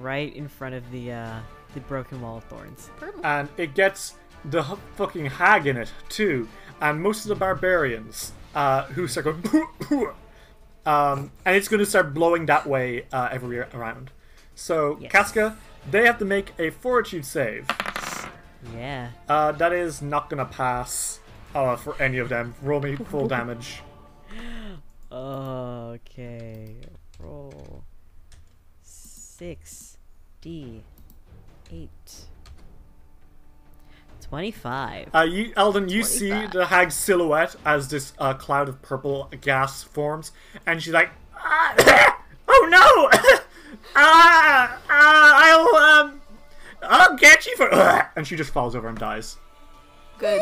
right 0.00 0.34
in 0.34 0.48
front 0.48 0.74
of 0.74 0.90
the 0.90 1.12
uh 1.12 1.38
the 1.74 1.80
broken 1.80 2.20
wall 2.20 2.38
of 2.38 2.44
thorns 2.44 2.90
Purple. 2.96 3.24
and 3.24 3.48
it 3.56 3.74
gets 3.74 4.14
the 4.44 4.62
fucking 4.96 5.26
hag 5.26 5.66
in 5.66 5.76
it 5.76 5.92
too, 6.08 6.48
and 6.80 7.00
most 7.02 7.24
of 7.24 7.28
the 7.28 7.34
barbarians 7.36 8.32
uh, 8.54 8.84
who 8.86 9.06
start 9.08 9.24
going, 9.42 9.72
um, 10.86 11.30
and 11.44 11.56
it's 11.56 11.68
going 11.68 11.80
to 11.80 11.86
start 11.86 12.12
blowing 12.14 12.46
that 12.46 12.66
way 12.66 13.06
uh, 13.12 13.28
everywhere 13.30 13.68
around. 13.74 14.10
So 14.54 14.98
Yes. 15.00 15.10
Casca, 15.12 15.56
they 15.90 16.04
have 16.06 16.18
to 16.18 16.24
make 16.24 16.52
a 16.58 16.70
fortitude 16.70 17.24
save. 17.24 17.66
yeah 18.74 19.10
Uh, 19.28 19.52
that 19.52 19.72
is 19.72 20.02
not 20.02 20.28
going 20.30 20.44
to 20.44 20.52
pass 20.52 21.20
uh, 21.54 21.76
for 21.76 22.00
any 22.00 22.18
of 22.18 22.28
them. 22.28 22.54
Roll 22.62 22.80
me 22.80 22.96
full 22.96 23.28
damage. 23.36 23.82
okay 25.10 26.76
roll 27.18 27.84
six 28.82 29.98
d 30.40 30.82
eight 31.70 32.24
25 34.32 35.14
Uh, 35.14 35.20
you, 35.20 35.52
Alden, 35.58 35.90
you 35.90 36.02
see 36.02 36.30
the 36.30 36.64
hag's 36.64 36.94
silhouette 36.94 37.54
as 37.66 37.88
this 37.88 38.14
uh, 38.18 38.32
cloud 38.32 38.66
of 38.66 38.80
purple 38.80 39.30
gas 39.42 39.82
forms, 39.82 40.32
and 40.64 40.82
she's 40.82 40.94
like, 40.94 41.10
ah, 41.36 42.18
"Oh 42.48 42.66
no! 42.70 43.10
ah, 43.94 44.80
ah, 44.88 45.42
I'll 45.44 45.76
um, 45.76 46.22
I'll 46.82 47.14
get 47.18 47.44
you 47.44 47.54
for. 47.56 47.68
And 48.16 48.26
she 48.26 48.34
just 48.36 48.54
falls 48.54 48.74
over 48.74 48.88
and 48.88 48.96
dies. 48.96 49.36
Good. 50.16 50.40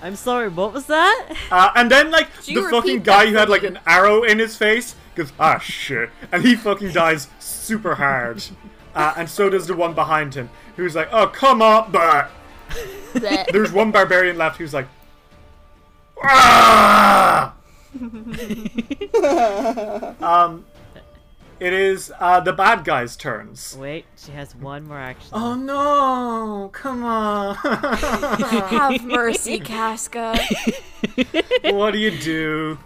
I'm 0.00 0.16
sorry, 0.16 0.48
what 0.48 0.72
was 0.72 0.86
that? 0.86 1.36
Uh, 1.50 1.72
and 1.76 1.90
then 1.90 2.10
like 2.10 2.34
the 2.42 2.62
fucking 2.70 3.02
guy 3.02 3.26
who 3.26 3.36
had 3.36 3.50
like 3.50 3.64
an 3.64 3.80
arrow 3.86 4.22
in 4.22 4.38
his 4.38 4.56
face 4.56 4.96
goes 5.14 5.30
ah 5.38 5.58
shit, 5.58 6.08
and 6.32 6.42
he 6.42 6.56
fucking 6.56 6.92
dies 6.92 7.28
super 7.38 7.96
hard. 7.96 8.42
Uh, 8.94 9.14
and 9.16 9.30
so 9.30 9.48
does 9.48 9.66
the 9.66 9.74
one 9.74 9.94
behind 9.94 10.34
him, 10.34 10.50
who's 10.76 10.94
like, 10.94 11.08
oh 11.12 11.26
come 11.26 11.62
on, 11.62 11.90
but. 11.90 12.30
There's 13.52 13.72
one 13.72 13.90
barbarian 13.90 14.38
left 14.38 14.58
who's 14.58 14.74
like, 14.74 14.86
ah. 16.22 17.54
um, 20.20 20.64
it 21.62 21.72
is 21.72 22.12
uh, 22.18 22.40
the 22.40 22.52
bad 22.52 22.84
guy's 22.84 23.16
turns. 23.16 23.76
Wait, 23.78 24.04
she 24.16 24.32
has 24.32 24.52
one 24.56 24.88
more 24.88 24.98
action. 24.98 25.28
Oh 25.32 25.54
no! 25.54 26.70
Come 26.72 27.04
on! 27.04 27.54
Have 27.54 29.04
mercy, 29.04 29.60
Casca. 29.60 30.36
what 31.70 31.92
do 31.92 32.00
you 32.00 32.18
do? 32.18 32.80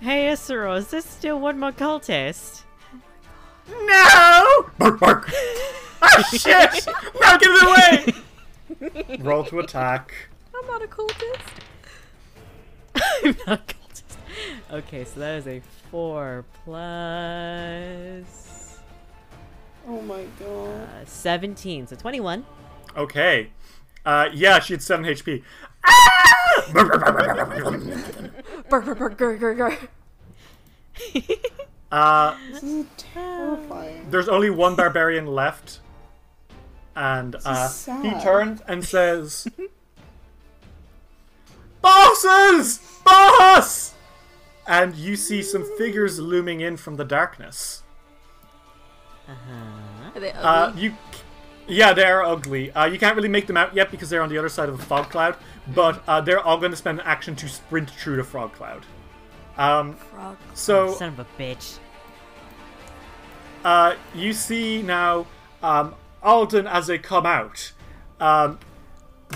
Hey, 0.00 0.26
Isaro, 0.26 0.76
is 0.76 0.88
this 0.88 1.04
still 1.04 1.38
one 1.38 1.60
more 1.60 1.70
cultist? 1.70 2.63
No! 3.68 4.66
Bark, 4.78 5.00
bark. 5.00 5.30
ah, 6.02 6.22
shit! 6.32 6.86
Now 7.20 7.36
give 7.38 7.50
it 7.52 7.62
away! 7.62 9.18
Roll 9.20 9.44
to 9.44 9.60
attack. 9.60 10.12
I'm 10.54 10.66
not 10.66 10.82
a 10.82 10.86
cultist. 10.86 11.40
I'm 13.24 13.36
not 13.46 13.60
a 13.60 13.74
cultist. 13.74 14.16
Okay, 14.72 15.04
so 15.04 15.20
that 15.20 15.36
is 15.38 15.46
a 15.46 15.60
four 15.90 16.44
plus 16.64 18.24
Oh 19.86 20.00
my 20.02 20.24
god. 20.38 20.88
uh, 21.02 21.04
17, 21.04 21.86
so 21.88 21.96
21. 21.96 22.44
Okay. 22.96 23.50
Uh, 24.04 24.28
yeah, 24.32 24.58
she 24.60 24.72
had 24.74 24.82
7 24.82 25.04
HP. 25.04 25.42
Burr, 28.70 28.84
Uh, 31.92 32.36
This 32.50 32.62
is 32.62 32.86
terrifying. 32.96 34.06
there's 34.10 34.28
only 34.28 34.50
one 34.50 34.74
barbarian 34.76 35.26
left. 35.26 35.80
And 36.96 37.36
uh, 37.44 37.68
he 38.02 38.10
turns 38.22 38.60
and 38.68 38.84
says, 38.84 39.48
Bosses! 41.82 42.78
Boss! 43.04 43.94
And 44.66 44.94
you 44.94 45.16
see 45.16 45.42
some 45.42 45.64
figures 45.76 46.18
looming 46.18 46.60
in 46.60 46.76
from 46.76 46.96
the 46.96 47.04
darkness. 47.04 47.82
Uh-huh. 49.28 50.10
Are 50.14 50.20
they 50.20 50.32
Uh, 50.32 50.72
you, 50.74 50.94
yeah, 51.66 51.92
they're 51.92 52.22
ugly. 52.24 52.70
Uh, 52.72 52.86
you 52.86 52.98
can't 52.98 53.16
really 53.16 53.28
make 53.28 53.46
them 53.46 53.56
out 53.56 53.74
yet 53.74 53.90
because 53.90 54.08
they're 54.08 54.22
on 54.22 54.28
the 54.28 54.38
other 54.38 54.48
side 54.48 54.68
of 54.68 54.78
the 54.78 54.84
fog 54.84 55.10
cloud. 55.10 55.36
But 55.74 56.02
uh, 56.06 56.20
they're 56.20 56.40
all 56.40 56.58
going 56.58 56.70
to 56.70 56.76
spend 56.76 57.00
an 57.00 57.06
action 57.06 57.34
to 57.36 57.48
sprint 57.48 57.90
through 57.90 58.16
the 58.16 58.24
fog 58.24 58.52
cloud. 58.52 58.84
Um, 59.56 59.94
Frog. 59.94 60.36
so 60.54 60.94
Son 60.94 61.08
of 61.10 61.18
a 61.20 61.26
bitch. 61.38 61.78
uh, 63.64 63.94
you 64.14 64.32
see 64.32 64.82
now 64.82 65.26
um, 65.62 65.94
Alden 66.22 66.66
as 66.66 66.86
they 66.88 66.98
come 66.98 67.26
out. 67.26 67.72
Um, 68.20 68.58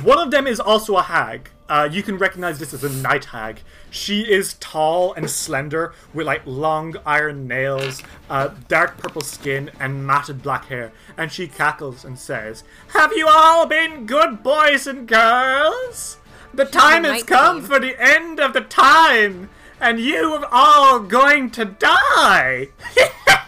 one 0.03 0.19
of 0.19 0.31
them 0.31 0.47
is 0.47 0.61
also 0.61 0.97
a 0.97 1.03
hag. 1.03 1.51
Uh, 1.69 1.87
you 1.91 2.03
can 2.03 2.17
recognize 2.17 2.59
this 2.59 2.73
as 2.73 2.83
a 2.83 2.89
night 2.89 3.27
hag. 3.27 3.61
She 3.91 4.23
is 4.23 4.55
tall 4.55 5.13
and 5.13 5.31
slender, 5.31 5.93
with 6.15 6.27
like 6.27 6.41
long 6.47 6.95
iron 7.05 7.47
nails, 7.47 8.03
uh, 8.31 8.51
dark 8.69 8.97
purple 8.97 9.21
skin, 9.21 9.71
and 9.79 10.07
matted 10.07 10.43
black 10.43 10.67
hair. 10.67 10.93
And 11.19 11.31
she 11.31 11.47
cackles 11.47 12.05
and 12.07 12.19
says, 12.19 12.65
"Have 12.89 13.13
you 13.13 13.29
all 13.29 13.67
been 13.67 14.07
good 14.07 14.43
boys 14.43 14.87
and 14.87 15.07
girls? 15.07 16.17
The 16.55 16.65
time 16.65 17.05
has 17.05 17.23
come 17.23 17.63
for 17.63 17.79
the 17.79 18.01
end 18.01 18.41
of 18.41 18.55
the 18.55 18.63
time, 18.63 19.51
and 19.81 19.99
you 20.01 20.35
are 20.35 20.49
all 20.51 21.01
going 21.01 21.51
to 21.51 21.65
die." 21.65 22.69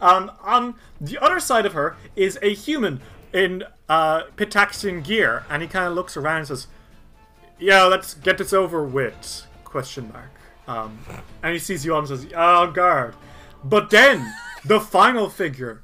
Um, 0.00 0.30
on 0.42 0.76
the 1.00 1.18
other 1.18 1.40
side 1.40 1.66
of 1.66 1.72
her 1.72 1.96
is 2.14 2.38
a 2.40 2.54
human 2.54 3.00
in 3.32 3.64
uh, 3.88 4.24
Pitaxian 4.36 5.02
gear, 5.02 5.44
and 5.50 5.60
he 5.60 5.66
kind 5.68 5.86
of 5.86 5.94
looks 5.94 6.16
around 6.16 6.38
and 6.38 6.46
says, 6.48 6.66
"Yeah, 7.58 7.82
let's 7.84 8.14
get 8.14 8.38
this 8.38 8.52
over 8.52 8.84
with." 8.84 9.44
Question 9.64 10.12
mark. 10.12 10.30
Um, 10.68 10.98
and 11.42 11.52
he 11.52 11.58
sees 11.58 11.84
you 11.84 11.94
all 11.94 11.98
and 11.98 12.08
says, 12.08 12.26
"Oh, 12.34 12.70
guard." 12.70 13.14
But 13.64 13.90
then 13.90 14.32
the 14.64 14.78
final 14.80 15.28
figure 15.28 15.82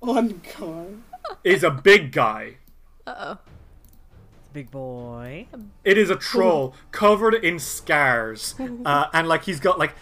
On 0.00 0.40
guard. 0.58 0.98
is 1.42 1.64
a 1.64 1.70
big 1.70 2.12
guy. 2.12 2.58
Uh 3.06 3.14
oh. 3.18 3.38
Big 4.56 4.70
boy. 4.70 5.48
It 5.84 5.98
is 5.98 6.08
a 6.08 6.16
troll 6.16 6.74
covered 6.90 7.34
in 7.34 7.58
scars, 7.58 8.54
uh, 8.86 9.08
and 9.12 9.28
like 9.28 9.44
he's 9.44 9.60
got 9.60 9.78
like 9.78 9.92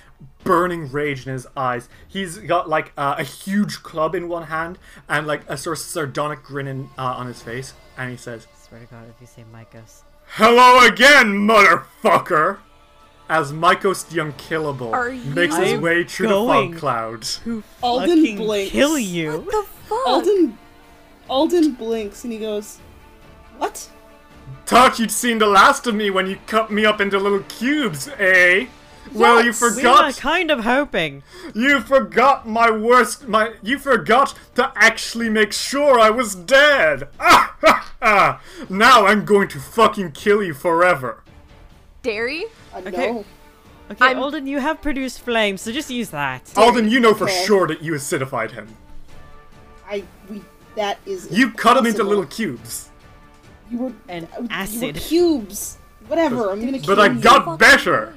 burning 0.44 0.92
rage 0.92 1.26
in 1.26 1.32
his 1.32 1.44
eyes. 1.56 1.88
He's 2.06 2.38
got 2.38 2.68
like 2.68 2.92
uh, 2.96 3.16
a 3.18 3.24
huge 3.24 3.82
club 3.82 4.14
in 4.14 4.28
one 4.28 4.44
hand 4.44 4.78
and 5.08 5.26
like 5.26 5.42
a 5.50 5.56
sort 5.56 5.76
of 5.76 5.82
sardonic 5.82 6.44
grin 6.44 6.68
in, 6.68 6.88
uh, 6.96 7.02
on 7.02 7.26
his 7.26 7.42
face, 7.42 7.74
and 7.98 8.12
he 8.12 8.16
says, 8.16 8.46
Swear 8.54 8.78
to 8.78 8.86
God, 8.86 9.06
if 9.08 9.20
you 9.20 9.26
say 9.26 9.42
Mycos. 9.52 10.02
"Hello 10.26 10.86
again, 10.86 11.34
motherfucker!" 11.34 12.58
As 13.28 13.52
Mycos 13.52 14.08
the 14.08 14.20
Unkillable 14.22 14.94
Are 14.94 15.10
makes 15.10 15.56
his 15.56 15.80
way 15.80 16.04
through 16.04 16.28
the 16.28 16.34
fog 16.34 16.76
cloud. 16.76 17.26
Alden 17.82 18.18
Fucking 18.18 18.36
blinks. 18.36 18.70
kill 18.70 19.00
you. 19.00 19.40
What 19.40 19.50
the 19.50 19.66
fuck? 19.88 20.06
Alden 20.06 20.58
Alden 21.28 21.72
blinks 21.72 22.22
and 22.22 22.32
he 22.32 22.38
goes, 22.38 22.78
What? 23.58 23.90
Thought 24.66 24.98
you'd 24.98 25.10
seen 25.10 25.38
the 25.38 25.46
last 25.46 25.86
of 25.86 25.94
me 25.94 26.10
when 26.10 26.26
you 26.26 26.38
cut 26.46 26.70
me 26.70 26.86
up 26.86 27.00
into 27.00 27.18
little 27.18 27.40
cubes, 27.48 28.08
eh? 28.18 28.66
Well, 29.12 29.44
you 29.44 29.52
forgot. 29.52 30.00
We 30.00 30.06
were 30.08 30.12
kind 30.14 30.50
of 30.50 30.64
hoping. 30.64 31.22
You 31.54 31.80
forgot 31.80 32.48
my 32.48 32.70
worst. 32.70 33.28
My 33.28 33.52
you 33.62 33.78
forgot 33.78 34.34
to 34.54 34.72
actually 34.76 35.28
make 35.28 35.52
sure 35.52 36.00
I 36.00 36.08
was 36.10 36.34
dead. 36.34 37.08
Ah, 37.20 37.54
ha, 37.60 37.92
ha. 38.02 38.40
Now 38.70 39.06
I'm 39.06 39.24
going 39.26 39.48
to 39.48 39.60
fucking 39.60 40.12
kill 40.12 40.42
you 40.42 40.54
forever. 40.54 41.22
Dairy? 42.02 42.46
I 42.74 42.78
Okay. 42.78 43.24
Okay, 43.90 44.06
I'm- 44.06 44.18
Alden, 44.18 44.46
you 44.46 44.60
have 44.60 44.80
produced 44.80 45.20
flames, 45.20 45.60
so 45.60 45.70
just 45.70 45.90
use 45.90 46.08
that. 46.08 46.50
Alden, 46.56 46.88
you 46.88 47.00
know 47.00 47.12
for 47.12 47.24
Okay. 47.24 47.44
sure 47.44 47.66
that 47.66 47.82
you 47.82 47.92
acidified 47.92 48.52
him. 48.52 48.74
I 49.86 50.04
we 50.30 50.42
that 50.74 50.98
is 51.04 51.28
You 51.30 51.50
cut 51.50 51.76
him 51.76 51.84
into 51.86 52.02
little 52.02 52.24
cubes. 52.24 52.88
You 53.74 53.80
were 53.80 53.92
And 54.08 54.26
uh, 54.26 54.36
you 54.36 54.42
were 54.42 54.48
acid. 54.52 54.94
cubes. 54.96 55.78
Whatever, 56.06 56.50
I'm 56.52 56.64
gonna 56.64 56.78
kill 56.78 56.94
But 56.94 57.10
I 57.10 57.12
you. 57.12 57.20
got 57.20 57.58
better. 57.58 58.14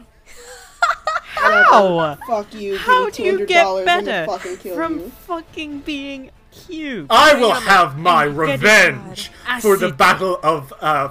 How? 1.09 2.15
Fuck 2.27 2.53
you. 2.53 2.77
How 2.77 3.09
do 3.09 3.23
you 3.23 3.45
get 3.45 3.85
better 3.85 4.25
fucking 4.31 4.57
kill 4.57 4.75
from 4.75 4.99
you. 4.99 5.09
fucking 5.25 5.79
being 5.79 6.31
cute? 6.51 7.07
I 7.09 7.33
will 7.35 7.51
on 7.53 7.63
the- 7.63 7.69
have 7.69 7.97
my 7.97 8.23
revenge 8.23 9.31
for 9.61 9.77
the 9.77 9.91
battle 9.91 10.39
of 10.43 10.73
uh 10.81 11.09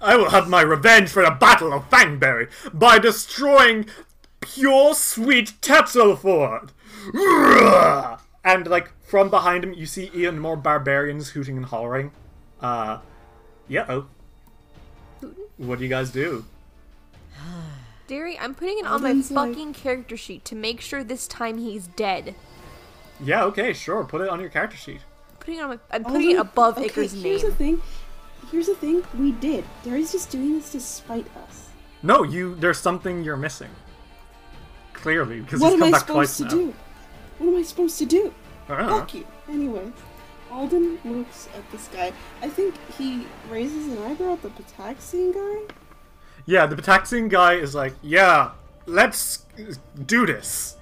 I 0.00 0.16
will 0.16 0.30
have 0.30 0.48
my 0.48 0.60
revenge 0.62 1.08
for 1.08 1.22
the 1.24 1.30
battle 1.30 1.72
of 1.72 1.88
Fangberry 1.90 2.48
by 2.72 2.98
destroying 2.98 3.86
pure 4.40 4.94
sweet 4.94 5.54
Tatzylford. 5.62 6.72
And 8.44 8.66
like 8.66 8.92
from 9.02 9.30
behind 9.30 9.64
him 9.64 9.72
you 9.74 9.86
see 9.86 10.10
even 10.14 10.38
more 10.38 10.56
barbarians 10.56 11.30
hooting 11.30 11.56
and 11.56 11.66
hollering. 11.66 12.12
Uh 12.60 12.98
yeah 13.68 13.86
oh. 13.88 14.06
What 15.56 15.78
do 15.78 15.84
you 15.84 15.90
guys 15.90 16.10
do? 16.10 16.44
Dairy, 18.06 18.38
I'm 18.38 18.54
putting 18.54 18.78
it 18.78 18.86
on 18.86 19.02
my 19.02 19.08
Alden's 19.08 19.30
like- 19.30 19.50
fucking 19.50 19.72
character 19.74 20.16
sheet 20.16 20.44
to 20.46 20.54
make 20.54 20.80
sure 20.80 21.02
this 21.02 21.26
time 21.26 21.58
he's 21.58 21.86
dead. 21.88 22.34
Yeah, 23.20 23.44
okay, 23.44 23.72
sure, 23.72 24.04
put 24.04 24.20
it 24.20 24.28
on 24.28 24.40
your 24.40 24.50
character 24.50 24.76
sheet. 24.76 25.00
Putting 25.40 25.58
it 25.60 25.62
on 25.62 25.68
my, 25.70 25.78
I'm 25.90 26.04
putting 26.04 26.30
it 26.30 26.36
Alden- 26.36 26.40
above 26.52 26.78
okay, 26.78 26.88
Iker's 26.88 27.12
here's 27.22 27.42
the 27.42 27.50
thing. 27.52 27.80
Here's 28.52 28.66
the 28.66 28.74
thing. 28.76 29.02
We 29.18 29.32
did. 29.32 29.64
Darius 29.82 30.12
just 30.12 30.30
doing 30.30 30.54
this 30.54 30.70
to 30.72 30.80
spite 30.80 31.26
us. 31.48 31.70
No, 32.02 32.22
you 32.22 32.54
there's 32.56 32.78
something 32.78 33.24
you're 33.24 33.36
missing. 33.36 33.70
Clearly, 34.92 35.40
because 35.40 35.60
he's 35.60 35.70
come 35.80 35.90
back 35.90 36.06
twice. 36.06 36.08
What 36.08 36.18
he's 36.18 36.18
am 36.18 36.18
come 36.18 36.18
I 36.18 36.26
back 36.26 36.30
supposed 36.30 36.36
twice 36.36 36.36
to 36.36 36.44
now. 36.44 36.50
do? 36.50 36.74
What 37.38 37.48
am 37.48 37.56
I 37.58 37.62
supposed 37.62 37.98
to 37.98 38.06
do? 38.06 38.34
I 38.68 38.76
don't 38.76 38.86
know. 38.86 38.98
Fuck 39.00 39.14
you. 39.14 39.26
Anyway, 39.48 39.92
Alden 40.56 40.98
looks 41.04 41.48
at 41.54 41.70
this 41.70 41.86
guy. 41.88 42.12
I 42.42 42.48
think 42.48 42.74
he 42.96 43.26
raises 43.50 43.92
an 43.92 43.98
eyebrow 44.02 44.32
at 44.32 44.42
the 44.42 44.48
Pitaxian 44.48 45.34
guy. 45.34 45.74
Yeah, 46.46 46.64
the 46.64 46.76
Pitaxian 46.76 47.28
guy 47.28 47.54
is 47.54 47.74
like, 47.74 47.92
yeah, 48.02 48.52
let's 48.86 49.44
do 50.06 50.24
this. 50.24 50.76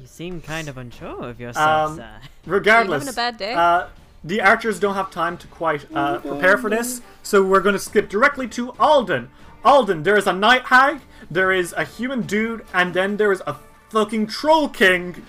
You 0.00 0.06
seem 0.06 0.40
kind 0.40 0.68
of 0.68 0.78
unsure 0.78 1.28
of 1.28 1.38
yourself, 1.38 1.90
Um, 1.90 1.96
sir. 1.98 2.10
Regardless, 2.46 3.02
Are 3.02 3.06
having 3.06 3.14
a 3.14 3.32
bad 3.32 3.36
day? 3.36 3.52
Uh, 3.52 3.88
the 4.24 4.40
archers 4.40 4.80
don't 4.80 4.94
have 4.94 5.10
time 5.10 5.36
to 5.38 5.46
quite 5.48 5.86
uh, 5.94 6.18
prepare 6.20 6.56
for 6.56 6.70
this, 6.70 7.02
so 7.22 7.44
we're 7.44 7.60
going 7.60 7.74
to 7.74 7.78
skip 7.78 8.08
directly 8.08 8.48
to 8.48 8.72
Alden. 8.78 9.30
Alden, 9.64 10.02
there 10.04 10.16
is 10.16 10.26
a 10.26 10.32
night 10.32 10.64
hag, 10.66 11.00
there 11.30 11.52
is 11.52 11.74
a 11.76 11.84
human 11.84 12.22
dude, 12.22 12.64
and 12.72 12.94
then 12.94 13.18
there 13.18 13.32
is 13.32 13.42
a 13.46 13.56
fucking 13.90 14.28
troll 14.28 14.68
king 14.68 15.22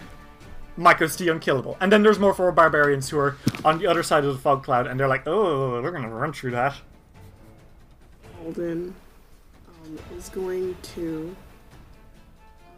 Mycos 0.77 1.17
the 1.17 1.29
unkillable. 1.29 1.77
And 1.79 1.91
then 1.91 2.03
there's 2.03 2.19
more 2.19 2.33
four 2.33 2.51
barbarians 2.51 3.09
who 3.09 3.19
are 3.19 3.37
on 3.63 3.79
the 3.79 3.87
other 3.87 4.03
side 4.03 4.23
of 4.23 4.33
the 4.33 4.39
fog 4.39 4.63
cloud, 4.63 4.87
and 4.87 4.99
they're 4.99 5.07
like, 5.07 5.27
oh, 5.27 5.81
we're 5.81 5.91
gonna 5.91 6.09
run 6.09 6.33
through 6.33 6.51
that. 6.51 6.75
Alden 8.43 8.95
um, 9.67 9.99
is 10.17 10.29
going 10.29 10.75
to 10.81 11.35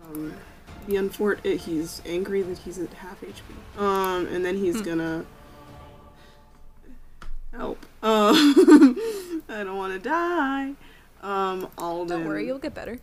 um, 0.06 0.34
be 0.88 0.96
unfortunate. 0.98 1.62
He's 1.62 2.02
angry 2.06 2.42
that 2.42 2.58
he's 2.58 2.80
at 2.80 2.92
half 2.94 3.22
HP. 3.22 3.80
Um, 3.80 4.28
and 4.28 4.44
then 4.44 4.58
he's 4.58 4.82
gonna 4.82 5.26
help. 7.52 7.86
Um, 8.02 8.36
I 9.50 9.64
don't 9.64 9.78
want 9.78 9.94
to 9.94 10.00
die. 10.00 10.74
Um, 11.22 11.70
Alden 11.78 12.20
Don't 12.20 12.28
worry, 12.28 12.46
you'll 12.46 12.60
get 12.60 12.74
better. 12.74 13.00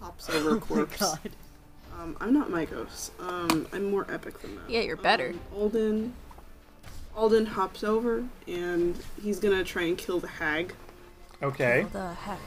Pops 0.00 0.30
over 0.30 0.56
a 0.56 0.60
corpse. 0.60 0.98
God. 0.98 1.30
Um, 1.98 2.16
I'm 2.20 2.32
not 2.32 2.48
Mycos. 2.50 3.10
Um, 3.20 3.66
I'm 3.72 3.90
more 3.90 4.06
epic 4.10 4.40
than 4.40 4.56
that. 4.56 4.68
Yeah, 4.70 4.80
you're 4.80 4.96
better. 4.96 5.30
Um, 5.30 5.40
Alden. 5.54 6.14
Alden 7.14 7.46
hops 7.46 7.82
over 7.82 8.24
and 8.46 8.94
he's 9.22 9.40
gonna 9.40 9.64
try 9.64 9.82
and 9.84 9.96
kill 9.96 10.20
the 10.20 10.28
hag. 10.28 10.74
Okay. 11.42 11.80
Kill 11.80 12.00
the 12.02 12.14
hag. 12.14 12.38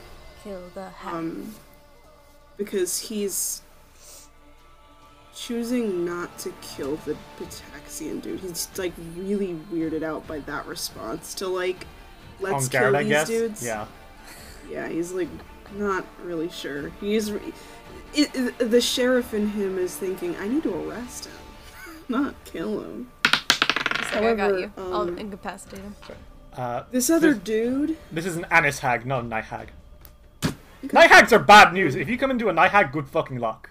Kill 0.44 0.62
the 0.76 0.90
hack. 0.90 1.14
um, 1.14 1.56
because 2.58 3.00
he's 3.00 3.62
choosing 5.36 6.06
not 6.06 6.38
to 6.40 6.54
kill 6.62 6.98
the 6.98 7.16
Pitaxian 7.40 8.22
dude. 8.22 8.40
He's 8.42 8.68
like 8.78 8.94
really 9.16 9.58
weirded 9.74 10.04
out 10.04 10.28
by 10.28 10.40
that 10.42 10.66
response 10.68 11.34
to 11.36 11.48
like, 11.48 11.88
let's 12.40 12.66
On 12.66 12.70
kill 12.70 12.82
guard, 12.82 12.96
I 12.96 13.04
these 13.04 13.10
guess. 13.12 13.28
dudes. 13.28 13.66
Yeah. 13.66 13.86
yeah, 14.70 14.88
he's 14.88 15.12
like 15.14 15.30
not 15.78 16.06
really 16.24 16.50
sure. 16.50 16.90
He's 17.02 17.32
re- 17.32 17.54
it, 18.14 18.30
it- 18.34 18.72
the 18.72 18.82
sheriff 18.82 19.34
in 19.34 19.50
him 19.50 19.78
is 19.78 19.96
thinking, 19.96 20.36
I 20.38 20.48
need 20.48 20.64
to 20.64 20.90
arrest 20.90 21.26
him, 21.26 21.34
not 22.10 22.36
kill 22.46 22.82
him. 22.82 23.12
He's 23.26 24.14
like, 24.14 24.16
I 24.16 24.34
got 24.36 24.38
however, 24.40 24.60
you. 24.60 24.72
I'll 24.78 24.94
um, 25.02 25.18
incapacitate 25.18 25.82
him. 25.82 25.96
Uh, 26.56 26.84
This 26.92 27.10
other 27.10 27.34
This- 27.34 27.44
dude. 27.44 27.98
this 28.12 28.26
is 28.26 28.36
an 28.38 28.46
annis 28.52 28.80
hag, 28.80 29.06
not 29.06 29.24
a 29.24 29.28
night 29.28 29.46
hag. 29.46 29.70
Night 30.94 31.10
hags 31.12 31.34
are 31.34 31.40
bad 31.40 31.74
news. 31.74 31.96
If 31.96 32.08
you 32.10 32.18
come 32.18 32.32
into 32.32 32.48
a 32.50 32.54
night 32.54 32.72
hag, 32.72 32.92
good 32.94 33.08
fucking 33.08 33.38
luck. 33.40 33.70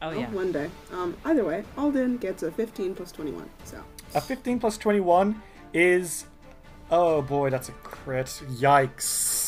Oh 0.00 0.08
Oh, 0.08 0.10
yeah. 0.10 0.28
one 0.30 0.50
day. 0.50 0.68
Um, 0.90 1.14
either 1.26 1.44
way, 1.44 1.62
Alden 1.76 2.16
gets 2.16 2.42
a 2.42 2.50
15 2.50 2.94
plus 2.94 3.12
21. 3.12 3.48
So 3.64 3.78
A 4.14 4.20
15 4.20 4.58
plus 4.58 4.76
21 4.78 5.40
is. 5.74 6.24
Oh 6.90 7.22
boy, 7.22 7.50
that's 7.50 7.68
a 7.68 7.72
crit. 7.84 8.26
Yikes. 8.50 9.41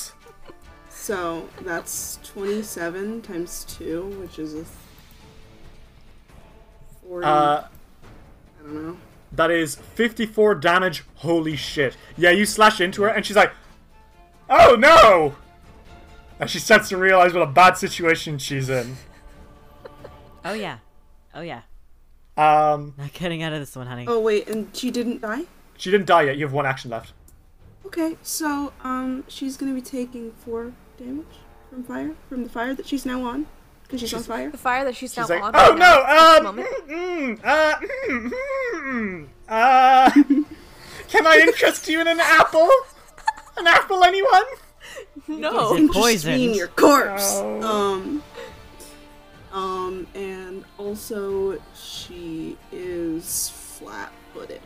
So 1.04 1.46
that's 1.60 2.18
27 2.22 3.20
times 3.20 3.66
2, 3.76 4.06
which 4.22 4.38
is 4.38 4.54
a 4.54 4.64
40. 7.06 7.26
Uh, 7.26 7.28
I 7.30 7.62
don't 8.62 8.74
know. 8.74 8.96
that 9.32 9.50
is 9.50 9.74
54 9.74 10.54
damage. 10.54 11.04
Holy 11.16 11.56
shit. 11.56 11.94
Yeah, 12.16 12.30
you 12.30 12.46
slash 12.46 12.80
into 12.80 13.02
her, 13.02 13.08
and 13.08 13.26
she's 13.26 13.36
like, 13.36 13.52
Oh 14.48 14.76
no! 14.76 15.34
And 16.40 16.48
she 16.48 16.58
starts 16.58 16.88
to 16.88 16.96
realize 16.96 17.34
what 17.34 17.42
a 17.42 17.52
bad 17.52 17.76
situation 17.76 18.38
she's 18.38 18.70
in. 18.70 18.96
Oh 20.46 20.54
yeah. 20.54 20.78
Oh 21.34 21.42
yeah. 21.42 21.62
Um, 22.38 22.94
Not 22.96 23.12
getting 23.12 23.42
out 23.42 23.52
of 23.52 23.60
this 23.60 23.76
one, 23.76 23.86
honey. 23.86 24.06
Oh, 24.08 24.20
wait, 24.20 24.48
and 24.48 24.74
she 24.74 24.90
didn't 24.90 25.20
die? 25.20 25.42
she 25.76 25.90
didn't 25.90 26.06
die 26.06 26.22
yet. 26.22 26.38
You 26.38 26.46
have 26.46 26.52
one 26.54 26.64
action 26.64 26.90
left. 26.90 27.12
Okay, 27.84 28.16
so 28.22 28.72
um, 28.82 29.24
she's 29.28 29.58
gonna 29.58 29.74
be 29.74 29.82
taking 29.82 30.32
4 30.32 30.72
damage 30.98 31.26
from 31.70 31.84
fire, 31.84 32.12
from 32.28 32.44
the 32.44 32.50
fire 32.50 32.74
that 32.74 32.86
she's 32.86 33.04
now 33.06 33.22
on. 33.24 33.46
Because 33.84 34.00
she's, 34.00 34.14
on 34.14 34.22
fire. 34.22 34.50
The 34.50 34.58
fire 34.58 34.84
that 34.84 34.96
she's, 34.96 35.12
She's 35.12 35.28
now 35.28 35.40
like, 35.40 35.42
on. 35.44 35.52
Oh 35.54 35.70
right 35.70 35.78
no! 35.78 36.04
this 36.06 36.38
Um, 36.38 36.44
moment. 36.44 36.68
mm, 36.88 37.40
uh, 37.44 37.74
mm, 38.08 38.30
mm, 38.76 39.28
uh, 39.48 40.10
can 41.08 41.26
I 41.26 41.38
interest 41.46 41.88
you 41.88 42.00
in 42.00 42.08
an 42.08 42.18
apple? 42.20 42.68
An 43.56 43.66
apple, 43.66 44.02
anyone? 44.02 44.42
No. 45.28 45.74
Is 45.76 46.24
it 46.24 46.38
Just 46.38 46.56
your 46.58 46.68
corpse. 46.68 47.34
No. 47.40 47.60
Um. 47.62 48.22
Um, 49.52 50.06
and 50.14 50.64
also 50.78 51.60
she 51.76 52.56
is 52.72 53.50
flat-footed. 53.50 54.60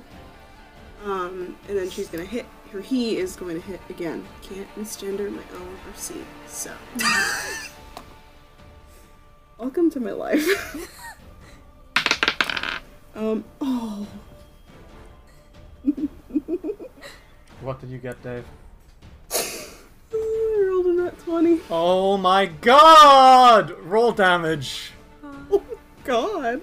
Um, 1.05 1.57
and 1.69 1.79
then 1.79 1.91
she's 1.91 2.09
gonna 2.09 2.25
hit. 2.25 2.47
Her 2.73 2.81
he 2.81 3.17
is 3.17 3.35
going 3.35 3.59
to 3.59 3.67
hit 3.67 3.81
again. 3.89 4.27
Can't 4.43 4.69
misgender 4.77 5.33
my 5.33 5.43
O 5.55 5.63
or 5.63 5.95
C. 5.95 6.17
So. 6.47 6.71
Welcome 9.59 9.91
to 9.93 10.01
my 10.01 10.13
life. 10.13 10.47
um. 13.15 13.45
Oh. 13.61 14.07
What 17.61 17.81
did 17.81 17.91
you 17.91 17.99
get, 17.99 18.23
Dave? 18.23 18.45
I 19.33 20.65
rolled 20.69 20.87
a 20.87 20.93
nat 20.93 21.19
twenty. 21.19 21.61
Oh 21.69 22.17
my 22.17 22.47
god! 22.47 23.73
Roll 23.81 24.13
damage. 24.13 24.93
Oh 25.25 25.63
God. 26.05 26.61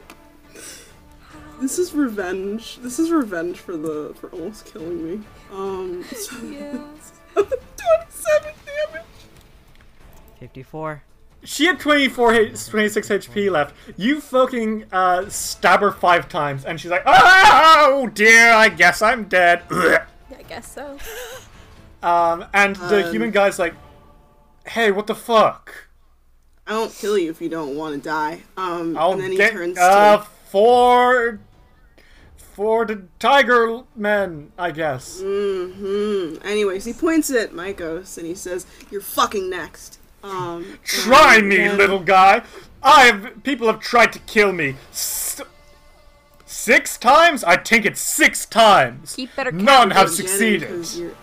This 1.60 1.80
is 1.80 1.94
revenge. 1.94 2.78
This 2.82 3.00
is 3.00 3.12
revenge 3.12 3.58
for 3.60 3.78
the 3.78 4.14
for 4.20 4.30
almost 4.30 4.66
killing 4.66 5.04
me. 5.20 5.26
Um, 5.52 6.04
so 6.04 6.36
Yeah. 6.44 6.72
twenty-seven 7.34 8.54
damage. 8.66 9.06
54. 10.40 11.04
She 11.44 11.66
had 11.66 11.80
24 11.80 12.34
H- 12.34 12.68
26 12.68 13.08
HP 13.10 13.52
left. 13.52 13.76
You 13.98 14.20
fucking 14.20 14.86
uh, 14.92 15.30
stab 15.30 15.80
her 15.82 15.92
five 15.92 16.28
times, 16.28 16.66
and 16.66 16.80
she's 16.82 16.90
like, 16.92 17.04
Oh 17.06 18.10
dear, 18.14 18.52
I 18.52 18.70
guess 18.70 19.02
I'm 19.02 19.26
dead. 19.26 19.62
I 19.72 20.42
guess 20.48 20.72
so. 20.74 20.98
um, 22.02 22.46
and 22.54 22.76
the 22.76 23.06
Um, 23.06 23.12
human 23.12 23.32
guy's 23.32 23.60
like, 23.60 23.76
Hey, 24.68 24.92
what 24.92 25.06
the 25.08 25.16
fuck? 25.16 25.88
I 26.68 26.74
won't 26.74 26.94
kill 26.94 27.16
you 27.18 27.30
if 27.30 27.40
you 27.42 27.48
don't 27.50 27.76
want 27.76 27.94
to 27.96 28.02
die. 28.02 28.42
Um, 28.58 28.98
I'll 28.98 29.12
and 29.14 29.22
then 29.22 29.32
he 29.32 29.38
get 29.38 29.52
turns 29.54 29.78
uh, 29.78 30.18
to. 30.18 30.28
For 30.46 31.40
for 32.38 32.86
the 32.86 33.04
tiger 33.20 33.82
men, 33.96 34.52
I 34.58 34.72
guess. 34.72 35.20
hmm 35.22 36.36
Anyways, 36.44 36.86
he 36.86 36.94
points 36.94 37.30
at 37.30 37.52
Mycos 37.52 38.18
and 38.18 38.26
he 38.26 38.36
says, 38.36 38.66
"You're 38.90 39.02
fucking 39.02 39.50
next." 39.50 40.00
Um, 40.24 40.80
Try 40.84 41.42
me, 41.42 41.58
then- 41.58 41.78
little 41.78 42.00
guy. 42.00 42.44
I 42.82 43.06
have 43.06 43.44
people 43.44 43.68
have 43.68 43.80
tried 43.80 44.14
to 44.14 44.20
kill 44.20 44.52
me. 44.54 44.76
S- 44.92 45.42
six 46.46 46.98
times? 46.98 47.44
I 47.44 47.58
think 47.58 47.86
it's 47.86 48.00
six 48.02 48.46
times. 48.46 49.16
Keep 49.16 49.36
better 49.36 49.52
None 49.52 49.66
count. 49.66 49.94
have 49.94 50.08
Jenny, 50.08 50.16
succeeded. 50.28 50.70
'cause 50.70 50.98
you're- 50.98 51.16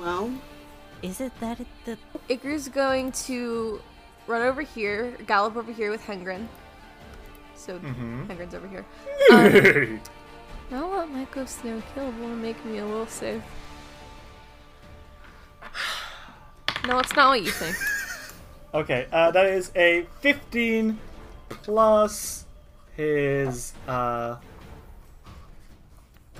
Well, 0.00 0.32
Is 1.02 1.20
it 1.20 1.32
that 1.40 1.60
it, 1.60 1.66
the 1.84 1.96
Igru's 2.28 2.68
going 2.68 3.12
to 3.26 3.80
run 4.26 4.42
over 4.42 4.62
here, 4.62 5.16
gallop 5.26 5.56
over 5.56 5.72
here 5.72 5.90
with 5.90 6.02
Hengrin. 6.02 6.46
So 7.62 7.78
Mm-hmm. 7.78 8.24
Hengrin's 8.28 8.54
over 8.54 8.66
here. 8.66 8.84
okay, 9.30 10.00
Now 10.70 10.90
let 10.98 11.08
Mycos 11.10 11.62
the 11.62 11.68
unkillable 11.68 12.26
and 12.26 12.42
make 12.42 12.62
me 12.64 12.78
a 12.78 12.84
will 12.86 13.06
save. 13.06 13.40
No, 16.88 16.98
it's 16.98 17.14
not 17.14 17.28
what 17.30 17.42
you 17.42 17.50
think. 17.50 17.76
Okay, 18.74 19.06
uh, 19.12 19.30
that 19.32 19.44
is 19.44 19.70
a 19.76 20.06
15 20.22 20.98
plus 21.50 22.46
his 22.96 23.74
uh, 23.86 24.36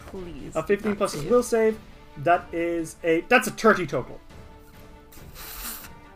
Please. 0.07 0.57
a 0.57 0.63
15 0.63 0.93
not 0.93 0.97
plus 0.97 1.13
his 1.13 1.25
will 1.25 1.43
save. 1.43 1.79
That 2.17 2.47
is 2.53 2.97
a 3.05 3.21
that's 3.29 3.49
a 3.49 3.51
30 3.51 3.87
total. 3.87 4.19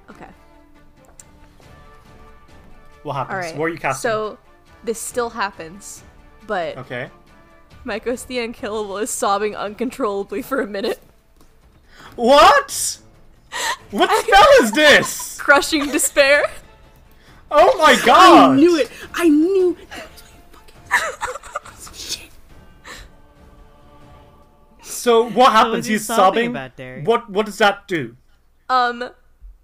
Okay. 0.09 0.29
What 3.03 3.13
happens? 3.13 3.35
All 3.35 3.41
right. 3.43 3.57
Where 3.59 3.67
are 3.69 3.73
you 3.73 3.77
casting? 3.79 4.09
So 4.11 4.39
this 4.85 5.01
still 5.01 5.31
happens, 5.31 6.03
but 6.47 6.77
okay. 6.79 7.11
Mycos 7.85 8.27
the 8.27 8.39
Unkillable 8.41 8.97
is 8.99 9.11
sobbing 9.11 9.55
uncontrollably 9.57 10.43
for 10.43 10.61
a 10.61 10.67
minute, 10.67 11.01
What? 12.17 12.99
What 13.91 14.11
spell 14.27 14.47
is 14.63 14.73
this? 14.73 15.39
crushing 15.41 15.87
despair. 15.91 16.45
Oh 17.51 17.77
my 17.79 17.97
god! 18.05 18.53
I 18.53 18.57
knew 18.57 18.77
it. 18.77 18.91
I 19.15 19.29
knew. 19.29 19.77
That 19.91 20.09
was 20.13 20.23
my 20.25 20.59
fucking 21.53 21.95
shit. 21.95 22.31
So 24.83 25.29
what 25.31 25.53
happens? 25.53 25.77
was 25.77 25.87
He's 25.87 26.07
sobbing 26.07 26.19
sobbing. 26.19 26.51
about, 26.51 26.77
Derry? 26.77 27.03
What 27.05 27.31
what 27.31 27.47
does 27.47 27.59
that 27.59 27.87
do? 27.87 28.17
Um, 28.69 29.11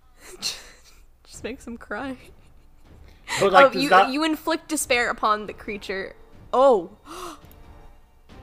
just 0.41 1.42
makes 1.42 1.66
him 1.66 1.76
cry. 1.76 2.16
But 3.40 3.52
like, 3.52 3.74
oh, 3.74 3.78
you 3.78 3.88
that? 3.88 4.10
you 4.10 4.24
inflict 4.24 4.68
despair 4.68 5.10
upon 5.10 5.46
the 5.46 5.52
creature. 5.52 6.14
Oh. 6.52 6.90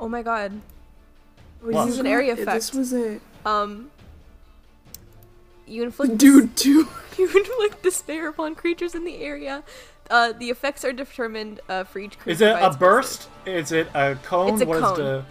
Oh 0.02 0.08
my 0.08 0.22
god. 0.22 0.54
What? 1.60 1.84
This 1.88 1.96
is 1.96 2.00
an 2.00 2.08
area 2.08 2.34
This 2.34 2.48
effect. 2.70 2.74
was 2.74 2.94
a 2.94 3.20
Um. 3.46 3.92
You 5.68 5.84
inflict 5.84 6.18
dude 6.18 6.56
too. 6.56 6.88
You 7.18 7.26
inflict 7.28 7.84
despair 7.84 8.30
upon 8.30 8.56
creatures 8.56 8.96
in 8.96 9.04
the 9.04 9.18
area 9.18 9.66
uh, 10.10 10.34
the 10.34 10.50
effects 10.50 10.84
are 10.84 10.94
determined 10.94 11.62
uh, 11.70 11.84
for 11.84 12.00
each 12.00 12.18
creature. 12.20 12.32
Is 12.32 12.42
it 12.42 12.50
a 12.50 12.68
its 12.68 12.76
burst? 12.76 13.30
Is 13.46 13.72
it 13.72 13.88
a 13.94 14.16
cone? 14.24 14.54
It's 14.54 14.62
a 14.62 14.66
What 14.66 14.78
is 14.78 14.84
cone. 14.84 14.98
the? 14.98 15.26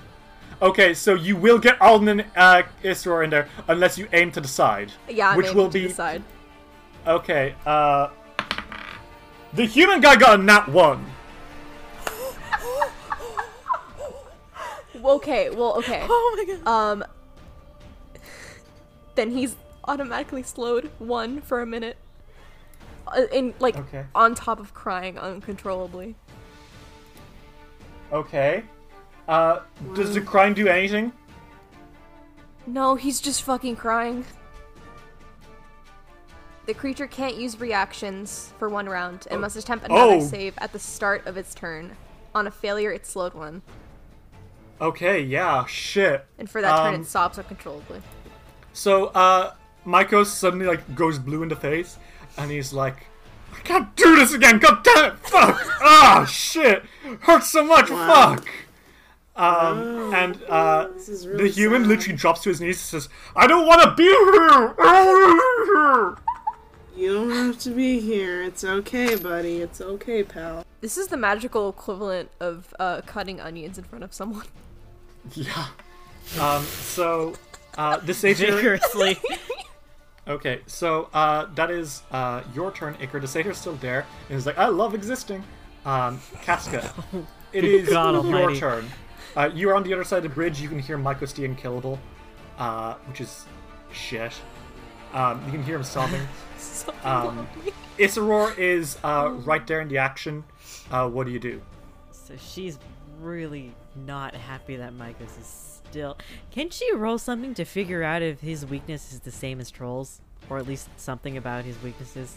Okay, 0.61 0.95
so 0.95 1.15
you 1.15 1.37
will 1.37 1.59
get 1.59 1.81
Alden 1.81 2.09
and 2.09 2.25
uh, 2.37 2.63
Isror 2.83 3.23
in 3.25 3.31
there 3.31 3.49
unless 3.69 3.97
you 3.97 4.09
aim 4.13 4.33
to 4.33 4.41
the 4.41 4.49
side. 4.49 4.93
Yeah, 5.09 5.31
I'm 5.31 5.37
which 5.37 5.53
will 5.55 5.69
to 5.69 5.73
be 5.73 5.87
the 5.87 5.95
side. 5.95 6.23
Okay. 7.07 7.55
Uh, 7.65 8.09
the 9.55 9.65
human 9.65 10.01
guy 10.01 10.17
got 10.17 10.41
a 10.41 10.43
nat 10.43 10.69
one. 10.69 11.05
Okay, 15.05 15.49
well, 15.51 15.77
okay. 15.79 16.05
Oh 16.09 16.35
my 16.37 16.55
god. 16.55 16.67
Um, 16.67 17.05
then 19.15 19.31
he's 19.31 19.57
automatically 19.87 20.43
slowed 20.43 20.91
one 20.99 21.41
for 21.41 21.63
a 21.63 21.67
minute. 21.67 21.97
Uh, 23.07 23.23
in 23.33 23.55
like 23.59 23.77
Okay. 23.77 24.05
on 24.15 24.35
top 24.35 24.61
of 24.61 24.75
crying 24.75 25.19
uncontrollably. 25.19 26.15
Okay. 28.13 28.65
Uh, 29.29 29.61
does 29.95 30.15
the 30.15 30.21
crying 30.21 30.53
do 30.53 30.67
anything? 30.69 31.13
No, 32.67 32.97
he's 32.97 33.21
just 33.21 33.43
fucking 33.43 33.77
crying. 33.77 34.25
The 36.69 36.75
creature 36.75 37.07
can't 37.07 37.35
use 37.37 37.59
reactions 37.59 38.53
for 38.59 38.69
one 38.69 38.91
round 38.91 39.27
and 39.31 39.41
must 39.41 39.57
attempt 39.57 39.87
another 39.87 40.17
Oh. 40.17 40.21
save 40.21 40.53
at 40.59 40.75
the 40.75 40.79
start 40.79 41.27
of 41.27 41.39
its 41.39 41.55
turn. 41.55 41.97
On 42.35 42.47
a 42.47 42.51
failure, 42.51 42.93
it's 42.93 43.09
slowed 43.09 43.33
one, 43.33 43.63
Okay, 44.79 45.19
yeah, 45.23 45.65
shit. 45.65 46.27
and 46.39 46.51
for 46.51 46.61
that 46.61 46.77
turn, 46.85 46.95
Um, 46.97 47.01
it 47.01 47.07
sobs 47.07 47.39
uncontrollably. 47.39 48.03
So, 48.75 49.07
uh, 49.07 49.55
Maiko 49.87 50.27
suddenly, 50.27 50.67
like, 50.67 50.95
goes 50.95 51.19
blue 51.19 51.43
in 51.43 51.49
the 51.49 51.57
face, 51.57 51.97
and 52.37 52.51
he's 52.51 52.75
like, 52.75 53.07
I 53.57 53.61
can't 53.61 53.97
do 53.97 54.15
this 54.17 54.35
again, 54.35 54.59
god 54.59 54.85
damn 54.85 55.13
it, 55.13 55.19
fuck! 55.21 55.65
Ah, 55.81 56.27
shit! 56.31 56.85
Hurts 57.21 57.49
so 57.51 57.65
much, 57.65 57.89
Wow. 57.91 58.35
fuck! 58.37 58.47
Um, 59.37 60.13
and, 60.13 60.43
uh, 60.51 60.89
This 60.95 61.09
is 61.09 61.25
the 61.25 61.49
human 61.49 61.85
sad. 61.85 61.89
literally 61.89 62.17
drops 62.19 62.43
to 62.43 62.51
his 62.51 62.61
knees 62.61 62.77
and 62.93 63.03
says, 63.03 63.09
I 63.35 63.47
don't 63.47 63.67
want 63.67 63.81
to 63.81 63.95
be 63.95 64.05
here! 64.05 66.15
You 66.99 67.15
don't 67.15 67.31
have 67.31 67.61
to 67.61 67.71
be 67.71 68.01
here. 68.01 68.43
It's 68.43 68.65
okay, 68.65 69.15
buddy. 69.15 69.59
It's 69.59 69.81
okay, 69.81 70.25
pal. 70.25 70.65
This 70.81 70.99
is 70.99 71.07
the 71.07 71.17
magical 71.17 71.69
equivalent 71.69 72.29
of 72.41 72.75
uh, 72.81 73.03
cutting 73.07 73.41
onions 73.41 73.79
in 73.79 73.85
front 73.85 74.03
of 74.05 74.13
someone. 74.13 74.47
Yeah. 75.35 75.67
Um, 76.41 76.63
so, 76.65 77.35
uh, 77.77 77.97
the 78.05 78.15
satyr... 78.15 78.53
Vigorously. 78.53 79.19
Okay, 80.27 80.61
so 80.67 81.09
uh, 81.15 81.47
that 81.55 81.71
is 81.71 82.03
uh, 82.11 82.43
your 82.55 82.71
turn, 82.71 82.95
Iker. 82.95 83.19
The 83.19 83.27
satyr's 83.27 83.57
still 83.57 83.77
there, 83.77 84.05
and 84.29 84.37
he's 84.37 84.45
like, 84.45 84.59
"I 84.59 84.69
love 84.69 84.95
existing." 84.95 85.43
Um, 85.87 86.21
Casca, 86.43 86.93
it 87.55 87.65
is 87.65 87.89
God 87.89 88.13
your 88.27 88.37
almighty. 88.37 88.61
turn. 88.61 88.91
Uh, 89.35 89.49
you 89.55 89.71
are 89.71 89.75
on 89.75 89.85
the 89.85 89.95
other 89.95 90.05
side 90.05 90.19
of 90.19 90.25
the 90.25 90.29
bridge. 90.29 90.61
You 90.61 90.69
can 90.69 90.79
hear 90.81 90.99
Mycos 90.99 91.35
the 91.35 91.47
Unkillable, 91.47 91.99
uh, 92.59 92.95
which 93.07 93.23
is 93.23 93.47
shit. 93.91 94.35
Um, 95.13 95.43
you 95.47 95.53
can 95.53 95.63
hear 95.63 95.77
him 95.77 95.85
sobbing. 95.85 96.23
So 96.59 96.93
Um, 97.05 97.47
Isror 97.99 98.57
is 98.59 98.99
uh, 99.05 99.31
right 99.45 99.65
there 99.67 99.81
in 99.81 99.87
the 99.89 99.99
action. 99.99 100.43
Uh, 100.91 101.09
what 101.09 101.25
do 101.27 101.33
you 101.33 101.39
do? 101.39 101.61
so 102.11 102.35
she's 102.37 102.79
really 103.21 103.73
not 104.07 104.35
happy 104.35 104.75
that 104.77 104.93
Mycos 104.93 105.39
is 105.41 105.81
still. 105.89 106.19
Can 106.51 106.69
she 106.71 106.93
roll 106.95 107.17
something 107.19 107.55
to 107.55 107.65
figure 107.65 108.03
out 108.03 108.23
if 108.23 108.41
his 108.41 108.67
weakness 108.67 109.13
is 109.13 109.21
the 109.21 109.31
same 109.31 109.61
as 109.61 109.71
Trolls? 109.71 110.21
Or 110.51 110.59
at 110.59 110.67
least 110.67 110.89
something 110.97 111.37
about 111.37 111.65
his 111.65 111.81
weaknesses? 111.83 112.37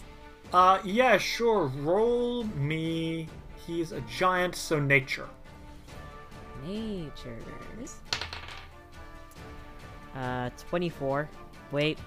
Uh, 0.52 0.78
yeah, 0.84 1.18
sure. 1.18 1.66
Roll 1.66 2.44
me. 2.44 3.28
He's 3.66 3.90
a 3.92 4.00
giant, 4.02 4.54
so 4.54 4.78
nature. 4.78 5.28
Natures. 6.66 7.96
Uh, 10.16 10.50
24. 10.68 11.28
Wait. 11.70 11.98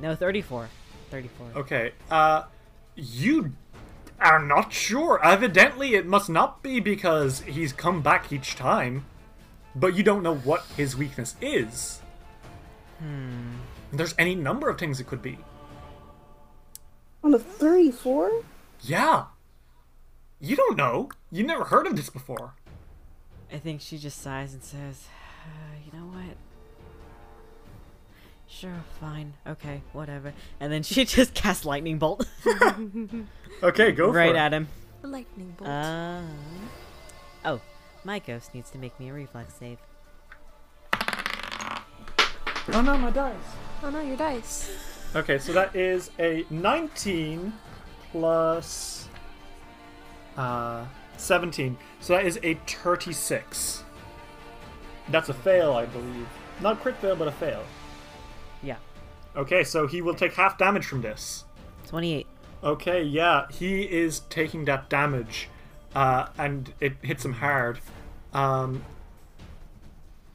No, 0.00 0.14
34. 0.14 0.68
34. 1.10 1.46
Okay. 1.56 1.92
Uh, 2.10 2.44
you 2.96 3.52
are 4.20 4.42
not 4.44 4.72
sure. 4.72 5.24
Evidently, 5.24 5.94
it 5.94 6.06
must 6.06 6.28
not 6.28 6.62
be 6.62 6.80
because 6.80 7.40
he's 7.42 7.72
come 7.72 8.02
back 8.02 8.32
each 8.32 8.56
time, 8.56 9.04
but 9.74 9.94
you 9.94 10.02
don't 10.02 10.22
know 10.22 10.36
what 10.36 10.64
his 10.76 10.96
weakness 10.96 11.36
is. 11.40 12.00
Hmm. 12.98 13.56
There's 13.92 14.14
any 14.18 14.34
number 14.34 14.68
of 14.68 14.78
things 14.78 15.00
it 15.00 15.06
could 15.06 15.22
be. 15.22 15.38
On 17.22 17.32
a 17.32 17.38
34? 17.38 18.42
Yeah. 18.82 19.26
You 20.40 20.56
don't 20.56 20.76
know. 20.76 21.08
You 21.30 21.44
never 21.44 21.64
heard 21.64 21.86
of 21.86 21.96
this 21.96 22.10
before. 22.10 22.54
I 23.52 23.58
think 23.58 23.80
she 23.80 23.98
just 23.98 24.20
sighs 24.20 24.52
and 24.52 24.62
says, 24.62 25.06
uh, 25.44 25.76
you 25.86 25.98
know 25.98 26.06
what? 26.06 26.36
Sure, 28.46 28.84
fine. 29.00 29.34
Okay, 29.46 29.82
whatever. 29.92 30.32
And 30.60 30.72
then 30.72 30.82
she 30.82 31.04
just 31.06 31.34
casts 31.34 31.64
Lightning 31.64 31.98
Bolt 31.98 32.26
Okay, 33.62 33.92
go 33.92 34.08
for 34.08 34.18
right 34.18 34.30
it. 34.30 34.36
at 34.36 34.52
him. 34.52 34.68
lightning 35.02 35.54
bolt. 35.56 35.68
Uh, 35.70 36.20
oh, 37.44 37.60
Mycos 38.04 38.52
needs 38.54 38.70
to 38.70 38.78
make 38.78 38.98
me 39.00 39.08
a 39.10 39.12
reflex 39.12 39.54
save. 39.54 39.78
Oh 42.72 42.80
no, 42.80 42.96
my 42.96 43.10
dice. 43.10 43.34
oh 43.82 43.90
no, 43.90 44.00
your 44.00 44.16
dice. 44.16 44.70
Okay, 45.14 45.38
so 45.38 45.52
that 45.52 45.74
is 45.76 46.10
a 46.18 46.44
19 46.50 47.52
plus 48.10 49.08
uh, 50.36 50.84
17. 51.16 51.76
So 52.00 52.14
that 52.14 52.24
is 52.26 52.38
a 52.42 52.54
36. 52.66 53.84
That's 55.10 55.28
a 55.28 55.34
fail, 55.34 55.74
I 55.74 55.86
believe. 55.86 56.26
Not 56.60 56.74
a 56.74 56.76
crit 56.76 56.96
fail, 56.96 57.16
but 57.16 57.28
a 57.28 57.32
fail. 57.32 57.62
Okay, 59.36 59.64
so 59.64 59.86
he 59.86 60.00
will 60.00 60.14
take 60.14 60.34
half 60.34 60.56
damage 60.58 60.86
from 60.86 61.02
this. 61.02 61.44
28. 61.88 62.26
Okay, 62.62 63.02
yeah, 63.02 63.46
he 63.50 63.82
is 63.82 64.20
taking 64.30 64.64
that 64.64 64.88
damage, 64.88 65.48
uh, 65.94 66.26
and 66.38 66.72
it 66.80 66.94
hits 67.02 67.24
him 67.24 67.34
hard. 67.34 67.78
Um, 68.32 68.84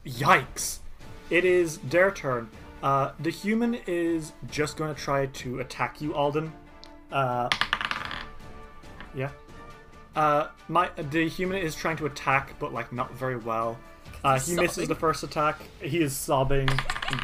yikes! 0.06 0.78
It 1.28 1.44
is 1.44 1.78
their 1.78 2.10
turn. 2.10 2.50
Uh, 2.82 3.12
the 3.18 3.30
human 3.30 3.74
is 3.86 4.32
just 4.50 4.76
going 4.76 4.94
to 4.94 5.00
try 5.00 5.26
to 5.26 5.60
attack 5.60 6.00
you, 6.00 6.14
Alden. 6.14 6.52
Uh, 7.10 7.48
yeah. 9.14 9.30
Uh, 10.14 10.48
my 10.68 10.90
the 10.96 11.28
human 11.28 11.58
is 11.58 11.74
trying 11.74 11.96
to 11.96 12.06
attack, 12.06 12.54
but 12.58 12.72
like 12.72 12.92
not 12.92 13.12
very 13.14 13.36
well. 13.36 13.78
Uh, 14.22 14.38
he 14.38 14.54
misses 14.54 14.86
the 14.86 14.94
first 14.94 15.22
attack. 15.22 15.56
He 15.80 16.02
is 16.02 16.14
sobbing, 16.14 16.68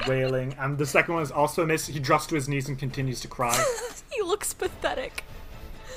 wailing, 0.09 0.55
and 0.59 0.79
the 0.79 0.87
second 0.87 1.15
one 1.15 1.23
is 1.23 1.31
also 1.31 1.63
a 1.63 1.67
miss. 1.67 1.87
He 1.87 2.01
drops 2.01 2.27
to 2.27 2.35
his 2.35 2.49
knees 2.49 2.69
and 2.69 2.79
continues 2.79 3.21
to 3.21 3.29
cry. 3.29 3.63
He 4.17 4.23
looks 4.23 4.55
pathetic. 4.55 5.25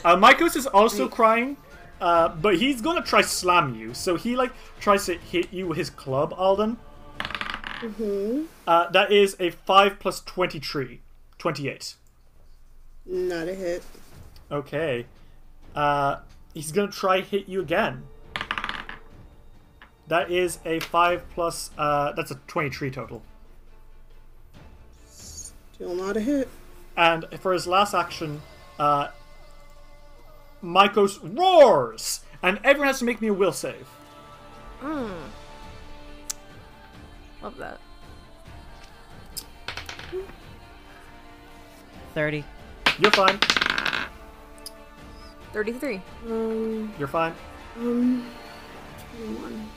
Uh, 0.04 0.18
Mycos 0.18 0.58
is 0.58 0.68
also 0.68 1.08
crying, 1.08 1.56
uh, 2.02 2.28
but 2.28 2.58
he's 2.58 2.82
gonna 2.82 3.02
try 3.02 3.22
slam 3.22 3.76
you. 3.76 3.94
So 3.94 4.18
he 4.18 4.36
like 4.36 4.52
tries 4.82 5.06
to 5.06 5.14
hit 5.16 5.54
you 5.54 5.68
with 5.68 5.78
his 5.78 5.90
club, 5.90 6.34
Alden. 6.36 6.78
Mm-hmm. 7.20 8.44
Uh, 8.68 8.90
that 8.90 9.12
is 9.12 9.38
a 9.40 9.52
five 9.52 10.00
plus 10.00 10.20
twenty-three, 10.22 11.00
twenty-eight. 11.38 11.96
Not 13.06 13.48
a 13.48 13.56
hit. 13.56 13.84
Okay. 14.52 15.06
Uh, 15.74 16.18
he's 16.54 16.74
gonna 16.74 16.92
try 16.92 17.22
hit 17.22 17.48
you 17.48 17.62
again. 17.62 18.04
That 20.10 20.30
is 20.32 20.60
a 20.66 20.80
five 20.80 21.24
plus. 21.34 21.70
Uh, 21.78 22.12
that's 22.14 22.32
a 22.32 22.36
twenty-three 22.48 22.92
total. 22.92 23.22
Still 25.08 25.94
not 25.96 26.18
a 26.18 26.20
hit. 26.20 26.50
And 26.98 27.26
for 27.40 27.54
his 27.54 27.66
last 27.68 27.94
action, 27.94 28.42
uh, 28.80 29.10
Mycos 30.64 31.20
roars, 31.38 32.22
and 32.44 32.60
everyone 32.64 32.88
has 32.88 33.00
to 33.00 33.06
make 33.06 33.22
me 33.22 33.28
a 33.30 33.34
will 33.34 33.54
save. 33.54 33.88
Love 37.42 37.56
that. 37.58 37.80
30. 42.16 42.44
You're 42.98 43.12
fine. 43.12 43.40
33. 45.54 46.02
Um, 46.28 46.94
You're 46.98 47.08
fine. 47.08 47.34
um, 47.78 48.26
21. 49.18 49.70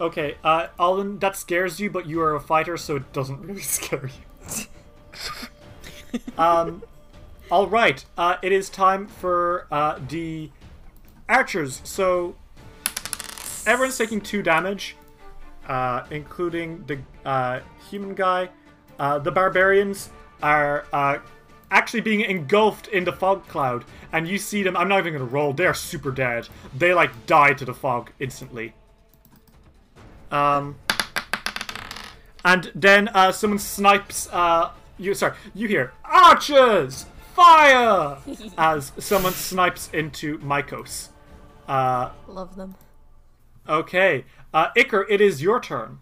Okay, 0.00 0.36
uh, 0.44 0.68
Alden, 0.78 1.18
that 1.20 1.36
scares 1.36 1.80
you, 1.80 1.90
but 1.90 2.06
you 2.06 2.20
are 2.20 2.34
a 2.34 2.40
fighter, 2.40 2.76
so 2.76 2.96
it 2.96 3.12
doesn't 3.12 3.40
really 3.40 3.62
scare 3.76 4.08
you. 4.08 4.64
um, 6.38 6.82
all 7.50 7.66
right, 7.66 8.04
uh, 8.18 8.36
it 8.42 8.52
is 8.52 8.68
time 8.68 9.06
for 9.06 9.66
uh, 9.70 9.98
the 10.08 10.50
archers. 11.28 11.80
So 11.84 12.36
everyone's 13.66 13.96
taking 13.96 14.20
two 14.20 14.42
damage, 14.42 14.96
uh, 15.66 16.04
including 16.10 16.84
the 16.86 16.98
uh, 17.24 17.60
human 17.90 18.14
guy. 18.14 18.50
Uh, 18.98 19.18
the 19.18 19.32
barbarians 19.32 20.10
are 20.42 20.84
uh, 20.92 21.18
actually 21.70 22.00
being 22.00 22.20
engulfed 22.20 22.88
in 22.88 23.04
the 23.04 23.12
fog 23.12 23.46
cloud, 23.48 23.84
and 24.12 24.28
you 24.28 24.36
see 24.36 24.62
them. 24.62 24.76
I'm 24.76 24.88
not 24.88 24.98
even 24.98 25.14
gonna 25.14 25.24
roll. 25.24 25.54
They're 25.54 25.74
super 25.74 26.10
dead. 26.10 26.48
They 26.76 26.92
like 26.92 27.26
die 27.26 27.54
to 27.54 27.64
the 27.64 27.74
fog 27.74 28.10
instantly. 28.20 28.74
Um, 30.30 30.76
and 32.44 32.70
then 32.74 33.08
uh, 33.08 33.32
someone 33.32 33.58
snipes. 33.58 34.28
Uh, 34.32 34.70
you 34.98 35.14
sorry, 35.14 35.36
you 35.54 35.68
hear 35.68 35.92
archers 36.04 37.06
fire 37.34 38.18
as 38.58 38.92
someone 38.98 39.32
snipes 39.32 39.90
into 39.92 40.38
Mycos. 40.38 41.08
Uh, 41.68 42.10
Love 42.28 42.54
them. 42.56 42.74
okay, 43.68 44.24
uh, 44.54 44.68
Iker, 44.76 45.04
it 45.08 45.20
is 45.20 45.42
your 45.42 45.60
turn. 45.60 45.98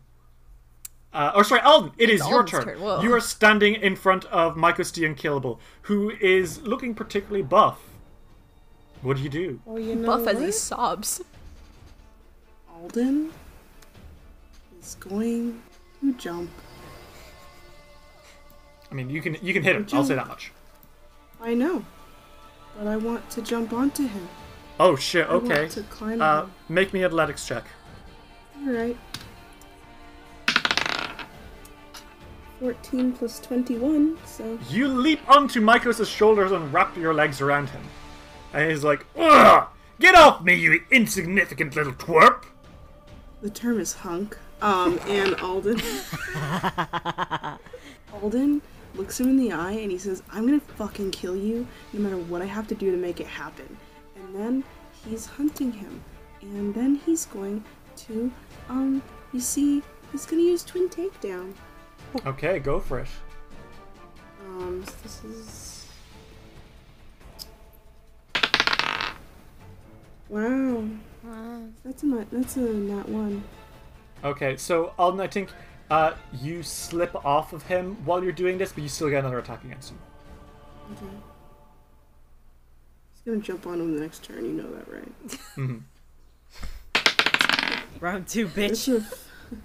Uh, 1.13 1.33
or 1.35 1.45
sorry, 1.45 1.61
Alden, 1.63 1.93
it 1.97 2.11
is 2.11 2.21
your 2.21 2.41
Alden's 2.41 2.51
turn. 2.51 2.65
turn. 2.79 3.03
You 3.03 3.15
are 3.15 3.21
standing 3.21 3.75
in 3.75 3.95
front 3.97 4.25
of 4.27 4.57
Mycos 4.57 4.93
the 4.93 5.07
Unkillable, 5.07 5.61
who 5.83 6.11
is 6.21 6.61
looking 6.63 6.95
particularly 6.95 7.43
buff. 7.43 7.79
What 9.01 9.17
do 9.17 9.23
you 9.23 9.29
do? 9.29 9.61
Oh, 9.67 9.77
you 9.77 9.95
know 9.95 10.07
Buff 10.07 10.27
as 10.27 10.41
he 10.41 10.51
sobs. 10.51 11.23
Alden 12.73 13.33
is 14.85 14.95
going 14.97 15.63
to 16.01 16.13
jump. 16.15 16.51
I 18.91 18.95
mean, 18.95 19.11
you 19.11 19.21
can 19.21 19.37
you 19.43 19.53
can 19.53 19.63
hit 19.63 19.75
him. 19.77 19.87
I'll 19.93 20.05
say 20.05 20.15
that 20.15 20.29
much. 20.29 20.53
I 21.41 21.55
know, 21.55 21.85
but 22.79 22.87
I 22.87 22.97
want 22.97 23.29
to 23.31 23.43
jump 23.43 23.73
onto 23.73 24.07
him. 24.07 24.29
Oh 24.79 24.97
shit. 24.97 25.27
I 25.27 25.31
Okay. 25.33 25.61
want 25.61 25.71
to 25.73 25.83
climb 25.85 26.21
Uh, 26.23 26.43
him. 26.43 26.53
make 26.69 26.93
me 26.93 27.05
athletics 27.05 27.47
check. 27.47 27.65
All 28.59 28.73
right. 28.73 28.97
14 32.61 33.13
plus 33.13 33.41
21, 33.41 34.17
so 34.25 34.59
You 34.71 34.89
leap 34.89 35.21
onto 35.29 35.61
Mycos' 35.61 36.07
shoulders 36.07 36.53
and 36.53 36.73
wrap 36.73 36.97
your 36.97 37.13
legs 37.13 37.41
around 37.41 37.69
him. 37.71 37.83
And 38.55 38.71
he's 38.71 38.85
like, 38.85 39.05
Ugh! 39.19 39.67
Get 40.01 40.15
off 40.15 40.43
me, 40.43 40.55
you 40.55 40.81
insignificant 40.91 41.77
little 41.77 41.93
twerp! 41.93 42.45
the 43.43 43.51
term 43.51 43.79
is 43.79 43.93
hunk. 43.93 44.39
Um, 44.65 44.99
and 45.09 45.35
Alden. 45.41 45.79
Alden 48.15 48.63
looks 48.95 49.21
him 49.21 49.29
in 49.29 49.37
the 49.37 49.53
eye 49.53 49.73
and 49.73 49.91
he 49.91 49.99
says, 49.99 50.23
I'm 50.33 50.47
gonna 50.47 50.59
fucking 50.59 51.11
kill 51.11 51.37
you 51.37 51.67
no 51.93 52.01
matter 52.01 52.17
what 52.17 52.41
I 52.41 52.47
have 52.47 52.67
to 52.69 52.75
do 52.75 52.91
to 52.91 52.97
make 52.97 53.21
it 53.21 53.27
happen. 53.27 53.77
And 54.17 54.35
then 54.35 54.65
he's 55.05 55.27
hunting 55.27 55.71
him. 55.71 56.03
And 56.41 56.75
then 56.75 56.99
he's 57.05 57.27
going 57.27 57.63
to, 57.97 58.33
um, 58.71 59.03
you 59.35 59.41
see, 59.41 59.83
he's 60.13 60.25
gonna 60.25 60.41
use 60.41 60.65
Twin 60.65 60.89
Takedown. 60.89 61.53
Okay, 62.25 62.59
go 62.59 62.81
for 62.81 63.01
it. 63.01 63.09
Um, 64.47 64.83
so 64.87 64.93
this 65.03 65.25
is. 65.25 65.87
Wow, 70.31 70.85
that's 71.85 72.03
a 72.03 72.27
that's 72.33 72.57
a 72.57 72.61
nat 72.61 73.09
one. 73.11 73.45
Okay, 74.25 74.57
so 74.57 74.93
Alden, 74.99 75.21
I 75.21 75.27
think 75.27 75.51
uh, 75.91 76.15
you 76.41 76.63
slip 76.63 77.15
off 77.27 77.53
of 77.53 77.63
him 77.65 77.97
while 78.05 78.23
you're 78.23 78.33
doing 78.33 78.57
this, 78.59 78.73
but 78.73 78.83
you 78.83 78.89
still 78.89 79.11
get 79.11 79.19
another 79.21 79.39
attack 79.39 79.63
against 79.65 79.91
him. 79.91 79.99
Okay. 80.93 81.13
He's 83.13 83.21
gonna 83.27 83.43
jump 83.43 83.67
on 83.67 83.81
him 83.81 83.95
the 83.95 84.01
next 84.01 84.23
turn. 84.25 84.45
You 84.45 84.53
know 84.53 84.71
that, 84.75 84.87
right? 84.91 85.81
Round 88.01 88.27
two, 88.27 88.47
That's 88.49 88.89
bitch. 88.89 89.03
a, 89.53 89.57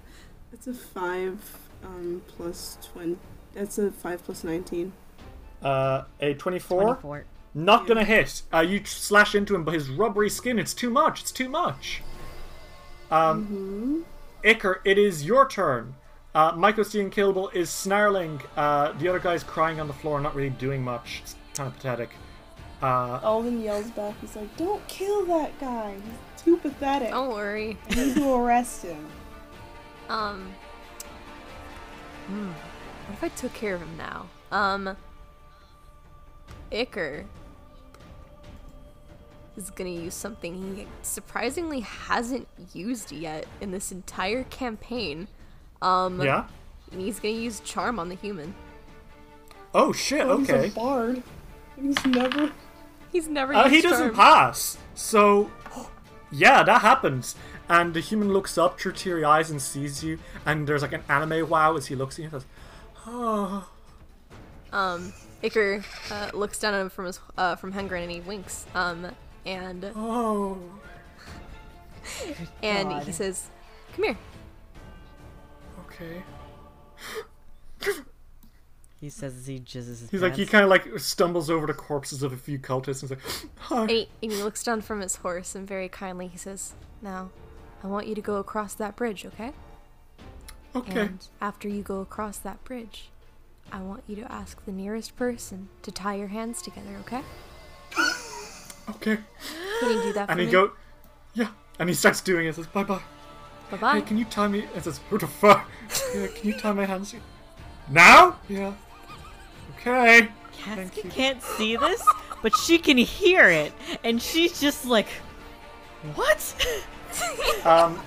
that's 0.50 0.66
a 0.66 0.74
five 0.74 1.38
um 1.84 2.22
plus 2.28 2.78
twenty. 2.82 3.16
That's 3.54 3.78
a 3.78 3.90
five 3.90 4.22
plus 4.24 4.44
nineteen. 4.44 4.92
Uh, 5.62 6.04
a 6.20 6.32
24? 6.34 6.82
24. 6.82 7.24
Not 7.52 7.86
gonna 7.86 8.04
hit. 8.04 8.42
Uh, 8.52 8.60
you 8.60 8.82
slash 8.84 9.34
into 9.34 9.54
him, 9.54 9.62
but 9.64 9.74
his 9.74 9.90
rubbery 9.90 10.30
skin, 10.30 10.58
it's 10.58 10.72
too 10.72 10.88
much. 10.88 11.20
It's 11.20 11.32
too 11.32 11.50
much. 11.50 12.00
Um, 13.10 14.06
Iker, 14.44 14.76
it 14.84 14.98
is 14.98 15.24
your 15.24 15.48
turn. 15.48 15.94
Uh, 16.34 16.52
Mycos 16.52 16.92
the 16.92 17.00
Unkillable 17.00 17.50
is 17.50 17.68
snarling. 17.68 18.40
Uh, 18.56 18.92
the 18.92 19.08
other 19.08 19.18
guy's 19.18 19.42
crying 19.42 19.80
on 19.80 19.86
the 19.86 19.92
floor, 19.92 20.20
not 20.20 20.34
really 20.34 20.50
doing 20.50 20.82
much. 20.82 21.20
It's 21.22 21.36
kind 21.54 21.66
of 21.68 21.74
pathetic. 21.74 22.10
Uh, 22.82 23.20
Alden 23.22 23.60
yells 23.62 23.90
back. 23.90 24.14
He's 24.20 24.36
like, 24.36 24.56
"Don't 24.56 24.86
kill 24.88 25.26
that 25.26 25.58
guy. 25.60 25.94
He's 25.94 26.42
too 26.42 26.56
pathetic. 26.56 27.10
Don't 27.10 27.30
worry. 27.30 27.76
I 27.90 27.94
need 27.94 28.14
to 28.14 28.32
arrest 28.32 28.82
him." 28.82 29.06
Um. 30.08 30.50
Hmm. 32.26 32.46
What 32.46 33.14
if 33.14 33.24
I 33.24 33.28
took 33.28 33.52
care 33.52 33.74
of 33.74 33.82
him 33.82 33.96
now? 33.98 34.26
Um. 34.50 34.96
Iker 36.72 37.24
is 39.60 39.70
gonna 39.70 39.90
use 39.90 40.14
something 40.14 40.74
he 40.76 40.86
surprisingly 41.02 41.80
hasn't 41.80 42.48
used 42.74 43.12
yet 43.12 43.46
in 43.60 43.70
this 43.70 43.92
entire 43.92 44.44
campaign. 44.44 45.28
Um. 45.82 46.20
yeah? 46.20 46.46
And 46.92 47.00
he's 47.00 47.20
gonna 47.20 47.34
use 47.34 47.60
charm 47.60 47.98
on 47.98 48.08
the 48.08 48.16
human. 48.16 48.54
Oh 49.72 49.92
shit, 49.92 50.26
He's 50.26 50.50
okay. 50.50 50.68
a 50.68 50.70
bard. 50.72 51.22
He's 51.80 52.04
never. 52.04 52.50
He's 53.12 53.28
never 53.28 53.54
Uh, 53.54 53.64
used 53.64 53.74
he 53.74 53.82
doesn't 53.82 54.14
pass. 54.14 54.78
So, 54.94 55.50
yeah, 56.32 56.62
that 56.64 56.80
happens. 56.82 57.36
And 57.68 57.94
the 57.94 58.00
human 58.00 58.32
looks 58.32 58.58
up 58.58 58.80
through 58.80 58.92
teary 58.92 59.24
eyes 59.24 59.48
and 59.50 59.62
sees 59.62 60.02
you, 60.02 60.18
and 60.44 60.66
there's 60.66 60.82
like 60.82 60.92
an 60.92 61.04
anime 61.08 61.48
wow 61.48 61.76
as 61.76 61.86
he 61.86 61.94
looks 61.94 62.16
at 62.16 62.18
you 62.18 62.24
and 62.24 62.32
says, 62.32 62.46
"Oh." 63.06 63.68
Um. 64.72 65.12
Iker 65.42 65.82
uh, 66.10 66.36
looks 66.36 66.58
down 66.58 66.74
at 66.74 66.80
him 66.82 66.90
from 66.90 67.06
his 67.06 67.18
uh, 67.38 67.56
from 67.56 67.72
Hengrin 67.72 68.02
and 68.02 68.10
he 68.10 68.20
winks. 68.20 68.66
Um. 68.74 69.06
And 69.46 69.92
Oh. 69.96 70.58
and 72.62 72.88
God. 72.88 73.02
he 73.04 73.12
says, 73.12 73.48
"Come 73.94 74.04
here." 74.04 74.18
Okay. 75.86 76.22
He 79.00 79.08
says 79.08 79.34
as 79.34 79.46
he 79.46 79.58
jizzes 79.58 80.00
his 80.00 80.10
He's 80.10 80.20
like 80.20 80.36
he 80.36 80.44
kind 80.44 80.62
of 80.62 80.68
like 80.68 80.98
stumbles 80.98 81.48
over 81.48 81.66
the 81.66 81.72
corpses 81.72 82.22
of 82.22 82.34
a 82.34 82.36
few 82.36 82.58
cultists 82.58 83.02
and 83.02 83.04
is 83.04 83.10
like, 83.10 83.20
"Hi." 83.56 83.80
And 83.82 83.90
he, 83.90 84.08
and 84.22 84.32
he 84.32 84.42
looks 84.42 84.62
down 84.62 84.82
from 84.82 85.00
his 85.00 85.16
horse 85.16 85.54
and 85.54 85.66
very 85.66 85.88
kindly 85.88 86.26
he 86.26 86.36
says, 86.36 86.74
Now, 87.00 87.30
I 87.82 87.86
want 87.86 88.06
you 88.06 88.14
to 88.14 88.20
go 88.20 88.36
across 88.36 88.74
that 88.74 88.96
bridge, 88.96 89.24
okay? 89.24 89.52
Okay. 90.76 91.00
And 91.00 91.26
after 91.40 91.66
you 91.66 91.82
go 91.82 92.00
across 92.00 92.36
that 92.38 92.62
bridge, 92.62 93.08
I 93.72 93.80
want 93.80 94.04
you 94.06 94.16
to 94.16 94.30
ask 94.30 94.62
the 94.66 94.72
nearest 94.72 95.16
person 95.16 95.70
to 95.82 95.90
tie 95.90 96.16
your 96.16 96.28
hands 96.28 96.60
together, 96.60 96.96
okay? 97.00 97.22
Okay. 98.96 99.18
Can 99.80 99.90
you 99.90 100.02
do 100.02 100.12
that 100.14 100.26
for 100.26 100.32
And 100.32 100.40
he 100.40 100.46
me? 100.46 100.52
go, 100.52 100.72
yeah. 101.34 101.48
And 101.78 101.88
he 101.88 101.94
starts 101.94 102.20
doing 102.20 102.46
it. 102.46 102.54
Says, 102.54 102.66
"Bye 102.66 102.84
bye." 102.84 103.00
bye 103.70 103.76
bye. 103.76 103.94
Hey, 103.96 104.02
can 104.02 104.18
you 104.18 104.24
tie 104.24 104.48
me? 104.48 104.66
And 104.74 104.82
says, 104.84 105.00
"Who 105.10 105.18
the 105.18 105.26
fuck?" 105.26 105.68
yeah, 106.14 106.26
can 106.28 106.46
you 106.48 106.58
tie 106.58 106.72
my 106.72 106.84
hands? 106.84 107.14
Now? 107.88 108.36
Yeah. 108.48 108.72
Okay. 109.78 110.28
Casca 110.58 111.08
can't 111.08 111.42
see 111.42 111.76
this, 111.76 112.06
but 112.42 112.54
she 112.54 112.78
can 112.78 112.98
hear 112.98 113.48
it, 113.48 113.72
and 114.04 114.20
she's 114.20 114.60
just 114.60 114.84
like, 114.86 115.08
"What?" 116.14 116.40
Um, 117.64 117.98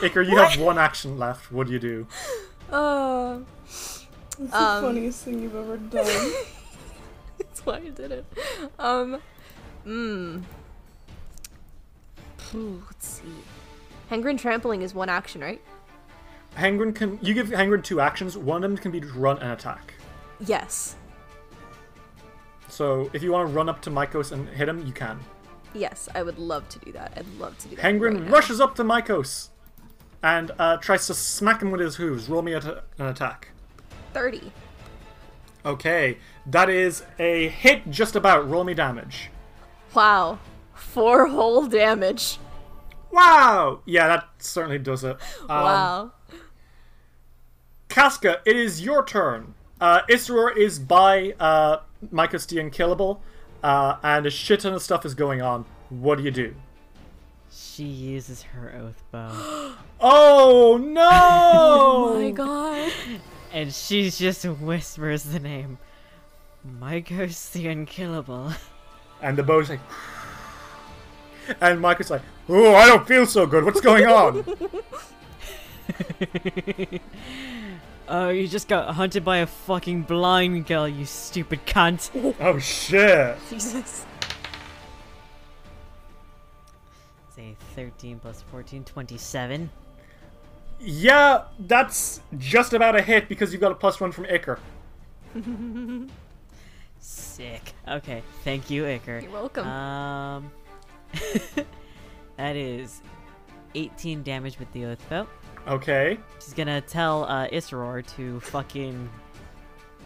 Iker, 0.00 0.24
you 0.28 0.36
have 0.36 0.58
one 0.60 0.78
action 0.78 1.18
left. 1.18 1.50
What 1.50 1.66
do 1.66 1.72
you 1.72 1.78
do? 1.80 2.06
Uh, 2.70 3.38
It's 3.68 4.06
the 4.50 4.56
Um, 4.56 4.82
funniest 4.82 5.24
thing 5.24 5.42
you've 5.42 5.56
ever 5.56 5.76
done. 5.76 6.06
that's 7.38 7.64
why 7.66 7.76
I 7.76 7.88
did 7.90 8.12
it. 8.12 8.24
Um, 8.78 9.20
mmm. 9.86 10.42
Let's 12.54 13.06
see. 13.08 13.22
Hengrin 14.10 14.38
trampling 14.38 14.82
is 14.82 14.94
one 14.94 15.08
action, 15.08 15.40
right? 15.40 15.60
Hengrin 16.56 16.94
can 16.94 17.18
you 17.22 17.32
give 17.32 17.48
Hengrin 17.48 17.82
two 17.82 18.00
actions. 18.00 18.36
One 18.36 18.62
of 18.62 18.70
them 18.70 18.76
can 18.76 18.90
be 18.90 19.00
to 19.00 19.06
run 19.06 19.38
and 19.38 19.52
attack. 19.52 19.94
Yes. 20.40 20.96
So 22.68 23.10
if 23.12 23.22
you 23.22 23.32
want 23.32 23.48
to 23.48 23.54
run 23.54 23.68
up 23.68 23.80
to 23.82 23.90
Mycos 23.90 24.32
and 24.32 24.48
hit 24.48 24.68
him, 24.68 24.86
you 24.86 24.92
can. 24.92 25.20
Yes, 25.74 26.08
I 26.14 26.22
would 26.22 26.38
love 26.38 26.68
to 26.70 26.78
do 26.80 26.92
that. 26.92 27.12
I'd 27.16 27.26
love 27.38 27.56
to 27.58 27.68
do 27.68 27.76
that. 27.76 27.82
Hengrin 27.84 28.22
right 28.24 28.30
rushes 28.30 28.60
up 28.60 28.74
to 28.76 28.84
Mycos 28.84 29.48
and 30.22 30.50
uh, 30.58 30.76
tries 30.76 31.06
to 31.06 31.14
smack 31.14 31.62
him 31.62 31.70
with 31.70 31.80
his 31.80 31.96
hooves. 31.96 32.28
Roll 32.28 32.42
me 32.42 32.54
at 32.54 32.64
an 32.64 33.06
attack. 33.06 33.48
30. 34.12 34.52
Okay, 35.64 36.18
that 36.46 36.68
is 36.68 37.04
a 37.18 37.48
hit 37.48 37.90
just 37.90 38.16
about. 38.16 38.48
Roll 38.48 38.64
me 38.64 38.74
damage. 38.74 39.30
Wow. 39.94 40.38
Four 40.74 41.28
whole 41.28 41.66
damage. 41.66 42.38
Wow! 43.10 43.80
Yeah, 43.84 44.08
that 44.08 44.28
certainly 44.38 44.78
does 44.78 45.04
it. 45.04 45.16
Um, 45.42 45.48
wow. 45.48 46.12
Casca, 47.88 48.40
it 48.46 48.56
is 48.56 48.80
your 48.82 49.04
turn. 49.04 49.54
Uh, 49.80 50.00
Isror 50.08 50.56
is 50.56 50.78
by 50.78 51.34
uh, 51.38 51.78
Mycos 52.10 52.46
the 52.46 52.58
Unkillable, 52.58 53.20
uh, 53.62 53.96
and 54.02 54.24
a 54.24 54.30
shit 54.30 54.60
ton 54.60 54.72
of 54.72 54.82
stuff 54.82 55.04
is 55.04 55.14
going 55.14 55.42
on. 55.42 55.66
What 55.90 56.18
do 56.18 56.24
you 56.24 56.30
do? 56.30 56.54
she 57.54 57.84
uses 57.84 58.42
her 58.42 58.72
oath 58.74 59.02
bow, 59.10 59.74
Oh 60.00 60.78
no! 60.82 61.10
Oh 61.10 62.20
my 62.20 62.30
god. 62.30 62.92
and 63.52 63.72
she 63.72 64.10
just 64.10 64.44
whispers 64.44 65.24
the 65.24 65.38
name 65.38 65.78
Mycos 66.66 67.52
the 67.52 67.68
unkillable. 67.68 68.52
And 69.22 69.38
the 69.38 69.42
bow's 69.42 69.70
like. 69.70 69.80
And 71.60 71.80
Micah's 71.80 72.08
like, 72.08 72.22
Oh, 72.48 72.74
I 72.74 72.86
don't 72.86 73.06
feel 73.06 73.26
so 73.26 73.46
good. 73.46 73.64
What's 73.64 73.80
going 73.80 74.06
on? 74.06 74.44
Oh, 78.14 78.28
you 78.28 78.46
just 78.46 78.68
got 78.68 78.94
hunted 78.94 79.24
by 79.24 79.38
a 79.38 79.46
fucking 79.46 80.02
blind 80.02 80.66
girl, 80.66 80.86
you 80.86 81.06
stupid 81.06 81.64
cunt. 81.64 82.34
oh, 82.40 82.58
shit. 82.58 83.38
Jesus. 83.48 84.04
Say 87.34 87.56
13 87.74 88.18
plus 88.18 88.42
14, 88.50 88.84
27. 88.84 89.70
Yeah, 90.78 91.44
that's 91.60 92.20
just 92.36 92.74
about 92.74 92.96
a 92.96 93.02
hit 93.02 93.30
because 93.30 93.52
you've 93.52 93.62
got 93.62 93.72
a 93.72 93.76
plus 93.76 93.98
one 93.98 94.12
from 94.12 94.24
Iker. 94.24 94.58
Sick. 97.02 97.74
Okay, 97.88 98.22
thank 98.44 98.70
you, 98.70 98.84
Iker. 98.84 99.20
You're 99.22 99.30
welcome. 99.32 99.66
Um, 99.66 100.52
that 102.36 102.54
is 102.56 103.02
18 103.74 104.22
damage 104.22 104.58
with 104.58 104.70
the 104.72 104.84
oath 104.86 105.08
bow. 105.10 105.26
Okay. 105.66 106.18
She's 106.42 106.54
gonna 106.54 106.80
tell 106.80 107.24
uh, 107.24 107.48
Isror 107.48 108.06
to 108.16 108.38
fucking 108.40 109.10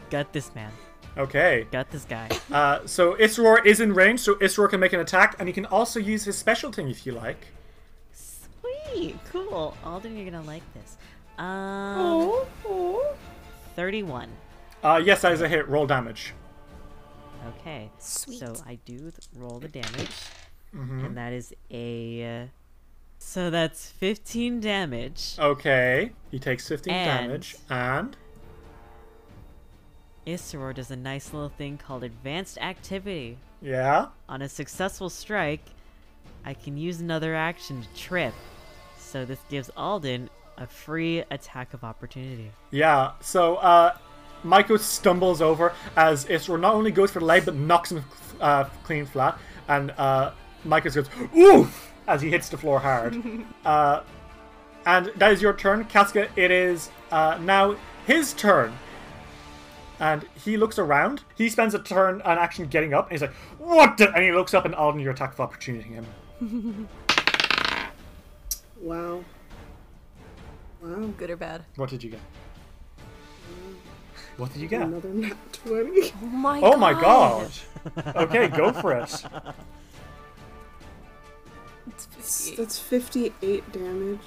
gut 0.08 0.33
this 0.33 0.55
man, 0.55 0.73
Okay. 1.18 1.66
gut 1.70 1.91
this 1.91 2.05
guy. 2.05 2.28
Uh, 2.50 2.81
so 2.86 3.15
Isror 3.16 3.65
is 3.66 3.81
in 3.81 3.92
range, 3.92 4.20
so 4.20 4.36
Isror 4.36 4.70
can 4.70 4.81
make 4.81 4.92
an 4.94 5.00
attack, 5.00 5.36
and 5.39 5.49
he 5.49 5.52
can 5.52 5.66
also 5.66 6.00
use 6.00 6.25
his 6.25 6.39
special 6.39 6.73
thing 6.73 6.89
if 6.89 7.05
you 7.05 7.12
like. 7.12 7.47
Sweet, 8.12 9.16
cool. 9.31 9.76
Alden, 9.84 10.16
you're 10.16 10.31
gonna 10.31 10.47
like 10.47 10.62
this. 10.73 10.97
Um, 11.39 12.33
31. 13.75 14.31
Uh, 14.83 15.02
yes, 15.05 15.20
that 15.20 15.33
is 15.33 15.42
a 15.42 15.49
hit. 15.49 15.68
Roll 15.68 15.86
damage. 15.86 16.33
Okay. 17.60 17.90
Sweet. 17.98 18.39
So 18.40 18.55
I 18.66 18.78
do 18.84 18.98
th- 18.98 19.15
roll 19.36 19.58
the 19.58 19.68
damage, 19.68 20.10
and 20.73 21.16
that 21.16 21.32
is 21.32 21.55
a. 21.70 22.42
Uh, 22.42 22.47
so 23.18 23.48
that's 23.50 23.89
15 23.92 24.60
damage. 24.60 25.36
Okay. 25.39 26.12
He 26.31 26.39
takes 26.39 26.68
15 26.68 26.92
And- 26.92 27.20
damage, 27.28 27.56
and 27.70 28.16
Isror 30.26 30.74
does 30.74 30.90
a 30.90 30.97
nice 30.97 31.32
little 31.32 31.48
thing 31.48 31.78
called 31.78 32.02
Advanced 32.05 32.58
Activity. 32.58 33.39
yeah. 33.62 34.08
On 34.28 34.42
a 34.42 34.48
successful 34.48 35.08
strike, 35.08 35.65
I 36.44 36.52
can 36.55 36.76
use 36.76 37.00
another 37.00 37.34
action 37.34 37.82
to 37.82 37.89
trip. 38.00 38.34
So 38.98 39.24
this 39.24 39.39
gives 39.48 39.70
Alden 39.76 40.28
a 40.58 40.66
free 40.66 41.20
attack 41.31 41.74
of 41.74 41.84
opportunity. 41.84 42.50
Yeah, 42.73 43.12
so 43.20 43.56
uh, 43.56 43.97
Maiko 44.47 44.78
stumbles 44.78 45.42
over 45.42 45.73
as 45.97 46.25
Isror 46.26 46.60
not 46.60 46.75
only 46.75 46.91
goes 46.91 47.10
for 47.10 47.18
the 47.18 47.25
leg 47.25 47.44
but 47.44 47.55
knocks 47.55 47.92
him 47.92 48.05
uh, 48.41 48.65
clean 48.84 49.05
flat, 49.07 49.39
and 49.68 49.92
uh, 49.99 50.33
Maiko 50.65 50.94
goes 50.94 51.08
oof 51.36 51.92
as 52.07 52.23
he 52.23 52.31
hits 52.31 52.49
the 52.49 52.57
floor 52.57 52.78
hard. 52.78 53.20
uh, 53.65 54.02
and 54.86 55.10
that 55.16 55.33
is 55.33 55.42
your 55.42 55.52
turn, 55.52 55.84
Casca. 55.84 56.28
It 56.36 56.50
is 56.50 56.91
uh, 57.10 57.39
now 57.41 57.76
his 58.07 58.33
turn, 58.34 58.73
and 59.99 60.25
he 60.44 60.57
looks 60.57 60.78
around. 60.78 61.23
He 61.34 61.49
spends 61.49 61.75
a 61.75 61.81
turn, 61.81 62.23
an 62.25 62.39
action 62.39 62.66
getting 62.68 62.94
up, 62.94 63.07
and 63.07 63.12
he's 63.12 63.23
like, 63.23 63.34
"What?" 63.58 63.97
The? 63.99 64.12
And 64.12 64.23
he 64.23 64.31
looks 64.31 64.55
up, 64.55 64.65
and 64.65 64.75
Alden, 64.75 65.00
your 65.00 65.12
attack 65.12 65.33
of 65.33 65.41
opportunity 65.41 65.89
him. 65.89 66.07
Wow. 68.78 69.25
Wow. 70.83 71.07
Good 71.16 71.31
or 71.31 71.36
bad? 71.36 71.65
What 71.76 71.89
did 71.91 72.05
you 72.05 72.10
get? 72.10 72.20
What 74.36 74.52
did 74.52 74.60
you 74.62 74.68
get? 74.68 74.82
Another 74.82 75.08
nat 75.08 75.36
20. 75.65 76.12
Oh 76.23 76.26
my 76.26 76.60
Oh 76.60 76.76
my 76.76 76.92
god! 76.92 77.50
Okay, 78.15 78.48
go 78.48 78.73
for 78.73 78.92
it. 78.92 79.24
It's 81.89 82.06
58. 82.06 82.56
That's 82.56 82.78
58 82.78 83.73
damage. 83.73 84.18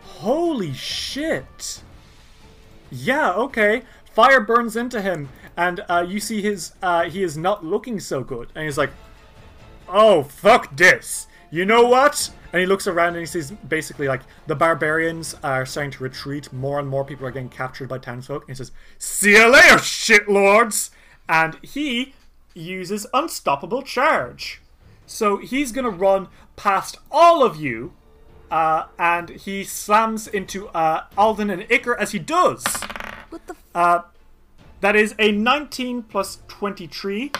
Holy 0.00 0.72
shit! 0.72 1.82
Yeah, 2.90 3.32
okay. 3.34 3.82
Fire 4.12 4.40
burns 4.40 4.74
into 4.76 5.00
him, 5.00 5.28
and 5.56 5.84
uh, 5.88 6.04
you 6.08 6.18
see 6.18 6.40
his. 6.42 6.72
Uh, 6.82 7.04
he 7.04 7.22
is 7.22 7.36
not 7.36 7.64
looking 7.64 8.00
so 8.00 8.22
good. 8.24 8.48
And 8.54 8.64
he's 8.64 8.78
like, 8.78 8.90
Oh, 9.88 10.22
fuck 10.22 10.74
this! 10.76 11.26
You 11.50 11.64
know 11.66 11.86
what? 11.86 12.30
And 12.52 12.60
he 12.60 12.66
looks 12.66 12.86
around 12.86 13.08
and 13.14 13.18
he 13.18 13.26
sees 13.26 13.50
basically 13.50 14.08
like 14.08 14.20
the 14.46 14.54
barbarians 14.54 15.34
are 15.42 15.64
starting 15.64 15.90
to 15.92 16.02
retreat. 16.02 16.52
More 16.52 16.78
and 16.78 16.86
more 16.88 17.04
people 17.04 17.26
are 17.26 17.30
getting 17.30 17.48
captured 17.48 17.88
by 17.88 17.98
townsfolk. 17.98 18.42
And 18.42 18.50
he 18.50 18.54
says, 18.54 18.72
See 18.98 19.32
you 19.32 19.48
later, 19.50 19.76
shitlords! 19.76 20.90
And 21.28 21.58
he 21.62 22.14
uses 22.54 23.06
Unstoppable 23.14 23.82
Charge. 23.82 24.60
So 25.06 25.38
he's 25.38 25.72
gonna 25.72 25.88
run 25.90 26.28
past 26.56 26.98
all 27.10 27.42
of 27.42 27.56
you 27.56 27.94
uh, 28.50 28.84
and 28.98 29.30
he 29.30 29.64
slams 29.64 30.26
into 30.28 30.68
uh, 30.68 31.04
Alden 31.16 31.48
and 31.48 31.62
Iker 31.70 31.96
as 31.98 32.12
he 32.12 32.18
does. 32.18 32.62
What 33.30 33.46
the? 33.46 33.54
F- 33.54 33.62
Uh, 33.74 34.00
that 34.82 34.94
is 34.94 35.14
a 35.18 35.32
19 35.32 36.02
plus 36.02 36.42
23 36.48 37.30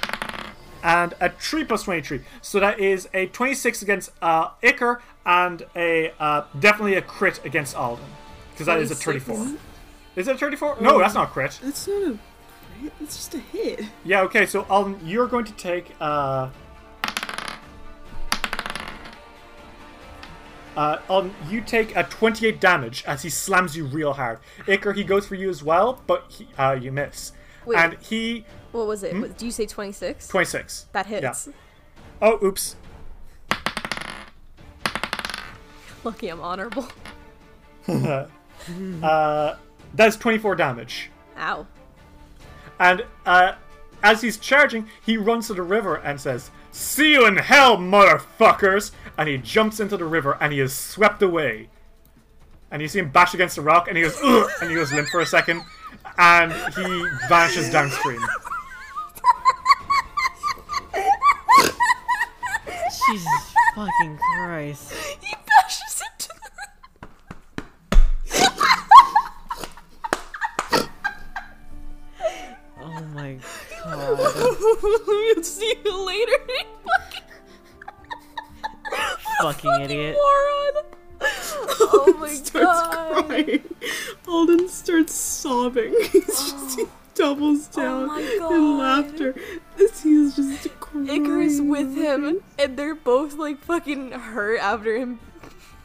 and 0.83 1.15
a 1.21 1.31
3 1.31 1.65
plus 1.65 1.85
23. 1.85 2.21
So 2.41 2.61
that 2.61 2.81
is 2.81 3.09
a 3.15 3.27
26 3.27 3.83
against 3.83 4.11
uh, 4.21 4.51
Iker 4.63 5.01
and 5.25 5.65
a 5.77 6.13
uh, 6.19 6.45
definitely 6.59 6.95
a 6.95 7.03
crit 7.03 7.45
against 7.45 7.77
Alden. 7.77 8.05
Because 8.53 8.67
that 8.67 8.79
is 8.81 8.91
a 8.91 8.95
34. 8.95 9.57
Is 10.17 10.29
it 10.29 10.35
a 10.35 10.39
34? 10.39 10.79
No, 10.81 10.99
that's 10.99 11.15
not 11.15 11.29
a 11.29 11.33
crit. 11.33 11.59
That's 11.63 11.87
not 11.87 12.03
a 12.03 12.07
crit. 12.07 12.93
That's 13.01 13.17
just 13.17 13.35
a 13.35 13.39
hit. 13.39 13.85
Yeah, 14.05 14.23
okay, 14.23 14.45
so 14.47 14.67
Alden, 14.69 15.01
you're 15.05 15.29
going 15.29 15.45
to 15.45 15.53
take. 15.53 15.95
Uh, 16.01 16.51
uh, 20.77 20.99
Alden, 21.09 21.35
you 21.49 21.61
take 21.61 21.95
a 21.97 22.03
28 22.03 22.61
damage 22.61 23.05
as 23.07 23.23
he 23.23 23.31
slams 23.31 23.77
you 23.77 23.87
real 23.87 24.15
hard. 24.15 24.41
Iker, 24.67 24.95
he 24.95 25.05
goes 25.05 25.27
for 25.27 25.37
you 25.37 25.49
as 25.49 25.63
well, 25.63 26.03
but 26.07 26.27
he, 26.29 26.49
uh, 26.59 26.73
you 26.73 26.91
miss. 26.91 27.33
Wait. 27.65 27.79
And 27.79 27.97
he. 28.01 28.45
What 28.73 28.87
was 28.87 29.03
it? 29.03 29.15
Was- 29.15 29.33
Do 29.33 29.47
you 29.47 29.53
say 29.53 29.67
26? 29.67 30.29
26. 30.29 30.87
That 30.93 31.07
hits. 31.07 31.49
Oh, 32.21 32.39
oops. 32.45 32.77
Lucky 36.05 36.29
I'm 36.29 36.41
honorable. 36.41 36.89
Uh, 39.03 39.57
that's 39.95 40.15
24 40.15 40.55
damage. 40.55 41.11
Ow. 41.37 41.67
And 42.79 43.05
uh, 43.27 43.55
as 44.05 44.23
he's 44.23 44.37
charging, 44.37 44.87
he 45.05 45.17
runs 45.17 45.49
to 45.49 45.55
the 45.55 45.63
river 45.63 45.97
and 45.97 46.21
says, 46.21 46.53
See 46.71 47.11
you 47.15 47.27
in 47.27 47.39
hell, 47.39 47.77
motherfuckers! 47.77 48.93
And 49.19 49.29
he 49.29 49.39
jumps 49.39 49.81
into 49.81 49.97
the 49.97 50.05
river 50.05 50.39
and 50.41 50.53
he 50.53 50.61
is 50.61 50.73
swept 50.73 51.23
away. 51.23 51.71
And 52.71 52.81
you 52.81 52.87
see 52.87 53.01
him 53.01 53.11
bash 53.11 53.35
against 53.35 53.59
a 53.59 53.63
rock 53.63 53.89
and 53.89 53.97
he 53.97 54.05
goes, 54.05 54.17
Ugh! 54.23 54.49
and 54.61 54.71
he 54.71 54.77
goes 54.77 54.93
limp 54.93 55.09
for 55.09 55.23
a 55.23 55.27
second. 55.27 55.63
And 56.19 56.53
he 56.77 57.05
vanishes 57.29 57.69
downstream. 57.69 58.21
Jesus 63.13 63.55
fucking 63.75 64.19
Christ. 64.35 64.93
He 65.21 65.35
bashes 65.47 66.03
into 66.09 66.33
the. 66.41 66.49
Oh 72.85 73.01
my 73.15 73.35
god. 73.85 74.19
We'll 75.07 75.43
see 75.45 75.75
you 75.85 76.07
later. 76.07 76.39
fucking 79.41 79.81
idiot. 79.83 80.17
Moron. 80.17 80.85
Oh 81.81 82.17
my 82.19 82.29
starts 82.29 82.81
god. 82.97 83.27
crying. 83.27 83.63
Alden 84.27 84.69
starts 84.69 85.15
sobbing. 85.15 85.95
He's 86.13 86.27
just 86.27 86.79
he 86.79 86.87
doubles 87.15 87.67
down 87.69 88.05
oh 88.05 88.07
my 88.07 88.23
in 88.57 88.79
laughter 88.79 89.35
as 89.79 90.03
he's 90.03 90.35
just. 90.35 90.69
Iker's 90.95 91.61
with 91.61 91.97
him, 91.97 92.43
and 92.59 92.77
they're 92.77 92.95
both 92.95 93.35
like 93.35 93.59
fucking 93.65 94.13
hurt 94.13 94.61
after 94.61 94.97
him 94.97 95.19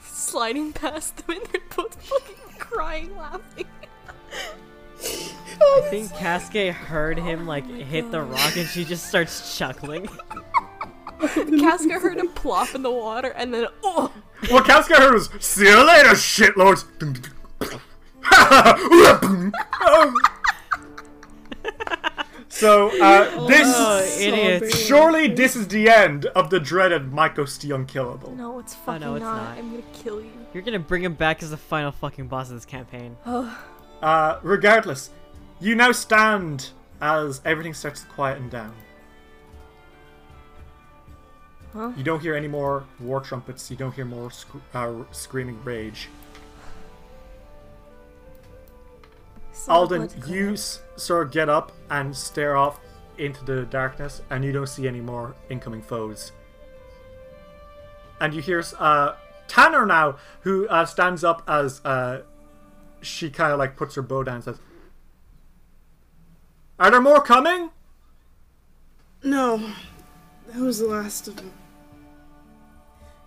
sliding 0.04 0.74
past 0.74 1.18
them, 1.18 1.38
and 1.38 1.46
they're 1.52 1.62
both 1.76 1.96
fucking 2.04 2.60
crying, 2.60 3.16
laughing. 3.16 3.66
I 5.00 5.88
think 5.90 6.14
Cascade 6.14 6.74
heard 6.74 7.18
him 7.18 7.48
like 7.48 7.66
hit 7.66 8.12
the 8.12 8.22
rock 8.22 8.58
and 8.58 8.68
she 8.68 8.84
just 8.84 9.08
starts 9.08 9.58
chuckling. 9.58 10.10
Casca 11.20 12.00
heard 12.00 12.18
him 12.18 12.30
plop 12.30 12.76
in 12.76 12.84
the 12.84 12.92
water, 12.92 13.30
and 13.30 13.54
then 13.54 13.68
oh, 13.84 14.12
What 14.50 14.66
Casca 14.66 14.96
heard 14.96 15.14
was, 15.14 15.30
See 15.40 15.66
you 15.66 15.88
later, 15.88 16.10
shitlords! 16.10 16.84
so, 22.60 22.90
uh, 23.02 23.48
this. 23.48 23.68
Oh, 23.76 24.18
idiots. 24.20 24.72
Sobbing. 24.74 24.86
Surely 24.86 25.28
this 25.28 25.56
is 25.56 25.68
the 25.68 25.90
end 25.90 26.26
of 26.28 26.50
the 26.50 26.60
dreaded 26.60 27.12
Mycos 27.12 27.60
the 27.60 27.72
Unkillable. 27.76 28.36
no, 28.36 28.60
it's 28.60 28.74
Oh, 28.74 28.78
fucking 28.86 29.02
no, 29.02 29.16
it's 29.16 29.24
not. 29.24 29.36
not. 29.50 29.58
I'm 29.58 29.70
gonna 29.72 29.84
kill 29.94 30.22
you. 30.22 30.32
You're 30.54 30.64
gonna 30.64 30.80
bring 30.80 31.04
him 31.04 31.14
back 31.14 31.44
as 31.44 31.52
the 31.52 31.58
final 31.58 31.92
fucking 31.92 32.28
boss 32.28 32.50
of 32.50 32.56
this 32.56 32.66
campaign. 32.66 33.16
Uh, 34.00 34.38
regardless, 34.44 35.10
you 35.60 35.74
now 35.74 35.92
stand 35.92 36.70
as 37.02 37.42
everything 37.46 37.74
starts 37.74 38.02
to 38.02 38.08
quieten 38.10 38.48
down. 38.48 38.72
Huh? 41.74 41.92
You 41.98 42.04
don't 42.04 42.20
hear 42.22 42.36
any 42.36 42.48
more 42.48 42.86
war 43.00 43.22
trumpets. 43.22 43.72
You 43.72 43.76
don't 43.78 43.92
hear 43.94 44.06
more 44.06 44.30
sc- 44.30 44.48
uh, 44.76 44.94
screaming 45.12 45.60
rage. 45.64 46.10
Alden, 49.68 50.10
you 50.28 50.54
s- 50.54 50.82
sort 50.96 51.28
of 51.28 51.34
get 51.34 51.50
up 51.50 51.72
and 51.90 52.16
stare 52.16 52.56
off 52.56 52.80
into 53.18 53.44
the 53.46 53.64
darkness, 53.66 54.22
and 54.30 54.44
you 54.46 54.52
don't 54.52 54.68
see 54.68 54.88
any 54.88 55.02
more 55.02 55.36
incoming 55.50 55.82
foes. 55.82 56.32
And 58.20 58.34
you 58.34 58.42
hear 58.42 58.64
uh, 58.80 59.14
Tanner 59.48 59.86
now, 59.86 60.18
who 60.42 60.68
uh, 60.70 60.86
stands 60.86 61.24
up 61.24 61.44
as 61.48 61.82
uh, 61.86 62.22
she 63.02 63.30
kind 63.30 63.52
of 63.52 63.60
like 63.60 63.76
puts 63.76 63.96
her 63.96 64.02
bow 64.02 64.24
down 64.24 64.36
and 64.36 64.44
says, 64.44 64.60
Are 66.80 66.90
there 66.92 67.02
more 67.02 67.22
coming? 67.22 67.72
No, 69.24 69.72
that 70.48 70.60
was 70.62 70.80
the 70.80 70.88
last 70.88 71.28
of 71.28 71.36
them. 71.38 71.52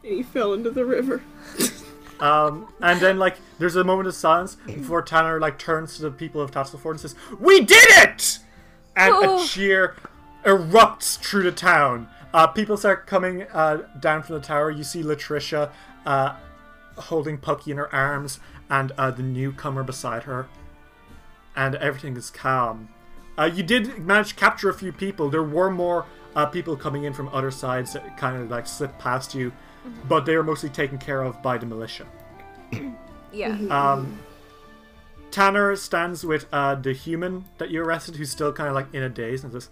And 0.03 0.13
he 0.15 0.23
fell 0.23 0.53
into 0.55 0.71
the 0.71 0.85
river. 0.85 1.23
Um, 2.21 2.69
and 2.81 3.01
then 3.01 3.19
like 3.19 3.37
there's 3.59 3.77
a 3.77 3.85
moment 3.85 4.09
of 4.09 4.15
silence 4.15 4.57
before 4.67 5.03
Tanner 5.03 5.41
like 5.41 5.59
turns 5.59 5.97
to 5.97 6.03
the 6.03 6.11
people 6.11 6.41
of 6.41 6.51
Tatzylford 6.51 6.93
and 6.93 7.01
says, 7.01 7.15
"We 7.39 7.61
did 7.61 7.89
it!" 8.03 8.39
And 8.97 9.15
Oh. 9.15 9.43
a 9.43 9.47
cheer 9.47 9.95
erupts 10.45 11.19
through 11.19 11.45
the 11.45 11.53
town. 11.53 12.09
Uh, 12.33 12.47
people 12.47 12.77
start 12.77 13.07
coming 13.07 13.43
uh, 13.53 13.79
down 14.01 14.23
from 14.23 14.37
the 14.37 14.41
tower. 14.43 14.71
You 14.71 14.85
see 14.85 15.03
Latricia 15.03 15.71
uh, 16.07 16.35
holding 16.97 17.39
Pucky 17.39 17.69
in 17.73 17.77
her 17.79 17.93
arms, 17.95 18.39
and 18.69 18.93
uh, 18.99 19.11
the 19.11 19.23
newcomer 19.23 19.83
beside 19.83 20.25
her, 20.25 20.47
and 21.57 21.75
everything 21.77 22.17
is 22.17 22.31
calm. 22.31 22.89
Uh, 23.39 23.45
you 23.53 23.63
did 23.63 23.99
manage 23.99 24.31
to 24.31 24.35
capture 24.35 24.69
a 24.69 24.75
few 24.75 24.93
people. 24.93 25.31
There 25.31 25.43
were 25.43 25.71
more 25.71 26.05
uh, 26.37 26.47
people 26.47 26.77
coming 26.77 27.05
in 27.05 27.13
from 27.15 27.29
other 27.31 27.51
sides 27.51 27.95
that 27.95 28.17
kind 28.17 28.41
of 28.41 28.51
like 28.51 28.67
slipped 28.67 28.99
past 28.99 29.35
you, 29.35 29.53
but 30.09 30.27
they 30.27 30.37
were 30.37 30.43
mostly 30.43 30.69
taken 30.69 30.99
care 30.99 31.23
of 31.23 31.43
by 31.43 31.59
the 31.59 31.67
militia. 31.67 32.07
Yeah. 33.33 33.57
Um, 33.71 34.19
Tanner 35.31 35.77
stands 35.77 36.25
with 36.25 36.47
uh, 36.53 36.75
the 36.75 36.93
human 36.93 37.45
that 37.59 37.71
you 37.71 37.81
arrested, 37.83 38.17
who's 38.17 38.31
still 38.31 38.53
kind 38.53 38.69
of 38.69 38.75
like 38.75 38.93
in 38.93 39.03
a 39.03 39.09
daze, 39.09 39.45
and 39.45 39.53
says, 39.53 39.71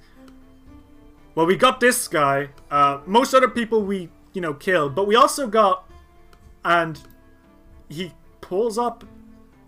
"Well, 1.34 1.46
we 1.46 1.56
got 1.56 1.80
this 1.80 2.06
guy. 2.06 2.50
Uh, 2.70 3.00
most 3.04 3.34
other 3.34 3.48
people 3.48 3.82
we, 3.82 4.10
you 4.32 4.40
know, 4.40 4.54
killed, 4.54 4.94
but 4.94 5.06
we 5.06 5.16
also 5.16 5.46
got." 5.48 5.90
And 6.64 7.00
he 7.88 8.12
pulls 8.40 8.78
up 8.78 9.04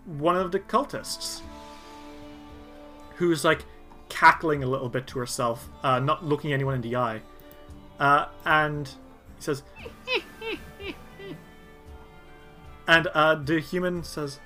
one 0.05 0.37
of 0.37 0.51
the 0.51 0.59
cultists, 0.59 1.41
who's 3.15 3.43
like 3.43 3.65
cackling 4.07 4.63
a 4.63 4.67
little 4.67 4.89
bit 4.89 5.07
to 5.07 5.19
herself, 5.19 5.67
uh, 5.83 5.99
not 5.99 6.23
looking 6.23 6.53
anyone 6.53 6.75
in 6.75 6.81
the 6.81 6.95
eye, 6.95 7.21
uh, 7.99 8.27
and 8.45 8.87
he 8.87 8.95
says. 9.43 9.63
And 12.87 13.07
uh, 13.07 13.35
the 13.35 13.59
human 13.59 14.03
says, 14.03 14.39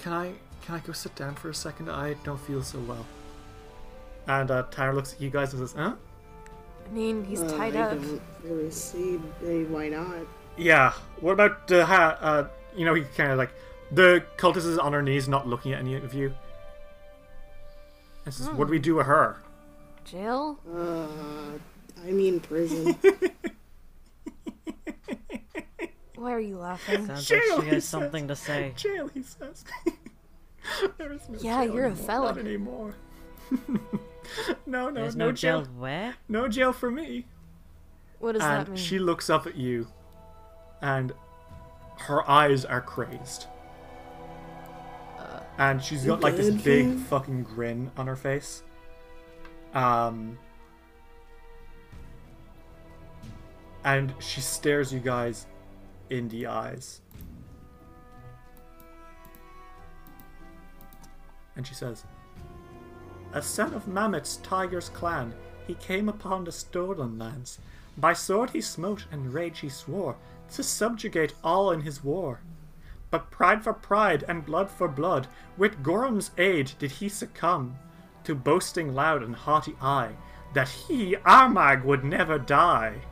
"Can 0.00 0.12
I 0.12 0.32
can 0.64 0.74
I 0.76 0.78
go 0.80 0.92
sit 0.92 1.14
down 1.14 1.34
for 1.34 1.50
a 1.50 1.54
second? 1.54 1.90
I 1.90 2.14
don't 2.24 2.40
feel 2.40 2.62
so 2.62 2.78
well." 2.80 3.06
And 4.26 4.50
uh, 4.50 4.64
Tyler 4.70 4.94
looks 4.94 5.14
at 5.14 5.20
you 5.20 5.30
guys 5.30 5.52
and 5.52 5.60
says, 5.60 5.74
"Huh? 5.76 5.94
I 6.86 6.92
mean, 6.92 7.24
he's 7.24 7.42
Uh, 7.42 7.56
tied 7.56 7.76
I 7.76 7.80
up. 7.82 7.90
don't 7.92 8.20
really 8.44 8.70
see 8.70 9.16
why 9.16 9.88
not. 9.88 10.26
Yeah. 10.56 10.92
What 11.20 11.32
about 11.32 11.68
the 11.68 11.84
ha- 11.86 12.16
uh, 12.20 12.48
you 12.74 12.84
know, 12.84 12.94
he 12.94 13.02
kind 13.16 13.30
of 13.30 13.38
like 13.38 13.50
the 13.92 14.24
cultist 14.36 14.66
is 14.66 14.78
on 14.78 14.92
her 14.92 15.02
knees, 15.02 15.28
not 15.28 15.46
looking 15.46 15.72
at 15.72 15.80
any 15.80 15.94
of 15.96 16.14
you. 16.14 16.34
And 18.24 18.34
says, 18.34 18.48
"What 18.50 18.66
do 18.66 18.70
we 18.72 18.78
do 18.78 18.96
with 18.96 19.06
her?" 19.06 19.36
Jail? 20.04 20.58
Uh, 20.74 21.58
I 22.06 22.10
mean 22.10 22.40
prison. 22.40 22.96
Why 26.18 26.32
are 26.32 26.40
you 26.40 26.58
laughing? 26.58 27.06
Sounds 27.06 27.26
Jail, 27.26 27.38
like 27.56 27.60
she 27.60 27.68
he 27.68 27.74
has 27.74 27.84
says. 27.84 27.88
something 27.90 28.28
to 28.28 28.36
say. 28.36 28.72
Jail, 28.76 29.08
he 29.14 29.22
says. 29.22 29.64
there 30.98 31.12
is 31.12 31.28
no 31.28 31.38
Yeah, 31.40 31.64
jail 31.64 31.74
you're 31.74 31.84
a 31.84 31.90
anymore, 31.90 32.06
felon. 32.06 32.34
Not 32.36 32.44
anymore. 32.46 32.94
no, 34.66 34.88
no, 34.88 34.92
There's 34.92 35.16
no, 35.16 35.26
no 35.26 35.32
jail. 35.32 35.62
jail 35.62 35.70
where? 35.78 36.14
No 36.28 36.48
jail 36.48 36.72
for 36.72 36.90
me. 36.90 37.26
What 38.18 38.32
does 38.32 38.42
that 38.42 38.66
mean? 38.68 38.76
she 38.76 38.98
looks 38.98 39.30
up 39.30 39.46
at 39.46 39.54
you 39.56 39.86
and 40.82 41.12
her 41.98 42.28
eyes 42.28 42.64
are 42.64 42.80
crazed 42.80 43.46
Uh, 45.18 45.40
and 45.58 45.80
she's 45.82 46.04
got 46.04 46.20
like 46.20 46.36
this 46.36 46.50
big 46.50 46.62
thing. 46.62 46.98
fucking 46.98 47.42
grin 47.44 47.90
on 47.96 48.06
her 48.08 48.16
face 48.16 48.62
um 49.74 50.36
and 53.84 54.12
she 54.18 54.40
stares 54.40 54.92
you 54.92 55.00
guys 55.00 55.46
in 56.10 56.28
the 56.28 56.46
eyes 56.46 57.00
and 61.56 61.66
she 61.66 61.74
says 61.74 62.04
a 63.34 63.42
son 63.42 63.74
of 63.74 63.86
Mammoth's 63.86 64.38
tiger's 64.38 64.88
clan, 64.88 65.34
he 65.66 65.74
came 65.74 66.08
upon 66.08 66.44
the 66.44 66.52
stolen 66.52 67.18
lands. 67.18 67.58
By 67.98 68.14
sword 68.14 68.50
he 68.50 68.62
smote, 68.62 69.04
and 69.12 69.34
rage 69.34 69.58
he 69.58 69.68
swore, 69.68 70.16
to 70.54 70.62
subjugate 70.62 71.34
all 71.44 71.70
in 71.70 71.82
his 71.82 72.02
war. 72.02 72.40
But 73.10 73.30
pride 73.30 73.62
for 73.62 73.74
pride, 73.74 74.24
and 74.28 74.46
blood 74.46 74.70
for 74.70 74.88
blood, 74.88 75.26
with 75.58 75.82
Gorum's 75.82 76.30
aid 76.38 76.72
did 76.78 76.92
he 76.92 77.08
succumb 77.10 77.76
to 78.24 78.34
boasting 78.34 78.94
loud 78.94 79.22
and 79.22 79.36
haughty 79.36 79.76
eye, 79.80 80.12
that 80.54 80.68
he, 80.68 81.16
Armag, 81.16 81.84
would 81.84 82.04
never 82.04 82.38
die. 82.38 83.02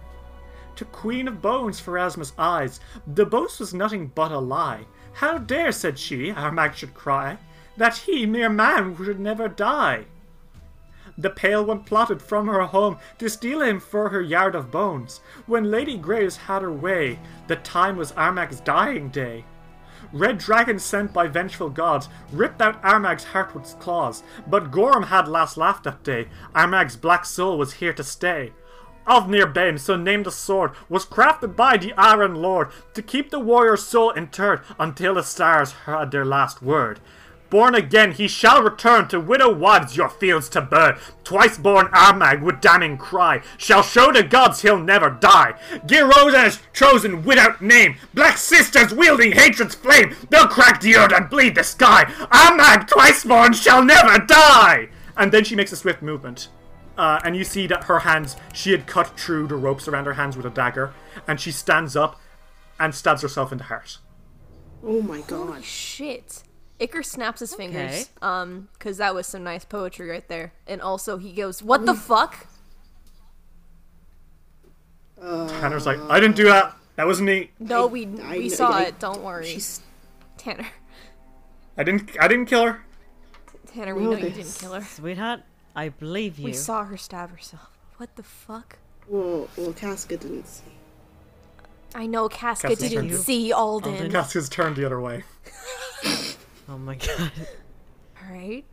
To 0.76 0.84
Queen 0.84 1.26
of 1.26 1.40
Bones 1.40 1.80
Pharasma's 1.80 2.34
eyes, 2.36 2.80
the 3.06 3.24
boast 3.24 3.60
was 3.60 3.72
nothing 3.72 4.12
but 4.14 4.30
a 4.30 4.38
lie. 4.38 4.84
How 5.14 5.38
dare, 5.38 5.72
said 5.72 5.98
she, 5.98 6.30
Armag 6.30 6.74
should 6.74 6.92
cry, 6.92 7.38
that 7.78 7.96
he, 7.96 8.26
mere 8.26 8.50
man, 8.50 8.94
should 8.96 9.18
never 9.18 9.48
die. 9.48 10.04
The 11.16 11.30
pale 11.30 11.64
one 11.64 11.84
plotted 11.84 12.20
from 12.20 12.46
her 12.46 12.62
home 12.62 12.98
to 13.18 13.30
steal 13.30 13.62
him 13.62 13.80
for 13.80 14.10
her 14.10 14.20
yard 14.20 14.54
of 14.54 14.70
bones. 14.70 15.22
When 15.46 15.70
Lady 15.70 15.96
Graves 15.96 16.36
had 16.36 16.60
her 16.60 16.72
way, 16.72 17.18
the 17.46 17.56
time 17.56 17.96
was 17.96 18.12
Armag's 18.12 18.60
dying 18.60 19.08
day. 19.08 19.46
Red 20.12 20.36
dragons 20.36 20.84
sent 20.84 21.12
by 21.14 21.26
vengeful 21.26 21.70
gods 21.70 22.10
ripped 22.30 22.60
out 22.60 22.82
Armag's 22.82 23.24
heart 23.24 23.54
with 23.54 23.78
claws, 23.80 24.22
but 24.46 24.70
Gorum 24.70 25.06
had 25.06 25.26
last 25.26 25.56
laughed 25.56 25.84
that 25.84 26.02
day. 26.02 26.28
Armag's 26.54 26.96
black 26.96 27.24
soul 27.24 27.56
was 27.56 27.74
here 27.74 27.94
to 27.94 28.04
stay. 28.04 28.52
Ovinrbaane, 29.06 29.78
so 29.78 29.96
named 29.96 30.26
the 30.26 30.30
sword, 30.30 30.72
was 30.88 31.06
crafted 31.06 31.56
by 31.56 31.76
the 31.76 31.92
Iron 31.94 32.34
Lord 32.36 32.68
to 32.94 33.02
keep 33.02 33.30
the 33.30 33.40
warrior's 33.40 33.86
soul 33.86 34.10
interred 34.12 34.60
until 34.78 35.14
the 35.14 35.22
stars 35.22 35.72
heard 35.72 36.10
their 36.10 36.24
last 36.24 36.62
word. 36.62 37.00
Born 37.48 37.76
again, 37.76 38.12
he 38.12 38.26
shall 38.26 38.62
return 38.62 39.06
to 39.08 39.20
widow 39.20 39.52
wives 39.52 39.96
your 39.96 40.08
fields 40.08 40.48
to 40.50 40.60
burn. 40.60 40.98
Twice 41.22 41.56
born 41.56 41.86
Armag 41.88 42.42
with 42.42 42.60
damning 42.60 42.98
cry 42.98 43.40
shall 43.56 43.82
show 43.82 44.10
the 44.10 44.24
gods 44.24 44.62
he'll 44.62 44.80
never 44.80 45.10
die. 45.10 45.54
Gyronna's 45.86 46.58
chosen 46.72 47.24
without 47.24 47.62
name. 47.62 47.96
Black 48.14 48.36
sisters 48.36 48.92
wielding 48.92 49.32
hatred's 49.32 49.76
flame. 49.76 50.16
They'll 50.28 50.48
crack 50.48 50.80
the 50.80 50.96
earth 50.96 51.12
and 51.12 51.30
bleed 51.30 51.54
the 51.54 51.62
sky. 51.62 52.04
Armag, 52.32 52.88
twice 52.88 53.22
born, 53.22 53.52
shall 53.52 53.84
never 53.84 54.18
die. 54.18 54.88
And 55.16 55.30
then 55.30 55.44
she 55.44 55.54
makes 55.54 55.72
a 55.72 55.76
swift 55.76 56.02
movement. 56.02 56.48
Uh, 56.96 57.20
and 57.24 57.36
you 57.36 57.44
see 57.44 57.66
that 57.66 57.84
her 57.84 58.00
hands, 58.00 58.36
she 58.54 58.70
had 58.72 58.86
cut 58.86 59.18
through 59.20 59.46
the 59.48 59.56
ropes 59.56 59.86
around 59.86 60.06
her 60.06 60.14
hands 60.14 60.36
with 60.36 60.46
a 60.46 60.50
dagger, 60.50 60.94
and 61.28 61.38
she 61.40 61.50
stands 61.52 61.94
up 61.96 62.18
and 62.80 62.94
stabs 62.94 63.22
herself 63.22 63.52
in 63.52 63.58
the 63.58 63.64
heart. 63.64 63.98
oh 64.82 65.02
my 65.02 65.18
god. 65.22 65.30
Holy 65.30 65.52
god. 65.54 65.64
shit. 65.64 66.42
Iker 66.80 67.02
snaps 67.04 67.40
his 67.40 67.54
Okay. 67.54 67.66
fingers, 67.68 68.10
um, 68.20 68.68
because 68.74 68.98
that 68.98 69.14
was 69.14 69.26
some 69.26 69.42
nice 69.44 69.64
poetry 69.64 70.08
right 70.10 70.26
there. 70.28 70.52
And 70.66 70.80
also 70.82 71.16
he 71.18 71.32
goes, 71.32 71.62
What 71.62 71.86
the 71.86 71.94
fuck? 71.94 72.46
Tanner's 75.20 75.86
like, 75.86 75.98
I 76.10 76.20
didn't 76.20 76.36
do 76.36 76.44
that. 76.44 76.76
That 76.96 77.06
wasn't 77.06 77.26
me. 77.28 77.50
No, 77.58 77.84
I- 77.84 77.86
we 77.86 78.06
I- 78.22 78.38
we 78.38 78.48
saw 78.48 78.70
I- 78.72 78.82
it, 78.84 78.98
don't 78.98 79.22
worry. 79.22 79.46
She's 79.46 79.80
Tanner. 80.38 80.66
I 81.78 81.82
didn't. 81.82 82.10
I 82.20 82.28
didn't 82.28 82.46
kill 82.46 82.64
her. 82.64 82.80
Tanner, 83.66 83.94
we 83.94 84.02
No, 84.04 84.10
know 84.12 84.16
you 84.18 84.30
didn't 84.30 84.54
kill 84.58 84.72
her. 84.72 84.80
Sweetheart, 84.82 85.40
I 85.76 85.90
believe 85.90 86.38
you. 86.38 86.46
We 86.46 86.52
saw 86.54 86.84
her 86.84 86.96
stab 86.96 87.30
herself. 87.30 87.68
What 87.98 88.16
the 88.16 88.22
fuck? 88.22 88.78
well, 89.06 89.48
well, 89.56 89.72
Casca 89.72 90.16
didn't 90.16 90.48
see. 90.48 90.64
I 91.94 92.06
know 92.06 92.28
Casca 92.28 92.68
Casca's 92.68 92.90
didn't 92.90 93.08
turned. 93.10 93.20
see 93.20 93.52
Alden. 93.52 93.92
Alden. 93.92 94.10
Casca's 94.10 94.48
turned 94.48 94.76
the 94.76 94.84
other 94.84 95.00
way. 95.00 95.22
Oh 96.68 96.78
my 96.78 96.96
god. 96.96 97.30
Alright. 98.20 98.64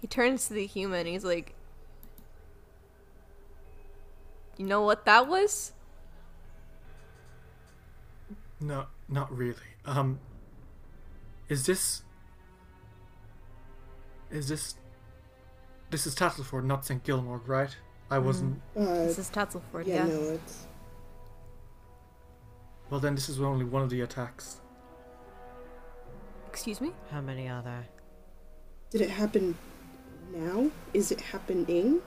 He 0.00 0.06
turns 0.06 0.48
to 0.48 0.54
the 0.54 0.64
human, 0.64 1.06
he's 1.06 1.24
like 1.24 1.54
You 4.56 4.64
know 4.64 4.80
what 4.80 5.04
that 5.04 5.28
was? 5.28 5.72
No, 8.60 8.86
not 9.10 9.30
really. 9.36 9.56
Um, 9.84 10.20
is 11.50 11.66
this? 11.66 12.02
Is 14.30 14.48
this 14.48 14.74
This 15.90 16.06
is 16.06 16.14
Tattleford, 16.14 16.64
not 16.64 16.86
St. 16.86 17.02
Gilmore, 17.02 17.40
right? 17.46 17.74
I 18.10 18.18
wasn't. 18.18 18.60
Uh, 18.76 18.84
This 19.06 19.18
is 19.18 19.28
Tatzylford, 19.28 19.86
yeah, 19.86 20.06
yeah. 20.06 20.12
no, 20.14 20.20
it's 20.30 20.66
Well, 22.90 23.00
then 23.00 23.14
this 23.14 23.28
is 23.28 23.40
only 23.40 23.64
one 23.64 23.82
of 23.82 23.90
the 23.90 24.00
attacks. 24.00 24.60
Excuse 26.48 26.80
me? 26.80 26.92
How 27.10 27.20
many 27.20 27.48
are 27.48 27.62
there? 27.62 27.86
Did 28.90 29.00
it 29.02 29.10
happen 29.10 29.56
now? 30.34 30.70
Is 30.92 31.12
it 31.12 31.20
happening? 31.20 32.00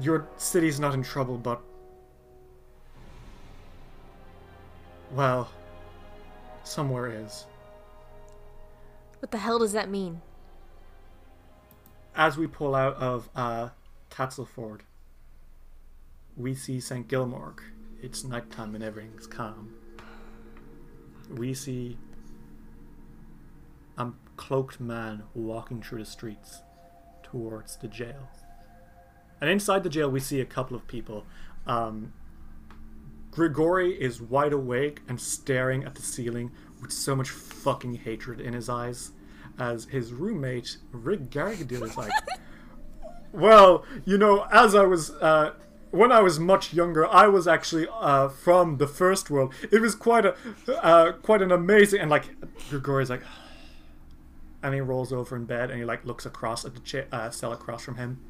Your 0.00 0.28
city's 0.36 0.78
not 0.78 0.94
in 0.94 1.02
trouble, 1.02 1.36
but. 1.38 1.60
Well. 5.12 5.50
Somewhere 6.64 7.10
is. 7.24 7.46
What 9.18 9.32
the 9.32 9.38
hell 9.38 9.58
does 9.58 9.72
that 9.72 9.90
mean? 9.90 10.20
As 12.14 12.36
we 12.36 12.46
pull 12.46 12.74
out 12.74 12.94
of 12.96 13.28
uh, 13.34 13.70
Tatzylford, 14.10 14.82
we 16.36 16.54
see 16.54 16.78
St. 16.78 17.08
Gilmorg. 17.08 17.60
It's 18.02 18.24
nighttime 18.24 18.74
and 18.74 18.84
everything's 18.84 19.26
calm. 19.26 19.74
We 21.30 21.54
see 21.54 21.96
a 23.96 24.08
cloaked 24.36 24.80
man 24.80 25.22
walking 25.34 25.82
through 25.82 26.00
the 26.00 26.10
streets 26.10 26.60
towards 27.22 27.76
the 27.76 27.88
jail. 27.88 28.28
And 29.40 29.48
inside 29.48 29.82
the 29.82 29.88
jail, 29.88 30.10
we 30.10 30.20
see 30.20 30.40
a 30.40 30.44
couple 30.44 30.76
of 30.76 30.86
people. 30.86 31.24
Um, 31.66 32.12
Grigori 33.30 33.98
is 33.98 34.20
wide 34.20 34.52
awake 34.52 35.00
and 35.08 35.18
staring 35.18 35.84
at 35.84 35.94
the 35.94 36.02
ceiling 36.02 36.50
with 36.82 36.92
so 36.92 37.16
much 37.16 37.30
fucking 37.30 37.94
hatred 37.94 38.40
in 38.40 38.52
his 38.52 38.68
eyes. 38.68 39.12
As 39.58 39.84
his 39.86 40.12
roommate, 40.12 40.78
Rigg 40.92 41.30
Gargadilly, 41.30 41.82
is 41.90 41.96
like, 41.96 42.12
Well, 43.32 43.84
you 44.04 44.18
know, 44.18 44.46
as 44.52 44.74
I 44.74 44.84
was. 44.84 45.10
Uh, 45.10 45.52
when 45.90 46.10
I 46.10 46.20
was 46.20 46.40
much 46.40 46.72
younger, 46.72 47.06
I 47.06 47.26
was 47.26 47.46
actually 47.46 47.86
uh, 48.00 48.28
from 48.30 48.78
the 48.78 48.86
first 48.86 49.28
world. 49.28 49.52
It 49.70 49.82
was 49.82 49.94
quite 49.94 50.24
a, 50.24 50.34
uh, 50.82 51.12
quite 51.12 51.42
an 51.42 51.52
amazing, 51.52 52.00
and 52.00 52.10
like 52.10 52.34
Grigori's 52.70 53.10
like, 53.10 53.20
and 54.62 54.72
he 54.74 54.80
rolls 54.80 55.12
over 55.12 55.36
in 55.36 55.44
bed 55.44 55.70
and 55.70 55.78
he 55.78 55.84
like 55.84 56.04
looks 56.06 56.24
across 56.24 56.64
at 56.64 56.72
the 56.74 56.80
cha- 56.80 57.04
uh, 57.12 57.28
cell 57.30 57.52
across 57.52 57.84
from 57.84 57.96
him. 57.96 58.20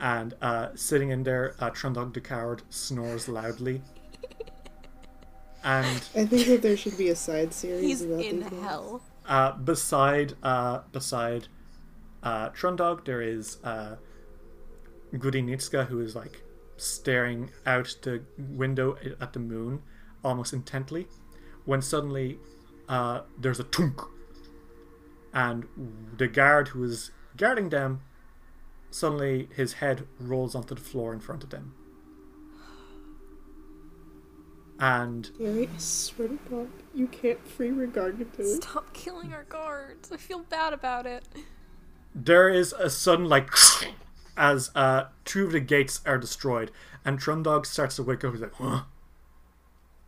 And 0.00 0.34
uh, 0.40 0.68
sitting 0.76 1.10
in 1.10 1.24
there, 1.24 1.54
uh, 1.58 1.70
Trundog 1.70 2.14
the 2.14 2.20
Coward 2.20 2.62
snores 2.70 3.28
loudly. 3.28 3.82
And 5.64 5.86
I 6.16 6.24
think 6.24 6.46
that 6.46 6.62
there 6.62 6.76
should 6.76 6.96
be 6.96 7.08
a 7.08 7.16
side 7.16 7.52
series 7.52 7.82
He's 7.82 8.02
about 8.02 8.24
in 8.24 8.42
hell. 8.42 8.90
ones. 8.92 9.02
Uh, 9.28 9.52
beside 9.52 10.34
uh, 10.42 10.80
beside 10.90 11.48
uh, 12.22 12.50
Trundog, 12.50 13.04
there 13.04 13.22
is 13.22 13.58
uh, 13.62 13.96
Goody 15.16 15.42
Nitska, 15.42 15.86
who 15.86 16.00
is 16.00 16.16
like 16.16 16.42
staring 16.76 17.50
out 17.66 17.96
the 18.02 18.22
window 18.38 18.96
at 19.20 19.32
the 19.32 19.38
moon 19.38 19.82
almost 20.24 20.52
intently. 20.52 21.06
When 21.64 21.82
suddenly 21.82 22.38
uh, 22.88 23.20
there's 23.38 23.60
a 23.60 23.64
tunk, 23.64 24.00
and 25.32 25.66
the 26.16 26.26
guard 26.26 26.68
who 26.68 26.82
is 26.84 27.10
guarding 27.36 27.68
them 27.68 28.00
suddenly 28.90 29.48
his 29.54 29.74
head 29.74 30.06
rolls 30.18 30.54
onto 30.54 30.74
the 30.74 30.80
floor 30.80 31.12
in 31.12 31.20
front 31.20 31.44
of 31.44 31.50
them. 31.50 31.74
And 34.80 35.30
Gary, 35.38 35.68
I 35.74 35.78
swear 35.78 36.28
to 36.28 36.38
God, 36.48 36.68
you 36.94 37.08
can't 37.08 37.44
free 37.46 37.70
regard 37.70 38.18
to 38.18 38.42
it. 38.42 38.62
Stop 38.62 38.92
killing 38.94 39.32
our 39.32 39.44
guards. 39.44 40.12
I 40.12 40.16
feel 40.16 40.40
bad 40.40 40.72
about 40.72 41.04
it. 41.06 41.24
there 42.14 42.48
is 42.48 42.72
a 42.72 42.88
sudden 42.88 43.26
like 43.28 43.50
as 44.36 44.70
uh, 44.76 45.06
two 45.24 45.46
of 45.46 45.52
the 45.52 45.60
gates 45.60 46.00
are 46.06 46.18
destroyed, 46.18 46.70
and 47.04 47.18
Trundog 47.18 47.66
starts 47.66 47.96
to 47.96 48.04
wake 48.04 48.22
up. 48.24 48.32
He's 48.32 48.40
like, 48.42 48.54
huh? 48.54 48.82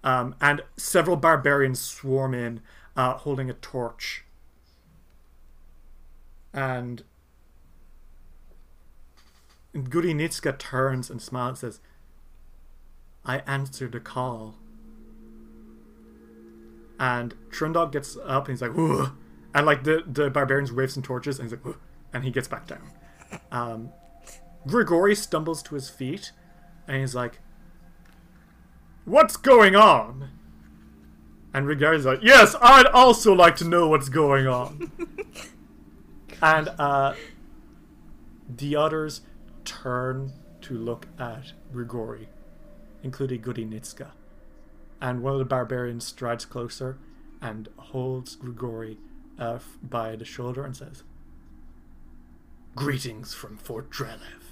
Um, 0.04 0.34
and 0.40 0.62
several 0.76 1.16
barbarians 1.16 1.80
swarm 1.80 2.32
in, 2.32 2.60
uh, 2.96 3.14
holding 3.14 3.50
a 3.50 3.54
torch. 3.54 4.24
And 6.54 7.02
Goody 9.72 10.14
Nitska 10.14 10.58
turns 10.58 11.10
and 11.10 11.20
smiles 11.20 11.62
and 11.62 11.72
says, 11.74 11.80
I 13.24 13.38
answered 13.46 13.92
the 13.92 14.00
call. 14.00 14.56
And 17.00 17.34
Trundog 17.50 17.92
gets 17.92 18.18
up 18.26 18.46
and 18.46 18.52
he's 18.52 18.60
like, 18.62 18.76
Ugh. 18.76 19.10
and 19.54 19.64
like 19.66 19.84
the, 19.84 20.04
the 20.06 20.28
barbarians 20.28 20.70
wave 20.70 20.92
some 20.92 21.02
torches 21.02 21.38
and 21.38 21.48
he's 21.48 21.58
like, 21.58 21.66
Ugh. 21.74 21.80
and 22.12 22.22
he 22.24 22.30
gets 22.30 22.46
back 22.46 22.66
down. 22.66 22.90
Um, 23.50 23.88
Grigori 24.66 25.14
stumbles 25.14 25.62
to 25.64 25.74
his 25.74 25.88
feet 25.88 26.32
and 26.86 26.98
he's 26.98 27.14
like, 27.14 27.40
What's 29.06 29.38
going 29.38 29.74
on? 29.74 30.28
And 31.54 31.64
Grigori's 31.64 32.04
like, 32.04 32.20
Yes, 32.22 32.54
I'd 32.60 32.86
also 32.86 33.32
like 33.32 33.56
to 33.56 33.64
know 33.64 33.88
what's 33.88 34.10
going 34.10 34.46
on. 34.46 34.92
and 36.42 36.68
uh, 36.78 37.14
the 38.46 38.76
others 38.76 39.22
turn 39.64 40.32
to 40.60 40.74
look 40.74 41.06
at 41.18 41.54
Grigori, 41.72 42.28
including 43.02 43.40
Goody 43.40 43.64
Nitska. 43.64 44.08
And 45.00 45.22
one 45.22 45.32
of 45.32 45.38
the 45.38 45.44
barbarians 45.44 46.06
strides 46.06 46.44
closer 46.44 46.98
and 47.40 47.68
holds 47.76 48.36
Grigori 48.36 48.98
uh, 49.38 49.58
by 49.82 50.16
the 50.16 50.24
shoulder 50.24 50.64
and 50.64 50.76
says, 50.76 51.02
Greetings 52.76 53.34
from 53.34 53.56
Fort 53.56 53.90
Drelev. 53.90 54.44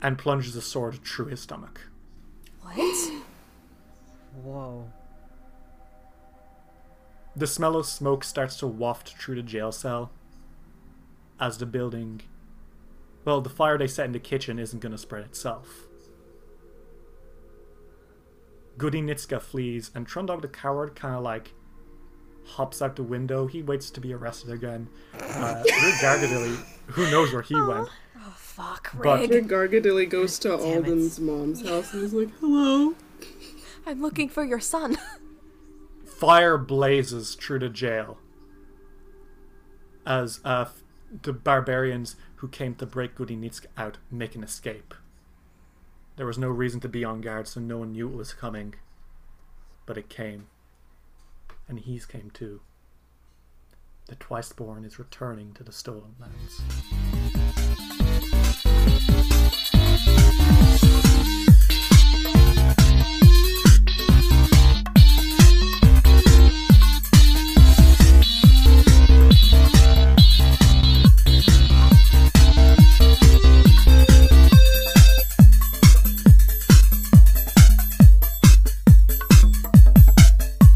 And 0.00 0.18
plunges 0.18 0.54
a 0.54 0.62
sword 0.62 1.04
through 1.04 1.26
his 1.26 1.40
stomach. 1.40 1.80
What? 2.62 3.12
Whoa. 4.42 4.90
The 7.36 7.46
smell 7.46 7.76
of 7.76 7.86
smoke 7.86 8.22
starts 8.22 8.56
to 8.58 8.66
waft 8.66 9.16
through 9.16 9.36
the 9.36 9.42
jail 9.42 9.72
cell 9.72 10.12
as 11.40 11.58
the 11.58 11.66
building. 11.66 12.22
Well, 13.24 13.40
the 13.40 13.50
fire 13.50 13.76
they 13.76 13.86
set 13.86 14.06
in 14.06 14.12
the 14.12 14.20
kitchen 14.20 14.58
isn't 14.58 14.80
going 14.80 14.92
to 14.92 14.98
spread 14.98 15.24
itself. 15.24 15.86
Goody 18.78 19.02
Nitska 19.02 19.40
flees, 19.40 19.90
and 19.94 20.06
Trundog 20.06 20.42
the 20.42 20.48
coward 20.48 20.94
kind 20.94 21.14
of 21.14 21.22
like 21.22 21.52
hops 22.46 22.82
out 22.82 22.96
the 22.96 23.02
window. 23.02 23.46
He 23.46 23.62
waits 23.62 23.90
to 23.90 24.00
be 24.00 24.12
arrested 24.12 24.50
again. 24.50 24.88
Uh, 25.18 25.62
Rigg 25.64 25.94
Gargadilly, 25.94 26.56
who 26.88 27.10
knows 27.10 27.32
where 27.32 27.42
he 27.42 27.54
went. 27.54 27.88
Oh, 28.18 28.34
fuck, 28.36 28.92
But- 29.02 29.20
Rigg. 29.20 29.30
Rigg 29.30 29.48
Gargadilly 29.48 30.08
goes 30.08 30.38
to 30.40 30.48
Damn. 30.50 30.60
Alden's 30.60 31.18
mom's 31.20 31.66
house 31.66 31.92
and 31.94 32.02
is 32.02 32.12
like, 32.14 32.30
hello. 32.40 32.94
I'm 33.86 34.00
looking 34.00 34.28
for 34.28 34.44
your 34.44 34.60
son. 34.60 34.96
Fire 36.06 36.56
blazes 36.56 37.34
through 37.34 37.58
the 37.60 37.68
jail 37.68 38.18
as 40.06 40.40
uh, 40.44 40.66
the 41.22 41.32
barbarians 41.32 42.16
who 42.36 42.48
came 42.48 42.74
to 42.76 42.86
break 42.86 43.14
Goody 43.14 43.36
Nitska 43.36 43.66
out 43.76 43.98
make 44.10 44.34
an 44.34 44.42
escape. 44.42 44.94
There 46.16 46.26
was 46.26 46.38
no 46.38 46.48
reason 46.48 46.78
to 46.80 46.88
be 46.88 47.04
on 47.04 47.20
guard, 47.20 47.48
so 47.48 47.60
no 47.60 47.78
one 47.78 47.90
knew 47.92 48.08
it 48.08 48.16
was 48.16 48.32
coming. 48.32 48.76
But 49.84 49.98
it 49.98 50.08
came. 50.08 50.46
And 51.66 51.80
he's 51.80 52.06
came 52.06 52.30
too. 52.30 52.60
The 54.06 54.14
Twiceborn 54.16 54.84
is 54.84 54.98
returning 54.98 55.54
to 55.54 55.64
the 55.64 55.72
Stolen 55.72 56.14
Lands. 56.20 56.60